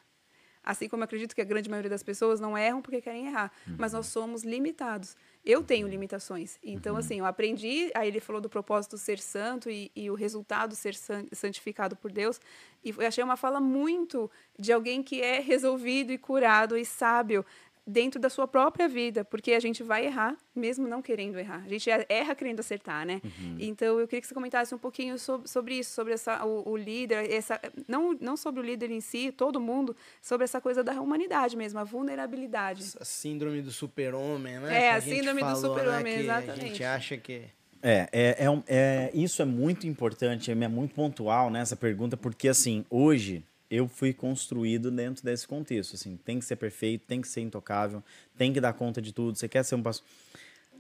Assim 0.64 0.88
como 0.88 1.04
acredito 1.04 1.36
que 1.36 1.42
a 1.42 1.44
grande 1.44 1.70
maioria 1.70 1.90
das 1.90 2.02
pessoas 2.02 2.40
não 2.40 2.58
erram 2.58 2.82
porque 2.82 3.02
querem 3.02 3.28
errar, 3.28 3.52
mas 3.78 3.92
nós 3.92 4.06
somos 4.06 4.46
limitados. 4.46 5.14
Eu 5.44 5.62
tenho 5.62 5.86
limitações. 5.86 6.58
Então, 6.64 6.96
assim, 6.96 7.20
eu 7.20 7.26
aprendi. 7.26 7.92
Aí 7.94 8.08
ele 8.08 8.22
falou 8.22 8.40
do 8.42 8.48
propósito 8.50 8.98
ser 8.98 9.20
santo 9.20 9.70
e, 9.70 9.92
e 9.94 10.10
o 10.10 10.16
resultado 10.16 10.74
ser 10.74 10.96
san- 10.96 11.26
santificado 11.34 11.98
por 11.98 12.14
Deus. 12.14 12.40
E 12.82 12.92
eu 12.92 13.06
achei 13.06 13.22
uma 13.22 13.36
fala 13.36 13.60
muito 13.60 14.32
de 14.58 14.72
alguém 14.72 15.04
que 15.04 15.22
é 15.22 15.42
resolvido 15.42 16.14
e 16.14 16.18
curado 16.18 16.78
e 16.78 16.86
sábio 16.86 17.46
dentro 17.86 18.20
da 18.20 18.30
sua 18.30 18.48
própria 18.48 18.88
vida, 18.88 19.26
porque 19.26 19.52
a 19.52 19.60
gente 19.60 19.84
vai 19.84 20.06
errar 20.06 20.38
mesmo 20.56 20.88
não 20.88 21.02
querendo 21.02 21.38
errar. 21.38 21.64
A 21.66 21.68
gente 21.70 21.90
erra 22.08 22.34
querendo 22.34 22.62
acertar, 22.62 23.06
né? 23.06 23.22
Então 23.60 24.00
eu 24.00 24.08
queria 24.08 24.22
que 24.22 24.28
você 24.28 24.34
comentasse 24.34 24.74
um 24.74 24.78
pouquinho 24.78 25.20
sobre, 25.20 25.48
sobre 25.50 25.76
isso, 25.76 25.92
sobre 25.92 26.14
essa, 26.14 26.46
o, 26.46 26.70
o 26.70 26.78
líder, 26.78 27.30
essa, 27.30 27.60
não, 27.88 28.14
não 28.14 28.38
sobre 28.38 28.62
o 28.62 28.64
líder 28.64 28.90
em 28.90 29.02
si, 29.02 29.32
todo 29.32 29.60
mundo, 29.60 29.96
sobre 30.22 30.46
essa 30.46 30.62
coisa 30.62 30.84
da 30.84 30.94
humanidade 31.02 31.58
mesmo, 31.58 31.80
a 31.80 31.84
vulnerabilidade. 31.84 32.84
A 33.00 33.06
síndrome 33.06 33.62
do 33.62 33.72
super-homem, 33.72 34.60
né? 34.60 34.76
É, 34.76 34.90
que 34.92 34.96
a 34.96 35.00
gente 35.00 35.16
síndrome 35.16 35.42
do 35.42 35.48
falou, 35.48 35.62
né, 35.62 35.82
super-homem, 35.82 36.16
A 36.16 36.20
exatamente. 36.22 36.68
gente 36.68 36.84
acha 36.84 37.18
que. 37.18 37.44
É, 37.86 38.08
é, 38.14 38.46
é, 38.46 38.64
é- 38.68 39.12
isso 39.14 39.42
é 39.42 39.46
muito 39.46 39.86
importante, 39.86 40.50
é 40.50 40.56
muito 40.56 40.96
pontual 40.96 41.50
nessa 41.50 41.76
pergunta, 41.76 42.16
porque 42.16 42.48
assim, 42.48 42.86
hoje 42.90 43.44
eu 43.74 43.88
fui 43.88 44.14
construído 44.14 44.92
dentro 44.92 45.24
desse 45.24 45.48
contexto, 45.48 45.96
assim, 45.96 46.16
tem 46.16 46.38
que 46.38 46.46
ser 46.46 46.58
perfeito, 46.58 47.08
tem 47.08 47.20
que 47.20 47.28
ser 47.28 47.42
intocável, 47.42 48.04
tem 48.38 48.54
que 48.54 48.62
dar 48.62 48.72
conta 48.74 49.02
de 49.02 49.12
tudo, 49.12 49.36
você 49.36 49.50
quer 49.50 49.64
ser 49.64 49.74
um 49.74 49.82
pastor. 49.82 50.08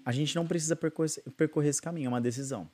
A 0.05 0.11
gente 0.11 0.35
não 0.35 0.45
precisa 0.45 0.75
percorrer, 0.75 1.23
percorrer 1.35 1.69
esse 1.69 1.81
caminho, 1.81 2.05
é 2.05 2.09
uma 2.09 2.21
decisão. 2.21 2.69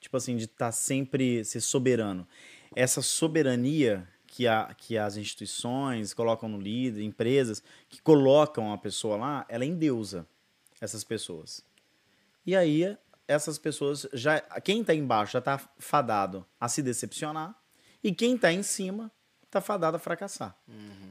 Tipo 0.00 0.16
assim, 0.16 0.36
de 0.36 0.46
estar 0.46 0.72
sempre 0.72 1.44
ser 1.44 1.60
soberano. 1.60 2.26
Essa 2.74 3.00
soberania 3.00 4.08
que, 4.26 4.48
a, 4.48 4.74
que 4.76 4.98
as 4.98 5.16
instituições 5.16 6.12
colocam 6.12 6.48
no 6.48 6.60
líder, 6.60 7.02
empresas, 7.02 7.62
que 7.88 8.02
colocam 8.02 8.72
a 8.72 8.78
pessoa 8.78 9.16
lá, 9.16 9.46
ela 9.48 9.64
endeusa 9.64 10.26
essas 10.80 11.04
pessoas. 11.04 11.64
E 12.44 12.56
aí, 12.56 12.98
essas 13.28 13.56
pessoas 13.56 14.04
já. 14.12 14.40
Quem 14.60 14.82
tá 14.82 14.92
embaixo 14.92 15.34
já 15.34 15.40
tá 15.40 15.58
fadado 15.78 16.44
a 16.58 16.68
se 16.68 16.82
decepcionar. 16.82 17.54
E 18.02 18.12
quem 18.12 18.36
tá 18.36 18.52
em 18.52 18.64
cima 18.64 19.12
tá 19.54 19.60
fadado 19.60 19.96
a 19.96 20.00
fracassar. 20.00 20.56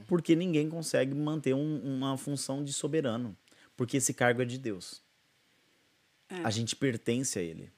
Porque 0.07 0.35
ninguém 0.35 0.69
consegue 0.69 1.13
manter 1.15 1.53
um- 1.53 1.79
uma 1.83 2.17
função 2.17 2.63
de 2.63 2.71
soberano. 2.71 3.35
Porque 3.75 3.97
esse 3.97 4.13
cargo 4.13 4.41
é 4.41 4.45
de 4.45 4.57
Deus. 4.57 5.01
A 6.43 6.49
gente 6.49 6.75
pertence 6.75 7.37
a 7.37 7.41
ele. 7.41 7.71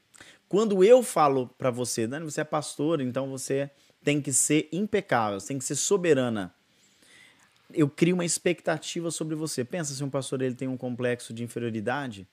Quando 0.47 0.83
eu 0.83 1.01
falo 1.03 1.47
pra 1.57 1.71
você, 1.71 2.05
Dani, 2.07 2.25
você 2.25 2.41
é 2.41 2.43
pastor, 2.43 3.01
então 3.01 3.29
você 3.29 3.69
tem 4.03 4.21
que 4.21 4.31
ser 4.31 4.69
impecável, 4.71 5.39
você 5.39 5.47
tem 5.47 5.57
que 5.57 5.65
ser 5.65 5.75
soberana. 5.75 6.53
Eu 7.73 7.89
crio 7.89 8.13
uma 8.15 8.23
expectativa 8.25 9.09
sobre 9.09 9.35
você. 9.35 9.63
Pensa 9.65 9.93
se 9.93 10.03
um 10.03 10.09
pastor 10.09 10.41
ele 10.41 10.53
tem 10.55 10.67
um 10.67 10.77
complexo 10.77 11.33
de 11.33 11.43
inferioridade, 11.43 12.27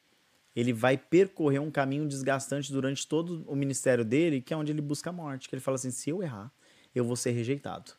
ele 0.55 0.73
vai 0.73 0.97
percorrer 0.99 1.59
um 1.61 1.71
caminho 1.71 2.07
desgastante 2.07 2.71
durante 2.71 3.07
todo 3.07 3.43
o 3.47 3.57
ministério 3.57 4.05
dele, 4.05 4.43
que 4.43 4.53
é 4.53 4.57
onde 4.57 4.71
ele 4.71 4.83
busca 4.83 5.09
a 5.09 5.13
morte. 5.13 5.49
Que 5.49 5.55
ele 5.55 5.63
fala 5.63 5.77
assim: 5.77 5.91
se 5.91 6.11
eu 6.11 6.23
errar, 6.23 6.53
eu 6.95 7.05
vou 7.05 7.17
ser 7.17 7.31
rejeitado. 7.31 7.93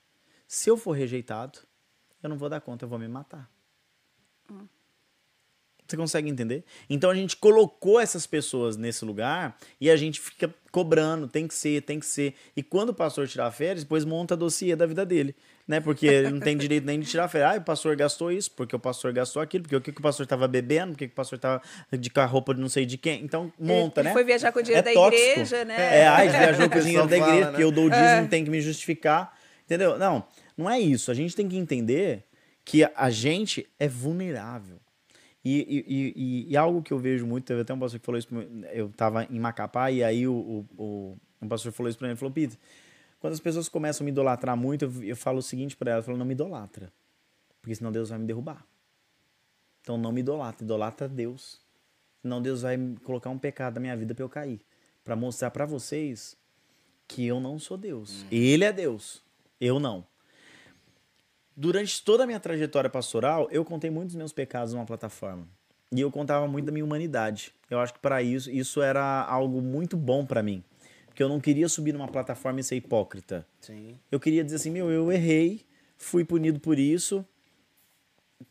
Se 0.54 0.70
eu 0.70 0.78
for 0.78 0.92
rejeitado, 0.92 1.58
eu 2.22 2.30
não 2.30 2.38
vou 2.38 2.48
dar 2.48 2.62
conta, 2.62 2.86
eu 2.86 2.88
vou 2.88 3.00
me 3.00 3.08
matar. 3.08 3.50
Você 5.88 5.98
consegue 5.98 6.30
entender? 6.30 6.64
Então 6.88 7.10
a 7.10 7.16
gente 7.16 7.36
colocou 7.36 8.00
essas 8.00 8.28
pessoas 8.28 8.78
nesse 8.78 9.04
lugar 9.04 9.58
e 9.82 9.90
a 9.90 9.96
gente 9.96 10.22
fica 10.22 10.54
cobrando, 10.72 11.28
tem 11.28 11.48
que 11.48 11.56
ser, 11.56 11.82
tem 11.82 12.00
que 12.00 12.06
ser. 12.06 12.36
E 12.56 12.62
quando 12.62 12.90
o 12.90 12.94
pastor 12.94 13.28
tirar 13.28 13.50
férias, 13.50 13.84
depois 13.84 14.06
monta 14.06 14.36
a 14.36 14.38
dossiê 14.38 14.76
da 14.76 14.86
vida 14.86 15.04
dele, 15.04 15.36
né? 15.68 15.80
Porque 15.80 16.06
ele 16.06 16.30
não 16.30 16.40
tem 16.40 16.56
direito 16.56 16.86
nem 16.86 17.00
de 17.00 17.08
tirar 17.08 17.28
férias. 17.28 17.56
Ah, 17.56 17.58
o 17.58 17.64
pastor 17.64 17.96
gastou 17.96 18.32
isso, 18.32 18.52
porque 18.52 18.76
o 18.76 18.80
pastor 18.80 19.12
gastou 19.12 19.42
aquilo, 19.42 19.64
porque 19.64 19.76
o 19.76 19.82
que, 19.82 19.92
que 19.92 20.00
o 20.00 20.04
pastor 20.04 20.26
estava 20.26 20.48
bebendo, 20.48 20.92
porque 20.92 21.08
que 21.08 21.14
o 21.14 21.16
pastor 21.16 21.38
estava 21.38 21.64
de 21.92 22.12
com 22.12 22.22
a 22.22 22.26
roupa 22.26 22.54
de 22.54 22.62
não 22.62 22.70
sei 22.70 22.86
de 22.86 23.00
quem. 23.00 23.24
Então 23.24 23.52
monta, 23.58 24.02
Ele 24.02 24.10
né? 24.10 24.14
foi 24.14 24.24
viajar 24.24 24.52
com 24.52 24.60
o 24.60 24.64
dinheiro 24.64 24.86
da 24.86 24.94
tóxico. 24.94 25.32
igreja, 25.32 25.66
né? 25.66 26.02
É, 26.02 26.08
ai, 26.08 26.30
viajou 26.30 26.70
com 26.70 26.78
o 26.78 26.82
dinheiro 26.84 27.08
da 27.08 27.18
igreja, 27.18 27.40
fala, 27.40 27.46
porque 27.48 27.64
né? 27.64 27.68
eu 27.68 27.72
dou 27.72 27.86
o 27.86 27.90
dízimo, 27.90 28.28
tem 28.30 28.46
que 28.46 28.52
me 28.52 28.62
justificar. 28.62 29.36
Entendeu? 29.66 29.98
Não, 29.98 30.26
não 30.58 30.70
é 30.70 30.80
isso. 30.80 31.12
A 31.12 31.14
gente 31.14 31.36
tem 31.36 31.48
que 31.48 31.58
entender 31.58 32.24
que 32.66 32.84
a 32.96 33.10
gente 33.10 33.68
é 33.80 33.88
vulnerável. 33.88 34.80
E, 35.44 35.84
e, 35.88 36.14
e- 36.48 36.52
e- 36.52 36.58
algo 36.58 36.82
que 36.82 36.94
eu 36.94 36.98
vejo 37.00 37.26
muito, 37.28 37.44
teve 37.46 37.62
até 37.62 37.74
um 37.74 37.80
pastor 37.80 38.00
que 38.00 38.06
falou 38.06 38.18
isso, 38.18 38.28
pra 38.30 38.38
mim, 38.40 38.64
eu 38.72 38.90
tava 38.90 39.26
em 39.26 39.40
Macapá 39.40 39.92
e 39.92 40.02
aí 40.04 40.26
o, 40.28 40.34
o, 40.34 40.66
o- 40.82 41.18
um 41.42 41.48
pastor 41.50 41.72
falou 41.74 41.90
isso 41.90 41.98
pra 42.00 42.08
mim, 42.08 42.12
ele 42.14 42.20
falou, 42.20 42.34
Peter, 42.34 42.58
quando 43.20 43.34
as 43.34 43.40
pessoas 43.42 43.68
começam 43.68 44.04
a 44.04 44.06
me 44.06 44.12
idolatrar 44.12 44.56
muito, 44.56 44.86
eu, 44.86 45.04
eu 45.04 45.16
falo 45.18 45.40
o 45.40 45.42
seguinte 45.42 45.76
pra 45.76 45.92
ela, 45.92 46.00
eu 46.00 46.04
falo, 46.04 46.18
não 46.18 46.26
me 46.26 46.32
idolatra, 46.34 46.94
porque 47.62 47.76
senão 47.76 47.92
Deus 47.92 48.10
vai 48.10 48.20
me 48.20 48.26
derrubar. 48.26 48.66
Então 49.82 49.98
não 49.98 50.14
me 50.14 50.22
idolatra, 50.22 50.64
idolatra 50.64 51.10
Deus. 51.10 51.60
Senão 52.22 52.42
Deus 52.42 52.62
vai 52.62 52.78
colocar 53.04 53.30
um 53.30 53.38
pecado 53.38 53.76
na 53.76 53.82
minha 53.82 53.98
vida 53.98 54.16
pra 54.16 54.24
eu 54.24 54.30
cair. 54.30 54.62
Pra 55.04 55.14
mostrar 55.14 55.52
pra 55.52 55.66
vocês 55.66 56.38
que 57.06 57.26
eu 57.26 57.42
não 57.42 57.60
sou 57.60 57.76
Deus. 57.78 58.26
Ele 58.32 58.64
é 58.64 58.72
Deus, 58.72 59.22
eu 59.60 59.78
não. 59.82 60.06
Durante 61.56 62.04
toda 62.04 62.24
a 62.24 62.28
minha 62.28 62.40
trajetória 62.40 62.90
pastoral, 62.90 63.48
eu 63.52 63.64
contei 63.64 63.90
muitos 63.90 64.16
meus 64.16 64.34
pecados 64.34 64.74
numa 64.74 64.86
plataforma. 64.86 65.48
E 65.92 66.02
eu 66.02 66.12
contava 66.12 66.48
muito 66.48 66.66
da 66.66 66.72
minha 66.72 66.84
humanidade. 66.84 67.54
Eu 67.70 67.80
acho 67.80 67.94
que 67.94 68.00
para 68.00 68.24
isso, 68.24 68.50
isso 68.50 68.82
era 68.82 69.24
algo 69.24 69.62
muito 69.62 69.96
bom 69.96 70.26
para 70.26 70.42
mim. 70.42 70.64
Porque 71.06 71.22
eu 71.22 71.30
não 71.30 71.40
queria 71.40 71.70
subir 71.70 71.94
numa 71.94 72.08
plataforma 72.08 72.60
e 72.60 72.64
ser 72.64 72.76
hipócrita. 72.76 73.48
Sim. 73.62 74.00
Eu 74.12 74.20
queria 74.20 74.44
dizer 74.44 74.56
assim, 74.56 74.72
meu, 74.72 74.90
eu 74.90 75.12
errei, 75.12 75.62
fui 75.96 76.26
punido 76.26 76.60
por 76.60 76.80
isso, 76.80 77.24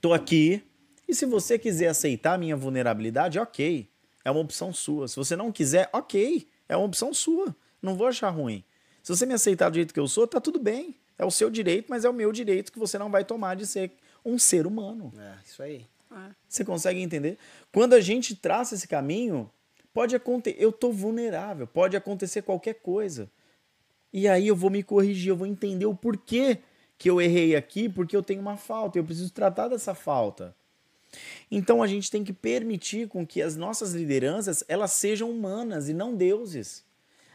tô 0.00 0.12
aqui. 0.12 0.62
E 1.08 1.14
se 1.14 1.26
você 1.26 1.58
quiser 1.58 1.88
aceitar 1.88 2.34
a 2.34 2.38
minha 2.38 2.56
vulnerabilidade, 2.56 3.38
ok. 3.40 3.90
É 4.24 4.30
uma 4.30 4.40
opção 4.40 4.72
sua. 4.72 5.08
Se 5.08 5.16
você 5.16 5.34
não 5.34 5.50
quiser, 5.50 5.90
ok. 5.92 6.46
É 6.68 6.76
uma 6.76 6.86
opção 6.86 7.12
sua. 7.12 7.54
Não 7.82 7.96
vou 7.96 8.06
achar 8.06 8.30
ruim. 8.30 8.64
Se 9.02 9.14
você 9.14 9.26
me 9.26 9.34
aceitar 9.34 9.68
do 9.68 9.74
jeito 9.74 9.92
que 9.92 9.98
eu 9.98 10.06
sou, 10.06 10.28
tá 10.28 10.40
tudo 10.40 10.60
bem. 10.60 10.96
É 11.18 11.24
o 11.24 11.30
seu 11.30 11.50
direito, 11.50 11.86
mas 11.88 12.04
é 12.04 12.10
o 12.10 12.12
meu 12.12 12.32
direito 12.32 12.72
que 12.72 12.78
você 12.78 12.98
não 12.98 13.10
vai 13.10 13.24
tomar 13.24 13.54
de 13.54 13.66
ser 13.66 13.92
um 14.24 14.38
ser 14.38 14.66
humano. 14.66 15.12
É, 15.18 15.34
isso 15.44 15.62
aí. 15.62 15.86
Você 16.48 16.64
consegue 16.64 17.00
entender? 17.00 17.38
Quando 17.72 17.94
a 17.94 18.00
gente 18.00 18.36
traça 18.36 18.74
esse 18.74 18.86
caminho, 18.86 19.50
pode 19.92 20.14
acontecer. 20.14 20.56
Eu 20.62 20.70
tô 20.70 20.92
vulnerável, 20.92 21.66
pode 21.66 21.96
acontecer 21.96 22.42
qualquer 22.42 22.74
coisa. 22.74 23.30
E 24.12 24.28
aí 24.28 24.46
eu 24.46 24.56
vou 24.56 24.70
me 24.70 24.82
corrigir, 24.82 25.30
eu 25.30 25.36
vou 25.36 25.46
entender 25.46 25.86
o 25.86 25.94
porquê 25.94 26.58
que 26.98 27.08
eu 27.08 27.20
errei 27.20 27.56
aqui, 27.56 27.88
porque 27.88 28.16
eu 28.16 28.22
tenho 28.22 28.40
uma 28.40 28.56
falta, 28.56 28.98
eu 28.98 29.04
preciso 29.04 29.32
tratar 29.32 29.68
dessa 29.68 29.94
falta. 29.94 30.54
Então 31.50 31.82
a 31.82 31.86
gente 31.86 32.10
tem 32.10 32.22
que 32.22 32.32
permitir 32.32 33.08
com 33.08 33.26
que 33.26 33.42
as 33.42 33.56
nossas 33.56 33.92
lideranças 33.92 34.62
elas 34.68 34.92
sejam 34.92 35.30
humanas 35.30 35.88
e 35.88 35.94
não 35.94 36.14
deuses. 36.14 36.84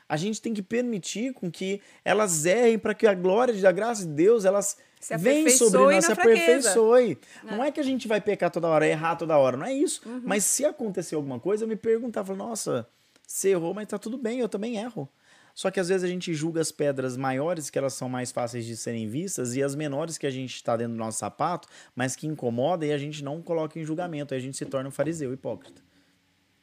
A 0.09 0.15
gente 0.15 0.41
tem 0.41 0.53
que 0.53 0.61
permitir 0.61 1.33
com 1.33 1.51
que 1.51 1.81
elas 2.03 2.45
errem 2.45 2.79
para 2.79 2.93
que 2.93 3.05
a 3.05 3.13
glória 3.13 3.51
e 3.51 3.65
a 3.65 3.71
graça 3.71 4.05
de 4.05 4.13
Deus 4.13 4.45
elas 4.45 4.77
venham 5.19 5.49
sobre 5.49 5.79
nós, 5.79 6.05
se 6.05 6.11
aperfeiçoe. 6.11 7.17
Não 7.43 7.63
é 7.63 7.71
que 7.71 7.79
a 7.79 7.83
gente 7.83 8.07
vai 8.07 8.21
pecar 8.21 8.49
toda 8.49 8.67
hora, 8.67 8.87
errar 8.87 9.15
toda 9.15 9.37
hora, 9.37 9.57
não 9.57 9.65
é 9.65 9.73
isso. 9.73 10.01
Mas 10.23 10.43
se 10.43 10.65
acontecer 10.65 11.15
alguma 11.15 11.39
coisa, 11.39 11.63
eu 11.63 11.67
me 11.67 11.75
perguntar, 11.75 12.23
falar, 12.23 12.37
nossa, 12.37 12.87
você 13.25 13.49
errou, 13.49 13.73
mas 13.73 13.87
tá 13.87 13.97
tudo 13.97 14.17
bem, 14.17 14.39
eu 14.39 14.49
também 14.49 14.77
erro. 14.77 15.09
Só 15.53 15.71
que 15.71 15.79
às 15.79 15.89
vezes 15.89 16.03
a 16.03 16.07
gente 16.07 16.35
julga 16.35 16.61
as 16.61 16.71
pedras 16.71 17.17
maiores, 17.17 17.71
que 17.71 17.79
elas 17.79 17.93
são 17.95 18.07
mais 18.07 18.31
fáceis 18.31 18.63
de 18.63 18.77
serem 18.77 19.09
vistas, 19.09 19.55
e 19.55 19.63
as 19.63 19.73
menores 19.73 20.15
que 20.15 20.27
a 20.27 20.29
gente 20.29 20.53
está 20.53 20.77
dentro 20.77 20.93
do 20.93 20.99
nosso 20.99 21.17
sapato, 21.17 21.67
mas 21.95 22.15
que 22.15 22.27
incomoda 22.27 22.85
e 22.85 22.93
a 22.93 22.97
gente 22.97 23.23
não 23.23 23.41
coloca 23.41 23.79
em 23.79 23.83
julgamento. 23.83 24.35
Aí 24.35 24.39
a 24.39 24.43
gente 24.43 24.55
se 24.55 24.65
torna 24.65 24.87
um 24.87 24.91
fariseu 24.91 25.33
hipócrita. 25.33 25.81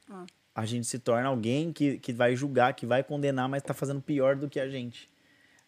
Ah. 0.09 0.25
A 0.55 0.65
gente 0.65 0.87
se 0.87 0.99
torna 0.99 1.29
alguém 1.29 1.73
que, 1.73 1.99
que 1.99 2.13
vai 2.13 2.37
julgar, 2.37 2.75
que 2.75 2.87
vai 2.87 3.03
condenar, 3.03 3.49
mas 3.49 3.63
está 3.63 3.75
fazendo 3.75 4.01
pior 4.01 4.37
do 4.37 4.49
que 4.49 4.61
a 4.61 4.69
gente. 4.69 5.11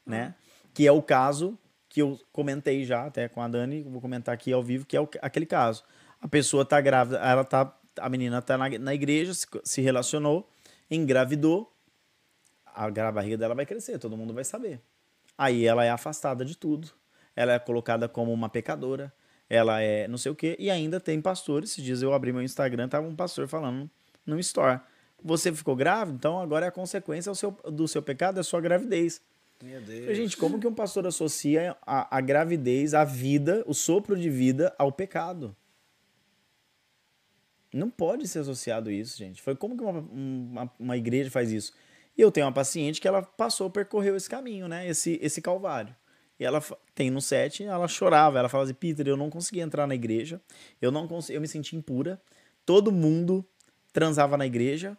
Né? 0.05 0.35
Que 0.73 0.87
é 0.87 0.93
o 0.93 1.03
caso 1.03 1.59
que 1.89 2.01
eu 2.03 2.21
comentei 2.33 2.85
já 2.85 3.07
até 3.07 3.29
com 3.29 3.41
a 3.43 3.49
Dani, 3.49 3.83
vou 3.83 4.01
comentar 4.01 4.33
aqui 4.35 4.53
ao 4.53 4.63
vivo, 4.63 4.85
que 4.87 4.97
é 4.97 5.01
o- 5.01 5.09
aquele 5.23 5.47
caso. 5.47 5.83
A 6.21 6.29
pessoa 6.29 6.65
tá 6.65 6.81
grávida, 6.81 7.19
ela 7.19 7.43
tá, 7.45 7.75
a 7.99 8.09
menina 8.09 8.41
tá 8.43 8.57
na, 8.57 8.69
na 8.79 8.95
igreja, 8.95 9.33
se, 9.35 9.47
se 9.65 9.81
relacionou, 9.81 10.49
engravidou, 10.91 11.73
a 12.65 12.89
gra- 12.91 13.11
barriga 13.11 13.37
dela 13.39 13.55
vai 13.55 13.65
crescer, 13.67 13.99
todo 13.99 14.17
mundo 14.17 14.35
vai 14.35 14.45
saber. 14.45 14.81
Aí 15.37 15.65
ela 15.67 15.85
é 15.85 15.91
afastada 15.91 16.45
de 16.45 16.57
tudo. 16.57 16.91
Ela 17.35 17.55
é 17.55 17.59
colocada 17.59 18.09
como 18.09 18.33
uma 18.33 18.49
pecadora. 18.49 19.13
Ela 19.49 19.81
é 19.83 20.09
não 20.09 20.17
sei 20.19 20.33
o 20.33 20.35
quê. 20.35 20.57
E 20.59 20.71
ainda 20.71 20.99
tem 20.99 21.21
pastores. 21.21 21.71
Esses 21.73 21.85
dias 21.85 22.03
eu 22.03 22.13
abri 22.15 22.33
meu 22.33 22.43
Instagram, 22.43 22.89
tava 22.89 23.07
um 23.07 23.15
pastor 23.15 23.47
falando 23.47 23.91
no 24.27 24.39
store. 24.41 24.81
Você 25.23 25.53
ficou 25.53 25.75
grávida, 25.75 26.17
então 26.17 26.41
agora 26.41 26.67
é 26.67 26.69
a 26.69 26.73
consequência 26.73 27.33
do 27.33 27.37
seu, 27.37 27.51
do 27.73 27.89
seu 27.89 28.03
pecado, 28.03 28.39
é 28.39 28.41
a 28.41 28.45
sua 28.45 28.61
gravidez. 28.61 29.21
Meu 29.63 29.81
Deus. 29.81 30.17
Gente, 30.17 30.37
como 30.37 30.61
que 30.61 30.67
um 30.67 30.75
pastor 30.75 31.07
associa 31.07 31.77
a, 31.87 32.19
a 32.19 32.21
gravidez, 32.21 32.93
a 32.93 33.05
vida, 33.05 33.65
o 33.67 33.73
sopro 33.73 34.17
de 34.17 34.29
vida 34.29 34.75
ao 34.79 34.93
pecado? 34.93 35.57
Não 37.73 37.91
pode 37.91 38.29
ser 38.29 38.41
associado 38.41 38.91
isso, 38.91 39.17
gente. 39.17 39.41
Foi 39.43 39.55
como 39.55 39.77
que 39.77 39.83
uma, 39.83 40.01
uma, 40.01 40.73
uma 40.79 40.97
igreja 40.97 41.31
faz 41.31 41.51
isso? 41.51 41.73
E 42.17 42.21
eu 42.21 42.31
tenho 42.31 42.47
uma 42.47 42.53
paciente 42.53 43.01
que 43.01 43.09
ela 43.09 43.23
passou, 43.23 43.71
percorreu 43.71 44.17
esse 44.17 44.29
caminho, 44.29 44.69
né? 44.69 44.89
Esse, 44.89 45.19
esse 45.23 45.43
calvário. 45.43 45.95
E 46.39 46.45
ela 46.45 46.63
tem 46.95 47.11
no 47.11 47.21
set, 47.21 47.65
ela 47.65 47.89
chorava, 47.89 48.39
ela 48.39 48.49
falava 48.49 48.71
assim, 48.71 48.79
Peter, 48.79 49.07
eu 49.07 49.17
não 49.17 49.31
conseguia 49.31 49.63
entrar 49.63 49.87
na 49.87 49.95
igreja, 49.95 50.41
eu 50.81 50.91
não 50.91 51.09
consegui, 51.09 51.37
eu 51.37 51.41
me 51.41 51.49
senti 51.49 51.77
impura. 51.77 52.21
Todo 52.65 52.93
mundo 52.93 53.45
transava 53.97 54.37
na 54.37 54.45
igreja, 54.45 54.95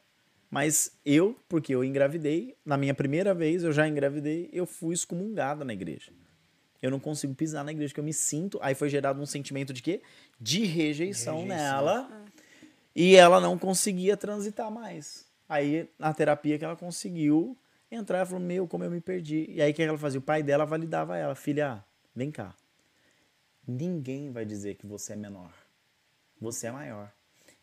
mas 0.50 0.98
eu, 1.06 1.40
porque 1.48 1.76
eu 1.76 1.84
engravidei, 1.84 2.58
na 2.66 2.76
minha 2.76 2.96
primeira 2.96 3.32
vez 3.32 3.64
eu 3.64 3.72
já 3.72 3.88
engravidei, 3.88 4.50
eu 4.52 4.66
fui 4.66 4.96
excomungada 4.96 5.64
na 5.64 5.72
igreja. 5.72 6.12
Eu 6.82 6.90
não 6.90 7.00
consigo 7.00 7.36
pisar 7.36 7.64
na 7.64 7.72
igreja, 7.72 7.94
que 7.94 8.00
eu 8.00 8.04
me 8.04 8.12
sinto. 8.14 8.58
Aí 8.60 8.74
foi 8.74 8.90
gerado 8.90 9.22
um 9.22 9.26
sentimento 9.28 9.72
de 9.72 9.84
quê? 9.84 10.02
De 10.42 10.66
rejeição, 10.66 11.42
Rejeição. 11.42 11.46
nela. 11.46 12.26
E 12.96 13.16
ela 13.16 13.40
não 13.40 13.56
conseguia 13.56 14.18
transitar 14.18 14.72
mais. 14.72 15.28
Aí, 15.48 15.88
na 16.00 16.12
terapia 16.12 16.58
que 16.58 16.66
ela 16.66 16.76
conseguiu 16.76 17.56
entrar, 17.92 18.18
ela 18.18 18.26
falou: 18.26 18.42
Meu, 18.42 18.68
como 18.68 18.84
eu 18.84 18.90
me 18.90 19.00
perdi. 19.00 19.46
E 19.50 19.62
aí, 19.62 19.72
o 19.72 19.76
que 19.76 19.84
ela 19.84 19.98
fazia? 19.98 20.20
O 20.20 20.24
pai 20.24 20.42
dela 20.42 20.66
validava 20.66 21.16
ela: 21.16 21.36
Filha, 21.36 21.84
vem 22.16 22.32
cá. 22.32 22.56
Ninguém 23.68 24.32
vai 24.32 24.44
dizer 24.44 24.74
que 24.76 24.88
você 24.88 25.14
é 25.14 25.16
menor. 25.16 25.54
Você 26.42 26.66
é 26.68 26.72
maior. 26.72 27.12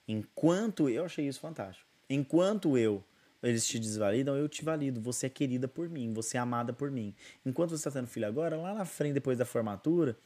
Enquanto 0.07 0.89
eu 0.89 1.05
achei 1.05 1.27
isso 1.27 1.41
fantástico. 1.41 1.89
Enquanto 2.09 2.77
eu 2.77 3.03
eles 3.45 3.67
te 3.67 3.79
desvalidam, 3.79 4.37
eu 4.37 4.49
te 4.49 4.65
valido. 4.65 5.01
Você 5.03 5.27
é 5.27 5.29
querida 5.29 5.69
por 5.69 5.89
mim, 5.89 6.15
você 6.15 6.39
é 6.39 6.41
amada 6.41 6.73
por 6.73 6.91
mim. 6.91 7.15
Enquanto 7.45 7.71
você 7.71 7.77
está 7.77 7.91
tendo 7.91 8.07
filho 8.07 8.27
agora, 8.27 8.57
lá 8.57 8.73
na 8.73 8.87
frente, 8.87 9.13
depois 9.13 9.37
da 9.37 9.45
formatura, 9.45 10.17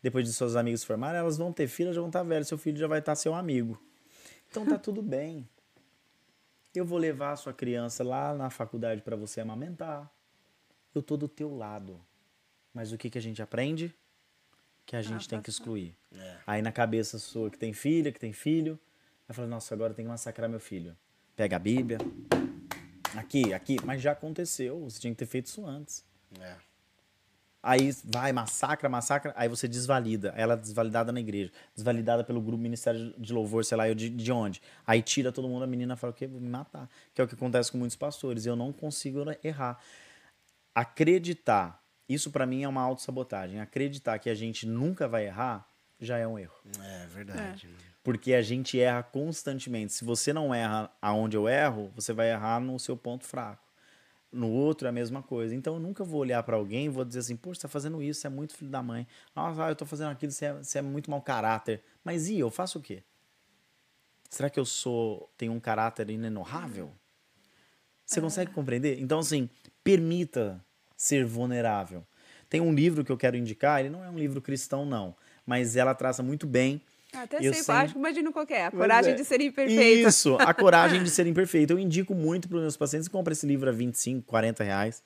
depois 0.00 0.24
de 0.24 0.32
seus 0.32 0.54
amigos 0.54 0.84
formarem, 0.84 1.18
elas 1.18 1.36
vão 1.36 1.52
ter 1.52 1.66
filho, 1.66 1.92
já 1.92 2.00
vão 2.00 2.08
estar 2.08 2.22
velhas, 2.22 2.46
seu 2.46 2.56
filho 2.56 2.78
já 2.78 2.86
vai 2.86 3.00
estar 3.00 3.16
seu 3.16 3.34
amigo. 3.34 3.80
Então 4.48 4.64
tá 4.64 4.78
tudo 4.78 5.02
bem. 5.02 5.48
Eu 6.72 6.84
vou 6.84 6.98
levar 6.98 7.32
a 7.32 7.36
sua 7.36 7.52
criança 7.52 8.04
lá 8.04 8.32
na 8.32 8.48
faculdade 8.48 9.02
para 9.02 9.16
você 9.16 9.40
amamentar. 9.40 10.08
Eu 10.94 11.02
tô 11.02 11.16
do 11.16 11.26
teu 11.26 11.56
lado. 11.56 12.00
Mas 12.72 12.92
o 12.92 12.98
que, 12.98 13.10
que 13.10 13.18
a 13.18 13.22
gente 13.22 13.42
aprende? 13.42 13.92
Que 14.86 14.94
a 14.94 15.02
gente 15.02 15.28
tem 15.28 15.42
que 15.42 15.50
excluir. 15.50 15.96
É. 16.16 16.36
Aí 16.46 16.62
na 16.62 16.70
cabeça 16.70 17.18
sua 17.18 17.50
que 17.50 17.58
tem 17.58 17.72
filha, 17.72 18.12
que 18.12 18.20
tem 18.20 18.32
filho, 18.32 18.78
aí 19.28 19.34
fala, 19.34 19.48
nossa, 19.48 19.74
agora 19.74 19.92
eu 19.92 19.94
tenho 19.94 20.06
que 20.06 20.10
massacrar 20.10 20.48
meu 20.48 20.60
filho. 20.60 20.96
Pega 21.36 21.56
a 21.56 21.58
Bíblia. 21.58 21.98
Aqui, 23.16 23.52
aqui, 23.52 23.76
mas 23.84 24.00
já 24.00 24.12
aconteceu. 24.12 24.80
Você 24.84 25.00
tinha 25.00 25.12
que 25.12 25.18
ter 25.18 25.26
feito 25.26 25.46
isso 25.46 25.64
antes. 25.66 26.04
É. 26.40 26.56
Aí 27.62 27.90
vai, 28.04 28.32
massacra, 28.32 28.88
massacra, 28.88 29.34
aí 29.36 29.48
você 29.48 29.66
desvalida. 29.66 30.32
Ela 30.36 30.54
é 30.54 30.56
desvalidada 30.56 31.10
na 31.10 31.20
igreja, 31.20 31.52
desvalidada 31.74 32.22
pelo 32.22 32.40
grupo 32.40 32.62
Ministério 32.62 33.12
de 33.18 33.32
Louvor, 33.32 33.64
sei 33.64 33.76
lá, 33.76 33.88
eu 33.88 33.94
de, 33.94 34.08
de 34.08 34.32
onde. 34.32 34.62
Aí 34.86 35.02
tira 35.02 35.32
todo 35.32 35.48
mundo, 35.48 35.64
a 35.64 35.66
menina 35.66 35.96
fala, 35.96 36.12
o 36.12 36.14
quê? 36.14 36.26
Vou 36.26 36.40
me 36.40 36.48
matar. 36.48 36.88
Que 37.12 37.20
é 37.20 37.24
o 37.24 37.28
que 37.28 37.34
acontece 37.34 37.72
com 37.72 37.78
muitos 37.78 37.96
pastores. 37.96 38.46
Eu 38.46 38.54
não 38.54 38.72
consigo 38.72 39.24
errar. 39.42 39.78
Acreditar, 40.74 41.82
isso 42.08 42.30
pra 42.30 42.46
mim 42.46 42.62
é 42.62 42.68
uma 42.68 42.82
autossabotagem. 42.82 43.60
Acreditar 43.60 44.18
que 44.18 44.30
a 44.30 44.34
gente 44.34 44.64
nunca 44.64 45.08
vai 45.08 45.26
errar, 45.26 45.68
já 46.00 46.16
é 46.16 46.26
um 46.26 46.38
erro. 46.38 46.54
É 46.80 47.06
verdade. 47.08 47.66
né? 47.66 47.74
Porque 48.02 48.32
a 48.34 48.42
gente 48.42 48.80
erra 48.80 49.02
constantemente. 49.02 49.92
Se 49.92 50.04
você 50.04 50.32
não 50.32 50.54
erra 50.54 50.90
aonde 51.00 51.36
eu 51.36 51.48
erro, 51.48 51.92
você 51.94 52.12
vai 52.12 52.30
errar 52.30 52.60
no 52.60 52.78
seu 52.78 52.96
ponto 52.96 53.24
fraco. 53.24 53.66
No 54.30 54.50
outro 54.50 54.86
é 54.86 54.90
a 54.90 54.92
mesma 54.92 55.22
coisa. 55.22 55.54
Então 55.54 55.74
eu 55.74 55.80
nunca 55.80 56.04
vou 56.04 56.20
olhar 56.20 56.42
pra 56.42 56.56
alguém 56.56 56.86
e 56.86 56.88
vou 56.88 57.04
dizer 57.04 57.20
assim, 57.20 57.36
poxa, 57.36 57.60
você 57.60 57.62
tá 57.62 57.68
fazendo 57.68 58.02
isso, 58.02 58.20
você 58.20 58.26
é 58.26 58.30
muito 58.30 58.54
filho 58.54 58.70
da 58.70 58.82
mãe. 58.82 59.06
Nossa, 59.34 59.68
eu 59.68 59.76
tô 59.76 59.86
fazendo 59.86 60.10
aquilo, 60.10 60.32
você 60.32 60.46
é, 60.46 60.52
você 60.52 60.78
é 60.78 60.82
muito 60.82 61.10
mau 61.10 61.20
caráter. 61.20 61.82
Mas 62.04 62.28
e 62.28 62.38
eu 62.38 62.50
faço 62.50 62.78
o 62.78 62.82
quê? 62.82 63.02
Será 64.28 64.50
que 64.50 64.60
eu 64.60 64.64
sou 64.64 65.30
tenho 65.36 65.52
um 65.52 65.60
caráter 65.60 66.10
inenarrável? 66.10 66.92
Você 68.04 68.20
consegue 68.20 68.52
compreender? 68.52 69.00
Então, 69.00 69.18
assim, 69.18 69.50
permita 69.84 70.64
ser 70.96 71.24
vulnerável. 71.24 72.06
Tem 72.48 72.60
um 72.60 72.72
livro 72.72 73.04
que 73.04 73.12
eu 73.12 73.16
quero 73.16 73.36
indicar, 73.36 73.80
ele 73.80 73.90
não 73.90 74.02
é 74.02 74.08
um 74.08 74.18
livro 74.18 74.40
cristão, 74.40 74.86
não, 74.86 75.14
mas 75.44 75.76
ela 75.76 75.94
traça 75.94 76.22
muito 76.22 76.46
bem 76.46 76.80
Até 77.14 77.38
Eu 77.38 77.52
sei, 77.54 77.62
sei- 77.62 77.74
acho 77.74 77.92
que 77.94 77.98
imagino 77.98 78.32
qual 78.32 78.46
que 78.46 78.52
é. 78.54 78.66
A 78.66 78.70
coragem 78.70 79.12
é. 79.12 79.16
de 79.16 79.24
ser 79.24 79.40
imperfeita. 79.40 80.08
Isso, 80.08 80.36
a 80.40 80.52
coragem 80.52 81.02
de 81.02 81.08
ser 81.10 81.26
imperfeito. 81.26 81.72
Eu 81.72 81.78
indico 81.78 82.14
muito 82.14 82.48
para 82.48 82.56
os 82.56 82.62
meus 82.62 82.76
pacientes. 82.76 83.08
Compra 83.08 83.32
esse 83.32 83.46
livro 83.46 83.68
a 83.68 83.72
25, 83.72 84.26
40 84.26 84.62
reais. 84.62 85.02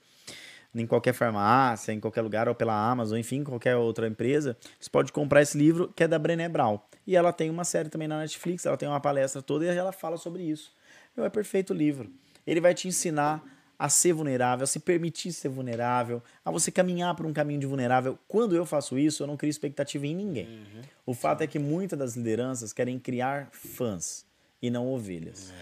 Em 0.75 0.87
qualquer 0.87 1.13
farmácia, 1.13 1.93
em 1.93 2.01
qualquer 2.01 2.23
lugar, 2.23 2.49
ou 2.49 2.55
pela 2.55 2.73
Amazon, 2.75 3.19
enfim, 3.19 3.45
qualquer 3.45 3.77
outra 3.77 4.09
empresa. 4.09 4.57
Você 4.81 4.89
pode 4.89 5.13
comprar 5.13 5.43
esse 5.43 5.57
livro, 5.57 5.93
que 5.95 6.03
é 6.03 6.09
da 6.09 6.19
Brené 6.19 6.49
Brown. 6.49 6.81
E 7.07 7.15
ela 7.15 7.31
tem 7.31 7.51
uma 7.51 7.63
série 7.63 7.91
também 7.91 8.09
na 8.09 8.19
Netflix, 8.19 8.65
ela 8.65 8.77
tem 8.79 8.89
uma 8.89 8.99
palestra 9.01 9.43
toda 9.43 9.67
e 9.67 9.69
ela 9.69 9.93
fala 9.93 10.17
sobre 10.17 10.43
isso. 10.45 10.73
Meu, 11.15 11.27
é 11.27 11.29
perfeito 11.29 11.75
o 11.75 11.77
livro. 11.77 12.11
Ele 12.47 12.59
vai 12.61 12.73
te 12.73 12.89
ensinar 12.89 13.43
a 13.83 13.89
ser 13.89 14.13
vulnerável, 14.13 14.63
a 14.63 14.67
se 14.69 14.79
permitir 14.79 15.33
ser 15.33 15.49
vulnerável, 15.49 16.23
a 16.45 16.53
você 16.53 16.71
caminhar 16.71 17.17
por 17.17 17.27
um 17.27 17.33
caminho 17.33 17.59
de 17.59 17.67
vulnerável. 17.67 18.17
Quando 18.29 18.55
eu 18.55 18.65
faço 18.65 18.97
isso, 18.97 19.25
eu 19.25 19.27
não 19.27 19.37
crio 19.37 19.51
expectativa 19.51 20.07
em 20.07 20.15
ninguém. 20.15 20.65
O 21.05 21.13
fato 21.13 21.41
é 21.41 21.49
que 21.49 21.59
muitas 21.59 21.99
das 21.99 22.15
lideranças 22.15 22.73
querem 22.73 22.97
criar 22.97 23.49
fãs 23.51 24.25
e 24.63 24.71
não 24.71 24.87
ovelhas. 24.87 25.53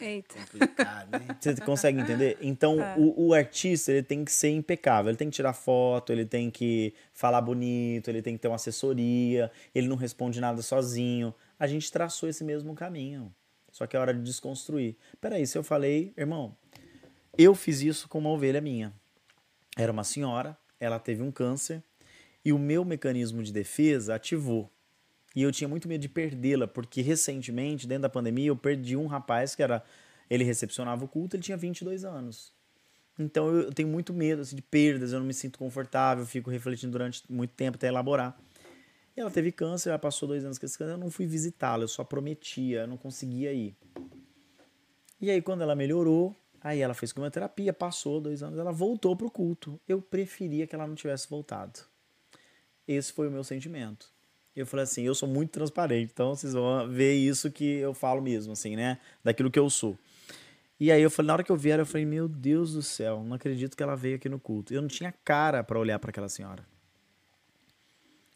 Eita. 0.00 0.34
Complicado, 0.34 1.14
hein? 1.14 1.28
Você 1.40 1.54
consegue 1.60 2.00
entender? 2.00 2.38
Então, 2.40 2.76
o, 2.96 3.28
o 3.28 3.34
artista 3.34 3.92
ele 3.92 4.02
tem 4.02 4.24
que 4.24 4.32
ser 4.32 4.50
impecável. 4.50 5.08
Ele 5.08 5.16
tem 5.16 5.30
que 5.30 5.36
tirar 5.36 5.52
foto, 5.52 6.12
ele 6.12 6.24
tem 6.24 6.50
que 6.50 6.92
falar 7.12 7.40
bonito, 7.40 8.08
ele 8.08 8.20
tem 8.20 8.34
que 8.34 8.42
ter 8.42 8.48
uma 8.48 8.56
assessoria, 8.56 9.48
ele 9.72 9.86
não 9.86 9.96
responde 9.96 10.40
nada 10.40 10.60
sozinho. 10.60 11.32
A 11.56 11.68
gente 11.68 11.92
traçou 11.92 12.28
esse 12.28 12.42
mesmo 12.42 12.74
caminho. 12.74 13.32
Só 13.70 13.86
que 13.86 13.96
é 13.96 14.00
hora 14.00 14.12
de 14.12 14.22
desconstruir. 14.22 14.96
Peraí, 15.20 15.46
se 15.46 15.56
eu 15.56 15.62
falei, 15.62 16.12
irmão, 16.16 16.56
eu 17.42 17.54
fiz 17.54 17.80
isso 17.80 18.08
com 18.08 18.18
uma 18.18 18.30
ovelha 18.30 18.60
minha. 18.60 18.92
Era 19.76 19.92
uma 19.92 20.04
senhora, 20.04 20.56
ela 20.78 20.98
teve 20.98 21.22
um 21.22 21.30
câncer 21.30 21.82
e 22.44 22.52
o 22.52 22.58
meu 22.58 22.84
mecanismo 22.84 23.42
de 23.42 23.52
defesa 23.52 24.14
ativou. 24.14 24.70
E 25.34 25.42
eu 25.42 25.52
tinha 25.52 25.68
muito 25.68 25.86
medo 25.86 26.00
de 26.00 26.08
perdê-la, 26.08 26.66
porque 26.66 27.02
recentemente, 27.02 27.86
dentro 27.86 28.02
da 28.02 28.08
pandemia, 28.08 28.48
eu 28.48 28.56
perdi 28.56 28.96
um 28.96 29.06
rapaz 29.06 29.54
que 29.54 29.62
era. 29.62 29.84
Ele 30.28 30.44
recepcionava 30.44 31.04
o 31.04 31.08
culto, 31.08 31.36
ele 31.36 31.42
tinha 31.42 31.56
22 31.56 32.04
anos. 32.04 32.52
Então 33.18 33.54
eu, 33.54 33.72
tenho 33.72 33.88
muito 33.88 34.14
medo 34.14 34.42
assim, 34.42 34.56
de 34.56 34.62
perdas, 34.62 35.12
eu 35.12 35.18
não 35.18 35.26
me 35.26 35.34
sinto 35.34 35.58
confortável, 35.58 36.24
fico 36.24 36.50
refletindo 36.50 36.92
durante 36.92 37.22
muito 37.30 37.52
tempo 37.52 37.76
até 37.76 37.88
elaborar. 37.88 38.38
E 39.16 39.20
ela 39.20 39.30
teve 39.30 39.52
câncer, 39.52 39.90
ela 39.90 39.98
passou 39.98 40.28
dois 40.28 40.44
anos 40.44 40.58
com 40.58 40.64
esse 40.64 40.78
câncer, 40.78 40.92
eu 40.92 40.98
não 40.98 41.10
fui 41.10 41.26
visitá-la, 41.26 41.84
eu 41.84 41.88
só 41.88 42.04
prometia, 42.04 42.80
eu 42.80 42.86
não 42.86 42.96
conseguia 42.96 43.52
ir. 43.52 43.76
E 45.20 45.30
aí, 45.30 45.42
quando 45.42 45.62
ela 45.62 45.74
melhorou, 45.74 46.34
aí 46.62 46.80
ela 46.80 46.94
fez 46.94 47.12
quimioterapia, 47.12 47.72
passou 47.72 48.20
dois 48.20 48.42
anos, 48.42 48.58
ela 48.58 48.72
voltou 48.72 49.16
pro 49.16 49.30
culto. 49.30 49.80
Eu 49.88 50.00
preferia 50.00 50.66
que 50.66 50.74
ela 50.74 50.86
não 50.86 50.94
tivesse 50.94 51.28
voltado. 51.28 51.80
Esse 52.86 53.12
foi 53.12 53.28
o 53.28 53.30
meu 53.30 53.44
sentimento. 53.44 54.08
Eu 54.54 54.66
falei 54.66 54.82
assim, 54.82 55.02
eu 55.02 55.14
sou 55.14 55.28
muito 55.28 55.50
transparente, 55.50 56.10
então 56.12 56.34
vocês 56.34 56.52
vão 56.52 56.88
ver 56.88 57.14
isso 57.14 57.50
que 57.50 57.64
eu 57.64 57.94
falo 57.94 58.20
mesmo, 58.20 58.52
assim, 58.52 58.74
né? 58.74 58.98
Daquilo 59.22 59.50
que 59.50 59.58
eu 59.58 59.70
sou. 59.70 59.96
E 60.78 60.90
aí 60.90 61.02
eu 61.02 61.10
falei, 61.10 61.28
na 61.28 61.32
hora 61.34 61.44
que 61.44 61.52
eu 61.52 61.56
vi 61.56 61.70
ela, 61.70 61.82
eu 61.82 61.86
falei, 61.86 62.06
meu 62.06 62.26
Deus 62.26 62.72
do 62.72 62.82
céu, 62.82 63.22
não 63.22 63.34
acredito 63.34 63.76
que 63.76 63.82
ela 63.82 63.94
veio 63.94 64.16
aqui 64.16 64.28
no 64.28 64.40
culto. 64.40 64.74
Eu 64.74 64.80
não 64.80 64.88
tinha 64.88 65.14
cara 65.24 65.62
para 65.62 65.78
olhar 65.78 65.98
para 65.98 66.10
aquela 66.10 66.28
senhora. 66.28 66.64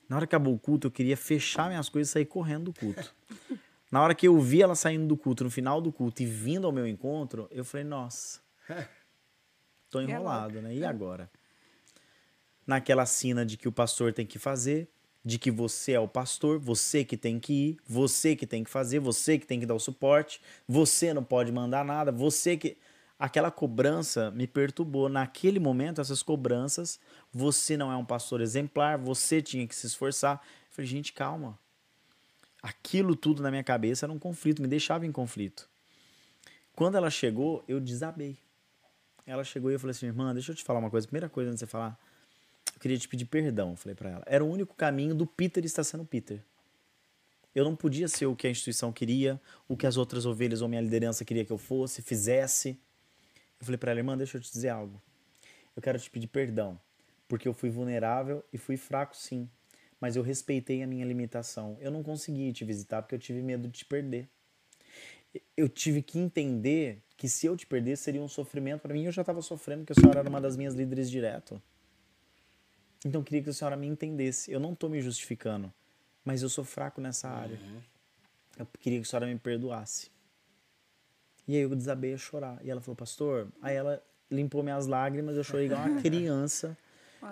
Na 0.08 0.16
hora 0.16 0.26
que 0.26 0.34
acabou 0.34 0.54
o 0.54 0.58
culto, 0.58 0.86
eu 0.86 0.90
queria 0.90 1.16
fechar 1.16 1.68
minhas 1.68 1.88
coisas 1.88 2.10
e 2.10 2.12
sair 2.12 2.26
correndo 2.26 2.64
do 2.64 2.72
culto. 2.72 3.14
Na 3.94 4.02
hora 4.02 4.12
que 4.12 4.26
eu 4.26 4.40
vi 4.40 4.60
ela 4.60 4.74
saindo 4.74 5.06
do 5.06 5.16
culto, 5.16 5.44
no 5.44 5.50
final 5.52 5.80
do 5.80 5.92
culto 5.92 6.20
e 6.20 6.26
vindo 6.26 6.66
ao 6.66 6.72
meu 6.72 6.84
encontro, 6.84 7.46
eu 7.52 7.64
falei, 7.64 7.86
nossa, 7.86 8.40
tô 9.88 10.00
enrolado, 10.00 10.60
né? 10.60 10.74
E 10.74 10.84
agora? 10.84 11.30
Naquela 12.66 13.06
cena 13.06 13.46
de 13.46 13.56
que 13.56 13.68
o 13.68 13.72
pastor 13.72 14.12
tem 14.12 14.26
que 14.26 14.36
fazer, 14.36 14.88
de 15.24 15.38
que 15.38 15.48
você 15.48 15.92
é 15.92 16.00
o 16.00 16.08
pastor, 16.08 16.58
você 16.58 17.04
que 17.04 17.16
tem 17.16 17.38
que 17.38 17.52
ir, 17.52 17.76
você 17.86 18.34
que 18.34 18.48
tem 18.48 18.64
que 18.64 18.70
fazer, 18.70 18.98
você 18.98 19.38
que 19.38 19.46
tem 19.46 19.60
que 19.60 19.66
dar 19.66 19.76
o 19.76 19.78
suporte, 19.78 20.40
você 20.66 21.14
não 21.14 21.22
pode 21.22 21.52
mandar 21.52 21.84
nada, 21.84 22.10
você 22.10 22.56
que. 22.56 22.76
Aquela 23.16 23.48
cobrança 23.48 24.32
me 24.32 24.48
perturbou. 24.48 25.08
Naquele 25.08 25.60
momento, 25.60 26.00
essas 26.00 26.20
cobranças, 26.20 26.98
você 27.32 27.76
não 27.76 27.92
é 27.92 27.96
um 27.96 28.04
pastor 28.04 28.40
exemplar, 28.40 28.98
você 28.98 29.40
tinha 29.40 29.64
que 29.68 29.76
se 29.76 29.86
esforçar. 29.86 30.42
Eu 30.42 30.72
falei, 30.72 30.90
gente, 30.90 31.12
calma. 31.12 31.56
Aquilo 32.64 33.14
tudo 33.14 33.42
na 33.42 33.50
minha 33.50 33.62
cabeça 33.62 34.06
era 34.06 34.12
um 34.12 34.18
conflito, 34.18 34.62
me 34.62 34.66
deixava 34.66 35.04
em 35.04 35.12
conflito. 35.12 35.68
Quando 36.74 36.96
ela 36.96 37.10
chegou, 37.10 37.62
eu 37.68 37.78
desabei. 37.78 38.38
Ela 39.26 39.44
chegou 39.44 39.70
e 39.70 39.74
eu 39.74 39.78
falei 39.78 39.90
assim, 39.90 40.06
irmã, 40.06 40.32
deixa 40.32 40.52
eu 40.52 40.56
te 40.56 40.64
falar 40.64 40.78
uma 40.78 40.88
coisa. 40.88 41.06
Primeira 41.06 41.28
coisa 41.28 41.50
antes 41.50 41.60
de 41.60 41.66
você 41.66 41.70
falar, 41.70 42.00
eu 42.74 42.80
queria 42.80 42.96
te 42.96 43.06
pedir 43.06 43.26
perdão, 43.26 43.72
eu 43.72 43.76
falei 43.76 43.94
para 43.94 44.08
ela. 44.08 44.24
Era 44.26 44.42
o 44.42 44.50
único 44.50 44.74
caminho 44.74 45.14
do 45.14 45.26
Peter 45.26 45.62
estar 45.62 45.84
sendo 45.84 46.06
Peter. 46.06 46.42
Eu 47.54 47.64
não 47.64 47.76
podia 47.76 48.08
ser 48.08 48.24
o 48.24 48.34
que 48.34 48.46
a 48.46 48.50
instituição 48.50 48.90
queria, 48.90 49.38
o 49.68 49.76
que 49.76 49.86
as 49.86 49.98
outras 49.98 50.24
ovelhas 50.24 50.62
ou 50.62 50.68
minha 50.68 50.80
liderança 50.80 51.22
queria 51.22 51.44
que 51.44 51.52
eu 51.52 51.58
fosse, 51.58 52.00
fizesse. 52.00 52.80
Eu 53.60 53.66
falei 53.66 53.76
para 53.76 53.90
ela, 53.90 54.00
irmã, 54.00 54.16
deixa 54.16 54.38
eu 54.38 54.40
te 54.40 54.50
dizer 54.50 54.70
algo. 54.70 55.02
Eu 55.76 55.82
quero 55.82 55.98
te 55.98 56.10
pedir 56.10 56.28
perdão, 56.28 56.80
porque 57.28 57.46
eu 57.46 57.52
fui 57.52 57.68
vulnerável 57.68 58.42
e 58.50 58.56
fui 58.56 58.78
fraco 58.78 59.14
sim, 59.14 59.50
mas 60.04 60.16
eu 60.16 60.22
respeitei 60.22 60.82
a 60.82 60.86
minha 60.86 61.02
limitação. 61.06 61.78
Eu 61.80 61.90
não 61.90 62.02
consegui 62.02 62.52
te 62.52 62.62
visitar 62.62 63.00
porque 63.00 63.14
eu 63.14 63.18
tive 63.18 63.40
medo 63.40 63.66
de 63.68 63.78
te 63.78 63.86
perder. 63.86 64.28
Eu 65.56 65.66
tive 65.66 66.02
que 66.02 66.18
entender 66.18 67.02
que 67.16 67.26
se 67.26 67.46
eu 67.46 67.56
te 67.56 67.66
perder 67.66 67.96
seria 67.96 68.20
um 68.20 68.28
sofrimento 68.28 68.82
para 68.82 68.92
mim. 68.92 69.04
Eu 69.04 69.12
já 69.12 69.22
estava 69.22 69.40
sofrendo, 69.40 69.82
porque 69.82 69.98
a 69.98 70.02
senhora 70.02 70.18
era 70.20 70.28
uma 70.28 70.42
das 70.42 70.58
minhas 70.58 70.74
líderes 70.74 71.10
direto. 71.10 71.58
Então 73.02 73.22
eu 73.22 73.24
queria 73.24 73.42
que 73.42 73.48
a 73.48 73.52
senhora 73.54 73.78
me 73.78 73.86
entendesse. 73.86 74.52
Eu 74.52 74.60
não 74.60 74.74
estou 74.74 74.90
me 74.90 75.00
justificando, 75.00 75.72
mas 76.22 76.42
eu 76.42 76.50
sou 76.50 76.64
fraco 76.64 77.00
nessa 77.00 77.30
área. 77.30 77.58
Eu 78.58 78.66
queria 78.78 79.00
que 79.00 79.06
a 79.06 79.08
senhora 79.08 79.26
me 79.26 79.38
perdoasse. 79.38 80.10
E 81.48 81.56
aí 81.56 81.62
eu 81.62 81.74
desabei 81.74 82.12
a 82.12 82.18
chorar. 82.18 82.60
E 82.62 82.70
ela 82.70 82.82
falou, 82.82 82.94
pastor. 82.94 83.50
Aí 83.62 83.74
ela 83.74 84.04
limpou 84.30 84.62
minhas 84.62 84.86
lágrimas, 84.86 85.34
eu 85.34 85.42
chorei 85.42 85.64
igual 85.64 85.80
uma 85.80 85.96
criança. 86.02 86.76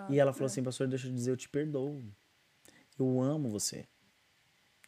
e 0.09 0.19
ela 0.19 0.33
falou 0.33 0.47
assim, 0.47 0.63
pastor, 0.63 0.89
deixa 0.89 1.07
eu 1.07 1.13
dizer, 1.13 1.33
eu 1.33 1.37
te 1.37 1.51
perdoo. 1.51 2.03
Eu 2.99 3.21
amo 3.21 3.49
você. 3.49 3.85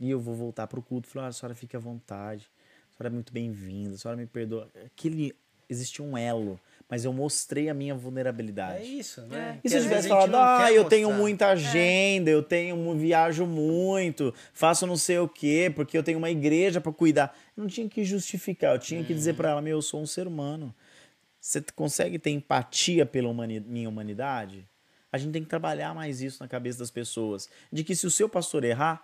E 0.00 0.10
eu 0.10 0.20
vou 0.20 0.34
voltar 0.34 0.66
pro 0.66 0.82
culto. 0.82 1.08
Falei, 1.08 1.26
ah, 1.26 1.28
a 1.28 1.32
senhora 1.32 1.54
fique 1.54 1.76
à 1.76 1.78
vontade. 1.78 2.50
A 2.92 2.96
senhora 2.96 3.12
é 3.12 3.14
muito 3.14 3.32
bem-vinda. 3.32 3.94
A 3.94 3.98
senhora 3.98 4.16
me 4.16 4.26
perdoa. 4.26 4.70
Aquele, 4.84 5.34
existia 5.68 6.04
um 6.04 6.16
elo 6.16 6.60
mas 6.88 7.04
eu 7.04 7.12
mostrei 7.12 7.68
a 7.68 7.74
minha 7.74 7.94
vulnerabilidade. 7.94 8.82
É 8.82 8.84
isso, 8.84 9.22
né? 9.22 9.58
E 9.64 9.68
se 9.68 9.76
eu 9.76 9.82
tivesse 9.82 10.08
falado, 10.08 10.34
ah, 10.36 10.70
eu 10.70 10.84
tenho 10.84 11.12
muita 11.12 11.48
agenda, 11.48 12.30
é. 12.30 12.34
eu 12.34 12.42
tenho 12.42 12.94
viajo 12.96 13.46
muito, 13.46 14.34
faço 14.52 14.86
não 14.86 14.96
sei 14.96 15.18
o 15.18 15.28
quê, 15.28 15.72
porque 15.74 15.96
eu 15.96 16.02
tenho 16.02 16.18
uma 16.18 16.30
igreja 16.30 16.80
para 16.80 16.92
cuidar. 16.92 17.36
Eu 17.56 17.62
não 17.62 17.68
tinha 17.68 17.88
que 17.88 18.04
justificar, 18.04 18.74
eu 18.74 18.78
tinha 18.78 19.02
que 19.02 19.14
dizer 19.14 19.34
para 19.34 19.50
ela, 19.50 19.62
meu, 19.62 19.78
eu 19.78 19.82
sou 19.82 20.00
um 20.00 20.06
ser 20.06 20.26
humano. 20.26 20.74
Você 21.40 21.62
consegue 21.74 22.18
ter 22.18 22.30
empatia 22.30 23.04
pela 23.04 23.28
humani 23.28 23.60
minha 23.60 23.88
humanidade? 23.88 24.66
A 25.14 25.16
gente 25.16 25.30
tem 25.30 25.44
que 25.44 25.48
trabalhar 25.48 25.94
mais 25.94 26.20
isso 26.20 26.42
na 26.42 26.48
cabeça 26.48 26.80
das 26.80 26.90
pessoas. 26.90 27.48
De 27.72 27.84
que 27.84 27.94
se 27.94 28.04
o 28.04 28.10
seu 28.10 28.28
pastor 28.28 28.64
errar. 28.64 29.00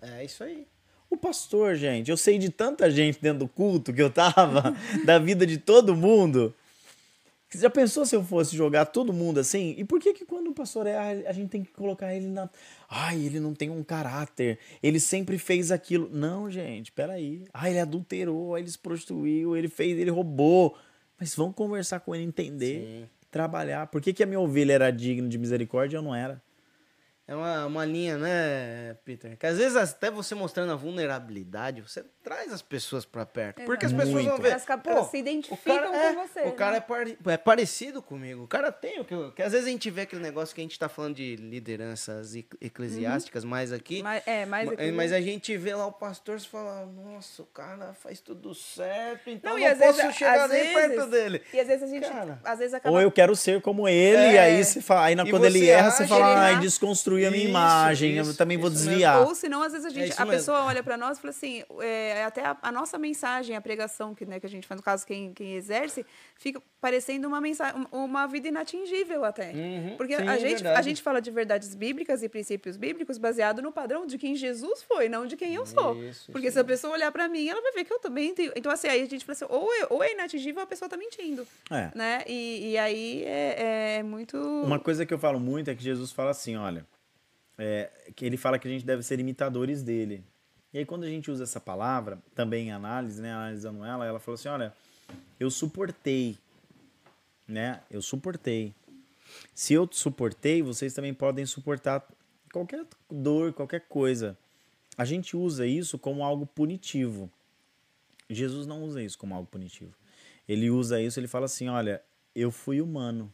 É 0.00 0.24
isso 0.24 0.44
aí. 0.44 0.64
O 1.10 1.16
pastor, 1.16 1.74
gente, 1.74 2.08
eu 2.08 2.16
sei 2.16 2.38
de 2.38 2.50
tanta 2.50 2.88
gente 2.88 3.20
dentro 3.20 3.40
do 3.40 3.48
culto 3.48 3.92
que 3.92 4.00
eu 4.00 4.08
tava, 4.08 4.76
da 5.04 5.18
vida 5.18 5.44
de 5.44 5.58
todo 5.58 5.96
mundo. 5.96 6.54
Você 7.48 7.58
já 7.58 7.68
pensou 7.68 8.06
se 8.06 8.14
eu 8.14 8.22
fosse 8.22 8.56
jogar 8.56 8.86
todo 8.86 9.12
mundo 9.12 9.40
assim? 9.40 9.74
E 9.76 9.84
por 9.84 9.98
que 9.98 10.14
que 10.14 10.24
quando 10.24 10.50
o 10.50 10.54
pastor 10.54 10.86
é, 10.86 11.26
a 11.26 11.32
gente 11.32 11.48
tem 11.48 11.64
que 11.64 11.72
colocar 11.72 12.14
ele 12.14 12.28
na... 12.28 12.48
Ai, 12.88 13.20
ele 13.24 13.40
não 13.40 13.54
tem 13.54 13.68
um 13.68 13.82
caráter, 13.82 14.56
ele 14.80 15.00
sempre 15.00 15.36
fez 15.36 15.72
aquilo. 15.72 16.08
Não, 16.12 16.48
gente, 16.48 16.92
peraí. 16.92 17.42
Ai, 17.52 17.70
ele 17.70 17.80
adulterou, 17.80 18.56
ele 18.56 18.70
se 18.70 18.78
prostituiu, 18.78 19.56
ele 19.56 19.68
fez, 19.68 19.98
ele 19.98 20.12
roubou. 20.12 20.78
Mas 21.18 21.34
vamos 21.34 21.56
conversar 21.56 21.98
com 21.98 22.14
ele, 22.14 22.22
entender, 22.22 22.84
Sim. 22.86 23.15
Trabalhar. 23.36 23.86
Por 23.88 24.00
que 24.00 24.12
que 24.12 24.22
a 24.22 24.26
minha 24.26 24.40
ovelha 24.40 24.72
era 24.72 24.90
digna 24.90 25.28
de 25.28 25.38
misericórdia 25.38 25.96
e 25.96 25.98
eu 25.98 26.02
não 26.02 26.14
era? 26.14 26.42
É 27.28 27.34
uma, 27.34 27.66
uma 27.66 27.84
linha, 27.84 28.16
né, 28.16 28.94
Peter? 29.04 29.36
Que 29.36 29.46
às 29.46 29.58
vezes 29.58 29.76
até 29.76 30.12
você 30.12 30.32
mostrando 30.32 30.72
a 30.72 30.76
vulnerabilidade, 30.76 31.82
você 31.82 32.04
traz 32.22 32.52
as 32.52 32.62
pessoas 32.62 33.04
para 33.04 33.26
perto. 33.26 33.58
Exato. 33.58 33.66
Porque 33.66 33.84
as 33.84 33.92
pessoas 33.92 34.14
Muito. 34.14 34.28
vão 34.28 34.38
ver. 34.38 34.50
Elas 34.50 35.10
se 35.10 35.18
identificam 35.18 35.94
é, 35.94 36.14
com 36.14 36.26
você. 36.26 36.40
O 36.42 36.52
cara 36.52 36.72
né? 36.72 36.76
é, 36.78 36.80
par, 36.80 37.32
é, 37.32 37.36
parecido 37.36 38.00
comigo. 38.00 38.44
O 38.44 38.46
cara 38.46 38.70
tem 38.70 39.00
o 39.00 39.04
que, 39.04 39.30
que. 39.32 39.42
Às 39.42 39.50
vezes 39.50 39.66
a 39.66 39.70
gente 39.70 39.90
vê 39.90 40.02
aquele 40.02 40.22
negócio 40.22 40.54
que 40.54 40.60
a 40.60 40.64
gente 40.64 40.78
tá 40.78 40.88
falando 40.88 41.16
de 41.16 41.34
lideranças 41.34 42.36
eclesiásticas 42.60 43.42
uhum. 43.42 43.50
mais 43.50 43.72
aqui. 43.72 44.04
Mas, 44.04 44.22
é, 44.24 44.46
mais 44.46 44.68
aqui. 44.68 44.92
Mas 44.92 45.12
a 45.12 45.20
gente 45.20 45.56
vê 45.56 45.74
lá 45.74 45.86
o 45.86 45.92
pastor 45.92 46.36
e 46.36 46.46
fala: 46.46 46.86
nossa, 46.86 47.42
o 47.42 47.46
cara 47.46 47.92
faz 47.94 48.20
tudo 48.20 48.54
certo, 48.54 49.30
então 49.30 49.58
não, 49.58 49.68
não 49.68 49.76
posso 49.78 49.98
vezes, 49.98 50.16
chegar 50.16 50.48
nem 50.48 50.62
vezes, 50.62 50.74
perto 50.74 51.10
dele. 51.10 51.42
E 51.52 51.58
às 51.58 51.66
vezes 51.66 51.82
a 51.82 51.86
gente. 51.88 52.08
Cara, 52.08 52.40
às 52.44 52.58
vezes 52.60 52.74
acaba... 52.74 52.94
Ou 52.94 53.00
eu 53.00 53.10
quero 53.10 53.34
ser 53.34 53.60
como 53.60 53.88
ele, 53.88 54.16
é, 54.16 54.34
e 54.34 54.38
aí, 54.38 54.64
você 54.64 54.80
fala, 54.80 55.06
aí 55.06 55.30
quando 55.30 55.44
ele 55.44 55.68
erra, 55.68 55.90
você 55.90 56.06
fala: 56.06 56.40
ai, 56.40 56.60
desconstruir 56.60 57.15
a 57.24 57.30
minha 57.30 57.42
isso, 57.42 57.50
imagem, 57.50 58.18
isso, 58.18 58.30
eu 58.30 58.36
também 58.36 58.58
vou 58.58 58.68
desviar. 58.68 59.26
Ou 59.26 59.34
senão, 59.34 59.62
às 59.62 59.72
vezes 59.72 59.86
a, 59.86 59.90
gente, 59.90 60.12
é 60.12 60.22
a 60.22 60.26
pessoa 60.26 60.64
olha 60.64 60.82
para 60.82 60.96
nós 60.96 61.18
e 61.18 61.20
fala 61.20 61.30
assim: 61.30 61.62
é, 61.80 62.24
até 62.24 62.44
a, 62.44 62.56
a, 62.60 62.72
nossa 62.72 62.98
mensagem, 62.98 63.56
a 63.56 63.60
pregação 63.60 64.14
que, 64.14 64.26
né, 64.26 64.40
que 64.40 64.46
a 64.46 64.48
gente 64.48 64.66
faz, 64.66 64.78
no 64.78 64.84
caso, 64.84 65.06
quem, 65.06 65.32
quem 65.32 65.54
exerce, 65.54 66.04
fica 66.36 66.60
parecendo 66.80 67.26
uma, 67.26 67.40
mensagem, 67.40 67.86
uma 67.90 68.26
vida 68.26 68.48
inatingível 68.48 69.24
até. 69.24 69.50
Uhum, 69.50 69.96
Porque 69.96 70.16
sim, 70.16 70.28
a, 70.28 70.38
gente, 70.38 70.66
a 70.66 70.82
gente 70.82 71.02
fala 71.02 71.20
de 71.20 71.30
verdades 71.30 71.74
bíblicas 71.74 72.22
e 72.22 72.28
princípios 72.28 72.76
bíblicos 72.76 73.18
baseado 73.18 73.60
no 73.62 73.72
padrão 73.72 74.06
de 74.06 74.18
quem 74.18 74.36
Jesus 74.36 74.82
foi, 74.82 75.08
não 75.08 75.26
de 75.26 75.36
quem 75.36 75.54
eu 75.54 75.66
sou. 75.66 75.96
Isso, 76.02 76.30
Porque 76.30 76.50
se 76.50 76.58
a 76.58 76.64
pessoa 76.64 76.92
olhar 76.92 77.10
para 77.10 77.28
mim, 77.28 77.48
ela 77.48 77.60
vai 77.60 77.72
ver 77.72 77.84
que 77.84 77.92
eu 77.92 77.98
também 77.98 78.34
tenho. 78.34 78.52
Então, 78.54 78.70
assim, 78.70 78.88
aí 78.88 79.02
a 79.02 79.06
gente 79.06 79.24
fala 79.24 79.32
assim: 79.32 79.46
ou 79.48 79.72
é, 79.74 79.86
ou 79.90 80.02
é 80.02 80.12
inatingível 80.12 80.60
ou 80.60 80.64
a 80.64 80.66
pessoa 80.66 80.88
tá 80.88 80.96
mentindo. 80.96 81.46
É. 81.70 81.90
Né? 81.94 82.22
E, 82.26 82.70
e 82.70 82.78
aí 82.78 83.24
é, 83.24 83.98
é 83.98 84.02
muito. 84.02 84.36
Uma 84.36 84.78
coisa 84.78 85.04
que 85.04 85.12
eu 85.12 85.18
falo 85.18 85.40
muito 85.40 85.70
é 85.70 85.74
que 85.74 85.82
Jesus 85.82 86.12
fala 86.12 86.30
assim: 86.30 86.56
olha 86.56 86.86
é, 87.58 87.90
que 88.14 88.24
ele 88.24 88.36
fala 88.36 88.58
que 88.58 88.68
a 88.68 88.70
gente 88.70 88.84
deve 88.84 89.02
ser 89.02 89.18
imitadores 89.18 89.82
dele. 89.82 90.24
E 90.72 90.78
aí, 90.78 90.84
quando 90.84 91.04
a 91.04 91.08
gente 91.08 91.30
usa 91.30 91.44
essa 91.44 91.60
palavra, 91.60 92.22
também 92.34 92.68
em 92.68 92.72
análise, 92.72 93.20
né, 93.20 93.32
analisando 93.32 93.84
ela, 93.84 94.04
ela 94.04 94.20
falou 94.20 94.34
assim: 94.34 94.48
olha, 94.48 94.74
eu 95.40 95.50
suportei, 95.50 96.36
né? 97.46 97.80
Eu 97.90 98.02
suportei. 98.02 98.74
Se 99.54 99.74
eu 99.74 99.88
suportei, 99.90 100.62
vocês 100.62 100.92
também 100.94 101.14
podem 101.14 101.46
suportar 101.46 102.06
qualquer 102.52 102.84
dor, 103.10 103.52
qualquer 103.52 103.80
coisa. 103.88 104.36
A 104.96 105.04
gente 105.04 105.36
usa 105.36 105.66
isso 105.66 105.98
como 105.98 106.24
algo 106.24 106.46
punitivo. 106.46 107.30
Jesus 108.28 108.66
não 108.66 108.82
usa 108.82 109.02
isso 109.02 109.18
como 109.18 109.34
algo 109.34 109.48
punitivo. 109.48 109.94
Ele 110.48 110.70
usa 110.70 111.00
isso, 111.00 111.18
ele 111.18 111.28
fala 111.28 111.46
assim: 111.46 111.68
olha, 111.68 112.02
eu 112.34 112.50
fui 112.50 112.80
humano. 112.80 113.32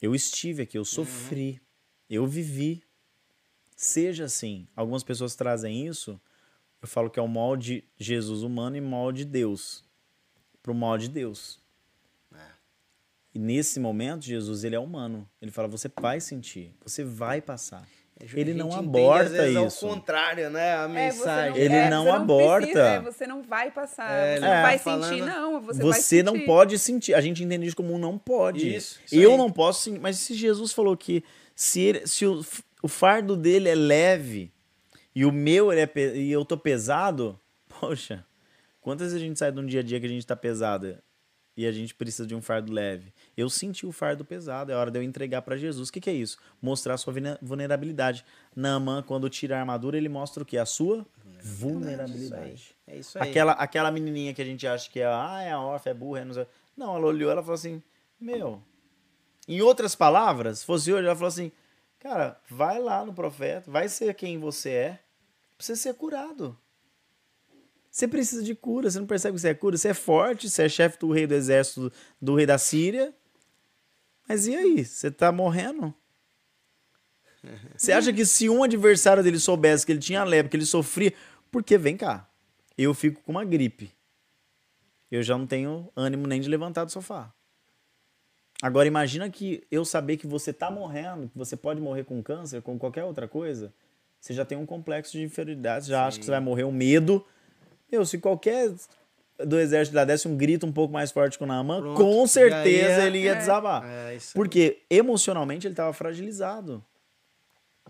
Eu 0.00 0.14
estive 0.14 0.62
aqui, 0.62 0.76
eu 0.76 0.84
sofri. 0.84 1.60
Eu 2.14 2.26
vivi. 2.26 2.82
Seja 3.76 4.24
assim. 4.24 4.66
Algumas 4.76 5.02
pessoas 5.02 5.34
trazem 5.34 5.86
isso. 5.86 6.20
Eu 6.80 6.88
falo 6.88 7.08
que 7.10 7.18
é 7.18 7.22
o 7.22 7.28
molde 7.28 7.84
Jesus 7.98 8.42
humano 8.42 8.76
e 8.76 8.80
molde 8.80 9.24
Deus. 9.24 9.84
Para 10.62 10.72
o 10.72 10.74
molde 10.74 11.08
Deus. 11.08 11.58
É. 12.34 12.38
E 13.34 13.38
nesse 13.38 13.80
momento, 13.80 14.24
Jesus 14.24 14.62
ele 14.64 14.76
é 14.76 14.78
humano. 14.80 15.28
Ele 15.40 15.50
fala: 15.50 15.68
você 15.68 15.90
vai 16.00 16.20
sentir, 16.20 16.74
você 16.84 17.02
vai 17.04 17.40
passar. 17.40 17.86
Ele 18.34 18.52
A 18.52 18.54
não 18.54 18.68
entende, 18.68 18.84
aborta 18.86 19.24
às 19.24 19.32
vezes, 19.32 19.72
isso. 19.74 19.86
Ao 19.86 19.94
contrário, 19.94 20.48
né? 20.50 20.76
A 20.76 20.84
É, 20.84 20.88
mensagem. 20.88 21.60
Ele 21.60 21.74
é, 21.74 21.90
não 21.90 22.12
aborta. 22.12 22.58
precisa, 22.66 22.84
é, 22.88 23.00
você 23.00 23.26
não 23.26 23.42
vai 23.42 23.70
passar, 23.72 24.12
É, 24.12 24.22
você 24.26 24.32
ele 24.36 24.40
não 24.46 24.48
tá 24.52 24.62
vai 24.62 24.78
falando- 24.78 25.08
sentir, 25.08 25.24
não. 25.24 25.60
Você, 25.62 25.82
Você, 25.82 26.16
vai 26.16 26.22
não 26.24 26.32
sentir. 26.34 26.46
pode 26.46 26.78
sentir. 26.78 27.14
A 27.14 27.20
gente 27.20 27.42
entende 27.42 27.66
isso 27.66 27.74
como 27.74 27.92
um 27.92 27.98
não 27.98 28.16
pode. 28.16 28.76
Isso, 28.76 29.00
isso 29.04 29.14
eu 29.16 29.32
aí. 29.32 29.36
não 29.36 29.50
posso 29.50 29.82
sentir. 29.82 29.98
Mas 29.98 30.18
se 30.18 30.34
Jesus 30.34 30.72
falou 30.72 30.96
que 30.96 31.24
se, 31.54 31.80
ele- 31.80 32.06
se 32.06 32.26
o, 32.26 32.44
o 32.82 32.88
fardo 32.88 33.36
dele 33.36 33.68
é 33.68 33.74
leve 33.74 34.52
e 35.14 35.24
o 35.24 35.32
meu 35.32 35.70
é 35.72 35.88
e 36.14 36.30
eu 36.32 36.44
tô 36.44 36.56
pesado, 36.56 37.38
poxa, 37.80 38.24
quantas 38.80 39.08
vezes 39.12 39.22
a 39.22 39.26
gente 39.26 39.38
sai 39.38 39.52
de 39.52 39.60
um 39.60 39.66
dia 39.66 39.80
a 39.80 39.82
dia 39.82 40.00
que 40.00 40.06
a 40.06 40.08
gente 40.08 40.26
tá 40.26 40.34
pesado 40.36 40.96
e 41.54 41.66
a 41.66 41.72
gente 41.72 41.94
precisa 41.94 42.26
de 42.26 42.34
um 42.34 42.40
fardo 42.40 42.72
leve? 42.72 43.12
Eu 43.36 43.50
senti 43.50 43.84
o 43.86 43.92
fardo 43.92 44.24
pesado, 44.24 44.72
é 44.72 44.74
hora 44.74 44.90
de 44.90 44.98
eu 44.98 45.02
entregar 45.02 45.42
para 45.42 45.56
Jesus. 45.56 45.88
O 45.88 45.92
que, 45.92 46.00
que 46.00 46.08
é 46.10 46.14
isso? 46.14 46.38
Mostrar 46.62 46.94
a 46.94 46.96
sua 46.96 47.12
vulne- 47.12 47.36
vulnerabilidade. 47.42 48.24
Naaman, 48.56 49.02
quando 49.02 49.28
tira 49.28 49.56
a 49.56 49.60
armadura, 49.60 49.96
ele 49.98 50.08
mostra 50.08 50.42
o 50.42 50.46
que? 50.46 50.56
A 50.56 50.64
sua 50.66 51.06
vulnerabilidade. 51.42 52.74
É 52.86 52.96
isso 52.96 53.18
aí. 53.18 53.28
Aquela, 53.30 53.52
aquela 53.52 53.90
menininha 53.90 54.32
que 54.34 54.40
a 54.42 54.44
gente 54.44 54.66
acha 54.66 54.90
que 54.90 55.00
é, 55.00 55.06
ah, 55.06 55.40
é 55.42 55.50
a 55.52 55.60
órfã, 55.60 55.90
é 55.90 55.94
burra, 55.94 56.20
é 56.20 56.24
não 56.24 56.34
sei. 56.34 56.46
Não, 56.76 56.96
ela 56.96 57.06
olhou, 57.06 57.30
ela 57.30 57.42
falou 57.42 57.54
assim, 57.54 57.82
meu. 58.20 58.62
Em 59.52 59.60
outras 59.60 59.94
palavras, 59.94 60.60
se 60.60 60.64
fosse 60.64 60.90
hoje, 60.90 61.04
ela 61.04 61.14
falou 61.14 61.28
assim, 61.28 61.52
cara, 61.98 62.40
vai 62.48 62.80
lá 62.80 63.04
no 63.04 63.12
profeta, 63.12 63.70
vai 63.70 63.86
ser 63.86 64.14
quem 64.14 64.38
você 64.38 64.70
é, 64.70 64.98
você 65.58 65.76
ser 65.76 65.92
curado. 65.92 66.58
Você 67.90 68.08
precisa 68.08 68.42
de 68.42 68.54
cura, 68.54 68.90
você 68.90 68.98
não 68.98 69.06
percebe 69.06 69.34
que 69.34 69.42
você 69.42 69.50
é 69.50 69.54
cura, 69.54 69.76
você 69.76 69.88
é 69.88 69.94
forte, 69.94 70.48
você 70.48 70.62
é 70.62 70.68
chefe 70.70 70.98
do 70.98 71.12
rei 71.12 71.26
do 71.26 71.34
exército 71.34 71.92
do 72.18 72.34
rei 72.34 72.46
da 72.46 72.56
Síria. 72.56 73.14
Mas 74.26 74.46
e 74.46 74.56
aí? 74.56 74.82
Você 74.86 75.10
tá 75.10 75.30
morrendo? 75.30 75.94
Você 77.76 77.92
acha 77.92 78.10
que 78.12 78.24
se 78.24 78.48
um 78.48 78.62
adversário 78.62 79.22
dele 79.22 79.38
soubesse 79.38 79.84
que 79.84 79.90
ele 79.90 79.98
tinha 79.98 80.22
lepra, 80.24 80.48
que 80.48 80.56
ele 80.56 80.64
sofria, 80.64 81.12
porque 81.50 81.76
vem 81.76 81.96
cá, 81.96 82.26
eu 82.78 82.94
fico 82.94 83.20
com 83.20 83.32
uma 83.32 83.44
gripe. 83.44 83.92
Eu 85.10 85.22
já 85.22 85.36
não 85.36 85.46
tenho 85.46 85.90
ânimo 85.94 86.26
nem 86.26 86.40
de 86.40 86.48
levantar 86.48 86.84
do 86.84 86.92
sofá. 86.92 87.34
Agora 88.62 88.86
imagina 88.86 89.28
que 89.28 89.64
eu 89.72 89.84
saber 89.84 90.16
que 90.16 90.26
você 90.26 90.52
tá 90.52 90.70
morrendo, 90.70 91.28
que 91.28 91.36
você 91.36 91.56
pode 91.56 91.80
morrer 91.80 92.04
com 92.04 92.22
câncer, 92.22 92.62
com 92.62 92.78
qualquer 92.78 93.02
outra 93.02 93.26
coisa, 93.26 93.74
você 94.20 94.32
já 94.32 94.44
tem 94.44 94.56
um 94.56 94.64
complexo 94.64 95.12
de 95.12 95.24
inferioridade, 95.24 95.88
já 95.88 96.06
acha 96.06 96.16
que 96.16 96.24
você 96.24 96.30
vai 96.30 96.38
morrer, 96.38 96.62
um 96.62 96.70
medo. 96.70 97.26
Meu, 97.90 98.06
se 98.06 98.18
qualquer 98.18 98.72
do 99.44 99.58
exército 99.58 99.96
lá 99.96 100.04
desse 100.04 100.28
um 100.28 100.36
grito 100.36 100.64
um 100.64 100.72
pouco 100.72 100.94
mais 100.94 101.10
forte 101.10 101.36
que 101.36 101.42
o 101.42 101.46
Naaman, 101.46 101.80
Pronto, 101.80 101.96
com 102.00 102.24
certeza 102.28 103.02
ele 103.04 103.18
ia 103.22 103.32
É. 103.32 103.34
desabar. 103.34 103.82
É. 103.84 104.16
Porque 104.32 104.80
emocionalmente 104.88 105.66
ele 105.66 105.72
estava 105.72 105.92
fragilizado. 105.92 106.84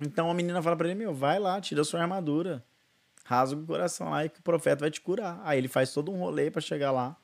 Então 0.01 0.31
a 0.31 0.35
menina 0.35 0.63
fala 0.63 0.75
pra 0.75 0.89
ele: 0.89 0.95
Meu, 0.99 1.13
vai 1.13 1.39
lá, 1.39 1.61
tira 1.61 1.83
a 1.83 1.85
sua 1.85 2.01
armadura. 2.01 2.65
Rasga 3.25 3.61
o 3.61 3.67
coração 3.67 4.09
lá 4.11 4.25
e 4.25 4.29
que 4.31 4.41
o 4.41 4.43
profeta 4.43 4.81
vai 4.81 4.91
te 4.91 5.01
curar. 5.03 5.39
Aí 5.45 5.59
ele 5.59 5.69
faz 5.69 5.93
todo 5.93 6.11
um 6.11 6.19
rolê 6.19 6.51
pra 6.51 6.61
chegar 6.63 6.91
lá. 6.91 7.15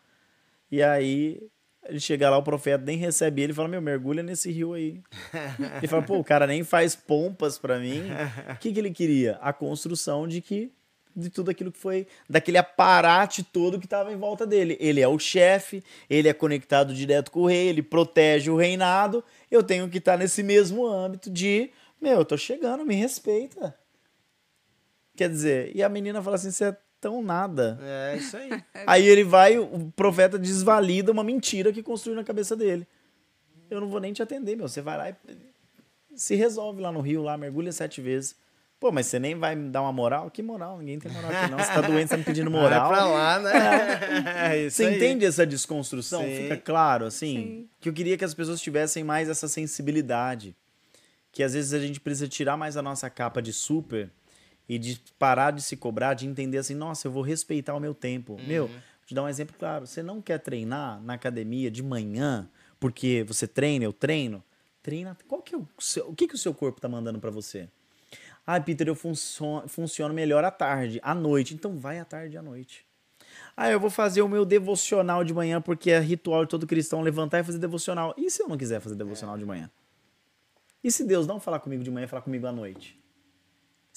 E 0.70 0.82
aí 0.82 1.42
ele 1.88 1.98
chega 1.98 2.28
lá, 2.28 2.36
o 2.36 2.42
profeta 2.42 2.84
nem 2.84 2.98
recebe 2.98 3.42
ele 3.42 3.54
fala: 3.54 3.66
Meu, 3.68 3.80
mergulha 3.80 4.22
nesse 4.22 4.52
rio 4.52 4.74
aí. 4.74 5.00
ele 5.78 5.88
fala: 5.88 6.02
Pô, 6.02 6.18
o 6.18 6.24
cara 6.24 6.46
nem 6.46 6.62
faz 6.62 6.94
pompas 6.94 7.58
pra 7.58 7.78
mim. 7.78 8.02
O 8.52 8.58
que, 8.58 8.72
que 8.72 8.78
ele 8.78 8.90
queria? 8.90 9.38
A 9.40 9.52
construção 9.52 10.28
de 10.28 10.40
que. 10.40 10.70
De 11.16 11.30
tudo 11.30 11.50
aquilo 11.50 11.72
que 11.72 11.78
foi. 11.78 12.06
Daquele 12.28 12.58
aparate 12.58 13.42
todo 13.42 13.78
que 13.78 13.86
estava 13.86 14.12
em 14.12 14.16
volta 14.16 14.46
dele. 14.46 14.76
Ele 14.78 15.00
é 15.00 15.08
o 15.08 15.18
chefe, 15.18 15.82
ele 16.08 16.28
é 16.28 16.32
conectado 16.32 16.94
direto 16.94 17.30
com 17.30 17.40
o 17.40 17.46
rei, 17.46 17.68
ele 17.68 17.82
protege 17.82 18.50
o 18.50 18.56
reinado. 18.56 19.24
Eu 19.50 19.62
tenho 19.62 19.88
que 19.88 19.98
estar 19.98 20.16
nesse 20.16 20.42
mesmo 20.42 20.86
âmbito 20.86 21.30
de. 21.30 21.70
Meu, 22.00 22.18
eu 22.18 22.24
tô 22.24 22.36
chegando, 22.36 22.84
me 22.84 22.94
respeita. 22.94 23.74
Quer 25.16 25.28
dizer, 25.28 25.72
e 25.74 25.82
a 25.82 25.88
menina 25.88 26.22
fala 26.22 26.36
assim: 26.36 26.52
você 26.52 26.76
tão 27.00 27.22
nada. 27.22 27.78
É 27.82 28.16
isso 28.16 28.36
aí. 28.36 28.50
Aí 28.86 29.06
ele 29.06 29.24
vai, 29.24 29.58
o 29.58 29.92
profeta 29.94 30.38
desvalida 30.38 31.12
uma 31.12 31.24
mentira 31.24 31.72
que 31.72 31.82
construiu 31.82 32.16
na 32.16 32.24
cabeça 32.24 32.56
dele. 32.56 32.86
Eu 33.70 33.80
não 33.80 33.88
vou 33.88 34.00
nem 34.00 34.12
te 34.12 34.22
atender, 34.22 34.56
meu. 34.56 34.68
Você 34.68 34.80
vai 34.80 34.96
lá 34.96 35.10
e 35.10 35.14
se 36.14 36.34
resolve 36.34 36.80
lá 36.80 36.90
no 36.90 37.00
rio, 37.00 37.22
lá, 37.22 37.36
mergulha 37.36 37.70
sete 37.70 38.00
vezes. 38.00 38.34
Pô, 38.80 38.92
mas 38.92 39.06
você 39.06 39.18
nem 39.18 39.34
vai 39.34 39.56
me 39.56 39.70
dar 39.70 39.82
uma 39.82 39.92
moral? 39.92 40.30
Que 40.30 40.40
moral? 40.40 40.78
Ninguém 40.78 41.00
tem 41.00 41.10
moral 41.10 41.30
aqui, 41.32 41.50
não. 41.50 41.58
Você 41.58 41.72
tá 41.72 41.80
doente, 41.80 42.08
você 42.08 42.14
tá 42.14 42.16
me 42.16 42.24
pedindo 42.24 42.48
moral. 42.50 42.88
Vai 42.88 42.98
pra 42.98 43.06
lá, 43.06 43.38
né? 43.40 43.52
É 44.52 44.58
isso 44.66 44.76
Você 44.76 44.86
aí. 44.86 44.96
entende 44.96 45.24
essa 45.24 45.44
desconstrução? 45.44 46.22
Sim. 46.22 46.36
Fica 46.42 46.56
claro, 46.56 47.04
assim? 47.06 47.36
Sim. 47.36 47.68
Que 47.80 47.88
eu 47.88 47.92
queria 47.92 48.16
que 48.16 48.24
as 48.24 48.34
pessoas 48.34 48.60
tivessem 48.60 49.02
mais 49.02 49.28
essa 49.28 49.48
sensibilidade. 49.48 50.54
Que 51.32 51.42
às 51.42 51.54
vezes 51.54 51.74
a 51.74 51.80
gente 51.80 52.00
precisa 52.00 52.28
tirar 52.28 52.56
mais 52.56 52.76
a 52.76 52.82
nossa 52.82 53.10
capa 53.10 53.42
de 53.42 53.52
super 53.52 54.10
e 54.68 54.78
de 54.78 55.00
parar 55.18 55.50
de 55.50 55.62
se 55.62 55.76
cobrar, 55.76 56.14
de 56.14 56.26
entender 56.26 56.58
assim, 56.58 56.74
nossa, 56.74 57.08
eu 57.08 57.12
vou 57.12 57.22
respeitar 57.22 57.74
o 57.74 57.80
meu 57.80 57.94
tempo. 57.94 58.34
Uhum. 58.34 58.46
Meu, 58.46 58.66
vou 58.66 58.78
te 59.06 59.14
dar 59.14 59.22
um 59.22 59.28
exemplo 59.28 59.56
claro. 59.58 59.86
Você 59.86 60.02
não 60.02 60.20
quer 60.20 60.38
treinar 60.38 61.00
na 61.02 61.14
academia 61.14 61.70
de 61.70 61.82
manhã, 61.82 62.48
porque 62.78 63.24
você 63.26 63.46
treina, 63.46 63.84
eu 63.84 63.92
treino. 63.92 64.42
Treina. 64.82 65.16
Qual 65.26 65.40
que 65.40 65.54
é 65.54 65.58
o 65.58 65.66
seu, 65.78 66.08
o 66.08 66.14
que, 66.14 66.28
que 66.28 66.34
o 66.34 66.38
seu 66.38 66.52
corpo 66.52 66.80
tá 66.80 66.88
mandando 66.88 67.18
para 67.18 67.30
você? 67.30 67.68
Ah, 68.46 68.60
Peter, 68.60 68.88
eu 68.88 68.94
funciono, 68.94 69.68
funciono 69.68 70.14
melhor 70.14 70.44
à 70.44 70.50
tarde, 70.50 71.00
à 71.02 71.14
noite. 71.14 71.54
Então 71.54 71.76
vai 71.76 71.98
à 71.98 72.04
tarde 72.04 72.34
e 72.34 72.38
à 72.38 72.42
noite. 72.42 72.86
Ah, 73.56 73.70
eu 73.70 73.80
vou 73.80 73.90
fazer 73.90 74.22
o 74.22 74.28
meu 74.28 74.44
devocional 74.44 75.24
de 75.24 75.34
manhã, 75.34 75.60
porque 75.60 75.90
é 75.90 75.98
ritual 75.98 76.44
de 76.44 76.50
todo 76.50 76.66
cristão 76.66 77.00
levantar 77.00 77.40
e 77.40 77.44
fazer 77.44 77.58
devocional. 77.58 78.14
E 78.16 78.30
se 78.30 78.42
eu 78.42 78.48
não 78.48 78.56
quiser 78.56 78.80
fazer 78.80 78.94
devocional 78.94 79.36
de 79.36 79.44
manhã? 79.44 79.70
E 80.82 80.90
se 80.92 81.04
Deus 81.04 81.26
não 81.26 81.40
falar 81.40 81.58
comigo 81.58 81.82
de 81.82 81.90
manhã 81.90 82.04
e 82.04 82.08
falar 82.08 82.22
comigo 82.22 82.46
à 82.46 82.52
noite? 82.52 82.98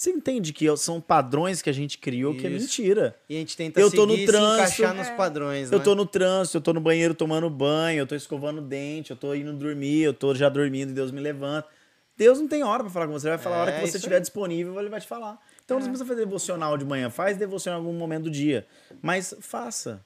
Você 0.02 0.10
entende 0.10 0.52
que 0.52 0.65
são 0.78 0.99
padrões 0.99 1.61
que 1.61 1.69
a 1.69 1.73
gente 1.73 1.99
criou 1.99 2.34
que 2.34 2.48
é 2.48 2.49
Isso. 2.49 2.65
mentira. 2.65 3.15
E 3.30 3.36
a 3.36 3.40
gente 3.40 3.56
tenta 3.56 3.80
Eu 3.80 3.91
tô 3.91 4.07
no 4.07 4.14
seguir 4.14 4.23
e 4.23 4.26
trânsito. 4.26 4.56
se 4.56 4.82
encaixar 4.82 4.95
nos 4.95 5.07
É. 5.10 5.15
padrões, 5.15 5.72
Eu 5.72 5.78
né? 5.78 5.84
tô 5.84 5.94
no 5.94 6.07
trânsito, 6.07 6.57
eu 6.57 6.61
tô 6.61 6.73
no 6.73 6.82
banheiro 6.82 7.14
tomando 7.14 7.48
banho, 7.52 7.99
eu 7.99 8.07
tô 8.07 8.15
escovando 8.15 8.57
o 8.57 8.61
dente, 8.64 9.11
eu 9.11 9.15
tô 9.15 9.36
indo 9.36 9.53
dormir, 9.53 10.02
eu 10.02 10.11
tô 10.11 10.34
já 10.34 10.49
dormindo 10.49 10.90
e 10.90 10.94
Deus 10.95 11.11
me 11.11 11.22
levanta. 11.22 11.68
Deus 12.18 12.40
não 12.40 12.48
tem 12.48 12.64
hora 12.64 12.82
pra 12.84 12.91
falar 12.91 13.06
com 13.06 13.14
você, 13.14 13.28
ele 13.28 13.36
vai 13.36 13.44
falar 13.44 13.57
a 13.57 13.61
hora 13.61 13.69
É, 13.69 13.73
que 13.76 13.80
você 13.82 13.88
isso 13.90 13.98
estiver 13.98 14.15
aí. 14.15 14.22
disponível, 14.22 14.80
ele 14.80 14.90
vai 14.90 14.99
te 14.99 15.06
falar. 15.06 15.40
Então 15.64 15.78
não 15.78 15.86
precisa 15.86 16.03
fazer 16.03 16.22
devocional 16.26 16.76
de 16.80 16.84
manhã, 16.86 17.11
faz 17.11 17.38
devocional 17.38 17.80
em 17.80 17.86
algum 17.86 17.95
momento 17.95 18.23
do 18.23 18.32
dia, 18.32 18.65
mas 19.03 19.36
faça. 19.40 20.03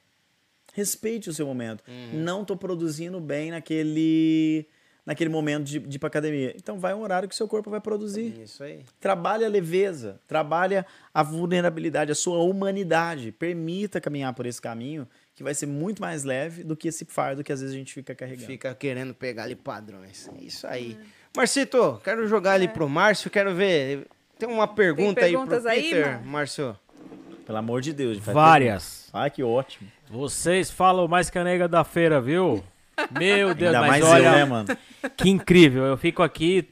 Respeite 0.74 1.30
o 1.30 1.34
seu 1.34 1.46
momento. 1.48 1.82
Uhum. 1.88 2.20
Não 2.22 2.44
tô 2.44 2.58
produzindo 2.58 3.22
bem 3.22 3.50
naquele 3.52 4.68
naquele 5.06 5.30
momento 5.30 5.66
de, 5.66 5.80
de 5.80 5.96
ir 5.98 6.00
pra 6.00 6.08
academia. 6.08 6.54
Então 6.56 6.80
vai 6.80 6.94
um 6.94 7.02
horário 7.02 7.30
que 7.30 7.36
seu 7.36 7.48
corpo 7.48 7.70
vai 7.70 7.80
produzir. 7.80 8.42
Isso 8.42 8.64
aí. 8.64 8.84
Trabalhe 9.00 9.46
a 9.46 9.50
leveza, 9.50 10.20
trabalhe 10.28 10.84
a 11.14 11.24
vulnerabilidade, 11.24 12.12
a 12.12 12.16
sua 12.16 12.40
humanidade. 12.40 13.32
Permita 13.32 14.02
caminhar 14.02 14.34
por 14.34 14.46
esse 14.46 14.62
caminho 14.62 15.08
que 15.36 15.44
vai 15.44 15.54
ser 15.54 15.68
muito 15.68 16.02
mais 16.02 16.24
leve 16.24 16.64
do 16.64 16.76
que 16.76 16.88
esse 16.88 17.06
fardo 17.06 17.44
que 17.44 17.52
às 17.52 17.60
vezes 17.60 17.76
a 17.76 17.78
gente 17.78 17.94
fica 17.94 18.16
carregando. 18.16 18.48
Fica 18.48 18.74
querendo 18.74 19.14
pegar 19.14 19.44
ali 19.44 19.56
padrões. 19.56 20.30
É 20.30 20.44
Isso 20.44 20.66
aí. 20.66 20.98
Marcito, 21.36 22.00
quero 22.04 22.26
jogar 22.28 22.54
ali 22.54 22.68
pro 22.68 22.88
Márcio, 22.88 23.30
quero 23.30 23.54
ver. 23.54 24.08
Tem 24.40 24.48
uma 24.48 24.68
pergunta 24.68 25.26
aí 25.26 25.32
pro 25.34 25.42
perguntas 25.42 25.66
aí, 25.66 25.84
Peter, 25.84 26.06
Mar? 26.06 26.26
Márcio. 26.26 26.80
Pelo 27.46 27.58
amor 27.58 27.82
de 27.82 27.94
Deus. 27.94 28.18
Várias. 28.18 29.10
Ah, 29.14 29.30
que 29.30 29.44
ótimo. 29.44 29.92
Vocês 30.10 30.72
falam 30.72 31.08
mais 31.08 31.30
que 31.30 31.38
a 31.38 31.44
nega 31.44 31.68
da 31.68 31.84
feira, 31.84 32.20
viu? 32.20 32.64
Meu 33.18 33.54
Deus, 33.54 33.76
Ainda 33.76 33.88
mas 33.88 33.90
mais 33.90 34.06
olha, 34.06 34.26
eu, 34.28 34.32
né, 34.32 34.46
mano? 34.46 34.68
que 35.18 35.30
incrível. 35.30 35.84
Eu 35.84 35.98
fico 35.98 36.24
aqui, 36.24 36.68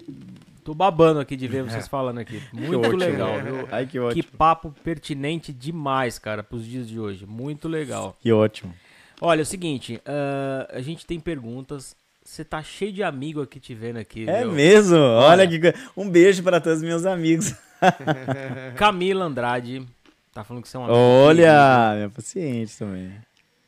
tô 0.64 0.74
babando 0.74 1.20
aqui 1.20 1.36
de 1.36 1.48
ver 1.48 1.64
vocês 1.64 1.88
falando 1.88 2.20
aqui. 2.20 2.42
Muito 2.52 2.80
ótimo. 2.80 2.98
legal, 2.98 3.42
viu? 3.42 3.68
Ai, 3.72 3.86
que 3.86 3.92
Que 3.92 4.00
ótimo. 4.00 4.24
papo 4.38 4.74
pertinente 4.84 5.52
demais, 5.52 6.18
cara, 6.18 6.42
pros 6.44 6.66
dias 6.66 6.88
de 6.88 7.00
hoje. 7.00 7.26
Muito 7.26 7.68
legal. 7.68 8.16
Que 8.22 8.32
ótimo. 8.32 8.74
Olha, 9.22 9.42
é 9.42 9.44
o 9.44 9.46
seguinte, 9.46 10.02
ah, 10.06 10.68
a 10.74 10.82
gente 10.82 11.06
tem 11.06 11.20
perguntas. 11.20 11.96
Você 12.26 12.44
tá 12.46 12.64
cheio 12.64 12.94
de 12.94 13.04
amigo 13.04 13.42
aqui 13.42 13.60
te 13.60 13.74
vendo 13.76 13.98
aqui, 13.98 14.30
É 14.30 14.46
mesmo? 14.46 14.98
Olha 14.98 15.46
que 15.48 15.60
coisa. 15.60 15.76
Um 15.96 16.10
beijo 16.10 16.42
para 16.42 16.62
todos 16.62 16.78
os 16.80 16.84
meus 16.84 17.06
amigos. 17.06 17.54
Camila 18.78 19.26
Andrade, 19.26 19.86
tá 20.34 20.42
falando 20.44 20.64
que 20.64 20.70
você 20.70 20.78
é 20.78 20.80
um 20.80 20.84
amigo. 20.86 20.98
Olha, 20.98 21.94
minha 21.96 22.10
paciente 22.10 22.78
também. 22.78 23.12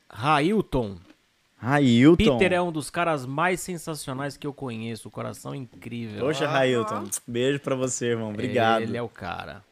Railton. 0.10 0.95
Railton. 1.66 2.16
Peter 2.38 2.54
é 2.54 2.62
um 2.62 2.72
dos 2.72 2.90
caras 2.90 3.26
mais 3.26 3.60
sensacionais 3.60 4.38
que 4.38 4.46
eu 4.46 4.54
conheço. 4.54 5.10
Coração 5.10 5.56
incrível. 5.56 6.26
Poxa, 6.26 6.48
Railton. 6.48 7.06
Beijo 7.28 7.60
pra 7.60 7.76
você, 7.76 8.08
irmão. 8.08 8.30
Obrigado. 8.30 8.84
Ele 8.84 8.96
é 8.98 9.02
o 9.02 9.10
cara. 9.10 9.64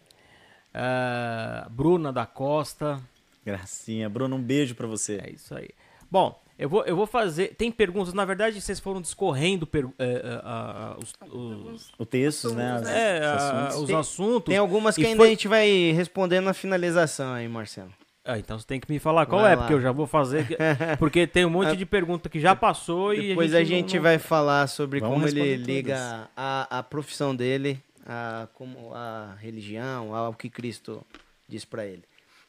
Ah, 0.74 1.68
Bruna 1.70 2.12
da 2.12 2.26
Costa. 2.26 3.00
Gracinha. 3.46 4.10
Bruno, 4.10 4.36
um 4.38 4.42
beijo 4.42 4.74
pra 4.76 4.88
você. 4.88 5.22
É 5.24 5.32
isso 5.32 5.54
aí. 5.56 5.70
Bom, 6.10 6.40
eu 6.58 6.70
vou, 6.70 6.84
eu 6.86 6.96
vou 6.96 7.06
fazer. 7.06 7.56
Tem 7.56 7.72
perguntas. 7.72 8.14
Na 8.14 8.26
verdade, 8.26 8.60
vocês 8.62 8.80
foram 8.80 9.02
discorrendo 9.02 9.68
per- 9.68 9.88
é, 10.00 10.40
a- 10.44 10.94
a- 10.94 10.98
os, 10.98 11.14
os- 11.32 11.92
O 11.98 12.06
texto, 12.06 12.54
né? 12.54 12.72
Assuntos, 12.74 12.90
os- 12.90 12.96
é, 12.98 13.20
os 13.20 13.26
a- 13.26 13.36
assuntos. 13.36 13.76
os 13.82 13.88
Tem- 13.88 13.96
assuntos. 13.98 14.46
Tem 14.50 14.58
algumas 14.58 14.96
que 14.96 15.02
E 15.02 15.06
ainda 15.06 15.18
foi- 15.18 15.28
a 15.28 15.30
gente 15.30 15.48
vai 15.48 15.92
responder 15.92 16.40
na 16.40 16.54
finalização 16.54 17.34
aí, 17.34 17.48
Marcelo. 17.48 17.92
Ah, 18.26 18.40
então 18.40 18.58
você 18.58 18.66
tem 18.66 18.80
que 18.80 18.90
me 18.90 19.00
falar 19.00 19.26
qual 19.26 19.42
Vai 19.42 19.52
é, 19.52 19.56
lá. 19.56 19.62
porque 19.64 19.74
eu 19.74 19.82
já 19.82 19.92
vou 19.92 20.08
fazer. 20.08 20.48
que- 20.48 20.56
Porque 20.98 21.28
tem 21.28 21.44
um 21.46 21.50
monte 21.50 21.76
de 21.76 21.86
pergunta 21.86 22.30
que 22.30 22.40
já 22.40 22.56
passou 22.56 23.14
e 23.14 23.30
Depois 23.30 23.54
a 23.54 23.58
a 23.58 23.60
gente, 23.64 23.70
gente, 23.70 23.96
não- 23.98 24.04
vai 24.04 24.18
falar 24.18 24.68
sobre 24.68 25.02
Vamos 25.02 25.16
como 25.16 25.28
ele 25.28 25.42
responder 25.42 25.66
liga 25.74 26.30
a, 26.36 26.80
a 26.80 26.84
profissão 26.84 27.36
dele 27.36 27.84
a, 28.06 28.48
como 28.54 28.94
a 28.94 29.36
religião, 29.40 30.16
ao 30.16 30.34
que 30.34 30.50
Cristo 30.50 31.06
diz 31.50 31.66
para 31.66 31.86
ele. 31.86 32.04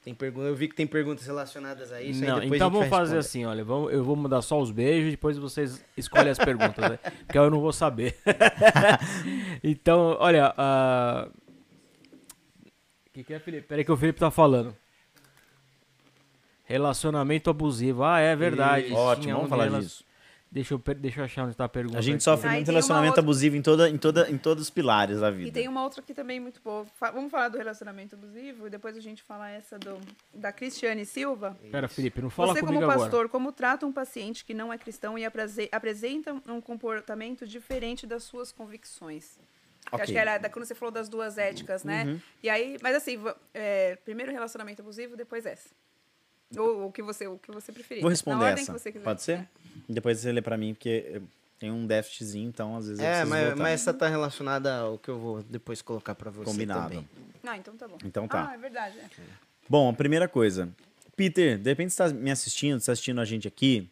Tem 0.05 0.15
pergunta, 0.15 0.47
eu 0.47 0.55
vi 0.55 0.69
que 0.69 0.75
tem 0.77 0.87
perguntas 0.87 1.27
relacionadas 1.27 1.91
a 1.91 2.01
isso. 2.03 2.21
Não, 2.21 2.27
então 2.27 2.39
a 2.39 2.43
gente 2.43 2.59
vamos 2.59 2.79
vai 2.81 2.89
fazer 2.91 3.17
responder. 3.17 3.19
assim, 3.21 3.45
olha, 3.47 3.65
vamos, 3.65 3.93
eu 3.93 4.05
vou 4.05 4.15
mudar 4.15 4.43
só 4.43 4.61
os 4.61 4.71
beijos, 4.71 5.11
depois 5.11 5.39
vocês 5.39 5.83
escolhem 5.97 6.31
as 6.31 6.39
perguntas, 6.39 6.89
né? 6.91 6.99
Porque 7.27 7.39
eu 7.39 7.51
não 7.51 7.59
vou 7.59 7.73
saber. 7.73 8.15
então, 9.65 10.17
olha, 10.21 10.53
ah, 10.57 11.29
o 13.09 13.11
que, 13.15 13.25
que 13.25 13.35
é, 13.35 13.39
Felipe? 13.41 13.67
Peraí 13.67 13.85
que 13.85 13.91
o 13.93 13.97
Felipe 13.97 14.21
tá 14.21 14.31
falando. 14.31 14.77
Relacionamento 16.65 17.51
abusivo. 17.51 18.03
Ah, 18.05 18.21
é 18.21 18.35
verdade. 18.35 18.87
Isso. 18.87 18.95
Ótimo, 18.97 19.23
tinha 19.23 19.35
vamos 19.35 19.51
falar 19.51 19.69
disso. 19.69 20.05
Deixa 20.51 20.73
eu, 20.73 20.81
deixa 20.97 21.21
eu 21.21 21.25
achar 21.25 21.45
onde 21.47 21.57
tá 21.57 21.65
a 21.65 21.69
pergunta. 21.69 21.99
A 21.99 22.01
gente 22.01 22.15
aqui. 22.15 22.23
sofre 22.23 22.49
muito 22.49 22.67
relacionamento 22.69 23.09
outra- 23.11 23.23
abusivo 23.23 23.57
em, 23.57 23.63
toda, 23.63 23.91
em, 23.91 23.99
toda, 23.99 24.31
em 24.31 24.39
todos 24.39 24.63
os 24.63 24.71
pilares 24.71 25.19
da 25.19 25.29
E 25.29 25.35
vida. 25.35 25.51
tem 25.51 25.67
uma 25.67 25.83
outra 25.83 26.01
aqui 26.01 26.15
também 26.15 26.39
muito 26.39 26.61
boa. 26.63 26.87
Fa- 26.95 27.11
Vamos 27.11 27.29
falar 27.33 27.49
do 27.49 27.59
relacionamento 27.59 28.15
abusivo 28.15 28.69
e 28.69 28.71
depois 28.71 28.97
a 28.97 29.01
gente 29.01 29.21
fala 29.21 29.51
essa 29.51 29.77
do, 29.81 29.99
da 30.33 30.53
Cristiane 30.53 31.05
Silva. 31.05 31.57
Pera, 31.73 31.89
Felipe, 31.89 32.23
não 32.23 32.31
fala 32.31 32.53
Você, 32.55 32.61
comigo 32.61 32.79
como 32.79 32.85
agora. 32.93 33.01
pastor, 33.11 33.29
como 33.29 33.51
trata 33.51 33.85
um 33.85 33.93
paciente 33.93 34.45
que 34.45 34.55
não 34.55 34.73
é 34.73 34.79
cristão 34.79 35.19
e 35.19 35.25
aprese- 35.25 35.69
apresenta 35.73 36.33
um 36.49 36.61
comportamento 36.61 37.45
diferente 37.49 38.07
das 38.07 38.23
suas 38.23 38.53
convicções? 38.53 39.37
Eu 39.91 39.97
Acho 39.97 40.05
Ok. 40.05 40.15
que 40.15 40.19
era 40.19 40.39
da, 40.39 40.49
quando 40.49 40.65
você 40.67 40.75
falou 40.77 40.93
das 40.93 41.09
duas 41.09 41.37
éticas, 41.37 41.83
né? 41.83 42.21
E 42.43 42.49
aí, 42.49 42.79
mas 42.81 42.95
assim, 42.95 43.19
é, 43.53 43.97
primeiro 44.05 44.31
relacionamento 44.31 44.81
abusivo, 44.83 45.17
depois 45.17 45.45
essa. 45.45 45.69
Ou 46.57 46.87
o 46.87 46.93
que 46.93 47.03
você, 47.03 47.27
o 47.27 47.39
que 47.39 47.51
você 47.51 47.73
preferir. 47.73 48.01
Vou 48.03 48.11
Na 48.11 48.13
responder 48.15 48.45
ordem 48.45 48.63
essa. 48.63 48.73
que 48.73 48.79
você 48.79 48.93
quiser. 48.93 49.05
Pode 49.05 49.23
ser? 49.23 49.49
Depois 49.89 50.19
você 50.19 50.33
lê 50.33 50.41
pra 50.43 50.57
mim, 50.57 50.75
porque 50.75 51.05
eu 51.09 51.23
tenho 51.59 51.75
um 51.75 51.87
déficitzinho, 51.87 52.49
então 52.49 52.77
às 52.77 52.87
vezes 52.89 53.01
eu 53.01 53.07
É, 53.07 53.11
preciso 53.13 53.31
mas, 53.31 53.47
voltar. 53.47 53.63
mas 53.63 53.73
essa 53.81 53.95
tá 53.95 54.09
relacionada 54.09 54.77
ao 54.79 54.99
que 54.99 55.09
eu 55.09 55.19
vou 55.19 55.43
depois 55.43 55.83
colocar 55.83 56.15
para 56.15 56.31
você 56.31 56.45
Combinado. 56.51 56.89
também. 56.89 57.09
Ah, 57.47 57.57
então 57.59 57.77
tá 57.77 57.87
bom. 57.89 57.99
Então 58.05 58.27
tá. 58.29 58.49
Ah, 58.51 58.55
é 58.55 58.59
verdade. 58.59 58.99
é. 58.99 59.09
Bom, 59.69 59.89
a 59.91 59.93
primeira 59.93 60.29
coisa. 60.29 60.69
Peter, 61.17 61.59
de 61.59 61.71
repente 61.71 61.93
você 61.93 62.03
está 62.03 62.15
me 62.15 62.31
assistindo, 62.31 62.81
você 62.81 62.87
tá 62.87 62.93
assistindo 62.93 63.21
a 63.21 63.25
gente 63.25 63.47
aqui. 63.47 63.89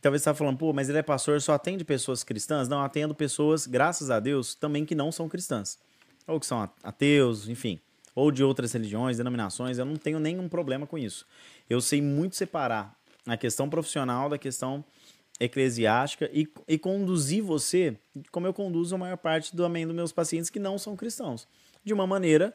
Talvez 0.00 0.22
você 0.22 0.30
está 0.30 0.34
falando, 0.38 0.56
pô, 0.58 0.72
mas 0.72 0.88
ele 0.88 0.98
é 0.98 1.02
pastor, 1.02 1.40
só 1.40 1.54
atende 1.54 1.84
pessoas 1.84 2.22
cristãs? 2.22 2.68
Não, 2.68 2.82
atendo 2.82 3.14
pessoas, 3.14 3.66
graças 3.66 4.10
a 4.10 4.20
Deus, 4.20 4.54
também 4.54 4.84
que 4.84 4.94
não 4.94 5.10
são 5.10 5.28
cristãs. 5.28 5.78
Ou 6.26 6.38
que 6.38 6.46
são 6.46 6.68
ateus, 6.84 7.48
enfim. 7.48 7.80
Ou 8.18 8.32
de 8.32 8.42
outras 8.42 8.72
religiões, 8.72 9.16
denominações. 9.16 9.78
Eu 9.78 9.84
não 9.84 9.94
tenho 9.94 10.18
nenhum 10.18 10.48
problema 10.48 10.88
com 10.88 10.98
isso. 10.98 11.24
Eu 11.70 11.80
sei 11.80 12.02
muito 12.02 12.34
separar 12.34 12.98
a 13.24 13.36
questão 13.36 13.70
profissional 13.70 14.28
da 14.28 14.36
questão 14.36 14.84
eclesiástica 15.38 16.28
e, 16.32 16.48
e 16.66 16.76
conduzir 16.76 17.44
você, 17.44 17.96
como 18.32 18.44
eu 18.44 18.52
conduzo 18.52 18.96
a 18.96 18.98
maior 18.98 19.18
parte 19.18 19.54
do 19.54 19.64
amém 19.64 19.86
dos 19.86 19.94
meus 19.94 20.10
pacientes 20.10 20.50
que 20.50 20.58
não 20.58 20.76
são 20.78 20.96
cristãos. 20.96 21.46
De 21.84 21.94
uma 21.94 22.08
maneira 22.08 22.52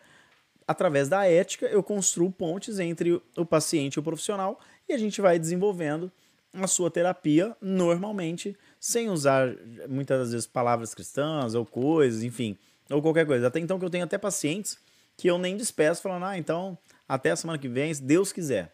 através 0.68 1.08
da 1.08 1.26
ética, 1.26 1.66
eu 1.68 1.82
construo 1.82 2.30
pontes 2.30 2.78
entre 2.78 3.22
o 3.38 3.46
paciente 3.46 3.96
e 3.96 4.00
o 4.02 4.04
profissional 4.04 4.60
e 4.90 4.92
a 4.92 4.98
gente 4.98 5.22
vai 5.22 5.40
desenvolvendo 5.40 6.12
a 6.52 6.68
sua 6.68 6.92
terapia 6.92 7.56
normalmente, 7.62 8.54
sem 8.82 9.10
usar 9.10 9.56
muitas 9.88 10.20
das 10.20 10.32
vezes 10.34 10.46
palavras 10.46 10.94
cristãs 10.94 11.56
ou 11.56 11.66
coisas, 11.66 12.22
enfim, 12.22 12.58
ou 12.90 13.02
qualquer 13.02 13.26
coisa. 13.26 13.48
Até 13.48 13.62
então 13.62 13.80
que 13.80 13.86
eu 13.86 13.90
tenho 13.90 14.04
até 14.04 14.18
pacientes 14.18 14.78
que 15.18 15.28
eu 15.28 15.38
nem 15.38 15.56
despeço 15.58 16.02
falando, 16.02 16.26
ah, 16.26 16.38
então 16.38 16.78
até 17.08 17.32
a 17.32 17.36
semana 17.36 17.60
que 17.60 17.68
vem, 17.68 17.94
se 17.94 18.02
Deus 18.02 18.32
quiser. 18.32 18.74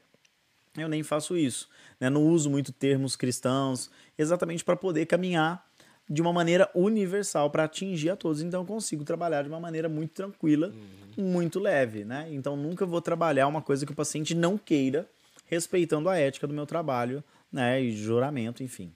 Eu 0.77 0.87
nem 0.87 1.03
faço 1.03 1.35
isso, 1.35 1.67
né? 1.99 2.09
Não 2.09 2.23
uso 2.23 2.49
muito 2.49 2.71
termos 2.71 3.15
cristãos, 3.15 3.89
exatamente 4.17 4.63
para 4.63 4.75
poder 4.75 5.05
caminhar 5.05 5.67
de 6.09 6.21
uma 6.21 6.33
maneira 6.33 6.69
universal 6.73 7.49
para 7.49 7.65
atingir 7.65 8.09
a 8.09 8.15
todos. 8.15 8.41
Então 8.41 8.61
eu 8.61 8.65
consigo 8.65 9.03
trabalhar 9.03 9.43
de 9.43 9.49
uma 9.49 9.59
maneira 9.59 9.87
muito 9.87 10.11
tranquila, 10.11 10.73
muito 11.17 11.59
leve, 11.59 12.05
né? 12.05 12.27
Então 12.31 12.55
nunca 12.55 12.85
vou 12.85 13.01
trabalhar 13.01 13.47
uma 13.47 13.61
coisa 13.61 13.85
que 13.85 13.91
o 13.91 13.95
paciente 13.95 14.33
não 14.33 14.57
queira, 14.57 15.09
respeitando 15.45 16.09
a 16.09 16.17
ética 16.17 16.47
do 16.47 16.53
meu 16.53 16.65
trabalho, 16.65 17.23
né? 17.51 17.81
E 17.81 17.91
juramento, 17.91 18.63
enfim. 18.63 18.93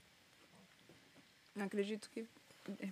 Acredito 1.60 2.10
que 2.10 2.26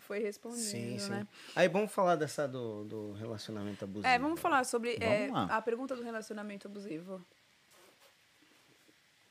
foi 0.02 0.20
respondido, 0.20 0.62
Sim, 0.62 0.98
sim. 1.00 1.10
né? 1.10 1.28
Aí 1.56 1.68
vamos 1.68 1.92
falar 1.92 2.16
dessa 2.16 2.48
do, 2.48 2.84
do 2.84 3.12
relacionamento 3.14 3.84
abusivo. 3.86 4.08
É, 4.08 4.20
vamos 4.20 4.40
falar 4.40 4.64
sobre 4.66 4.98
é, 5.00 5.28
Vamos 5.28 5.34
lá. 5.50 5.58
a 5.58 5.62
pergunta 5.62 5.96
do 5.96 6.04
relacionamento 6.04 6.68
abusivo. 6.68 7.22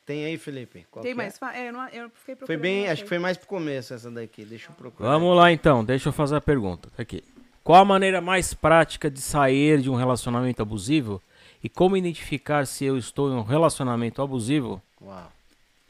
Tem 0.06 0.24
aí, 0.24 0.38
Felipe? 0.38 0.86
Qual 0.90 1.02
Tem 1.02 1.12
que 1.12 1.16
mais? 1.16 1.40
é? 1.40 1.60
É, 1.66 1.68
eu, 1.68 1.72
não, 1.72 1.88
eu 1.88 2.10
fiquei 2.10 2.34
procurando. 2.34 2.46
Foi 2.46 2.56
bem, 2.56 2.88
acho 2.88 3.02
que 3.02 3.08
foi 3.08 3.18
mais 3.18 3.36
pro 3.36 3.46
começo 3.46 3.94
essa 3.94 4.10
daqui. 4.10 4.44
Deixa 4.44 4.70
eu 4.70 4.74
procurar. 4.74 5.08
Vamos 5.10 5.36
lá 5.36 5.52
então, 5.52 5.84
deixa 5.84 6.08
eu 6.08 6.12
fazer 6.12 6.36
a 6.36 6.40
pergunta. 6.40 6.90
Tá 6.96 7.02
Aqui. 7.02 7.22
Qual 7.62 7.80
a 7.80 7.84
maneira 7.84 8.20
mais 8.20 8.52
prática 8.54 9.10
de 9.10 9.20
sair 9.20 9.80
de 9.80 9.90
um 9.90 9.94
relacionamento 9.94 10.62
abusivo? 10.62 11.22
E 11.62 11.68
como 11.68 11.96
identificar 11.96 12.66
se 12.66 12.84
eu 12.84 12.96
estou 12.96 13.30
em 13.30 13.34
um 13.36 13.42
relacionamento 13.42 14.22
abusivo? 14.22 14.82
Uau. 15.00 15.30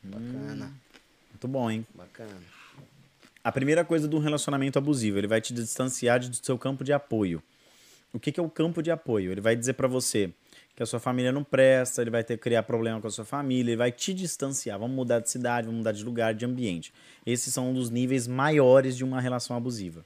Bacana, 0.03 0.73
Muito 1.31 1.49
bom, 1.49 1.71
hein? 1.71 1.87
bacana. 1.95 2.37
A 3.43 3.51
primeira 3.51 3.85
coisa 3.85 4.07
do 4.07 4.19
relacionamento 4.19 4.79
abusivo, 4.79 5.17
ele 5.17 5.27
vai 5.27 5.41
te 5.41 5.55
distanciar 5.55 6.21
do 6.21 6.37
seu 6.45 6.59
campo 6.59 6.85
de 6.85 6.93
apoio. 6.93 7.43
O 8.13 8.21
que, 8.21 8.31
que 8.31 8.39
é 8.39 8.43
o 8.43 8.51
campo 8.51 8.83
de 8.83 8.91
apoio? 8.91 9.33
Ele 9.33 9.41
vai 9.41 9.57
dizer 9.57 9.73
pra 9.75 9.89
você 9.89 10.31
que 10.77 10.83
a 10.83 10.87
sua 10.87 11.01
família 11.01 11.33
não 11.33 11.43
presta, 11.43 12.03
ele 12.03 12.11
vai 12.11 12.23
ter 12.23 12.37
que 12.37 12.43
criar 12.43 12.65
problema 12.65 13.01
com 13.01 13.07
a 13.07 13.11
sua 13.11 13.25
família, 13.25 13.71
ele 13.71 13.77
vai 13.77 13.91
te 13.91 14.13
distanciar. 14.13 14.79
Vamos 14.79 14.95
mudar 14.95 15.21
de 15.21 15.31
cidade, 15.31 15.67
vamos 15.67 15.79
mudar 15.79 15.93
de 15.93 16.05
lugar, 16.05 16.35
de 16.35 16.45
ambiente. 16.45 16.93
Esses 17.25 17.55
são 17.55 17.71
um 17.71 17.75
dos 17.75 17.89
níveis 17.89 18.27
maiores 18.27 18.95
de 18.95 19.05
uma 19.05 19.23
relação 19.23 19.57
abusiva. 19.57 20.05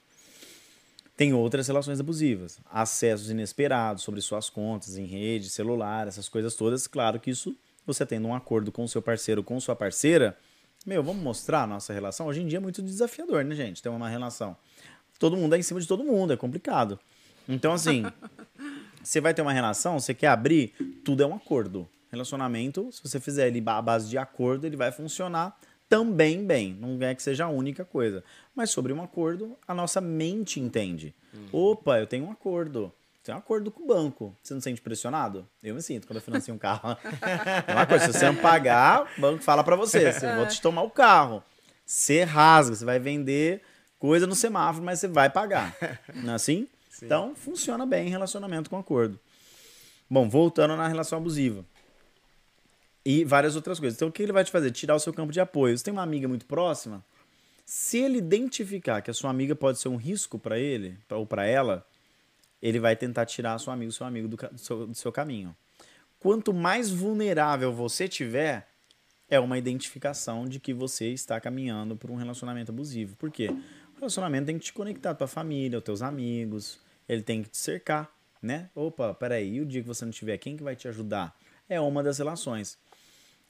Tem 1.17 1.33
outras 1.33 1.67
relações 1.67 1.99
abusivas, 1.99 2.59
acessos 2.71 3.29
inesperados 3.29 4.03
sobre 4.03 4.21
suas 4.21 4.49
contas 4.49 4.97
em 4.97 5.05
rede, 5.05 5.49
celular, 5.49 6.07
essas 6.07 6.29
coisas 6.29 6.55
todas. 6.55 6.87
Claro 6.87 7.19
que 7.19 7.31
isso 7.31 7.55
você 7.85 8.05
tendo 8.05 8.27
um 8.27 8.35
acordo 8.35 8.71
com 8.71 8.83
o 8.83 8.87
seu 8.87 9.01
parceiro, 9.01 9.43
com 9.43 9.59
sua 9.59 9.75
parceira, 9.75 10.37
meu, 10.85 11.03
vamos 11.03 11.23
mostrar 11.23 11.63
a 11.63 11.67
nossa 11.67 11.91
relação. 11.91 12.27
Hoje 12.27 12.41
em 12.41 12.47
dia 12.47 12.57
é 12.57 12.61
muito 12.61 12.81
desafiador, 12.81 13.43
né, 13.43 13.55
gente? 13.55 13.81
Ter 13.81 13.89
uma 13.89 14.07
relação. 14.07 14.55
Todo 15.17 15.35
mundo 15.35 15.55
é 15.55 15.57
em 15.57 15.63
cima 15.63 15.79
de 15.79 15.87
todo 15.87 16.03
mundo, 16.03 16.33
é 16.33 16.37
complicado. 16.37 16.99
Então, 17.49 17.73
assim, 17.73 18.03
você 19.03 19.19
vai 19.19 19.33
ter 19.33 19.41
uma 19.41 19.53
relação, 19.53 19.99
você 19.99 20.13
quer 20.13 20.27
abrir, 20.27 20.73
tudo 21.03 21.23
é 21.23 21.25
um 21.25 21.35
acordo. 21.35 21.87
Relacionamento, 22.11 22.91
se 22.91 23.01
você 23.01 23.19
fizer 23.19 23.47
ele 23.47 23.63
à 23.65 23.81
base 23.81 24.07
de 24.07 24.17
acordo, 24.17 24.67
ele 24.67 24.77
vai 24.77 24.91
funcionar 24.91 25.57
também 25.89 26.45
bem. 26.45 26.73
Não 26.73 27.01
é 27.01 27.15
que 27.15 27.23
seja 27.23 27.45
a 27.45 27.49
única 27.49 27.83
coisa. 27.83 28.23
Mas 28.53 28.69
sobre 28.69 28.93
um 28.93 29.01
acordo, 29.01 29.57
a 29.67 29.73
nossa 29.73 29.99
mente 29.99 30.59
entende. 30.59 31.13
Opa, 31.51 31.99
eu 31.99 32.07
tenho 32.07 32.25
um 32.25 32.31
acordo. 32.31 32.91
Tem 33.25 33.33
um 33.33 33.39
acordo 33.39 33.71
com 33.71 33.81
o 33.81 33.87
banco. 33.87 34.37
Você 34.43 34.53
não 34.53 34.61
se 34.61 34.65
sente 34.65 34.79
pressionado? 34.79 35.47
Eu 35.63 35.73
me 35.73 35.81
sinto 35.81 36.05
quando 36.05 36.17
eu 36.17 36.21
financio 36.21 36.53
um 36.53 36.59
carro. 36.59 36.95
É 37.67 37.73
uma 37.73 37.87
coisa, 37.87 38.05
se 38.05 38.13
você 38.13 38.25
não 38.27 38.35
pagar, 38.35 39.11
o 39.17 39.21
banco 39.21 39.43
fala 39.43 39.63
pra 39.63 39.75
você, 39.75 40.09
eu 40.09 40.35
vou 40.35 40.47
te 40.47 40.61
tomar 40.61 40.83
o 40.83 40.91
carro. 40.91 41.43
Você 41.83 42.23
rasga, 42.23 42.75
você 42.75 42.85
vai 42.85 42.99
vender 42.99 43.63
coisa 43.97 44.27
no 44.27 44.35
semáforo, 44.35 44.85
mas 44.85 44.99
você 44.99 45.07
vai 45.07 45.27
pagar. 45.27 45.75
Não 46.13 46.33
é 46.33 46.35
assim? 46.35 46.67
Então, 47.03 47.35
funciona 47.35 47.85
bem 47.85 48.07
relacionamento 48.07 48.69
com 48.69 48.77
acordo. 48.77 49.19
Bom, 50.09 50.29
voltando 50.29 50.77
na 50.77 50.87
relação 50.87 51.17
abusiva. 51.17 51.65
E 53.03 53.25
várias 53.25 53.57
outras 53.57 53.81
coisas. 53.81 53.97
Então, 53.97 54.07
o 54.07 54.11
que 54.13 54.23
ele 54.23 54.31
vai 54.31 54.45
te 54.45 54.51
fazer? 54.51 54.71
Tirar 54.71 54.95
o 54.95 54.99
seu 54.99 55.13
campo 55.13 55.33
de 55.33 55.41
apoio. 55.41 55.77
Você 55.77 55.83
tem 55.83 55.91
uma 55.91 56.01
amiga 56.01 56.25
muito 56.25 56.45
próxima? 56.45 57.03
Se 57.65 57.97
ele 57.97 58.19
identificar 58.19 59.01
que 59.01 59.11
a 59.11 59.13
sua 59.13 59.29
amiga 59.29 59.53
pode 59.57 59.77
ser 59.77 59.89
um 59.89 59.97
risco 59.97 60.39
para 60.39 60.57
ele 60.57 60.97
ou 61.09 61.25
para 61.25 61.45
ela, 61.45 61.85
ele 62.61 62.79
vai 62.79 62.95
tentar 62.95 63.25
tirar 63.25 63.53
a 63.53 63.59
sua 63.59 63.73
amiga, 63.73 63.89
o 63.89 63.93
seu 63.93 64.05
amigo 64.05 64.27
do, 64.27 64.37
seu, 64.57 64.87
do 64.87 64.95
seu 64.95 65.11
caminho. 65.11 65.55
Quanto 66.19 66.53
mais 66.53 66.89
vulnerável 66.89 67.71
você 67.73 68.07
tiver, 68.07 68.67
é 69.29 69.39
uma 69.39 69.57
identificação 69.57 70.45
de 70.45 70.59
que 70.59 70.73
você 70.73 71.09
está 71.09 71.39
caminhando 71.39 71.95
por 71.95 72.09
um 72.11 72.15
relacionamento 72.15 72.71
abusivo. 72.71 73.15
Por 73.15 73.31
quê? 73.31 73.49
O 73.95 73.99
relacionamento 73.99 74.47
tem 74.47 74.57
que 74.57 74.65
te 74.65 74.73
conectar 74.73 75.09
com 75.09 75.13
a 75.13 75.17
tua 75.17 75.27
família, 75.27 75.77
os 75.77 75.83
teus 75.83 76.01
amigos, 76.01 76.79
ele 77.07 77.21
tem 77.21 77.43
que 77.43 77.49
te 77.49 77.57
cercar, 77.57 78.09
né? 78.41 78.69
Opa, 78.75 79.13
peraí, 79.13 79.55
e 79.55 79.61
o 79.61 79.65
dia 79.65 79.81
que 79.81 79.87
você 79.87 80.05
não 80.05 80.11
tiver, 80.11 80.37
quem 80.37 80.57
que 80.57 80.63
vai 80.63 80.75
te 80.75 80.87
ajudar? 80.87 81.35
É 81.69 81.79
uma 81.79 82.03
das 82.03 82.17
relações. 82.17 82.77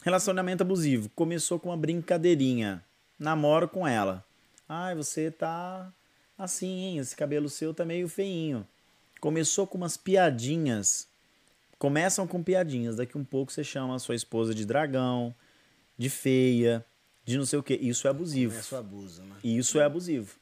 Relacionamento 0.03 0.63
abusivo. 0.63 1.09
Começou 1.15 1.59
com 1.59 1.69
uma 1.69 1.77
brincadeirinha. 1.77 2.83
Namoro 3.17 3.67
com 3.67 3.87
ela. 3.87 4.23
Ai, 4.67 4.95
você 4.95 5.31
tá 5.31 5.91
assim, 6.37 6.67
hein? 6.67 6.97
Esse 6.97 7.15
cabelo 7.15 7.49
seu 7.49 7.73
tá 7.73 7.85
meio 7.85 8.07
feinho. 8.07 8.67
Começou 9.25 9.65
com 9.65 9.75
umas 9.75 9.97
piadinhas. 9.97 11.07
Começam 11.79 12.27
com 12.27 12.43
piadinhas. 12.43 12.97
Daqui 12.97 13.17
um 13.17 13.23
pouco 13.23 13.51
você 13.51 13.63
chama 13.63 13.95
a 13.95 13.97
sua 13.97 14.13
esposa 14.13 14.53
de 14.53 14.67
dragão, 14.67 15.33
de 15.97 16.11
feia, 16.11 16.85
de 17.23 17.35
não 17.35 17.43
sei 17.43 17.57
o 17.57 17.63
que. 17.63 17.73
Isso 17.73 18.05
é 18.05 18.11
abusivo. 18.11 18.51
Começa 18.51 18.75
o 18.75 18.77
abuso, 18.77 19.23
né? 19.23 19.35
Isso 19.43 19.79
é 19.79 19.83
abusivo. 19.83 20.35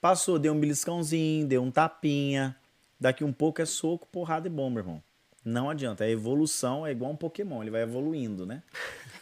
Passou, 0.00 0.38
deu 0.38 0.52
um 0.52 0.60
beliscãozinho, 0.60 1.48
deu 1.48 1.64
um 1.64 1.70
tapinha. 1.72 2.54
Daqui 3.00 3.24
um 3.24 3.32
pouco 3.32 3.60
é 3.60 3.66
soco, 3.66 4.06
porrada 4.06 4.46
e 4.46 4.50
bomba, 4.50 4.78
irmão. 4.78 5.02
Não 5.44 5.68
adianta. 5.68 6.04
A 6.04 6.08
evolução 6.08 6.86
é 6.86 6.92
igual 6.92 7.10
um 7.10 7.16
Pokémon, 7.16 7.60
ele 7.60 7.72
vai 7.72 7.82
evoluindo, 7.82 8.46
né? 8.46 8.62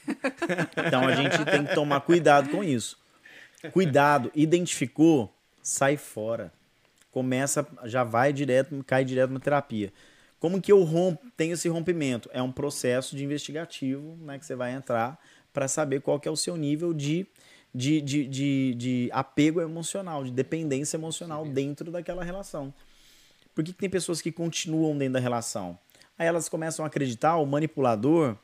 então 0.86 1.08
a 1.08 1.14
gente 1.14 1.42
tem 1.46 1.64
que 1.64 1.74
tomar 1.74 2.02
cuidado 2.02 2.50
com 2.50 2.62
isso. 2.62 2.98
Cuidado, 3.72 4.30
identificou, 4.34 5.34
sai 5.62 5.96
fora. 5.96 6.52
Começa, 7.16 7.66
já 7.84 8.04
vai 8.04 8.30
direto, 8.30 8.84
cai 8.86 9.02
direto 9.02 9.30
na 9.30 9.40
terapia. 9.40 9.90
Como 10.38 10.60
que 10.60 10.70
eu 10.70 10.82
rompo, 10.82 11.24
tenho 11.34 11.54
esse 11.54 11.66
rompimento? 11.66 12.28
É 12.30 12.42
um 12.42 12.52
processo 12.52 13.16
de 13.16 13.24
investigativo, 13.24 14.18
né, 14.20 14.38
que 14.38 14.44
você 14.44 14.54
vai 14.54 14.74
entrar 14.74 15.18
para 15.50 15.66
saber 15.66 16.02
qual 16.02 16.20
que 16.20 16.28
é 16.28 16.30
o 16.30 16.36
seu 16.36 16.58
nível 16.58 16.92
de, 16.92 17.26
de, 17.74 18.02
de, 18.02 18.26
de, 18.26 18.74
de 18.74 19.10
apego 19.14 19.62
emocional, 19.62 20.24
de 20.24 20.30
dependência 20.30 20.98
emocional 20.98 21.46
dentro 21.46 21.90
daquela 21.90 22.22
relação. 22.22 22.70
Por 23.54 23.64
que, 23.64 23.72
que 23.72 23.78
tem 23.78 23.88
pessoas 23.88 24.20
que 24.20 24.30
continuam 24.30 24.94
dentro 24.98 25.14
da 25.14 25.20
relação? 25.20 25.78
Aí 26.18 26.26
elas 26.26 26.50
começam 26.50 26.84
a 26.84 26.88
acreditar, 26.88 27.36
o 27.36 27.46
manipulador, 27.46 28.36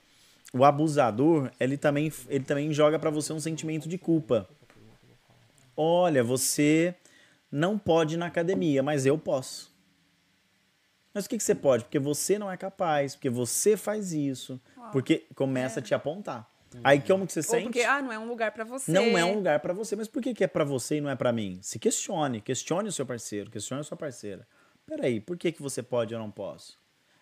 o 0.51 0.65
abusador, 0.65 1.51
ele 1.61 1.77
também, 1.77 2.11
ele 2.27 2.45
também 2.45 2.73
joga 2.73 2.99
para 2.99 3.11
você 3.11 3.35
um 3.35 3.41
sentimento 3.41 3.87
de 3.87 3.99
culpa. 3.99 4.49
Olha, 5.77 6.25
você 6.25 6.95
não 7.53 7.79
pode 7.79 8.15
ir 8.15 8.17
na 8.17 8.27
academia, 8.27 8.83
mas 8.83 9.05
eu 9.05 9.19
posso. 9.19 9.71
Mas 11.13 11.27
o 11.27 11.29
que, 11.29 11.37
que 11.37 11.45
você 11.45 11.55
pode? 11.55 11.85
Porque 11.85 11.99
você 11.99 12.39
não 12.39 12.51
é 12.51 12.57
capaz, 12.57 13.15
porque 13.15 13.29
você 13.29 13.77
faz 13.77 14.15
isso, 14.15 14.59
porque 14.91 15.27
começa 15.35 15.81
a 15.81 15.83
te 15.83 15.95
apontar. 15.95 16.51
Aí 16.83 17.03
como 17.03 17.27
que 17.27 17.35
você 17.35 17.41
Ou 17.41 17.45
sente? 17.45 17.65
porque, 17.65 17.83
ah, 17.83 18.01
não 18.01 18.11
é 18.11 18.19
um 18.19 18.27
lugar 18.27 18.51
pra 18.53 18.65
você. 18.65 18.91
Não 18.91 19.19
é 19.19 19.23
um 19.23 19.35
lugar 19.35 19.61
pra 19.61 19.75
você, 19.75 19.95
mas 19.95 20.09
por 20.09 20.23
que, 20.23 20.33
que 20.33 20.43
é 20.43 20.47
pra 20.47 20.65
você 20.65 20.97
e 20.97 21.01
não 21.03 21.11
é 21.11 21.15
pra 21.15 21.31
mim? 21.31 21.59
Se 21.61 21.79
questione, 21.79 22.41
questione 22.41 22.89
o 22.89 22.93
seu 22.93 23.05
parceiro, 23.05 23.51
questione 23.51 23.83
a 23.83 23.85
sua 23.85 23.97
parceira. 23.97 24.49
Peraí, 24.87 25.21
por 25.21 25.37
que, 25.37 25.53
que 25.53 25.61
você 25.61 25.83
pode 25.83 26.15
e 26.15 26.17
eu 26.17 26.19
não 26.19 26.31
posso? 26.31 26.81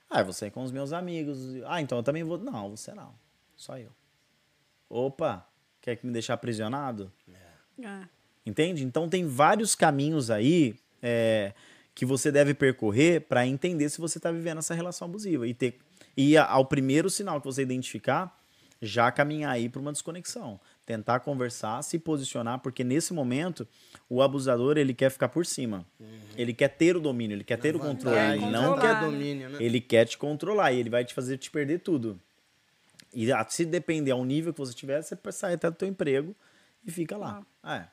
Ah, 0.09 0.20
eu 0.20 0.24
vou 0.24 0.32
sair 0.32 0.52
com 0.52 0.62
os 0.62 0.70
meus 0.70 0.93
amigos. 0.93 1.40
Ah, 1.66 1.81
então 1.81 1.98
eu 1.98 2.05
também 2.05 2.23
vou. 2.23 2.39
Não, 2.39 2.70
você 2.70 2.94
não. 2.94 3.12
Só 3.57 3.77
eu. 3.77 3.90
Opa, 4.89 5.47
quer 5.81 5.97
que 5.97 6.07
me 6.07 6.12
deixar 6.12 6.35
aprisionado? 6.35 7.12
É. 7.82 8.09
Entende? 8.44 8.84
Então 8.84 9.08
tem 9.08 9.26
vários 9.26 9.74
caminhos 9.74 10.30
aí 10.30 10.74
é, 11.02 11.52
que 11.94 12.04
você 12.04 12.32
deve 12.32 12.54
percorrer 12.54 13.20
para 13.22 13.46
entender 13.46 13.88
se 13.90 14.00
você 14.00 14.18
está 14.18 14.30
vivendo 14.30 14.58
essa 14.58 14.74
relação 14.74 15.06
abusiva 15.06 15.46
e 15.46 15.54
ter 15.54 15.78
e 16.16 16.36
ao 16.36 16.64
primeiro 16.64 17.08
sinal 17.08 17.40
que 17.40 17.46
você 17.46 17.62
identificar 17.62 18.36
já 18.82 19.12
caminhar 19.12 19.52
aí 19.52 19.68
para 19.68 19.80
uma 19.80 19.92
desconexão, 19.92 20.58
tentar 20.86 21.20
conversar, 21.20 21.82
se 21.82 21.98
posicionar, 21.98 22.60
porque 22.60 22.82
nesse 22.82 23.12
momento 23.12 23.68
o 24.08 24.22
abusador 24.22 24.78
ele 24.78 24.94
quer 24.94 25.10
ficar 25.10 25.28
por 25.28 25.44
cima, 25.44 25.84
ele 26.36 26.54
quer 26.54 26.68
ter 26.68 26.96
o 26.96 27.00
domínio, 27.00 27.34
ele 27.34 27.44
quer 27.44 27.58
ter 27.58 27.76
o 27.76 27.78
controle, 27.78 28.16
ele 28.16 28.46
não 28.46 28.78
quer 28.78 28.94
né? 28.94 29.00
domínio, 29.00 29.48
né? 29.50 29.58
ele 29.60 29.80
quer 29.80 30.06
te 30.06 30.16
controlar 30.16 30.72
e 30.72 30.80
ele 30.80 30.88
vai 30.88 31.04
te 31.04 31.12
fazer 31.12 31.36
te 31.36 31.50
perder 31.50 31.80
tudo. 31.80 32.18
E 33.12 33.28
se 33.48 33.66
depender 33.66 34.12
ao 34.12 34.24
nível 34.24 34.52
que 34.52 34.58
você 34.58 34.72
tiver, 34.72 35.02
você 35.02 35.18
sai 35.30 35.54
até 35.54 35.68
do 35.68 35.76
teu 35.76 35.88
emprego 35.88 36.34
e 36.86 36.90
fica 36.90 37.16
lá. 37.16 37.44
É. 37.64 37.84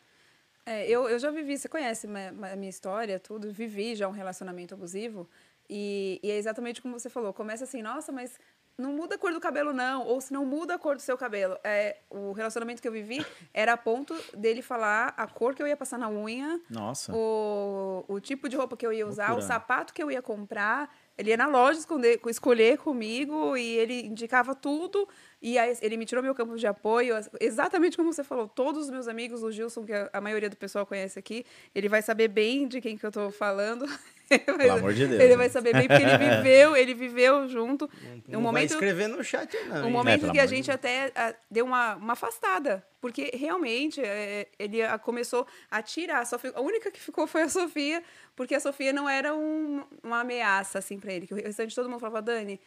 É, 0.67 0.85
eu, 0.85 1.07
eu 1.07 1.17
já 1.17 1.31
vivi, 1.31 1.57
você 1.57 1.69
conhece 1.69 2.05
a 2.07 2.55
minha 2.57 2.69
história, 2.69 3.17
tudo, 3.17 3.53
vivi 3.53 3.95
já 3.95 4.05
um 4.05 4.11
relacionamento 4.11 4.73
abusivo. 4.73 5.29
E, 5.69 6.19
e 6.21 6.29
é 6.29 6.35
exatamente 6.37 6.81
como 6.81 6.99
você 6.99 7.09
falou. 7.09 7.31
Começa 7.33 7.63
assim, 7.63 7.81
nossa, 7.81 8.11
mas 8.11 8.37
não 8.77 8.91
muda 8.91 9.15
a 9.15 9.17
cor 9.17 9.31
do 9.31 9.39
cabelo, 9.39 9.71
não. 9.71 10.05
Ou 10.05 10.19
se 10.19 10.33
não 10.33 10.45
muda 10.45 10.75
a 10.75 10.77
cor 10.77 10.97
do 10.97 11.01
seu 11.01 11.17
cabelo. 11.17 11.57
É, 11.63 11.97
o 12.09 12.33
relacionamento 12.33 12.81
que 12.81 12.87
eu 12.87 12.91
vivi 12.91 13.25
era 13.53 13.73
a 13.73 13.77
ponto 13.77 14.13
dele 14.35 14.61
falar 14.61 15.13
a 15.15 15.25
cor 15.25 15.55
que 15.55 15.63
eu 15.63 15.67
ia 15.67 15.77
passar 15.77 15.97
na 15.97 16.09
unha, 16.09 16.59
Nossa. 16.69 17.13
o, 17.15 18.03
o 18.05 18.19
tipo 18.19 18.49
de 18.49 18.57
roupa 18.57 18.75
que 18.75 18.85
eu 18.85 18.91
ia 18.91 19.07
usar, 19.07 19.29
Loucura. 19.29 19.45
o 19.45 19.47
sapato 19.47 19.93
que 19.93 20.03
eu 20.03 20.11
ia 20.11 20.21
comprar. 20.21 20.93
Ele 21.17 21.31
ia 21.31 21.37
na 21.37 21.47
loja 21.47 21.79
esconder, 21.79 22.19
escolher 22.27 22.77
comigo 22.77 23.57
e 23.57 23.77
ele 23.77 24.05
indicava 24.05 24.53
tudo. 24.53 25.07
E 25.41 25.57
aí 25.57 25.77
ele 25.81 25.97
me 25.97 26.05
tirou 26.05 26.23
meu 26.23 26.33
campo 26.33 26.55
de 26.57 26.65
apoio, 26.65 27.15
exatamente 27.39 27.95
como 27.95 28.11
você 28.11 28.23
falou. 28.23 28.47
Todos 28.47 28.85
os 28.85 28.89
meus 28.89 29.07
amigos, 29.07 29.43
o 29.43 29.51
Gilson, 29.51 29.85
que 29.85 29.93
a 29.93 30.09
a 30.17 30.21
maioria 30.21 30.49
do 30.49 30.57
pessoal 30.57 30.85
conhece 30.85 31.17
aqui, 31.19 31.45
ele 31.75 31.87
vai 31.87 32.01
saber 32.01 32.27
bem 32.27 32.67
de 32.67 32.81
quem 32.81 32.97
que 32.97 33.05
eu 33.05 33.11
tô 33.11 33.29
falando. 33.31 33.85
Pelo 34.27 34.73
amor 34.73 34.93
de 34.93 35.07
Deus. 35.07 35.21
Ele 35.21 35.29
né? 35.29 35.37
vai 35.37 35.49
saber 35.49 35.73
bem 35.73 35.87
porque 35.87 36.03
ele 36.03 36.17
viveu, 36.17 36.75
ele 36.75 36.93
viveu 36.93 37.47
junto. 37.47 37.89
Não 38.27 38.39
um 38.39 38.43
vai 38.43 38.51
momento, 38.51 38.71
escrever 38.71 39.07
no 39.07 39.23
chat, 39.23 39.55
não. 39.69 39.83
um 39.83 39.85
hein? 39.85 39.91
momento 39.91 40.21
pelo 40.21 40.33
que 40.33 40.39
a 40.39 40.45
de 40.45 40.55
gente 40.55 40.65
Deus. 40.65 40.75
até 40.75 41.11
ah, 41.15 41.33
deu 41.49 41.63
uma, 41.65 41.95
uma 41.95 42.13
afastada. 42.13 42.85
Porque 42.99 43.31
realmente 43.33 44.01
é, 44.01 44.47
ele 44.59 44.81
ah, 44.81 44.97
começou 44.97 45.47
a 45.71 45.81
tirar. 45.81 46.25
Só 46.25 46.37
fi- 46.37 46.51
a 46.53 46.59
única 46.59 46.91
que 46.91 46.99
ficou 46.99 47.25
foi 47.25 47.43
a 47.43 47.49
Sofia, 47.49 48.03
porque 48.35 48.53
a 48.55 48.59
Sofia 48.59 48.91
não 48.91 49.07
era 49.07 49.33
um- 49.33 49.85
uma 50.03 50.19
ameaça 50.21 50.79
assim 50.79 50.99
para 50.99 51.13
ele. 51.13 51.25
Que 51.27 51.33
o 51.33 51.37
restante 51.37 51.73
todo 51.73 51.89
mundo 51.89 51.99
falava, 52.01 52.21
Dani, 52.21 52.59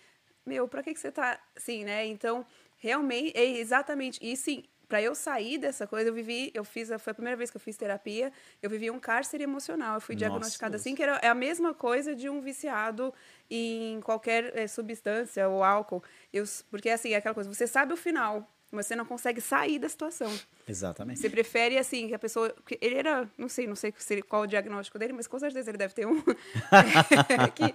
meu, 0.46 0.66
pra 0.66 0.82
que, 0.82 0.94
que 0.94 1.00
você 1.00 1.10
tá 1.12 1.38
assim, 1.54 1.84
né? 1.84 2.06
Então, 2.06 2.46
realmente, 2.80 3.32
é 3.36 3.44
exatamente. 3.44 4.18
E 4.20 4.36
sim, 4.36 4.64
para 4.88 5.00
eu 5.00 5.14
sair 5.14 5.56
dessa 5.56 5.86
coisa, 5.86 6.10
eu 6.10 6.14
vivi, 6.14 6.50
eu 6.52 6.64
fiz, 6.64 6.88
foi 6.98 7.12
a 7.12 7.14
primeira 7.14 7.36
vez 7.36 7.48
que 7.48 7.56
eu 7.56 7.60
fiz 7.60 7.76
terapia, 7.76 8.32
eu 8.60 8.68
vivi 8.68 8.90
um 8.90 8.98
cárcere 8.98 9.44
emocional. 9.44 9.94
Eu 9.94 10.00
fui 10.00 10.16
Nossa. 10.16 10.26
diagnosticada 10.26 10.74
assim, 10.74 10.96
que 10.96 11.02
era, 11.02 11.16
é 11.22 11.28
a 11.28 11.34
mesma 11.34 11.72
coisa 11.72 12.12
de 12.12 12.28
um 12.28 12.40
viciado 12.40 13.14
em 13.48 14.00
qualquer 14.00 14.56
eh, 14.58 14.66
substância 14.66 15.48
ou 15.48 15.62
álcool. 15.62 16.02
Eu, 16.32 16.44
porque 16.68 16.90
assim, 16.90 17.10
é 17.12 17.16
aquela 17.16 17.34
coisa, 17.34 17.48
você 17.48 17.68
sabe 17.68 17.92
o 17.92 17.96
final, 17.96 18.52
mas 18.68 18.86
você 18.86 18.96
não 18.96 19.04
consegue 19.04 19.40
sair 19.40 19.78
da 19.78 19.88
situação. 19.88 20.32
Exatamente. 20.66 21.20
Você 21.20 21.30
prefere, 21.30 21.78
assim, 21.78 22.08
que 22.08 22.14
a 22.14 22.18
pessoa. 22.18 22.54
que 22.66 22.78
Ele 22.80 22.96
era. 22.96 23.28
Não 23.38 23.48
sei, 23.48 23.66
não 23.66 23.76
sei 23.76 23.92
qual 24.28 24.42
o 24.42 24.46
diagnóstico 24.46 24.98
dele, 24.98 25.12
mas 25.12 25.26
com 25.26 25.38
certeza 25.38 25.70
ele 25.70 25.78
deve 25.78 25.94
ter 25.94 26.06
um. 26.06 26.20
que 27.54 27.74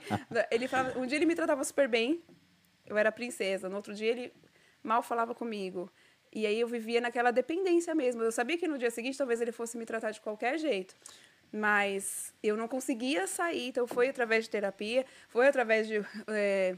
ele 0.52 0.68
falava, 0.68 0.98
um 1.00 1.06
dia 1.06 1.18
ele 1.18 1.26
me 1.26 1.36
tratava 1.36 1.64
super 1.64 1.88
bem, 1.88 2.22
eu 2.86 2.98
era 2.98 3.12
princesa. 3.12 3.68
No 3.68 3.76
outro 3.76 3.94
dia 3.94 4.12
ele 4.12 4.34
mal 4.86 5.02
falava 5.02 5.34
comigo. 5.34 5.92
E 6.32 6.46
aí 6.46 6.60
eu 6.60 6.68
vivia 6.68 7.02
naquela 7.02 7.32
dependência 7.32 7.96
mesmo. 7.96 8.22
Eu 8.22 8.32
sabia 8.32 8.58
que 8.58 8.68
no 8.68 8.78
dia 8.78 8.92
seguinte 8.92 9.18
talvez 9.18 9.42
ele 9.42 9.52
fosse 9.52 9.78
me 9.78 9.86
tratar 9.86 10.12
de 10.12 10.22
qualquer 10.22 10.58
jeito. 10.58 10.96
Mas 11.52 12.34
eu 12.44 12.58
não 12.58 12.68
conseguia 12.68 13.28
sair, 13.28 13.70
então 13.70 13.88
foi 13.88 14.10
através 14.10 14.44
de 14.44 14.50
terapia, 14.50 15.06
foi 15.30 15.48
através 15.48 15.88
de. 15.88 16.06
eh, 16.28 16.76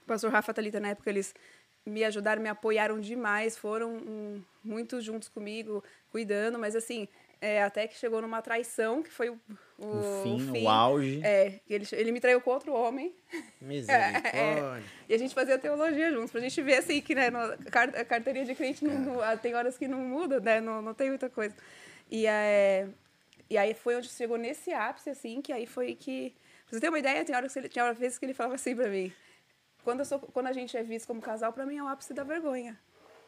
o 0.00 0.06
pastor 0.06 0.30
Rafa 0.30 0.54
Thalita, 0.54 0.78
na 0.78 0.88
época, 0.88 1.10
eles 1.10 1.34
me 1.84 2.04
ajudaram, 2.04 2.40
me 2.40 2.48
apoiaram 2.48 3.00
demais, 3.00 3.56
foram 3.56 3.96
hum, 3.96 4.42
muito 4.62 5.00
juntos 5.00 5.28
comigo, 5.28 5.82
cuidando, 6.10 6.58
mas 6.58 6.76
assim, 6.76 7.08
é, 7.44 7.62
até 7.62 7.86
que 7.86 7.96
chegou 7.96 8.20
numa 8.22 8.40
traição, 8.40 9.02
que 9.02 9.10
foi 9.10 9.28
o, 9.30 9.38
o, 9.78 9.86
O 9.86 10.22
fim, 10.22 10.52
fim. 10.52 10.64
o 10.64 10.68
auge. 10.68 11.20
É, 11.22 11.60
ele, 11.68 11.86
ele 11.92 12.12
me 12.12 12.20
traiu 12.20 12.40
com 12.40 12.50
outro 12.50 12.72
homem. 12.72 13.14
Misericórdia. 13.60 14.82
E 15.08 15.14
a 15.14 15.18
gente 15.18 15.34
fazia 15.34 15.58
teologia 15.58 16.10
juntos, 16.10 16.30
pra 16.30 16.40
gente 16.40 16.62
ver 16.62 16.76
assim 16.76 17.00
que, 17.02 17.14
né, 17.14 17.28
no, 17.30 17.38
a 17.38 17.56
car- 17.70 17.94
a 17.94 18.04
carteirinha 18.04 18.46
de 18.46 18.54
crente 18.54 18.82
não, 18.84 18.98
não- 18.98 19.20
ah, 19.20 19.36
tem 19.36 19.54
horas 19.54 19.76
que 19.76 19.86
não 19.86 19.98
muda, 19.98 20.40
né? 20.40 20.60
Não, 20.62 20.80
não 20.80 20.94
tem 20.94 21.10
muita 21.10 21.28
coisa. 21.28 21.54
E, 22.10 22.26
é, 22.26 22.88
e 23.50 23.58
aí 23.58 23.74
foi 23.74 23.96
onde 23.96 24.08
chegou 24.08 24.38
nesse 24.38 24.72
ápice, 24.72 25.10
assim, 25.10 25.42
que 25.42 25.52
aí 25.52 25.66
foi 25.66 25.94
que. 25.94 26.30
Pra 26.66 26.76
você 26.76 26.80
ter 26.80 26.88
uma 26.88 26.98
ideia, 26.98 27.22
tem 27.24 27.36
horas 27.36 27.52
que 27.52 27.58
ele, 27.58 27.68
tinha 27.68 27.92
vezes 27.92 28.16
que 28.18 28.24
ele 28.24 28.32
falava 28.32 28.54
assim 28.54 28.74
pra 28.74 28.88
mim. 28.88 29.12
Quando, 29.84 29.98
eu 30.00 30.04
sou, 30.06 30.18
quando 30.18 30.46
a 30.46 30.52
gente 30.52 30.74
é 30.76 30.82
visto 30.82 31.06
como 31.06 31.20
casal, 31.20 31.52
pra 31.52 31.66
mim 31.66 31.76
é 31.76 31.82
o 31.82 31.88
ápice 31.88 32.14
da 32.14 32.24
vergonha. 32.24 32.78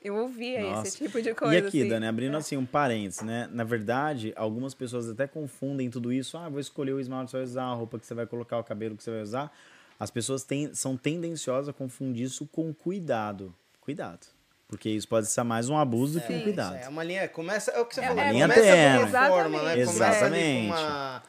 Eu 0.07 0.17
ouvia 0.17 0.61
Nossa. 0.63 0.89
esse 0.89 0.99
tipo 0.99 1.21
de 1.21 1.35
coisa. 1.35 1.55
E 1.55 1.59
aqui, 1.59 1.81
assim. 1.81 1.89
Dani, 1.89 2.07
abrindo 2.07 2.37
assim 2.37 2.57
um 2.57 2.65
parênteses, 2.67 3.23
né? 3.23 3.49
Na 3.53 3.65
verdade, 3.65 4.33
algumas 4.37 4.73
pessoas 4.75 5.09
até 5.11 5.27
confundem 5.27 5.91
tudo 5.91 6.13
isso. 6.13 6.37
Ah, 6.39 6.49
vou 6.49 6.61
escolher 6.61 6.93
o 6.93 7.01
esmalte 7.01 7.27
que 7.27 7.31
você 7.33 7.37
vai 7.39 7.45
usar, 7.45 7.65
a 7.65 7.75
roupa 7.75 7.99
que 7.99 8.07
você 8.07 8.15
vai 8.15 8.27
colocar, 8.27 8.59
o 8.59 8.65
cabelo 8.65 8.97
que 8.97 9.03
você 9.03 9.11
vai 9.11 9.23
usar. 9.23 9.53
As 9.99 10.11
pessoas 10.11 10.45
têm, 10.45 10.73
são 10.75 10.97
tendenciosas 10.97 11.69
a 11.69 11.73
confundir 11.73 12.25
isso 12.27 12.47
com 12.53 12.73
cuidado. 12.73 13.55
Cuidado. 13.81 14.27
Porque 14.69 14.89
isso 14.91 15.07
pode 15.09 15.27
ser 15.29 15.43
mais 15.45 15.69
um 15.69 15.77
abuso 15.79 16.19
do 16.19 16.27
que 16.27 16.33
um 16.33 16.39
Sim. 16.39 16.43
cuidado. 16.45 16.75
É 16.77 16.89
uma 16.89 17.05
linha. 17.05 17.29
Começa. 17.29 17.71
É 17.71 17.81
o 17.81 17.87
que 17.87 17.95
você 17.95 18.01
É, 18.01 18.09
falou. 18.09 18.23
é, 18.23 18.33
linha 18.33 18.49
começa 18.49 18.63
tênue. 18.63 19.05
uma 19.05 19.29
forma, 19.29 19.63
né? 19.63 19.79
Exatamente. 19.79 19.99
Começa 19.99 20.25
ali 20.27 20.67
uma 20.67 21.23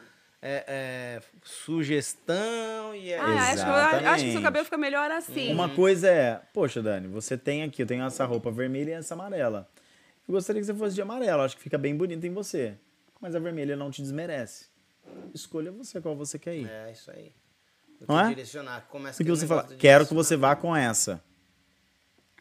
é, 0.49 0.63
é, 0.67 1.21
sugestão 1.43 2.95
e 2.95 3.13
aí. 3.13 3.19
Ah, 3.19 3.51
acho, 3.51 3.63
que 3.63 3.69
eu- 3.69 4.09
acho 4.09 4.23
que 4.25 4.31
seu 4.31 4.41
cabelo 4.41 4.63
fica 4.65 4.77
melhor 4.77 5.11
assim. 5.11 5.51
Uma 5.51 5.67
coisa 5.69 6.07
é, 6.09 6.41
poxa, 6.53 6.81
Dani, 6.81 7.07
você 7.07 7.37
tem 7.37 7.63
aqui, 7.63 7.81
eu 7.81 7.85
tenho 7.87 8.05
essa 8.05 8.23
roupa 8.25 8.49
vermelha 8.49 8.91
e 8.91 8.93
essa 8.93 9.13
amarela. 9.13 9.67
Eu 10.27 10.33
gostaria 10.33 10.61
que 10.61 10.65
você 10.65 10.73
fosse 10.73 10.95
de 10.95 11.01
amarelo, 11.01 11.41
acho 11.41 11.55
que 11.57 11.61
fica 11.63 11.77
bem 11.77 11.95
bonito 11.95 12.25
em 12.25 12.31
você. 12.33 12.75
Mas 13.19 13.35
a 13.35 13.39
vermelha 13.39 13.75
não 13.75 13.89
te 13.91 14.01
desmerece. 14.01 14.67
Escolha 15.33 15.71
você 15.71 15.99
qual 15.99 16.15
você 16.15 16.37
quer 16.39 16.55
ir. 16.55 16.69
É, 16.69 16.91
isso 16.91 17.09
aí. 17.11 17.31
Eu 17.99 18.05
Não 18.07 18.19
é? 18.19 18.29
direcionar. 18.29 18.81
Começa 18.89 19.17
Porque 19.17 19.31
você 19.31 19.47
fala, 19.47 19.63
quero 19.77 20.05
que 20.05 20.13
você 20.13 20.35
vá 20.37 20.55
com 20.55 20.75
essa. 20.75 21.21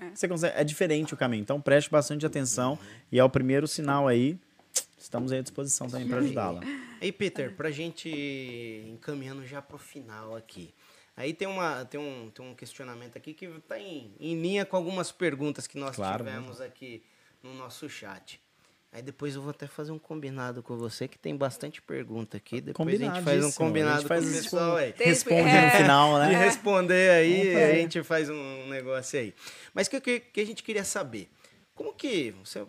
É. 0.01 0.11
Você 0.15 0.29
consegue, 0.29 0.55
é 0.59 0.63
diferente 0.63 1.15
o 1.15 1.17
caminho. 1.17 1.41
Então 1.41 1.61
preste 1.61 1.91
bastante 1.91 2.27
atenção. 2.27 2.79
E 3.11 3.19
é 3.19 3.25
o 3.25 3.31
primeiro 3.31 3.67
sinal 3.67 4.07
aí. 4.07 4.39
Estamos 4.99 5.33
aí 5.33 5.39
à 5.39 5.43
disposição 5.43 5.89
também 5.89 6.07
para 6.09 6.19
ajudá-la. 6.19 6.61
Aí, 7.01 7.13
Peter, 7.13 7.55
pra 7.55 7.71
gente 7.71 8.09
ir 8.09 8.89
encaminhando 8.89 9.45
já 9.47 9.61
pro 9.61 9.79
final 9.79 10.35
aqui. 10.35 10.75
Aí 11.17 11.33
tem, 11.33 11.49
uma, 11.49 11.85
tem, 11.85 11.99
um, 11.99 12.31
tem 12.31 12.45
um 12.45 12.55
questionamento 12.55 13.17
aqui 13.17 13.33
que 13.33 13.49
tá 13.67 13.79
em, 13.79 14.15
em 14.21 14.41
linha 14.41 14.67
com 14.67 14.77
algumas 14.77 15.11
perguntas 15.11 15.67
que 15.67 15.79
nós 15.79 15.97
Claro, 15.97 16.25
tivemos 16.25 16.61
aqui 16.61 17.03
no 17.43 17.55
nosso 17.55 17.89
chat. 17.89 18.41
Aí 18.93 19.03
depois 19.03 19.35
eu 19.35 19.43
vou 19.43 19.51
até 19.51 19.67
fazer 19.67 19.93
um 19.93 19.99
combinado 19.99 20.63
com 20.63 20.77
você, 20.77 21.07
que 21.09 21.19
tem 21.19 21.37
bastante 21.37 21.83
pergunta 21.83 22.37
aqui. 22.37 22.61
Depois 22.61 23.01
a 23.01 23.05
gente 23.05 23.23
faz 23.23 23.45
um 23.45 23.53
combinado 23.53 24.07
faz 24.07 24.25
com 24.25 24.31
o 24.31 24.33
isso 24.33 24.43
pessoal 24.45 24.77
aí. 24.77 24.95
Responde 24.97 25.49
é. 25.51 25.65
no 25.67 25.71
final, 25.73 26.13
De 26.15 26.33
né? 26.33 26.45
responder 26.45 27.11
aí, 27.11 27.53
fazer. 27.53 27.65
a 27.65 27.75
gente 27.75 28.03
faz 28.03 28.31
um 28.31 28.67
negócio 28.69 29.19
aí. 29.19 29.35
Mas 29.75 29.87
o 29.87 29.91
que, 29.91 30.01
que, 30.01 30.21
que 30.21 30.41
a 30.41 30.47
gente 30.47 30.63
queria 30.63 30.85
saber? 30.85 31.31
Como 31.75 31.93
que 31.93 32.35
você 32.43 32.61
é 32.61 32.67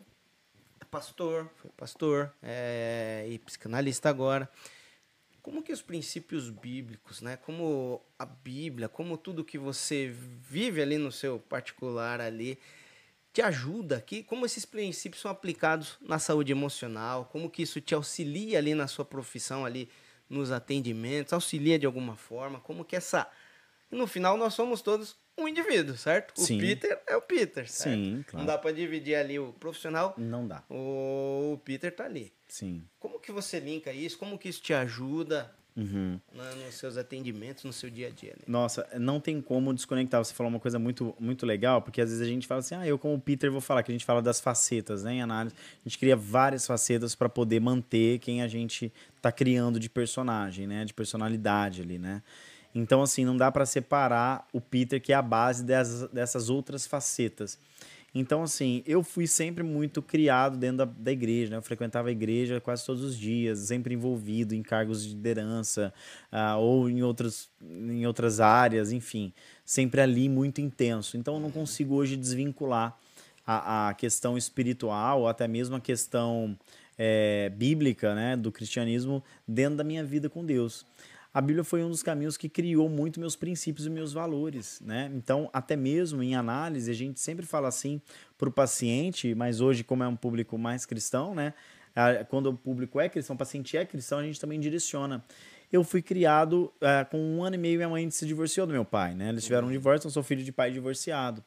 pastor, 0.92 1.50
foi 1.58 1.72
pastor 1.72 2.34
é, 2.42 3.26
e 3.30 3.40
psicanalista 3.40 4.10
agora. 4.10 4.50
como 5.42 5.64
que 5.64 5.72
os 5.72 5.82
princípios 5.82 6.50
bíblicos, 6.50 7.22
né? 7.22 7.38
Como 7.38 8.02
a 8.20 8.26
Bíblia, 8.26 8.90
como 8.90 9.18
tudo 9.18 9.46
que 9.46 9.58
você 9.58 10.14
vive 10.14 10.82
ali 10.82 10.98
no 10.98 11.12
seu 11.12 11.40
particular 11.40 12.20
ali, 12.20 12.60
te 13.32 13.42
ajuda 13.42 13.98
aqui, 13.98 14.24
como 14.24 14.46
esses 14.46 14.66
princípios 14.66 15.22
são 15.22 15.30
aplicados 15.30 15.98
na 16.02 16.20
saúde 16.20 16.52
emocional, 16.52 17.26
como 17.32 17.50
que 17.50 17.62
isso 17.62 17.80
te 17.80 17.94
auxilia 17.94 18.58
ali 18.58 18.74
na 18.74 18.88
sua 18.88 19.06
profissão 19.06 19.64
ali 19.64 19.90
nos 20.30 20.52
atendimentos, 20.52 21.32
auxilia 21.32 21.80
de 21.80 21.86
alguma 21.86 22.16
forma, 22.16 22.60
como 22.60 22.84
que 22.84 22.96
essa 22.96 23.30
no 23.90 24.08
final 24.08 24.38
nós 24.38 24.54
somos 24.54 24.82
todos 24.82 25.16
um 25.38 25.48
indivíduo, 25.48 25.96
certo? 25.98 26.34
Sim. 26.40 26.58
O 26.58 26.60
Peter 26.62 27.00
é 27.08 27.16
o 27.16 27.22
Peter, 27.22 27.70
certo? 27.70 27.96
Sim, 27.96 28.24
claro. 28.28 28.40
Não 28.40 28.46
dá 28.54 28.58
para 28.58 28.72
dividir 28.72 29.16
ali 29.16 29.38
o 29.40 29.54
profissional, 29.54 30.14
Não 30.18 30.48
dá. 30.48 30.64
o 30.70 31.60
Peter 31.64 31.94
tá 31.96 32.06
ali. 32.06 32.34
Sim. 32.48 32.84
Como 33.00 33.20
que 33.20 33.32
você 33.32 33.60
linka 33.60 33.92
isso? 33.92 34.18
Como 34.18 34.38
que 34.38 34.50
isso 34.50 34.62
te 34.62 34.74
ajuda 34.74 35.54
Uhum. 35.76 36.20
né, 36.34 36.44
nos 36.66 36.74
seus 36.74 36.98
atendimentos, 36.98 37.64
no 37.64 37.72
seu 37.72 37.88
dia 37.90 38.08
a 38.08 38.10
dia? 38.10 38.32
Né? 38.32 38.44
Nossa, 38.48 38.88
não 38.98 39.20
tem 39.20 39.40
como 39.40 39.72
desconectar. 39.76 40.24
Você 40.24 40.34
falou 40.34 40.50
uma 40.52 40.60
coisa 40.60 40.80
muito, 40.80 41.16
muito 41.20 41.46
legal, 41.46 41.84
porque 41.84 42.02
às 42.02 42.10
vezes 42.10 42.24
a 42.26 42.28
gente 42.28 42.48
fala 42.48 42.60
assim, 42.62 42.74
ah, 42.74 42.88
eu 42.88 42.98
como 42.98 43.20
Peter 43.22 43.52
vou 43.52 43.62
falar, 43.62 43.84
que 43.84 43.92
a 43.92 43.94
gente 43.94 44.06
fala 44.06 44.20
das 44.22 44.40
facetas, 44.40 45.04
né, 45.04 45.14
em 45.14 45.22
análise. 45.22 45.54
A 45.86 45.88
gente 45.90 46.00
cria 46.00 46.16
várias 46.16 46.66
facetas 46.66 47.14
para 47.14 47.30
poder 47.30 47.60
manter 47.60 48.18
quem 48.20 48.42
a 48.42 48.48
gente 48.48 48.92
tá 49.22 49.32
criando 49.32 49.80
de 49.80 49.88
personagem, 49.88 50.66
né, 50.66 50.84
de 50.84 50.96
personalidade 50.96 51.82
ali, 51.84 52.00
né. 52.00 52.24
Então, 52.74 53.02
assim, 53.02 53.26
não 53.26 53.36
dá 53.36 53.52
para 53.52 53.66
separar 53.66 54.48
o 54.54 54.62
Peter, 54.62 55.02
que 55.02 55.12
é 55.12 55.16
a 55.16 55.22
base 55.22 55.64
dessas, 55.64 56.10
dessas 56.10 56.50
outras 56.50 56.86
facetas. 56.86 57.58
Então, 58.14 58.42
assim, 58.42 58.82
eu 58.86 59.04
fui 59.04 59.28
sempre 59.28 59.64
muito 59.64 60.02
criado 60.02 60.58
dentro 60.58 60.78
da, 60.78 60.86
da 60.86 61.12
igreja, 61.12 61.52
né? 61.52 61.58
Eu 61.58 61.62
frequentava 61.62 62.10
a 62.10 62.12
igreja 62.12 62.60
quase 62.60 62.86
todos 62.86 63.04
os 63.04 63.18
dias, 63.18 63.60
sempre 63.60 63.94
envolvido 63.94 64.56
em 64.56 64.64
cargos 64.64 65.04
de 65.04 65.10
liderança 65.10 65.94
ah, 66.32 66.58
ou 66.58 66.90
em, 66.90 67.04
outros, 67.04 67.50
em 67.62 68.08
outras 68.08 68.40
áreas, 68.40 68.92
enfim, 68.92 69.34
sempre 69.66 70.02
ali 70.02 70.30
muito 70.30 70.62
intenso. 70.62 71.18
Então, 71.18 71.36
eu 71.36 71.40
não 71.40 71.52
consigo 71.52 71.96
hoje 71.96 72.16
desvincular 72.16 72.98
a, 73.46 73.90
a 73.90 73.94
questão 73.94 74.38
espiritual 74.38 75.22
ou 75.22 75.28
até 75.28 75.48
mesmo 75.48 75.76
a 75.76 75.80
questão 75.80 76.58
eh, 76.98 77.52
bíblica, 77.56 78.16
né, 78.16 78.36
do 78.36 78.52
cristianismo 78.52 79.24
dentro 79.48 79.78
da 79.78 79.84
minha 79.84 80.04
vida 80.04 80.30
com 80.30 80.44
Deus 80.44 80.86
a 81.38 81.42
Bíblia 81.42 81.64
foi 81.64 81.84
um 81.84 81.90
dos 81.92 82.02
caminhos 82.02 82.36
que 82.36 82.50
criou 82.50 82.90
muito 82.90 83.20
meus 83.20 83.36
princípios 83.36 83.86
e 83.86 83.92
meus 83.92 84.12
valores, 84.12 84.82
né? 84.84 85.12
Então, 85.14 85.52
até 85.54 85.76
mesmo 85.76 86.24
em 86.24 86.34
análise, 86.34 86.90
a 86.90 86.96
gente 86.96 87.20
sempre 87.20 87.46
fala 87.46 87.68
assim 87.68 88.02
para 88.40 88.50
o 88.50 88.52
paciente, 88.52 89.36
mas 89.36 89.62
hoje, 89.62 89.84
como 89.84 90.04
é 90.04 90.08
um 90.08 90.16
público 90.16 90.58
mais 90.58 90.84
cristão, 90.84 91.36
né? 91.36 91.54
Quando 92.30 92.48
o 92.48 92.58
público 92.58 93.00
é 93.00 93.08
cristão, 93.08 93.36
o 93.36 93.38
paciente 93.38 93.78
é 93.78 93.86
cristão, 93.86 94.18
a 94.18 94.24
gente 94.24 94.40
também 94.40 94.60
direciona. 94.60 95.24
Eu 95.72 95.84
fui 95.84 96.02
criado 96.02 96.74
ah, 96.82 97.06
com 97.06 97.20
um 97.20 97.44
ano 97.44 97.54
e 97.54 97.60
meio, 97.60 97.78
minha 97.78 97.90
mãe 97.90 98.10
se 98.10 98.26
divorciou 98.26 98.66
do 98.66 98.74
meu 98.74 98.84
pai, 98.84 99.14
né? 99.14 99.30
Eles 99.30 99.44
tiveram 99.44 99.68
um 99.68 99.72
divórcio, 99.72 100.08
eu 100.08 100.12
sou 100.12 100.24
filho 100.24 100.44
de 100.44 100.52
pai 100.52 100.72
divorciado. 100.72 101.44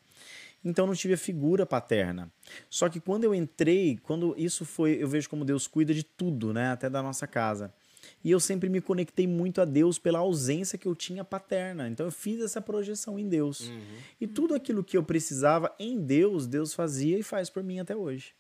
Então 0.65 0.87
não 0.87 0.95
tive 0.95 1.15
a 1.15 1.19
figura 1.19 1.67
paterna. 1.67 2.31
Só 2.69 2.89
que 2.89 3.01
quando 3.01 3.25
eu 3.25 3.35
entrei, 3.35 3.99
quando 4.05 4.37
isso 4.39 4.65
foi, 4.65 5.03
eu 5.03 5.09
vejo 5.09 5.29
como 5.29 5.45
Deus 5.45 5.67
cuida 5.67 5.93
de 5.93 6.05
tudo, 6.05 6.53
né? 6.53 6.71
Até 6.71 6.89
da 6.89 7.03
nossa 7.03 7.27
casa. 7.27 7.75
E 8.23 8.31
eu 8.31 8.39
sempre 8.39 8.69
me 8.69 8.81
conectei 8.81 9.27
muito 9.27 9.61
a 9.61 9.65
Deus 9.65 9.99
pela 9.99 10.19
ausência 10.19 10.79
que 10.79 10.87
eu 10.87 10.95
tinha 10.95 11.25
paterna. 11.25 11.89
Então 11.89 12.07
eu 12.07 12.13
fiz 12.13 12.41
essa 12.43 12.61
projeção 12.61 13.19
em 13.19 13.29
Deus. 13.29 13.71
E 14.21 14.27
tudo 14.27 14.55
aquilo 14.55 14.85
que 14.85 14.97
eu 14.97 15.03
precisava 15.03 15.75
em 15.79 15.99
Deus, 15.99 16.47
Deus 16.47 16.75
fazia 16.75 17.19
e 17.19 17.23
faz 17.23 17.49
por 17.49 17.63
mim 17.63 17.81
até 17.81 17.97
hoje. 17.97 18.35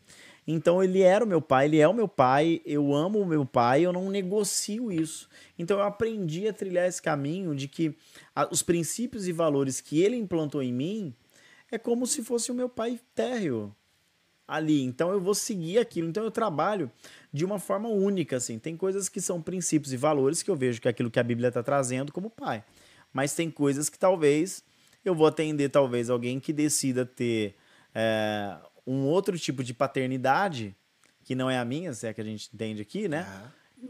Então 0.46 0.82
ele 0.82 1.00
era 1.00 1.24
o 1.24 1.28
meu 1.28 1.40
pai, 1.40 1.66
ele 1.66 1.78
é 1.78 1.86
o 1.86 1.94
meu 1.94 2.08
pai, 2.08 2.60
eu 2.64 2.94
amo 2.94 3.20
o 3.20 3.26
meu 3.26 3.46
pai, 3.46 3.86
eu 3.86 3.92
não 3.92 4.10
negocio 4.10 4.90
isso. 4.90 5.28
Então 5.58 5.78
eu 5.78 5.84
aprendi 5.84 6.48
a 6.48 6.52
trilhar 6.52 6.88
esse 6.88 7.00
caminho 7.00 7.54
de 7.54 7.68
que 7.68 7.96
os 8.50 8.62
princípios 8.62 9.28
e 9.28 9.32
valores 9.32 9.80
que 9.80 10.02
ele 10.02 10.16
implantou 10.16 10.62
em 10.62 10.72
mim 10.72 11.14
é 11.70 11.78
como 11.78 12.06
se 12.06 12.22
fosse 12.22 12.50
o 12.50 12.54
meu 12.54 12.68
pai 12.68 13.00
térreo 13.14 13.74
ali. 14.48 14.82
Então 14.82 15.12
eu 15.12 15.20
vou 15.20 15.34
seguir 15.34 15.78
aquilo. 15.78 16.08
Então 16.08 16.24
eu 16.24 16.30
trabalho 16.30 16.90
de 17.32 17.44
uma 17.44 17.58
forma 17.58 17.88
única, 17.88 18.36
assim. 18.36 18.58
Tem 18.58 18.76
coisas 18.76 19.08
que 19.08 19.20
são 19.20 19.40
princípios 19.40 19.92
e 19.92 19.96
valores 19.96 20.42
que 20.42 20.50
eu 20.50 20.56
vejo 20.56 20.80
que 20.80 20.88
é 20.88 20.90
aquilo 20.90 21.10
que 21.10 21.20
a 21.20 21.22
Bíblia 21.22 21.48
está 21.48 21.62
trazendo 21.62 22.12
como 22.12 22.30
pai. 22.30 22.64
Mas 23.12 23.34
tem 23.34 23.50
coisas 23.50 23.88
que 23.88 23.98
talvez 23.98 24.62
eu 25.04 25.14
vou 25.14 25.26
atender 25.26 25.68
talvez 25.70 26.10
alguém 26.10 26.38
que 26.38 26.52
decida 26.52 27.06
ter 27.06 27.54
é, 27.94 28.56
um 28.86 29.04
outro 29.04 29.38
tipo 29.38 29.64
de 29.64 29.72
paternidade 29.72 30.74
que 31.24 31.34
não 31.34 31.48
é 31.48 31.58
a 31.58 31.64
minha, 31.64 31.92
se 31.92 32.06
é 32.06 32.12
que 32.12 32.20
a 32.20 32.24
gente 32.24 32.50
entende 32.52 32.82
aqui, 32.82 33.08
né? 33.08 33.24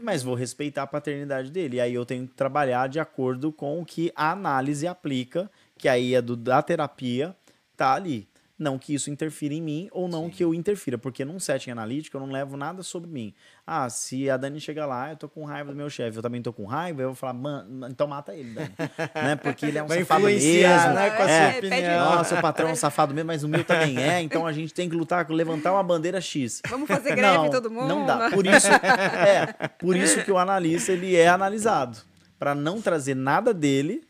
Mas 0.01 0.23
vou 0.23 0.35
respeitar 0.35 0.83
a 0.83 0.87
paternidade 0.87 1.51
dele. 1.51 1.77
E 1.77 1.81
aí 1.81 1.93
eu 1.93 2.05
tenho 2.05 2.27
que 2.27 2.33
trabalhar 2.33 2.87
de 2.87 2.99
acordo 2.99 3.51
com 3.51 3.81
o 3.81 3.85
que 3.85 4.11
a 4.15 4.31
análise 4.31 4.87
aplica, 4.87 5.49
que 5.77 5.89
aí 5.89 6.13
é 6.13 6.21
do, 6.21 6.35
da 6.35 6.61
terapia, 6.61 7.35
tá 7.75 7.93
ali. 7.93 8.27
Não 8.61 8.77
que 8.77 8.93
isso 8.93 9.09
interfira 9.09 9.55
em 9.55 9.61
mim 9.61 9.89
ou 9.91 10.07
não 10.07 10.29
que 10.29 10.43
eu 10.43 10.53
interfira, 10.53 10.95
porque 10.95 11.25
num 11.25 11.39
setting 11.39 11.71
analítico 11.71 12.15
eu 12.15 12.21
não 12.21 12.31
levo 12.31 12.55
nada 12.55 12.83
sobre 12.83 13.09
mim. 13.09 13.33
Ah, 13.65 13.89
se 13.89 14.29
a 14.29 14.37
Dani 14.37 14.61
chegar 14.61 14.85
lá, 14.85 15.09
eu 15.09 15.17
tô 15.17 15.27
com 15.27 15.43
raiva 15.45 15.71
do 15.71 15.75
meu 15.75 15.89
chefe, 15.89 16.17
eu 16.17 16.21
também 16.21 16.43
tô 16.43 16.53
com 16.53 16.65
raiva, 16.65 17.01
eu 17.01 17.07
vou 17.07 17.15
falar, 17.15 17.33
mano, 17.33 17.87
então 17.87 18.05
mata 18.05 18.35
ele, 18.35 18.53
Dani. 18.53 18.69
né? 19.15 19.35
Porque 19.35 19.65
ele 19.65 19.79
é 19.79 19.83
um 19.83 19.87
Vai 19.87 20.01
safado 20.01 20.25
mesmo. 20.25 20.93
né, 20.93 21.09
com 21.09 21.23
a 21.23 21.27
é, 21.27 21.51
sua 21.51 21.61
pede 21.61 21.75
opinião. 21.75 22.05
nossa, 22.05 22.35
o 22.35 22.41
patrão 22.41 22.69
é 22.69 22.71
um 22.73 22.75
safado 22.75 23.15
mesmo, 23.15 23.27
mas 23.29 23.43
o 23.43 23.49
meu 23.49 23.63
também 23.63 23.97
é, 23.97 24.21
então 24.21 24.45
a 24.45 24.51
gente 24.51 24.71
tem 24.75 24.87
que 24.87 24.95
lutar, 24.95 25.27
levantar 25.31 25.73
uma 25.73 25.81
bandeira 25.81 26.21
X. 26.21 26.61
Vamos 26.69 26.87
fazer 26.87 27.15
greve 27.15 27.37
não, 27.37 27.49
todo 27.49 27.71
mundo? 27.71 27.87
Não 27.87 28.05
dá. 28.05 28.29
Por 28.29 28.45
isso, 28.45 28.67
é, 28.71 29.69
por 29.79 29.95
isso 29.95 30.23
que 30.23 30.31
o 30.31 30.37
analista 30.37 30.91
ele 30.91 31.15
é 31.15 31.27
analisado, 31.27 31.97
Pra 32.37 32.53
não 32.53 32.79
trazer 32.79 33.15
nada 33.15 33.55
dele 33.55 34.03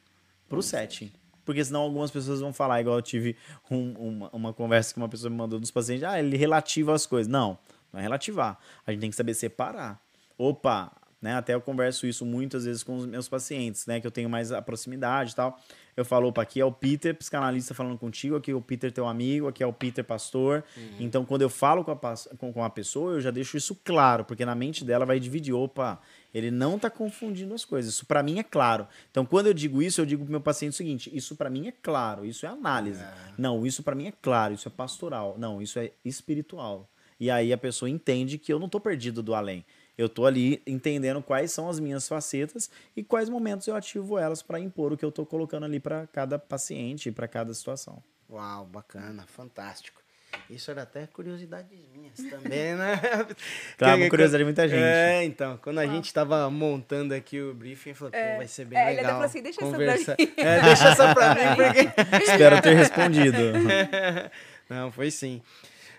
pro 0.50 0.62
setting. 0.62 1.10
Porque 1.52 1.66
senão 1.66 1.82
algumas 1.82 2.10
pessoas 2.10 2.40
vão 2.40 2.54
falar, 2.54 2.80
igual 2.82 2.96
eu 2.98 3.02
tive 3.02 3.36
um- 3.70 3.92
uma, 3.94 4.30
uma 4.32 4.54
conversa 4.54 4.94
que 4.94 4.98
uma 5.00 5.10
pessoa 5.10 5.30
me 5.30 5.36
mandou 5.36 5.60
dos 5.60 5.70
pacientes, 5.72 6.04
ah, 6.04 6.18
ele 6.20 6.38
relativa 6.38 6.94
as 6.94 7.06
coisas. 7.06 7.32
Não, 7.32 7.58
não 7.92 8.00
é 8.00 8.04
relativar. 8.04 8.58
A 8.88 8.92
gente 8.92 9.02
tem 9.02 9.10
que 9.10 9.16
saber 9.16 9.34
separar. 9.34 10.02
Opa, 10.38 10.92
né? 11.22 11.36
Até 11.36 11.54
eu 11.54 11.62
converso 11.62 12.08
isso 12.08 12.26
muitas 12.26 12.66
vezes 12.66 12.82
com 12.84 12.96
os 12.98 13.06
meus 13.06 13.30
pacientes, 13.30 13.86
né? 13.86 14.00
Que 14.00 14.08
eu 14.08 14.12
tenho 14.12 14.28
mais 14.30 14.52
a 14.52 14.62
proximidade 14.62 15.34
e 15.34 15.36
tal. 15.36 15.60
Eu 15.96 16.04
falo, 16.06 16.30
opa, 16.30 16.42
aqui 16.42 16.60
é 16.60 16.66
o 16.66 16.72
Peter, 16.72 17.14
psicanalista 17.14 17.74
falando 17.76 17.98
contigo, 17.98 18.38
aqui 18.38 18.50
é 18.50 18.56
o 18.56 18.62
Peter 18.62 18.92
teu 18.92 19.08
amigo, 19.08 19.48
aqui 19.48 19.62
é 19.62 19.68
o 19.68 19.74
Peter 19.74 20.04
pastor. 20.04 20.64
Então, 21.00 21.24
quando 21.26 21.42
eu 21.44 21.50
falo 21.50 21.84
com 21.84 21.92
a, 21.92 21.98
com, 22.38 22.52
com 22.54 22.64
a 22.64 22.70
pessoa, 22.70 23.14
eu 23.14 23.22
já 23.22 23.30
deixo 23.30 23.56
isso 23.58 23.76
claro, 23.84 24.24
porque 24.26 24.46
na 24.46 24.56
mente 24.56 24.84
dela 24.86 25.06
vai 25.06 25.20
dividir, 25.20 25.54
opa, 25.54 26.00
ele 26.34 26.52
não 26.52 26.80
tá 26.80 26.90
confundindo 26.90 27.54
as 27.54 27.66
coisas. 27.66 27.94
Isso 27.94 28.06
pra 28.06 28.24
mim 28.24 28.40
é 28.40 28.44
claro. 28.44 28.88
Então, 29.10 29.26
quando 29.26 29.48
eu 29.48 29.54
digo 29.54 29.82
isso, 29.82 30.02
eu 30.02 30.06
digo 30.06 30.24
pro 30.24 30.32
meu 30.32 30.42
paciente 30.42 30.74
o 30.74 30.78
seguinte: 30.78 31.10
isso 31.14 31.36
pra 31.36 31.50
mim 31.50 31.68
é 31.68 31.72
claro, 31.72 32.26
isso 32.26 32.46
é 32.46 32.50
análise. 32.50 33.04
Não, 33.38 33.66
isso 33.66 33.84
pra 33.84 33.96
mim 33.96 34.08
é 34.08 34.14
claro, 34.22 34.54
isso 34.54 34.68
é 34.68 34.72
pastoral. 34.72 35.36
Não, 35.38 35.62
isso 35.62 35.80
é 35.80 35.92
espiritual. 36.04 36.90
E 37.20 37.30
aí 37.30 37.54
a 37.54 37.58
pessoa 37.58 37.90
entende 37.90 38.38
que 38.38 38.52
eu 38.52 38.60
não 38.60 38.68
tô 38.68 38.80
perdido 38.80 39.22
do 39.22 39.36
além. 39.36 39.64
Eu 39.98 40.10
tô 40.10 40.26
ali 40.26 40.62
entendendo 40.66 41.22
quais 41.22 41.52
são 41.52 41.70
as 41.70 41.80
minhas 41.80 42.08
facetas 42.08 42.72
e 42.96 43.04
quais 43.04 43.30
momentos 43.30 43.68
eu 43.68 43.76
ativo 43.76 44.18
elas 44.18 44.42
para 44.42 44.60
impor 44.60 44.92
o 44.92 44.98
que 44.98 45.06
eu 45.06 45.12
tô 45.12 45.26
colocando 45.26 45.66
ali 45.66 45.80
para 45.80 46.08
cada 46.08 46.40
paciente, 46.40 47.12
para 47.12 47.28
cada 47.28 47.54
situação. 47.54 48.02
Uau, 48.28 48.66
bacana, 48.66 49.28
fantástico. 49.28 50.01
Isso 50.50 50.70
era 50.72 50.82
até 50.84 51.08
curiosidades 51.08 51.80
minhas 51.94 52.18
também, 52.30 52.76
né? 52.76 53.00
Claro, 53.78 54.02
uma 54.02 54.10
curiosidade 54.10 54.42
de 54.42 54.46
muita 54.46 54.68
gente. 54.68 54.82
É, 54.84 55.24
então, 55.24 55.58
quando 55.64 55.80
a 55.80 55.86
gente 55.88 56.14
tava 56.14 56.50
montando 56.50 57.14
aqui 57.14 57.40
o 57.40 57.54
briefing, 57.54 57.92
eu 57.92 57.96
falei, 57.96 58.12
pô, 58.22 58.38
vai 58.38 58.48
ser 58.48 58.66
bem 58.66 58.78
É, 58.78 58.82
ele 58.82 58.90
até 58.92 58.98
legal. 59.02 59.12
falou 59.14 59.26
assim, 59.26 59.42
"Deixa 59.42 59.62
essa 59.62 59.70
pra 59.70 59.80
conversar. 59.80 60.16
mim." 60.20 60.34
É, 60.38 60.62
deixa 60.62 60.88
essa 60.90 61.14
pra 61.16 61.36
mim, 61.36 61.42
porque... 61.56 62.24
Espero 62.24 62.62
ter 62.62 62.76
respondido. 62.76 63.38
Não, 64.70 64.92
foi 64.92 65.10
sim. 65.12 65.42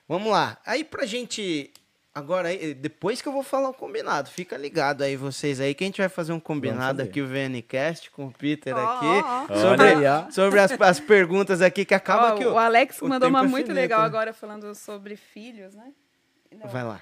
Vamos 0.08 0.30
lá. 0.30 0.58
Aí 0.66 0.84
pra 0.84 1.06
gente. 1.06 1.70
Agora, 2.14 2.50
depois 2.76 3.22
que 3.22 3.28
eu 3.28 3.32
vou 3.32 3.42
falar 3.42 3.70
o 3.70 3.74
combinado, 3.74 4.28
fica 4.28 4.54
ligado 4.58 5.00
aí 5.02 5.16
vocês 5.16 5.58
aí, 5.60 5.74
que 5.74 5.82
a 5.82 5.86
gente 5.86 5.98
vai 6.00 6.10
fazer 6.10 6.32
um 6.34 6.40
combinado 6.40 6.98
fazer. 6.98 7.08
aqui, 7.08 7.22
o 7.22 7.26
VNCast, 7.26 8.10
com 8.10 8.26
o 8.26 8.32
Peter 8.32 8.74
Ó, 8.76 8.78
aqui. 8.78 9.06
ó, 9.06 9.46
ó. 9.48 9.60
Sobre, 9.60 10.30
sobre 10.32 10.60
as, 10.60 10.72
as 10.78 11.00
perguntas 11.00 11.62
aqui, 11.62 11.86
que 11.86 11.94
acaba 11.94 12.36
que 12.36 12.44
o 12.44 12.58
Alex 12.58 13.00
o 13.00 13.08
mandou 13.08 13.30
uma 13.30 13.38
é 13.38 13.42
muito 13.42 13.66
finito, 13.68 13.74
legal 13.74 14.00
né? 14.00 14.06
agora 14.06 14.32
falando 14.34 14.74
sobre 14.74 15.16
filhos, 15.16 15.74
né? 15.74 15.90
Não. 16.54 16.68
Vai 16.68 16.84
lá. 16.84 17.00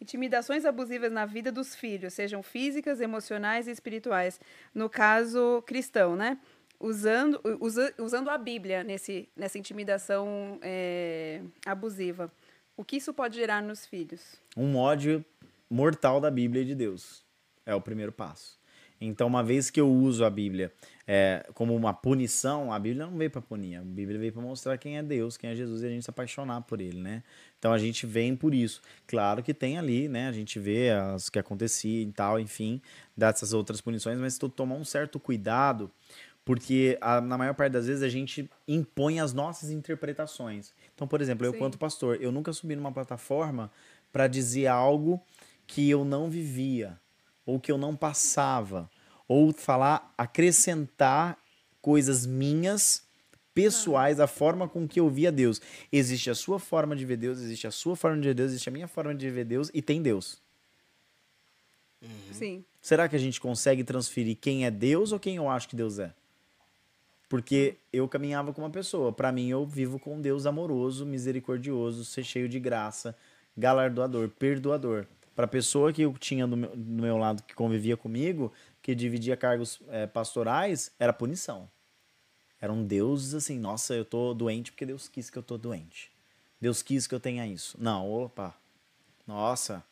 Intimidações 0.00 0.64
abusivas 0.64 1.12
na 1.12 1.26
vida 1.26 1.52
dos 1.52 1.74
filhos, 1.74 2.14
sejam 2.14 2.42
físicas, 2.42 3.02
emocionais 3.02 3.68
e 3.68 3.70
espirituais. 3.70 4.40
No 4.74 4.88
caso 4.88 5.62
cristão, 5.66 6.16
né? 6.16 6.38
Usando, 6.80 7.38
usa- 7.60 7.92
usando 7.98 8.30
a 8.30 8.38
Bíblia 8.38 8.82
nesse, 8.82 9.28
nessa 9.36 9.58
intimidação 9.58 10.58
é, 10.62 11.42
abusiva. 11.66 12.32
O 12.78 12.84
que 12.84 12.96
isso 12.96 13.12
pode 13.12 13.34
gerar 13.34 13.60
nos 13.60 13.84
filhos? 13.84 14.36
um 14.56 14.76
ódio 14.76 15.24
mortal 15.68 16.20
da 16.20 16.30
Bíblia 16.30 16.62
e 16.62 16.64
de 16.64 16.76
Deus. 16.76 17.24
É 17.66 17.74
o 17.74 17.80
primeiro 17.80 18.12
passo. 18.12 18.56
Então, 19.00 19.26
uma 19.26 19.42
vez 19.42 19.68
que 19.68 19.80
eu 19.80 19.88
uso 19.88 20.24
a 20.24 20.30
Bíblia 20.30 20.72
é, 21.04 21.44
como 21.54 21.74
uma 21.74 21.92
punição, 21.92 22.72
a 22.72 22.78
Bíblia 22.78 23.06
não 23.06 23.18
veio 23.18 23.30
para 23.30 23.42
punir, 23.42 23.76
a 23.76 23.82
Bíblia 23.82 24.18
veio 24.18 24.32
para 24.32 24.42
mostrar 24.42 24.78
quem 24.78 24.96
é 24.96 25.02
Deus, 25.02 25.36
quem 25.36 25.50
é 25.50 25.56
Jesus 25.56 25.82
e 25.82 25.86
a 25.86 25.88
gente 25.88 26.04
se 26.04 26.10
apaixonar 26.10 26.60
por 26.62 26.80
ele, 26.80 27.00
né? 27.00 27.24
Então 27.58 27.72
a 27.72 27.78
gente 27.78 28.06
vem 28.06 28.36
por 28.36 28.54
isso. 28.54 28.80
Claro 29.08 29.42
que 29.42 29.52
tem 29.52 29.76
ali, 29.76 30.08
né? 30.08 30.28
A 30.28 30.32
gente 30.32 30.60
vê 30.60 30.90
as 30.90 31.28
que 31.28 31.38
acontecia 31.38 32.02
e 32.02 32.12
tal, 32.12 32.38
enfim, 32.38 32.80
dessas 33.16 33.52
outras 33.52 33.80
punições, 33.80 34.18
mas 34.18 34.38
tu 34.38 34.48
tomar 34.48 34.76
um 34.76 34.84
certo 34.84 35.18
cuidado, 35.18 35.90
porque 36.48 36.96
a, 37.02 37.20
na 37.20 37.36
maior 37.36 37.52
parte 37.52 37.74
das 37.74 37.86
vezes 37.86 38.02
a 38.02 38.08
gente 38.08 38.48
impõe 38.66 39.20
as 39.20 39.34
nossas 39.34 39.68
interpretações. 39.68 40.72
Então, 40.94 41.06
por 41.06 41.20
exemplo, 41.20 41.44
eu 41.44 41.52
Sim. 41.52 41.58
quanto 41.58 41.76
pastor, 41.76 42.16
eu 42.22 42.32
nunca 42.32 42.54
subi 42.54 42.74
numa 42.74 42.90
plataforma 42.90 43.70
para 44.10 44.26
dizer 44.26 44.66
algo 44.66 45.20
que 45.66 45.90
eu 45.90 46.06
não 46.06 46.30
vivia 46.30 46.98
ou 47.44 47.60
que 47.60 47.70
eu 47.70 47.76
não 47.76 47.94
passava, 47.94 48.90
ou 49.28 49.52
falar, 49.52 50.14
acrescentar 50.16 51.36
coisas 51.82 52.24
minhas, 52.24 53.02
pessoais, 53.52 54.18
a 54.18 54.26
forma 54.26 54.66
com 54.66 54.88
que 54.88 55.00
eu 55.00 55.10
via 55.10 55.30
Deus. 55.30 55.60
Existe 55.92 56.30
a 56.30 56.34
sua 56.34 56.58
forma 56.58 56.96
de 56.96 57.04
ver 57.04 57.18
Deus, 57.18 57.40
existe 57.40 57.66
a 57.66 57.70
sua 57.70 57.94
forma 57.94 58.16
de 58.22 58.28
ver 58.28 58.34
Deus, 58.34 58.52
existe 58.52 58.70
a 58.70 58.72
minha 58.72 58.88
forma 58.88 59.14
de 59.14 59.28
ver 59.28 59.44
Deus 59.44 59.70
e 59.74 59.82
tem 59.82 60.00
Deus. 60.00 60.40
Sim. 62.32 62.64
Será 62.80 63.06
que 63.06 63.16
a 63.16 63.18
gente 63.18 63.38
consegue 63.38 63.84
transferir 63.84 64.38
quem 64.40 64.64
é 64.64 64.70
Deus 64.70 65.12
ou 65.12 65.20
quem 65.20 65.36
eu 65.36 65.46
acho 65.50 65.68
que 65.68 65.76
Deus 65.76 65.98
é? 65.98 66.14
Porque 67.28 67.76
eu 67.92 68.08
caminhava 68.08 68.52
com 68.52 68.62
uma 68.62 68.70
pessoa. 68.70 69.12
Para 69.12 69.30
mim, 69.30 69.48
eu 69.48 69.66
vivo 69.66 69.98
com 69.98 70.16
um 70.16 70.20
Deus 70.20 70.46
amoroso, 70.46 71.04
misericordioso, 71.04 72.04
ser 72.04 72.24
cheio 72.24 72.48
de 72.48 72.58
graça, 72.58 73.14
galardoador, 73.56 74.28
perdoador. 74.30 75.06
Para 75.36 75.44
a 75.44 75.48
pessoa 75.48 75.92
que 75.92 76.02
eu 76.02 76.14
tinha 76.18 76.46
do 76.46 76.56
meu, 76.56 76.70
do 76.74 77.02
meu 77.02 77.16
lado, 77.16 77.42
que 77.42 77.54
convivia 77.54 77.96
comigo, 77.96 78.52
que 78.82 78.94
dividia 78.94 79.36
cargos 79.36 79.80
eh, 79.88 80.06
pastorais, 80.06 80.90
era 80.98 81.12
punição. 81.12 81.68
Era 82.60 82.72
um 82.72 82.84
Deus 82.84 83.34
assim, 83.34 83.58
nossa, 83.58 83.94
eu 83.94 84.04
tô 84.04 84.34
doente 84.34 84.72
porque 84.72 84.84
Deus 84.84 85.08
quis 85.08 85.30
que 85.30 85.38
eu 85.38 85.42
tô 85.42 85.56
doente. 85.56 86.10
Deus 86.60 86.82
quis 86.82 87.06
que 87.06 87.14
eu 87.14 87.20
tenha 87.20 87.46
isso. 87.46 87.76
Não, 87.80 88.10
opa. 88.10 88.54
Nossa. 89.26 89.84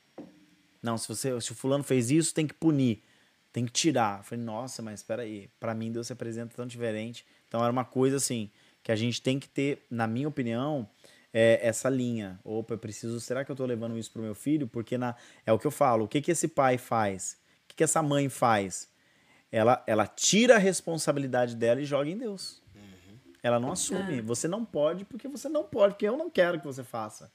Não, 0.82 0.98
se 0.98 1.06
você, 1.06 1.40
se 1.40 1.52
o 1.52 1.54
fulano 1.54 1.84
fez 1.84 2.10
isso, 2.10 2.34
tem 2.34 2.46
que 2.46 2.54
punir. 2.54 3.02
Tem 3.56 3.64
que 3.64 3.72
tirar. 3.72 4.18
Eu 4.18 4.22
falei, 4.22 4.44
nossa, 4.44 4.82
mas 4.82 5.00
espera 5.00 5.22
aí. 5.22 5.48
Para 5.58 5.72
mim 5.72 5.90
Deus 5.90 6.08
se 6.08 6.12
apresenta 6.12 6.54
tão 6.54 6.66
diferente. 6.66 7.24
Então 7.48 7.62
era 7.62 7.72
uma 7.72 7.86
coisa 7.86 8.18
assim 8.18 8.50
que 8.82 8.92
a 8.92 8.96
gente 8.96 9.22
tem 9.22 9.40
que 9.40 9.48
ter, 9.48 9.82
na 9.90 10.06
minha 10.06 10.28
opinião, 10.28 10.86
é, 11.32 11.58
essa 11.66 11.88
linha. 11.88 12.38
Opa, 12.44 12.74
eu 12.74 12.78
preciso. 12.78 13.18
Será 13.18 13.46
que 13.46 13.50
eu 13.50 13.56
tô 13.56 13.64
levando 13.64 13.96
isso 13.96 14.12
pro 14.12 14.20
meu 14.20 14.34
filho? 14.34 14.66
Porque 14.66 14.98
na, 14.98 15.16
é 15.46 15.54
o 15.54 15.58
que 15.58 15.66
eu 15.66 15.70
falo. 15.70 16.04
O 16.04 16.08
que 16.08 16.20
que 16.20 16.32
esse 16.32 16.48
pai 16.48 16.76
faz? 16.76 17.38
O 17.64 17.68
que 17.68 17.76
que 17.76 17.84
essa 17.84 18.02
mãe 18.02 18.28
faz? 18.28 18.90
Ela, 19.50 19.82
ela 19.86 20.06
tira 20.06 20.56
a 20.56 20.58
responsabilidade 20.58 21.56
dela 21.56 21.80
e 21.80 21.86
joga 21.86 22.10
em 22.10 22.18
Deus. 22.18 22.60
Ela 23.42 23.58
não 23.58 23.72
assume. 23.72 24.20
Você 24.20 24.46
não 24.46 24.66
pode 24.66 25.06
porque 25.06 25.28
você 25.28 25.48
não 25.48 25.64
pode, 25.64 25.94
porque 25.94 26.06
eu 26.06 26.18
não 26.18 26.28
quero 26.28 26.60
que 26.60 26.66
você 26.66 26.84
faça. 26.84 27.32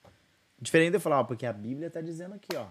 Diferente 0.61 0.91
de 0.91 0.98
eu 0.98 1.02
falar, 1.02 1.22
ó, 1.22 1.23
porque 1.23 1.48
a 1.48 1.53
Bíblia 1.53 1.89
tá 1.89 1.99
dizendo 1.99 2.35
aqui, 2.35 2.56
ó. 2.56 2.68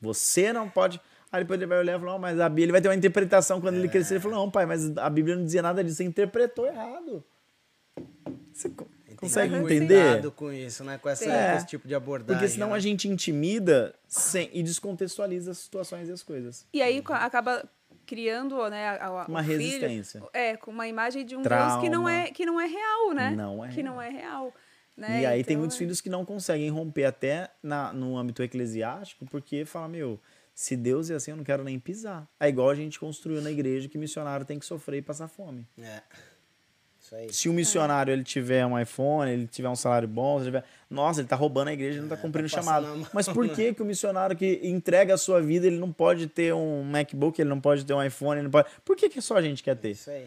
Você 0.00 0.50
não 0.50 0.70
pode. 0.70 0.98
Aí 1.36 1.44
depois 1.44 1.58
ele 1.60 1.66
vai 1.66 1.78
olhar 1.78 1.96
e 1.96 2.00
falar, 2.00 2.12
não, 2.12 2.18
mas 2.18 2.40
a 2.40 2.48
Bíblia 2.48 2.64
ele 2.64 2.72
vai 2.72 2.80
ter 2.80 2.88
uma 2.88 2.94
interpretação 2.94 3.60
quando 3.60 3.76
ele 3.76 3.88
crescer. 3.88 4.14
Ele 4.14 4.20
falou, 4.20 4.38
não, 4.38 4.50
pai, 4.50 4.66
mas 4.66 4.96
a 4.96 5.08
Bíblia 5.10 5.36
não 5.36 5.44
dizia 5.44 5.62
nada 5.62 5.82
disso. 5.84 5.96
Você 5.96 6.04
interpretou 6.04 6.66
errado. 6.66 7.22
Você 8.52 8.68
co- 8.70 8.86
consegue 9.16 9.52
Tem 9.54 9.62
entender? 9.78 10.30
Com 10.32 10.52
isso, 10.52 10.82
né? 10.84 10.98
Com, 10.98 11.08
essa, 11.08 11.24
É. 11.30 11.50
com 11.52 11.56
esse 11.58 11.66
tipo 11.66 11.86
de 11.88 11.94
abordagem. 11.94 12.36
Porque 12.38 12.48
senão 12.52 12.68
né? 12.70 12.74
a 12.76 12.78
gente 12.78 13.08
intimida 13.08 13.94
sem, 14.06 14.50
e 14.52 14.62
descontextualiza 14.62 15.50
as 15.52 15.58
situações 15.58 16.08
e 16.08 16.12
as 16.12 16.22
coisas. 16.22 16.66
E 16.72 16.80
aí 16.82 17.02
acaba 17.08 17.68
criando, 18.06 18.56
né, 18.70 18.88
a- 18.88 19.06
a- 19.06 19.26
Uma 19.26 19.40
o 19.40 19.44
filho, 19.44 19.58
resistência. 19.58 20.22
é, 20.32 20.56
com 20.56 20.70
uma 20.70 20.86
imagem 20.86 21.24
de 21.26 21.34
um 21.36 21.42
Deus 21.42 21.54
que 21.80 21.88
não 21.88 22.04
Trauma. 22.04 22.12
é 22.12 22.30
que 22.30 22.46
não 22.46 22.60
é 22.60 22.66
real, 22.66 23.12
né? 23.14 23.30
Não 23.36 23.64
é 23.64 23.68
que 23.68 23.82
real. 23.82 23.94
não 23.94 24.02
é 24.02 24.08
real. 24.10 24.54
Né? 24.96 25.22
E 25.22 25.26
aí 25.26 25.44
tem 25.44 25.54
Então, 25.54 25.60
muitos 25.60 25.76
é- 25.76 25.78
filhos 25.80 26.00
que 26.00 26.08
não 26.08 26.24
conseguem 26.24 26.70
romper 26.70 27.04
até 27.04 27.50
na, 27.62 27.92
no 27.92 28.16
âmbito 28.16 28.42
eclesiástico, 28.42 29.26
porque 29.26 29.64
fala, 29.66 29.88
meu, 29.88 30.18
se 30.56 30.74
Deus 30.74 31.10
é 31.10 31.14
assim, 31.14 31.32
eu 31.32 31.36
não 31.36 31.44
quero 31.44 31.62
nem 31.62 31.78
pisar. 31.78 32.26
É 32.40 32.48
igual 32.48 32.70
a 32.70 32.74
gente 32.74 32.98
construiu 32.98 33.42
na 33.42 33.50
igreja 33.50 33.90
que 33.90 33.98
missionário 33.98 34.46
tem 34.46 34.58
que 34.58 34.64
sofrer 34.64 34.96
e 34.96 35.02
passar 35.02 35.28
fome. 35.28 35.66
É. 35.78 36.00
Isso 36.98 37.14
aí. 37.14 37.30
Se 37.30 37.46
o 37.50 37.52
missionário 37.52 38.10
ele 38.10 38.24
tiver 38.24 38.64
um 38.64 38.80
iPhone, 38.80 39.30
ele 39.30 39.46
tiver 39.46 39.68
um 39.68 39.76
salário 39.76 40.08
bom, 40.08 40.38
se 40.38 40.44
ele 40.44 40.52
tiver... 40.52 40.64
nossa, 40.88 41.20
ele 41.20 41.28
tá 41.28 41.36
roubando 41.36 41.68
a 41.68 41.74
igreja, 41.74 41.98
ele 41.98 42.00
não 42.00 42.08
tá 42.08 42.16
cumprindo 42.16 42.48
o 42.48 42.50
tá 42.50 42.56
chamado. 42.56 42.86
mão. 42.86 43.06
Mas 43.12 43.28
por 43.28 43.46
que 43.50 43.74
que 43.74 43.82
o 43.82 43.84
missionário 43.84 44.34
que 44.34 44.58
entrega 44.62 45.12
a 45.12 45.18
sua 45.18 45.42
vida, 45.42 45.66
ele 45.66 45.76
não 45.76 45.92
pode 45.92 46.26
ter 46.26 46.54
um 46.54 46.82
MacBook, 46.84 47.38
ele 47.38 47.50
não 47.50 47.60
pode 47.60 47.84
ter 47.84 47.92
um 47.92 48.02
iPhone, 48.02 48.38
ele 48.38 48.44
não 48.44 48.50
pode... 48.50 48.66
Por 48.82 48.96
que 48.96 49.10
que 49.10 49.20
só 49.20 49.36
a 49.36 49.42
gente 49.42 49.62
quer 49.62 49.76
ter? 49.76 49.90
Isso 49.90 50.08
aí. 50.08 50.26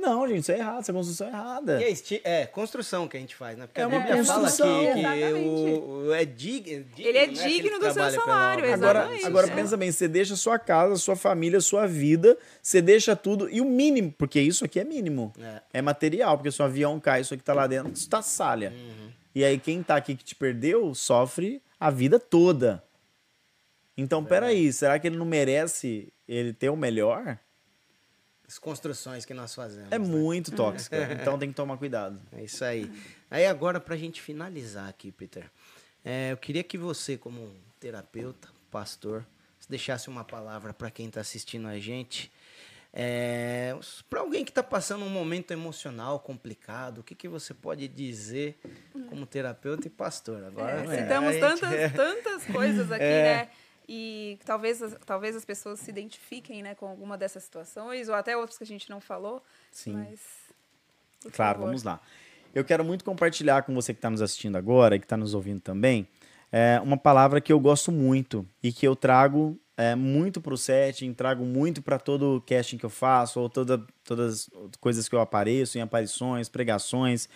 Não, 0.00 0.26
gente, 0.26 0.40
isso 0.40 0.52
é 0.52 0.58
errado, 0.58 0.92
construção 0.92 1.26
é 1.26 1.30
errada. 1.30 1.80
E 1.80 1.84
é, 1.84 1.90
esti- 1.90 2.20
é 2.24 2.46
construção 2.46 3.06
que 3.06 3.16
a 3.16 3.20
gente 3.20 3.36
faz, 3.36 3.58
né? 3.58 3.66
Porque 3.66 3.80
É 3.80 3.84
a 3.84 3.88
uma 3.88 3.98
Bíblia 4.00 4.24
fala 4.24 4.38
que, 4.50 4.56
construção. 4.56 4.80
que 4.94 4.98
Exatamente. 4.98 5.48
o, 5.48 6.06
o- 6.08 6.14
é 6.14 6.24
dig, 6.24 6.60
digno. 6.62 6.86
Ele 6.98 7.18
é 7.18 7.26
né? 7.26 7.32
Digno 7.32 7.70
que 7.78 7.78
do 7.78 7.84
seu 7.84 7.94
pela 7.94 8.10
salário, 8.10 8.64
obra. 8.64 8.74
Agora, 8.74 8.98
Exatamente, 9.00 9.26
agora 9.26 9.46
é. 9.46 9.54
pensa 9.54 9.76
bem, 9.76 9.92
você 9.92 10.08
deixa 10.08 10.36
sua 10.36 10.58
casa, 10.58 10.96
sua 10.96 11.16
família, 11.16 11.60
sua 11.60 11.86
vida, 11.86 12.36
você 12.62 12.80
deixa 12.80 13.14
tudo, 13.14 13.48
e 13.50 13.60
o 13.60 13.64
mínimo, 13.64 14.12
porque 14.16 14.40
isso 14.40 14.64
aqui 14.64 14.80
é 14.80 14.84
mínimo, 14.84 15.32
É. 15.38 15.60
é, 15.74 15.82
material, 15.82 16.36
porque 16.38 16.50
se 16.50 16.60
o 16.62 16.64
avião 16.64 16.98
cai, 16.98 17.20
isso 17.20 17.34
aqui 17.34 17.42
tá 17.42 17.52
lá 17.52 17.66
dentro, 17.66 17.92
isso 17.92 18.08
tá 18.08 18.22
salha. 18.22 18.70
Uhum. 18.74 19.10
E 19.34 19.44
aí 19.44 19.58
quem 19.58 19.82
tá 19.82 19.96
aqui 19.96 20.16
que 20.16 20.24
te 20.24 20.34
perdeu, 20.34 20.94
sofre 20.94 21.60
a 21.78 21.90
vida 21.90 22.18
toda. 22.18 22.82
Então, 23.96 24.24
peraí, 24.24 24.72
será 24.72 24.98
que 24.98 25.06
ele 25.06 25.16
não 25.18 25.26
merece 25.26 26.08
ele 26.26 26.52
ter 26.54 26.70
o 26.70 26.76
melhor? 26.76 27.38
As 28.50 28.58
construções 28.58 29.24
que 29.24 29.32
nós 29.32 29.54
fazemos. 29.54 29.92
É 29.92 29.98
né? 29.98 30.04
muito 30.04 30.50
tóxica, 30.50 30.96
então 31.14 31.38
tem 31.38 31.50
que 31.50 31.54
tomar 31.54 31.76
cuidado. 31.76 32.20
É 32.32 32.42
isso 32.42 32.64
aí. 32.64 32.90
Aí 33.30 33.46
agora, 33.46 33.78
pra 33.78 33.96
gente 33.96 34.20
finalizar 34.20 34.88
aqui, 34.88 35.12
Peter, 35.12 35.48
é, 36.04 36.32
eu 36.32 36.36
queria 36.36 36.64
que 36.64 36.76
você, 36.76 37.16
como 37.16 37.40
um 37.40 37.54
terapeuta, 37.78 38.48
pastor, 38.68 39.24
deixasse 39.68 40.08
uma 40.08 40.24
palavra 40.24 40.74
para 40.74 40.90
quem 40.90 41.08
tá 41.08 41.20
assistindo 41.20 41.68
a 41.68 41.78
gente. 41.78 42.28
É, 42.92 43.72
para 44.08 44.18
alguém 44.18 44.44
que 44.44 44.50
tá 44.50 44.64
passando 44.64 45.04
um 45.04 45.08
momento 45.10 45.52
emocional 45.52 46.18
complicado, 46.18 46.98
o 46.98 47.02
que, 47.04 47.14
que 47.14 47.28
você 47.28 47.54
pode 47.54 47.86
dizer 47.86 48.58
como 49.08 49.26
terapeuta 49.26 49.86
e 49.86 49.90
pastor? 49.90 50.42
Agora, 50.42 50.72
É, 50.72 50.96
é, 50.96 51.02
citamos 51.02 51.28
a 51.28 51.32
gente- 51.32 51.60
tantas, 51.60 51.92
tantas 51.92 52.44
coisas 52.46 52.90
aqui, 52.90 53.04
É. 53.04 53.22
né? 53.22 53.48
E 53.92 54.38
talvez, 54.44 54.80
as- 54.80 54.96
talvez 55.04 55.34
as 55.34 55.44
pessoas 55.44 55.80
se 55.80 55.90
identifiquem 55.90 56.62
né, 56.62 56.76
com 56.76 56.86
alguma 56.86 57.18
dessas 57.18 57.42
situações, 57.42 58.08
ou 58.08 58.14
até 58.14 58.36
outras 58.36 58.56
que 58.56 58.62
a 58.62 58.66
gente 58.66 58.88
não 58.88 59.00
falou. 59.00 59.42
Sim. 59.72 59.94
Mas. 59.94 60.20
Claro, 61.32 61.56
favor. 61.56 61.66
vamos 61.66 61.82
lá. 61.82 62.00
Eu 62.54 62.64
quero 62.64 62.84
muito 62.84 63.04
compartilhar 63.04 63.62
com 63.62 63.74
você 63.74 63.92
que 63.92 63.98
está 63.98 64.08
nos 64.08 64.22
assistindo 64.22 64.56
agora 64.56 64.94
e 64.94 65.00
que 65.00 65.04
está 65.06 65.16
nos 65.16 65.34
ouvindo 65.34 65.60
também 65.60 66.06
é, 66.52 66.80
uma 66.82 66.96
palavra 66.96 67.40
que 67.40 67.52
eu 67.52 67.60
gosto 67.60 67.92
muito 67.92 68.46
e 68.62 68.72
que 68.72 68.86
eu 68.86 68.96
trago 68.96 69.58
é, 69.76 69.94
muito 69.94 70.40
para 70.40 70.52
o 70.54 70.58
setting, 70.58 71.12
trago 71.14 71.44
muito 71.44 71.80
para 71.80 71.98
todo 71.98 72.36
o 72.36 72.40
casting 72.40 72.76
que 72.76 72.84
eu 72.84 72.90
faço, 72.90 73.40
ou 73.40 73.48
toda, 73.48 73.84
todas 74.04 74.50
as 74.52 74.76
coisas 74.80 75.08
que 75.08 75.14
eu 75.14 75.20
apareço, 75.20 75.78
em 75.78 75.80
aparições, 75.80 76.48
pregações. 76.48 77.28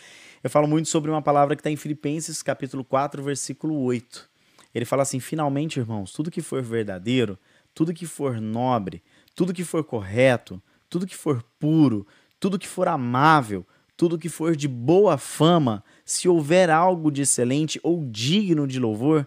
Eu 0.43 0.51
falo 0.51 0.67
muito 0.67 0.89
sobre 0.89 1.11
uma 1.11 1.23
palavra 1.23 1.57
que 1.57 1.61
está 1.61 1.71
em 1.71 1.77
Filipenses 1.77 2.43
capítulo 2.43 2.85
4, 2.85 3.23
versículo 3.23 3.81
8. 3.83 4.29
Ele 4.75 4.85
fala 4.85 5.03
assim: 5.03 5.21
finalmente, 5.21 5.79
irmãos, 5.79 6.13
tudo 6.13 6.31
que 6.31 6.43
for 6.43 6.63
verdadeiro, 6.63 7.39
tudo 7.75 7.95
que 7.95 8.07
for 8.07 8.41
nobre, 8.41 9.03
tudo 9.35 9.53
que 9.55 9.65
for 9.65 9.85
correto, 9.85 10.63
tudo 10.89 11.07
que 11.07 11.17
for 11.17 11.43
puro, 11.59 12.07
tudo 12.41 12.59
que 12.59 12.69
for 12.69 12.89
amável, 12.89 13.67
tudo 13.97 14.19
que 14.19 14.29
for 14.29 14.57
de 14.57 14.67
boa 14.67 15.17
fama, 15.17 15.85
se 16.05 16.29
houver 16.29 16.71
algo 16.71 17.11
de 17.11 17.23
excelente 17.23 17.79
ou 17.83 18.05
digno 18.11 18.67
de 18.67 18.79
louvor, 18.81 19.27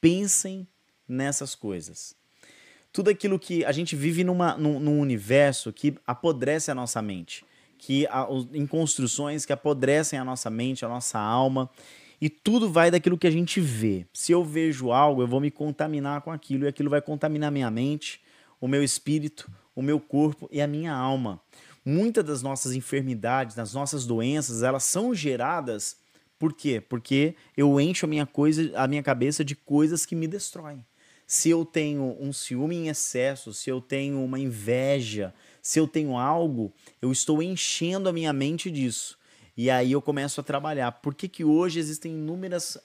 pensem 0.00 0.66
nessas 1.08 1.54
coisas. 1.54 2.14
Tudo 2.92 3.10
aquilo 3.10 3.38
que 3.38 3.64
a 3.64 3.72
gente 3.72 3.94
vive 3.94 4.24
numa, 4.24 4.56
num, 4.56 4.78
num 4.80 5.00
universo 5.00 5.72
que 5.72 5.94
apodrece 6.06 6.70
a 6.70 6.74
nossa 6.74 7.02
mente, 7.02 7.44
que 7.78 8.06
a- 8.06 8.26
em 8.52 8.66
construções 8.66 9.44
que 9.44 9.52
apodrecem 9.52 10.18
a 10.18 10.24
nossa 10.24 10.48
mente, 10.48 10.84
a 10.84 10.88
nossa 10.88 11.18
alma, 11.18 11.68
e 12.20 12.28
tudo 12.28 12.70
vai 12.70 12.90
daquilo 12.90 13.18
que 13.18 13.26
a 13.26 13.30
gente 13.30 13.60
vê. 13.60 14.06
Se 14.12 14.32
eu 14.32 14.44
vejo 14.44 14.90
algo, 14.90 15.22
eu 15.22 15.26
vou 15.26 15.40
me 15.40 15.50
contaminar 15.50 16.22
com 16.22 16.30
aquilo, 16.30 16.64
e 16.64 16.68
aquilo 16.68 16.90
vai 16.90 17.00
contaminar 17.00 17.50
minha 17.50 17.70
mente, 17.70 18.20
o 18.60 18.66
meu 18.66 18.82
espírito, 18.82 19.50
o 19.74 19.82
meu 19.82 20.00
corpo 20.00 20.48
e 20.50 20.60
a 20.60 20.66
minha 20.66 20.94
alma. 20.94 21.40
Muitas 21.84 22.24
das 22.24 22.42
nossas 22.42 22.72
enfermidades, 22.72 23.54
das 23.54 23.74
nossas 23.74 24.06
doenças, 24.06 24.62
elas 24.62 24.84
são 24.84 25.14
geradas 25.14 25.96
por 26.38 26.52
quê? 26.52 26.82
Porque 26.86 27.34
eu 27.56 27.80
encho 27.80 28.04
a 28.04 28.08
minha 28.08 28.26
coisa, 28.26 28.70
a 28.74 28.86
minha 28.86 29.02
cabeça 29.02 29.44
de 29.44 29.56
coisas 29.56 30.04
que 30.04 30.14
me 30.14 30.26
destroem. 30.26 30.84
Se 31.26 31.50
eu 31.50 31.64
tenho 31.64 32.16
um 32.20 32.32
ciúme 32.32 32.76
em 32.76 32.88
excesso, 32.88 33.52
se 33.52 33.70
eu 33.70 33.80
tenho 33.80 34.22
uma 34.22 34.38
inveja, 34.38 35.34
se 35.62 35.80
eu 35.80 35.88
tenho 35.88 36.16
algo, 36.16 36.72
eu 37.00 37.10
estou 37.10 37.42
enchendo 37.42 38.08
a 38.08 38.12
minha 38.12 38.32
mente 38.32 38.70
disso. 38.70 39.18
E 39.56 39.70
aí 39.70 39.92
eu 39.92 40.02
começo 40.02 40.40
a 40.40 40.44
trabalhar. 40.44 40.92
Por 40.92 41.14
que, 41.14 41.28
que 41.28 41.44
hoje 41.44 41.78
existem 41.78 42.12
inúmeras 42.12 42.78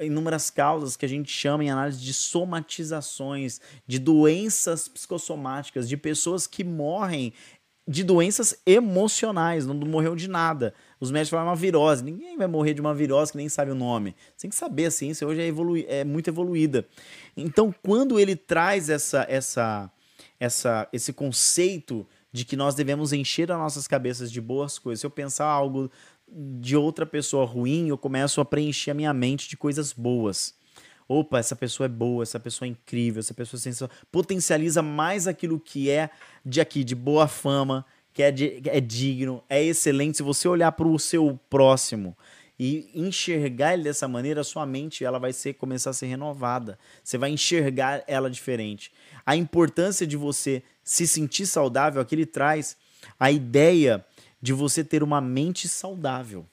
inúmeras 0.00 0.48
causas 0.48 0.96
que 0.96 1.04
a 1.04 1.08
gente 1.08 1.28
chama 1.28 1.64
em 1.64 1.70
análise 1.70 2.00
de 2.00 2.14
somatizações, 2.14 3.60
de 3.84 3.98
doenças 3.98 4.86
psicossomáticas, 4.86 5.88
de 5.88 5.96
pessoas 5.96 6.46
que 6.46 6.62
morrem 6.62 7.32
de 7.88 8.04
doenças 8.04 8.60
emocionais, 8.66 9.64
não 9.64 9.74
morreu 9.74 10.14
de 10.14 10.28
nada. 10.28 10.74
Os 11.00 11.10
médicos 11.10 11.30
falam 11.30 11.46
é 11.46 11.48
uma 11.48 11.56
virose. 11.56 12.04
Ninguém 12.04 12.36
vai 12.36 12.46
morrer 12.46 12.74
de 12.74 12.82
uma 12.82 12.94
virose 12.94 13.32
que 13.32 13.38
nem 13.38 13.48
sabe 13.48 13.70
o 13.70 13.74
nome. 13.74 14.14
Você 14.36 14.42
tem 14.42 14.50
que 14.50 14.56
saber, 14.56 14.86
a 14.86 14.90
ciência 14.90 15.26
hoje 15.26 15.40
é, 15.40 16.00
é 16.00 16.04
muito 16.04 16.28
evoluída. 16.28 16.86
Então, 17.34 17.74
quando 17.82 18.20
ele 18.20 18.36
traz 18.36 18.90
essa, 18.90 19.24
essa, 19.26 19.90
essa, 20.38 20.86
esse 20.92 21.14
conceito 21.14 22.06
de 22.30 22.44
que 22.44 22.56
nós 22.56 22.74
devemos 22.74 23.14
encher 23.14 23.50
as 23.50 23.56
nossas 23.56 23.88
cabeças 23.88 24.30
de 24.30 24.40
boas 24.40 24.78
coisas, 24.78 25.00
se 25.00 25.06
eu 25.06 25.10
pensar 25.10 25.46
algo 25.46 25.90
de 26.30 26.76
outra 26.76 27.06
pessoa 27.06 27.44
ruim, 27.44 27.88
eu 27.88 27.98
começo 27.98 28.40
a 28.40 28.44
preencher 28.44 28.90
a 28.90 28.94
minha 28.94 29.12
mente 29.12 29.48
de 29.48 29.56
coisas 29.56 29.92
boas. 29.92 30.54
Opa, 31.08 31.38
essa 31.38 31.56
pessoa 31.56 31.86
é 31.86 31.88
boa, 31.88 32.22
essa 32.22 32.38
pessoa 32.38 32.66
é 32.66 32.70
incrível, 32.70 33.20
essa 33.20 33.32
pessoa 33.32 33.58
é 33.58 33.62
sensacional. 33.62 33.96
Potencializa 34.12 34.82
mais 34.82 35.26
aquilo 35.26 35.58
que 35.58 35.88
é 35.88 36.10
de 36.44 36.60
aqui, 36.60 36.84
de 36.84 36.94
boa 36.94 37.26
fama, 37.26 37.84
que 38.12 38.22
é, 38.22 38.30
de, 38.30 38.60
é 38.66 38.80
digno, 38.80 39.42
é 39.48 39.62
excelente. 39.62 40.18
Se 40.18 40.22
você 40.22 40.46
olhar 40.46 40.72
para 40.72 40.86
o 40.86 40.98
seu 40.98 41.40
próximo 41.48 42.16
e 42.58 42.90
enxergar 42.94 43.74
ele 43.74 43.84
dessa 43.84 44.06
maneira, 44.06 44.44
sua 44.44 44.66
mente 44.66 45.04
ela 45.04 45.18
vai 45.18 45.32
ser, 45.32 45.54
começar 45.54 45.90
a 45.90 45.94
ser 45.94 46.06
renovada. 46.06 46.78
Você 47.02 47.16
vai 47.16 47.30
enxergar 47.30 48.02
ela 48.06 48.28
diferente. 48.28 48.92
A 49.24 49.34
importância 49.34 50.06
de 50.06 50.16
você 50.16 50.62
se 50.84 51.06
sentir 51.06 51.46
saudável, 51.46 52.02
aqui 52.02 52.14
ele 52.14 52.26
traz 52.26 52.76
a 53.18 53.30
ideia 53.30 54.04
de 54.40 54.52
você 54.52 54.84
ter 54.84 55.02
uma 55.02 55.20
mente 55.20 55.68
saudável, 55.68 56.48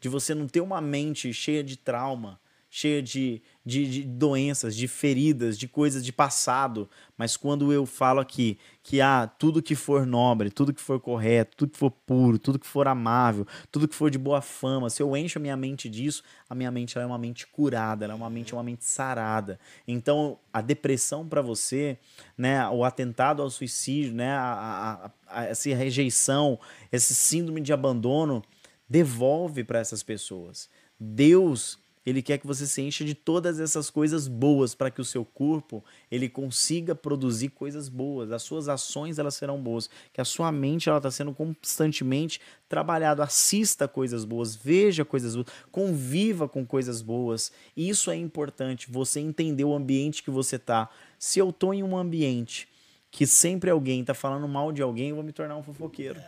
de 0.00 0.08
você 0.08 0.34
não 0.34 0.46
ter 0.46 0.60
uma 0.60 0.80
mente 0.80 1.32
cheia 1.32 1.62
de 1.62 1.76
trauma, 1.76 2.40
cheia 2.76 3.02
de, 3.02 3.40
de, 3.64 3.88
de, 3.88 4.02
doenças, 4.02 4.76
de 4.76 4.86
feridas, 4.86 5.56
de 5.56 5.66
coisas 5.66 6.04
de 6.04 6.12
passado. 6.12 6.90
Mas 7.16 7.34
quando 7.34 7.72
eu 7.72 7.86
falo 7.86 8.20
aqui 8.20 8.58
que 8.82 9.00
há 9.00 9.22
ah, 9.22 9.26
tudo 9.26 9.62
que 9.62 9.74
for 9.74 10.04
nobre, 10.04 10.50
tudo 10.50 10.74
que 10.74 10.80
for 10.80 11.00
correto, 11.00 11.56
tudo 11.56 11.70
que 11.70 11.78
for 11.78 11.90
puro, 11.90 12.38
tudo 12.38 12.58
que 12.58 12.66
for 12.66 12.86
amável, 12.86 13.46
tudo 13.72 13.88
que 13.88 13.94
for 13.94 14.10
de 14.10 14.18
boa 14.18 14.42
fama, 14.42 14.90
se 14.90 15.02
eu 15.02 15.16
encho 15.16 15.38
a 15.38 15.40
minha 15.40 15.56
mente 15.56 15.88
disso, 15.88 16.22
a 16.50 16.54
minha 16.54 16.70
mente 16.70 16.98
é 16.98 17.06
uma 17.06 17.16
mente 17.16 17.46
curada, 17.46 18.04
ela 18.04 18.12
é 18.12 18.16
uma 18.16 18.28
mente, 18.28 18.52
uma 18.52 18.62
mente 18.62 18.84
sarada. 18.84 19.58
Então, 19.88 20.38
a 20.52 20.60
depressão 20.60 21.26
para 21.26 21.40
você, 21.40 21.96
né, 22.36 22.68
o 22.68 22.84
atentado 22.84 23.40
ao 23.40 23.48
suicídio, 23.48 24.12
né, 24.12 24.32
a, 24.32 25.10
a, 25.30 25.40
a, 25.40 25.44
essa 25.44 25.74
rejeição, 25.74 26.60
esse 26.92 27.14
síndrome 27.14 27.62
de 27.62 27.72
abandono, 27.72 28.42
devolve 28.86 29.64
para 29.64 29.78
essas 29.78 30.02
pessoas. 30.02 30.68
Deus 31.00 31.78
ele 32.06 32.22
quer 32.22 32.38
que 32.38 32.46
você 32.46 32.68
se 32.68 32.80
encha 32.80 33.04
de 33.04 33.14
todas 33.14 33.58
essas 33.58 33.90
coisas 33.90 34.28
boas 34.28 34.76
para 34.76 34.92
que 34.92 35.00
o 35.00 35.04
seu 35.04 35.24
corpo 35.24 35.84
ele 36.08 36.28
consiga 36.28 36.94
produzir 36.94 37.48
coisas 37.48 37.88
boas. 37.88 38.30
As 38.30 38.44
suas 38.44 38.68
ações 38.68 39.18
elas 39.18 39.34
serão 39.34 39.60
boas, 39.60 39.90
que 40.12 40.20
a 40.20 40.24
sua 40.24 40.52
mente 40.52 40.88
ela 40.88 40.98
está 40.98 41.10
sendo 41.10 41.34
constantemente 41.34 42.40
trabalhado. 42.68 43.22
Assista 43.22 43.88
coisas 43.88 44.24
boas, 44.24 44.54
veja 44.54 45.04
coisas 45.04 45.34
boas, 45.34 45.48
conviva 45.72 46.48
com 46.48 46.64
coisas 46.64 47.02
boas. 47.02 47.50
Isso 47.76 48.08
é 48.08 48.14
importante. 48.14 48.88
Você 48.88 49.18
entender 49.18 49.64
o 49.64 49.74
ambiente 49.74 50.22
que 50.22 50.30
você 50.30 50.54
está. 50.54 50.88
Se 51.18 51.40
eu 51.40 51.50
estou 51.50 51.74
em 51.74 51.82
um 51.82 51.96
ambiente 51.96 52.68
que 53.10 53.26
sempre 53.26 53.68
alguém 53.68 54.02
está 54.02 54.14
falando 54.14 54.46
mal 54.46 54.70
de 54.70 54.80
alguém, 54.80 55.08
eu 55.08 55.16
vou 55.16 55.24
me 55.24 55.32
tornar 55.32 55.56
um 55.56 55.62
fofoqueiro. 55.62 56.20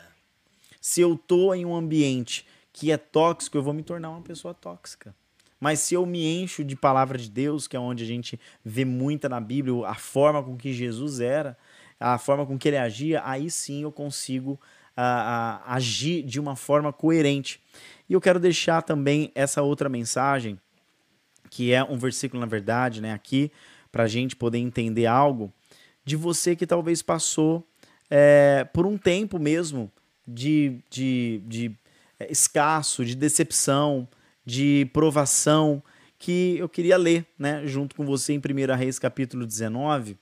Se 0.81 1.01
eu 1.01 1.15
estou 1.15 1.55
em 1.55 1.65
um 1.65 1.77
ambiente 1.77 2.45
que 2.73 2.91
é 2.91 2.97
tóxico, 2.97 3.57
eu 3.57 3.63
vou 3.63 3.75
me 3.75 3.85
tornar 3.85 4.11
uma 4.11 4.23
pessoa 4.23 4.53
tóxica. 4.53 5.15
Mas 5.61 5.81
se 5.81 5.95
eu 5.95 6.07
me 6.07 6.25
encho 6.25 6.63
de 6.65 6.77
palavra 6.77 7.19
de 7.19 7.31
Deus, 7.31 7.67
que 7.67 7.77
é 7.77 7.81
onde 7.81 8.05
a 8.05 8.07
gente 8.07 8.39
vê 8.65 8.85
muita 8.85 9.29
na 9.29 9.41
Bíblia, 9.41 9.87
a 9.87 9.95
forma 9.95 10.43
com 10.43 10.57
que 10.57 10.73
Jesus 10.73 11.21
era, 11.21 11.57
a 11.99 12.17
forma 12.19 12.47
com 12.47 12.57
que 12.57 12.69
ele 12.69 12.77
agia, 12.77 13.23
aí 13.25 13.51
sim 13.51 13.83
eu 13.83 13.91
consigo 13.91 14.53
uh, 14.53 15.01
uh, 15.01 15.63
agir 15.67 16.23
de 16.23 16.39
uma 16.39 16.55
forma 16.55 16.93
coerente. 16.93 17.61
E 18.09 18.13
eu 18.13 18.21
quero 18.21 18.39
deixar 18.39 18.83
também 18.83 19.33
essa 19.35 19.63
outra 19.63 19.89
mensagem, 19.89 20.59
que 21.51 21.73
é 21.73 21.83
um 21.83 21.99
versículo, 21.99 22.41
na 22.41 22.47
verdade, 22.47 23.01
né, 23.01 23.13
aqui, 23.13 23.51
para 23.91 24.05
a 24.05 24.09
gente 24.09 24.37
poder 24.37 24.59
entender 24.59 25.07
algo, 25.07 25.53
de 26.05 26.15
você 26.15 26.55
que 26.55 26.67
talvez 26.67 27.03
passou 27.03 27.67
é, 28.11 28.67
por 28.73 28.87
um 28.87 28.97
tempo 28.97 29.39
mesmo 29.39 29.91
de, 30.27 30.79
de, 30.91 31.43
de 31.47 31.73
é, 32.19 32.31
escasso, 32.31 33.05
de 33.05 33.15
decepção, 33.15 34.09
de 34.49 34.89
provação 34.95 35.83
que 36.19 36.57
eu 36.57 36.71
queria 36.71 36.97
ler, 36.97 37.27
né, 37.39 37.67
junto 37.67 37.95
com 37.95 38.07
você 38.07 38.33
em 38.33 38.39
1 38.39 38.75
Reis 38.75 38.99
capítulo 38.99 39.45
19. 39.45 40.17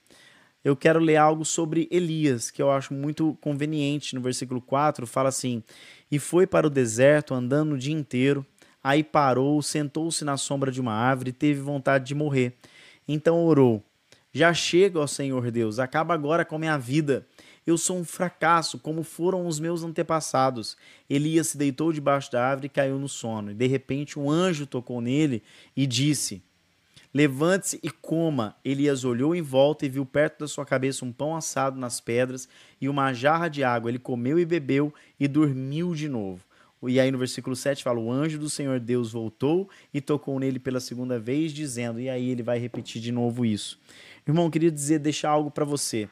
Eu 0.65 0.75
quero 0.75 0.99
ler 0.99 1.15
algo 1.15 1.45
sobre 1.45 1.87
Elias, 1.89 2.51
que 2.51 2.61
eu 2.61 2.69
acho 2.69 2.93
muito 2.93 3.37
conveniente. 3.39 4.13
No 4.13 4.19
versículo 4.19 4.59
4 4.59 5.07
fala 5.07 5.29
assim: 5.29 5.63
"E 6.11 6.19
foi 6.19 6.45
para 6.45 6.67
o 6.67 6.69
deserto 6.69 7.33
andando 7.33 7.75
o 7.75 7.77
dia 7.77 7.93
inteiro, 7.93 8.45
aí 8.83 9.01
parou, 9.01 9.61
sentou-se 9.61 10.25
na 10.25 10.35
sombra 10.35 10.73
de 10.73 10.81
uma 10.81 10.93
árvore 10.93 11.29
e 11.29 11.33
teve 11.33 11.61
vontade 11.61 12.03
de 12.03 12.13
morrer. 12.13 12.57
Então 13.07 13.45
orou: 13.45 13.81
Já 14.33 14.53
chega, 14.53 14.99
ó 14.99 15.07
Senhor 15.07 15.49
Deus, 15.51 15.79
acaba 15.79 16.13
agora 16.13 16.43
com 16.43 16.57
a 16.57 16.59
minha 16.59 16.77
vida 16.77 17.25
eu 17.67 17.77
sou 17.77 17.97
um 17.97 18.05
fracasso, 18.05 18.79
como 18.79 19.03
foram 19.03 19.45
os 19.45 19.59
meus 19.59 19.83
antepassados. 19.83 20.77
Elias 21.09 21.47
se 21.47 21.57
deitou 21.57 21.91
debaixo 21.91 22.31
da 22.31 22.41
árvore 22.41 22.67
e 22.67 22.69
caiu 22.69 22.97
no 22.97 23.09
sono. 23.09 23.51
E 23.51 23.53
de 23.53 23.67
repente 23.67 24.17
um 24.17 24.31
anjo 24.31 24.65
tocou 24.65 25.01
nele 25.01 25.43
e 25.75 25.85
disse: 25.85 26.41
Levante-se 27.13 27.77
e 27.83 27.89
coma. 27.89 28.55
Elias 28.63 29.03
olhou 29.03 29.35
em 29.35 29.41
volta 29.41 29.85
e 29.85 29.89
viu 29.89 30.05
perto 30.05 30.39
da 30.39 30.47
sua 30.47 30.65
cabeça 30.65 31.03
um 31.03 31.11
pão 31.11 31.35
assado 31.35 31.77
nas 31.77 31.99
pedras 31.99 32.47
e 32.79 32.87
uma 32.87 33.11
jarra 33.11 33.49
de 33.49 33.65
água. 33.65 33.91
Ele 33.91 33.99
comeu 33.99 34.39
e 34.39 34.45
bebeu 34.45 34.93
e 35.19 35.27
dormiu 35.27 35.93
de 35.93 36.07
novo. 36.07 36.39
E 36.83 37.01
aí 37.01 37.11
no 37.11 37.17
versículo 37.17 37.53
7 37.53 37.83
fala: 37.83 37.99
O 37.99 38.09
anjo 38.09 38.39
do 38.39 38.49
Senhor 38.49 38.79
Deus 38.79 39.11
voltou 39.11 39.69
e 39.93 39.99
tocou 39.99 40.39
nele 40.39 40.57
pela 40.57 40.79
segunda 40.79 41.19
vez, 41.19 41.51
dizendo, 41.51 41.99
e 41.99 42.07
aí 42.07 42.29
ele 42.29 42.43
vai 42.43 42.59
repetir 42.59 43.01
de 43.01 43.11
novo 43.11 43.45
isso. 43.45 43.77
Irmão, 44.25 44.49
queria 44.49 44.71
dizer, 44.71 44.99
deixar 44.99 45.31
algo 45.31 45.51
para 45.51 45.65
você 45.65 46.07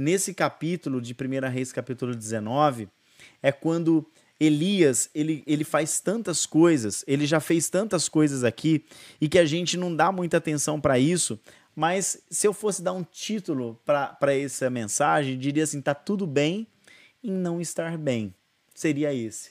nesse 0.00 0.32
capítulo 0.32 0.98
de 0.98 1.14
1 1.14 1.50
Reis, 1.50 1.72
capítulo 1.72 2.14
19, 2.14 2.88
é 3.42 3.52
quando 3.52 4.06
Elias, 4.40 5.10
ele, 5.14 5.44
ele 5.46 5.62
faz 5.62 6.00
tantas 6.00 6.46
coisas, 6.46 7.04
ele 7.06 7.26
já 7.26 7.38
fez 7.38 7.68
tantas 7.68 8.08
coisas 8.08 8.42
aqui, 8.42 8.86
e 9.20 9.28
que 9.28 9.38
a 9.38 9.44
gente 9.44 9.76
não 9.76 9.94
dá 9.94 10.10
muita 10.10 10.38
atenção 10.38 10.80
para 10.80 10.98
isso, 10.98 11.38
mas 11.76 12.22
se 12.30 12.48
eu 12.48 12.54
fosse 12.54 12.80
dar 12.80 12.94
um 12.94 13.04
título 13.04 13.78
para 13.84 14.34
essa 14.34 14.70
mensagem, 14.70 15.38
diria 15.38 15.64
assim: 15.64 15.80
tá 15.80 15.94
tudo 15.94 16.26
bem 16.26 16.66
em 17.22 17.30
não 17.30 17.60
estar 17.60 17.96
bem. 17.98 18.34
Seria 18.74 19.12
esse. 19.12 19.50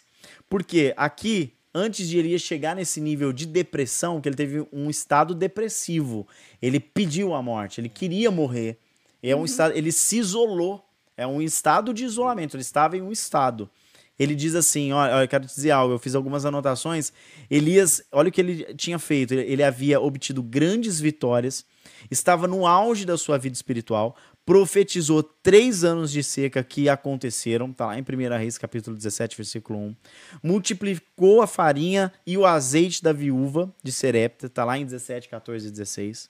Porque 0.49 0.93
aqui, 0.97 1.53
antes 1.73 2.09
de 2.09 2.17
Elias 2.17 2.41
chegar 2.41 2.75
nesse 2.75 2.99
nível 2.99 3.31
de 3.31 3.45
depressão, 3.45 4.19
que 4.19 4.27
ele 4.27 4.35
teve 4.35 4.67
um 4.73 4.89
estado 4.89 5.35
depressivo, 5.35 6.27
ele 6.59 6.79
pediu 6.79 7.35
a 7.35 7.41
morte, 7.41 7.79
ele 7.79 7.89
queria 7.89 8.31
morrer. 8.31 8.79
É 9.21 9.35
um 9.35 9.39
uhum. 9.39 9.45
estado, 9.45 9.77
ele 9.77 9.91
se 9.91 10.17
isolou. 10.17 10.83
É 11.15 11.27
um 11.27 11.41
estado 11.41 11.93
de 11.93 12.05
isolamento. 12.05 12.55
Ele 12.55 12.61
estava 12.61 12.95
em 12.95 13.01
um 13.01 13.11
estado. 13.11 13.69
Ele 14.17 14.35
diz 14.35 14.53
assim: 14.53 14.91
olha, 14.91 15.21
eu 15.21 15.27
quero 15.27 15.45
te 15.45 15.55
dizer 15.55 15.71
algo. 15.71 15.93
Eu 15.93 15.99
fiz 15.99 16.13
algumas 16.13 16.45
anotações. 16.45 17.13
Elias, 17.49 18.03
olha 18.11 18.29
o 18.29 18.31
que 18.31 18.41
ele 18.41 18.73
tinha 18.75 18.99
feito. 18.99 19.33
Ele, 19.33 19.51
ele 19.51 19.63
havia 19.63 19.99
obtido 19.99 20.43
grandes 20.43 20.99
vitórias, 20.99 21.65
estava 22.11 22.47
no 22.47 22.67
auge 22.67 23.05
da 23.05 23.17
sua 23.17 23.37
vida 23.37 23.53
espiritual, 23.53 24.15
profetizou 24.45 25.21
três 25.21 25.83
anos 25.83 26.11
de 26.11 26.23
seca 26.23 26.63
que 26.63 26.89
aconteceram, 26.89 27.71
tá 27.71 27.85
lá 27.85 27.99
em 27.99 28.01
1 28.01 28.37
Reis, 28.37 28.57
capítulo 28.57 28.97
17, 28.97 29.37
versículo 29.37 29.79
1. 29.79 29.95
Multiplicou 30.43 31.41
a 31.41 31.47
farinha 31.47 32.11
e 32.25 32.37
o 32.37 32.45
azeite 32.45 33.03
da 33.03 33.13
viúva 33.13 33.73
de 33.83 33.91
Serepta, 33.91 34.49
tá 34.49 34.65
lá 34.65 34.77
em 34.77 34.85
17, 34.85 35.29
14 35.29 35.67
e 35.67 35.71
16. 35.71 36.29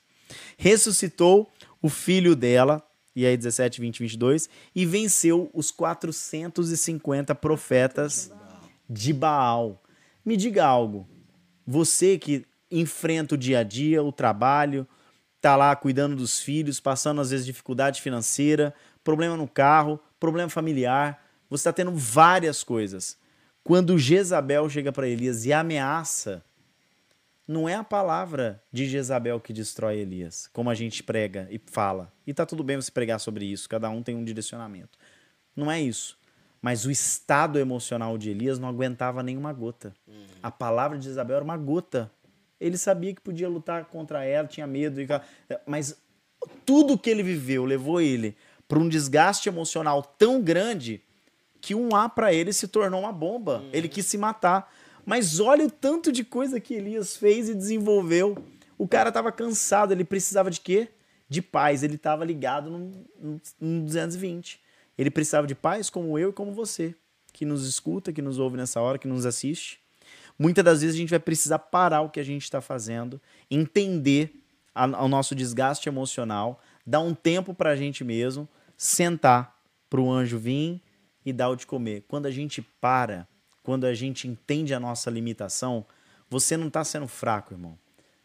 Ressuscitou 0.56 1.50
o 1.82 1.88
filho 1.88 2.36
dela, 2.36 2.82
e 3.14 3.26
aí 3.26 3.36
17, 3.36 3.80
20, 3.80 3.98
22, 4.00 4.48
e 4.74 4.86
venceu 4.86 5.50
os 5.52 5.70
450 5.70 7.34
profetas 7.34 8.30
de 8.88 9.12
Baal. 9.12 9.82
Me 10.24 10.36
diga 10.36 10.64
algo, 10.64 11.08
você 11.66 12.18
que 12.18 12.46
enfrenta 12.70 13.34
o 13.34 13.38
dia 13.38 13.60
a 13.60 13.62
dia, 13.62 14.02
o 14.02 14.12
trabalho, 14.12 14.86
tá 15.40 15.56
lá 15.56 15.74
cuidando 15.74 16.14
dos 16.14 16.40
filhos, 16.40 16.78
passando 16.78 17.20
às 17.20 17.30
vezes 17.30 17.46
dificuldade 17.46 18.02
financeira, 18.02 18.74
problema 19.02 19.36
no 19.36 19.48
carro, 19.48 19.98
problema 20.18 20.48
familiar, 20.48 21.24
você 21.48 21.62
está 21.62 21.72
tendo 21.72 21.92
várias 21.92 22.62
coisas. 22.62 23.18
Quando 23.64 23.98
Jezabel 23.98 24.68
chega 24.68 24.92
para 24.92 25.08
Elias 25.08 25.44
e 25.44 25.52
ameaça 25.52 26.44
não 27.50 27.68
é 27.68 27.74
a 27.74 27.82
palavra 27.82 28.62
de 28.70 28.86
Jezabel 28.86 29.40
que 29.40 29.52
destrói 29.52 29.98
Elias, 29.98 30.48
como 30.52 30.70
a 30.70 30.74
gente 30.74 31.02
prega 31.02 31.48
e 31.50 31.60
fala. 31.66 32.12
E 32.24 32.32
tá 32.32 32.46
tudo 32.46 32.62
bem 32.62 32.76
você 32.76 32.92
pregar 32.92 33.18
sobre 33.18 33.44
isso, 33.44 33.68
cada 33.68 33.90
um 33.90 34.04
tem 34.04 34.14
um 34.14 34.22
direcionamento. 34.22 34.96
Não 35.56 35.68
é 35.68 35.80
isso. 35.80 36.16
Mas 36.62 36.84
o 36.84 36.92
estado 36.92 37.58
emocional 37.58 38.16
de 38.16 38.30
Elias 38.30 38.60
não 38.60 38.68
aguentava 38.68 39.20
nenhuma 39.20 39.52
gota. 39.52 39.92
Uhum. 40.06 40.26
A 40.40 40.48
palavra 40.48 40.96
de 40.96 41.06
Jezabel 41.06 41.34
era 41.34 41.44
uma 41.44 41.56
gota. 41.56 42.08
Ele 42.60 42.78
sabia 42.78 43.12
que 43.12 43.20
podia 43.20 43.48
lutar 43.48 43.84
contra 43.86 44.24
ela, 44.24 44.46
tinha 44.46 44.66
medo, 44.66 45.00
mas 45.66 46.00
tudo 46.64 46.96
que 46.96 47.10
ele 47.10 47.24
viveu 47.24 47.64
levou 47.64 48.00
ele 48.00 48.36
para 48.68 48.78
um 48.78 48.88
desgaste 48.88 49.48
emocional 49.48 50.04
tão 50.04 50.40
grande 50.40 51.02
que 51.60 51.74
um 51.74 51.96
A 51.96 52.08
para 52.08 52.32
ele 52.32 52.52
se 52.52 52.68
tornou 52.68 53.00
uma 53.00 53.12
bomba. 53.12 53.58
Uhum. 53.58 53.70
Ele 53.72 53.88
quis 53.88 54.06
se 54.06 54.16
matar. 54.16 54.72
Mas 55.10 55.40
olha 55.40 55.66
o 55.66 55.70
tanto 55.70 56.12
de 56.12 56.22
coisa 56.22 56.60
que 56.60 56.72
Elias 56.72 57.16
fez 57.16 57.48
e 57.48 57.54
desenvolveu. 57.56 58.38
O 58.78 58.86
cara 58.86 59.08
estava 59.08 59.32
cansado, 59.32 59.90
ele 59.90 60.04
precisava 60.04 60.52
de 60.52 60.60
quê? 60.60 60.88
De 61.28 61.42
paz. 61.42 61.82
Ele 61.82 61.96
estava 61.96 62.24
ligado 62.24 62.70
no, 62.70 63.40
no 63.60 63.82
220. 63.82 64.60
Ele 64.96 65.10
precisava 65.10 65.48
de 65.48 65.54
paz 65.56 65.90
como 65.90 66.16
eu 66.16 66.30
e 66.30 66.32
como 66.32 66.52
você, 66.52 66.94
que 67.32 67.44
nos 67.44 67.66
escuta, 67.66 68.12
que 68.12 68.22
nos 68.22 68.38
ouve 68.38 68.56
nessa 68.56 68.80
hora, 68.80 69.00
que 69.00 69.08
nos 69.08 69.26
assiste. 69.26 69.80
Muitas 70.38 70.64
das 70.64 70.80
vezes 70.80 70.94
a 70.94 70.98
gente 71.00 71.10
vai 71.10 71.18
precisar 71.18 71.58
parar 71.58 72.02
o 72.02 72.10
que 72.10 72.20
a 72.20 72.24
gente 72.24 72.44
está 72.44 72.60
fazendo, 72.60 73.20
entender 73.50 74.32
o 74.96 75.08
nosso 75.08 75.34
desgaste 75.34 75.88
emocional, 75.88 76.62
dar 76.86 77.00
um 77.00 77.14
tempo 77.14 77.52
para 77.52 77.70
a 77.70 77.76
gente 77.76 78.04
mesmo, 78.04 78.48
sentar 78.76 79.60
para 79.90 80.00
o 80.00 80.08
anjo 80.08 80.38
vir 80.38 80.80
e 81.26 81.32
dar 81.32 81.48
o 81.48 81.56
de 81.56 81.66
comer. 81.66 82.04
Quando 82.06 82.26
a 82.26 82.30
gente 82.30 82.62
para, 82.62 83.26
quando 83.62 83.84
a 83.84 83.94
gente 83.94 84.26
entende 84.28 84.74
a 84.74 84.80
nossa 84.80 85.10
limitação, 85.10 85.84
você 86.28 86.56
não 86.56 86.68
está 86.68 86.84
sendo 86.84 87.08
fraco, 87.08 87.54
irmão. 87.54 87.78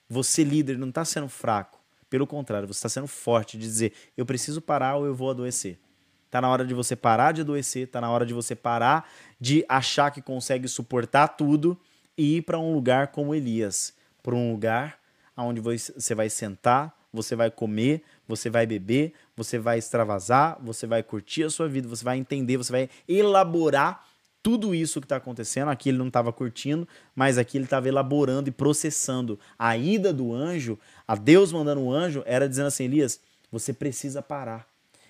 Você, 0.10 0.44
líder, 0.44 0.78
não 0.78 0.90
está 0.90 1.04
sendo 1.04 1.28
fraco. 1.28 1.80
Pelo 2.10 2.28
contrário, 2.28 2.68
você 2.68 2.78
está 2.78 2.90
sendo 2.90 3.08
forte 3.08 3.58
de 3.58 3.66
dizer: 3.66 3.94
eu 4.16 4.26
preciso 4.26 4.62
parar 4.62 4.96
ou 4.96 5.06
eu 5.06 5.16
vou 5.16 5.30
adoecer. 5.30 5.80
Está 6.26 6.40
na 6.42 6.50
hora 6.50 6.66
de 6.66 6.74
você 6.74 6.96
parar 6.96 7.32
de 7.32 7.42
adoecer, 7.42 7.88
está 7.88 8.00
na 8.02 8.10
hora 8.10 8.26
de 8.26 8.34
você 8.34 8.56
parar 8.56 9.10
de 9.40 9.66
achar 9.68 10.12
que 10.12 10.22
consegue 10.22 10.68
suportar 10.68 11.30
tudo 11.30 11.80
e 12.18 12.38
ir 12.38 12.42
para 12.42 12.60
um 12.60 12.74
lugar 12.74 13.08
como 13.08 13.34
Elias 13.34 13.94
para 14.26 14.34
um 14.34 14.52
lugar 14.52 14.98
onde 15.38 15.62
você 15.62 16.16
vai 16.16 16.32
sentar, 16.32 16.98
você 17.14 17.36
vai 17.36 17.52
comer, 17.52 18.02
você 18.28 18.50
vai 18.50 18.66
beber, 18.66 19.14
você 19.36 19.60
vai 19.60 19.78
extravasar, 19.78 20.58
você 20.60 20.88
vai 20.88 21.04
curtir 21.04 21.44
a 21.44 21.50
sua 21.52 21.68
vida, 21.68 21.88
você 21.88 22.04
vai 22.04 22.18
entender, 22.18 22.58
você 22.58 22.72
vai 22.72 22.90
elaborar 23.08 24.04
tudo 24.46 24.76
isso 24.76 25.02
que 25.02 25.06
está 25.06 25.16
acontecendo. 25.16 25.70
Aqui 25.70 25.90
ele 25.90 25.98
não 25.98 26.06
estava 26.06 26.32
curtindo, 26.32 26.88
mas 27.16 27.40
aqui 27.40 27.58
ele 27.58 27.64
estava 27.64 27.88
elaborando 27.88 28.48
e 28.48 28.52
processando. 28.52 29.40
A 29.58 29.76
ida 29.76 30.14
do 30.14 30.36
anjo, 30.36 30.78
a 31.08 31.16
Deus 31.16 31.52
mandando 31.52 31.82
o 31.82 31.92
anjo, 31.92 32.22
era 32.28 32.48
dizendo 32.48 32.68
assim: 32.68 32.84
Elias, 32.84 33.20
você 33.52 33.74
precisa 33.74 34.22
parar. 34.22 34.68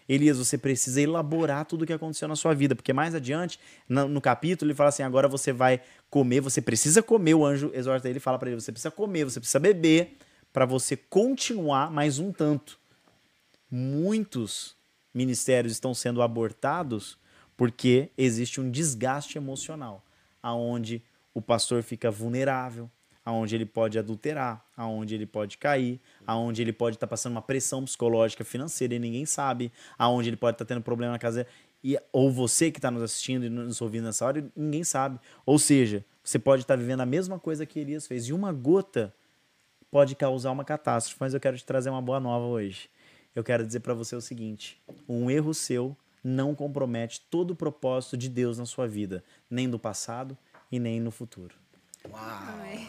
Elias, 0.08 0.38
você 0.38 0.58
precisa 0.58 1.02
elaborar 1.02 1.66
tudo 1.66 1.82
o 1.82 1.86
que 1.86 1.92
aconteceu 1.92 2.30
na 2.30 2.36
sua 2.38 2.54
vida, 2.54 2.76
porque 2.76 2.94
mais 2.94 3.14
adiante, 3.14 3.60
no, 3.90 4.22
capítulo, 4.22 4.72
ele 4.72 4.76
fala 4.78 4.88
assim: 4.88 5.04
agora 5.04 5.28
você 5.28 5.52
vai 5.52 5.82
comer, 6.10 6.40
você 6.40 6.62
precisa 6.62 7.04
comer. 7.04 7.34
O 7.34 7.46
anjo 7.46 7.72
exorta 7.74 8.10
ele, 8.10 8.22
fala 8.22 8.40
para 8.40 8.50
ele: 8.50 8.62
você 8.62 8.72
precisa 8.72 8.90
comer, 8.90 9.26
você 9.26 9.42
precisa 9.42 9.60
beber, 9.60 10.16
para 10.54 10.66
você 10.66 10.96
continuar 10.96 11.92
mais 11.92 12.20
um 12.20 12.32
tanto. 12.32 12.80
Muitos 13.70 14.78
ministérios 15.14 15.74
estão 15.74 15.94
sendo 15.94 16.22
abortados 16.22 17.18
porque 17.58 18.10
existe 18.18 18.60
um 18.60 18.70
desgaste 18.70 19.38
emocional, 19.38 20.04
aonde 20.42 21.02
o 21.34 21.42
pastor 21.42 21.84
fica 21.84 22.12
vulnerável, 22.12 22.90
aonde 23.26 23.56
ele 23.56 23.66
pode 23.66 23.98
adulterar, 23.98 24.64
aonde 24.78 25.16
ele 25.16 25.26
pode 25.26 25.58
cair, 25.58 26.00
aonde 26.28 26.62
ele 26.62 26.72
pode 26.72 26.96
estar 26.96 27.08
tá 27.08 27.10
passando 27.10 27.34
uma 27.34 27.42
pressão 27.42 27.84
psicológica 27.84 28.44
financeira 28.44 28.94
e 28.94 29.00
ninguém 29.00 29.26
sabe, 29.26 29.72
aonde 29.98 30.30
ele 30.30 30.38
pode 30.38 30.56
estar 30.56 30.66
tá 30.66 30.70
tendo 30.74 30.84
problema 30.84 31.14
na 31.14 31.20
casa 31.20 31.48
e 31.84 32.00
ou 32.12 32.32
você 32.32 32.72
que 32.72 32.78
está 32.80 32.90
nos 32.90 33.04
assistindo 33.04 33.46
e 33.46 33.50
nos 33.50 33.80
ouvindo 33.82 34.06
nessa 34.06 34.26
hora, 34.26 34.44
ninguém 34.56 34.84
sabe. 34.84 35.20
Ou 35.46 35.60
seja, 35.60 36.04
você 36.24 36.40
pode 36.40 36.64
estar 36.64 36.76
tá 36.76 36.80
vivendo 36.82 37.02
a 37.02 37.06
mesma 37.06 37.40
coisa 37.40 37.66
que 37.66 37.80
Elias 37.80 38.08
fez 38.08 38.26
e 38.26 38.34
uma 38.34 38.52
gota 38.52 39.14
pode 39.92 40.16
causar 40.16 40.52
uma 40.52 40.66
catástrofe, 40.66 41.18
mas 41.20 41.34
eu 41.34 41.40
quero 41.40 41.58
te 41.58 41.64
trazer 41.64 41.90
uma 41.90 42.02
boa 42.02 42.20
nova 42.20 42.46
hoje. 42.46 42.90
Eu 43.36 43.44
quero 43.44 43.66
dizer 43.66 43.82
para 43.82 43.94
você 43.94 44.16
o 44.16 44.22
seguinte: 44.22 44.82
um 45.08 45.30
erro 45.30 45.54
seu 45.54 45.96
não 46.26 46.56
compromete 46.56 47.22
todo 47.30 47.52
o 47.52 47.56
propósito 47.56 48.18
de 48.18 48.28
Deus 48.28 48.58
na 48.58 48.66
sua 48.66 48.88
vida, 48.88 49.24
nem 49.50 49.68
no 49.68 49.78
passado 49.78 50.36
e 50.72 50.80
nem 50.80 51.00
no 51.00 51.12
futuro. 51.12 51.54
Uau! 52.12 52.22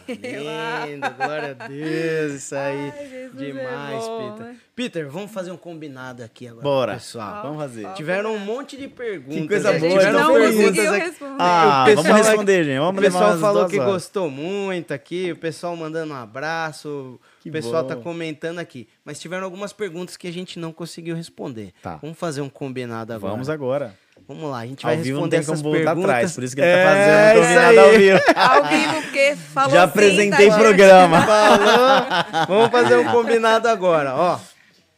Lindo, 0.07 1.09
glória 1.17 1.57
a 1.59 1.67
Deus, 1.67 2.33
isso 2.33 2.55
aí. 2.55 2.93
Ai, 2.95 3.25
é 3.25 3.29
Demais, 3.33 4.03
é 4.03 4.07
bom, 4.07 4.31
Peter. 4.31 4.45
Né? 4.47 4.57
Peter, 4.75 5.09
vamos 5.09 5.31
fazer 5.31 5.51
um 5.51 5.57
combinado 5.57 6.23
aqui 6.23 6.47
agora, 6.47 6.63
Bora. 6.63 6.93
pessoal. 6.93 7.41
Vamos 7.43 7.57
fazer. 7.57 7.91
Tiveram 7.93 8.35
um 8.35 8.39
monte 8.39 8.77
de 8.77 8.87
perguntas. 8.87 9.41
Que 9.41 9.47
coisa 9.47 9.73
boa, 9.73 9.91
Tiveram 9.91 10.19
não 10.19 10.33
perguntas 10.33 10.87
aqui. 10.87 11.05
Responder. 11.05 11.35
Ah, 11.39 11.85
vamos 11.95 12.11
responder, 12.11 12.63
gente. 12.63 12.79
Vamos 12.79 12.99
o 12.99 13.05
pessoal 13.05 13.37
falou 13.39 13.67
que 13.67 13.79
horas. 13.79 13.93
gostou 13.93 14.29
muito 14.29 14.93
aqui, 14.93 15.31
o 15.31 15.37
pessoal 15.37 15.75
mandando 15.75 16.13
um 16.13 16.17
abraço, 16.17 17.19
o 17.49 17.51
pessoal 17.51 17.83
bom. 17.83 17.89
tá 17.89 17.95
comentando 17.95 18.59
aqui. 18.59 18.87
Mas 19.03 19.19
tiveram 19.19 19.43
algumas 19.43 19.73
perguntas 19.73 20.17
que 20.17 20.27
a 20.27 20.33
gente 20.33 20.59
não 20.59 20.71
conseguiu 20.71 21.15
responder. 21.15 21.73
Tá. 21.81 21.97
Vamos 22.01 22.17
fazer 22.17 22.41
um 22.41 22.49
combinado 22.49 23.13
agora. 23.13 23.31
Vamos 23.31 23.49
agora. 23.49 23.95
Vamos 24.27 24.49
lá, 24.49 24.59
a 24.59 24.65
gente 24.65 24.83
vai 24.83 24.95
ao 24.95 25.01
vivo 25.01 25.19
responder 25.21 25.37
não 25.37 25.43
tem 25.43 25.55
como 25.55 25.63
voltar 25.63 25.95
perguntas. 25.95 26.09
atrás, 26.09 26.35
por 26.35 26.43
isso 26.43 26.55
que 26.55 26.61
ele 26.61 26.69
é, 26.69 26.83
tá 26.83 26.89
fazendo 26.89 27.41
combinado 27.41 27.79
ao 27.79 27.91
vivo. 27.91 28.19
Ao 28.35 28.63
vivo, 28.65 29.01
porque 29.03 29.35
falou 29.35 29.69
Já 29.71 29.83
sim, 29.83 29.89
apresentei 29.89 30.49
tá, 30.49 30.57
programa. 30.57 31.21
Falou. 31.21 32.45
Vamos 32.47 32.71
fazer 32.71 32.97
um 32.97 33.05
combinado 33.05 33.69
agora, 33.69 34.15
ó. 34.15 34.39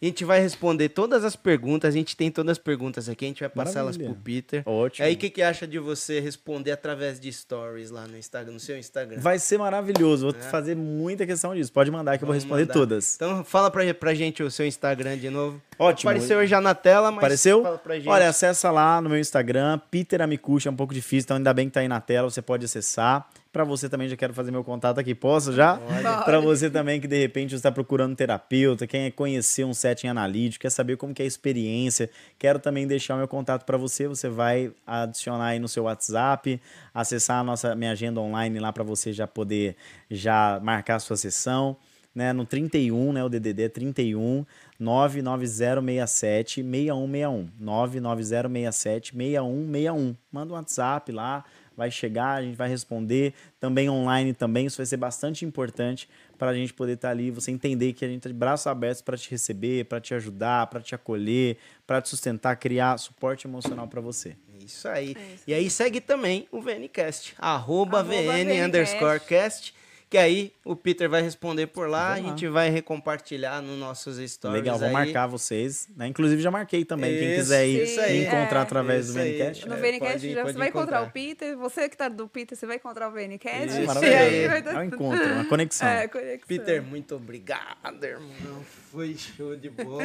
A 0.02 0.06
gente 0.06 0.24
vai 0.24 0.40
responder 0.40 0.88
todas 0.88 1.26
as 1.26 1.36
perguntas, 1.36 1.94
a 1.94 1.98
gente 1.98 2.16
tem 2.16 2.32
todas 2.32 2.54
as 2.54 2.58
perguntas 2.58 3.10
aqui, 3.10 3.26
a 3.26 3.28
gente 3.28 3.42
vai 3.42 3.50
passar 3.50 3.82
elas 3.82 3.98
pro 3.98 4.16
Peter. 4.16 4.64
Ótimo. 4.66 5.06
Aí 5.06 5.14
o 5.14 5.18
que, 5.18 5.30
que 5.30 5.42
acha 5.42 5.68
de 5.68 5.78
você 5.78 6.22
responder 6.22 6.72
através 6.72 7.20
de 7.20 7.30
stories 7.34 7.92
lá 7.92 8.08
no 8.08 8.18
Instagram, 8.18 8.54
no 8.54 8.62
seu 8.62 8.78
Instagram? 8.78 9.20
Vai 9.20 9.38
ser 9.40 9.58
maravilhoso, 9.58 10.32
vou 10.32 10.40
é. 10.40 10.44
fazer 10.44 10.74
muita 10.74 11.28
questão 11.28 11.54
disso. 11.54 11.74
Pode 11.74 11.92
mandar 11.92 12.18
que 12.18 12.24
Vamos 12.24 12.42
eu 12.42 12.48
vou 12.48 12.58
responder 12.58 12.62
mandar. 12.62 12.74
todas. 12.74 13.16
Então 13.16 13.44
fala 13.44 13.70
pra, 13.70 13.94
pra 13.94 14.14
gente 14.14 14.42
o 14.42 14.50
seu 14.50 14.66
Instagram 14.66 15.18
de 15.18 15.30
novo. 15.30 15.62
Ótimo. 15.78 16.10
Apareceu 16.10 16.48
já 16.48 16.62
na 16.62 16.74
tela, 16.74 17.12
mas 17.12 17.18
Apareceu? 17.18 17.62
fala 17.62 17.78
pra 17.78 17.96
gente. 17.96 18.08
Olha, 18.08 18.30
acessa 18.30 18.72
lá 18.72 19.02
no 19.02 19.10
meu 19.10 19.20
Instagram, 19.20 19.82
Peter 19.92 20.22
Amicucci, 20.22 20.70
é 20.70 20.72
um 20.72 20.78
pouco 20.78 20.94
difícil, 20.94 21.26
então 21.26 21.36
ainda 21.36 21.54
bem 21.54 21.68
que 21.68 21.74
tá 21.74 21.82
aí 21.82 21.90
na 21.90 22.00
tela, 22.00 22.30
você 22.30 22.42
pode 22.42 22.64
acessar. 22.64 23.28
Para 23.52 23.64
você 23.64 23.90
também, 23.90 24.08
já 24.08 24.16
quero 24.16 24.32
fazer 24.32 24.52
meu 24.52 24.64
contato 24.64 25.00
aqui. 25.00 25.16
Posso 25.16 25.52
já? 25.52 25.78
Para 26.24 26.40
você 26.40 26.70
também 26.70 27.02
que 27.02 27.08
de 27.08 27.18
repente 27.18 27.56
está 27.56 27.72
procurando 27.72 28.16
terapeuta, 28.16 28.86
quer 28.86 29.10
conhecer 29.12 29.64
um 29.64 29.74
setting 29.74 30.06
analítico, 30.06 30.62
quer 30.62 30.70
saber 30.70 30.98
como 30.98 31.16
que 31.16 31.24
é 31.24 31.26
a 31.26 31.28
experiência, 31.28 32.12
quero 32.38 32.60
também 32.60 32.86
deixar 32.86 33.16
o 33.16 33.18
meu 33.18 33.28
contato 33.28 33.66
para 33.66 33.76
você. 33.76 34.08
Você 34.08 34.30
vai 34.30 34.72
adicionar 34.86 35.48
aí 35.48 35.60
no 35.60 35.68
seu 35.68 35.86
WhatsApp, 35.86 36.62
acessar 36.94 37.40
a 37.40 37.44
nossa 37.44 37.74
minha 37.76 37.92
agenda 37.92 38.22
online 38.22 38.60
lá 38.60 38.72
para 38.72 38.84
você 38.84 39.12
já 39.12 39.26
poder 39.26 39.76
já 40.12 40.60
marcar 40.62 40.98
a 40.98 41.00
sua 41.00 41.18
sessão. 41.18 41.76
Né, 42.14 42.34
no 42.34 42.44
31, 42.44 43.14
né, 43.14 43.24
o 43.24 43.30
DDD 43.30 43.64
é 43.64 43.70
31 43.70 44.44
99067 44.80 46.62
6161. 46.62 47.50
99067 47.60 49.16
6161. 49.16 50.16
Manda 50.32 50.54
um 50.54 50.56
WhatsApp 50.56 51.12
lá, 51.12 51.46
vai 51.80 51.90
chegar, 51.90 52.34
a 52.34 52.42
gente 52.42 52.58
vai 52.58 52.68
responder, 52.68 53.34
também 53.58 53.90
online 53.90 54.34
também, 54.34 54.66
isso 54.66 54.76
vai 54.76 54.86
ser 54.86 54.98
bastante 54.98 55.46
importante 55.46 56.10
para 56.38 56.52
a 56.52 56.54
gente 56.54 56.74
poder 56.74 56.94
estar 56.94 57.08
tá 57.08 57.12
ali, 57.14 57.32
você 57.32 57.52
entender 57.52 57.94
que 57.94 58.04
a 58.04 58.08
gente 58.08 58.18
está 58.18 58.30
de 58.30 58.36
braços 58.36 58.68
abertos 58.68 59.02
para 59.02 59.16
te 59.16 59.32
receber, 59.32 59.86
para 59.86 60.02
te 60.02 60.14
ajudar, 60.14 60.68
para 60.68 60.82
te 60.82 60.94
acolher, 60.94 61.56
para 61.88 62.02
te 62.02 62.10
sustentar, 62.10 62.58
criar 62.58 62.98
suporte 62.98 63.48
emocional 63.48 63.88
para 63.88 64.02
você. 64.02 64.36
Isso 64.60 64.90
aí. 64.90 65.16
É 65.18 65.34
isso. 65.34 65.44
E 65.48 65.54
aí 65.54 65.70
segue 65.70 66.02
também 66.02 66.50
o 66.52 66.60
VNCast, 66.60 67.36
arroba, 67.38 68.00
arroba 68.00 68.14
VN, 68.14 68.44
VN 68.44 68.66
underscore 68.66 69.22
cast 69.22 69.74
que 70.10 70.18
aí 70.18 70.52
o 70.66 70.76
Peter 70.76 71.08
vai 71.08 71.22
responder 71.22 71.68
por 71.68 71.88
lá, 71.88 72.14
a 72.14 72.20
gente 72.20 72.48
vai 72.48 72.70
recompartilhar 72.70 73.62
nos 73.62 73.78
nossos 73.78 74.18
stories. 74.18 74.60
Legal, 74.60 74.80
vou 74.80 74.88
aí. 74.88 74.94
marcar 74.94 75.28
vocês. 75.28 75.88
Né? 75.96 76.08
Inclusive 76.08 76.42
já 76.42 76.50
marquei 76.50 76.84
também. 76.84 77.12
Isso, 77.12 77.20
Quem 77.20 77.36
quiser 77.36 77.68
ir 77.68 78.22
encontrar 78.24 78.60
é, 78.60 78.64
através 78.64 79.08
do 79.08 79.14
VNCast. 79.14 79.68
No 79.68 79.76
VNCast 79.76 80.34
já 80.34 80.44
você 80.44 80.58
vai 80.58 80.70
encontrar. 80.70 81.04
o 81.04 81.12
Peter, 81.12 81.56
você 81.56 81.88
que 81.88 81.96
tá 81.96 82.10
do 82.10 82.28
Peter, 82.28 82.58
você 82.58 82.66
vai 82.66 82.78
encontrar 82.78 83.08
o 83.08 83.12
VNCast. 83.12 83.68
Isso, 83.68 83.82
maravilhoso. 83.86 84.70
É 84.70 84.80
um 84.80 84.84
encontro, 84.84 85.26
uma 85.26 85.46
conexão. 85.46 85.88
É, 85.88 86.08
conexão. 86.08 86.48
Peter, 86.48 86.82
muito 86.82 87.16
obrigado, 87.16 88.04
irmão. 88.04 88.66
Foi 88.92 89.16
show 89.16 89.56
de 89.56 89.70
bola. 89.70 90.04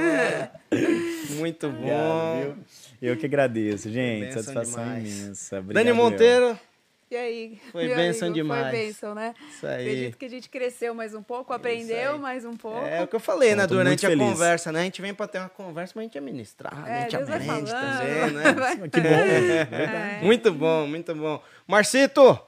muito 1.39 1.71
bom. 1.71 2.43
Obrigado, 2.43 2.65
Eu 3.01 3.17
que 3.17 3.25
agradeço, 3.25 3.91
gente. 3.91 4.35
Satisfação 4.35 4.85
demais. 4.85 5.23
imensa. 5.23 5.61
Obrigado, 5.61 5.83
Dani 5.83 5.97
Monteiro. 5.97 6.59
E 7.11 7.17
aí? 7.17 7.61
Foi 7.71 7.87
bênção 7.95 8.33
demais. 8.33 8.71
Foi 8.71 8.73
bênção, 8.73 9.15
né? 9.15 9.35
Isso 9.51 9.67
aí. 9.67 9.83
Acredito 9.83 10.19
que 10.19 10.25
a 10.25 10.29
gente 10.29 10.49
cresceu 10.49 10.95
mais 10.95 11.15
um 11.15 11.23
pouco, 11.23 11.53
aprendeu 11.53 12.19
mais 12.19 12.45
um 12.45 12.57
pouco. 12.57 12.85
É 12.85 13.03
o 13.03 13.07
que 13.07 13.15
eu 13.15 13.21
falei, 13.21 13.55
né? 13.55 13.67
Durante 13.67 14.07
a 14.07 14.17
conversa, 14.17 14.73
né? 14.73 14.81
A 14.81 14.85
gente 14.85 15.01
vem 15.03 15.15
pra 15.15 15.29
ter 15.29 15.39
uma 15.39 15.49
conversa, 15.49 15.93
mas 15.97 16.03
a 16.03 16.07
gente 16.07 16.19
administrar, 16.19 16.89
é, 16.89 16.93
a 16.93 17.01
gente 17.03 17.17
Deus 17.17 17.31
aprende 17.31 17.71
também, 17.71 18.31
né? 18.33 18.89
que 18.91 19.01
bom. 19.01 19.09
É. 19.09 20.21
Muito 20.23 20.53
bom, 20.53 20.87
muito 20.87 21.15
bom. 21.15 21.43
Marcito! 21.67 22.41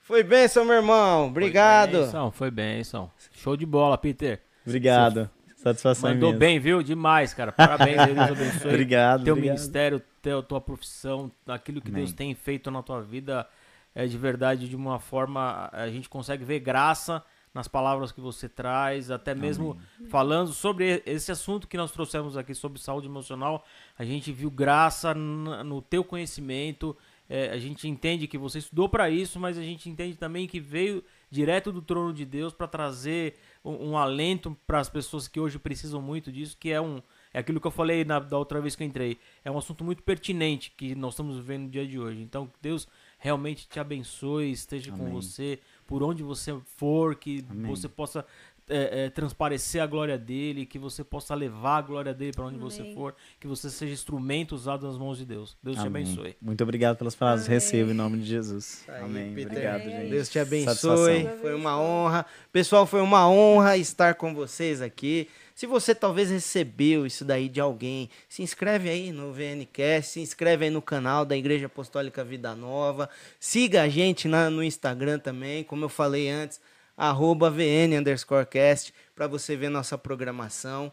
Foi 0.00 0.22
bênção, 0.22 0.64
meu 0.64 0.74
irmão. 0.74 1.28
Obrigado. 1.28 1.92
Foi 1.92 2.00
bênção, 2.02 2.32
foi 2.32 2.50
bênção. 2.50 3.10
Show 3.32 3.56
de 3.56 3.64
bola, 3.64 3.96
Peter. 3.96 4.40
Obrigado. 4.66 5.30
Satisfação 5.62 6.10
Mandou 6.10 6.30
imensa. 6.30 6.38
bem, 6.40 6.58
viu? 6.58 6.82
Demais, 6.82 7.32
cara. 7.32 7.52
Parabéns, 7.52 8.04
Deus 8.06 8.18
abençoe. 8.30 8.68
obrigado. 8.68 9.24
Teu 9.24 9.34
obrigado. 9.34 9.54
ministério, 9.56 10.02
teu, 10.20 10.42
tua 10.42 10.60
profissão, 10.60 11.30
aquilo 11.46 11.80
que 11.80 11.88
Amém. 11.90 12.02
Deus 12.02 12.12
tem 12.12 12.34
feito 12.34 12.70
na 12.70 12.82
tua 12.82 13.00
vida 13.00 13.46
é 13.94 14.06
de 14.06 14.16
verdade 14.16 14.68
de 14.68 14.74
uma 14.74 14.98
forma 14.98 15.68
a 15.70 15.88
gente 15.90 16.08
consegue 16.08 16.44
ver 16.44 16.60
graça 16.60 17.22
nas 17.54 17.68
palavras 17.68 18.10
que 18.10 18.20
você 18.20 18.48
traz, 18.48 19.10
até 19.10 19.34
mesmo 19.34 19.76
falando 20.08 20.52
sobre 20.54 21.02
esse 21.04 21.30
assunto 21.30 21.68
que 21.68 21.76
nós 21.76 21.92
trouxemos 21.92 22.34
aqui 22.34 22.54
sobre 22.54 22.80
saúde 22.80 23.06
emocional. 23.06 23.62
A 23.98 24.04
gente 24.04 24.32
viu 24.32 24.50
graça 24.50 25.12
no 25.12 25.82
teu 25.82 26.02
conhecimento. 26.02 26.96
é, 27.28 27.50
a 27.50 27.58
gente 27.58 27.86
entende 27.86 28.26
que 28.26 28.38
você 28.38 28.58
estudou 28.58 28.88
para 28.88 29.10
isso, 29.10 29.38
mas 29.38 29.58
a 29.58 29.62
gente 29.62 29.88
entende 29.90 30.16
também 30.16 30.46
que 30.46 30.58
veio 30.58 31.04
direto 31.30 31.70
do 31.70 31.82
trono 31.82 32.12
de 32.12 32.24
Deus 32.24 32.54
para 32.54 32.66
trazer 32.66 33.38
um, 33.64 33.90
um 33.90 33.98
alento 33.98 34.56
para 34.66 34.80
as 34.80 34.88
pessoas 34.88 35.28
que 35.28 35.40
hoje 35.40 35.58
precisam 35.58 36.00
muito 36.00 36.30
disso, 36.32 36.56
que 36.58 36.70
é 36.70 36.80
um 36.80 37.02
é 37.34 37.38
aquilo 37.38 37.60
que 37.60 37.66
eu 37.66 37.70
falei 37.70 38.04
na, 38.04 38.18
da 38.18 38.36
outra 38.36 38.60
vez 38.60 38.76
que 38.76 38.82
eu 38.82 38.86
entrei. 38.86 39.18
É 39.42 39.50
um 39.50 39.56
assunto 39.56 39.82
muito 39.82 40.02
pertinente 40.02 40.70
que 40.76 40.94
nós 40.94 41.14
estamos 41.14 41.36
vivendo 41.36 41.62
no 41.62 41.70
dia 41.70 41.86
de 41.86 41.98
hoje. 41.98 42.20
Então, 42.20 42.46
que 42.46 42.58
Deus 42.60 42.86
realmente 43.18 43.66
te 43.66 43.80
abençoe, 43.80 44.50
esteja 44.50 44.90
com 44.90 45.02
Amém. 45.04 45.14
você, 45.14 45.58
por 45.86 46.02
onde 46.02 46.22
você 46.22 46.54
for, 46.76 47.14
que 47.14 47.44
Amém. 47.48 47.70
você 47.70 47.88
possa 47.88 48.26
é, 48.72 49.04
é, 49.04 49.10
transparecer 49.10 49.82
a 49.82 49.86
glória 49.86 50.16
dele, 50.18 50.64
que 50.66 50.78
você 50.78 51.04
possa 51.04 51.34
levar 51.34 51.78
a 51.78 51.82
glória 51.82 52.14
dele 52.14 52.32
para 52.32 52.46
onde 52.46 52.58
você 52.58 52.80
Amém. 52.82 52.94
for, 52.94 53.14
que 53.38 53.46
você 53.46 53.68
seja 53.70 53.92
instrumento 53.92 54.54
usado 54.54 54.86
nas 54.86 54.96
mãos 54.98 55.18
de 55.18 55.24
Deus. 55.24 55.56
Deus 55.62 55.76
te 55.76 55.86
Amém. 55.86 56.02
abençoe. 56.02 56.36
Muito 56.40 56.62
obrigado 56.62 56.96
pelas 56.96 57.14
palavras. 57.14 57.46
Amém. 57.46 57.56
Recebo 57.58 57.90
em 57.90 57.94
nome 57.94 58.18
de 58.18 58.24
Jesus. 58.26 58.84
Aí, 58.88 59.02
Amém. 59.02 59.34
Peter. 59.34 59.50
Obrigado, 59.52 59.80
Amém. 59.82 59.96
gente. 60.00 60.10
Deus 60.10 60.28
te 60.28 60.38
abençoe. 60.38 60.74
Satisfação. 60.74 61.38
Foi 61.40 61.54
uma 61.54 61.80
honra. 61.80 62.26
Pessoal, 62.52 62.86
foi 62.86 63.00
uma 63.00 63.28
honra 63.28 63.76
estar 63.76 64.14
com 64.14 64.34
vocês 64.34 64.80
aqui. 64.82 65.28
Se 65.54 65.66
você 65.66 65.94
talvez 65.94 66.30
recebeu 66.30 67.04
isso 67.06 67.24
daí 67.26 67.46
de 67.48 67.60
alguém, 67.60 68.08
se 68.28 68.42
inscreve 68.42 68.88
aí 68.88 69.12
no 69.12 69.32
VNCast, 69.34 70.12
se 70.12 70.20
inscreve 70.20 70.64
aí 70.64 70.70
no 70.70 70.80
canal 70.80 71.24
da 71.26 71.36
Igreja 71.36 71.66
Apostólica 71.66 72.24
Vida 72.24 72.54
Nova. 72.56 73.08
Siga 73.38 73.82
a 73.82 73.88
gente 73.88 74.26
na- 74.26 74.48
no 74.48 74.64
Instagram 74.64 75.18
também, 75.18 75.62
como 75.62 75.84
eu 75.84 75.88
falei 75.90 76.28
antes, 76.30 76.58
arroba 76.96 77.50
VN 77.50 77.98
underscore 77.98 78.46
cast, 78.46 78.92
para 79.14 79.26
você 79.26 79.56
ver 79.56 79.68
nossa 79.68 79.96
programação. 79.96 80.92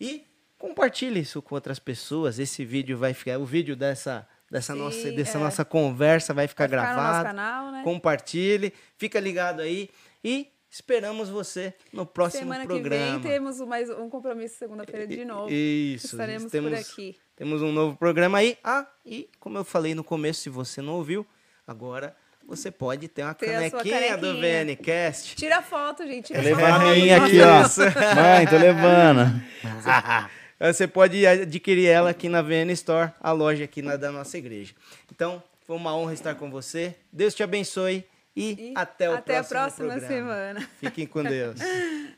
E 0.00 0.24
compartilhe 0.58 1.20
isso 1.20 1.40
com 1.40 1.54
outras 1.54 1.78
pessoas. 1.78 2.38
Esse 2.38 2.64
vídeo 2.64 2.98
vai 2.98 3.14
ficar, 3.14 3.38
o 3.38 3.44
vídeo 3.44 3.76
dessa, 3.76 4.26
dessa, 4.50 4.72
Sim, 4.72 4.78
nossa, 4.78 5.12
dessa 5.12 5.38
é. 5.38 5.40
nossa 5.40 5.64
conversa 5.64 6.34
vai 6.34 6.48
ficar 6.48 6.68
Vai 6.68 6.78
ficar 6.78 6.90
no 6.90 6.96
nosso 6.96 7.10
gravado 7.10 7.24
canal, 7.24 7.72
né? 7.72 7.82
compartilhe, 7.84 8.72
fica 8.96 9.20
ligado 9.20 9.60
aí 9.60 9.88
e 10.22 10.48
esperamos 10.70 11.28
você 11.28 11.74
no 11.92 12.04
próximo 12.04 12.42
Semana 12.42 12.64
programa. 12.66 13.18
que 13.18 13.22
vem 13.22 13.32
temos 13.32 13.60
mais 13.60 13.88
um 13.90 14.08
compromisso 14.08 14.56
segunda-feira 14.56 15.06
de 15.06 15.24
novo. 15.24 15.50
Isso, 15.50 16.08
Estaremos 16.08 16.50
temos, 16.50 16.70
por 16.70 16.78
aqui. 16.78 17.16
Temos 17.36 17.62
um 17.62 17.72
novo 17.72 17.96
programa 17.96 18.38
aí. 18.38 18.58
Ah, 18.62 18.86
e 19.04 19.30
como 19.38 19.56
eu 19.58 19.64
falei 19.64 19.94
no 19.94 20.04
começo, 20.04 20.40
se 20.40 20.50
você 20.50 20.82
não 20.82 20.94
ouviu, 20.94 21.26
agora 21.66 22.14
você 22.48 22.70
pode 22.70 23.06
ter 23.08 23.22
uma 23.22 23.34
Ter 23.34 23.54
a 23.54 23.68
sua 23.70 23.78
canequinha 23.84 24.16
do 24.16 24.26
canequinha. 24.34 24.64
VNcast. 24.64 25.36
Tira 25.36 25.60
foto, 25.62 26.06
gente. 26.06 26.28
Tira 26.28 26.40
Levar 26.40 26.80
foto. 26.80 26.86
a 26.90 26.94
minha 26.94 27.16
aqui, 27.22 27.36
ó. 27.42 28.14
Mãe, 28.16 28.46
tô 28.46 28.56
levando. 28.56 29.40
Você 30.60 30.88
pode 30.88 31.24
adquirir 31.24 31.86
ela 31.86 32.10
aqui 32.10 32.28
na 32.28 32.42
VN 32.42 32.72
Store, 32.72 33.12
a 33.20 33.30
loja 33.30 33.62
aqui 33.62 33.80
na, 33.80 33.94
da 33.94 34.10
nossa 34.10 34.36
igreja. 34.36 34.74
Então, 35.14 35.40
foi 35.64 35.76
uma 35.76 35.94
honra 35.96 36.14
estar 36.14 36.34
com 36.34 36.50
você. 36.50 36.96
Deus 37.12 37.32
te 37.32 37.44
abençoe 37.44 38.04
e, 38.34 38.70
E 38.70 38.72
até 38.74 39.08
o 39.08 39.14
até 39.14 39.36
a 39.38 39.44
próximo 39.44 39.88
próxima 39.88 39.88
programa. 39.90 40.08
semana. 40.34 40.68
Fiquem 40.80 41.06
com 41.06 41.22
Deus. 41.22 41.60